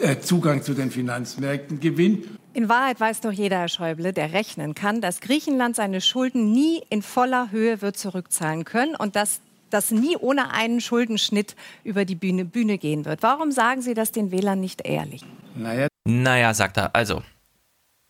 äh, 0.00 0.18
Zugang 0.18 0.62
zu 0.64 0.74
den 0.74 0.90
Finanzmärkten 0.90 1.78
gewinnt. 1.78 2.24
In 2.52 2.68
Wahrheit 2.68 2.98
weiß 2.98 3.20
doch 3.20 3.30
jeder, 3.30 3.58
Herr 3.58 3.68
Schäuble, 3.68 4.12
der 4.12 4.32
rechnen 4.32 4.74
kann, 4.74 5.00
dass 5.00 5.20
Griechenland 5.20 5.76
seine 5.76 6.00
Schulden 6.00 6.50
nie 6.50 6.82
in 6.90 7.02
voller 7.02 7.52
Höhe 7.52 7.82
wird 7.82 7.96
zurückzahlen 7.96 8.64
können 8.64 8.96
und 8.96 9.14
dass 9.14 9.42
das 9.76 9.90
nie 9.90 10.16
ohne 10.16 10.50
einen 10.52 10.80
Schuldenschnitt 10.80 11.54
über 11.84 12.04
die 12.04 12.14
Bühne, 12.14 12.44
Bühne 12.44 12.78
gehen 12.78 13.04
wird. 13.04 13.22
Warum 13.22 13.52
sagen 13.52 13.82
Sie 13.82 13.94
das 13.94 14.10
den 14.10 14.30
Wählern 14.30 14.60
nicht 14.60 14.86
ehrlich? 14.86 15.22
Naja. 15.54 15.88
naja, 16.04 16.54
sagt 16.54 16.78
er. 16.78 16.94
Also, 16.94 17.22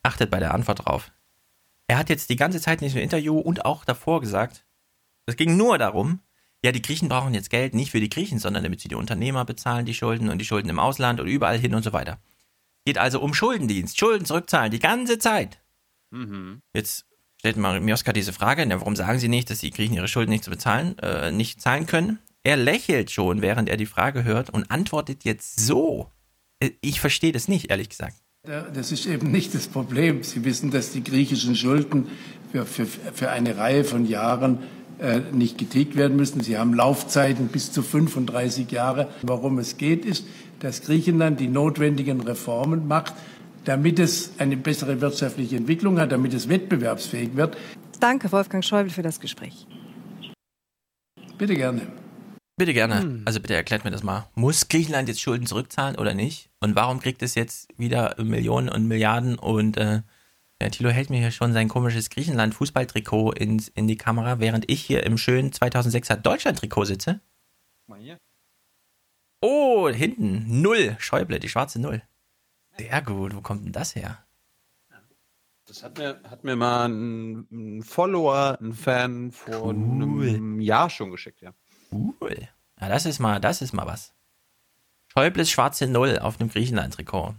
achtet 0.03 0.31
bei 0.31 0.39
der 0.39 0.55
Antwort 0.55 0.87
drauf. 0.87 1.11
Er 1.89 1.99
hat 1.99 2.09
jetzt 2.09 2.31
die 2.31 2.37
ganze 2.37 2.61
Zeit 2.61 2.81
in 2.81 2.87
diesem 2.87 3.03
Interview 3.03 3.39
und 3.39 3.65
auch 3.65 3.85
davor 3.85 4.21
gesagt, 4.21 4.65
es 5.27 5.37
ging 5.37 5.57
nur 5.57 5.77
darum, 5.79 6.21
ja, 6.65 6.73
die 6.73 6.83
Griechen 6.83 7.09
brauchen 7.09 7.35
jetzt 7.35 7.51
Geld 7.51 7.75
nicht 7.75 7.91
für 7.91 8.01
die 8.01 8.09
Griechen, 8.09 8.39
sondern 8.39 8.63
damit 8.63 8.81
sie 8.81 8.89
die 8.89 8.95
Unternehmer 8.95 9.45
bezahlen, 9.45 9.87
die 9.87 9.95
Schulden 9.95 10.31
und 10.31 10.39
die 10.39 10.45
Schulden 10.45 10.69
im 10.69 10.79
Ausland 10.79 11.21
und 11.21 11.27
überall 11.27 11.59
hin 11.59 11.75
und 11.75 11.83
so 11.83 11.93
weiter. 11.93 12.19
Geht 12.85 12.99
also 12.99 13.21
um 13.21 13.35
Schuldendienst, 13.35 13.99
Schulden 13.99 14.25
zurückzahlen, 14.25 14.71
die 14.71 14.79
ganze 14.79 15.19
Zeit. 15.19 15.61
Mhm. 16.11 16.63
Jetzt 16.73 17.05
stellt 17.39 17.57
Mioska 17.57 18.13
diese 18.13 18.33
Frage, 18.33 18.65
na, 18.67 18.81
warum 18.81 18.97
sagen 18.97 19.19
sie 19.19 19.29
nicht, 19.29 19.51
dass 19.51 19.59
die 19.59 19.71
Griechen 19.71 19.95
ihre 19.95 20.09
Schulden 20.09 20.31
nicht 20.31 20.49
bezahlen, 20.49 20.99
äh, 20.99 21.31
nicht 21.31 21.61
zahlen 21.61 21.87
können? 21.87 22.19
Er 22.43 22.57
lächelt 22.57 23.11
schon, 23.11 23.43
während 23.43 23.69
er 23.69 23.77
die 23.77 23.87
Frage 23.87 24.25
hört 24.25 24.51
und 24.51 24.71
antwortet 24.71 25.25
jetzt 25.25 25.61
so. 25.61 26.11
Äh, 26.61 26.71
ich 26.81 27.01
verstehe 27.01 27.33
das 27.33 27.49
nicht, 27.49 27.71
ehrlich 27.71 27.89
gesagt. 27.89 28.17
Das 28.75 28.93
ist 28.93 29.07
eben 29.07 29.33
nicht 29.33 29.55
das 29.57 29.67
Problem. 29.67 30.23
Sie 30.23 30.45
wissen, 30.45 30.71
dass 30.71 30.93
die 30.93 31.03
griechischen 31.03 31.57
Schulden 31.57 32.07
für, 32.53 32.65
für, 32.65 32.87
für 32.87 33.31
eine 33.31 33.57
Reihe 33.57 33.83
von 33.83 34.07
Jahren 34.07 34.61
äh, 35.01 35.21
nicht 35.33 35.59
getilgt 35.59 35.97
werden 35.97 36.17
müssen. 36.17 36.41
Sie 36.41 36.57
haben 36.57 36.73
Laufzeiten 36.73 37.49
bis 37.49 37.73
zu 37.73 37.83
35 37.83 38.71
Jahre. 38.71 39.09
Warum 39.23 39.59
es 39.59 39.77
geht, 39.77 40.05
ist, 40.05 40.25
dass 40.61 40.83
Griechenland 40.83 41.41
die 41.41 41.49
notwendigen 41.49 42.21
Reformen 42.21 42.87
macht, 42.87 43.15
damit 43.67 43.99
es 43.99 44.33
eine 44.39 44.57
bessere 44.57 45.01
wirtschaftliche 45.01 45.57
Entwicklung 45.57 45.99
hat, 45.99 46.13
damit 46.13 46.33
es 46.33 46.49
wettbewerbsfähig 46.49 47.37
wird. 47.37 47.57
Danke, 48.01 48.31
Wolfgang 48.31 48.65
Schäuble, 48.65 48.91
für 48.91 49.03
das 49.03 49.21
Gespräch. 49.21 49.67
Bitte 51.37 51.55
gerne. 51.55 51.83
Bitte 52.57 52.73
gerne. 52.73 53.03
Hm. 53.03 53.23
Also 53.27 53.41
bitte 53.41 53.55
erklärt 53.55 53.85
mir 53.85 53.91
das 53.91 54.03
mal. 54.03 54.29
Muss 54.35 54.69
Griechenland 54.69 55.09
jetzt 55.09 55.21
Schulden 55.21 55.47
zurückzahlen 55.47 55.97
oder 55.97 56.15
nicht? 56.15 56.49
Und 56.61 56.77
warum 56.77 57.01
kriegt 57.01 57.23
es 57.23 57.35
jetzt 57.35 57.69
wieder 57.77 58.15
Millionen 58.23 58.69
und 58.69 58.87
Milliarden? 58.87 59.37
Und 59.37 59.77
äh, 59.77 60.03
ja, 60.63 60.69
Thilo 60.71 60.89
hält 60.89 61.11
mir 61.11 61.19
hier 61.19 61.33
schon 61.33 61.53
sein 61.53 61.69
komisches 61.69 62.09
Griechenland-Fußballtrikot 62.09 63.33
in, 63.33 63.63
in 63.75 63.89
die 63.89 63.99
Kamera, 63.99 64.39
während 64.39 64.71
ich 64.71 64.81
hier 64.81 65.03
im 65.05 65.19
schönen 65.19 65.51
2006er 65.51 66.17
Deutschland-Trikot 66.17 66.85
sitze. 66.85 67.21
Mal 67.89 68.01
hier. 68.01 68.19
Oh, 69.43 69.89
hinten. 69.91 70.63
Null. 70.63 70.97
Schäuble, 70.99 71.41
die 71.41 71.49
schwarze 71.49 71.81
Null. 71.81 72.03
Sehr 72.79 73.03
gut. 73.03 73.35
Wo 73.35 73.41
kommt 73.41 73.65
denn 73.65 73.73
das 73.73 73.95
her? 73.95 74.27
Das 75.67 75.83
hat 75.83 75.99
mir, 75.99 76.21
hat 76.31 76.45
mir 76.45 76.55
mal 76.55 76.89
ein, 76.89 77.47
ein 77.51 77.83
Follower, 77.83 78.57
ein 78.61 78.73
Fan 78.73 79.33
vor 79.33 79.65
cool. 79.65 80.29
einem 80.29 80.61
Jahr 80.61 80.89
schon 80.91 81.11
geschickt, 81.11 81.41
ja. 81.41 81.53
Cool. 81.91 82.49
Ja, 82.81 82.89
das 82.89 83.05
ist 83.05 83.19
mal, 83.19 83.41
das 83.41 83.63
ist 83.63 83.73
mal 83.73 83.87
was. 83.87 84.15
Schäubles 85.13 85.51
schwarze 85.51 85.89
Null 85.89 86.19
auf 86.21 86.39
einem 86.39 86.51
Griechenland-Trikot. 86.51 87.35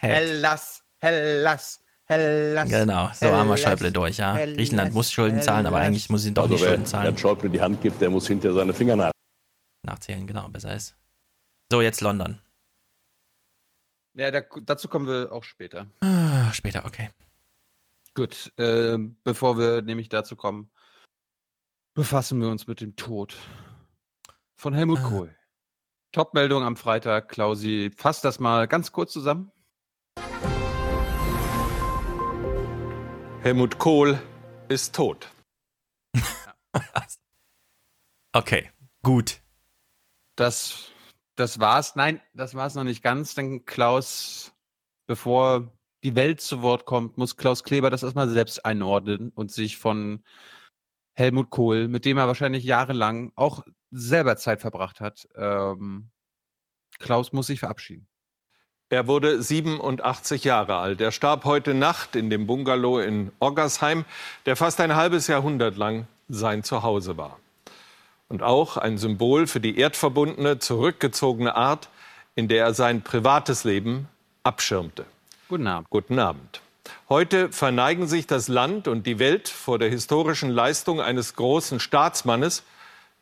Hellas, 0.00 0.82
Hellas, 0.96 1.80
Hellas. 2.04 2.68
Genau, 2.70 3.08
so 3.12 3.26
Hellas, 3.26 3.38
haben 3.38 3.48
wir 3.48 3.56
Schäuble 3.58 3.92
durch, 3.92 4.16
ja. 4.16 4.34
Hellas, 4.34 4.56
Griechenland 4.56 4.94
muss 4.94 5.12
Schulden 5.12 5.42
zahlen, 5.42 5.66
aber 5.66 5.78
eigentlich 5.78 6.08
muss 6.08 6.24
ihn 6.24 6.32
doch 6.32 6.44
also 6.44 6.54
nicht 6.54 6.64
Schulden 6.64 6.86
zahlen. 6.86 7.12
Wer 7.12 7.18
Schäuble 7.18 7.50
die 7.50 7.60
Hand 7.60 7.82
gibt, 7.82 8.00
der 8.00 8.08
muss 8.08 8.26
hinter 8.26 8.54
seine 8.54 8.72
Finger 8.72 8.96
nach. 8.96 9.10
nachzählen, 9.84 10.26
genau, 10.26 10.48
besser 10.48 10.74
ist. 10.74 10.96
So, 11.70 11.82
jetzt 11.82 12.00
London. 12.00 12.40
Ja, 14.18 14.32
da, 14.32 14.40
dazu 14.40 14.88
kommen 14.88 15.06
wir 15.06 15.30
auch 15.30 15.44
später. 15.44 15.86
Ah, 16.00 16.52
später, 16.52 16.84
okay. 16.84 17.10
Gut, 18.14 18.52
äh, 18.56 18.98
bevor 19.22 19.58
wir 19.58 19.80
nämlich 19.80 20.08
dazu 20.08 20.34
kommen, 20.34 20.72
befassen 21.94 22.40
wir 22.40 22.48
uns 22.48 22.66
mit 22.66 22.80
dem 22.80 22.96
Tod 22.96 23.36
von 24.56 24.74
Helmut 24.74 24.98
ah. 24.98 25.08
Kohl. 25.08 25.36
Top-Meldung 26.10 26.64
am 26.64 26.76
Freitag, 26.76 27.28
Klausi. 27.28 27.92
Fasst 27.96 28.24
das 28.24 28.40
mal 28.40 28.66
ganz 28.66 28.90
kurz 28.90 29.12
zusammen. 29.12 29.52
Helmut 33.42 33.78
Kohl 33.78 34.20
ist 34.68 34.96
tot. 34.96 35.30
okay, 38.32 38.72
gut. 39.04 39.40
Das 40.34 40.87
das 41.38 41.60
war's. 41.60 41.96
Nein, 41.96 42.20
das 42.34 42.54
war's 42.54 42.74
noch 42.74 42.84
nicht 42.84 43.02
ganz, 43.02 43.34
denn 43.34 43.64
Klaus, 43.64 44.52
bevor 45.06 45.72
die 46.02 46.14
Welt 46.14 46.40
zu 46.40 46.62
Wort 46.62 46.84
kommt, 46.84 47.18
muss 47.18 47.36
Klaus 47.36 47.64
Kleber 47.64 47.90
das 47.90 48.02
erstmal 48.02 48.28
selbst 48.28 48.64
einordnen 48.64 49.30
und 49.34 49.50
sich 49.50 49.78
von 49.78 50.22
Helmut 51.14 51.50
Kohl, 51.50 51.88
mit 51.88 52.04
dem 52.04 52.18
er 52.18 52.28
wahrscheinlich 52.28 52.64
jahrelang 52.64 53.32
auch 53.34 53.64
selber 53.90 54.36
Zeit 54.36 54.60
verbracht 54.60 55.00
hat. 55.00 55.28
Ähm, 55.36 56.10
Klaus 56.98 57.32
muss 57.32 57.48
sich 57.48 57.60
verabschieden. 57.60 58.08
Er 58.90 59.06
wurde 59.06 59.42
87 59.42 60.44
Jahre 60.44 60.76
alt. 60.76 61.00
Er 61.00 61.12
starb 61.12 61.44
heute 61.44 61.74
Nacht 61.74 62.16
in 62.16 62.30
dem 62.30 62.46
Bungalow 62.46 63.00
in 63.00 63.32
Oggersheim, 63.38 64.04
der 64.46 64.56
fast 64.56 64.80
ein 64.80 64.94
halbes 64.96 65.26
Jahrhundert 65.26 65.76
lang 65.76 66.06
sein 66.28 66.62
Zuhause 66.62 67.16
war 67.16 67.38
und 68.28 68.42
auch 68.42 68.76
ein 68.76 68.98
Symbol 68.98 69.46
für 69.46 69.60
die 69.60 69.78
erdverbundene, 69.78 70.58
zurückgezogene 70.58 71.56
Art, 71.56 71.88
in 72.34 72.48
der 72.48 72.64
er 72.64 72.74
sein 72.74 73.02
privates 73.02 73.64
Leben 73.64 74.08
abschirmte. 74.42 75.06
Guten 75.48 75.66
Abend. 75.66 75.90
Guten 75.90 76.18
Abend. 76.18 76.60
Heute 77.08 77.50
verneigen 77.50 78.06
sich 78.06 78.26
das 78.26 78.48
Land 78.48 78.86
und 78.86 79.06
die 79.06 79.18
Welt 79.18 79.48
vor 79.48 79.78
der 79.78 79.88
historischen 79.88 80.50
Leistung 80.50 81.00
eines 81.00 81.34
großen 81.36 81.80
Staatsmannes, 81.80 82.62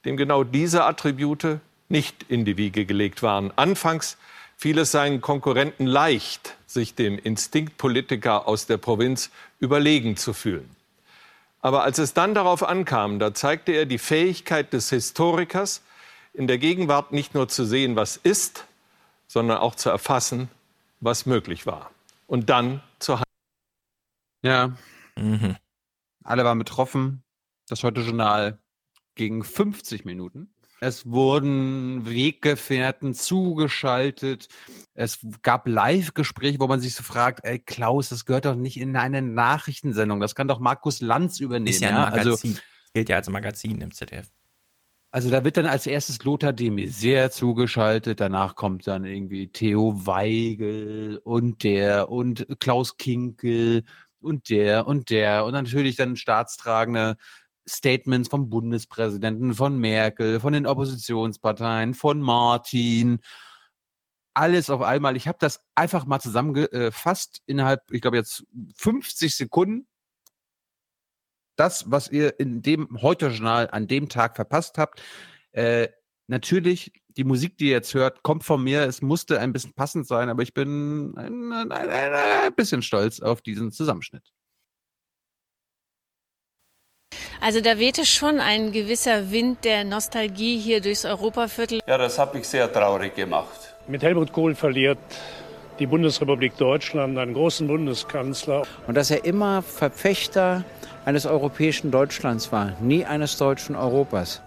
dem 0.05 0.17
genau 0.17 0.45
diese 0.45 0.85
Attribute 0.85 1.59
nicht 1.89 2.25
in 2.29 2.45
die 2.45 2.57
Wiege 2.57 2.85
gelegt 2.85 3.23
waren. 3.23 3.53
Anfangs 3.57 4.19
fiel 4.57 4.79
es 4.79 4.91
seinen 4.91 5.21
Konkurrenten 5.21 5.87
leicht, 5.87 6.57
sich 6.67 6.95
dem 6.95 7.19
Instinktpolitiker 7.19 8.49
aus 8.49 8.67
der 8.67 8.77
Provinz 8.77 9.31
überlegen 9.61 10.17
zu 10.17 10.33
fühlen. 10.33 10.76
Aber 11.67 11.83
als 11.83 11.99
es 11.99 12.15
dann 12.15 12.33
darauf 12.33 12.63
ankam, 12.63 13.19
da 13.19 13.35
zeigte 13.35 13.73
er 13.73 13.87
die 13.87 13.99
Fähigkeit 13.99 14.73
des 14.73 14.89
Historikers, 14.91 15.83
in 16.33 16.47
der 16.47 16.59
Gegenwart 16.59 17.11
nicht 17.11 17.35
nur 17.35 17.49
zu 17.49 17.65
sehen, 17.65 17.97
was 17.97 18.17
ist, 18.17 18.69
sondern 19.27 19.59
auch 19.59 19.75
zu 19.75 19.91
erfassen, 19.91 20.49
was 21.01 21.27
möglich 21.27 21.67
war. 21.67 21.91
Und 22.29 22.51
dann 22.51 22.85
zu 23.01 23.15
handeln. 23.15 23.27
Ja. 24.43 24.77
Mhm. 25.21 25.57
Alle 26.23 26.45
waren 26.45 26.59
betroffen. 26.61 27.25
Das 27.69 27.83
Heute-Journal 27.83 28.61
ging 29.17 29.43
50 29.43 30.05
Minuten. 30.05 30.49
Es 30.81 31.07
wurden 31.07 32.07
Weggefährten 32.07 33.15
zugeschaltet. 33.15 34.49
Es 34.95 35.19
gab 35.43 35.67
Live-Gespräche, 35.67 36.61
wo 36.61 36.67
man 36.67 36.81
sich 36.81 36.95
so 36.95 37.03
fragt, 37.03 37.45
ey 37.45 37.59
Klaus, 37.59 38.11
das 38.11 38.27
gehört 38.27 38.45
doch 38.45 38.55
nicht 38.55 38.79
in 38.79 38.97
eine 38.97 39.23
Nachrichtensendung. 39.23 40.21
Das 40.21 40.35
kann 40.35 40.49
doch 40.49 40.61
Markus 40.61 41.01
Lanz 41.01 41.41
übernehmen. 41.41 41.69
Ist 41.69 41.81
ja, 41.81 42.07
ein 42.07 42.13
also 42.13 42.31
Magazin. 42.31 42.59
Gilt 42.93 43.09
ja 43.09 43.17
als 43.17 43.29
Magazin 43.29 43.81
im 43.81 43.93
ZDF. 43.93 44.31
Also 45.11 45.31
da 45.31 45.45
wird 45.45 45.57
dann 45.57 45.67
als 45.67 45.87
erstes 45.87 46.23
Lothar 46.25 46.53
de 46.53 46.69
Maizière 46.69 47.31
zugeschaltet, 47.31 48.21
danach 48.21 48.55
kommt 48.55 48.87
dann 48.87 49.05
irgendwie 49.05 49.49
Theo 49.49 50.07
Weigel 50.07 51.23
und 51.25 51.63
der 51.63 52.11
und 52.11 52.47
Klaus 52.59 52.99
Kinkel 52.99 53.85
und 54.21 54.51
der 54.51 54.87
und 54.87 55.09
der 55.09 55.47
und 55.47 55.53
natürlich 55.53 55.97
dann 55.97 56.17
staatstragende 56.17 57.17
Statements 57.69 58.29
vom 58.29 58.49
Bundespräsidenten, 58.49 59.55
von 59.55 59.79
Merkel, 59.79 60.41
von 60.41 60.53
den 60.53 60.67
Oppositionsparteien, 60.67 61.95
von 61.95 62.21
Martin. 62.21 63.21
Alles 64.35 64.71
auf 64.71 64.83
einmal. 64.83 65.17
Ich 65.17 65.29
habe 65.29 65.39
das 65.41 65.65
einfach 65.75 66.07
mal 66.07 66.21
zusammengefasst 66.21 67.43
innerhalb, 67.47 67.83
ich 67.91 68.01
glaube 68.01 68.19
jetzt 68.19 68.45
50 68.77 69.35
Sekunden. 69.35 69.87
Das, 71.57 71.91
was 71.91 72.09
ihr 72.09 72.39
in 72.39 72.61
dem 72.63 73.01
Heute-Journal 73.01 73.71
an 73.71 73.87
dem 73.87 74.11
Tag 74.11 74.37
verpasst 74.37 74.77
habt. 74.77 75.03
Äh, 75.53 75.89
natürlich, 76.27 76.93
die 77.09 77.25
Musik, 77.25 77.57
die 77.57 77.67
ihr 77.67 77.73
jetzt 77.73 77.95
hört, 77.95 78.23
kommt 78.23 78.45
von 78.45 78.63
mir. 78.63 78.83
Es 78.83 79.01
musste 79.01 79.41
ein 79.41 79.55
bisschen 79.55 79.73
passend 79.73 80.07
sein, 80.07 80.29
aber 80.29 80.43
ich 80.43 80.53
bin 80.53 81.15
ein, 81.17 81.53
ein, 81.53 81.73
ein, 81.73 81.91
ein 81.91 82.55
bisschen 82.55 82.83
stolz 82.83 83.21
auf 83.21 83.41
diesen 83.41 83.73
Zusammenschnitt. 83.73 84.35
Also 87.41 87.61
da 87.61 87.79
wehte 87.79 88.05
schon 88.07 88.41
ein 88.41 88.73
gewisser 88.73 89.31
Wind 89.31 89.65
der 89.65 89.85
Nostalgie 89.85 90.59
hier 90.59 90.81
durchs 90.81 91.05
Europaviertel. 91.05 91.81
Ja, 91.87 91.99
das 91.99 92.19
hat 92.19 92.35
mich 92.35 92.49
sehr 92.49 92.73
traurig 92.73 93.15
gemacht. 93.15 93.75
Mit 93.87 94.03
Helmut 94.03 94.33
Kohl 94.33 94.55
verliert 94.55 94.99
die 95.79 95.87
Bundesrepublik 95.87 96.57
Deutschland 96.57 97.19
einen 97.19 97.35
großen 97.35 97.67
Bundeskanzler. 97.67 98.63
Und 98.87 98.97
dass 98.97 99.11
er 99.11 99.25
immer 99.25 99.63
Verfechter 99.63 100.65
eines 101.05 101.27
europäischen 101.27 101.91
Deutschlands 101.91 102.51
war, 102.51 102.73
nie 102.81 103.05
eines 103.05 103.37
deutschen 103.37 103.77
Europas. 103.77 104.41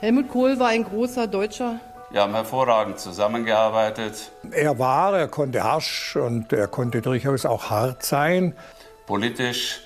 Helmut 0.00 0.28
Kohl 0.28 0.58
war 0.58 0.68
ein 0.68 0.84
großer 0.84 1.26
Deutscher. 1.26 1.78
Wir 2.10 2.22
haben 2.22 2.34
hervorragend 2.34 2.98
zusammengearbeitet. 2.98 4.32
Er 4.50 4.78
war, 4.78 5.16
er 5.16 5.28
konnte 5.28 5.62
harsch 5.62 6.16
und 6.16 6.52
er 6.52 6.66
konnte 6.66 7.02
durchaus 7.02 7.46
auch 7.46 7.70
hart 7.70 8.02
sein. 8.02 8.56
Politisch 9.06 9.82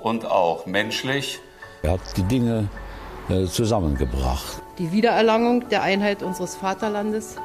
und 0.00 0.24
auch 0.24 0.66
menschlich. 0.66 1.38
Er 1.82 1.92
hat 1.92 2.00
die 2.16 2.22
Dinge 2.24 2.68
äh, 3.28 3.44
zusammengebracht. 3.46 4.62
Die 4.78 4.90
Wiedererlangung 4.90 5.68
der 5.68 5.82
Einheit 5.82 6.22
unseres 6.22 6.56
Vaterlandes 6.56 7.36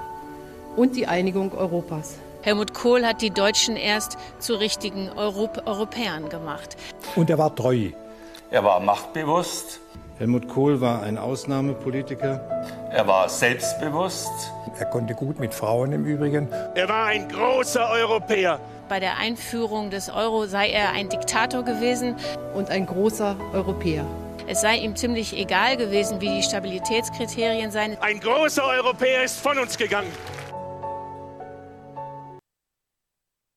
und 0.76 0.96
die 0.96 1.08
Einigung 1.08 1.54
Europas. 1.54 2.18
Helmut 2.42 2.74
Kohl 2.74 3.06
hat 3.06 3.22
die 3.22 3.30
Deutschen 3.30 3.78
erst 3.78 4.18
zu 4.40 4.56
richtigen 4.56 5.10
Europ 5.16 5.64
Europäern 5.66 6.30
gemacht. 6.30 6.76
Und 7.16 7.30
er 7.30 7.38
war 7.38 7.56
treu. 7.56 7.92
Er 8.52 8.64
war 8.64 8.80
machtbewusst. 8.80 9.80
Helmut 10.18 10.48
Kohl 10.48 10.80
war 10.82 11.02
ein 11.04 11.18
Ausnahmepolitiker. 11.18 12.42
Er 12.92 13.08
war 13.08 13.30
selbstbewusst. 13.30 14.32
Er 14.78 14.86
konnte 14.86 15.14
gut 15.14 15.40
mit 15.40 15.54
Frauen 15.54 15.92
im 15.92 16.06
Übrigen. 16.06 16.48
Er 16.76 16.90
war 16.90 17.06
ein 17.06 17.28
großer 17.30 17.90
Europäer. 17.90 18.60
Bei 18.90 19.00
der 19.00 19.18
Einführung 19.18 19.90
des 19.90 20.10
Euro 20.10 20.46
sei 20.46 20.70
er 20.70 20.92
ein 20.92 21.10
Diktator 21.10 21.64
gewesen. 21.64 22.16
Und 22.54 22.70
ein 22.70 22.86
großer 22.86 23.36
Europäer. 23.54 24.06
Es 24.46 24.60
sei 24.60 24.78
ihm 24.80 24.96
ziemlich 24.96 25.34
egal 25.38 25.78
gewesen, 25.78 26.20
wie 26.20 26.28
die 26.28 26.44
Stabilitätskriterien 26.44 27.72
seien. 27.72 27.98
Ein 28.00 28.20
großer 28.20 28.66
Europäer 28.66 29.24
ist 29.24 29.40
von 29.40 29.58
uns 29.58 29.78
gegangen. 29.78 30.12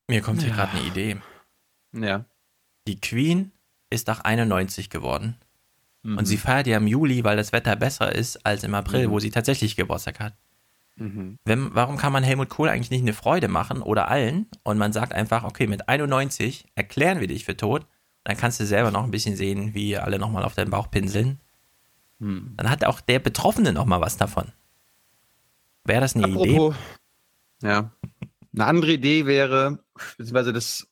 Mir 0.08 0.22
kommt 0.22 0.42
hier 0.42 0.50
ja. 0.50 0.54
gerade 0.54 0.72
eine 0.78 0.86
Idee. 0.86 1.16
Ja. 1.92 2.24
Die 2.86 3.00
Queen 3.00 3.50
ist 3.90 4.06
nach 4.06 4.20
91 4.20 4.88
geworden. 4.88 5.36
Mhm. 6.02 6.18
Und 6.18 6.26
sie 6.26 6.36
feiert 6.36 6.68
ja 6.68 6.76
im 6.76 6.86
Juli, 6.86 7.24
weil 7.24 7.36
das 7.36 7.52
Wetter 7.52 7.74
besser 7.74 8.14
ist 8.14 8.46
als 8.46 8.62
im 8.62 8.74
April, 8.74 9.08
mhm. 9.08 9.10
wo 9.10 9.18
sie 9.18 9.30
tatsächlich 9.30 9.74
Geburtstag 9.74 10.20
hat. 10.20 10.34
Mhm. 10.94 11.38
Wenn, 11.44 11.74
warum 11.74 11.96
kann 11.96 12.12
man 12.12 12.22
Helmut 12.22 12.48
Kohl 12.48 12.68
eigentlich 12.68 12.90
nicht 12.90 13.02
eine 13.02 13.12
Freude 13.12 13.48
machen 13.48 13.82
oder 13.82 14.08
allen 14.08 14.46
und 14.62 14.78
man 14.78 14.92
sagt 14.92 15.12
einfach, 15.12 15.42
okay, 15.42 15.66
mit 15.66 15.88
91 15.88 16.66
erklären 16.76 17.18
wir 17.18 17.26
dich 17.26 17.44
für 17.44 17.56
tot 17.56 17.86
dann 18.26 18.36
kannst 18.36 18.58
du 18.58 18.66
selber 18.66 18.90
noch 18.90 19.04
ein 19.04 19.12
bisschen 19.12 19.36
sehen, 19.36 19.72
wie 19.72 19.96
alle 19.96 20.18
nochmal 20.18 20.42
auf 20.42 20.54
deinen 20.56 20.70
Bauch 20.70 20.90
pinseln. 20.90 21.38
Hm. 22.18 22.54
Dann 22.56 22.68
hat 22.68 22.84
auch 22.84 23.00
der 23.00 23.20
Betroffene 23.20 23.72
nochmal 23.72 24.00
was 24.00 24.16
davon. 24.16 24.50
Wäre 25.84 26.00
das 26.00 26.16
eine 26.16 26.24
Apropos, 26.24 26.74
Idee? 26.74 27.68
Ja. 27.68 27.92
Eine 28.52 28.66
andere 28.66 28.92
Idee 28.94 29.26
wäre, 29.26 29.78
beziehungsweise 30.16 30.52
das, 30.52 30.88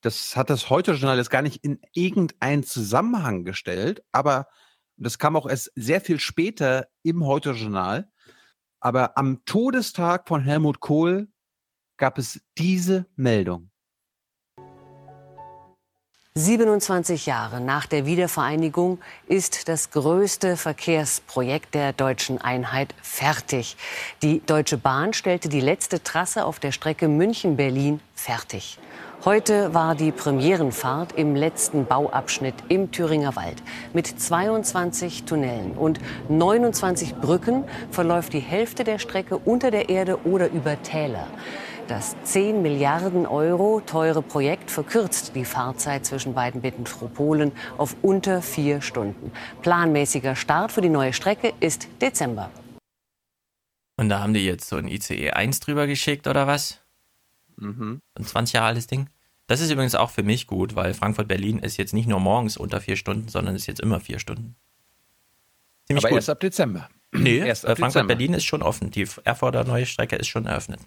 das 0.00 0.34
hat 0.34 0.48
das 0.48 0.70
Heute-Journal 0.70 1.18
jetzt 1.18 1.28
gar 1.28 1.42
nicht 1.42 1.62
in 1.62 1.78
irgendeinen 1.92 2.62
Zusammenhang 2.62 3.44
gestellt, 3.44 4.02
aber 4.10 4.48
das 4.96 5.18
kam 5.18 5.36
auch 5.36 5.46
erst 5.46 5.72
sehr 5.74 6.00
viel 6.00 6.18
später 6.18 6.88
im 7.02 7.26
Heute-Journal. 7.26 8.10
Aber 8.80 9.18
am 9.18 9.44
Todestag 9.44 10.26
von 10.26 10.40
Helmut 10.40 10.80
Kohl 10.80 11.28
gab 11.98 12.16
es 12.16 12.40
diese 12.56 13.04
Meldung. 13.14 13.68
27 16.38 17.24
Jahre 17.24 17.62
nach 17.62 17.86
der 17.86 18.04
Wiedervereinigung 18.04 18.98
ist 19.26 19.70
das 19.70 19.90
größte 19.90 20.58
Verkehrsprojekt 20.58 21.74
der 21.74 21.94
deutschen 21.94 22.42
Einheit 22.42 22.94
fertig. 23.00 23.78
Die 24.20 24.44
Deutsche 24.44 24.76
Bahn 24.76 25.14
stellte 25.14 25.48
die 25.48 25.62
letzte 25.62 26.02
Trasse 26.02 26.44
auf 26.44 26.60
der 26.60 26.72
Strecke 26.72 27.08
München-Berlin 27.08 28.00
fertig. 28.14 28.78
Heute 29.24 29.72
war 29.72 29.94
die 29.94 30.12
Premierenfahrt 30.12 31.12
im 31.12 31.34
letzten 31.34 31.86
Bauabschnitt 31.86 32.54
im 32.68 32.92
Thüringer 32.92 33.34
Wald. 33.34 33.62
Mit 33.94 34.06
22 34.06 35.24
Tunnelen 35.24 35.72
und 35.72 36.00
29 36.28 37.14
Brücken 37.14 37.64
verläuft 37.90 38.34
die 38.34 38.40
Hälfte 38.40 38.84
der 38.84 38.98
Strecke 38.98 39.38
unter 39.38 39.70
der 39.70 39.88
Erde 39.88 40.18
oder 40.26 40.50
über 40.50 40.82
Täler. 40.82 41.28
Das 41.88 42.16
10 42.24 42.62
Milliarden 42.62 43.26
Euro 43.26 43.80
teure 43.86 44.20
Projekt 44.20 44.72
verkürzt 44.72 45.36
die 45.36 45.44
Fahrzeit 45.44 46.04
zwischen 46.04 46.34
beiden 46.34 46.60
Metropolen 46.60 47.52
auf 47.78 47.94
unter 48.02 48.42
vier 48.42 48.82
Stunden. 48.82 49.30
Planmäßiger 49.62 50.34
Start 50.34 50.72
für 50.72 50.80
die 50.80 50.88
neue 50.88 51.12
Strecke 51.12 51.52
ist 51.60 51.86
Dezember. 52.00 52.50
Und 53.96 54.08
da 54.08 54.18
haben 54.18 54.34
die 54.34 54.44
jetzt 54.44 54.68
so 54.68 54.76
ein 54.76 54.88
ICE 54.88 55.30
1 55.30 55.60
drüber 55.60 55.86
geschickt 55.86 56.26
oder 56.26 56.48
was? 56.48 56.80
Mhm. 57.56 58.00
Ein 58.14 58.24
20 58.24 58.54
Jahre 58.54 58.66
altes 58.66 58.88
Ding. 58.88 59.08
Das 59.46 59.60
ist 59.60 59.70
übrigens 59.70 59.94
auch 59.94 60.10
für 60.10 60.24
mich 60.24 60.48
gut, 60.48 60.74
weil 60.74 60.92
Frankfurt-Berlin 60.92 61.60
ist 61.60 61.76
jetzt 61.76 61.94
nicht 61.94 62.08
nur 62.08 62.18
morgens 62.18 62.56
unter 62.56 62.80
vier 62.80 62.96
Stunden, 62.96 63.28
sondern 63.28 63.54
ist 63.54 63.66
jetzt 63.66 63.80
immer 63.80 64.00
vier 64.00 64.18
Stunden. 64.18 64.56
Ziemlich 65.86 66.04
Aber 66.04 66.10
gut. 66.10 66.18
erst 66.18 66.30
ab 66.30 66.40
Dezember. 66.40 66.88
Nee, 67.12 67.38
äh, 67.38 67.54
Frankfurt-Berlin 67.54 68.34
ist 68.34 68.44
schon 68.44 68.62
offen. 68.62 68.90
Die 68.90 69.06
Erfurter 69.22 69.62
neue 69.62 69.86
Strecke 69.86 70.16
ist 70.16 70.26
schon 70.26 70.46
eröffnet. 70.46 70.80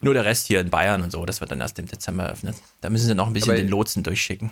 Nur 0.00 0.14
der 0.14 0.24
Rest 0.24 0.46
hier 0.46 0.60
in 0.60 0.70
Bayern 0.70 1.02
und 1.02 1.12
so, 1.12 1.24
das 1.26 1.40
wird 1.40 1.50
dann 1.50 1.60
erst 1.60 1.78
im 1.78 1.86
Dezember 1.86 2.24
eröffnet. 2.24 2.56
Da 2.80 2.88
müssen 2.88 3.06
sie 3.06 3.14
noch 3.14 3.26
ein 3.26 3.32
bisschen 3.34 3.52
Aber 3.52 3.60
den 3.60 3.68
Lotsen 3.68 4.02
durchschicken. 4.02 4.50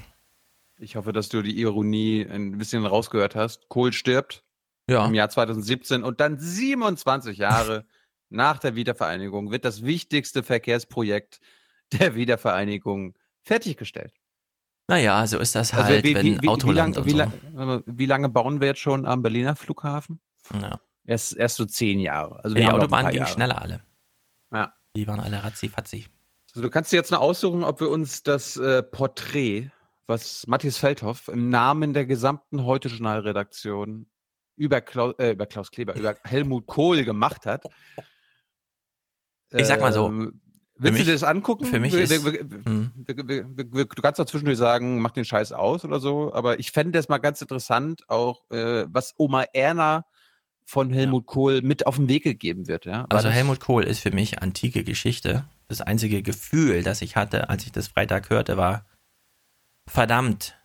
Ich 0.78 0.96
hoffe, 0.96 1.12
dass 1.12 1.28
du 1.28 1.42
die 1.42 1.58
Ironie 1.58 2.26
ein 2.28 2.58
bisschen 2.58 2.84
rausgehört 2.84 3.34
hast. 3.34 3.68
Kohl 3.68 3.92
stirbt 3.92 4.44
ja. 4.88 5.06
im 5.06 5.14
Jahr 5.14 5.30
2017 5.30 6.04
und 6.04 6.20
dann 6.20 6.38
27 6.38 7.38
Jahre 7.38 7.86
nach 8.28 8.58
der 8.58 8.74
Wiedervereinigung 8.74 9.50
wird 9.50 9.64
das 9.64 9.84
wichtigste 9.84 10.42
Verkehrsprojekt 10.42 11.40
der 11.92 12.14
Wiedervereinigung 12.14 13.14
fertiggestellt. 13.42 14.12
Naja, 14.86 15.26
so 15.26 15.38
ist 15.38 15.54
das 15.54 15.72
also 15.72 15.84
halt, 15.84 15.96
also 15.96 16.08
wie, 16.08 16.14
wenn 16.14 16.42
wie, 16.42 16.48
Autoland 16.48 16.96
wie, 16.98 17.06
wie, 17.06 17.12
lang, 17.12 17.82
wie 17.86 18.06
lange 18.06 18.28
bauen 18.28 18.60
wir 18.60 18.68
jetzt 18.68 18.80
schon 18.80 19.06
am 19.06 19.22
Berliner 19.22 19.56
Flughafen? 19.56 20.20
Ja. 20.52 20.80
Erst, 21.04 21.36
erst 21.36 21.56
so 21.56 21.64
zehn 21.64 22.00
Jahre. 22.00 22.42
Also 22.44 22.54
die 22.54 22.66
Autobahnen 22.66 23.12
gingen 23.12 23.26
schneller 23.26 23.60
alle. 23.60 23.82
Ja. 24.52 24.74
Die 24.98 25.06
waren 25.06 25.20
alle 25.20 25.44
ratzi-fatzi. 25.44 26.06
Also 26.50 26.62
du 26.62 26.70
kannst 26.70 26.90
dir 26.90 26.96
jetzt 26.96 27.12
noch 27.12 27.20
aussuchen, 27.20 27.62
ob 27.62 27.78
wir 27.78 27.88
uns 27.88 28.24
das 28.24 28.56
äh, 28.56 28.82
Porträt, 28.82 29.70
was 30.08 30.44
Matthias 30.48 30.76
Feldhoff 30.76 31.28
im 31.28 31.50
Namen 31.50 31.94
der 31.94 32.04
gesamten 32.04 32.64
Heute-Journal-Redaktion 32.64 34.08
über, 34.56 34.80
Klaus, 34.80 35.14
äh, 35.18 35.30
über 35.30 35.46
Klaus 35.46 35.70
Kleber, 35.70 35.94
über 35.94 36.16
Helmut 36.24 36.66
Kohl 36.66 37.04
gemacht 37.04 37.46
hat. 37.46 37.62
Ich 39.52 39.66
sag 39.66 39.80
mal 39.80 39.92
so. 39.92 40.06
Ähm, 40.06 40.40
willst 40.74 40.94
mich, 40.94 41.02
du 41.02 41.06
dir 41.06 41.12
das 41.12 41.22
angucken? 41.22 41.66
Für 41.66 41.78
mich 41.78 41.92
wir, 41.92 42.00
ist, 42.00 42.24
wir, 42.24 42.40
hm. 42.40 42.90
wir, 43.06 43.84
du 43.84 44.02
kannst 44.02 44.20
auch 44.20 44.26
zwischendurch 44.26 44.58
sagen, 44.58 45.00
mach 45.00 45.12
den 45.12 45.24
Scheiß 45.24 45.52
aus 45.52 45.84
oder 45.84 46.00
so, 46.00 46.34
aber 46.34 46.58
ich 46.58 46.72
fände 46.72 46.98
das 46.98 47.08
mal 47.08 47.18
ganz 47.18 47.40
interessant, 47.40 48.02
auch 48.08 48.50
äh, 48.50 48.84
was 48.88 49.14
Oma 49.16 49.44
Erna 49.52 50.06
von 50.69 50.93
Helmut 50.93 51.24
ja. 51.24 51.32
Kohl 51.32 51.62
mit 51.62 51.86
auf 51.86 51.97
den 51.97 52.11
Weg 52.11 52.24
gegeben 52.24 52.69
wird. 52.69 52.85
Ja? 52.85 53.07
also 53.09 53.31
Helmut 53.31 53.59
Kohl 53.59 53.85
ist 53.85 54.01
für 54.01 54.11
mich 54.11 54.43
antike 54.43 54.85
Geschichte. 54.85 55.47
Das 55.66 55.81
einzige 55.81 56.23
Gefühl, 56.23 56.82
das 56.82 57.01
ich 57.01 57.16
hatte, 57.16 57.49
als 57.49 57.65
ich 57.65 57.73
das 57.73 57.89
Freitag 57.89 58.28
hörte, 58.28 58.59
war, 58.59 58.85
verdammt, 59.86 60.59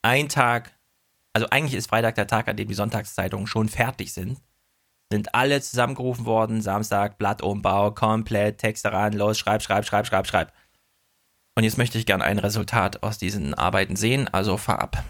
ein 0.00 0.28
Tag, 0.28 0.78
also 1.32 1.48
eigentlich 1.50 1.74
ist 1.74 1.88
Freitag 1.88 2.14
der 2.14 2.28
Tag, 2.28 2.46
an 2.46 2.56
dem 2.56 2.68
die 2.68 2.74
Sonntagszeitungen 2.74 3.48
schon 3.48 3.68
fertig 3.68 4.12
sind. 4.12 4.40
Sind 5.10 5.34
alle 5.34 5.60
zusammengerufen 5.60 6.24
worden, 6.24 6.62
Samstag, 6.62 7.18
Blattumbau, 7.18 7.90
komplett, 7.90 8.58
Texte 8.58 8.92
ran, 8.92 9.12
los, 9.12 9.40
schreib, 9.40 9.62
schreib, 9.62 9.84
schreib, 9.84 10.06
schreib, 10.06 10.28
schreib. 10.28 10.52
Und 11.56 11.64
jetzt 11.64 11.78
möchte 11.78 11.98
ich 11.98 12.06
gerne 12.06 12.22
ein 12.22 12.38
Resultat 12.38 13.02
aus 13.02 13.18
diesen 13.18 13.54
Arbeiten 13.54 13.96
sehen, 13.96 14.28
also 14.28 14.56
fahr 14.56 14.80
ab. 14.80 15.02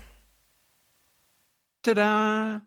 Tada! 1.83 2.63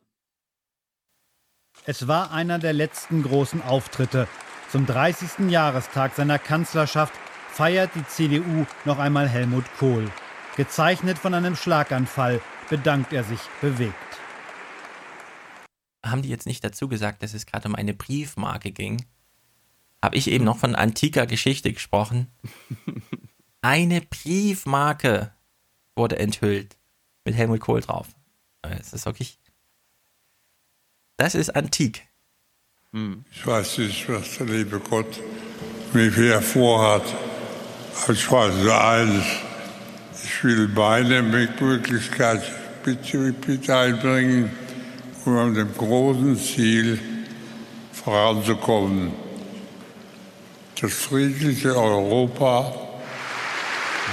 Es 1.84 2.08
war 2.08 2.32
einer 2.32 2.60
der 2.60 2.74
letzten 2.74 3.24
großen 3.24 3.64
Auftritte. 3.64 4.28
Zum 4.70 4.86
30. 4.86 5.50
Jahrestag 5.50 6.14
seiner 6.14 6.38
Kanzlerschaft 6.38 7.14
feiert 7.50 7.90
die 7.96 8.06
CDU 8.06 8.68
noch 8.86 9.00
einmal 9.00 9.28
Helmut 9.28 9.66
Kohl. 9.80 10.12
Gezeichnet 10.58 11.18
von 11.18 11.34
einem 11.34 11.56
Schlaganfall 11.56 12.40
bedankt 12.70 13.14
er 13.14 13.24
sich 13.24 13.40
bewegt. 13.62 13.96
Haben 16.06 16.22
die 16.22 16.30
jetzt 16.30 16.46
nicht 16.46 16.64
dazu 16.64 16.88
gesagt, 16.88 17.24
dass 17.24 17.34
es 17.34 17.48
gerade 17.48 17.68
um 17.68 17.74
eine 17.74 17.96
Briefmarke 17.96 18.72
ging? 18.72 19.04
Habe 20.04 20.18
ich 20.18 20.30
eben 20.30 20.46
noch 20.46 20.60
von 20.60 20.76
antiker 20.76 21.26
Geschichte 21.26 21.74
gesprochen? 21.74 22.28
Eine 23.64 24.02
Briefmarke 24.02 25.32
wurde 25.96 26.20
enthüllt 26.20 26.78
mit 27.26 27.36
Helmut 27.36 27.60
Kohl 27.60 27.82
drauf. 27.82 28.08
Es 28.62 28.94
ist 28.94 29.06
wirklich 29.06 29.41
das 31.22 31.36
ist 31.36 31.56
antik. 31.56 32.08
Hm. 32.94 33.24
Ich 33.32 33.46
weiß 33.46 33.78
nicht, 33.78 34.10
was 34.10 34.38
der 34.38 34.48
liebe 34.48 34.80
Gott 34.80 35.20
mit 35.94 36.18
mir 36.18 36.42
vorhat. 36.42 37.04
Ich 38.12 38.32
weiß 38.32 38.56
nur 38.64 38.84
eines. 38.84 39.26
Ich 40.24 40.44
will 40.44 40.68
meine 40.70 41.22
Möglichkeit 41.22 42.42
bitte, 42.84 43.34
bitte 43.34 43.78
einbringen, 43.78 44.52
um 45.26 45.38
an 45.38 45.54
dem 45.54 45.72
großen 45.78 46.36
Ziel 46.38 47.00
voranzukommen. 47.94 49.14
Das 50.82 50.92
friedliche 50.92 51.76
Europa. 51.76 52.76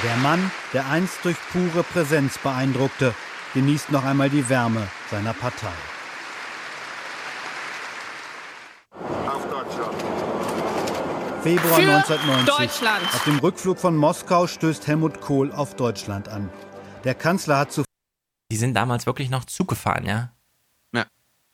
Der 0.05 0.17
Mann, 0.19 0.51
der 0.75 0.87
einst 0.91 1.25
durch 1.25 1.37
pure 1.53 1.83
Präsenz 1.85 2.37
beeindruckte, 2.37 3.15
genießt 3.55 3.93
noch 3.93 4.05
einmal 4.05 4.29
die 4.29 4.47
Wärme 4.51 4.87
seiner 5.11 5.33
Partei. 5.33 5.73
Februar 11.49 11.77
Für 11.77 11.81
1990. 11.81 12.47
Deutschland. 12.47 13.05
Auf 13.07 13.25
dem 13.25 13.39
Rückflug 13.39 13.79
von 13.79 13.97
Moskau 13.97 14.47
stößt 14.47 14.87
Helmut 14.87 15.23
Kohl 15.23 15.51
auf 15.51 15.77
Deutschland 15.77 16.29
an. 16.29 16.51
Der 17.05 17.15
Kanzler 17.15 17.57
hat 17.57 17.73
zu. 17.73 17.85
Die 18.53 18.57
sind 18.59 18.75
damals 18.75 19.07
wirklich 19.07 19.31
noch 19.31 19.47
Zug 19.47 19.69
gefahren, 19.69 20.05
ja? 20.05 20.35
Ja. 20.93 21.07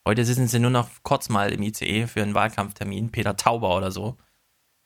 Heute 0.05 0.25
sitzen 0.25 0.49
sie 0.49 0.59
nur 0.59 0.73
noch 0.73 0.89
kurz 1.05 1.29
mal 1.29 1.53
im 1.53 1.63
ICE 1.63 2.09
für 2.09 2.23
einen 2.23 2.35
Wahlkampftermin, 2.35 3.13
Peter 3.13 3.37
Tauber 3.37 3.77
oder 3.77 3.93
so. 3.93 4.17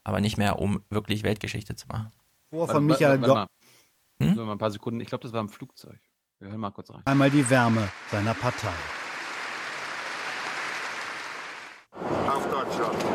Aber 0.04 0.20
nicht 0.20 0.36
mehr, 0.36 0.58
um 0.58 0.84
wirklich 0.90 1.22
Weltgeschichte 1.22 1.74
zu 1.74 1.86
machen. 1.86 2.12
Vor 2.50 2.68
von 2.68 2.84
Michael 2.84 3.22
warte, 3.22 3.48
warte 4.20 4.40
hm? 4.40 4.44
mal. 4.44 4.52
ein 4.52 4.58
paar 4.58 4.70
Sekunden. 4.70 5.00
Ich 5.00 5.08
glaube, 5.08 5.22
das 5.22 5.32
war 5.32 5.40
im 5.40 5.48
Flugzeug. 5.48 5.98
Wir 6.38 6.50
hören 6.50 6.60
mal 6.60 6.70
kurz 6.70 6.90
rein. 6.90 7.00
Einmal 7.06 7.30
die 7.30 7.48
Wärme 7.48 7.88
seiner 8.10 8.34
Partei. 8.34 8.68
Auf 12.26 12.46
Deutschland. 12.50 13.07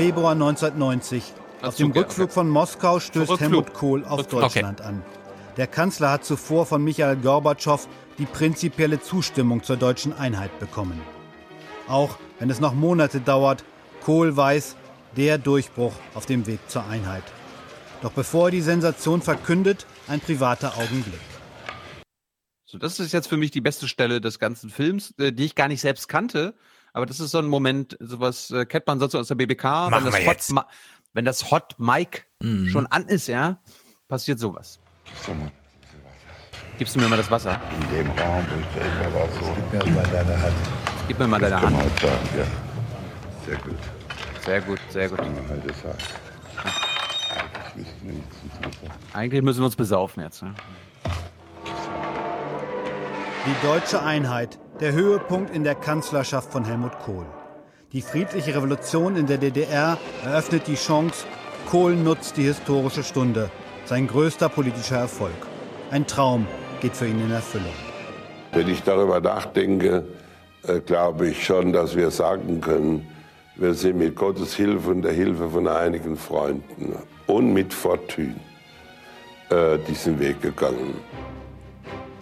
Februar 0.00 0.32
1990. 0.32 1.22
Auf 1.60 1.76
dem 1.76 1.90
Rückflug 1.90 2.32
von 2.32 2.48
Moskau 2.48 3.00
stößt. 3.00 3.38
Helmut 3.38 3.74
Kohl 3.74 4.02
auf. 4.06 4.26
Deutschland 4.28 4.80
an. 4.80 5.02
Der 5.58 5.66
Kanzler 5.66 6.10
hat 6.10 6.24
zuvor 6.24 6.64
von 6.64 6.82
Michael 6.82 7.16
Gorbatschow 7.16 7.86
die 8.16 8.24
prinzipielle 8.24 9.02
Zustimmung 9.02 9.62
zur 9.62 9.76
deutschen 9.76 10.14
Einheit 10.14 10.58
bekommen. 10.58 10.98
Auch 11.86 12.16
wenn 12.38 12.48
es 12.48 12.60
noch 12.60 12.72
Monate 12.72 13.20
dauert, 13.20 13.62
Kohl 14.02 14.34
weiß, 14.34 14.74
der 15.18 15.36
Durchbruch 15.36 15.92
auf 16.14 16.24
dem 16.24 16.46
Weg 16.46 16.60
zur 16.68 16.86
Einheit. 16.86 17.24
Doch 18.00 18.12
bevor 18.12 18.46
er 18.46 18.52
die 18.52 18.62
Sensation 18.62 19.20
verkündet, 19.20 19.84
ein 20.08 20.20
privater 20.20 20.78
Augenblick. 20.78 21.20
So, 22.64 22.78
das 22.78 23.00
ist 23.00 23.12
jetzt 23.12 23.28
für 23.28 23.36
mich 23.36 23.50
die 23.50 23.60
beste 23.60 23.86
Stelle 23.86 24.22
des 24.22 24.38
ganzen 24.38 24.70
Films, 24.70 25.12
äh, 25.18 25.30
die 25.30 25.44
ich 25.44 25.54
gar 25.54 25.68
nicht 25.68 25.82
selbst 25.82 26.08
kannte. 26.08 26.54
Aber 26.92 27.06
das 27.06 27.20
ist 27.20 27.30
so 27.30 27.38
ein 27.38 27.46
Moment, 27.46 27.96
sowas 28.00 28.50
äh, 28.50 28.64
kennt 28.66 28.86
man 28.86 28.98
sonst 28.98 29.14
aus 29.14 29.28
der 29.28 29.34
BBK. 29.36 29.64
Machen 29.64 29.94
wenn, 29.94 30.04
das 30.04 30.20
wir 30.20 30.26
Hot, 30.26 30.66
wenn 31.12 31.24
das 31.24 31.50
Hot 31.50 31.74
Mic 31.78 32.24
mhm. 32.40 32.68
schon 32.68 32.86
an 32.86 33.06
ist, 33.06 33.26
ja, 33.26 33.58
passiert 34.08 34.38
sowas. 34.38 34.80
Gibst 36.78 36.96
du 36.96 37.00
mir 37.00 37.08
mal 37.08 37.16
das 37.16 37.30
Wasser? 37.30 37.60
In 37.74 37.96
dem 37.96 38.10
Raum, 38.12 38.44
wo 38.48 38.60
ich 38.60 38.66
da 38.74 39.14
war, 39.14 39.28
so. 39.28 39.56
Gib 39.70 39.86
mir 39.86 39.92
mal 39.92 40.06
deine 40.10 40.42
Hand. 40.42 40.54
Gib 41.08 41.18
mir 41.18 41.26
mal 41.26 41.40
deine 41.40 41.60
Hand. 41.60 42.00
Sagen, 42.00 42.28
ja. 42.36 42.44
Sehr 43.46 43.56
gut. 43.58 43.78
Sehr 44.44 44.60
gut, 44.62 44.80
sehr 44.88 45.08
gut. 45.08 45.18
Halt 45.20 45.62
Eigentlich 49.12 49.42
müssen 49.42 49.60
wir 49.60 49.66
uns 49.66 49.76
besaufen 49.76 50.22
jetzt. 50.22 50.42
Ne? 50.42 50.54
Die 53.46 53.66
deutsche 53.66 54.02
Einheit 54.02 54.58
der 54.80 54.92
Höhepunkt 54.92 55.54
in 55.54 55.62
der 55.62 55.74
Kanzlerschaft 55.74 56.50
von 56.50 56.64
Helmut 56.64 56.98
Kohl. 57.00 57.26
Die 57.92 58.00
friedliche 58.00 58.54
Revolution 58.54 59.16
in 59.16 59.26
der 59.26 59.36
DDR 59.36 59.98
eröffnet 60.24 60.66
die 60.66 60.76
Chance, 60.76 61.26
Kohl 61.70 61.94
nutzt 61.94 62.38
die 62.38 62.44
historische 62.44 63.02
Stunde, 63.02 63.50
sein 63.84 64.06
größter 64.06 64.48
politischer 64.48 64.96
Erfolg. 64.96 65.34
Ein 65.90 66.06
Traum 66.06 66.46
geht 66.80 66.96
für 66.96 67.06
ihn 67.06 67.20
in 67.20 67.30
Erfüllung. 67.30 67.74
Wenn 68.52 68.68
ich 68.68 68.82
darüber 68.82 69.20
nachdenke, 69.20 70.04
äh, 70.66 70.80
glaube 70.80 71.28
ich 71.28 71.44
schon, 71.44 71.72
dass 71.72 71.94
wir 71.94 72.10
sagen 72.10 72.60
können, 72.62 73.06
wir 73.56 73.74
sind 73.74 73.98
mit 73.98 74.16
Gottes 74.16 74.54
Hilfe 74.54 74.90
und 74.90 75.02
der 75.02 75.12
Hilfe 75.12 75.50
von 75.50 75.68
einigen 75.68 76.16
Freunden 76.16 76.96
und 77.26 77.52
mit 77.52 77.74
Fortune 77.74 78.36
äh, 79.50 79.78
diesen 79.86 80.18
Weg 80.18 80.40
gegangen. 80.40 80.94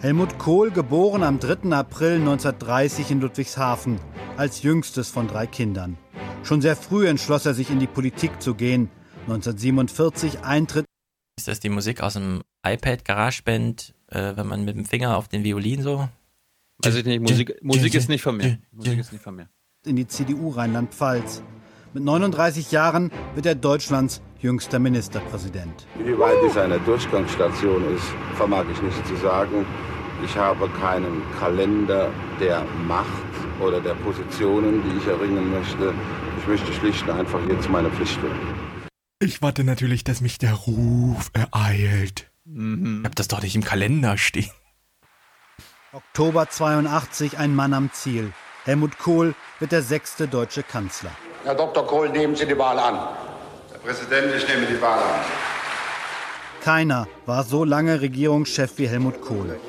Helmut 0.01 0.39
Kohl, 0.39 0.71
geboren 0.71 1.23
am 1.23 1.41
3. 1.41 1.73
April 1.73 2.19
1930 2.21 3.11
in 3.11 3.19
Ludwigshafen, 3.19 3.99
als 4.37 4.63
jüngstes 4.63 5.09
von 5.09 5.27
drei 5.27 5.45
Kindern. 5.45 5.97
Schon 6.41 6.61
sehr 6.61 6.77
früh 6.77 7.05
entschloss 7.05 7.45
er 7.45 7.53
sich 7.53 7.69
in 7.69 7.81
die 7.81 7.87
Politik 7.87 8.41
zu 8.41 8.55
gehen. 8.55 8.89
1947 9.23 10.39
Eintritt. 10.39 10.85
Ist 11.37 11.49
das 11.49 11.59
die 11.59 11.67
Musik 11.67 12.01
aus 12.01 12.13
dem 12.13 12.43
iPad 12.65 13.03
GarageBand, 13.03 13.93
äh, 14.07 14.37
wenn 14.37 14.47
man 14.47 14.63
mit 14.63 14.77
dem 14.77 14.85
Finger 14.85 15.17
auf 15.17 15.27
den 15.27 15.43
Violin 15.43 15.81
so? 15.81 16.07
Weiß 16.81 16.95
ich 16.95 17.03
nicht, 17.03 17.19
Musik, 17.19 17.61
Musik 17.61 17.93
ist 17.93 18.07
nicht 18.07 18.21
von 18.21 18.37
mir. 18.37 18.57
Musik 18.71 18.99
ist 18.99 19.11
nicht 19.11 19.21
von 19.21 19.35
mir. 19.35 19.49
In 19.85 19.97
die 19.97 20.07
CDU 20.07 20.51
Rheinland-Pfalz. 20.51 21.43
Mit 21.93 22.03
39 22.05 22.71
Jahren 22.71 23.11
wird 23.35 23.45
er 23.45 23.55
Deutschlands 23.55 24.21
jüngster 24.39 24.79
Ministerpräsident. 24.79 25.87
Wie 26.03 26.17
weit 26.17 26.37
es 26.47 26.57
eine 26.57 26.79
Durchgangsstation 26.79 27.95
ist, 27.95 28.05
vermag 28.35 28.65
ich 28.71 28.81
nicht 28.81 29.07
zu 29.07 29.15
sagen. 29.17 29.65
Ich 30.23 30.35
habe 30.35 30.69
keinen 30.81 31.21
Kalender 31.39 32.09
der 32.39 32.65
Macht 32.87 33.07
oder 33.59 33.79
der 33.79 33.93
Positionen, 33.95 34.83
die 34.83 34.97
ich 34.97 35.07
erringen 35.07 35.51
möchte. 35.51 35.93
Ich 36.39 36.47
möchte 36.47 36.73
schlicht 36.73 37.03
und 37.03 37.11
einfach 37.11 37.39
jetzt 37.47 37.69
meine 37.69 37.89
Pflicht 37.89 38.19
tun. 38.19 38.31
Ich 39.21 39.41
warte 39.41 39.63
natürlich, 39.63 40.03
dass 40.03 40.21
mich 40.21 40.37
der 40.37 40.53
Ruf 40.53 41.29
ereilt. 41.33 42.31
Mhm. 42.45 42.99
Ich 43.01 43.05
hab 43.05 43.15
das 43.15 43.27
doch 43.27 43.41
nicht 43.41 43.55
im 43.55 43.63
Kalender 43.63 44.17
stehen. 44.17 44.51
Oktober 45.91 46.49
82, 46.49 47.37
ein 47.37 47.55
Mann 47.55 47.73
am 47.73 47.91
Ziel. 47.91 48.31
Helmut 48.63 48.99
Kohl 48.99 49.33
wird 49.59 49.71
der 49.71 49.81
sechste 49.81 50.27
deutsche 50.27 50.63
Kanzler. 50.63 51.11
Herr 51.43 51.55
Dr. 51.55 51.85
Kohl, 51.87 52.09
nehmen 52.09 52.35
Sie 52.35 52.45
die 52.45 52.57
Wahl 52.57 52.77
an. 52.77 53.28
Präsident, 53.89 54.31
ich 54.35 54.47
nehme 54.47 54.67
die 54.67 54.79
Wahl 54.83 54.99
an. 54.99 55.19
Keiner 56.61 57.07
war 57.25 57.43
so 57.43 57.63
lange 57.63 58.01
Regierungschef 58.01 58.73
wie 58.77 58.87
Helmut 58.87 59.19
Kohl. 59.21 59.59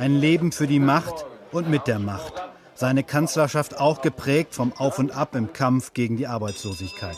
Ein 0.00 0.16
Leben 0.16 0.50
für 0.50 0.66
die 0.66 0.80
Macht 0.80 1.24
und 1.52 1.70
mit 1.70 1.86
der 1.86 2.00
Macht. 2.00 2.32
Seine 2.74 3.04
Kanzlerschaft 3.04 3.78
auch 3.78 4.02
geprägt 4.02 4.52
vom 4.52 4.72
Auf 4.72 4.98
und 4.98 5.12
Ab 5.12 5.36
im 5.36 5.52
Kampf 5.52 5.92
gegen 5.92 6.16
die 6.16 6.26
Arbeitslosigkeit. 6.26 7.16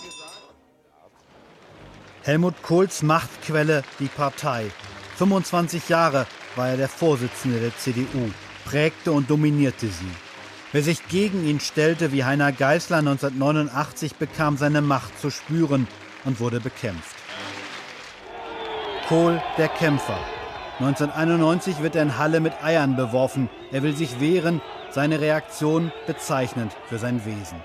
Helmut 2.25 2.63
Kohls 2.63 3.03
Machtquelle 3.03 3.83
die 3.99 4.09
Partei. 4.09 4.67
25 5.17 5.89
Jahre 5.89 6.27
war 6.57 6.69
er 6.69 6.77
der 6.77 6.89
Vorsitzende 6.89 7.59
der 7.59 7.75
CDU, 7.79 8.29
prägte 8.67 9.13
und 9.13 9.31
dominierte 9.31 9.87
sie. 9.87 10.13
Wer 10.73 10.83
sich 10.83 11.09
gegen 11.09 11.43
ihn 11.47 11.59
stellte, 11.59 12.13
wie 12.13 12.25
Heiner 12.25 12.53
Geißler 12.53 12.99
1989, 12.99 14.17
bekam 14.17 14.59
seine 14.59 14.83
Macht 14.83 15.19
zu 15.19 15.31
spüren 15.31 15.89
und 16.25 16.41
wurde 16.41 16.61
bekämpft. 16.61 17.17
Kohl, 19.09 19.43
der 19.59 19.69
Kämpfer. 19.69 20.19
1991 20.79 21.83
wird 21.83 21.97
er 21.97 22.03
in 22.03 22.17
Halle 22.17 22.41
mit 22.41 22.53
Eiern 22.63 22.97
beworfen. 22.97 23.51
Er 23.71 23.83
will 23.83 23.95
sich 23.95 24.21
wehren, 24.21 24.63
seine 24.91 25.21
Reaktion 25.21 25.93
bezeichnend 26.07 26.73
für 26.87 26.99
sein 26.99 27.25
Wesen. 27.27 27.59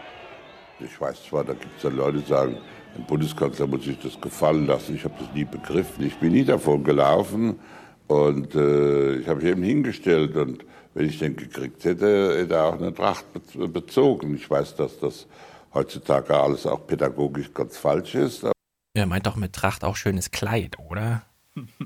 Ich 0.79 0.99
weiß 0.99 1.23
zwar, 1.25 1.43
da 1.43 1.53
gibt 1.53 1.77
es 1.77 1.83
ja 1.83 1.89
Leute, 1.89 2.17
die 2.17 2.27
sagen, 2.27 2.57
ein 2.97 3.05
Bundeskanzler 3.05 3.67
muss 3.67 3.85
sich 3.85 3.99
das 3.99 4.19
gefallen 4.19 4.67
lassen. 4.67 4.95
Ich 4.95 5.03
habe 5.03 5.15
das 5.19 5.33
nie 5.33 5.45
begriffen. 5.45 6.05
Ich 6.05 6.17
bin 6.17 6.31
nie 6.33 6.43
davon 6.43 6.83
gelaufen 6.83 7.59
und 8.07 8.55
äh, 8.55 9.15
ich 9.15 9.27
habe 9.27 9.41
mich 9.41 9.51
eben 9.51 9.63
hingestellt 9.63 10.35
und 10.35 10.65
wenn 10.93 11.07
ich 11.07 11.19
den 11.19 11.35
gekriegt 11.35 11.83
hätte, 11.83 12.37
hätte 12.37 12.55
er 12.55 12.65
auch 12.65 12.79
eine 12.79 12.93
Tracht 12.93 13.25
bezogen. 13.71 14.35
Ich 14.35 14.49
weiß, 14.49 14.75
dass 14.75 14.99
das 14.99 15.27
heutzutage 15.75 16.35
alles 16.35 16.65
auch 16.65 16.87
pädagogisch 16.87 17.53
ganz 17.53 17.77
falsch 17.77 18.15
ist. 18.15 18.47
Er 18.95 19.05
meint 19.05 19.27
doch 19.27 19.35
mit 19.35 19.53
Tracht 19.53 19.83
auch 19.83 19.95
schönes 19.95 20.31
Kleid, 20.31 20.79
oder? 20.79 21.23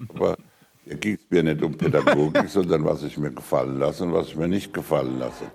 Aber 0.10 0.38
hier 0.86 0.96
ging 0.96 1.16
es 1.16 1.30
mir 1.30 1.44
nicht 1.44 1.62
um 1.62 1.78
Pädagogik, 1.78 2.48
sondern 2.48 2.86
was 2.86 3.04
ich 3.04 3.18
mir 3.18 3.32
gefallen 3.32 3.80
lasse 3.80 4.04
und 4.04 4.14
was 4.14 4.28
ich 4.28 4.36
mir 4.36 4.48
nicht 4.48 4.74
gefallen 4.74 5.20
lasse. 5.20 5.52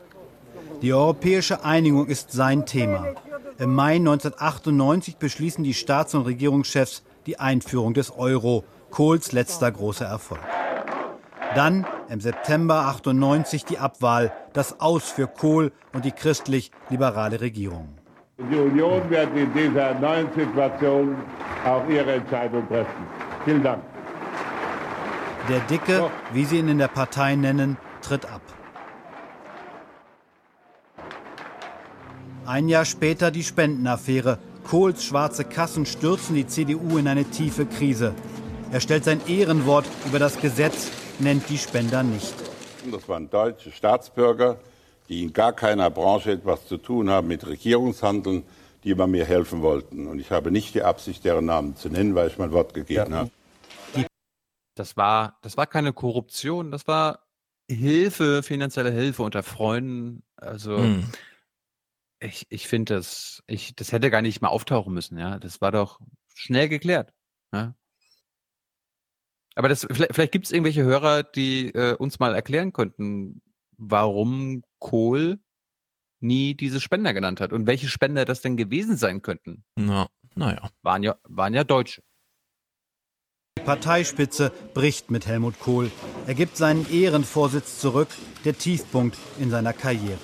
Die 0.82 0.92
europäische 0.92 1.64
Einigung 1.64 2.08
ist 2.08 2.32
sein 2.32 2.66
Thema. 2.66 3.14
Im 3.58 3.72
Mai 3.72 3.96
1998 3.96 5.16
beschließen 5.16 5.62
die 5.62 5.74
Staats- 5.74 6.14
und 6.14 6.22
Regierungschefs 6.22 7.04
die 7.26 7.38
Einführung 7.38 7.94
des 7.94 8.10
Euro, 8.10 8.64
Kohls 8.90 9.32
letzter 9.32 9.70
großer 9.70 10.04
Erfolg. 10.04 10.42
Dann 11.54 11.86
im 12.08 12.20
September 12.20 12.86
98 12.86 13.64
die 13.64 13.78
Abwahl, 13.78 14.32
das 14.52 14.80
Aus 14.80 15.10
für 15.10 15.28
Kohl 15.28 15.72
und 15.92 16.04
die 16.04 16.10
christlich-liberale 16.10 17.40
Regierung. 17.40 17.96
Die 18.36 18.56
Union 18.56 19.08
wird 19.10 19.36
in 19.36 19.52
dieser 19.54 19.94
neuen 19.94 20.26
Situation 20.34 21.16
auch 21.64 21.88
ihre 21.88 22.14
Entscheidung 22.14 22.66
treffen. 22.66 23.06
Vielen 23.44 23.62
Dank. 23.62 23.80
Der 25.48 25.60
Dicke, 25.60 26.10
wie 26.32 26.44
sie 26.44 26.58
ihn 26.58 26.68
in 26.68 26.78
der 26.78 26.88
Partei 26.88 27.36
nennen, 27.36 27.76
tritt 28.02 28.26
ab. 28.26 28.40
Ein 32.44 32.68
Jahr 32.68 32.84
später 32.84 33.30
die 33.30 33.44
Spendenaffäre. 33.44 34.38
Kohls 34.64 35.04
schwarze 35.04 35.44
Kassen 35.44 35.86
stürzen 35.86 36.34
die 36.34 36.46
CDU 36.46 36.98
in 36.98 37.06
eine 37.06 37.24
tiefe 37.24 37.66
Krise. 37.66 38.14
Er 38.72 38.80
stellt 38.80 39.04
sein 39.04 39.20
Ehrenwort 39.28 39.84
über 40.06 40.18
das 40.18 40.40
Gesetz 40.40 40.90
nennt 41.20 41.48
die 41.48 41.58
Spender 41.58 42.02
nicht. 42.02 42.34
Das 42.90 43.08
waren 43.08 43.30
deutsche 43.30 43.70
Staatsbürger, 43.70 44.56
die 45.08 45.22
in 45.22 45.32
gar 45.32 45.52
keiner 45.52 45.90
Branche 45.90 46.32
etwas 46.32 46.66
zu 46.66 46.76
tun 46.76 47.10
haben 47.10 47.28
mit 47.28 47.46
Regierungshandeln, 47.46 48.44
die 48.82 48.90
immer 48.90 49.06
mir 49.06 49.24
helfen 49.24 49.62
wollten. 49.62 50.06
Und 50.06 50.18
ich 50.18 50.30
habe 50.30 50.50
nicht 50.50 50.74
die 50.74 50.82
Absicht, 50.82 51.24
deren 51.24 51.46
Namen 51.46 51.76
zu 51.76 51.88
nennen, 51.88 52.14
weil 52.14 52.28
ich 52.28 52.38
mein 52.38 52.52
Wort 52.52 52.74
gegeben 52.74 53.12
ja. 53.12 53.18
habe. 53.18 53.30
Das 54.74 54.96
war, 54.96 55.38
das 55.42 55.56
war 55.56 55.66
keine 55.66 55.92
Korruption, 55.92 56.70
das 56.70 56.88
war 56.88 57.20
Hilfe, 57.70 58.42
finanzielle 58.42 58.90
Hilfe 58.90 59.22
unter 59.22 59.42
Freunden. 59.42 60.22
Also 60.36 60.78
hm. 60.78 61.06
ich, 62.20 62.46
ich 62.50 62.66
finde 62.66 62.96
das, 62.96 63.42
ich, 63.46 63.76
das 63.76 63.92
hätte 63.92 64.10
gar 64.10 64.20
nicht 64.20 64.42
mal 64.42 64.48
auftauchen 64.48 64.92
müssen, 64.92 65.16
ja. 65.16 65.38
Das 65.38 65.60
war 65.60 65.70
doch 65.70 66.00
schnell 66.34 66.68
geklärt. 66.68 67.12
Ja? 67.52 67.74
Aber 69.54 69.68
das, 69.68 69.86
vielleicht, 69.90 70.14
vielleicht 70.14 70.32
gibt 70.32 70.46
es 70.46 70.52
irgendwelche 70.52 70.82
Hörer, 70.82 71.22
die 71.22 71.68
äh, 71.68 71.94
uns 71.94 72.18
mal 72.18 72.34
erklären 72.34 72.72
könnten, 72.72 73.40
warum 73.78 74.62
Kohl 74.78 75.38
nie 76.20 76.54
diese 76.54 76.80
Spender 76.80 77.12
genannt 77.12 77.40
hat 77.40 77.52
und 77.52 77.66
welche 77.66 77.88
Spender 77.88 78.24
das 78.24 78.40
denn 78.40 78.56
gewesen 78.56 78.96
sein 78.96 79.22
könnten. 79.22 79.64
Na, 79.76 80.08
naja. 80.34 80.70
Waren 80.82 81.02
ja, 81.02 81.16
waren 81.24 81.54
ja 81.54 81.64
Deutsche. 81.64 82.02
Die 83.58 83.62
Parteispitze 83.62 84.52
bricht 84.74 85.10
mit 85.10 85.26
Helmut 85.26 85.58
Kohl. 85.60 85.90
Er 86.26 86.34
gibt 86.34 86.56
seinen 86.56 86.90
Ehrenvorsitz 86.90 87.78
zurück, 87.78 88.08
der 88.44 88.56
Tiefpunkt 88.56 89.18
in 89.38 89.50
seiner 89.50 89.72
Karriere. 89.72 90.18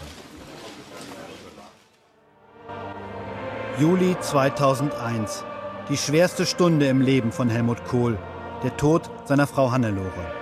Juli 3.78 4.16
2001. 4.20 5.44
Die 5.88 5.96
schwerste 5.96 6.44
Stunde 6.44 6.86
im 6.86 7.00
Leben 7.00 7.32
von 7.32 7.48
Helmut 7.48 7.84
Kohl 7.84 8.18
der 8.62 8.76
Tod 8.76 9.10
seiner 9.24 9.46
Frau 9.46 9.70
Hannelore. 9.70 10.39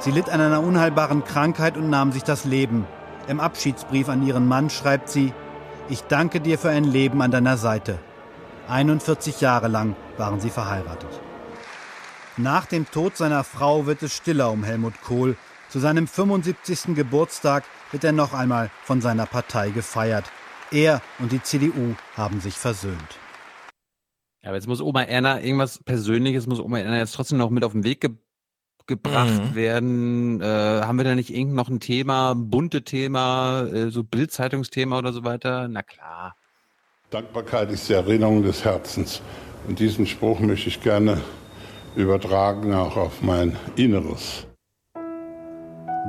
Sie 0.00 0.12
litt 0.12 0.30
an 0.30 0.40
einer 0.40 0.62
unheilbaren 0.62 1.24
Krankheit 1.24 1.76
und 1.76 1.90
nahm 1.90 2.12
sich 2.12 2.22
das 2.22 2.44
Leben. 2.44 2.86
Im 3.26 3.40
Abschiedsbrief 3.40 4.08
an 4.08 4.24
ihren 4.24 4.46
Mann 4.46 4.70
schreibt 4.70 5.08
sie, 5.08 5.32
ich 5.88 6.02
danke 6.02 6.40
dir 6.40 6.56
für 6.56 6.68
ein 6.68 6.84
Leben 6.84 7.20
an 7.20 7.32
deiner 7.32 7.56
Seite. 7.56 7.98
41 8.68 9.40
Jahre 9.40 9.66
lang 9.66 9.96
waren 10.16 10.38
sie 10.40 10.50
verheiratet. 10.50 11.10
Nach 12.36 12.66
dem 12.66 12.88
Tod 12.88 13.16
seiner 13.16 13.42
Frau 13.42 13.86
wird 13.86 14.02
es 14.04 14.14
stiller 14.14 14.52
um 14.52 14.62
Helmut 14.62 15.00
Kohl. 15.02 15.36
Zu 15.68 15.80
seinem 15.80 16.06
75. 16.06 16.94
Geburtstag 16.94 17.64
wird 17.90 18.04
er 18.04 18.12
noch 18.12 18.34
einmal 18.34 18.70
von 18.84 19.00
seiner 19.00 19.26
Partei 19.26 19.70
gefeiert. 19.70 20.30
Er 20.70 21.02
und 21.18 21.32
die 21.32 21.42
CDU 21.42 21.96
haben 22.16 22.40
sich 22.40 22.54
versöhnt. 22.54 23.18
Aber 24.44 24.54
jetzt 24.54 24.68
muss 24.68 24.80
Oma 24.80 25.02
Erna 25.02 25.40
irgendwas 25.40 25.82
Persönliches, 25.82 26.46
muss 26.46 26.60
Oma 26.60 26.78
Erna 26.78 26.98
jetzt 26.98 27.14
trotzdem 27.16 27.38
noch 27.38 27.50
mit 27.50 27.64
auf 27.64 27.72
den 27.72 27.82
Weg 27.82 28.00
ge 28.00 28.10
gebracht 28.88 29.50
mhm. 29.50 29.54
werden. 29.54 30.40
Äh, 30.40 30.44
haben 30.82 30.98
wir 30.98 31.04
da 31.04 31.14
nicht 31.14 31.32
irgend 31.32 31.54
noch 31.54 31.68
ein 31.68 31.78
Thema, 31.78 32.32
ein 32.32 32.50
bunte 32.50 32.82
Thema, 32.82 33.62
äh, 33.62 33.90
so 33.90 34.02
Bildzeitungsthema 34.02 34.98
oder 34.98 35.12
so 35.12 35.22
weiter? 35.22 35.68
Na 35.68 35.82
klar. 35.82 36.34
Dankbarkeit 37.10 37.70
ist 37.70 37.88
die 37.88 37.92
Erinnerung 37.92 38.42
des 38.42 38.64
Herzens. 38.64 39.22
Und 39.68 39.78
diesen 39.78 40.06
Spruch 40.06 40.40
möchte 40.40 40.68
ich 40.68 40.82
gerne 40.82 41.20
übertragen 41.94 42.74
auch 42.74 42.96
auf 42.96 43.22
mein 43.22 43.56
Inneres. 43.76 44.46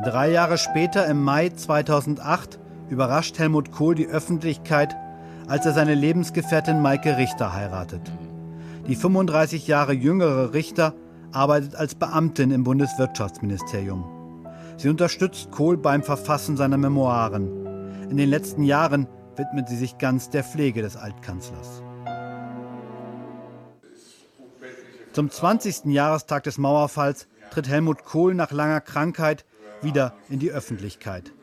Drei 0.03 0.31
Jahre 0.31 0.57
später, 0.57 1.05
im 1.07 1.23
Mai 1.23 1.49
2008, 1.49 2.59
überrascht 2.89 3.37
Helmut 3.37 3.71
Kohl 3.71 3.95
die 3.95 4.07
Öffentlichkeit 4.07 4.95
als 5.49 5.65
er 5.65 5.73
seine 5.73 5.95
Lebensgefährtin 5.95 6.79
Maike 6.79 7.17
Richter 7.17 7.53
heiratet. 7.53 8.01
Die 8.87 8.95
35 8.95 9.67
Jahre 9.67 9.93
jüngere 9.93 10.53
Richter 10.53 10.93
arbeitet 11.31 11.75
als 11.75 11.95
Beamtin 11.95 12.51
im 12.51 12.63
Bundeswirtschaftsministerium. 12.63 14.45
Sie 14.77 14.89
unterstützt 14.89 15.51
Kohl 15.51 15.77
beim 15.77 16.03
Verfassen 16.03 16.57
seiner 16.57 16.77
Memoiren. 16.77 18.09
In 18.09 18.17
den 18.17 18.29
letzten 18.29 18.63
Jahren 18.63 19.07
widmet 19.35 19.69
sie 19.69 19.77
sich 19.77 19.97
ganz 19.97 20.29
der 20.29 20.43
Pflege 20.43 20.81
des 20.81 20.95
Altkanzlers. 20.95 21.83
Zum 25.13 25.29
20. 25.29 25.85
Jahrestag 25.85 26.43
des 26.43 26.57
Mauerfalls 26.57 27.27
tritt 27.51 27.67
Helmut 27.67 28.05
Kohl 28.05 28.35
nach 28.35 28.51
langer 28.51 28.81
Krankheit 28.81 29.45
wieder 29.81 30.13
in 30.29 30.39
die 30.39 30.51
Öffentlichkeit. 30.51 31.33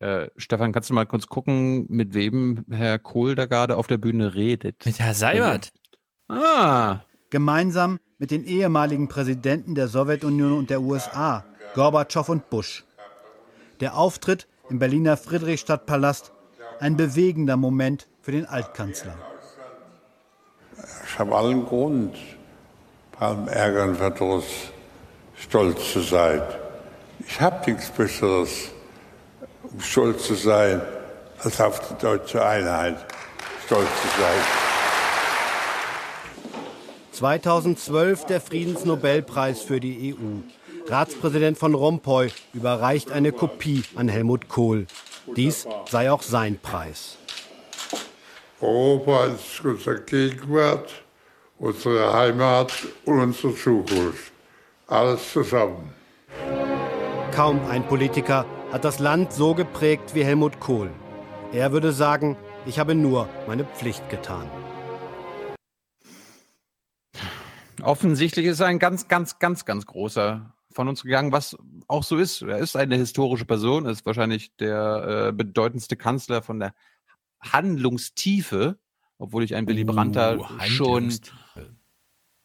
Äh, 0.00 0.28
Stefan, 0.36 0.72
kannst 0.72 0.90
du 0.90 0.94
mal 0.94 1.06
kurz 1.06 1.26
gucken, 1.26 1.86
mit 1.88 2.14
wem 2.14 2.64
Herr 2.70 2.98
Kohl 2.98 3.34
da 3.34 3.46
gerade 3.46 3.76
auf 3.76 3.86
der 3.86 3.98
Bühne 3.98 4.34
redet? 4.34 4.86
Mit 4.86 5.00
Herr 5.00 5.14
Seibert. 5.14 5.70
Ah. 6.28 7.00
Gemeinsam 7.30 7.98
mit 8.18 8.30
den 8.30 8.44
ehemaligen 8.44 9.08
Präsidenten 9.08 9.74
der 9.74 9.88
Sowjetunion 9.88 10.52
und 10.52 10.70
der 10.70 10.80
USA, 10.80 11.44
Gorbatschow 11.74 12.28
und 12.28 12.50
Bush. 12.50 12.84
Der 13.80 13.96
Auftritt 13.96 14.48
im 14.68 14.78
Berliner 14.78 15.16
Friedrichstadtpalast, 15.16 16.32
ein 16.80 16.96
bewegender 16.96 17.56
Moment 17.56 18.08
für 18.20 18.32
den 18.32 18.46
Altkanzler. 18.46 19.14
Ich 21.06 21.18
habe 21.18 21.34
allen 21.34 21.64
Grund, 21.64 22.16
allem 23.18 23.48
Ärger 23.48 23.84
und 23.84 23.96
Verdruss 23.96 24.46
stolz 25.36 25.92
zu 25.92 26.00
sein. 26.00 26.42
Ich 27.20 27.40
habe 27.40 27.70
nichts 27.70 27.90
Besseres, 27.90 28.70
um 29.62 29.80
stolz 29.80 30.26
zu 30.26 30.34
sein, 30.34 30.82
als 31.42 31.60
auf 31.60 31.80
die 31.88 31.94
deutsche 32.02 32.44
Einheit 32.44 32.96
stolz 33.64 33.88
zu 34.02 34.20
sein. 34.20 34.67
2012 37.18 38.26
der 38.26 38.40
Friedensnobelpreis 38.40 39.62
für 39.62 39.80
die 39.80 40.14
EU. 40.14 40.88
Ratspräsident 40.88 41.58
von 41.58 41.74
Rompuy 41.74 42.30
überreicht 42.54 43.10
eine 43.10 43.32
Kopie 43.32 43.82
an 43.96 44.06
Helmut 44.06 44.48
Kohl. 44.48 44.86
Dies 45.34 45.66
sei 45.90 46.12
auch 46.12 46.22
sein 46.22 46.60
Preis. 46.62 47.18
Europa 48.60 49.24
ist 49.24 49.64
unsere 49.64 50.00
Gegenwart, 50.02 50.92
unsere 51.58 52.12
Heimat 52.12 52.72
und 53.04 53.18
unsere 53.18 53.52
Zukunft. 53.52 54.30
Alles 54.86 55.32
zusammen. 55.32 55.92
Kaum 57.34 57.60
ein 57.68 57.84
Politiker 57.84 58.46
hat 58.70 58.84
das 58.84 59.00
Land 59.00 59.32
so 59.32 59.54
geprägt 59.54 60.14
wie 60.14 60.24
Helmut 60.24 60.60
Kohl. 60.60 60.90
Er 61.52 61.72
würde 61.72 61.90
sagen, 61.90 62.36
ich 62.64 62.78
habe 62.78 62.94
nur 62.94 63.28
meine 63.48 63.64
Pflicht 63.64 64.08
getan. 64.08 64.48
Offensichtlich 67.82 68.46
ist 68.46 68.60
er 68.60 68.66
ein 68.66 68.78
ganz, 68.78 69.08
ganz, 69.08 69.38
ganz, 69.38 69.64
ganz 69.64 69.86
großer 69.86 70.54
von 70.70 70.88
uns 70.88 71.02
gegangen, 71.02 71.32
was 71.32 71.56
auch 71.88 72.04
so 72.04 72.18
ist. 72.18 72.42
Er 72.42 72.58
ist 72.58 72.76
eine 72.76 72.96
historische 72.96 73.44
Person, 73.44 73.86
ist 73.86 74.06
wahrscheinlich 74.06 74.54
der 74.56 75.28
äh, 75.28 75.32
bedeutendste 75.32 75.96
Kanzler 75.96 76.42
von 76.42 76.60
der 76.60 76.74
Handlungstiefe, 77.40 78.78
obwohl 79.18 79.44
ich 79.44 79.54
einen 79.54 79.66
Willy 79.66 79.84
Brandt 79.84 80.16
uh, 80.16 80.44
schon, 80.60 81.12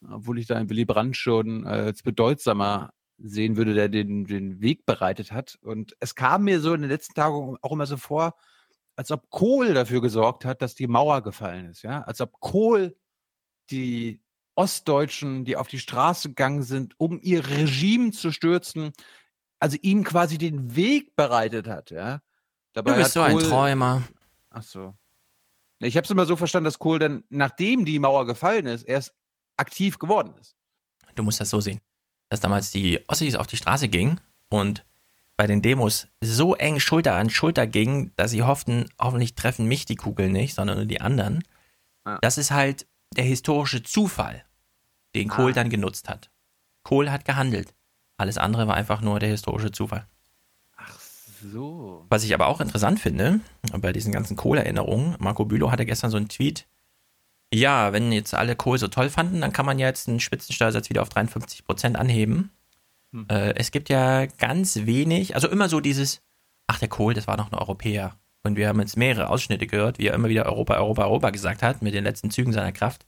obwohl 0.10 0.40
ich 0.40 0.48
da 0.48 0.56
einen 0.56 0.70
Willy 0.70 0.86
Brandt 0.86 1.18
schon 1.18 1.66
als 1.68 2.04
bedeutsamer 2.04 2.94
sehen 3.18 3.58
würde, 3.58 3.74
der 3.74 3.90
den, 3.90 4.26
den 4.26 4.62
Weg 4.62 4.86
bereitet 4.86 5.32
hat. 5.32 5.60
Und 5.62 5.96
es 6.00 6.16
kam 6.16 6.44
mir 6.44 6.60
so 6.60 6.74
in 6.74 6.82
den 6.82 6.90
letzten 6.90 7.14
Tagen 7.14 7.58
auch 7.62 7.72
immer 7.72 7.86
so 7.86 7.98
vor, 7.98 8.36
als 8.96 9.12
ob 9.12 9.30
Kohl 9.30 9.74
dafür 9.74 10.02
gesorgt 10.02 10.46
hat, 10.46 10.62
dass 10.62 10.76
die 10.76 10.88
Mauer 10.88 11.22
gefallen 11.22 11.68
ist, 11.68 11.84
ja, 11.84 12.02
als 12.02 12.22
ob 12.22 12.40
Kohl 12.40 12.96
die 13.70 14.23
Ostdeutschen, 14.56 15.46
die 15.46 15.58
auf 15.58 15.68
die 15.68 15.80
Straße 15.80 16.30
gegangen 16.30 16.64
sind, 16.64 16.94
um 17.00 17.20
ihr 17.22 17.48
Regime 17.48 18.12
zu 18.12 18.32
stürzen, 18.32 18.92
also 19.60 19.78
ihm 19.82 20.04
quasi 20.04 20.38
den 20.38 20.76
Weg 20.76 21.16
bereitet 21.16 21.68
hat, 21.68 21.92
ja. 21.92 22.22
Dabei 22.74 22.92
du 22.92 22.98
bist 22.98 23.14
so 23.14 23.22
Kohl, 23.22 23.30
ein 23.30 23.40
Träumer. 23.40 24.04
Ach 24.50 24.64
so. 24.64 24.94
Ich 25.80 25.96
habe 25.98 26.06
es 26.06 26.12
immer 26.12 26.26
so 26.26 26.36
verstanden, 26.36 26.66
dass 26.66 26.80
Kohl 26.80 27.00
dann, 27.00 27.24
nachdem 27.30 27.86
die 27.86 28.00
Mauer 28.00 28.26
gefallen 28.26 28.66
ist, 28.66 28.84
erst 28.84 29.14
aktiv 29.58 30.00
geworden 30.00 30.34
ist. 30.40 30.56
Du 31.16 31.24
musst 31.24 31.40
das 31.40 31.50
so 31.50 31.60
sehen, 31.60 31.80
dass 32.30 32.40
damals 32.40 32.72
die 32.72 33.00
Ossis 33.08 33.36
auf 33.36 33.48
die 33.48 33.58
Straße 33.58 33.90
gingen 33.90 34.20
und 34.50 34.86
bei 35.38 35.48
den 35.48 35.62
Demos 35.62 36.08
so 36.22 36.56
eng 36.56 36.80
Schulter 36.80 37.16
an 37.16 37.30
Schulter 37.30 37.68
gingen, 37.68 38.12
dass 38.16 38.32
sie 38.32 38.44
hofften, 38.44 38.86
hoffentlich 39.00 39.36
treffen 39.36 39.68
mich 39.68 39.86
die 39.86 39.96
Kugeln 39.96 40.32
nicht, 40.32 40.56
sondern 40.56 40.78
nur 40.78 40.86
die 40.86 41.02
anderen. 41.02 41.44
Ah. 42.06 42.20
Das 42.22 42.38
ist 42.38 42.52
halt 42.52 42.88
der 43.18 43.26
historische 43.26 43.84
Zufall, 43.84 44.44
den 45.16 45.30
Kohl 45.30 45.52
ah. 45.52 45.54
dann 45.54 45.70
genutzt 45.70 46.10
hat. 46.10 46.30
Kohl 46.84 47.12
hat 47.12 47.26
gehandelt. 47.26 47.74
Alles 48.18 48.38
andere 48.38 48.68
war 48.68 48.76
einfach 48.76 49.02
nur 49.02 49.20
der 49.20 49.30
historische 49.30 49.72
Zufall. 49.72 50.08
So. 51.52 52.06
Was 52.10 52.24
ich 52.24 52.34
aber 52.34 52.48
auch 52.48 52.62
interessant 52.62 53.00
finde, 53.00 53.42
bei 53.78 53.92
diesen 53.92 54.14
ganzen 54.14 54.38
Kohl-Erinnerungen, 54.38 55.16
Marco 55.20 55.46
Bülow 55.46 55.72
hatte 55.72 55.86
gestern 55.86 56.10
so 56.10 56.18
einen 56.18 56.30
Tweet. 56.30 56.68
Ja, 57.54 57.92
wenn 57.94 58.12
jetzt 58.12 58.34
alle 58.34 58.56
Kohl 58.56 58.78
so 58.78 58.88
toll 58.88 59.10
fanden, 59.10 59.42
dann 59.42 59.54
kann 59.54 59.66
man 59.66 59.78
ja 59.78 59.88
jetzt 59.88 60.08
einen 60.08 60.20
Spitzensteuersatz 60.20 60.90
wieder 60.90 61.02
auf 61.02 61.10
53 61.10 61.66
Prozent 61.66 61.98
anheben. 61.98 62.52
Hm. 63.12 63.26
Äh, 63.30 63.54
es 63.56 63.72
gibt 63.72 63.90
ja 63.90 64.26
ganz 64.26 64.86
wenig, 64.86 65.36
also 65.36 65.50
immer 65.50 65.70
so 65.70 65.80
dieses, 65.80 66.22
ach, 66.68 66.80
der 66.80 66.88
Kohl, 66.88 67.14
das 67.14 67.28
war 67.28 67.38
noch 67.38 67.52
ein 67.52 67.58
Europäer. 67.58 68.18
Und 68.44 68.58
wir 68.58 68.68
haben 68.68 68.80
jetzt 68.82 68.98
mehrere 68.98 69.30
Ausschnitte 69.30 69.68
gehört, 69.68 70.00
wie 70.00 70.08
er 70.08 70.14
immer 70.14 70.28
wieder 70.28 70.46
Europa, 70.46 70.76
Europa, 70.76 71.04
Europa 71.04 71.30
gesagt 71.30 71.64
hat, 71.64 71.82
mit 71.82 71.94
den 71.94 72.04
letzten 72.04 72.30
Zügen 72.30 72.52
seiner 72.52 72.74
Kraft. 72.74 73.06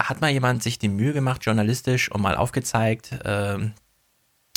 Hat 0.00 0.22
mal 0.22 0.30
jemand 0.30 0.62
sich 0.62 0.78
die 0.78 0.88
Mühe 0.88 1.12
gemacht, 1.12 1.44
journalistisch, 1.44 2.10
und 2.10 2.22
mal 2.22 2.34
aufgezeigt, 2.34 3.12
äh, 3.12 3.58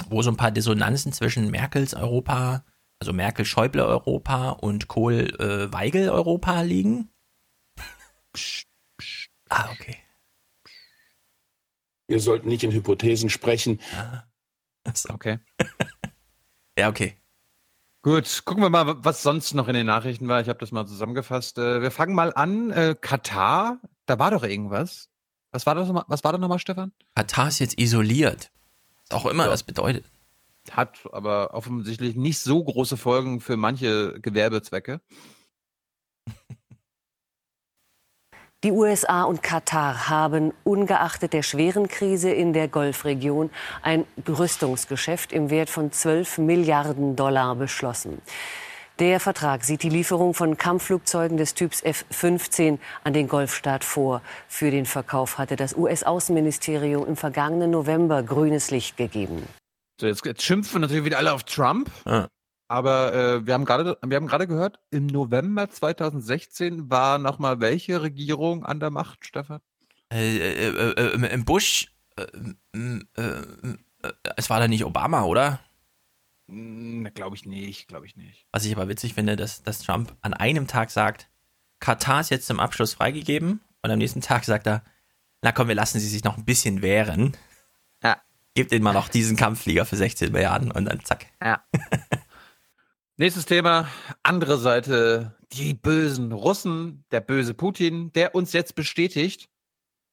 wo 0.09 0.21
so 0.21 0.31
ein 0.31 0.37
paar 0.37 0.51
Dissonanzen 0.51 1.11
zwischen 1.11 1.51
Merkels 1.51 1.93
Europa, 1.93 2.63
also 2.99 3.11
Merkel-Schäuble-Europa 3.11 4.51
und 4.51 4.87
Kohl-Weigel-Europa 4.87 6.61
liegen? 6.61 7.09
Psst, 8.33 8.67
psst, 8.97 9.29
ah, 9.49 9.69
okay. 9.71 9.97
Wir 12.07 12.21
sollten 12.21 12.47
nicht 12.47 12.63
in 12.63 12.71
Hypothesen 12.71 13.29
sprechen. 13.29 13.81
Ah, 13.93 14.23
okay. 15.09 15.39
ja, 16.79 16.87
okay. 16.87 17.17
Gut, 18.07 18.43
gucken 18.45 18.63
wir 18.63 18.69
mal, 18.69 19.03
was 19.03 19.21
sonst 19.21 19.53
noch 19.53 19.67
in 19.67 19.73
den 19.73 19.85
Nachrichten 19.85 20.29
war. 20.29 20.39
Ich 20.39 20.47
habe 20.47 20.59
das 20.59 20.71
mal 20.71 20.87
zusammengefasst. 20.87 21.57
Äh, 21.57 21.81
wir 21.81 21.91
fangen 21.91 22.15
mal 22.15 22.33
an. 22.33 22.71
Äh, 22.71 22.95
Katar, 22.95 23.81
da 24.05 24.17
war 24.17 24.31
doch 24.31 24.43
irgendwas. 24.43 25.09
Was 25.51 25.65
war 25.65 25.75
das 25.75 25.87
nochmal, 25.87 26.05
was 26.07 26.23
war 26.23 26.31
da 26.31 26.37
nochmal, 26.37 26.59
Stefan? 26.59 26.93
Katar 27.15 27.49
ist 27.49 27.59
jetzt 27.59 27.77
isoliert. 27.77 28.49
Was 29.09 29.19
auch 29.19 29.25
immer 29.25 29.43
ja. 29.43 29.49
das 29.49 29.63
bedeutet. 29.63 30.05
Hat 30.71 30.99
aber 31.11 31.53
offensichtlich 31.53 32.15
nicht 32.15 32.39
so 32.39 32.63
große 32.63 32.95
Folgen 32.95 33.41
für 33.41 33.57
manche 33.57 34.21
Gewerbezwecke. 34.21 35.01
Die 38.63 38.71
USA 38.71 39.21
und 39.21 39.43
Katar 39.43 40.09
haben 40.09 40.51
ungeachtet 40.63 41.33
der 41.33 41.43
schweren 41.43 41.87
Krise 41.87 42.31
in 42.31 42.53
der 42.53 42.67
Golfregion 42.67 43.51
ein 43.83 44.03
Rüstungsgeschäft 44.27 45.31
im 45.31 45.51
Wert 45.51 45.69
von 45.69 45.91
12 45.91 46.39
Milliarden 46.39 47.15
Dollar 47.15 47.55
beschlossen. 47.55 48.19
Der 48.97 49.19
Vertrag 49.19 49.63
sieht 49.63 49.83
die 49.83 49.89
Lieferung 49.89 50.33
von 50.33 50.57
Kampfflugzeugen 50.57 51.37
des 51.37 51.53
Typs 51.53 51.83
F-15 51.83 52.79
an 53.03 53.13
den 53.13 53.27
Golfstaat 53.27 53.83
vor. 53.83 54.23
Für 54.47 54.71
den 54.71 54.87
Verkauf 54.87 55.37
hatte 55.37 55.55
das 55.55 55.77
US-Außenministerium 55.77 57.05
im 57.05 57.15
vergangenen 57.15 57.69
November 57.69 58.23
grünes 58.23 58.71
Licht 58.71 58.97
gegeben. 58.97 59.47
So, 60.01 60.07
jetzt, 60.07 60.25
jetzt 60.25 60.41
schimpfen 60.41 60.81
natürlich 60.81 61.05
wieder 61.05 61.19
alle 61.19 61.31
auf 61.31 61.43
Trump. 61.43 61.91
Ah. 62.05 62.25
Aber 62.67 63.13
äh, 63.13 63.45
wir 63.45 63.53
haben 63.53 63.65
gerade, 63.65 63.97
wir 64.05 64.17
haben 64.17 64.27
gerade 64.27 64.47
gehört, 64.47 64.79
im 64.91 65.07
November 65.07 65.69
2016 65.69 66.89
war 66.89 67.17
noch 67.17 67.39
mal 67.39 67.59
welche 67.61 68.01
Regierung 68.01 68.65
an 68.65 68.79
der 68.79 68.89
Macht, 68.89 69.25
Stefan? 69.25 69.61
Äh, 70.11 70.37
äh, 70.37 70.91
äh, 70.91 71.33
äh 71.33 71.37
Bush. 71.37 71.93
Äh, 72.15 72.25
es 74.35 74.49
war 74.49 74.59
da 74.59 74.67
nicht 74.67 74.85
Obama, 74.85 75.23
oder? 75.23 75.59
Hm, 76.49 77.09
glaube 77.13 77.35
ich 77.35 77.45
nicht, 77.45 77.87
glaube 77.87 78.05
ich 78.05 78.15
nicht. 78.15 78.47
Was 78.51 78.65
ich 78.65 78.75
aber 78.75 78.87
witzig 78.87 79.13
finde, 79.13 79.35
dass, 79.35 79.63
dass 79.63 79.79
Trump 79.79 80.15
an 80.21 80.33
einem 80.33 80.67
Tag 80.67 80.91
sagt, 80.91 81.29
Katar 81.79 82.21
ist 82.21 82.31
jetzt 82.31 82.47
zum 82.47 82.59
Abschluss 82.59 82.93
freigegeben 82.93 83.61
und 83.81 83.91
am 83.91 83.97
nächsten 83.97 84.21
Tag 84.21 84.45
sagt 84.45 84.67
er, 84.67 84.83
na 85.41 85.51
komm, 85.51 85.67
wir 85.67 85.75
lassen 85.75 85.99
sie 85.99 86.07
sich 86.07 86.23
noch 86.23 86.37
ein 86.37 86.45
bisschen 86.45 86.81
wehren. 86.81 87.35
Ja. 88.03 88.21
Gebt 88.55 88.71
ihnen 88.71 88.83
mal 88.83 88.93
noch 88.93 89.09
diesen 89.09 89.37
Kampfflieger 89.37 89.85
für 89.85 89.97
16 89.97 90.31
Milliarden 90.31 90.71
und 90.71 90.85
dann 90.85 91.03
zack. 91.03 91.27
Ja. 91.41 91.63
Nächstes 93.19 93.47
Thema, 93.47 93.87
andere 94.21 94.59
Seite, 94.59 95.35
die 95.51 95.73
bösen 95.73 96.31
Russen, 96.31 97.03
der 97.11 97.19
böse 97.19 97.55
Putin, 97.55 98.11
der 98.13 98.35
uns 98.35 98.53
jetzt 98.53 98.75
bestätigt, 98.75 99.49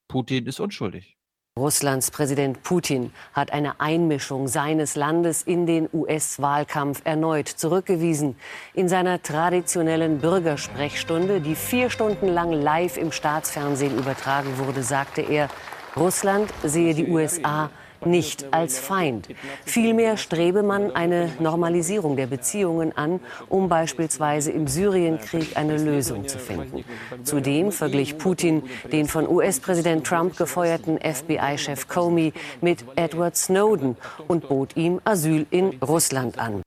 Putin 0.08 0.46
ist 0.46 0.58
unschuldig. 0.58 1.18
Russlands 1.58 2.10
Präsident 2.10 2.62
Putin 2.62 3.12
hat 3.34 3.52
eine 3.52 3.78
Einmischung 3.78 4.48
seines 4.48 4.96
Landes 4.96 5.42
in 5.42 5.66
den 5.66 5.86
US-Wahlkampf 5.92 7.02
erneut 7.04 7.46
zurückgewiesen. 7.46 8.36
In 8.72 8.88
seiner 8.88 9.20
traditionellen 9.20 10.20
Bürgersprechstunde, 10.20 11.42
die 11.42 11.56
vier 11.56 11.90
Stunden 11.90 12.28
lang 12.28 12.52
live 12.52 12.96
im 12.96 13.12
Staatsfernsehen 13.12 13.98
übertragen 13.98 14.56
wurde, 14.56 14.82
sagte 14.82 15.20
er, 15.20 15.50
Russland 15.94 16.50
sehe 16.62 16.94
die 16.94 17.08
USA 17.08 17.68
nicht 18.06 18.52
als 18.52 18.78
Feind. 18.78 19.28
Vielmehr 19.64 20.16
strebe 20.16 20.62
man 20.62 20.94
eine 20.94 21.32
Normalisierung 21.38 22.16
der 22.16 22.26
Beziehungen 22.26 22.96
an, 22.96 23.20
um 23.48 23.68
beispielsweise 23.68 24.50
im 24.50 24.68
Syrienkrieg 24.68 25.56
eine 25.56 25.76
Lösung 25.76 26.28
zu 26.28 26.38
finden. 26.38 26.84
Zudem 27.24 27.72
verglich 27.72 28.18
Putin 28.18 28.62
den 28.92 29.08
von 29.08 29.28
US-Präsident 29.28 30.06
Trump 30.06 30.36
gefeuerten 30.36 30.98
FBI-Chef 30.98 31.88
Comey 31.88 32.32
mit 32.60 32.84
Edward 32.96 33.36
Snowden 33.36 33.96
und 34.28 34.48
bot 34.48 34.76
ihm 34.76 35.00
Asyl 35.04 35.46
in 35.50 35.78
Russland 35.80 36.38
an. 36.38 36.62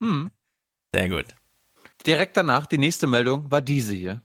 Hm. 0.00 0.30
Sehr 0.94 1.08
gut. 1.08 1.26
Direkt 2.06 2.36
danach, 2.36 2.66
die 2.66 2.78
nächste 2.78 3.06
Meldung 3.06 3.50
war 3.50 3.62
diese 3.62 3.94
hier. 3.94 4.20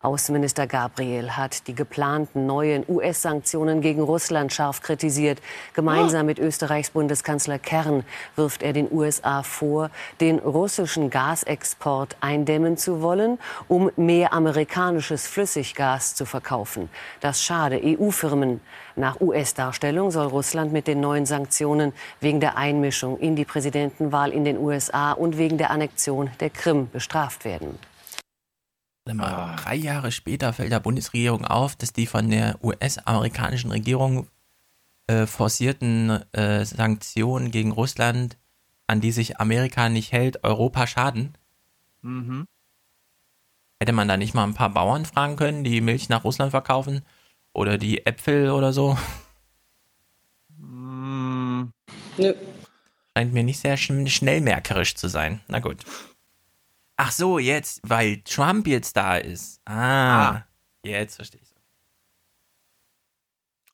Außenminister 0.00 0.68
Gabriel 0.68 1.32
hat 1.32 1.66
die 1.66 1.74
geplanten 1.74 2.46
neuen 2.46 2.84
US-Sanktionen 2.88 3.80
gegen 3.80 4.00
Russland 4.00 4.52
scharf 4.52 4.80
kritisiert. 4.80 5.40
Gemeinsam 5.74 6.26
mit 6.26 6.38
Österreichs 6.38 6.90
Bundeskanzler 6.90 7.58
Kern 7.58 8.04
wirft 8.36 8.62
er 8.62 8.72
den 8.72 8.92
USA 8.92 9.42
vor, 9.42 9.90
den 10.20 10.38
russischen 10.38 11.10
Gasexport 11.10 12.16
eindämmen 12.20 12.76
zu 12.76 13.02
wollen, 13.02 13.40
um 13.66 13.90
mehr 13.96 14.32
amerikanisches 14.34 15.26
Flüssiggas 15.26 16.14
zu 16.14 16.26
verkaufen. 16.26 16.88
Das 17.18 17.42
schade 17.42 17.80
EU-Firmen. 17.82 18.60
Nach 18.94 19.20
US-Darstellung 19.20 20.12
soll 20.12 20.28
Russland 20.28 20.72
mit 20.72 20.86
den 20.86 21.00
neuen 21.00 21.26
Sanktionen 21.26 21.92
wegen 22.20 22.38
der 22.38 22.56
Einmischung 22.56 23.18
in 23.18 23.34
die 23.34 23.44
Präsidentenwahl 23.44 24.30
in 24.30 24.44
den 24.44 24.58
USA 24.58 25.10
und 25.10 25.38
wegen 25.38 25.58
der 25.58 25.72
Annexion 25.72 26.30
der 26.38 26.50
Krim 26.50 26.88
bestraft 26.88 27.44
werden. 27.44 27.80
Ah. 29.20 29.56
Drei 29.56 29.74
Jahre 29.76 30.12
später 30.12 30.52
fällt 30.52 30.72
der 30.72 30.80
Bundesregierung 30.80 31.44
auf, 31.44 31.76
dass 31.76 31.92
die 31.92 32.06
von 32.06 32.30
der 32.30 32.62
US-amerikanischen 32.62 33.70
Regierung 33.70 34.26
äh, 35.06 35.26
forcierten 35.26 36.10
äh, 36.32 36.64
Sanktionen 36.64 37.50
gegen 37.50 37.72
Russland, 37.72 38.36
an 38.86 39.00
die 39.00 39.12
sich 39.12 39.40
Amerika 39.40 39.88
nicht 39.88 40.12
hält, 40.12 40.44
Europa 40.44 40.86
schaden. 40.86 41.34
Mhm. 42.02 42.46
Hätte 43.80 43.92
man 43.92 44.08
da 44.08 44.16
nicht 44.16 44.34
mal 44.34 44.44
ein 44.44 44.54
paar 44.54 44.70
Bauern 44.70 45.04
fragen 45.04 45.36
können, 45.36 45.64
die 45.64 45.80
Milch 45.80 46.08
nach 46.08 46.24
Russland 46.24 46.50
verkaufen? 46.50 47.02
Oder 47.52 47.78
die 47.78 48.06
Äpfel 48.06 48.50
oder 48.50 48.72
so? 48.72 48.98
Mm. 50.56 51.70
Nö. 52.18 52.34
Scheint 53.16 53.32
mir 53.32 53.44
nicht 53.44 53.60
sehr 53.60 53.76
sch 53.76 53.92
schnellmerkerisch 54.06 54.94
zu 54.96 55.08
sein. 55.08 55.40
Na 55.48 55.60
gut. 55.60 55.84
Ach 57.00 57.12
so, 57.12 57.38
jetzt, 57.38 57.80
weil 57.84 58.22
Trump 58.22 58.66
jetzt 58.66 58.96
da 58.96 59.18
ist. 59.18 59.60
Ah, 59.64 60.30
ah. 60.30 60.46
jetzt 60.82 61.14
verstehe 61.14 61.40
ich. 61.40 61.54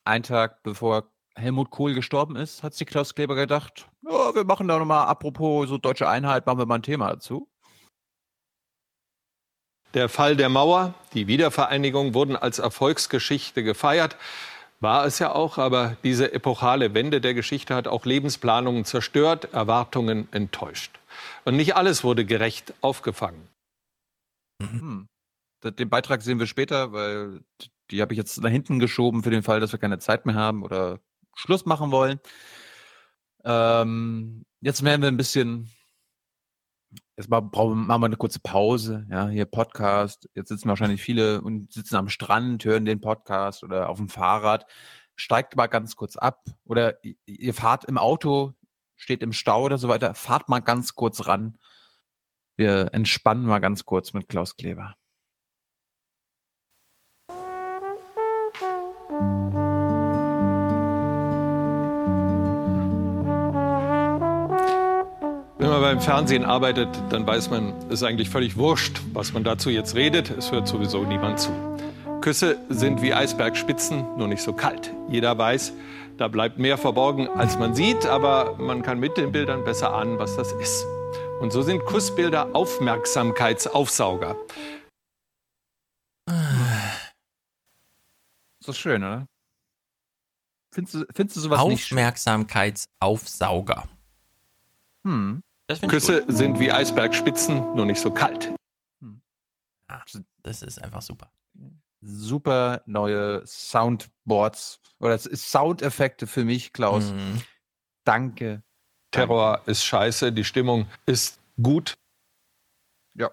Ein 0.03 0.21
Tag 0.21 0.61
bevor 0.61 1.11
Helmut 1.35 1.71
Kohl 1.71 1.95
gestorben 1.95 2.35
ist, 2.35 2.61
hat 2.61 2.75
sich 2.75 2.85
Klaus 2.85 3.15
Kleber 3.15 3.33
gedacht, 3.33 3.89
oh, 4.05 4.35
wir 4.35 4.45
machen 4.45 4.67
da 4.67 4.77
nochmal, 4.77 5.07
apropos 5.07 5.67
so 5.67 5.79
deutsche 5.79 6.07
Einheit, 6.07 6.45
machen 6.45 6.59
wir 6.59 6.67
mal 6.67 6.75
ein 6.75 6.83
Thema 6.83 7.09
dazu. 7.09 7.49
Der 9.95 10.07
Fall 10.07 10.35
der 10.35 10.49
Mauer, 10.49 10.93
die 11.13 11.25
Wiedervereinigung 11.25 12.13
wurden 12.13 12.35
als 12.35 12.59
Erfolgsgeschichte 12.59 13.63
gefeiert. 13.63 14.17
War 14.81 15.05
es 15.05 15.17
ja 15.17 15.33
auch, 15.33 15.57
aber 15.57 15.97
diese 16.03 16.31
epochale 16.31 16.93
Wende 16.93 17.21
der 17.21 17.33
Geschichte 17.33 17.73
hat 17.73 17.87
auch 17.87 18.05
Lebensplanungen 18.05 18.85
zerstört, 18.85 19.51
Erwartungen 19.51 20.27
enttäuscht. 20.31 20.99
Und 21.45 21.55
nicht 21.55 21.75
alles 21.75 22.03
wurde 22.03 22.25
gerecht 22.25 22.73
aufgefangen. 22.81 23.47
Mhm. 24.59 25.07
Den 25.63 25.89
Beitrag 25.89 26.21
sehen 26.21 26.39
wir 26.39 26.47
später, 26.47 26.91
weil 26.91 27.41
die 27.91 28.01
habe 28.01 28.13
ich 28.13 28.17
jetzt 28.17 28.41
nach 28.41 28.49
hinten 28.49 28.79
geschoben 28.79 29.23
für 29.23 29.29
den 29.29 29.43
Fall, 29.43 29.59
dass 29.59 29.71
wir 29.71 29.79
keine 29.79 29.99
Zeit 29.99 30.25
mehr 30.25 30.35
haben 30.35 30.63
oder 30.63 30.99
Schluss 31.35 31.65
machen 31.65 31.91
wollen. 31.91 32.19
Ähm, 33.43 34.45
jetzt 34.61 34.83
werden 34.83 35.01
wir 35.01 35.07
ein 35.07 35.17
bisschen, 35.17 35.69
jetzt 37.15 37.29
machen 37.29 37.51
wir 37.87 38.05
eine 38.05 38.17
kurze 38.17 38.39
Pause, 38.39 39.05
ja, 39.09 39.27
hier 39.27 39.45
Podcast. 39.45 40.29
Jetzt 40.33 40.49
sitzen 40.49 40.69
wahrscheinlich 40.69 41.01
viele 41.01 41.41
und 41.41 41.71
sitzen 41.71 41.95
am 41.95 42.09
Strand, 42.09 42.65
hören 42.65 42.85
den 42.85 43.01
Podcast 43.01 43.63
oder 43.63 43.89
auf 43.89 43.97
dem 43.97 44.09
Fahrrad. 44.09 44.65
Steigt 45.15 45.55
mal 45.55 45.67
ganz 45.67 45.95
kurz 45.95 46.15
ab 46.15 46.45
oder 46.65 46.97
ihr 47.25 47.53
fahrt 47.53 47.85
im 47.85 47.97
Auto, 47.97 48.53
steht 48.95 49.21
im 49.21 49.33
Stau 49.33 49.63
oder 49.63 49.77
so 49.77 49.87
weiter, 49.87 50.13
fahrt 50.13 50.49
mal 50.49 50.59
ganz 50.59 50.95
kurz 50.95 51.27
ran. 51.27 51.57
Wir 52.57 52.93
entspannen 52.93 53.45
mal 53.45 53.59
ganz 53.59 53.85
kurz 53.85 54.13
mit 54.13 54.29
Klaus 54.29 54.55
Kleber. 54.55 54.95
Wenn 65.57 65.69
man 65.69 65.81
beim 65.81 65.99
Fernsehen 65.99 66.45
arbeitet, 66.45 66.89
dann 67.09 67.25
weiß 67.25 67.49
man, 67.49 67.73
es 67.87 68.01
ist 68.01 68.03
eigentlich 68.03 68.29
völlig 68.29 68.55
wurscht, 68.55 69.01
was 69.13 69.33
man 69.33 69.43
dazu 69.43 69.69
jetzt 69.69 69.95
redet. 69.95 70.29
Es 70.29 70.51
hört 70.51 70.67
sowieso 70.67 71.03
niemand 71.03 71.39
zu. 71.39 71.51
Küsse 72.21 72.57
sind 72.69 73.01
wie 73.01 73.13
Eisbergspitzen, 73.13 74.17
nur 74.17 74.27
nicht 74.27 74.41
so 74.41 74.53
kalt. 74.53 74.93
Jeder 75.09 75.37
weiß, 75.37 75.73
da 76.17 76.27
bleibt 76.27 76.57
mehr 76.57 76.77
verborgen, 76.77 77.27
als 77.27 77.57
man 77.57 77.73
sieht, 77.75 78.05
aber 78.05 78.55
man 78.57 78.81
kann 78.81 78.99
mit 78.99 79.15
den 79.17 79.31
Bildern 79.31 79.63
besser 79.63 79.93
ahnen, 79.93 80.19
was 80.19 80.35
das 80.35 80.51
ist. 80.53 80.85
Und 81.41 81.51
so 81.51 81.61
sind 81.61 81.85
Kussbilder 81.85 82.55
Aufmerksamkeitsaufsauger. 82.55 84.35
So 88.59 88.73
schön, 88.73 89.03
oder? 89.03 89.27
Findest 90.71 90.95
du, 90.95 91.05
findest 91.13 91.37
du 91.37 91.41
sowas 91.41 91.59
Aufmerksamkeitsaufsauger. 91.59 93.87
Hm. 95.03 95.43
Küsse 95.87 96.23
sind 96.27 96.59
wie 96.59 96.71
Eisbergspitzen, 96.71 97.75
nur 97.75 97.85
nicht 97.85 97.99
so 97.99 98.11
kalt. 98.11 98.53
Hm. 99.01 99.21
Ah, 99.87 100.03
das 100.43 100.61
ist 100.61 100.81
einfach 100.81 101.01
super 101.01 101.29
super 102.05 102.81
neue 102.85 103.45
Soundboards 103.45 104.79
oder 104.99 105.17
Soundeffekte 105.17 106.27
für 106.27 106.45
mich, 106.45 106.71
Klaus. 106.73 107.11
Mhm. 107.11 107.41
Danke. 108.03 108.63
Terror 109.11 109.61
ist 109.65 109.83
scheiße, 109.83 110.31
die 110.31 110.43
Stimmung 110.43 110.87
ist 111.05 111.39
gut. 111.61 111.95
Ja. 113.15 113.31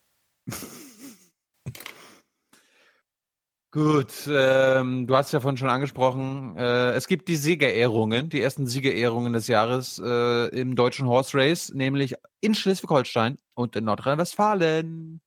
Gut, 3.75 4.13
ähm, 4.29 5.07
du 5.07 5.17
hast 5.17 5.33
ja 5.33 5.41
vorhin 5.41 5.57
schon 5.57 5.71
angesprochen, 5.71 6.59
äh, 6.59 6.91
es 6.91 7.07
gibt 7.07 7.27
die 7.29 7.37
Siegerehrungen, 7.37 8.29
die 8.29 8.43
ersten 8.43 8.67
Siegerehrungen 8.67 9.33
des 9.33 9.47
Jahres 9.47 9.99
äh, 9.99 10.49
im 10.49 10.77
deutschen 10.77 11.07
Horse 11.07 11.37
Race, 11.37 11.73
nämlich 11.73 12.15
in 12.43 12.55
Schleswig-Holstein 12.55 13.39
und 13.55 13.75
in 13.75 13.85
Nordrhein-Westfalen. 13.85 15.23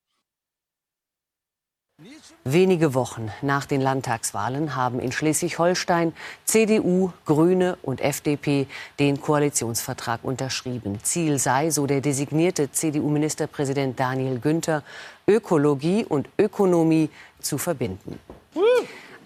Wenige 2.44 2.94
Wochen 2.94 3.32
nach 3.42 3.66
den 3.66 3.80
Landtagswahlen 3.80 4.76
haben 4.76 5.00
in 5.00 5.14
Schleswig-Holstein 5.14 6.14
CDU, 6.44 7.12
Grüne 7.26 7.78
und 7.82 8.02
FDP 8.02 8.68
den 9.00 9.22
Koalitionsvertrag 9.22 10.20
unterschrieben. 10.24 11.00
Ziel 11.04 11.40
sei, 11.40 11.72
so 11.72 11.88
der 11.88 12.02
designierte 12.02 12.70
CDU-Ministerpräsident 12.70 13.98
Daniel 13.98 14.40
Günther, 14.40 14.84
Ökologie 15.26 16.04
und 16.04 16.28
Ökonomie 16.38 17.10
zu 17.40 17.58
verbinden. 17.58 18.20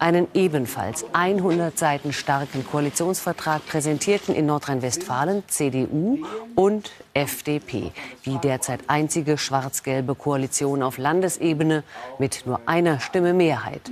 Einen 0.00 0.28
ebenfalls 0.32 1.04
100 1.12 1.78
Seiten 1.78 2.14
starken 2.14 2.64
Koalitionsvertrag 2.64 3.66
präsentierten 3.66 4.34
in 4.34 4.46
Nordrhein-Westfalen 4.46 5.46
CDU 5.46 6.26
und 6.56 6.90
FDP, 7.12 7.92
die 8.24 8.38
derzeit 8.38 8.88
einzige 8.88 9.36
schwarz-gelbe 9.36 10.14
Koalition 10.14 10.82
auf 10.82 10.96
Landesebene 10.96 11.84
mit 12.18 12.46
nur 12.46 12.66
einer 12.66 12.98
Stimme 12.98 13.34
Mehrheit. 13.34 13.90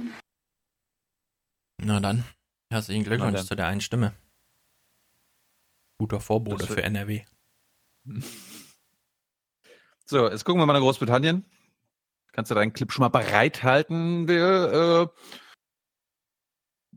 Na 1.77 2.01
dann, 2.01 2.25
herzlichen 2.70 3.05
Glückwunsch 3.05 3.43
zu 3.43 3.55
der 3.55 3.67
einen 3.67 3.83
Stimme. 3.83 4.15
Guter 5.99 6.20
Vorbote 6.20 6.67
für 6.67 6.83
NRW. 6.83 7.23
So, 10.11 10.27
jetzt 10.27 10.47
gucken 10.47 10.62
wir 10.62 10.65
mal 10.65 10.73
nach 10.73 10.81
Großbritannien. 10.81 11.45
Kannst 12.33 12.51
du 12.51 12.55
deinen 12.55 12.73
Clip 12.73 12.91
schon 12.91 13.03
mal 13.03 13.11
bereithalten? 13.11 14.27
Wir 14.27 15.11
äh, 15.12 15.20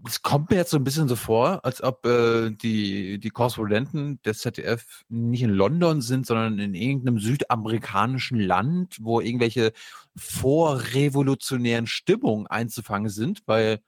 es 0.07 0.21
kommt 0.21 0.49
mir 0.49 0.57
jetzt 0.57 0.71
so 0.71 0.77
ein 0.77 0.83
bisschen 0.83 1.07
so 1.07 1.15
vor, 1.15 1.63
als 1.63 1.81
ob 1.83 2.05
äh, 2.05 2.49
die, 2.51 3.19
die 3.19 3.29
Korrespondenten 3.29 4.21
des 4.23 4.39
ZDF 4.39 5.03
nicht 5.09 5.43
in 5.43 5.51
London 5.51 6.01
sind, 6.01 6.25
sondern 6.25 6.59
in 6.59 6.73
irgendeinem 6.73 7.19
südamerikanischen 7.19 8.39
Land, 8.39 8.97
wo 9.01 9.21
irgendwelche 9.21 9.73
vorrevolutionären 10.15 11.87
Stimmungen 11.87 12.47
einzufangen 12.47 13.09
sind, 13.09 13.41
weil 13.45 13.79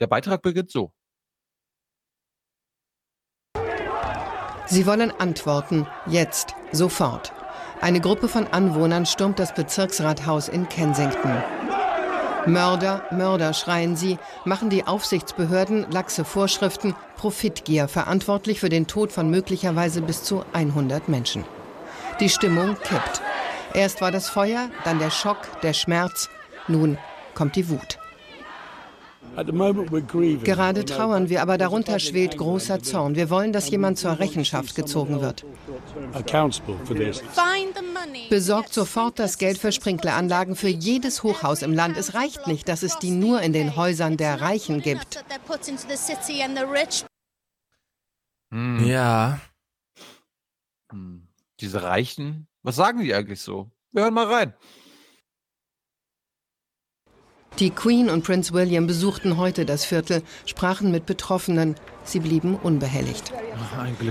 der 0.00 0.06
Beitrag 0.06 0.42
beginnt 0.42 0.70
so. 0.70 0.92
Sie 4.66 4.86
wollen 4.86 5.10
Antworten, 5.10 5.86
jetzt, 6.06 6.54
sofort. 6.72 7.32
Eine 7.80 8.00
Gruppe 8.00 8.28
von 8.28 8.46
Anwohnern 8.46 9.06
stürmt 9.06 9.38
das 9.38 9.54
Bezirksrathaus 9.54 10.48
in 10.48 10.68
Kensington. 10.68 11.42
Mörder, 12.46 13.04
Mörder, 13.12 13.54
schreien 13.54 13.94
sie, 13.94 14.18
machen 14.44 14.68
die 14.68 14.86
Aufsichtsbehörden 14.86 15.86
laxe 15.92 16.24
Vorschriften, 16.24 16.96
Profitgier 17.16 17.86
verantwortlich 17.86 18.58
für 18.58 18.68
den 18.68 18.88
Tod 18.88 19.12
von 19.12 19.30
möglicherweise 19.30 20.02
bis 20.02 20.24
zu 20.24 20.44
100 20.52 21.08
Menschen. 21.08 21.44
Die 22.18 22.28
Stimmung 22.28 22.76
kippt. 22.82 23.22
Erst 23.74 24.00
war 24.00 24.10
das 24.10 24.28
Feuer, 24.28 24.70
dann 24.84 24.98
der 24.98 25.10
Schock, 25.10 25.38
der 25.62 25.72
Schmerz, 25.72 26.28
nun 26.66 26.98
kommt 27.34 27.54
die 27.54 27.68
Wut. 27.68 27.98
Gerade 30.44 30.84
trauern 30.84 31.28
wir, 31.28 31.42
aber 31.42 31.58
darunter 31.58 31.98
schwelt 31.98 32.36
großer 32.36 32.82
Zorn. 32.82 33.16
Wir 33.16 33.30
wollen, 33.30 33.52
dass 33.52 33.70
jemand 33.70 33.98
zur 33.98 34.18
Rechenschaft 34.18 34.74
gezogen 34.74 35.20
wird. 35.20 35.44
Besorgt 38.28 38.74
sofort 38.74 39.18
das 39.18 39.38
Geld 39.38 39.58
für 39.58 39.72
Sprinkleranlagen 39.72 40.54
für 40.54 40.68
jedes 40.68 41.22
Hochhaus 41.22 41.62
im 41.62 41.72
Land. 41.72 41.96
Es 41.96 42.14
reicht 42.14 42.46
nicht, 42.46 42.68
dass 42.68 42.82
es 42.82 42.98
die 42.98 43.10
nur 43.10 43.40
in 43.40 43.52
den 43.52 43.76
Häusern 43.76 44.16
der 44.16 44.40
Reichen 44.40 44.82
gibt. 44.82 45.24
Hm. 48.50 48.84
Ja. 48.84 49.40
Hm. 50.90 51.26
Diese 51.60 51.82
Reichen, 51.82 52.48
was 52.62 52.76
sagen 52.76 53.00
die 53.00 53.14
eigentlich 53.14 53.40
so? 53.40 53.70
Wir 53.92 54.02
hören 54.02 54.14
mal 54.14 54.26
rein. 54.26 54.54
Die 57.58 57.70
Queen 57.70 58.08
und 58.08 58.24
Prince 58.24 58.52
William 58.54 58.86
besuchten 58.86 59.36
heute 59.36 59.66
das 59.66 59.84
Viertel, 59.84 60.22
sprachen 60.46 60.90
mit 60.90 61.04
Betroffenen. 61.06 61.76
Sie 62.02 62.18
blieben 62.18 62.56
unbehelligt. 62.56 63.32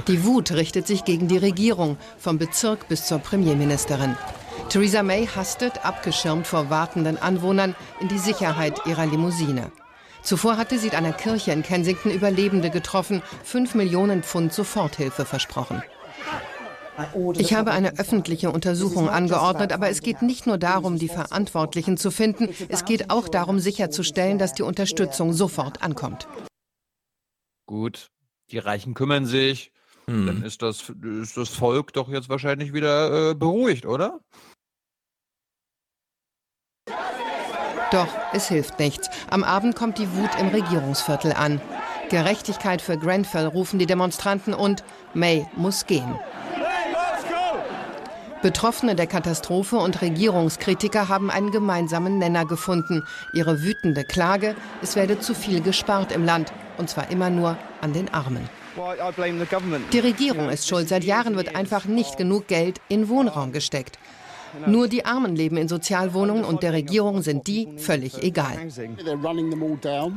Die 0.08 0.24
Wut 0.24 0.52
richtet 0.52 0.86
sich 0.86 1.06
gegen 1.06 1.28
die 1.28 1.38
Regierung, 1.38 1.98
vom 2.20 2.38
Bezirk 2.38 2.88
bis 2.88 3.08
zur 3.08 3.18
Premierministerin. 3.20 4.16
Theresa 4.70 5.04
May 5.04 5.28
hastet, 5.28 5.84
abgeschirmt 5.84 6.46
vor 6.48 6.70
wartenden 6.70 7.18
Anwohnern, 7.18 7.76
in 8.00 8.08
die 8.08 8.20
Sicherheit 8.20 8.80
ihrer 8.86 9.08
Limousine. 9.08 9.72
Zuvor 10.22 10.58
hatte 10.58 10.78
sie 10.78 10.90
in 10.90 10.96
einer 10.96 11.14
Kirche 11.14 11.52
in 11.52 11.64
Kensington 11.64 12.12
Überlebende 12.12 12.70
getroffen, 12.70 13.24
fünf 13.44 13.74
Millionen 13.74 14.22
Pfund 14.22 14.54
Soforthilfe 14.54 15.26
versprochen. 15.26 15.82
Ich 17.38 17.54
habe 17.54 17.72
eine 17.72 17.98
öffentliche 17.98 18.52
Untersuchung 18.52 19.10
angeordnet, 19.10 19.72
aber 19.72 19.90
es 19.90 20.02
geht 20.02 20.22
nicht 20.22 20.46
nur 20.46 20.58
darum, 20.58 21.00
die 21.00 21.08
Verantwortlichen 21.08 21.98
zu 21.98 22.12
finden, 22.12 22.50
es 22.70 22.86
geht 22.86 23.10
auch 23.10 23.30
darum, 23.30 23.60
sicherzustellen, 23.60 24.38
dass 24.38 24.54
die 24.54 24.64
Unterstützung 24.64 25.34
sofort 25.34 25.82
ankommt. 25.82 26.28
Gut, 27.66 28.08
die 28.52 28.58
Reichen 28.58 28.94
kümmern 28.94 29.26
sich, 29.26 29.72
hm. 30.08 30.26
dann 30.28 30.44
ist 30.44 30.62
das, 30.62 30.92
ist 31.22 31.38
das 31.38 31.50
Volk 31.50 31.94
doch 31.94 32.10
jetzt 32.10 32.30
wahrscheinlich 32.30 32.74
wieder 32.74 33.32
äh, 33.32 33.36
beruhigt, 33.36 33.86
oder? 33.86 34.20
Doch 37.92 38.08
es 38.34 38.48
hilft 38.48 38.80
nichts. 38.80 39.10
Am 39.30 39.44
Abend 39.44 39.76
kommt 39.76 39.98
die 39.98 40.10
Wut 40.14 40.30
im 40.40 40.48
Regierungsviertel 40.48 41.34
an. 41.34 41.62
Gerechtigkeit 42.10 42.82
für 42.82 42.98
Grenfell 42.98 43.48
rufen 43.48 43.80
die 43.80 43.86
Demonstranten 43.86 44.54
und 44.54 44.84
May 45.14 45.46
muss 45.56 45.86
gehen. 45.86 46.20
Betroffene 48.42 48.96
der 48.96 49.06
Katastrophe 49.06 49.76
und 49.76 50.02
Regierungskritiker 50.02 51.10
haben 51.10 51.30
einen 51.30 51.52
gemeinsamen 51.52 52.18
Nenner 52.18 52.46
gefunden. 52.46 53.04
Ihre 53.34 53.62
wütende 53.62 54.04
Klage, 54.04 54.56
es 54.82 54.96
werde 54.96 55.20
zu 55.20 55.36
viel 55.36 55.62
gespart 55.62 56.12
im 56.12 56.26
Land, 56.26 56.52
und 56.80 56.90
zwar 56.90 57.12
immer 57.12 57.30
nur 57.30 57.56
an 57.82 57.94
den 57.94 58.12
Armen. 58.12 58.50
Die 59.94 60.00
Regierung 60.00 60.50
ist 60.50 60.68
schuld. 60.68 60.90
Seit 60.90 61.04
Jahren 61.04 61.36
wird 61.36 61.56
einfach 61.56 61.86
nicht 61.86 62.18
genug 62.18 62.48
Geld 62.48 62.82
in 62.88 63.10
Wohnraum 63.10 63.52
gesteckt. 63.52 64.00
Nur 64.66 64.88
die 64.88 65.06
Armen 65.06 65.36
leben 65.36 65.58
in 65.58 65.68
Sozialwohnungen 65.68 66.44
und 66.44 66.64
der 66.64 66.74
Regierung 66.74 67.22
sind 67.22 67.48
die 67.48 67.68
völlig 67.78 68.22
egal. 68.24 68.58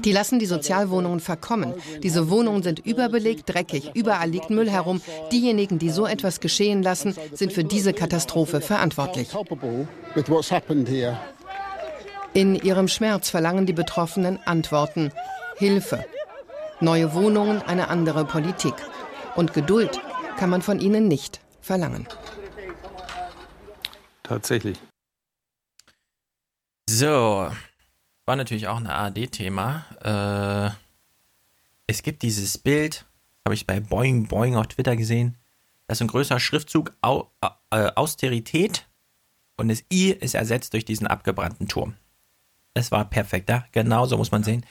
Die 0.04 0.12
lassen 0.12 0.38
die 0.38 0.46
Sozialwohnungen 0.46 1.20
verkommen. 1.20 1.74
Diese 2.02 2.30
Wohnungen 2.30 2.62
sind 2.62 2.80
überbelegt, 2.80 3.52
dreckig, 3.52 3.92
überall 3.94 4.28
liegt 4.28 4.50
Müll 4.50 4.70
herum. 4.70 5.00
Diejenigen, 5.32 5.78
die 5.78 5.90
so 5.90 6.06
etwas 6.06 6.40
geschehen 6.40 6.82
lassen, 6.82 7.14
sind 7.32 7.52
für 7.52 7.64
diese 7.64 7.92
Katastrophe 7.92 8.60
verantwortlich. 8.60 9.28
In 12.32 12.56
ihrem 12.56 12.88
Schmerz 12.88 13.30
verlangen 13.30 13.66
die 13.66 13.72
Betroffenen 13.72 14.38
Antworten, 14.44 15.12
Hilfe, 15.56 16.04
neue 16.80 17.14
Wohnungen, 17.14 17.62
eine 17.62 17.88
andere 17.88 18.24
Politik. 18.24 18.74
Und 19.36 19.52
Geduld 19.52 20.00
kann 20.36 20.50
man 20.50 20.62
von 20.62 20.80
ihnen 20.80 21.06
nicht 21.06 21.40
verlangen. 21.60 22.06
Tatsächlich. 24.24 24.78
So, 26.88 27.50
war 28.26 28.36
natürlich 28.36 28.66
auch 28.66 28.78
ein 28.78 28.86
ARD-Thema. 28.86 29.84
Äh, 30.02 30.84
es 31.86 32.02
gibt 32.02 32.22
dieses 32.22 32.58
Bild, 32.58 33.04
habe 33.44 33.54
ich 33.54 33.66
bei 33.66 33.80
Boing 33.80 34.26
Boing 34.26 34.56
auf 34.56 34.66
Twitter 34.68 34.96
gesehen. 34.96 35.36
Das 35.86 35.98
ist 35.98 36.02
ein 36.02 36.08
größer 36.08 36.40
Schriftzug 36.40 36.92
Au, 37.02 37.30
äh, 37.70 37.90
Austerität 37.94 38.88
und 39.56 39.68
das 39.68 39.84
I 39.92 40.10
ist 40.12 40.34
ersetzt 40.34 40.72
durch 40.72 40.86
diesen 40.86 41.06
abgebrannten 41.06 41.68
Turm. 41.68 41.94
Es 42.72 42.90
war 42.90 43.04
perfekt, 43.04 43.50
ja? 43.50 43.66
genau 43.72 44.06
so 44.06 44.16
muss 44.16 44.32
man 44.32 44.42
sehen. 44.42 44.64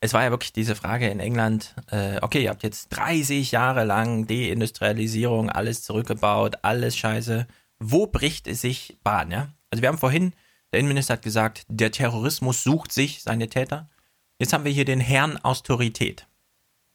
Es 0.00 0.14
war 0.14 0.22
ja 0.22 0.30
wirklich 0.30 0.52
diese 0.52 0.76
Frage 0.76 1.08
in 1.08 1.20
England, 1.20 1.74
äh, 1.90 2.18
okay, 2.22 2.44
ihr 2.44 2.50
habt 2.50 2.62
jetzt 2.62 2.88
30 2.90 3.50
Jahre 3.50 3.84
lang 3.84 4.26
Deindustrialisierung, 4.26 5.50
alles 5.50 5.82
zurückgebaut, 5.82 6.56
alles 6.62 6.96
scheiße 6.96 7.46
wo 7.82 8.06
bricht 8.06 8.46
es 8.46 8.60
sich 8.60 8.98
Bahn, 9.02 9.30
ja? 9.30 9.52
Also 9.70 9.82
wir 9.82 9.88
haben 9.88 9.98
vorhin, 9.98 10.32
der 10.72 10.80
Innenminister 10.80 11.14
hat 11.14 11.22
gesagt, 11.22 11.64
der 11.68 11.90
Terrorismus 11.90 12.62
sucht 12.62 12.92
sich 12.92 13.22
seine 13.22 13.48
Täter. 13.48 13.90
Jetzt 14.38 14.52
haben 14.52 14.64
wir 14.64 14.72
hier 14.72 14.84
den 14.84 15.00
Herrn 15.00 15.36
Autorität. 15.38 16.26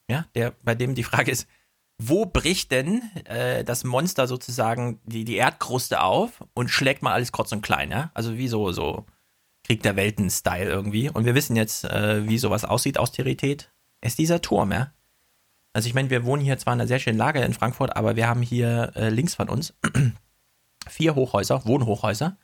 Ja, 0.09 0.25
der, 0.35 0.53
bei 0.63 0.75
dem 0.75 0.95
die 0.95 1.03
Frage 1.03 1.31
ist, 1.31 1.47
wo 1.97 2.25
bricht 2.25 2.71
denn 2.71 3.01
äh, 3.25 3.63
das 3.63 3.83
Monster 3.83 4.27
sozusagen 4.27 4.99
die, 5.03 5.25
die 5.25 5.35
Erdkruste 5.35 6.01
auf 6.01 6.43
und 6.53 6.69
schlägt 6.69 7.01
mal 7.01 7.13
alles 7.13 7.31
kurz 7.31 7.51
und 7.51 7.61
klein, 7.61 7.91
ja? 7.91 8.11
Also 8.13 8.37
wie 8.37 8.47
so, 8.47 8.71
so 8.71 9.05
Krieg 9.63 9.83
der 9.83 9.95
Welten-Style 9.95 10.69
irgendwie. 10.69 11.09
Und 11.09 11.25
wir 11.25 11.35
wissen 11.35 11.55
jetzt, 11.55 11.83
äh, 11.83 12.27
wie 12.27 12.37
sowas 12.37 12.63
aussieht, 12.63 12.97
Austerität. 12.97 13.71
Ist 13.99 14.19
dieser 14.19 14.41
Turm, 14.41 14.71
ja? 14.71 14.93
Also 15.73 15.87
ich 15.87 15.95
meine, 15.95 16.09
wir 16.09 16.23
wohnen 16.23 16.43
hier 16.43 16.57
zwar 16.57 16.73
in 16.73 16.79
einer 16.79 16.87
sehr 16.87 16.99
schönen 16.99 17.17
Lage 17.17 17.41
in 17.41 17.53
Frankfurt, 17.53 17.95
aber 17.95 18.15
wir 18.15 18.27
haben 18.27 18.41
hier 18.41 18.93
äh, 18.95 19.09
links 19.09 19.35
von 19.35 19.49
uns 19.49 19.73
vier 20.89 21.15
Hochhäuser, 21.15 21.65
Wohnhochhäuser, 21.65 22.37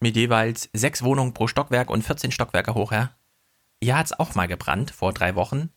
mit 0.00 0.16
jeweils 0.16 0.70
sechs 0.72 1.02
Wohnungen 1.02 1.34
pro 1.34 1.46
Stockwerk 1.46 1.90
und 1.90 2.02
14 2.02 2.30
Stockwerke 2.30 2.74
hoch, 2.74 2.92
ja. 2.92 3.10
Hier 3.82 3.96
hat 3.96 4.06
es 4.06 4.18
auch 4.18 4.34
mal 4.34 4.48
gebrannt, 4.48 4.90
vor 4.90 5.12
drei 5.12 5.34
Wochen. 5.34 5.70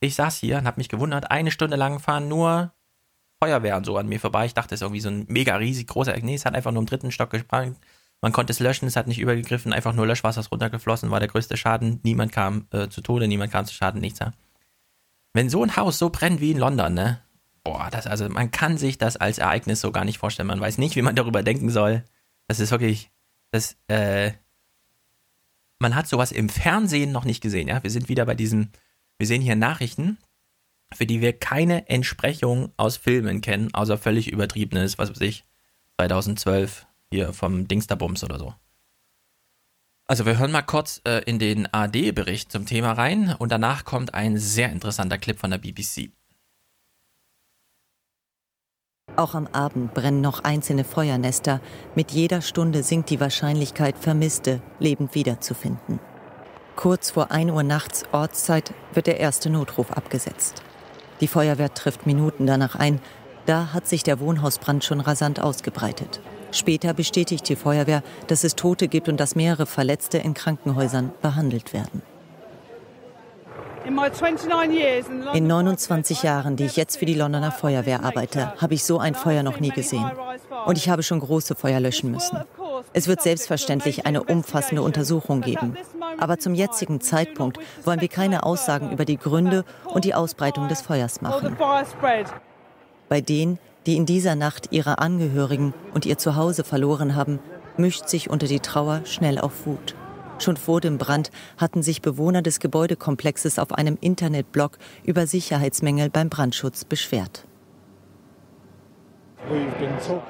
Ich 0.00 0.14
saß 0.14 0.36
hier 0.38 0.58
und 0.58 0.66
habe 0.66 0.80
mich 0.80 0.88
gewundert, 0.88 1.30
eine 1.30 1.50
Stunde 1.50 1.76
lang 1.76 2.00
fahren 2.00 2.28
nur 2.28 2.72
Feuerwehr 3.42 3.76
und 3.76 3.86
so 3.86 3.96
an 3.96 4.08
mir 4.08 4.20
vorbei. 4.20 4.46
Ich 4.46 4.54
dachte, 4.54 4.74
es 4.74 4.80
ist 4.80 4.82
irgendwie 4.82 5.00
so 5.00 5.08
ein 5.08 5.24
mega 5.28 5.56
riesig 5.56 5.86
großer. 5.86 6.14
Nee, 6.18 6.34
es 6.34 6.44
hat 6.44 6.54
einfach 6.54 6.72
nur 6.72 6.82
im 6.82 6.86
dritten 6.86 7.10
Stock 7.10 7.30
gebrannt. 7.30 7.78
Man 8.20 8.32
konnte 8.32 8.52
es 8.52 8.60
löschen, 8.60 8.86
es 8.86 8.96
hat 8.96 9.06
nicht 9.06 9.18
übergegriffen, 9.18 9.72
einfach 9.72 9.94
nur 9.94 10.06
Löschwasser 10.06 10.40
ist 10.40 10.52
runtergeflossen, 10.52 11.10
war 11.10 11.20
der 11.20 11.28
größte 11.28 11.56
Schaden. 11.56 12.00
Niemand 12.02 12.32
kam 12.32 12.66
äh, 12.70 12.88
zu 12.88 13.00
Tode, 13.00 13.28
niemand 13.28 13.50
kam 13.50 13.64
zu 13.64 13.72
Schaden, 13.72 14.00
nichts. 14.00 14.18
Ja. 14.18 14.32
Wenn 15.32 15.48
so 15.48 15.62
ein 15.62 15.76
Haus 15.76 15.98
so 15.98 16.10
brennt 16.10 16.40
wie 16.40 16.50
in 16.50 16.58
London, 16.58 16.92
ne, 16.92 17.22
boah, 17.64 17.88
das, 17.90 18.06
also 18.06 18.28
man 18.28 18.50
kann 18.50 18.78
sich 18.78 18.98
das 18.98 19.16
als 19.16 19.38
Ereignis 19.38 19.80
so 19.80 19.92
gar 19.92 20.04
nicht 20.04 20.18
vorstellen. 20.18 20.48
Man 20.48 20.60
weiß 20.60 20.78
nicht, 20.78 20.96
wie 20.96 21.02
man 21.02 21.16
darüber 21.16 21.42
denken 21.42 21.70
soll. 21.70 22.04
Das 22.48 22.60
ist 22.60 22.70
wirklich, 22.70 23.10
das, 23.50 23.76
äh, 23.88 24.32
man 25.78 25.94
hat 25.94 26.06
sowas 26.06 26.32
im 26.32 26.48
Fernsehen 26.48 27.12
noch 27.12 27.24
nicht 27.24 27.40
gesehen, 27.40 27.68
ja. 27.68 27.82
Wir 27.82 27.90
sind 27.90 28.08
wieder 28.08 28.26
bei 28.26 28.34
diesem, 28.34 28.70
wir 29.18 29.26
sehen 29.26 29.42
hier 29.42 29.56
Nachrichten, 29.56 30.18
für 30.92 31.06
die 31.06 31.20
wir 31.20 31.32
keine 31.32 31.88
Entsprechung 31.88 32.72
aus 32.76 32.96
Filmen 32.96 33.40
kennen, 33.40 33.72
außer 33.72 33.96
völlig 33.98 34.30
übertriebenes, 34.30 34.98
was 34.98 35.10
weiß 35.10 35.20
ich, 35.20 35.44
2012 35.98 36.86
hier 37.10 37.32
vom 37.32 37.68
Dingsterbums 37.68 38.24
oder 38.24 38.38
so. 38.38 38.54
Also 40.06 40.26
wir 40.26 40.38
hören 40.38 40.50
mal 40.50 40.62
kurz 40.62 41.00
äh, 41.04 41.22
in 41.24 41.38
den 41.38 41.72
AD-Bericht 41.72 42.50
zum 42.50 42.66
Thema 42.66 42.92
rein 42.92 43.34
und 43.38 43.52
danach 43.52 43.84
kommt 43.84 44.12
ein 44.12 44.38
sehr 44.38 44.72
interessanter 44.72 45.18
Clip 45.18 45.38
von 45.38 45.52
der 45.52 45.58
BBC. 45.58 46.10
Auch 49.16 49.34
am 49.34 49.48
Abend 49.52 49.94
brennen 49.94 50.20
noch 50.20 50.44
einzelne 50.44 50.84
Feuernester. 50.84 51.60
Mit 51.94 52.10
jeder 52.12 52.42
Stunde 52.42 52.82
sinkt 52.82 53.10
die 53.10 53.20
Wahrscheinlichkeit, 53.20 53.96
Vermisste 53.98 54.60
lebend 54.78 55.14
wiederzufinden. 55.14 56.00
Kurz 56.76 57.10
vor 57.10 57.30
1 57.30 57.50
Uhr 57.50 57.62
nachts 57.62 58.04
Ortszeit 58.12 58.72
wird 58.94 59.06
der 59.06 59.20
erste 59.20 59.50
Notruf 59.50 59.92
abgesetzt. 59.92 60.62
Die 61.20 61.28
Feuerwehr 61.28 61.74
trifft 61.74 62.06
Minuten 62.06 62.46
danach 62.46 62.74
ein. 62.74 63.00
Da 63.44 63.72
hat 63.74 63.86
sich 63.86 64.02
der 64.02 64.20
Wohnhausbrand 64.20 64.84
schon 64.84 65.00
rasant 65.00 65.40
ausgebreitet. 65.40 66.20
Später 66.52 66.94
bestätigt 66.94 67.48
die 67.48 67.56
Feuerwehr, 67.56 68.02
dass 68.26 68.44
es 68.44 68.56
Tote 68.56 68.88
gibt 68.88 69.08
und 69.08 69.18
dass 69.18 69.36
mehrere 69.36 69.66
Verletzte 69.66 70.18
in 70.18 70.34
Krankenhäusern 70.34 71.12
behandelt 71.20 71.72
werden. 71.72 72.02
In 73.86 75.46
29 75.46 76.22
Jahren, 76.22 76.56
die 76.56 76.64
ich 76.64 76.76
jetzt 76.76 76.98
für 76.98 77.06
die 77.06 77.14
Londoner 77.14 77.50
Feuerwehr 77.50 78.04
arbeite, 78.04 78.52
habe 78.60 78.74
ich 78.74 78.84
so 78.84 78.98
ein 78.98 79.14
Feuer 79.14 79.42
noch 79.42 79.60
nie 79.60 79.70
gesehen. 79.70 80.10
Und 80.66 80.76
ich 80.78 80.88
habe 80.88 81.02
schon 81.02 81.20
große 81.20 81.54
Feuer 81.54 81.80
löschen 81.80 82.10
müssen. 82.10 82.38
Es 82.92 83.08
wird 83.08 83.22
selbstverständlich 83.22 84.06
eine 84.06 84.22
umfassende 84.22 84.82
Untersuchung 84.82 85.40
geben. 85.40 85.76
Aber 86.18 86.38
zum 86.38 86.54
jetzigen 86.54 87.00
Zeitpunkt 87.00 87.58
wollen 87.84 88.00
wir 88.00 88.08
keine 88.08 88.42
Aussagen 88.42 88.92
über 88.92 89.04
die 89.04 89.16
Gründe 89.16 89.64
und 89.84 90.04
die 90.04 90.14
Ausbreitung 90.14 90.68
des 90.68 90.82
Feuers 90.82 91.22
machen. 91.22 91.56
Bei 93.08 93.20
denen, 93.20 93.58
die 93.86 93.96
in 93.96 94.06
dieser 94.06 94.34
Nacht 94.34 94.68
ihre 94.70 94.98
Angehörigen 94.98 95.74
und 95.94 96.06
ihr 96.06 96.18
Zuhause 96.18 96.64
verloren 96.64 97.14
haben, 97.14 97.38
mischt 97.76 98.08
sich 98.08 98.28
unter 98.28 98.46
die 98.46 98.60
Trauer 98.60 99.00
schnell 99.04 99.38
auf 99.38 99.66
Wut. 99.66 99.94
Schon 100.40 100.56
vor 100.56 100.80
dem 100.80 100.96
Brand 100.98 101.30
hatten 101.58 101.82
sich 101.82 102.02
Bewohner 102.02 102.42
des 102.42 102.60
Gebäudekomplexes 102.60 103.58
auf 103.58 103.72
einem 103.72 103.98
Internetblog 104.00 104.78
über 105.04 105.26
Sicherheitsmängel 105.26 106.08
beim 106.08 106.30
Brandschutz 106.30 106.84
beschwert. 106.84 107.46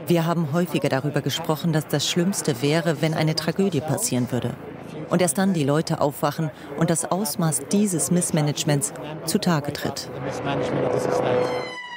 Wir 0.07 0.27
haben 0.27 0.53
häufiger 0.53 0.89
darüber 0.89 1.21
gesprochen, 1.21 1.73
dass 1.73 1.87
das 1.87 2.09
Schlimmste 2.09 2.63
wäre, 2.63 3.03
wenn 3.03 3.15
eine 3.15 3.35
Tragödie 3.35 3.81
passieren 3.81 4.31
würde. 4.33 4.55
Und 5.09 5.23
erst 5.23 5.39
dann 5.39 5.55
die 5.55 5.65
Leute 5.65 6.01
aufwachen 6.01 6.51
und 6.79 6.91
das 6.91 7.05
Ausmaß 7.05 7.63
dieses 7.73 8.11
Missmanagements 8.11 8.93
zutage 9.27 9.73
tritt. 9.73 10.09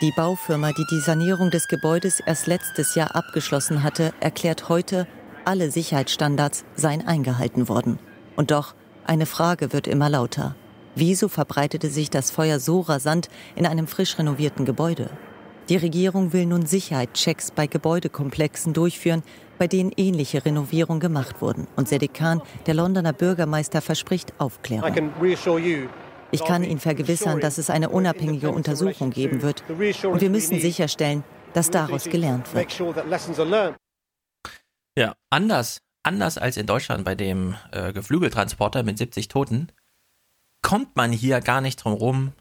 Die 0.02 0.12
Baufirma, 0.16 0.72
die 0.72 0.86
die 0.92 1.00
Sanierung 1.00 1.50
des 1.50 1.68
Gebäudes 1.68 2.20
erst 2.20 2.48
letztes 2.48 2.96
Jahr 2.96 3.16
abgeschlossen 3.16 3.84
hatte, 3.84 4.14
erklärt 4.20 4.68
heute, 4.70 5.08
alle 5.46 5.72
Sicherheitsstandards 5.72 6.66
seien 6.76 7.06
eingehalten 7.06 7.70
worden. 7.70 8.00
Und 8.36 8.52
doch, 8.52 8.76
eine 9.06 9.26
Frage 9.26 9.74
wird 9.74 9.88
immer 9.88 10.10
lauter. 10.10 10.56
Wieso 10.96 11.28
verbreitete 11.28 11.90
sich 11.90 12.10
das 12.10 12.32
Feuer 12.32 12.60
so 12.60 12.82
rasant 12.82 13.30
in 13.56 13.66
einem 13.66 13.88
frisch 13.88 14.18
renovierten 14.18 14.66
Gebäude? 14.66 15.10
Die 15.70 15.78
Regierung 15.78 16.34
will 16.34 16.46
nun 16.46 16.66
Sicherheitschecks 16.66 17.52
bei 17.52 17.68
Gebäudekomplexen 17.68 18.74
durchführen, 18.74 19.24
bei 19.58 19.68
denen 19.68 19.92
ähnliche 19.96 20.46
Renovierungen 20.46 21.00
gemacht 21.00 21.42
wurden. 21.42 21.68
Und 21.76 21.88
Sedikan, 21.88 22.42
der 22.66 22.74
Londoner 22.74 23.14
Bürgermeister, 23.14 23.82
verspricht 23.82 24.34
Aufklärung. 24.40 24.94
Ich 26.32 26.44
kann 26.44 26.64
Ihnen 26.64 26.80
vergewissern, 26.80 27.40
dass 27.40 27.58
es 27.58 27.70
eine 27.70 27.90
unabhängige 27.90 28.50
Untersuchung 28.50 29.12
geben 29.12 29.42
wird. 29.42 29.64
Und 29.70 30.22
wir 30.22 30.30
müssen 30.30 30.60
sicherstellen, 30.60 31.24
dass 31.54 31.70
daraus 31.70 32.06
gelernt 32.06 32.54
wird. 32.54 32.68
Ja, 34.96 35.16
anders, 35.30 35.82
anders 36.04 36.38
als 36.38 36.58
in 36.58 36.68
Deutschland 36.68 37.04
bei 37.04 37.16
dem 37.16 37.56
äh, 37.72 37.94
Geflügeltransporter 37.94 38.84
mit 38.84 38.98
70 38.98 39.28
Toten, 39.28 39.72
kommt 40.62 40.96
man 40.96 41.12
hier 41.12 41.42
gar 41.42 41.62
nicht 41.62 41.78
drum 41.78 41.94
rum, 41.94 42.34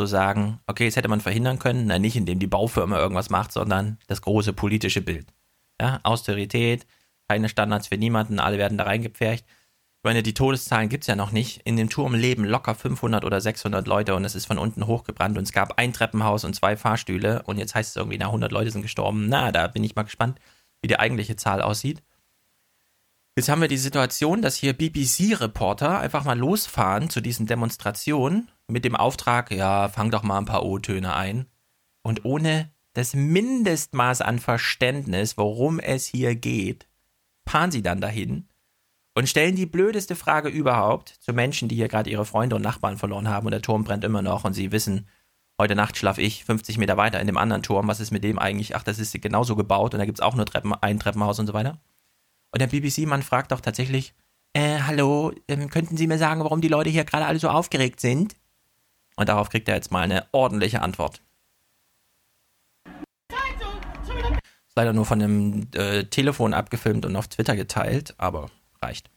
zu 0.00 0.06
sagen, 0.06 0.60
okay, 0.66 0.86
das 0.86 0.96
hätte 0.96 1.08
man 1.08 1.20
verhindern 1.20 1.58
können, 1.58 1.86
na 1.86 1.98
nicht 1.98 2.16
indem 2.16 2.38
die 2.38 2.46
Baufirma 2.46 2.98
irgendwas 2.98 3.30
macht, 3.30 3.52
sondern 3.52 3.98
das 4.08 4.22
große 4.22 4.52
politische 4.52 5.00
Bild. 5.00 5.26
Ja, 5.80 6.00
Austerität, 6.02 6.86
keine 7.28 7.48
Standards 7.48 7.88
für 7.88 7.96
niemanden, 7.96 8.38
alle 8.40 8.58
werden 8.58 8.78
da 8.78 8.84
reingepfercht. 8.84 9.44
Ich 9.46 10.04
meine, 10.04 10.22
die 10.22 10.34
Todeszahlen 10.34 10.88
gibt 10.88 11.04
es 11.04 11.08
ja 11.08 11.16
noch 11.16 11.32
nicht. 11.32 11.62
In 11.64 11.76
dem 11.76 11.88
Turm 11.88 12.14
leben 12.14 12.44
locker 12.44 12.74
500 12.74 13.24
oder 13.24 13.40
600 13.40 13.86
Leute 13.86 14.14
und 14.14 14.24
es 14.24 14.34
ist 14.34 14.46
von 14.46 14.58
unten 14.58 14.86
hochgebrannt 14.86 15.38
und 15.38 15.44
es 15.44 15.52
gab 15.52 15.78
ein 15.78 15.92
Treppenhaus 15.92 16.44
und 16.44 16.54
zwei 16.54 16.76
Fahrstühle 16.76 17.42
und 17.44 17.58
jetzt 17.58 17.74
heißt 17.74 17.90
es 17.90 17.96
irgendwie, 17.96 18.18
na, 18.18 18.26
100 18.26 18.52
Leute 18.52 18.70
sind 18.70 18.82
gestorben. 18.82 19.28
Na, 19.28 19.50
da 19.50 19.66
bin 19.68 19.82
ich 19.82 19.94
mal 19.94 20.02
gespannt, 20.02 20.38
wie 20.84 20.88
die 20.88 20.98
eigentliche 20.98 21.34
Zahl 21.34 21.62
aussieht. 21.62 22.02
Jetzt 23.36 23.48
haben 23.48 23.62
wir 23.62 23.68
die 23.68 23.78
Situation, 23.78 24.42
dass 24.42 24.56
hier 24.56 24.74
BBC-Reporter 24.74 25.98
einfach 25.98 26.24
mal 26.24 26.38
losfahren 26.38 27.08
zu 27.08 27.22
diesen 27.22 27.46
Demonstrationen 27.46 28.50
mit 28.68 28.84
dem 28.84 28.94
Auftrag, 28.94 29.50
ja, 29.50 29.88
fang 29.88 30.10
doch 30.10 30.22
mal 30.22 30.36
ein 30.36 30.44
paar 30.44 30.62
O-Töne 30.62 31.16
ein. 31.16 31.46
Und 32.02 32.26
ohne 32.26 32.70
das 32.92 33.14
Mindestmaß 33.14 34.20
an 34.20 34.38
Verständnis, 34.38 35.38
worum 35.38 35.80
es 35.80 36.04
hier 36.04 36.36
geht, 36.36 36.86
fahren 37.48 37.70
sie 37.70 37.82
dann 37.82 38.02
dahin 38.02 38.46
und 39.14 39.26
stellen 39.26 39.56
die 39.56 39.64
blödeste 39.64 40.16
Frage 40.16 40.50
überhaupt 40.50 41.08
zu 41.08 41.32
Menschen, 41.32 41.68
die 41.68 41.76
hier 41.76 41.88
gerade 41.88 42.10
ihre 42.10 42.26
Freunde 42.26 42.56
und 42.56 42.62
Nachbarn 42.62 42.98
verloren 42.98 43.28
haben 43.28 43.46
und 43.46 43.52
der 43.52 43.62
Turm 43.62 43.84
brennt 43.84 44.04
immer 44.04 44.20
noch 44.20 44.44
und 44.44 44.52
sie 44.52 44.70
wissen, 44.70 45.08
heute 45.58 45.74
Nacht 45.74 45.96
schlafe 45.96 46.20
ich 46.20 46.44
50 46.44 46.78
Meter 46.78 46.96
weiter 46.96 47.20
in 47.20 47.26
dem 47.26 47.36
anderen 47.36 47.62
Turm, 47.62 47.88
was 47.88 48.00
ist 48.00 48.10
mit 48.10 48.24
dem 48.24 48.38
eigentlich? 48.38 48.76
Ach, 48.76 48.82
das 48.82 48.98
ist 48.98 49.20
genauso 49.20 49.56
gebaut 49.56 49.94
und 49.94 49.98
da 49.98 50.06
gibt 50.06 50.18
es 50.18 50.22
auch 50.22 50.34
nur 50.34 50.46
Treppen, 50.46 50.74
ein 50.74 50.98
Treppenhaus 50.98 51.38
und 51.38 51.46
so 51.46 51.54
weiter. 51.54 51.78
Und 52.50 52.60
der 52.60 52.68
BBC-Mann 52.68 53.22
fragt 53.22 53.52
doch 53.52 53.60
tatsächlich, 53.60 54.14
äh, 54.52 54.80
hallo, 54.80 55.32
ähm, 55.48 55.68
könnten 55.70 55.96
Sie 55.96 56.06
mir 56.06 56.18
sagen, 56.18 56.42
warum 56.42 56.60
die 56.60 56.68
Leute 56.68 56.90
hier 56.90 57.04
gerade 57.04 57.26
alle 57.26 57.38
so 57.38 57.48
aufgeregt 57.48 58.00
sind? 58.00 58.36
Und 59.16 59.28
darauf 59.28 59.48
kriegt 59.48 59.68
er 59.68 59.74
jetzt 59.74 59.90
mal 59.90 60.02
eine 60.02 60.26
ordentliche 60.32 60.82
Antwort. 60.82 61.20
Ist 62.86 64.76
leider 64.76 64.92
nur 64.92 65.06
von 65.06 65.22
einem 65.22 65.68
äh, 65.74 66.04
Telefon 66.04 66.54
abgefilmt 66.54 67.06
und 67.06 67.14
auf 67.16 67.28
Twitter 67.28 67.56
geteilt, 67.56 68.14
aber 68.18 68.50
reicht. 68.82 69.10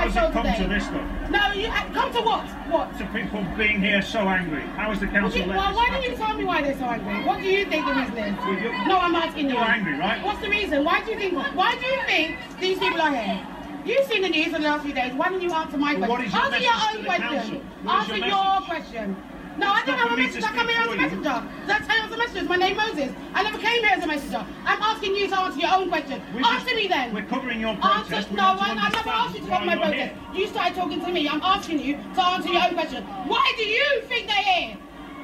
My 0.00 0.10
show 0.12 0.26
today. 0.28 0.54
Come 0.54 0.68
to 0.68 0.74
this 0.74 0.84
stuff? 0.84 1.30
No, 1.30 1.52
you 1.52 1.68
uh, 1.68 1.92
come 1.92 2.12
to 2.12 2.22
what? 2.22 2.46
What? 2.68 2.98
To 2.98 3.06
people 3.06 3.44
being 3.56 3.80
here 3.80 4.02
so 4.02 4.20
angry. 4.20 4.62
How 4.62 4.92
is 4.92 5.00
the 5.00 5.06
council? 5.06 5.40
Well, 5.46 5.56
well 5.56 5.74
why 5.74 5.90
don't 5.90 6.02
you 6.02 6.16
tell 6.16 6.36
me 6.36 6.44
why 6.44 6.62
they're 6.62 6.78
so 6.78 6.84
angry? 6.84 7.24
What 7.24 7.40
do 7.40 7.46
you 7.46 7.64
think 7.66 7.86
the 7.86 7.92
reason 7.92 8.18
is? 8.18 8.36
Well, 8.38 8.88
no, 8.88 8.98
I'm 8.98 9.14
asking 9.14 9.48
you. 9.48 9.54
You're 9.54 9.64
angry, 9.64 9.98
right? 9.98 10.24
What's 10.24 10.40
the 10.40 10.50
reason? 10.50 10.84
Why 10.84 11.04
do 11.04 11.12
you 11.12 11.18
think? 11.18 11.34
Why 11.34 11.74
do 11.78 11.86
you 11.86 12.00
think 12.06 12.38
these 12.60 12.78
people 12.78 13.00
are 13.00 13.14
here? 13.14 13.46
You've 13.84 14.04
seen 14.06 14.22
the 14.22 14.28
news 14.28 14.46
in 14.46 14.52
the 14.52 14.60
last 14.60 14.84
few 14.84 14.92
days. 14.92 15.14
Why 15.14 15.30
don't 15.30 15.40
you 15.40 15.52
answer 15.52 15.78
my 15.78 15.94
well, 15.94 16.16
question? 16.16 16.38
Answer 16.38 16.58
your 16.58 16.72
own 16.74 17.04
question. 17.04 17.70
Answer 17.88 18.16
your 18.16 18.60
question. 18.66 19.16
No, 19.58 19.66
I 19.72 19.82
don't 19.84 19.98
have 19.98 20.12
a 20.12 20.16
message. 20.16 20.44
I 20.44 20.52
come 20.52 20.68
here 20.68 20.80
as 20.80 20.90
a 20.90 20.96
messenger. 20.96 21.48
Did 21.66 21.70
I 21.70 21.78
tell 21.80 22.08
you 22.08 22.14
a 22.14 22.18
messenger? 22.18 22.44
My 22.48 22.56
name 22.56 22.76
Moses. 22.76 23.12
I 23.34 23.42
never 23.42 23.58
came 23.58 23.82
here 23.82 23.92
as 23.96 24.04
a 24.04 24.06
messenger. 24.06 24.46
I'm 24.64 24.82
asking 24.82 25.16
you 25.16 25.28
to 25.28 25.38
answer 25.38 25.58
your 25.58 25.74
own 25.74 25.88
question. 25.88 26.22
We're 26.32 26.46
answer 26.46 26.64
just, 26.66 26.76
me 26.76 26.88
then. 26.88 27.14
We're 27.14 27.26
covering 27.26 27.60
your 27.60 27.74
protest. 27.76 28.12
Answer, 28.12 28.34
no, 28.34 28.56
I, 28.58 28.76
I 28.78 28.88
never 28.90 29.08
asked 29.10 29.34
you 29.34 29.42
to 29.42 29.48
cover 29.48 29.66
my 29.66 29.76
protest. 29.76 30.14
You 30.34 30.46
started 30.46 30.74
talking 30.76 31.00
to 31.00 31.12
me. 31.12 31.28
I'm 31.28 31.42
asking 31.42 31.80
you 31.80 31.96
to 31.96 32.22
answer 32.22 32.48
your 32.48 32.62
own 32.62 32.74
question. 32.74 33.04
Why 33.26 33.52
do 33.56 33.64
you 33.64 34.02
think 34.08 34.28
they're 34.28 34.36
here? 34.36 34.78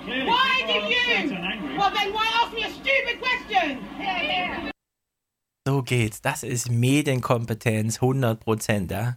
Clearly, 0.05 0.26
why 0.26 0.62
do 0.66 0.72
you? 0.72 1.78
Well, 1.78 1.90
then 1.90 2.12
why 2.12 2.26
ask 2.42 2.52
me 2.52 2.64
a 2.64 2.70
stupid 2.70 3.20
question? 3.20 3.84
Yeah, 3.98 4.22
yeah. 4.22 4.70
So 5.66 5.82
geht's. 5.82 6.20
Das 6.20 6.42
ist 6.44 6.70
Medienkompetenz 6.70 7.98
100%, 7.98 8.90
ja? 8.90 9.16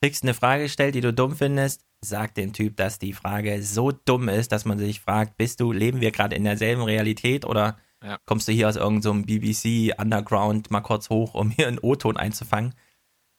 Kriegst 0.00 0.22
eine 0.22 0.32
Frage 0.32 0.62
gestellt, 0.62 0.94
die 0.94 1.00
du 1.00 1.12
dumm 1.12 1.36
findest, 1.36 1.84
sag 2.00 2.34
dem 2.34 2.52
Typ, 2.52 2.76
dass 2.76 2.98
die 2.98 3.12
Frage 3.12 3.62
so 3.62 3.92
dumm 3.92 4.28
ist, 4.28 4.52
dass 4.52 4.64
man 4.64 4.78
sich 4.78 5.00
fragt, 5.00 5.36
bist 5.36 5.60
du, 5.60 5.72
leben 5.72 6.00
wir 6.00 6.10
gerade 6.10 6.36
in 6.36 6.44
derselben 6.44 6.82
Realität 6.82 7.44
oder 7.44 7.78
ja. 8.02 8.18
kommst 8.24 8.46
du 8.48 8.52
hier 8.52 8.68
aus 8.68 8.76
irgendeinem 8.76 9.22
so 9.22 9.26
BBC 9.26 9.98
Underground 10.00 10.70
mal 10.70 10.80
kurz 10.80 11.10
hoch, 11.10 11.34
um 11.34 11.50
hier 11.50 11.68
einen 11.68 11.80
O-Ton 11.80 12.16
einzufangen? 12.16 12.74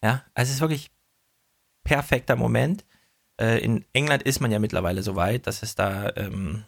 Ja, 0.04 0.24
also 0.34 0.50
es 0.50 0.56
ist 0.56 0.62
wirklich 0.62 0.92
perfekter 1.84 2.36
Moment. 2.36 2.86
Äh, 3.40 3.60
in 3.60 3.86
England 3.94 4.24
ist 4.24 4.42
man 4.42 4.52
ja 4.52 4.60
mittlerweile 4.60 5.04
so 5.04 5.16
weit, 5.16 5.48
dass 5.48 5.64
es 5.64 5.76
da 5.76 6.12
ähm, 6.16 6.66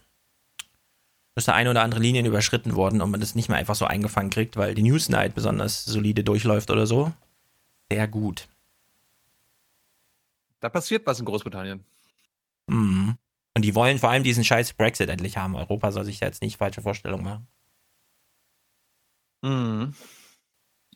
dass 1.35 1.45
da 1.45 1.53
eine 1.53 1.69
oder 1.69 1.81
andere 1.81 2.01
Linien 2.01 2.25
überschritten 2.25 2.75
worden 2.75 3.01
und 3.01 3.09
man 3.09 3.21
das 3.21 3.35
nicht 3.35 3.47
mehr 3.49 3.57
einfach 3.57 3.75
so 3.75 3.85
eingefangen 3.85 4.29
kriegt, 4.29 4.57
weil 4.57 4.75
die 4.75 4.83
Newsnight 4.83 5.33
besonders 5.33 5.85
solide 5.85 6.23
durchläuft 6.23 6.69
oder 6.71 6.85
so. 6.85 7.13
Sehr 7.91 8.07
gut. 8.07 8.47
Da 10.61 10.69
passiert 10.69 11.05
was 11.05 11.19
in 11.19 11.25
Großbritannien. 11.25 11.83
Mhm. 12.67 13.17
Und 13.53 13.65
die 13.65 13.75
wollen 13.75 13.97
vor 13.97 14.09
allem 14.09 14.23
diesen 14.23 14.45
scheiß 14.45 14.73
Brexit 14.73 15.09
endlich 15.09 15.35
haben. 15.35 15.55
Europa 15.55 15.91
soll 15.91 16.05
sich 16.05 16.19
da 16.19 16.27
jetzt 16.27 16.41
nicht 16.41 16.57
falsche 16.57 16.81
Vorstellungen 16.81 17.23
machen. 17.25 17.47
Mhm. 19.41 19.93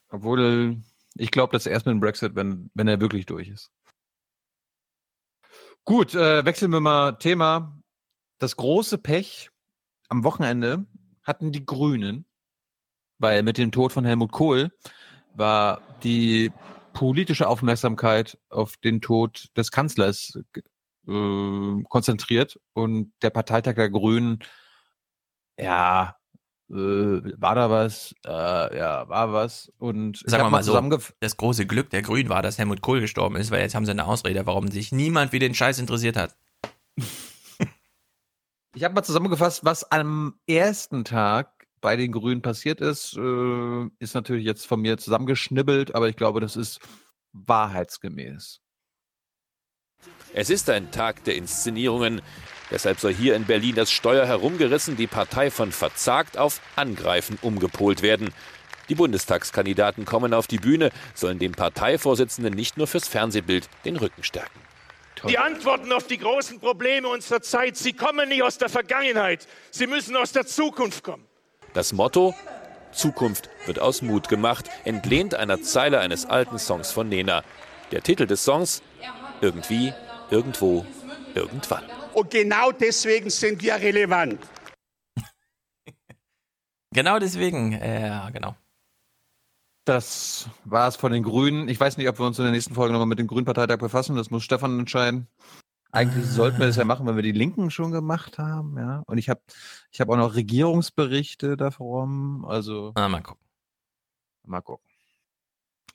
Obwohl, 0.10 0.78
ich 1.16 1.32
glaube, 1.32 1.52
das 1.52 1.66
erst 1.66 1.86
mit 1.86 1.94
dem 1.94 2.00
Brexit, 2.00 2.36
wenn, 2.36 2.70
wenn 2.74 2.88
er 2.88 3.02
wirklich 3.02 3.26
durch 3.26 3.50
ist. 3.50 3.72
Gut, 5.84 6.16
äh, 6.16 6.46
wechseln 6.46 6.72
wir 6.72 6.80
mal 6.80 7.14
Thema. 7.14 7.78
Das 8.40 8.56
große 8.56 8.98
Pech 8.98 9.50
am 10.10 10.24
Wochenende 10.24 10.86
hatten 11.24 11.52
die 11.52 11.66
Grünen, 11.66 12.26
weil 13.18 13.44
mit 13.44 13.58
dem 13.58 13.72
Tod 13.72 13.92
von 13.92 14.06
Helmut 14.06 14.32
Kohl 14.32 14.72
war 15.34 15.82
die 16.04 16.52
politische 16.96 17.48
Aufmerksamkeit 17.48 18.40
auf 18.50 18.78
den 18.78 19.02
Tod 19.02 19.50
des 19.56 19.70
Kanzlers 19.70 20.40
äh, 21.08 21.84
konzentriert 21.90 22.60
und 22.74 23.12
der 23.22 23.30
Parteitag 23.30 23.76
der 23.76 23.92
Grünen, 23.92 24.40
ja, 25.60 26.16
äh, 26.70 26.74
war 26.74 27.54
da 27.54 27.70
was, 27.70 28.16
äh, 28.26 28.78
ja, 28.78 29.08
war 29.08 29.34
was 29.34 29.72
und 29.78 30.24
sagen 30.26 30.46
wir 30.46 30.50
mal 30.50 30.64
so, 30.64 30.82
das 31.20 31.38
große 31.38 31.68
Glück 31.68 31.92
der 31.92 32.02
Grünen 32.02 32.30
war, 32.30 32.42
dass 32.42 32.58
Helmut 32.58 32.82
Kohl 32.82 33.02
gestorben 33.02 33.36
ist, 33.36 33.52
weil 33.52 33.62
jetzt 33.62 33.76
haben 33.76 33.86
sie 33.86 33.92
eine 33.92 34.08
Ausrede, 34.08 34.48
warum 34.48 34.70
sich 34.70 34.92
niemand 34.92 35.32
wie 35.32 35.40
den 35.40 35.54
Scheiß 35.54 35.78
interessiert 35.78 36.18
hat. 36.18 36.36
Ich 38.78 38.84
habe 38.84 38.94
mal 38.94 39.04
zusammengefasst, 39.04 39.64
was 39.64 39.90
am 39.90 40.38
ersten 40.48 41.06
Tag 41.06 41.55
bei 41.86 41.98
den 41.98 42.12
Grünen 42.12 42.42
passiert 42.42 42.82
ist, 42.82 43.16
äh, 43.16 43.90
ist 44.00 44.16
natürlich 44.16 44.44
jetzt 44.44 44.66
von 44.66 44.82
mir 44.82 44.98
zusammengeschnibbelt, 44.98 45.94
aber 45.94 46.10
ich 46.10 46.16
glaube, 46.16 46.42
das 46.42 46.56
ist 46.56 46.80
wahrheitsgemäß. 47.34 48.60
Es 50.34 50.50
ist 50.50 50.68
ein 50.72 50.90
Tag 50.90 51.24
der 51.26 51.36
Inszenierungen. 51.36 52.24
Deshalb 52.72 53.00
soll 53.00 53.14
hier 53.14 53.36
in 53.36 53.46
Berlin 53.46 53.76
das 53.76 53.92
Steuer 53.92 54.26
herumgerissen, 54.26 54.98
die 54.98 55.06
Partei 55.06 55.52
von 55.52 55.72
verzagt 55.72 56.40
auf 56.40 56.60
angreifen 56.76 57.38
umgepolt 57.44 58.02
werden. 58.02 58.34
Die 58.90 58.96
Bundestagskandidaten 58.96 60.06
kommen 60.06 60.34
auf 60.34 60.48
die 60.48 60.58
Bühne, 60.58 60.90
sollen 61.14 61.38
dem 61.38 61.52
Parteivorsitzenden 61.52 62.56
nicht 62.56 62.78
nur 62.78 62.88
fürs 62.88 63.08
Fernsehbild 63.08 63.70
den 63.86 63.98
Rücken 63.98 64.24
stärken. 64.24 64.60
Die 65.30 65.38
Antworten 65.38 65.94
auf 65.94 66.08
die 66.08 66.18
großen 66.18 66.60
Probleme 66.60 67.08
unserer 67.10 67.44
Zeit, 67.44 67.78
sie 67.78 67.94
kommen 67.94 68.28
nicht 68.30 68.42
aus 68.42 68.58
der 68.58 68.70
Vergangenheit, 68.70 69.48
sie 69.70 69.86
müssen 69.86 70.16
aus 70.16 70.32
der 70.32 70.48
Zukunft 70.48 71.04
kommen. 71.04 71.28
Das 71.76 71.92
Motto, 71.92 72.34
Zukunft 72.94 73.50
wird 73.66 73.80
aus 73.80 74.02
Mut 74.02 74.30
gemacht, 74.30 74.70
entlehnt 74.86 75.36
einer 75.36 75.62
Zeile 75.62 76.00
eines 76.00 76.26
alten 76.26 76.58
Songs 76.58 76.90
von 76.90 77.10
Nena. 77.10 77.44
Der 77.92 78.02
Titel 78.02 78.26
des 78.26 78.46
Songs, 78.46 78.82
Irgendwie, 79.42 79.94
Irgendwo, 80.32 80.86
Irgendwann. 81.34 81.84
Und 82.14 82.32
genau 82.32 82.72
deswegen 82.72 83.30
sind 83.30 83.62
wir 83.62 83.76
relevant. 83.76 84.40
genau 86.94 87.20
deswegen, 87.20 87.74
äh, 87.74 88.08
ja, 88.08 88.30
genau. 88.30 88.56
Das 89.84 90.48
war 90.64 90.88
es 90.88 90.96
von 90.96 91.12
den 91.12 91.24
Grünen. 91.24 91.68
Ich 91.68 91.78
weiß 91.78 91.98
nicht, 91.98 92.08
ob 92.08 92.18
wir 92.20 92.26
uns 92.26 92.40
in 92.40 92.46
der 92.46 92.54
nächsten 92.54 92.74
Folge 92.74 92.94
nochmal 92.94 93.06
mit 93.06 93.20
dem 93.20 93.28
Grünen 93.28 93.46
Parteitag 93.46 93.80
befassen. 93.80 94.16
Das 94.16 94.32
muss 94.32 94.46
Stefan 94.46 94.80
entscheiden. 94.80 95.28
Eigentlich 95.96 96.26
sollten 96.26 96.60
wir 96.60 96.68
das 96.68 96.76
ja 96.76 96.86
machen, 96.86 97.08
wenn 97.08 97.16
wir 97.16 97.24
die 97.24 97.32
Linken 97.32 97.72
schon 97.72 97.92
gemacht 97.92 98.38
haben, 98.38 98.78
ja. 98.78 99.04
Und 99.08 99.18
ich 99.18 99.30
habe 99.30 99.42
ich 99.92 100.02
hab 100.02 100.10
auch 100.10 100.18
noch 100.18 100.36
Regierungsberichte 100.36 101.58
davon. 101.58 102.44
Also. 102.46 102.92
Ah, 102.96 103.08
mal 103.08 103.22
gucken. 103.22 103.46
Mal 104.44 104.62
gucken. 104.62 104.86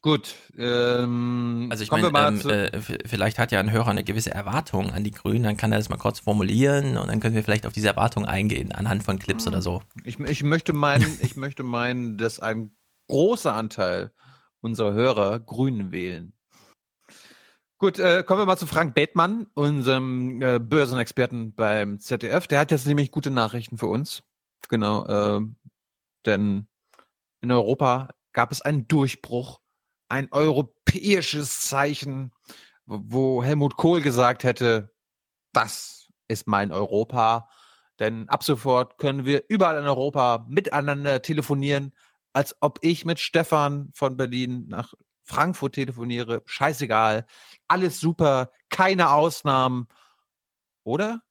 Gut. 0.02 0.34
Ähm, 0.56 1.68
also 1.70 1.82
ich 1.82 1.90
meine, 1.90 2.08
ähm, 2.08 2.48
äh, 2.48 2.80
vielleicht 2.80 3.38
hat 3.38 3.52
ja 3.52 3.60
ein 3.60 3.70
Hörer 3.70 3.88
eine 3.88 4.02
gewisse 4.02 4.30
Erwartung 4.30 4.90
an 4.92 5.04
die 5.04 5.10
Grünen, 5.10 5.42
dann 5.42 5.58
kann 5.58 5.72
er 5.72 5.78
das 5.78 5.90
mal 5.90 5.98
kurz 5.98 6.20
formulieren 6.20 6.96
und 6.96 7.08
dann 7.08 7.20
können 7.20 7.34
wir 7.34 7.44
vielleicht 7.44 7.66
auf 7.66 7.74
diese 7.74 7.88
Erwartung 7.88 8.24
eingehen 8.24 8.72
anhand 8.72 9.02
von 9.02 9.18
Clips 9.18 9.46
oder 9.46 9.60
so. 9.60 9.82
Ich, 10.04 10.18
ich 10.18 10.42
möchte 10.42 10.72
meinen, 10.72 11.18
ich 11.20 11.36
möchte 11.36 11.62
meinen, 11.62 12.16
dass 12.16 12.40
ein 12.40 12.70
großer 13.08 13.52
Anteil 13.54 14.10
unserer 14.62 14.94
Hörer 14.94 15.38
Grünen 15.38 15.92
wählen. 15.92 16.32
Gut, 17.80 17.98
äh, 17.98 18.22
kommen 18.22 18.42
wir 18.42 18.44
mal 18.44 18.58
zu 18.58 18.66
Frank 18.66 18.94
Bethmann, 18.94 19.46
unserem 19.54 20.42
äh, 20.42 20.58
Börsenexperten 20.58 21.54
beim 21.54 21.98
ZDF. 21.98 22.46
Der 22.46 22.60
hat 22.60 22.70
jetzt 22.70 22.86
nämlich 22.86 23.10
gute 23.10 23.30
Nachrichten 23.30 23.78
für 23.78 23.86
uns. 23.86 24.22
Genau, 24.68 25.06
äh, 25.06 25.40
denn 26.26 26.68
in 27.40 27.50
Europa 27.50 28.10
gab 28.34 28.52
es 28.52 28.60
einen 28.60 28.86
Durchbruch 28.86 29.62
ein 30.10 30.28
europäisches 30.30 31.60
Zeichen, 31.62 32.32
wo 32.84 33.42
Helmut 33.42 33.78
Kohl 33.78 34.02
gesagt 34.02 34.44
hätte, 34.44 34.94
das 35.54 36.10
ist 36.28 36.46
mein 36.46 36.72
Europa. 36.72 37.48
Denn 37.98 38.28
ab 38.28 38.44
sofort 38.44 38.98
können 38.98 39.24
wir 39.24 39.44
überall 39.48 39.78
in 39.78 39.86
Europa 39.86 40.44
miteinander 40.50 41.22
telefonieren, 41.22 41.94
als 42.34 42.54
ob 42.60 42.78
ich 42.82 43.06
mit 43.06 43.20
Stefan 43.20 43.90
von 43.94 44.18
Berlin 44.18 44.66
nach 44.68 44.92
Frankfurt 45.30 45.74
telefoniere. 45.74 46.42
Scheißegal. 46.46 47.26
Alles 47.68 48.00
super. 48.00 48.50
Keine 48.68 49.10
Ausnahmen. 49.10 49.88
Oder? 50.84 51.22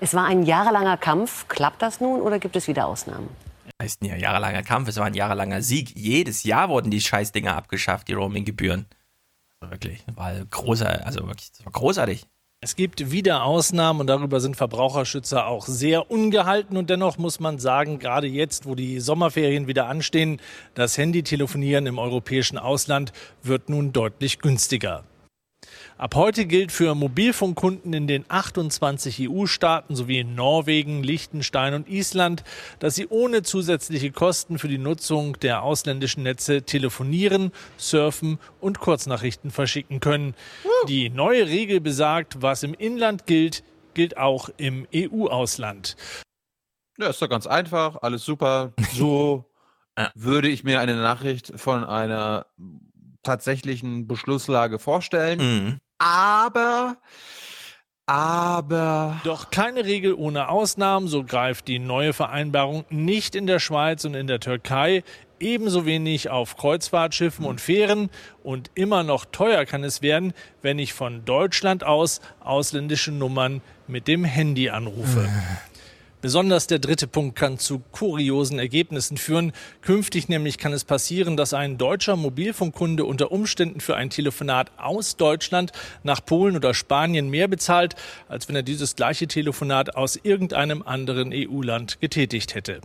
Es 0.00 0.14
war 0.14 0.26
ein 0.26 0.42
jahrelanger 0.42 0.96
Kampf. 0.96 1.48
Klappt 1.48 1.82
das 1.82 2.00
nun 2.00 2.20
oder 2.20 2.38
gibt 2.38 2.56
es 2.56 2.68
wieder 2.68 2.86
Ausnahmen? 2.86 3.28
heißt 3.80 4.02
ein 4.02 4.18
jahrelanger 4.18 4.62
Kampf, 4.62 4.88
es 4.88 4.96
war 4.96 5.06
ein 5.06 5.14
jahrelanger 5.14 5.62
Sieg. 5.62 5.96
Jedes 5.96 6.44
Jahr 6.44 6.68
wurden 6.68 6.90
die 6.90 7.00
Scheißdinger 7.00 7.56
abgeschafft, 7.56 8.08
die 8.08 8.12
Roaming-Gebühren. 8.12 8.86
Wirklich, 9.60 10.04
war 10.14 10.32
großartig, 10.44 11.04
also 11.04 11.26
wirklich, 11.26 11.50
das 11.52 11.64
war 11.64 11.72
großartig. 11.72 12.26
Es 12.62 12.76
gibt 12.76 13.10
wieder 13.10 13.44
Ausnahmen 13.44 14.00
und 14.00 14.06
darüber 14.08 14.38
sind 14.38 14.54
Verbraucherschützer 14.54 15.46
auch 15.46 15.64
sehr 15.64 16.10
ungehalten. 16.10 16.76
Und 16.76 16.90
dennoch 16.90 17.16
muss 17.16 17.40
man 17.40 17.58
sagen, 17.58 17.98
gerade 17.98 18.26
jetzt, 18.26 18.66
wo 18.66 18.74
die 18.74 19.00
Sommerferien 19.00 19.66
wieder 19.66 19.86
anstehen, 19.86 20.42
das 20.74 20.98
Handytelefonieren 20.98 21.86
im 21.86 21.98
europäischen 21.98 22.58
Ausland 22.58 23.14
wird 23.42 23.70
nun 23.70 23.94
deutlich 23.94 24.40
günstiger. 24.40 25.04
Ab 26.00 26.14
heute 26.14 26.46
gilt 26.46 26.72
für 26.72 26.94
Mobilfunkkunden 26.94 27.92
in 27.92 28.06
den 28.06 28.24
28 28.26 29.28
EU-Staaten 29.28 29.94
sowie 29.94 30.20
in 30.20 30.34
Norwegen, 30.34 31.02
Liechtenstein 31.02 31.74
und 31.74 31.90
Island, 31.90 32.42
dass 32.78 32.94
sie 32.94 33.06
ohne 33.08 33.42
zusätzliche 33.42 34.10
Kosten 34.10 34.58
für 34.58 34.68
die 34.68 34.78
Nutzung 34.78 35.38
der 35.40 35.62
ausländischen 35.62 36.22
Netze 36.22 36.62
telefonieren, 36.62 37.52
surfen 37.76 38.38
und 38.62 38.80
Kurznachrichten 38.80 39.50
verschicken 39.50 40.00
können. 40.00 40.34
Die 40.88 41.10
neue 41.10 41.46
Regel 41.46 41.82
besagt, 41.82 42.40
was 42.40 42.62
im 42.62 42.72
Inland 42.72 43.26
gilt, 43.26 43.62
gilt 43.92 44.16
auch 44.16 44.48
im 44.56 44.86
EU-Ausland. 44.94 45.96
Ja, 46.96 47.08
ist 47.08 47.20
doch 47.20 47.28
ganz 47.28 47.46
einfach, 47.46 47.96
alles 48.00 48.24
super. 48.24 48.72
So 48.94 49.44
würde 50.14 50.48
ich 50.48 50.64
mir 50.64 50.80
eine 50.80 50.96
Nachricht 50.96 51.52
von 51.56 51.84
einer 51.84 52.46
tatsächlichen 53.22 54.06
Beschlusslage 54.06 54.78
vorstellen. 54.78 55.38
Mhm. 55.38 55.80
Aber 56.00 56.96
aber. 58.10 59.20
Doch 59.22 59.50
keine 59.50 59.84
Regel 59.84 60.14
ohne 60.14 60.48
Ausnahmen, 60.48 61.06
so 61.06 61.22
greift 61.22 61.68
die 61.68 61.78
neue 61.78 62.12
Vereinbarung 62.12 62.84
nicht 62.90 63.36
in 63.36 63.46
der 63.46 63.60
Schweiz 63.60 64.04
und 64.04 64.14
in 64.14 64.26
der 64.26 64.40
Türkei, 64.40 65.04
ebenso 65.38 65.86
wenig 65.86 66.28
auf 66.28 66.56
Kreuzfahrtschiffen 66.56 67.44
und 67.44 67.60
Fähren 67.60 68.10
und 68.42 68.72
immer 68.74 69.04
noch 69.04 69.26
teuer 69.26 69.64
kann 69.64 69.84
es 69.84 70.02
werden, 70.02 70.34
wenn 70.60 70.80
ich 70.80 70.92
von 70.92 71.24
Deutschland 71.24 71.84
aus 71.84 72.20
ausländische 72.40 73.12
Nummern 73.12 73.62
mit 73.86 74.08
dem 74.08 74.24
Handy 74.24 74.70
anrufe. 74.70 75.28
Besonders 76.20 76.66
der 76.66 76.78
dritte 76.78 77.06
Punkt 77.06 77.36
kann 77.36 77.58
zu 77.58 77.78
kuriosen 77.78 78.58
Ergebnissen 78.58 79.16
führen. 79.16 79.52
Künftig 79.80 80.28
nämlich 80.28 80.58
kann 80.58 80.72
es 80.72 80.84
passieren, 80.84 81.36
dass 81.36 81.54
ein 81.54 81.78
deutscher 81.78 82.16
Mobilfunkkunde 82.16 83.04
unter 83.06 83.32
Umständen 83.32 83.80
für 83.80 83.96
ein 83.96 84.10
Telefonat 84.10 84.70
aus 84.78 85.16
Deutschland 85.16 85.72
nach 86.02 86.24
Polen 86.24 86.56
oder 86.56 86.74
Spanien 86.74 87.30
mehr 87.30 87.48
bezahlt, 87.48 87.94
als 88.28 88.48
wenn 88.48 88.56
er 88.56 88.62
dieses 88.62 88.96
gleiche 88.96 89.28
Telefonat 89.28 89.96
aus 89.96 90.16
irgendeinem 90.16 90.82
anderen 90.82 91.32
EU-Land 91.32 92.00
getätigt 92.00 92.54
hätte. 92.54 92.82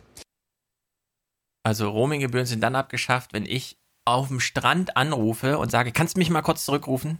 Also 1.63 1.89
Roaminggebühren 1.89 2.45
sind 2.45 2.61
dann 2.61 2.75
abgeschafft, 2.75 3.33
wenn 3.33 3.45
ich 3.45 3.75
auf 4.05 4.29
dem 4.29 4.39
Strand 4.39 4.95
anrufe 4.95 5.57
und 5.57 5.71
sage, 5.71 5.91
kannst 5.91 6.15
du 6.15 6.19
mich 6.19 6.29
mal 6.29 6.41
kurz 6.41 6.63
zurückrufen? 6.63 7.19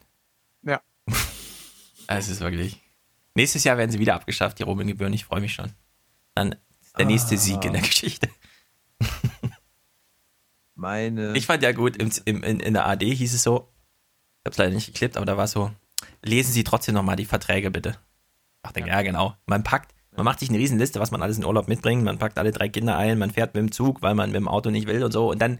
Ja. 0.64 0.82
Es 2.08 2.30
ist 2.30 2.40
wirklich. 2.40 2.80
Nächstes 3.34 3.64
Jahr 3.64 3.80
werden 3.80 3.90
sie 3.90 3.98
wieder 3.98 4.14
abgeschafft, 4.14 4.60
die 4.60 4.64
Roaminggebühren. 4.64 5.12
Ich 5.12 5.26
freue 5.26 5.42
mich 5.42 5.54
schon. 5.54 5.74
Dann 6.36 6.56
der 6.98 7.06
nächste 7.06 7.36
ah. 7.36 7.38
Sieg 7.38 7.66
in 7.66 7.74
der 7.74 7.82
Geschichte. 7.82 8.30
Meine. 10.76 11.36
Ich 11.36 11.46
fand 11.46 11.64
ja 11.64 11.72
gut, 11.72 11.96
im, 11.98 12.12
im, 12.26 12.44
in, 12.44 12.60
in 12.60 12.74
der 12.74 12.86
AD 12.86 13.14
hieß 13.14 13.34
es 13.34 13.44
so, 13.44 13.72
ich 14.40 14.46
hab's 14.46 14.58
leider 14.58 14.74
nicht 14.74 14.88
geklippt, 14.88 15.18
aber 15.18 15.26
da 15.26 15.38
war 15.38 15.46
es 15.46 15.52
so, 15.52 15.72
lesen 16.22 16.52
Sie 16.52 16.64
trotzdem 16.64 16.94
nochmal 16.94 17.16
die 17.16 17.26
Verträge 17.26 17.72
bitte. 17.72 17.98
Ich 18.58 18.62
dachte, 18.64 18.82
ja. 18.82 18.88
ja, 18.88 19.02
genau. 19.02 19.36
Man 19.46 19.64
packt, 19.64 19.96
man 20.12 20.26
macht 20.26 20.40
sich 20.40 20.50
eine 20.50 20.58
Riesenliste, 20.58 21.00
was 21.00 21.12
man 21.12 21.22
alles 21.22 21.38
in 21.38 21.46
Urlaub 21.46 21.68
mitbringt, 21.68 22.04
man 22.04 22.18
packt 22.18 22.38
alle 22.38 22.52
drei 22.52 22.68
Kinder 22.68 22.98
ein, 22.98 23.18
man 23.18 23.32
fährt 23.32 23.56
mit 23.56 23.62
dem 23.62 23.72
Zug, 23.72 24.02
weil 24.02 24.16
man 24.16 24.32
mit 24.32 24.36
dem 24.36 24.48
Auto 24.50 24.70
nicht 24.70 24.88
will 24.88 25.04
und 25.04 25.12
so 25.12 25.32
und 25.32 25.40
dann 25.40 25.60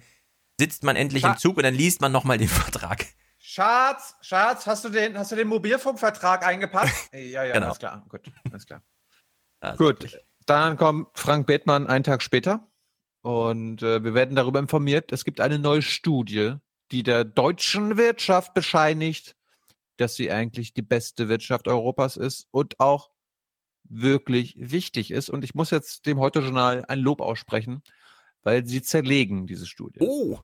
sitzt 0.60 0.84
man 0.84 0.96
endlich 0.96 1.22
Schatz. 1.22 1.38
im 1.38 1.50
Zug 1.50 1.58
und 1.58 1.64
dann 1.64 1.76
liest 1.76 2.02
man 2.02 2.12
nochmal 2.12 2.38
den 2.38 2.48
Vertrag. 2.50 3.06
Schatz, 3.38 4.16
Schatz, 4.22 4.66
hast 4.68 4.84
du 4.84 4.90
den, 4.90 5.18
hast 5.18 5.32
du 5.32 5.36
den 5.36 5.48
Mobilfunkvertrag 5.48 6.46
eingepackt? 6.46 6.94
ja, 7.14 7.44
ja, 7.44 7.54
genau. 7.54 7.68
alles 7.68 7.80
klar. 7.80 8.04
Gut, 8.10 8.22
alles 8.52 8.66
klar. 8.66 8.82
Also 9.62 9.84
Gut. 9.84 10.20
Dann 10.46 10.78
kommt 10.78 11.08
Frank 11.14 11.48
Bethmann 11.48 11.88
einen 11.88 12.04
Tag 12.04 12.22
später 12.22 12.68
und 13.22 13.82
äh, 13.82 14.04
wir 14.04 14.14
werden 14.14 14.36
darüber 14.36 14.60
informiert. 14.60 15.12
Es 15.12 15.26
gibt 15.26 15.42
eine 15.42 15.58
neue 15.58 15.82
Studie, 15.82 16.56
die 16.92 17.04
der 17.04 17.24
deutschen 17.24 17.98
Wirtschaft 17.98 18.54
bescheinigt, 18.54 19.36
dass 19.98 20.16
sie 20.16 20.32
eigentlich 20.32 20.74
die 20.74 20.84
beste 20.84 21.30
Wirtschaft 21.30 21.68
Europas 21.68 22.18
ist 22.18 22.48
und 22.52 22.80
auch 22.80 23.10
wirklich 23.84 24.56
wichtig 24.58 25.12
ist. 25.12 25.30
Und 25.30 25.44
ich 25.44 25.56
muss 25.56 25.72
jetzt 25.72 26.06
dem 26.06 26.20
Heute-Journal 26.20 26.86
ein 26.88 27.00
Lob 27.00 27.22
aussprechen, 27.22 27.82
weil 28.44 28.66
sie 28.66 28.82
zerlegen 28.82 29.48
diese 29.48 29.66
Studie. 29.66 30.00
Oh, 30.02 30.40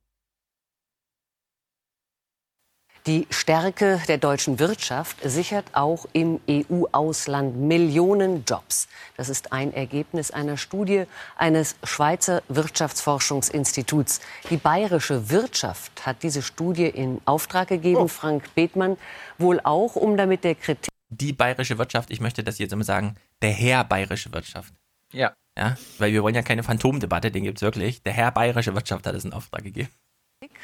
die 3.08 3.26
Stärke 3.32 4.00
der 4.08 4.20
deutschen 4.20 4.60
Wirtschaft 4.60 5.18
sichert 5.24 5.66
auch 5.74 6.06
im 6.14 6.40
EU-Ausland 6.48 7.58
Millionen 7.58 8.46
Jobs. 8.46 8.88
Das 9.18 9.28
ist 9.28 9.52
ein 9.52 9.74
Ergebnis 9.74 10.30
einer 10.30 10.56
Studie 10.56 11.06
eines 11.36 11.76
Schweizer 11.84 12.44
Wirtschaftsforschungsinstituts. 12.48 14.22
Die 14.52 14.58
bayerische 14.58 15.32
Wirtschaft 15.32 16.06
hat 16.06 16.22
diese 16.22 16.44
Studie 16.44 16.86
in 16.86 17.20
Auftrag 17.26 17.70
gegeben, 17.70 18.02
oh. 18.02 18.08
Frank 18.08 18.54
Bethmann, 18.54 18.98
wohl 19.40 19.60
auch, 19.64 19.96
um 19.96 20.16
damit 20.16 20.44
der 20.44 20.54
Kritik. 20.54 20.92
Die 21.10 21.34
bayerische 21.34 21.80
Wirtschaft, 21.80 22.12
ich 22.12 22.22
möchte 22.22 22.44
das 22.44 22.60
jetzt 22.60 22.72
immer 22.72 22.84
sagen, 22.84 23.16
der 23.42 23.52
Herr 23.52 23.84
bayerische 23.84 24.32
Wirtschaft. 24.32 24.74
Ja. 25.12 25.34
Ja, 25.58 25.76
weil 25.98 26.14
wir 26.14 26.24
wollen 26.24 26.36
ja 26.36 26.44
keine 26.44 26.64
Phantomdebatte, 26.64 27.32
den 27.32 27.44
gibt 27.44 27.58
es 27.58 27.62
wirklich. 27.62 28.04
Der 28.04 28.14
Herr 28.14 28.32
bayerische 28.32 28.74
Wirtschaft 28.76 29.06
hat 29.06 29.16
es 29.16 29.26
in 29.26 29.34
Auftrag 29.34 29.64
gegeben 29.64 29.90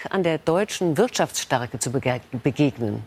an 0.10 0.24
der 0.24 0.38
deutschen 0.38 0.98
Wirtschaftsstärke 0.98 1.80
zu 1.80 1.92
begegnen? 1.92 3.04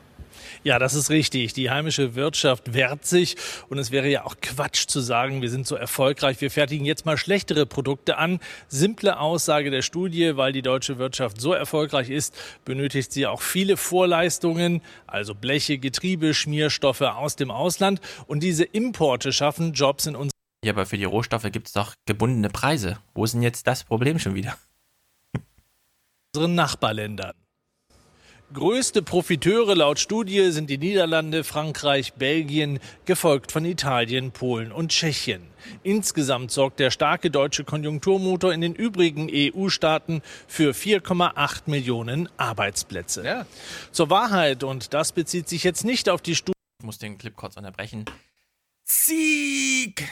Ja, 0.62 0.78
das 0.78 0.94
ist 0.94 1.10
richtig. 1.10 1.52
Die 1.52 1.70
heimische 1.70 2.14
Wirtschaft 2.14 2.74
wehrt 2.74 3.04
sich. 3.04 3.36
Und 3.68 3.78
es 3.78 3.90
wäre 3.90 4.08
ja 4.08 4.24
auch 4.24 4.36
Quatsch 4.40 4.86
zu 4.86 5.00
sagen, 5.00 5.42
wir 5.42 5.50
sind 5.50 5.66
so 5.66 5.74
erfolgreich, 5.74 6.40
wir 6.40 6.50
fertigen 6.50 6.84
jetzt 6.84 7.06
mal 7.06 7.16
schlechtere 7.16 7.66
Produkte 7.66 8.18
an. 8.18 8.40
Simple 8.68 9.18
Aussage 9.18 9.70
der 9.70 9.82
Studie, 9.82 10.36
weil 10.36 10.52
die 10.52 10.62
deutsche 10.62 10.98
Wirtschaft 10.98 11.40
so 11.40 11.52
erfolgreich 11.52 12.10
ist, 12.10 12.34
benötigt 12.64 13.12
sie 13.12 13.26
auch 13.26 13.42
viele 13.42 13.76
Vorleistungen, 13.76 14.82
also 15.06 15.34
Bleche, 15.34 15.78
Getriebe, 15.78 16.34
Schmierstoffe 16.34 17.02
aus 17.02 17.36
dem 17.36 17.50
Ausland. 17.50 18.00
Und 18.26 18.42
diese 18.42 18.64
Importe 18.64 19.32
schaffen 19.32 19.72
Jobs 19.72 20.06
in 20.06 20.14
unserem 20.14 20.30
ja, 20.62 20.72
aber 20.72 20.84
für 20.84 20.98
die 20.98 21.04
Rohstoffe 21.04 21.50
gibt 21.50 21.68
es 21.68 21.72
doch 21.72 21.94
gebundene 22.04 22.50
Preise. 22.50 22.98
Wo 23.14 23.24
ist 23.24 23.32
denn 23.32 23.40
jetzt 23.40 23.66
das 23.66 23.82
Problem 23.82 24.18
schon 24.18 24.34
wieder? 24.34 24.58
Unseren 26.34 26.54
Nachbarländern. 26.54 27.34
Größte 28.52 29.02
Profiteure 29.02 29.76
laut 29.76 30.00
Studie 30.00 30.50
sind 30.50 30.70
die 30.70 30.78
Niederlande, 30.78 31.44
Frankreich, 31.44 32.14
Belgien, 32.14 32.80
gefolgt 33.04 33.52
von 33.52 33.64
Italien, 33.64 34.32
Polen 34.32 34.72
und 34.72 34.90
Tschechien. 34.90 35.46
Insgesamt 35.84 36.50
sorgt 36.50 36.80
der 36.80 36.90
starke 36.90 37.30
deutsche 37.30 37.62
Konjunkturmotor 37.62 38.52
in 38.52 38.60
den 38.60 38.74
übrigen 38.74 39.28
EU-Staaten 39.30 40.22
für 40.48 40.72
4,8 40.72 41.62
Millionen 41.66 42.28
Arbeitsplätze. 42.38 43.24
Ja. 43.24 43.46
Zur 43.92 44.10
Wahrheit, 44.10 44.64
und 44.64 44.94
das 44.94 45.12
bezieht 45.12 45.48
sich 45.48 45.62
jetzt 45.62 45.84
nicht 45.84 46.08
auf 46.08 46.20
die 46.20 46.34
Studie. 46.34 46.58
Ich 46.80 46.86
muss 46.86 46.98
den 46.98 47.18
Clip 47.18 47.36
kurz 47.36 47.56
unterbrechen. 47.56 48.04
Sieg! 48.84 50.08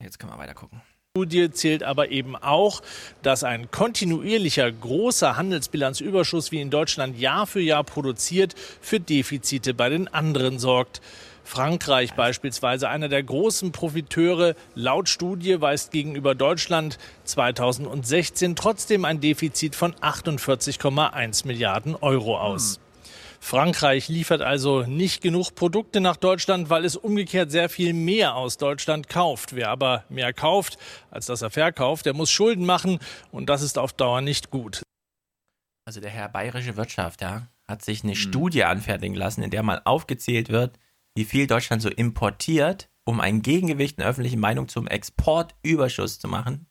Jetzt 0.00 0.18
können 0.18 0.32
wir 0.32 0.38
weiter 0.38 0.54
gucken. 0.54 0.80
Studie 1.16 1.50
zählt 1.50 1.82
aber 1.82 2.10
eben 2.10 2.36
auch, 2.36 2.82
dass 3.22 3.42
ein 3.42 3.70
kontinuierlicher 3.70 4.70
großer 4.70 5.38
Handelsbilanzüberschuss 5.38 6.52
wie 6.52 6.60
in 6.60 6.68
Deutschland 6.68 7.18
Jahr 7.18 7.46
für 7.46 7.62
Jahr 7.62 7.84
produziert, 7.84 8.54
für 8.82 9.00
Defizite 9.00 9.72
bei 9.72 9.88
den 9.88 10.08
anderen 10.08 10.58
sorgt. 10.58 11.00
Frankreich 11.42 12.12
beispielsweise, 12.12 12.90
einer 12.90 13.08
der 13.08 13.22
großen 13.22 13.72
Profiteure, 13.72 14.56
laut 14.74 15.08
Studie 15.08 15.58
weist 15.58 15.90
gegenüber 15.90 16.34
Deutschland 16.34 16.98
2016 17.24 18.54
trotzdem 18.54 19.06
ein 19.06 19.18
Defizit 19.18 19.74
von 19.74 19.94
48,1 19.94 21.46
Milliarden 21.46 21.94
Euro 21.94 22.38
aus. 22.38 22.78
Frankreich 23.40 24.08
liefert 24.08 24.42
also 24.42 24.82
nicht 24.82 25.22
genug 25.22 25.54
Produkte 25.54 26.00
nach 26.00 26.16
Deutschland, 26.16 26.70
weil 26.70 26.84
es 26.84 26.96
umgekehrt 26.96 27.50
sehr 27.50 27.68
viel 27.68 27.92
mehr 27.92 28.34
aus 28.36 28.56
Deutschland 28.56 29.08
kauft. 29.08 29.54
Wer 29.54 29.70
aber 29.70 30.04
mehr 30.08 30.32
kauft, 30.32 30.78
als 31.10 31.26
dass 31.26 31.42
er 31.42 31.50
verkauft, 31.50 32.06
der 32.06 32.14
muss 32.14 32.30
Schulden 32.30 32.66
machen 32.66 32.98
und 33.30 33.48
das 33.48 33.62
ist 33.62 33.78
auf 33.78 33.92
Dauer 33.92 34.20
nicht 34.20 34.50
gut. 34.50 34.82
Also 35.84 36.00
der 36.00 36.10
Herr 36.10 36.28
Bayerische 36.28 36.76
Wirtschaft, 36.76 37.22
ja, 37.22 37.48
hat 37.66 37.84
sich 37.84 38.02
eine 38.02 38.12
hm. 38.12 38.18
Studie 38.18 38.64
anfertigen 38.64 39.14
lassen, 39.14 39.42
in 39.42 39.50
der 39.50 39.62
mal 39.62 39.80
aufgezählt 39.84 40.48
wird, 40.48 40.78
wie 41.14 41.24
viel 41.24 41.46
Deutschland 41.46 41.82
so 41.82 41.88
importiert, 41.88 42.90
um 43.04 43.20
ein 43.20 43.42
Gegengewicht 43.42 43.98
in 43.98 44.02
der 44.02 44.10
öffentlichen 44.10 44.40
Meinung 44.40 44.68
zum 44.68 44.86
Exportüberschuss 44.86 46.18
zu 46.18 46.28
machen. 46.28 46.66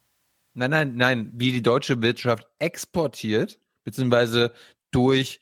Nein, 0.54 0.72
nein, 0.72 0.96
nein, 0.96 1.32
wie 1.34 1.52
die 1.52 1.62
deutsche 1.62 2.02
Wirtschaft 2.02 2.48
exportiert, 2.60 3.60
beziehungsweise 3.84 4.54
durch 4.92 5.42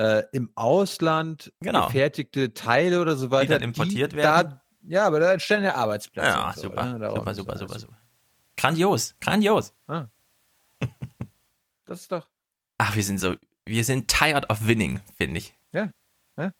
äh, 0.00 0.24
im 0.32 0.50
Ausland 0.54 1.52
genau. 1.60 1.86
gefertigte 1.86 2.54
Teile 2.54 3.02
oder 3.02 3.16
so 3.16 3.30
weiter. 3.30 3.58
Die 3.58 3.60
dann 3.60 3.62
importiert 3.62 4.12
die 4.12 4.16
werden. 4.16 4.52
Da, 4.52 4.62
ja, 4.88 5.06
aber 5.06 5.20
da 5.20 5.32
entstehen 5.32 5.62
ja 5.62 5.74
Arbeitsplätze. 5.74 6.28
Ja, 6.28 6.52
so, 6.54 6.62
super, 6.62 6.98
ne? 6.98 7.10
super, 7.10 7.34
super, 7.34 7.58
super, 7.58 7.78
super. 7.78 7.98
Grandios, 8.56 9.14
grandios. 9.20 9.74
Ah. 9.86 10.06
das 11.84 12.00
ist 12.00 12.12
doch. 12.12 12.26
Ach, 12.78 12.96
wir 12.96 13.04
sind 13.04 13.20
so, 13.20 13.34
wir 13.66 13.84
sind 13.84 14.08
tired 14.08 14.48
of 14.48 14.66
winning, 14.66 15.00
finde 15.16 15.36
ich. 15.38 15.54
Ja. 15.72 15.90
ja. 16.38 16.52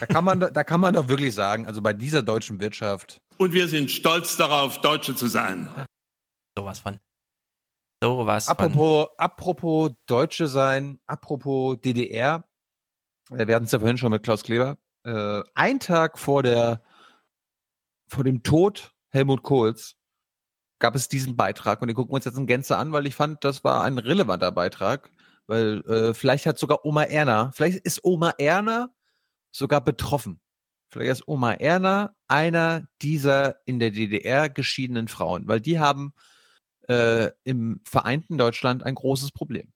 Da 0.00 0.06
kann 0.06 0.24
man, 0.24 0.40
da 0.40 0.64
kann 0.64 0.80
man 0.80 0.94
doch 0.94 1.06
wirklich 1.06 1.34
sagen, 1.34 1.68
also 1.68 1.80
bei 1.80 1.92
dieser 1.92 2.24
deutschen 2.24 2.58
Wirtschaft. 2.58 3.20
Und 3.38 3.52
wir 3.52 3.68
sind 3.68 3.92
stolz 3.92 4.36
darauf, 4.36 4.80
Deutsche 4.80 5.14
zu 5.14 5.28
sein. 5.28 5.68
Sowas 6.58 6.80
von. 6.80 6.98
Sowas 8.02 8.48
apropos, 8.48 9.06
von. 9.06 9.14
Apropos 9.18 9.92
Deutsche 10.06 10.48
sein, 10.48 10.98
apropos 11.06 11.80
DDR. 11.80 12.44
Wir 13.30 13.54
hatten 13.54 13.64
es 13.64 13.72
ja 13.72 13.80
vorhin 13.80 13.98
schon 13.98 14.12
mit 14.12 14.22
Klaus 14.22 14.42
Kleber. 14.44 14.78
Äh, 15.04 15.42
ein 15.54 15.80
Tag 15.80 16.18
vor 16.18 16.42
der, 16.42 16.82
vor 18.08 18.24
dem 18.24 18.42
Tod 18.42 18.92
Helmut 19.10 19.42
Kohls 19.42 19.96
gab 20.78 20.94
es 20.94 21.08
diesen 21.08 21.36
Beitrag 21.36 21.80
und 21.80 21.88
den 21.88 21.94
gucken 21.94 22.12
wir 22.12 22.16
uns 22.16 22.24
jetzt 22.24 22.38
in 22.38 22.46
Gänze 22.46 22.76
an, 22.76 22.92
weil 22.92 23.06
ich 23.06 23.14
fand, 23.14 23.44
das 23.44 23.64
war 23.64 23.82
ein 23.82 23.98
relevanter 23.98 24.52
Beitrag, 24.52 25.10
weil 25.46 25.80
äh, 25.86 26.14
vielleicht 26.14 26.46
hat 26.46 26.58
sogar 26.58 26.84
Oma 26.84 27.04
Erna, 27.04 27.50
vielleicht 27.52 27.78
ist 27.78 28.04
Oma 28.04 28.34
Erna 28.38 28.90
sogar 29.50 29.80
betroffen. 29.80 30.40
Vielleicht 30.90 31.10
ist 31.10 31.28
Oma 31.28 31.52
Erna 31.52 32.14
einer 32.28 32.86
dieser 33.02 33.56
in 33.66 33.80
der 33.80 33.90
DDR 33.90 34.48
geschiedenen 34.48 35.08
Frauen, 35.08 35.48
weil 35.48 35.60
die 35.60 35.78
haben 35.80 36.12
äh, 36.88 37.30
im 37.44 37.80
vereinten 37.84 38.38
Deutschland 38.38 38.84
ein 38.84 38.94
großes 38.94 39.32
Problem. 39.32 39.72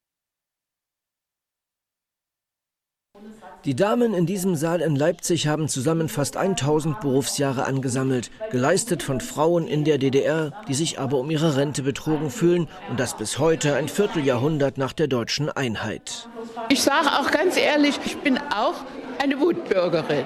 Die 3.66 3.76
Damen 3.76 4.14
in 4.14 4.24
diesem 4.24 4.56
Saal 4.56 4.80
in 4.80 4.96
Leipzig 4.96 5.46
haben 5.46 5.68
zusammen 5.68 6.08
fast 6.08 6.38
1000 6.38 6.98
Berufsjahre 7.00 7.64
angesammelt, 7.64 8.30
geleistet 8.50 9.02
von 9.02 9.20
Frauen 9.20 9.68
in 9.68 9.84
der 9.84 9.98
DDR, 9.98 10.52
die 10.66 10.72
sich 10.72 10.98
aber 10.98 11.18
um 11.18 11.30
ihre 11.30 11.56
Rente 11.56 11.82
betrogen 11.82 12.30
fühlen 12.30 12.68
und 12.88 12.98
das 12.98 13.18
bis 13.18 13.38
heute 13.38 13.74
ein 13.74 13.88
Vierteljahrhundert 13.88 14.78
nach 14.78 14.94
der 14.94 15.08
deutschen 15.08 15.50
Einheit. 15.50 16.26
Ich 16.70 16.82
sage 16.82 17.08
auch 17.08 17.30
ganz 17.30 17.58
ehrlich, 17.58 18.00
ich 18.06 18.16
bin 18.16 18.38
auch 18.38 18.76
eine 19.22 19.38
Wutbürgerin. 19.38 20.24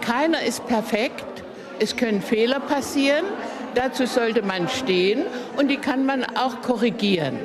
Keiner 0.00 0.42
ist 0.42 0.66
perfekt, 0.66 1.44
es 1.78 1.94
können 1.94 2.22
Fehler 2.22 2.58
passieren, 2.58 3.24
dazu 3.76 4.04
sollte 4.04 4.42
man 4.42 4.68
stehen 4.68 5.22
und 5.56 5.68
die 5.68 5.76
kann 5.76 6.04
man 6.06 6.24
auch 6.24 6.60
korrigieren. 6.62 7.38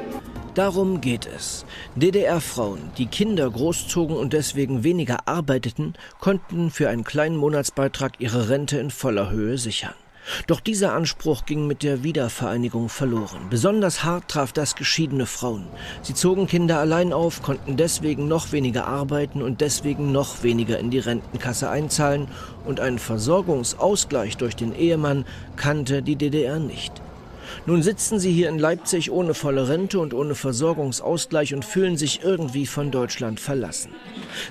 Darum 0.55 0.99
geht 0.99 1.27
es. 1.27 1.65
DDR-Frauen, 1.95 2.91
die 2.97 3.05
Kinder 3.05 3.49
großzogen 3.49 4.15
und 4.15 4.33
deswegen 4.33 4.83
weniger 4.83 5.27
arbeiteten, 5.27 5.93
konnten 6.19 6.71
für 6.71 6.89
einen 6.89 7.03
kleinen 7.03 7.37
Monatsbeitrag 7.37 8.13
ihre 8.19 8.49
Rente 8.49 8.79
in 8.79 8.89
voller 8.89 9.29
Höhe 9.29 9.57
sichern. 9.57 9.93
Doch 10.47 10.59
dieser 10.59 10.93
Anspruch 10.93 11.45
ging 11.45 11.67
mit 11.67 11.83
der 11.83 12.03
Wiedervereinigung 12.03 12.89
verloren. 12.89 13.47
Besonders 13.49 14.03
hart 14.03 14.27
traf 14.27 14.51
das 14.51 14.75
geschiedene 14.75 15.25
Frauen. 15.25 15.67
Sie 16.01 16.13
zogen 16.13 16.47
Kinder 16.47 16.79
allein 16.79 17.13
auf, 17.13 17.41
konnten 17.41 17.77
deswegen 17.77 18.27
noch 18.27 18.51
weniger 18.51 18.87
arbeiten 18.87 19.41
und 19.41 19.61
deswegen 19.61 20.11
noch 20.11 20.43
weniger 20.43 20.79
in 20.79 20.91
die 20.91 20.99
Rentenkasse 20.99 21.69
einzahlen 21.69 22.27
und 22.65 22.79
einen 22.79 22.99
Versorgungsausgleich 22.99 24.37
durch 24.37 24.55
den 24.55 24.75
Ehemann 24.75 25.25
kannte 25.55 26.01
die 26.01 26.15
DDR 26.15 26.59
nicht. 26.59 27.01
Nun 27.69 27.83
sitzen 27.83 28.17
sie 28.17 28.31
hier 28.31 28.49
in 28.49 28.57
Leipzig 28.57 29.11
ohne 29.11 29.35
volle 29.35 29.69
Rente 29.69 29.99
und 29.99 30.15
ohne 30.15 30.33
Versorgungsausgleich 30.33 31.53
und 31.53 31.63
fühlen 31.63 31.97
sich 31.97 32.23
irgendwie 32.23 32.65
von 32.65 32.89
Deutschland 32.89 33.39
verlassen. 33.39 33.91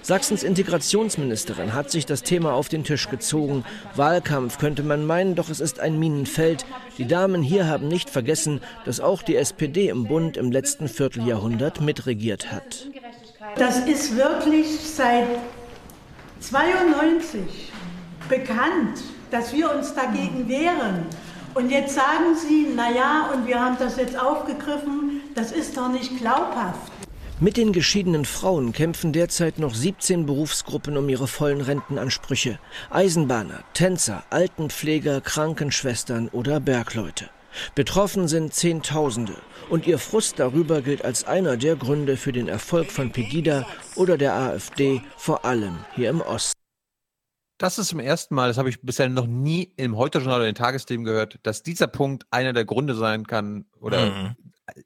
Sachsens 0.02 0.44
Integrationsministerin 0.44 1.74
hat 1.74 1.90
sich 1.90 2.06
das 2.06 2.22
Thema 2.22 2.52
auf 2.52 2.68
den 2.68 2.84
Tisch 2.84 3.08
gezogen. 3.08 3.64
Wahlkampf 3.96 4.58
könnte 4.58 4.84
man 4.84 5.04
meinen, 5.04 5.34
doch 5.34 5.50
es 5.50 5.58
ist 5.58 5.80
ein 5.80 5.98
Minenfeld. 5.98 6.64
Die 6.96 7.08
Damen 7.08 7.42
hier 7.42 7.66
haben 7.66 7.88
nicht 7.88 8.08
vergessen, 8.08 8.60
dass 8.84 9.00
auch 9.00 9.22
die 9.22 9.34
SPD 9.34 9.88
im 9.88 10.04
Bund 10.04 10.36
im 10.36 10.52
letzten 10.52 10.86
Vierteljahrhundert 10.86 11.80
mitregiert 11.80 12.52
hat. 12.52 12.86
Das 13.56 13.80
ist 13.80 14.16
wirklich 14.16 14.78
seit 14.78 15.26
92 16.38 17.72
bekannt, 18.28 19.02
dass 19.32 19.52
wir 19.52 19.74
uns 19.74 19.92
dagegen 19.92 20.48
wehren. 20.48 21.04
Und 21.58 21.70
jetzt 21.70 21.96
sagen 21.96 22.36
Sie, 22.36 22.68
naja, 22.72 23.32
und 23.34 23.48
wir 23.48 23.58
haben 23.60 23.76
das 23.80 23.96
jetzt 23.96 24.16
aufgegriffen, 24.16 25.22
das 25.34 25.50
ist 25.50 25.76
doch 25.76 25.88
nicht 25.88 26.16
glaubhaft. 26.16 26.92
Mit 27.40 27.56
den 27.56 27.72
geschiedenen 27.72 28.24
Frauen 28.24 28.72
kämpfen 28.72 29.12
derzeit 29.12 29.58
noch 29.58 29.74
17 29.74 30.24
Berufsgruppen 30.24 30.96
um 30.96 31.08
ihre 31.08 31.26
vollen 31.26 31.60
Rentenansprüche. 31.60 32.60
Eisenbahner, 32.90 33.64
Tänzer, 33.74 34.22
Altenpfleger, 34.30 35.20
Krankenschwestern 35.20 36.28
oder 36.28 36.60
Bergleute. 36.60 37.28
Betroffen 37.74 38.28
sind 38.28 38.54
Zehntausende 38.54 39.34
und 39.68 39.88
ihr 39.88 39.98
Frust 39.98 40.38
darüber 40.38 40.80
gilt 40.80 41.04
als 41.04 41.24
einer 41.24 41.56
der 41.56 41.74
Gründe 41.74 42.16
für 42.16 42.30
den 42.30 42.46
Erfolg 42.46 42.92
von 42.92 43.10
Pegida 43.10 43.66
oder 43.96 44.16
der 44.16 44.34
AfD, 44.34 45.02
vor 45.16 45.44
allem 45.44 45.78
hier 45.96 46.10
im 46.10 46.20
Osten. 46.20 46.57
Das 47.58 47.76
ist 47.76 47.88
zum 47.88 47.98
ersten 47.98 48.36
Mal, 48.36 48.46
das 48.46 48.56
habe 48.56 48.68
ich 48.68 48.80
bisher 48.82 49.08
noch 49.08 49.26
nie 49.26 49.72
im 49.76 49.96
Heute-Journal 49.96 50.38
oder 50.38 50.48
in 50.48 50.54
den 50.54 50.62
Tagesthemen 50.62 51.04
gehört, 51.04 51.40
dass 51.42 51.64
dieser 51.64 51.88
Punkt 51.88 52.24
einer 52.30 52.52
der 52.52 52.64
Gründe 52.64 52.94
sein 52.94 53.26
kann 53.26 53.66
oder 53.80 54.06
mhm. 54.06 54.36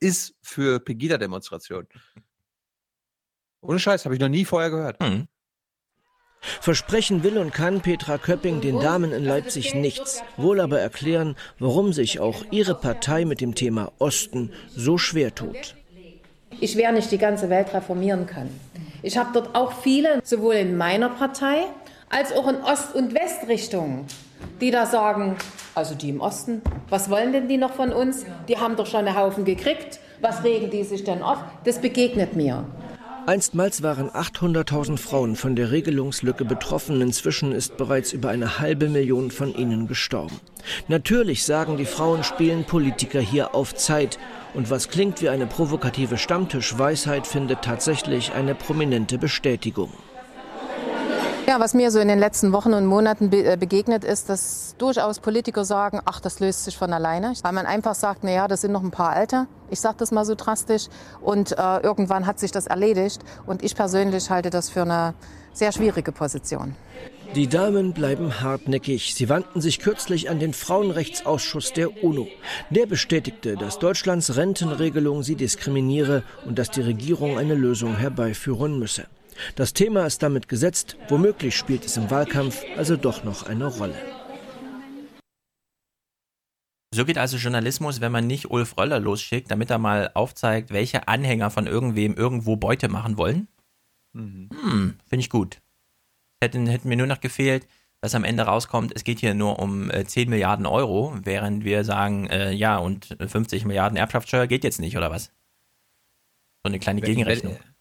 ist 0.01 0.35
für 0.41 0.81
Pegida-Demonstrationen. 0.81 1.87
Ohne 3.61 3.79
Scheiß, 3.79 4.07
habe 4.07 4.15
ich 4.15 4.21
noch 4.21 4.31
nie 4.31 4.47
vorher 4.47 4.71
gehört. 4.71 5.01
Mhm. 5.01 5.29
Versprechen 6.41 7.23
will 7.23 7.39
und 7.39 7.53
kann 7.53 7.83
Petra 7.83 8.19
Köpping 8.19 8.63
den 8.63 8.81
Damen 8.81 9.13
in 9.13 9.25
Leipzig 9.25 9.75
nichts, 9.75 10.23
wohl 10.37 10.59
aber 10.59 10.81
erklären, 10.81 11.37
warum 11.59 11.93
sich 11.93 12.21
auch 12.21 12.43
ihre 12.51 12.75
Partei 12.75 13.27
mit 13.27 13.41
dem 13.41 13.55
Thema 13.55 13.93
Osten 13.99 14.51
so 14.75 14.97
schwer 14.99 15.35
tut. 15.35 15.77
Ich 16.59 16.77
werde 16.77 16.97
nicht 16.97 17.13
die 17.13 17.19
ganze 17.19 17.49
Welt 17.49 17.73
reformieren 17.73 18.27
können. 18.27 18.59
Ich 19.03 19.17
habe 19.17 19.31
dort 19.33 19.55
auch 19.55 19.73
viele, 19.83 20.21
sowohl 20.25 20.55
in 20.55 20.77
meiner 20.77 21.11
Partei 21.11 21.67
als 22.13 22.33
auch 22.33 22.47
in 22.47 22.57
Ost- 22.63 22.95
und 22.95 23.15
Westrichtungen, 23.15 24.05
die 24.61 24.71
da 24.71 24.87
sagen, 24.87 25.37
also 25.75 25.95
die 25.95 26.11
im 26.11 26.21
Osten, 26.21 26.63
was 26.89 27.11
wollen 27.11 27.33
denn 27.33 27.49
die 27.49 27.57
noch 27.57 27.73
von 27.73 27.93
uns? 27.93 28.25
Die 28.49 28.59
haben 28.59 28.77
doch 28.77 28.87
schon 28.87 29.07
einen 29.07 29.17
Haufen 29.17 29.45
gekriegt. 29.45 29.99
Was 30.21 30.45
regen 30.45 30.71
die 30.71 30.85
sich 30.85 31.03
denn 31.03 31.23
auf? 31.23 31.39
Das 31.65 31.81
begegnet 31.81 32.37
mir. 32.37 32.65
Einstmals 33.25 33.83
waren 33.83 34.11
800.000 34.11 34.99
Frauen 34.99 35.37
von 35.37 35.57
der 35.57 35.71
Regelungslücke 35.71 36.45
betroffen. 36.45 37.01
Inzwischen 37.01 37.53
ist 37.53 37.77
bereits 37.77 38.13
über 38.13 38.29
eine 38.31 38.59
halbe 38.59 38.89
Million 38.89 39.31
von 39.31 39.55
ihnen 39.55 39.87
gestorben. 39.87 40.39
Natürlich 40.89 41.45
sagen 41.45 41.77
die 41.77 41.87
Frauen, 41.87 42.25
spielen 42.25 42.65
Politiker 42.65 43.21
hier 43.21 43.55
auf 43.55 43.75
Zeit. 43.75 44.19
Und 44.55 44.71
was 44.71 44.89
klingt 44.91 45.23
wie 45.23 45.29
eine 45.29 45.47
provokative 45.47 46.19
Stammtischweisheit, 46.19 47.27
findet 47.27 47.63
tatsächlich 47.63 48.33
eine 48.33 48.55
prominente 48.55 49.19
Bestätigung. 49.19 49.93
Ja, 51.45 51.59
was 51.59 51.75
mir 51.75 51.91
so 51.91 51.99
in 51.99 52.07
den 52.07 52.21
letzten 52.21 52.53
Wochen 52.53 52.73
und 52.73 52.87
Monaten 52.87 53.29
be 53.31 53.45
äh, 53.45 53.57
begegnet 53.57 54.05
ist, 54.05 54.29
dass 54.29 54.77
durchaus 54.79 55.19
Politiker 55.19 55.65
sagen, 55.65 56.01
ach, 56.05 56.21
das 56.21 56.39
löst 56.39 56.65
sich 56.65 56.77
von 56.77 56.93
alleine. 56.93 57.33
Weil 57.43 57.53
man 57.53 57.67
einfach 57.67 57.97
sagt, 57.97 58.23
naja, 58.23 58.47
das 58.47 58.61
sind 58.61 58.71
noch 58.71 58.83
ein 58.83 58.93
paar 58.93 59.11
Alte. 59.11 59.49
Ich 59.69 59.81
sage 59.81 59.97
das 59.99 60.13
mal 60.13 60.25
so 60.25 60.37
drastisch. 60.37 60.87
Und 61.21 61.51
äh, 61.59 61.79
irgendwann 61.81 62.27
hat 62.27 62.39
sich 62.39 62.53
das 62.53 62.69
erledigt. 62.69 63.23
Und 63.45 63.65
ich 63.65 63.75
persönlich 63.75 64.31
halte 64.31 64.51
das 64.51 64.71
für 64.71 64.83
eine 64.83 65.15
sehr 65.53 65.73
schwierige 65.73 66.13
Position. 66.13 66.77
Die 67.35 67.49
Damen 67.49 67.93
bleiben 67.93 68.41
hartnäckig. 68.41 69.15
Sie 69.15 69.29
wandten 69.29 69.61
sich 69.61 69.81
kürzlich 69.81 70.31
an 70.31 70.39
den 70.39 70.53
Frauenrechtsausschuss 70.53 71.73
der 71.73 72.05
UNO. 72.05 72.29
Der 72.71 72.87
bestätigte, 72.87 73.57
dass 73.57 73.81
Deutschlands 73.81 74.37
Rentenregelung 74.37 75.25
sie 75.25 75.35
diskriminiere 75.35 76.23
und 76.47 76.59
dass 76.59 76.71
die 76.71 76.83
Regierung 76.83 77.37
eine 77.37 77.55
Lösung 77.55 77.97
herbeiführen 77.97 78.79
müsse. 78.79 79.07
Das 79.57 79.73
Thema 79.73 80.07
ist 80.07 80.23
damit 80.23 80.49
gesetzt, 80.49 80.97
womöglich 81.09 81.57
spielt 81.57 81.85
es 81.85 81.97
im 81.97 82.11
Wahlkampf 82.11 82.63
also 82.77 82.97
doch 82.97 83.25
noch 83.25 83.45
eine 83.45 83.67
Rolle. 83.67 83.95
So 86.95 87.07
geht 87.07 87.17
also 87.17 87.39
Journalismus, 87.39 88.03
wenn 88.03 88.13
man 88.13 88.27
nicht 88.27 88.51
Ulf 88.51 88.77
Röller 88.77 89.01
losschickt, 89.01 89.51
damit 89.51 89.71
er 89.71 89.79
mal 89.79 90.11
aufzeigt, 90.13 90.71
welche 90.71 91.09
Anhänger 91.09 91.51
von 91.51 91.67
irgendwem 91.67 92.15
irgendwo 92.15 92.57
Beute 92.57 92.89
machen 92.89 93.17
wollen. 93.17 93.49
Mhm. 94.13 94.51
Hm, 94.51 94.95
finde 95.07 95.21
ich 95.21 95.31
gut. 95.31 95.63
Hätten, 96.43 96.67
hätten 96.67 96.89
mir 96.89 96.97
nur 96.97 97.07
noch 97.07 97.21
gefehlt, 97.21 97.67
dass 98.03 98.15
am 98.15 98.25
Ende 98.25 98.43
rauskommt, 98.43 98.93
es 98.95 99.05
geht 99.05 99.21
hier 99.21 99.33
nur 99.33 99.59
um 99.59 99.91
äh, 99.91 100.05
10 100.05 100.29
Milliarden 100.29 100.67
Euro, 100.67 101.17
während 101.23 101.65
wir 101.65 101.85
sagen, 101.85 102.27
äh, 102.27 102.53
ja, 102.53 102.77
und 102.77 103.17
50 103.25 103.65
Milliarden 103.65 103.97
Erbschaftssteuer 103.97 104.47
geht 104.47 104.65
jetzt 104.65 104.81
nicht, 104.81 104.97
oder 104.97 105.11
was? 105.11 105.27
So 106.65 106.69
eine 106.69 106.79
kleine 106.79 107.01
Gegenrechnung. 107.01 107.55
Wenn, 107.55 107.72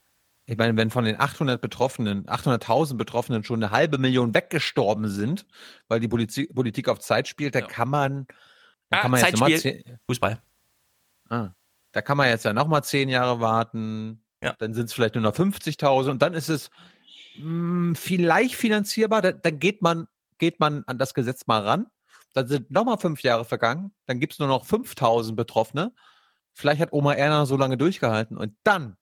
ich 0.51 0.57
meine, 0.57 0.75
wenn 0.75 0.89
von 0.89 1.05
den 1.05 1.17
800 1.17 1.61
Betroffenen, 1.61 2.25
800.000 2.25 2.97
Betroffenen 2.97 3.45
schon 3.45 3.63
eine 3.63 3.71
halbe 3.71 3.97
Million 3.97 4.33
weggestorben 4.33 5.07
sind, 5.07 5.45
weil 5.87 6.01
die 6.01 6.09
Politik, 6.09 6.53
Politik 6.53 6.89
auf 6.89 6.99
Zeit 6.99 7.29
spielt, 7.29 7.55
da 7.55 7.59
ja. 7.59 7.67
kann 7.67 7.87
man, 7.87 8.27
da 8.89 8.97
ah, 8.97 9.01
kann 9.03 9.11
man 9.11 9.21
jetzt 9.21 9.31
nochmal 9.31 9.81
Fußball. 10.07 10.41
Ah, 11.29 11.51
da 11.93 12.01
kann 12.01 12.17
man 12.17 12.27
jetzt 12.27 12.43
ja 12.43 12.51
nochmal 12.51 12.83
zehn 12.83 13.07
Jahre 13.07 13.39
warten. 13.39 14.25
Ja. 14.43 14.53
Dann 14.59 14.73
sind 14.73 14.87
es 14.87 14.93
vielleicht 14.93 15.15
nur 15.15 15.23
noch 15.23 15.33
50.000 15.33 16.09
und 16.09 16.21
dann 16.21 16.33
ist 16.33 16.49
es 16.49 16.69
mh, 17.37 17.43
hm, 17.43 17.95
vielleicht 17.95 18.55
finanzierbar. 18.55 19.21
Da, 19.21 19.31
dann 19.31 19.57
geht 19.57 19.81
man, 19.81 20.09
geht 20.37 20.59
man 20.59 20.83
an 20.85 20.97
das 20.97 21.13
Gesetz 21.13 21.47
mal 21.47 21.61
ran. 21.61 21.87
Dann 22.33 22.49
sind 22.49 22.69
nochmal 22.71 22.97
fünf 22.97 23.23
Jahre 23.23 23.45
vergangen. 23.45 23.93
Dann 24.05 24.19
gibt 24.19 24.33
es 24.33 24.39
nur 24.39 24.49
noch 24.49 24.65
5.000 24.65 25.33
Betroffene. 25.33 25.93
Vielleicht 26.51 26.81
hat 26.81 26.91
Oma 26.91 27.13
Erna 27.13 27.45
so 27.45 27.55
lange 27.55 27.77
durchgehalten 27.77 28.35
und 28.35 28.53
dann 28.63 28.97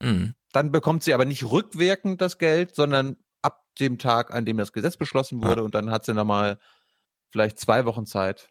Mhm. 0.00 0.34
Dann 0.52 0.70
bekommt 0.70 1.02
sie 1.02 1.14
aber 1.14 1.24
nicht 1.24 1.44
rückwirkend 1.44 2.20
das 2.20 2.38
Geld, 2.38 2.74
sondern 2.74 3.16
ab 3.42 3.64
dem 3.80 3.98
Tag, 3.98 4.32
an 4.32 4.44
dem 4.44 4.56
das 4.56 4.72
Gesetz 4.72 4.96
beschlossen 4.96 5.42
wurde. 5.42 5.60
Ja. 5.60 5.64
Und 5.64 5.74
dann 5.74 5.90
hat 5.90 6.04
sie 6.04 6.14
nochmal 6.14 6.58
vielleicht 7.30 7.58
zwei 7.58 7.84
Wochen 7.84 8.06
Zeit, 8.06 8.50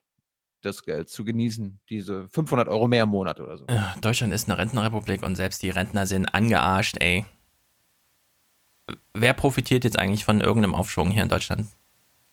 das 0.61 0.83
Geld 0.83 1.09
zu 1.09 1.23
genießen. 1.23 1.79
Diese 1.89 2.27
500 2.29 2.67
Euro 2.67 2.87
mehr 2.87 3.03
im 3.03 3.09
Monat 3.09 3.39
oder 3.39 3.57
so. 3.57 3.65
Ja, 3.69 3.95
Deutschland 4.01 4.33
ist 4.33 4.49
eine 4.49 4.57
Rentenrepublik 4.57 5.23
und 5.23 5.35
selbst 5.35 5.61
die 5.61 5.69
Rentner 5.69 6.05
sind 6.05 6.33
angearscht, 6.33 6.97
ey. 6.99 7.25
Wer 9.13 9.33
profitiert 9.33 9.83
jetzt 9.83 9.97
eigentlich 9.97 10.25
von 10.25 10.41
irgendeinem 10.41 10.75
Aufschwung 10.75 11.11
hier 11.11 11.23
in 11.23 11.29
Deutschland? 11.29 11.67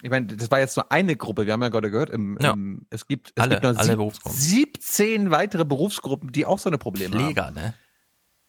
Ich 0.03 0.11
meine, 0.11 0.27
das 0.27 0.51
war 0.51 0.59
jetzt 0.59 0.77
nur 0.77 0.91
eine 0.91 1.15
Gruppe. 1.15 1.47
Wir 1.47 1.53
haben 1.53 1.63
ja 1.63 1.69
gerade 1.69 1.91
gehört, 1.91 2.11
im, 2.11 2.39
ja. 2.41 2.53
im, 2.53 2.87
es 2.91 3.07
gibt, 3.07 3.33
es 3.35 3.43
alle, 3.43 3.61
gibt 3.61 3.79
alle 3.79 3.97
Berufsgruppen. 3.97 4.39
17 4.39 5.31
weitere 5.31 5.65
Berufsgruppen, 5.65 6.33
die 6.33 6.47
auch 6.47 6.59
so 6.59 6.71
eine 6.71 6.79
Probleme 6.79 7.15
Pfleger, 7.17 7.47
haben. 7.47 7.55
Pfleger, 7.55 7.69
ne? 7.69 7.75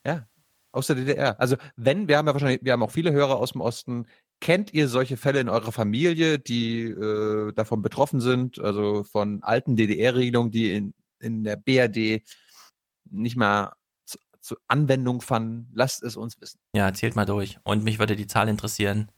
Ja. 0.06 0.28
Aus 0.72 0.88
der 0.88 0.96
DDR. 0.96 1.40
Also 1.40 1.58
wenn, 1.76 2.08
wir 2.08 2.18
haben 2.18 2.28
ja 2.28 2.34
wahrscheinlich, 2.34 2.64
wir 2.64 2.72
haben 2.72 2.84
auch 2.84 2.92
viele 2.92 3.12
Hörer 3.12 3.38
aus 3.38 3.52
dem 3.52 3.62
Osten. 3.62 4.06
Kennt 4.40 4.74
ihr 4.74 4.88
solche 4.88 5.18
Fälle 5.18 5.40
in 5.40 5.50
eurer 5.50 5.72
Familie, 5.72 6.40
die 6.40 6.84
äh, 6.84 7.52
davon 7.54 7.82
betroffen 7.82 8.22
sind, 8.22 8.58
also 8.60 9.04
von 9.04 9.44
alten 9.44 9.76
DDR-Regelungen, 9.76 10.52
die 10.52 10.74
in, 10.74 10.94
in 11.20 11.44
der 11.44 11.58
BRD 11.58 12.24
nicht 13.10 13.36
mal 13.36 13.74
zu, 14.06 14.18
zu 14.40 14.56
Anwendung 14.68 15.22
fanden? 15.22 15.70
Lasst 15.74 16.04
es 16.04 16.16
uns 16.16 16.40
wissen. 16.40 16.60
Ja, 16.74 16.94
zählt 16.94 17.16
mal 17.16 17.26
durch. 17.26 17.60
Und 17.64 17.84
mich 17.84 18.00
würde 18.00 18.16
die 18.16 18.28
Zahl 18.28 18.48
interessieren. 18.48 19.12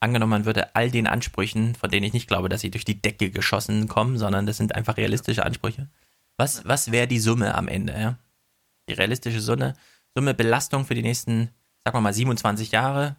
Angenommen, 0.00 0.30
man 0.30 0.44
würde 0.44 0.76
all 0.76 0.90
den 0.90 1.08
Ansprüchen, 1.08 1.74
von 1.74 1.90
denen 1.90 2.04
ich 2.04 2.12
nicht 2.12 2.28
glaube, 2.28 2.48
dass 2.48 2.60
sie 2.60 2.70
durch 2.70 2.84
die 2.84 3.02
Decke 3.02 3.30
geschossen 3.30 3.88
kommen, 3.88 4.16
sondern 4.16 4.46
das 4.46 4.58
sind 4.58 4.74
einfach 4.76 4.96
realistische 4.96 5.44
Ansprüche. 5.44 5.88
Was, 6.36 6.64
was 6.66 6.92
wäre 6.92 7.08
die 7.08 7.18
Summe 7.18 7.54
am 7.54 7.66
Ende? 7.66 7.94
Ja? 7.94 8.18
Die 8.88 8.92
realistische 8.92 9.40
Summe 9.40 9.74
Summe 10.18 10.34
Belastung 10.34 10.84
für 10.84 10.96
die 10.96 11.02
nächsten, 11.02 11.52
sagen 11.84 11.96
wir 11.96 12.00
mal, 12.00 12.12
27 12.12 12.72
Jahre, 12.72 13.18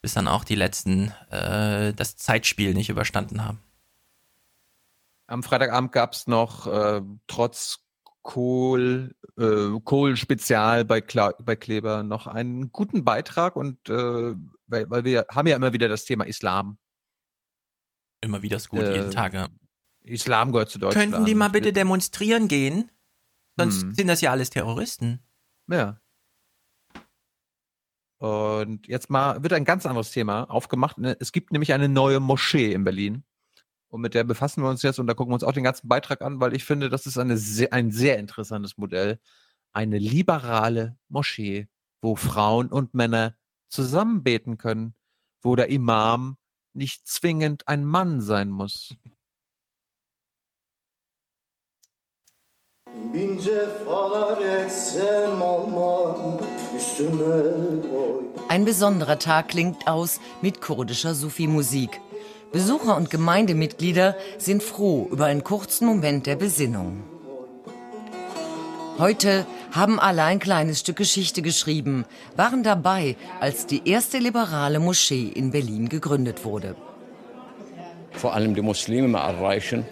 bis 0.00 0.14
dann 0.14 0.26
auch 0.26 0.42
die 0.42 0.54
letzten 0.54 1.12
äh, 1.28 1.92
das 1.92 2.16
Zeitspiel 2.16 2.72
nicht 2.72 2.88
überstanden 2.88 3.44
haben. 3.44 3.58
Am 5.26 5.42
Freitagabend 5.42 5.92
gab 5.92 6.14
es 6.14 6.26
noch 6.26 6.66
äh, 6.66 7.02
trotz 7.26 7.80
Kohl, 8.22 9.14
äh, 9.36 9.78
Kohl-Spezial 9.84 10.86
bei, 10.86 11.02
bei 11.02 11.56
Kleber 11.56 12.02
noch 12.02 12.26
einen 12.26 12.72
guten 12.72 13.04
Beitrag 13.04 13.54
und 13.54 13.86
äh, 13.90 14.34
weil, 14.66 14.88
weil, 14.88 15.04
wir 15.04 15.26
haben 15.30 15.46
ja 15.46 15.56
immer 15.56 15.74
wieder 15.74 15.88
das 15.88 16.06
Thema 16.06 16.24
Islam. 16.24 16.78
Immer 18.22 18.40
wieder 18.40 18.56
ist 18.56 18.70
gut, 18.70 18.80
jeden 18.80 19.10
äh, 19.10 19.10
Tag, 19.10 19.34
ja. 19.34 19.48
Islam 20.00 20.52
gehört 20.52 20.70
zu 20.70 20.78
Deutschland. 20.78 21.12
Könnten 21.12 21.26
die 21.26 21.34
mal 21.34 21.50
bitte 21.50 21.74
demonstrieren 21.74 22.48
gehen? 22.48 22.90
Sonst 23.58 23.82
hm. 23.82 23.94
sind 23.94 24.06
das 24.06 24.22
ja 24.22 24.30
alles 24.30 24.48
Terroristen. 24.48 25.20
Ja. 25.68 26.00
Und 28.24 28.88
jetzt 28.88 29.10
mal 29.10 29.42
wird 29.42 29.52
ein 29.52 29.66
ganz 29.66 29.84
anderes 29.84 30.10
Thema 30.10 30.44
aufgemacht. 30.44 30.96
Ne? 30.96 31.14
Es 31.20 31.30
gibt 31.30 31.52
nämlich 31.52 31.74
eine 31.74 31.90
neue 31.90 32.20
Moschee 32.20 32.72
in 32.72 32.82
Berlin. 32.82 33.22
Und 33.88 34.00
mit 34.00 34.14
der 34.14 34.24
befassen 34.24 34.62
wir 34.62 34.70
uns 34.70 34.80
jetzt 34.80 34.98
und 34.98 35.06
da 35.06 35.12
gucken 35.12 35.30
wir 35.30 35.34
uns 35.34 35.44
auch 35.44 35.52
den 35.52 35.62
ganzen 35.62 35.88
Beitrag 35.88 36.22
an, 36.22 36.40
weil 36.40 36.56
ich 36.56 36.64
finde, 36.64 36.88
das 36.88 37.04
ist 37.04 37.18
eine 37.18 37.36
sehr, 37.36 37.74
ein 37.74 37.90
sehr 37.90 38.18
interessantes 38.18 38.78
Modell. 38.78 39.20
Eine 39.74 39.98
liberale 39.98 40.96
Moschee, 41.10 41.68
wo 42.00 42.16
Frauen 42.16 42.68
und 42.68 42.94
Männer 42.94 43.34
zusammen 43.68 44.22
beten 44.22 44.56
können, 44.56 44.94
wo 45.42 45.54
der 45.54 45.68
Imam 45.68 46.38
nicht 46.72 47.06
zwingend 47.06 47.68
ein 47.68 47.84
Mann 47.84 48.22
sein 48.22 48.48
muss. 48.48 48.96
Ein 58.48 58.64
besonderer 58.64 59.18
Tag 59.18 59.48
klingt 59.48 59.86
aus 59.86 60.20
mit 60.42 60.60
kurdischer 60.60 61.14
Sufi-Musik. 61.14 62.00
Besucher 62.52 62.96
und 62.96 63.10
Gemeindemitglieder 63.10 64.16
sind 64.38 64.62
froh 64.62 65.08
über 65.10 65.26
einen 65.26 65.42
kurzen 65.42 65.86
Moment 65.86 66.26
der 66.26 66.36
Besinnung. 66.36 67.02
Heute 68.96 69.44
haben 69.72 69.98
alle 69.98 70.22
ein 70.22 70.38
kleines 70.38 70.78
Stück 70.80 70.96
Geschichte 70.96 71.42
geschrieben, 71.42 72.04
waren 72.36 72.62
dabei, 72.62 73.16
als 73.40 73.66
die 73.66 73.88
erste 73.88 74.18
liberale 74.18 74.78
Moschee 74.78 75.32
in 75.34 75.50
Berlin 75.50 75.88
gegründet 75.88 76.44
wurde. 76.44 76.76
Vor 78.12 78.34
allem 78.34 78.54
die 78.54 78.62
Muslime 78.62 79.18
erreichen, 79.18 79.84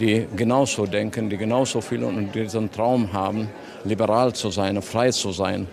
die 0.00 0.26
genauso 0.34 0.86
denken, 0.86 1.30
die 1.30 1.36
genauso 1.36 1.80
viel 1.80 2.02
und 2.02 2.34
diesen 2.34 2.70
Traum 2.72 3.12
haben, 3.12 3.48
liberal 3.84 4.32
zu 4.32 4.50
sein, 4.50 4.82
frei 4.82 5.12
zu 5.12 5.30
sein, 5.30 5.68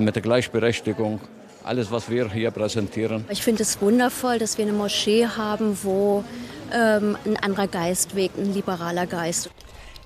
mit 0.00 0.14
der 0.14 0.22
Gleichberechtigung. 0.22 1.20
Alles, 1.64 1.90
was 1.90 2.10
wir 2.10 2.30
hier 2.30 2.50
präsentieren. 2.50 3.24
Ich 3.28 3.42
finde 3.42 3.62
es 3.62 3.80
wundervoll, 3.80 4.38
dass 4.38 4.58
wir 4.58 4.64
eine 4.64 4.72
Moschee 4.72 5.26
haben, 5.26 5.78
wo 5.82 6.24
ähm, 6.72 7.16
ein 7.24 7.36
anderer 7.36 7.68
Geist 7.68 8.16
wegt, 8.16 8.38
ein 8.38 8.52
liberaler 8.52 9.06
Geist. 9.06 9.50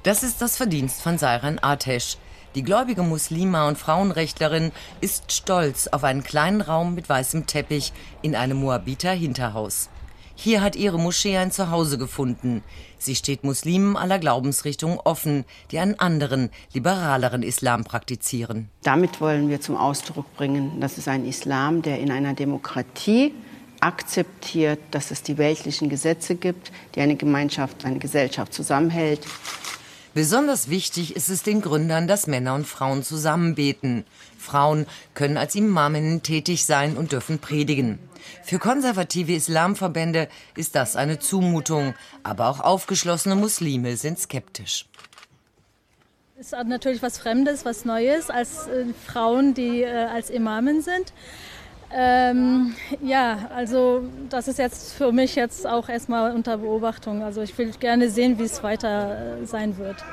Das 0.03 0.23
ist 0.23 0.43
das 0.43 0.57
Verdienst 0.57 1.03
von 1.03 1.19
Sairan 1.19 1.59
Atesh. 1.61 2.19
Die 2.55 2.63
gläubige 2.63 3.03
Muslima 3.03 3.69
und 3.69 3.77
Frauenrechtlerin 3.77 4.73
ist 5.01 5.33
stolz 5.33 5.89
auf 5.89 6.05
einen 6.05 6.23
kleinen 6.23 6.61
Raum 6.63 6.95
mit 6.95 7.09
weißem 7.09 7.47
Teppich 7.47 7.93
in 8.23 8.35
einem 8.35 8.59
Moabiter 8.59 9.11
Hinterhaus. 9.11 9.91
Hier 10.39 10.61
hat 10.61 10.77
ihre 10.77 10.99
Moschee 10.99 11.39
ein 11.39 11.51
Zuhause 11.51 11.97
gefunden. 11.97 12.63
Sie 12.99 13.15
steht 13.15 13.43
Muslimen 13.43 13.97
aller 13.97 14.19
Glaubensrichtungen 14.19 14.99
offen, 15.03 15.45
die 15.71 15.79
einen 15.79 15.99
anderen, 15.99 16.51
liberaleren 16.73 17.43
Islam 17.43 17.85
praktizieren. 17.85 18.69
Damit 18.83 19.21
wollen 19.21 19.49
wir 19.49 19.61
zum 19.61 19.77
Ausdruck 19.77 20.33
bringen, 20.37 20.81
dass 20.81 20.99
es 20.99 21.09
ein 21.09 21.25
Islam, 21.27 21.83
der 21.83 21.99
in 22.01 22.11
einer 22.11 22.35
Demokratie 22.35 23.33
akzeptiert, 23.81 24.79
dass 24.91 25.11
es 25.11 25.23
die 25.23 25.39
weltlichen 25.39 25.89
Gesetze 25.89 26.35
gibt, 26.35 26.71
die 26.95 27.01
eine 27.01 27.17
Gemeinschaft, 27.17 27.85
eine 27.85 27.99
Gesellschaft 27.99 28.53
zusammenhält. 28.53 29.27
Besonders 30.15 30.71
wichtig 30.71 31.15
ist 31.15 31.29
es 31.29 31.43
den 31.43 31.61
Gründern, 31.61 32.09
dass 32.09 32.27
Männer 32.27 32.55
und 32.55 32.67
Frauen 32.67 33.03
zusammen 33.03 33.55
beten. 33.55 34.05
Frauen 34.39 34.87
können 35.15 35.37
als 35.37 35.55
Imaminnen 35.55 36.23
tätig 36.23 36.65
sein 36.65 36.97
und 36.97 37.13
dürfen 37.13 37.39
predigen. 37.39 37.99
Für 38.43 38.59
konservative 38.59 39.35
Islamverbände 39.35 40.29
ist 40.57 40.75
das 40.75 40.97
eine 40.97 41.19
Zumutung, 41.19 41.95
aber 42.23 42.49
auch 42.49 42.61
aufgeschlossene 42.61 43.35
Muslime 43.35 43.97
sind 43.97 44.19
skeptisch. 44.19 44.87
Es 46.39 46.53
ist 46.53 46.65
natürlich 46.67 47.03
was 47.03 47.17
Fremdes, 47.17 47.65
was 47.65 47.87
Neues 47.87 48.29
als 48.29 48.67
äh, 48.67 48.85
Frauen, 49.07 49.55
die 49.55 49.83
äh, 49.83 50.05
als 50.05 50.29
Imamen 50.29 50.83
sind. 50.83 51.13
Ähm, 51.91 52.75
ja, 53.01 53.49
also 53.55 54.05
das 54.29 54.49
ist 54.49 54.59
jetzt 54.59 54.93
für 54.93 55.13
mich 55.13 55.35
jetzt 55.35 55.67
auch 55.67 55.89
erstmal 55.89 56.35
unter 56.35 56.59
Beobachtung. 56.59 57.23
Also 57.23 57.43
ich 57.43 57.57
will 57.57 57.71
gerne 57.79 58.11
sehen, 58.11 58.39
wie 58.39 58.43
es 58.43 58.63
weiter 58.63 59.39
äh, 59.41 59.47
sein 59.47 59.79
wird. 59.79 60.05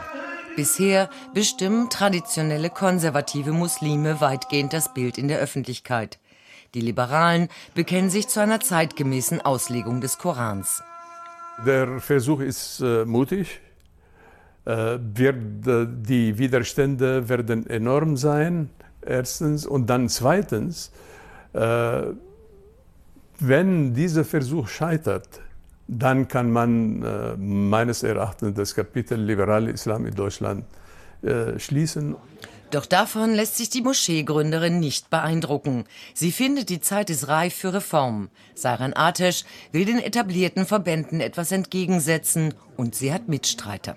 Bisher 0.56 1.10
bestimmen 1.34 1.90
traditionelle 1.90 2.70
konservative 2.70 3.52
Muslime 3.52 4.22
weitgehend 4.22 4.72
das 4.72 4.94
Bild 4.94 5.18
in 5.18 5.28
der 5.28 5.40
Öffentlichkeit. 5.40 6.20
Die 6.74 6.82
Liberalen 6.82 7.50
bekennen 7.76 8.10
sich 8.10 8.28
zu 8.28 8.40
einer 8.40 8.60
zeitgemäßen 8.60 9.42
Auslegung 9.42 10.02
des 10.02 10.18
Korans. 10.18 10.82
Der 11.66 12.00
Versuch 12.00 12.40
ist 12.40 12.80
äh, 12.82 13.06
mutig. 13.06 13.62
Äh, 14.66 14.98
wird, 15.00 15.68
äh, 15.68 15.86
die 15.88 16.38
Widerstände 16.40 17.30
werden 17.30 17.68
enorm 17.68 18.18
sein, 18.18 18.70
erstens. 19.02 19.68
Und 19.68 19.88
dann 19.88 20.10
zweitens, 20.10 20.92
äh, 21.54 22.04
wenn 23.40 23.94
dieser 23.94 24.26
Versuch 24.26 24.68
scheitert, 24.68 25.42
dann 25.88 26.28
kann 26.28 26.50
man 26.50 27.04
äh, 27.04 27.36
meines 27.38 28.02
Erachtens 28.02 28.56
das 28.56 28.74
Kapitel 28.74 29.20
liberale 29.20 29.70
Islam 29.70 30.08
in 30.08 30.16
Deutschland 30.16 30.66
äh, 31.22 31.60
schließen. 31.60 32.16
Doch 32.74 32.88
davon 32.88 33.36
lässt 33.36 33.58
sich 33.58 33.70
die 33.70 33.84
Moscheegründerin 33.84 34.80
nicht 34.80 35.12
beeindrucken. 35.12 35.84
Sie 36.16 36.32
findet, 36.32 36.70
die 36.70 36.82
Zeit 36.82 37.12
ist 37.12 37.28
reif 37.28 37.54
für 37.54 37.72
Reformen. 37.72 38.32
Saran 38.56 38.94
Atesh 38.96 39.44
will 39.72 39.86
den 39.86 40.00
etablierten 40.00 40.66
Verbänden 40.66 41.22
etwas 41.22 41.52
entgegensetzen 41.52 42.56
und 42.76 42.96
sie 42.96 43.14
hat 43.14 43.28
Mitstreiter. 43.28 43.96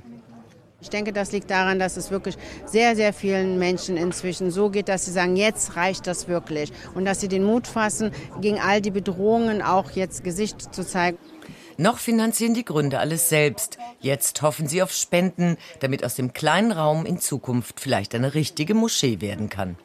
Ich 0.82 0.90
denke, 0.90 1.14
das 1.14 1.32
liegt 1.32 1.50
daran, 1.50 1.78
dass 1.78 1.96
es 1.96 2.10
wirklich 2.10 2.36
sehr, 2.66 2.94
sehr 2.96 3.14
vielen 3.14 3.58
Menschen 3.58 3.96
inzwischen 3.96 4.50
so 4.50 4.68
geht, 4.68 4.90
dass 4.90 5.06
sie 5.06 5.10
sagen, 5.10 5.36
jetzt 5.36 5.76
reicht 5.76 6.06
das 6.06 6.28
wirklich. 6.28 6.70
Und 6.94 7.06
dass 7.06 7.22
sie 7.22 7.28
den 7.28 7.44
Mut 7.44 7.66
fassen, 7.66 8.10
gegen 8.42 8.60
all 8.60 8.82
die 8.82 8.90
Bedrohungen 8.90 9.62
auch 9.62 9.92
jetzt 9.92 10.22
Gesicht 10.22 10.74
zu 10.74 10.86
zeigen. 10.86 11.16
Noch 11.78 11.98
finanzieren 11.98 12.54
die 12.54 12.64
Gründer 12.64 13.00
alles 13.00 13.28
selbst. 13.28 13.78
Jetzt 14.00 14.40
hoffen 14.42 14.66
sie 14.66 14.82
auf 14.82 14.92
Spenden, 14.92 15.56
damit 15.80 16.04
aus 16.04 16.14
dem 16.14 16.32
kleinen 16.32 16.72
Raum 16.72 17.04
in 17.04 17.18
Zukunft 17.20 17.80
vielleicht 17.80 18.14
eine 18.14 18.34
richtige 18.34 18.74
Moschee 18.74 19.20
werden 19.20 19.50
kann. 19.50 19.76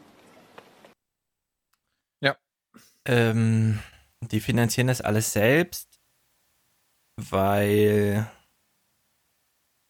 Ja. 2.21 2.37
Ähm, 3.05 3.79
die 4.21 4.39
finanzieren 4.39 4.87
das 4.87 5.01
alles 5.01 5.33
selbst, 5.33 5.99
weil 7.17 8.31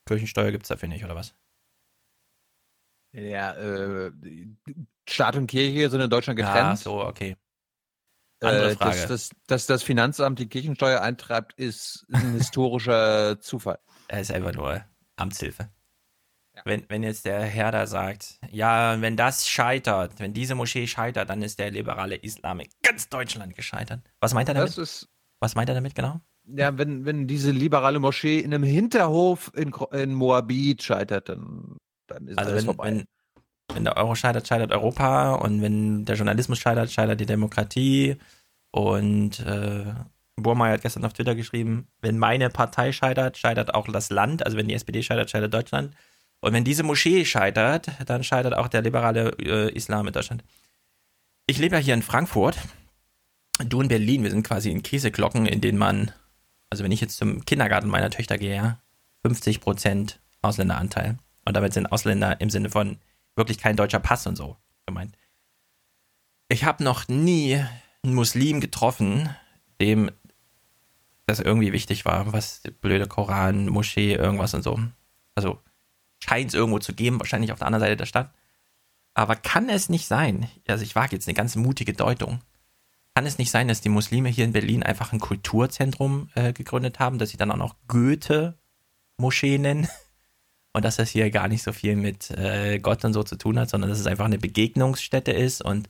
Kirchensteuer 0.08 0.52
gibt 0.52 0.64
es 0.64 0.70
dafür 0.70 0.90
nicht, 0.90 1.04
oder 1.06 1.16
was? 1.16 1.36
Ja, 3.14 3.54
äh, 3.56 4.12
Staat 5.08 5.36
und 5.36 5.48
Kirche 5.48 5.90
sind 5.90 6.02
in 6.02 6.10
Deutschland 6.10 6.38
getrennt. 6.38 6.58
Ah, 6.58 6.76
so, 6.76 7.04
okay. 7.04 7.36
Andere 8.42 8.72
Äh, 8.72 8.76
Frage. 8.76 8.98
dass, 9.02 9.08
dass, 9.08 9.30
dass 9.48 9.66
das 9.68 9.84
Finanzamt 9.84 10.40
die 10.40 10.48
Kirchensteuer 10.50 11.02
eintreibt, 11.02 11.54
ist 11.54 12.06
ein 12.12 12.34
historischer 12.38 13.40
Zufall. 13.40 13.80
Er 14.08 14.22
ist 14.22 14.32
einfach 14.32 14.54
nur 14.54 14.84
Amtshilfe. 15.16 15.70
Wenn, 16.66 16.86
wenn 16.90 17.02
jetzt 17.02 17.26
der 17.26 17.42
Herr 17.42 17.72
da 17.72 17.88
sagt, 17.88 18.38
ja, 18.52 19.00
wenn 19.02 19.16
das 19.16 19.48
scheitert, 19.48 20.20
wenn 20.20 20.34
diese 20.34 20.54
Moschee 20.54 20.86
scheitert, 20.86 21.30
dann 21.30 21.42
ist 21.42 21.58
der 21.60 21.72
liberale 21.72 22.16
Islam 22.16 22.60
in 22.60 22.68
ganz 22.84 23.08
Deutschland 23.10 23.56
gescheitert. 23.56 24.02
Was 24.20 24.34
meint 24.34 24.50
er 24.50 24.56
damit? 24.56 24.78
Ist, 24.78 25.08
Was 25.40 25.56
meint 25.56 25.70
er 25.70 25.76
damit 25.76 25.96
genau? 25.96 26.20
ja, 26.46 26.78
wenn, 26.78 27.06
wenn 27.06 27.28
diese 27.28 27.52
liberale 27.52 28.00
Moschee 28.00 28.40
in 28.40 28.54
einem 28.54 28.64
Hinterhof 28.64 29.52
in, 29.56 29.72
in 29.94 30.14
Moabit 30.14 30.84
scheitert, 30.84 31.30
dann, 31.30 31.78
dann 32.08 32.28
ist 32.28 32.38
Also 32.38 32.52
alles 32.52 32.62
wenn, 32.62 32.76
vorbei. 32.76 32.86
wenn, 32.88 33.06
wenn 33.74 33.84
der 33.84 33.98
Euro 33.98 34.16
scheitert, 34.16 34.48
scheitert 34.48 34.72
Europa 34.72 35.34
und 35.36 35.62
wenn 35.62 36.06
der 36.06 36.16
Journalismus 36.16 36.60
scheitert, 36.60 36.92
scheitert 36.92 37.20
die 37.20 37.26
Demokratie. 37.26 38.18
Und 38.72 39.40
äh, 39.42 39.86
Burmeier 40.36 40.74
hat 40.74 40.82
gestern 40.82 41.06
auf 41.06 41.14
Twitter 41.14 41.36
geschrieben, 41.36 41.88
wenn 42.02 42.18
meine 42.18 42.50
Partei 42.50 42.92
scheitert, 42.92 43.38
scheitert 43.38 43.74
auch 43.74 43.88
das 43.88 44.10
Land. 44.10 44.46
Also 44.46 44.58
wenn 44.58 44.68
die 44.68 44.74
SPD 44.74 45.04
scheitert, 45.04 45.30
scheitert 45.30 45.54
Deutschland. 45.54 45.94
Und 46.40 46.54
wenn 46.54 46.64
diese 46.64 46.84
Moschee 46.84 47.26
scheitert, 47.26 47.90
dann 48.06 48.24
scheitert 48.24 48.56
auch 48.56 48.68
der 48.68 48.82
liberale 48.82 49.30
äh, 49.40 49.72
Islam 49.74 50.08
in 50.08 50.14
Deutschland. 50.14 50.44
Ich 51.46 51.60
lebe 51.60 51.76
ja 51.76 51.82
hier 51.82 51.94
in 51.94 52.02
Frankfurt. 52.02 52.58
Du 53.64 53.82
in 53.82 53.88
Berlin, 53.88 54.24
wir 54.24 54.32
sind 54.32 54.48
quasi 54.48 54.72
in 54.72 54.82
Käseglocken, 54.82 55.46
in 55.46 55.62
denen 55.62 55.78
man, 55.78 56.12
also 56.70 56.84
wenn 56.84 56.92
ich 56.92 57.02
jetzt 57.02 57.18
zum 57.18 57.46
Kindergarten 57.46 57.90
meiner 57.90 58.10
Töchter 58.10 58.38
gehe, 58.38 58.56
ja, 58.56 58.80
50% 59.26 60.16
Ausländeranteil. 60.42 61.18
Und 61.46 61.56
damit 61.56 61.74
sind 61.74 61.92
Ausländer 61.92 62.42
im 62.42 62.50
Sinne 62.50 62.70
von 62.70 62.98
wirklich 63.42 63.58
kein 63.58 63.76
deutscher 63.76 64.00
Pass 64.00 64.28
und 64.28 64.36
so 64.36 64.58
gemeint. 64.86 65.18
Ich 66.48 66.64
habe 66.64 66.84
noch 66.84 67.08
nie 67.08 67.64
einen 68.04 68.14
Muslim 68.14 68.62
getroffen, 68.62 69.30
dem 69.80 70.12
das 71.26 71.40
irgendwie 71.40 71.74
wichtig 71.74 72.06
war, 72.06 72.34
was 72.34 72.62
blöde 72.82 73.08
Koran, 73.08 73.68
Moschee, 73.68 74.14
irgendwas 74.14 74.54
und 74.54 74.64
so. 74.64 74.80
Also 75.36 75.60
scheint 76.24 76.50
es 76.50 76.54
irgendwo 76.54 76.80
zu 76.80 76.94
geben, 76.94 77.20
wahrscheinlich 77.20 77.52
auf 77.52 77.60
der 77.60 77.68
anderen 77.68 77.82
Seite 77.82 77.98
der 77.98 78.06
Stadt. 78.06 78.34
Aber 79.14 79.36
kann 79.36 79.70
es 79.70 79.90
nicht 79.90 80.08
sein, 80.08 80.50
also 80.68 80.84
ich 80.84 80.96
wage 80.96 81.16
jetzt 81.16 81.28
eine 81.28 81.36
ganz 81.36 81.56
mutige 81.56 81.94
Deutung, 81.94 82.42
kann 83.16 83.26
es 83.26 83.38
nicht 83.38 83.52
sein, 83.52 83.68
dass 83.68 83.82
die 83.82 83.90
Muslime 83.90 84.30
hier 84.30 84.46
in 84.46 84.54
Berlin 84.54 84.84
einfach 84.84 85.12
ein 85.12 85.20
Kulturzentrum 85.20 86.30
äh, 86.36 86.54
gegründet 86.54 87.00
haben, 87.00 87.18
dass 87.18 87.30
sie 87.30 87.38
dann 87.38 87.52
auch 87.52 87.58
noch 87.58 87.76
Goethe-Moschee 87.88 89.58
nennen? 89.58 89.88
Und 90.74 90.86
dass 90.86 90.96
das 90.96 91.10
hier 91.10 91.30
gar 91.32 91.48
nicht 91.48 91.64
so 91.64 91.74
viel 91.74 91.96
mit 91.96 92.32
äh, 92.32 92.80
Gott 92.80 93.04
und 93.04 93.14
so 93.14 93.24
zu 93.24 93.36
tun 93.36 93.60
hat, 93.60 93.70
sondern 93.70 93.90
dass 93.90 94.00
es 94.00 94.08
einfach 94.08 94.26
eine 94.26 94.38
Begegnungsstätte 94.38 95.32
ist 95.32 95.62
und 95.62 95.90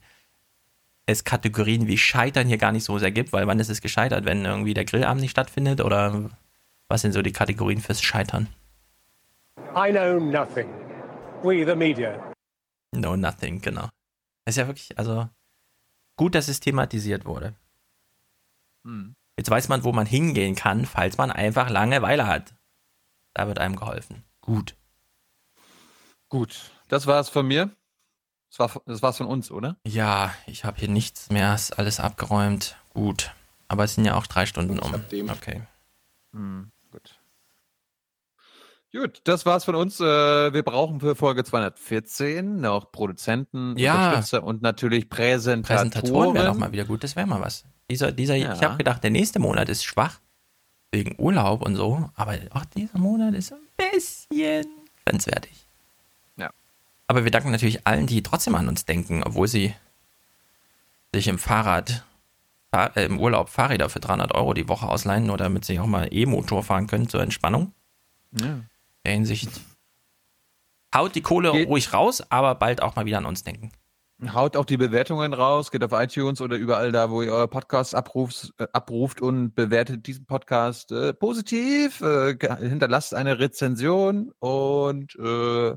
es 1.06 1.24
Kategorien 1.24 1.86
wie 1.86 1.98
Scheitern 1.98 2.48
hier 2.48 2.58
gar 2.58 2.72
nicht 2.72 2.84
so 2.84 2.98
sehr 2.98 3.10
gibt, 3.10 3.32
weil 3.32 3.46
wann 3.46 3.60
ist 3.60 3.70
es 3.70 3.80
gescheitert, 3.80 4.24
wenn 4.24 4.44
irgendwie 4.44 4.74
der 4.74 4.84
Grillabend 4.84 5.20
nicht 5.20 5.30
stattfindet 5.30 5.80
oder 5.80 6.30
was 6.88 7.02
sind 7.02 7.12
so 7.12 7.22
die 7.22 7.32
Kategorien 7.32 7.80
fürs 7.80 8.02
Scheitern? 8.02 8.48
I 9.76 9.90
know 9.90 10.18
nothing. 10.18 10.68
We, 11.42 11.64
the 11.64 11.74
media. 11.74 12.32
No, 12.94 13.16
nothing, 13.16 13.60
genau. 13.60 13.88
Das 14.44 14.54
ist 14.54 14.58
ja 14.58 14.66
wirklich, 14.66 14.98
also 14.98 15.28
gut, 16.16 16.34
dass 16.34 16.48
es 16.48 16.60
thematisiert 16.60 17.24
wurde. 17.24 17.54
Hm. 18.84 19.14
Jetzt 19.36 19.50
weiß 19.50 19.68
man, 19.68 19.84
wo 19.84 19.92
man 19.92 20.06
hingehen 20.06 20.54
kann, 20.54 20.86
falls 20.86 21.16
man 21.16 21.30
einfach 21.30 21.70
Langeweile 21.70 22.26
hat. 22.26 22.54
Da 23.34 23.46
wird 23.46 23.58
einem 23.58 23.76
geholfen. 23.76 24.22
Gut. 24.42 24.76
Gut, 26.28 26.70
das 26.88 27.06
war's 27.06 27.28
von 27.30 27.46
mir. 27.46 27.70
Das, 28.50 28.58
war, 28.58 28.82
das 28.86 29.00
war's 29.02 29.16
von 29.16 29.26
uns, 29.26 29.50
oder? 29.50 29.76
Ja, 29.86 30.34
ich 30.46 30.64
habe 30.64 30.78
hier 30.78 30.88
nichts 30.88 31.30
mehr, 31.30 31.54
ist 31.54 31.78
alles 31.78 32.00
abgeräumt. 32.00 32.76
Gut. 32.90 33.32
Aber 33.68 33.84
es 33.84 33.94
sind 33.94 34.04
ja 34.04 34.14
auch 34.16 34.26
drei 34.26 34.44
Stunden 34.44 34.78
um. 34.78 34.94
Okay. 35.30 35.62
Hm, 36.34 36.70
gut. 36.90 37.18
Gut, 38.92 39.22
das 39.24 39.46
war's 39.46 39.64
von 39.64 39.74
uns. 39.74 40.00
Äh, 40.00 40.52
Wir 40.52 40.62
brauchen 40.62 41.00
für 41.00 41.14
Folge 41.16 41.44
214 41.44 42.60
noch 42.60 42.92
Produzenten, 42.92 43.78
Ja. 43.78 44.08
Unterstützer 44.08 44.42
und 44.44 44.60
natürlich 44.60 45.08
Präsentatoren. 45.08 45.90
Präsentatoren 45.92 46.34
wäre 46.34 46.46
doch 46.46 46.54
mal 46.58 46.72
wieder 46.72 46.84
gut, 46.84 47.02
das 47.02 47.16
wäre 47.16 47.26
mal 47.26 47.40
was. 47.40 47.64
Dieser, 47.90 48.12
dieser, 48.12 48.34
Ja. 48.36 48.52
ich 48.54 48.62
habe 48.62 48.76
gedacht, 48.76 49.02
der 49.02 49.10
nächste 49.10 49.38
Monat 49.38 49.70
ist 49.70 49.84
schwach, 49.84 50.20
wegen 50.92 51.14
Urlaub 51.18 51.62
und 51.62 51.74
so, 51.74 52.10
aber 52.14 52.38
auch 52.50 52.64
dieser 52.66 52.98
Monat 52.98 53.34
ist 53.34 53.52
ein 53.52 53.58
bisschen 53.76 54.66
grenzwertig. 55.04 55.66
Ja. 56.36 56.50
Aber 57.08 57.24
wir 57.24 57.30
danken 57.30 57.50
natürlich 57.50 57.86
allen, 57.86 58.06
die 58.06 58.22
trotzdem 58.22 58.54
an 58.54 58.68
uns 58.68 58.84
denken, 58.84 59.22
obwohl 59.24 59.48
sie 59.48 59.74
sich 61.14 61.28
im 61.28 61.38
Fahrrad, 61.38 62.04
Fahr 62.70 62.96
äh, 62.96 63.04
im 63.04 63.18
Urlaub 63.18 63.48
Fahrräder 63.48 63.88
für 63.88 64.00
300 64.00 64.34
Euro 64.34 64.54
die 64.54 64.68
Woche 64.68 64.88
ausleihen, 64.88 65.26
nur 65.26 65.38
damit 65.38 65.64
sie 65.64 65.80
auch 65.80 65.86
mal 65.86 66.08
E-Motor 66.10 66.62
fahren 66.62 66.86
können 66.86 67.08
zur 67.08 67.22
Entspannung. 67.22 67.72
Ja. 68.32 68.46
In 68.46 68.68
der 69.04 69.12
Hinsicht 69.14 69.50
haut 70.94 71.14
die 71.14 71.22
Kohle 71.22 71.50
ruhig 71.50 71.92
raus, 71.92 72.22
aber 72.30 72.54
bald 72.54 72.82
auch 72.82 72.96
mal 72.96 73.06
wieder 73.06 73.18
an 73.18 73.26
uns 73.26 73.44
denken. 73.44 73.72
Haut 74.30 74.56
auch 74.56 74.64
die 74.64 74.76
Bewertungen 74.76 75.34
raus, 75.34 75.70
geht 75.70 75.82
auf 75.82 75.92
iTunes 75.92 76.40
oder 76.40 76.56
überall 76.56 76.92
da, 76.92 77.10
wo 77.10 77.22
ihr 77.22 77.32
euer 77.32 77.48
Podcast 77.48 77.94
abruft, 77.94 78.52
äh, 78.58 78.66
abruft 78.72 79.20
und 79.20 79.54
bewertet 79.54 80.06
diesen 80.06 80.26
Podcast 80.26 80.92
äh, 80.92 81.12
positiv. 81.12 82.00
Äh, 82.02 82.36
hinterlasst 82.60 83.14
eine 83.14 83.40
Rezension 83.40 84.32
und 84.38 85.16
äh, 85.16 85.74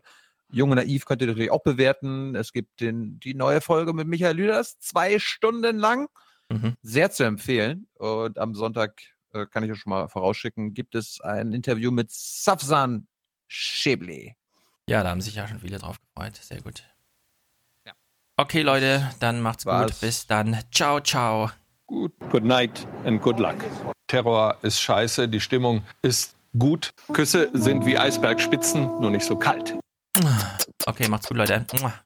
Junge 0.52 0.76
Naiv 0.76 1.06
könnt 1.06 1.22
ihr 1.22 1.28
natürlich 1.28 1.52
auch 1.52 1.64
bewerten. 1.64 2.36
Es 2.36 2.54
gibt 2.54 2.80
den, 2.82 3.20
die 3.20 3.34
neue 3.34 3.62
Folge 3.62 3.94
mit 3.94 4.08
Michael 4.08 4.38
Lüders, 4.38 4.80
zwei 4.80 5.18
Stunden 5.18 5.78
lang. 5.78 6.08
Mhm. 6.50 6.76
Sehr 6.84 7.10
zu 7.10 7.24
empfehlen. 7.24 7.88
Und 7.96 8.38
am 8.38 8.54
Sonntag 8.54 9.02
äh, 9.34 9.48
kann 9.48 9.64
ich 9.64 9.72
euch 9.72 9.80
schon 9.80 9.90
mal 9.90 10.08
vorausschicken, 10.08 10.74
gibt 10.74 10.96
es 10.96 11.20
ein 11.22 11.52
Interview 11.52 11.92
mit 11.92 12.12
Safsan 12.12 13.08
Schäble. 13.48 14.36
Ja, 14.88 15.04
da 15.04 15.10
haben 15.10 15.22
sich 15.22 15.36
ja 15.36 15.48
schon 15.48 15.60
viele 15.60 15.80
drauf 15.80 15.98
gefreut. 16.00 16.36
Sehr 16.36 16.62
gut. 16.62 16.84
Okay, 18.38 18.64
Leute, 18.64 19.10
dann 19.20 19.42
macht's 19.42 19.66
Was? 19.66 19.92
gut. 19.92 20.02
Bis 20.02 20.28
dann. 20.28 20.60
Ciao, 20.70 21.00
ciao. 21.00 21.52
Gut. 21.88 22.12
Good 22.32 22.44
night 22.44 22.86
and 23.06 23.22
good 23.22 23.40
luck. 23.40 23.56
Terror 24.08 24.58
ist 24.62 24.82
scheiße, 24.82 25.30
die 25.30 25.40
Stimmung 25.40 25.84
ist 26.02 26.36
gut. 26.58 26.92
Küsse 27.14 27.50
sind 27.54 27.86
wie 27.86 27.98
Eisbergspitzen, 27.98 28.84
nur 29.00 29.10
nicht 29.10 29.26
so 29.26 29.38
kalt. 29.38 29.76
Okay, 30.86 31.08
macht's 31.08 31.28
gut, 31.30 31.38
Leute. 31.38 31.66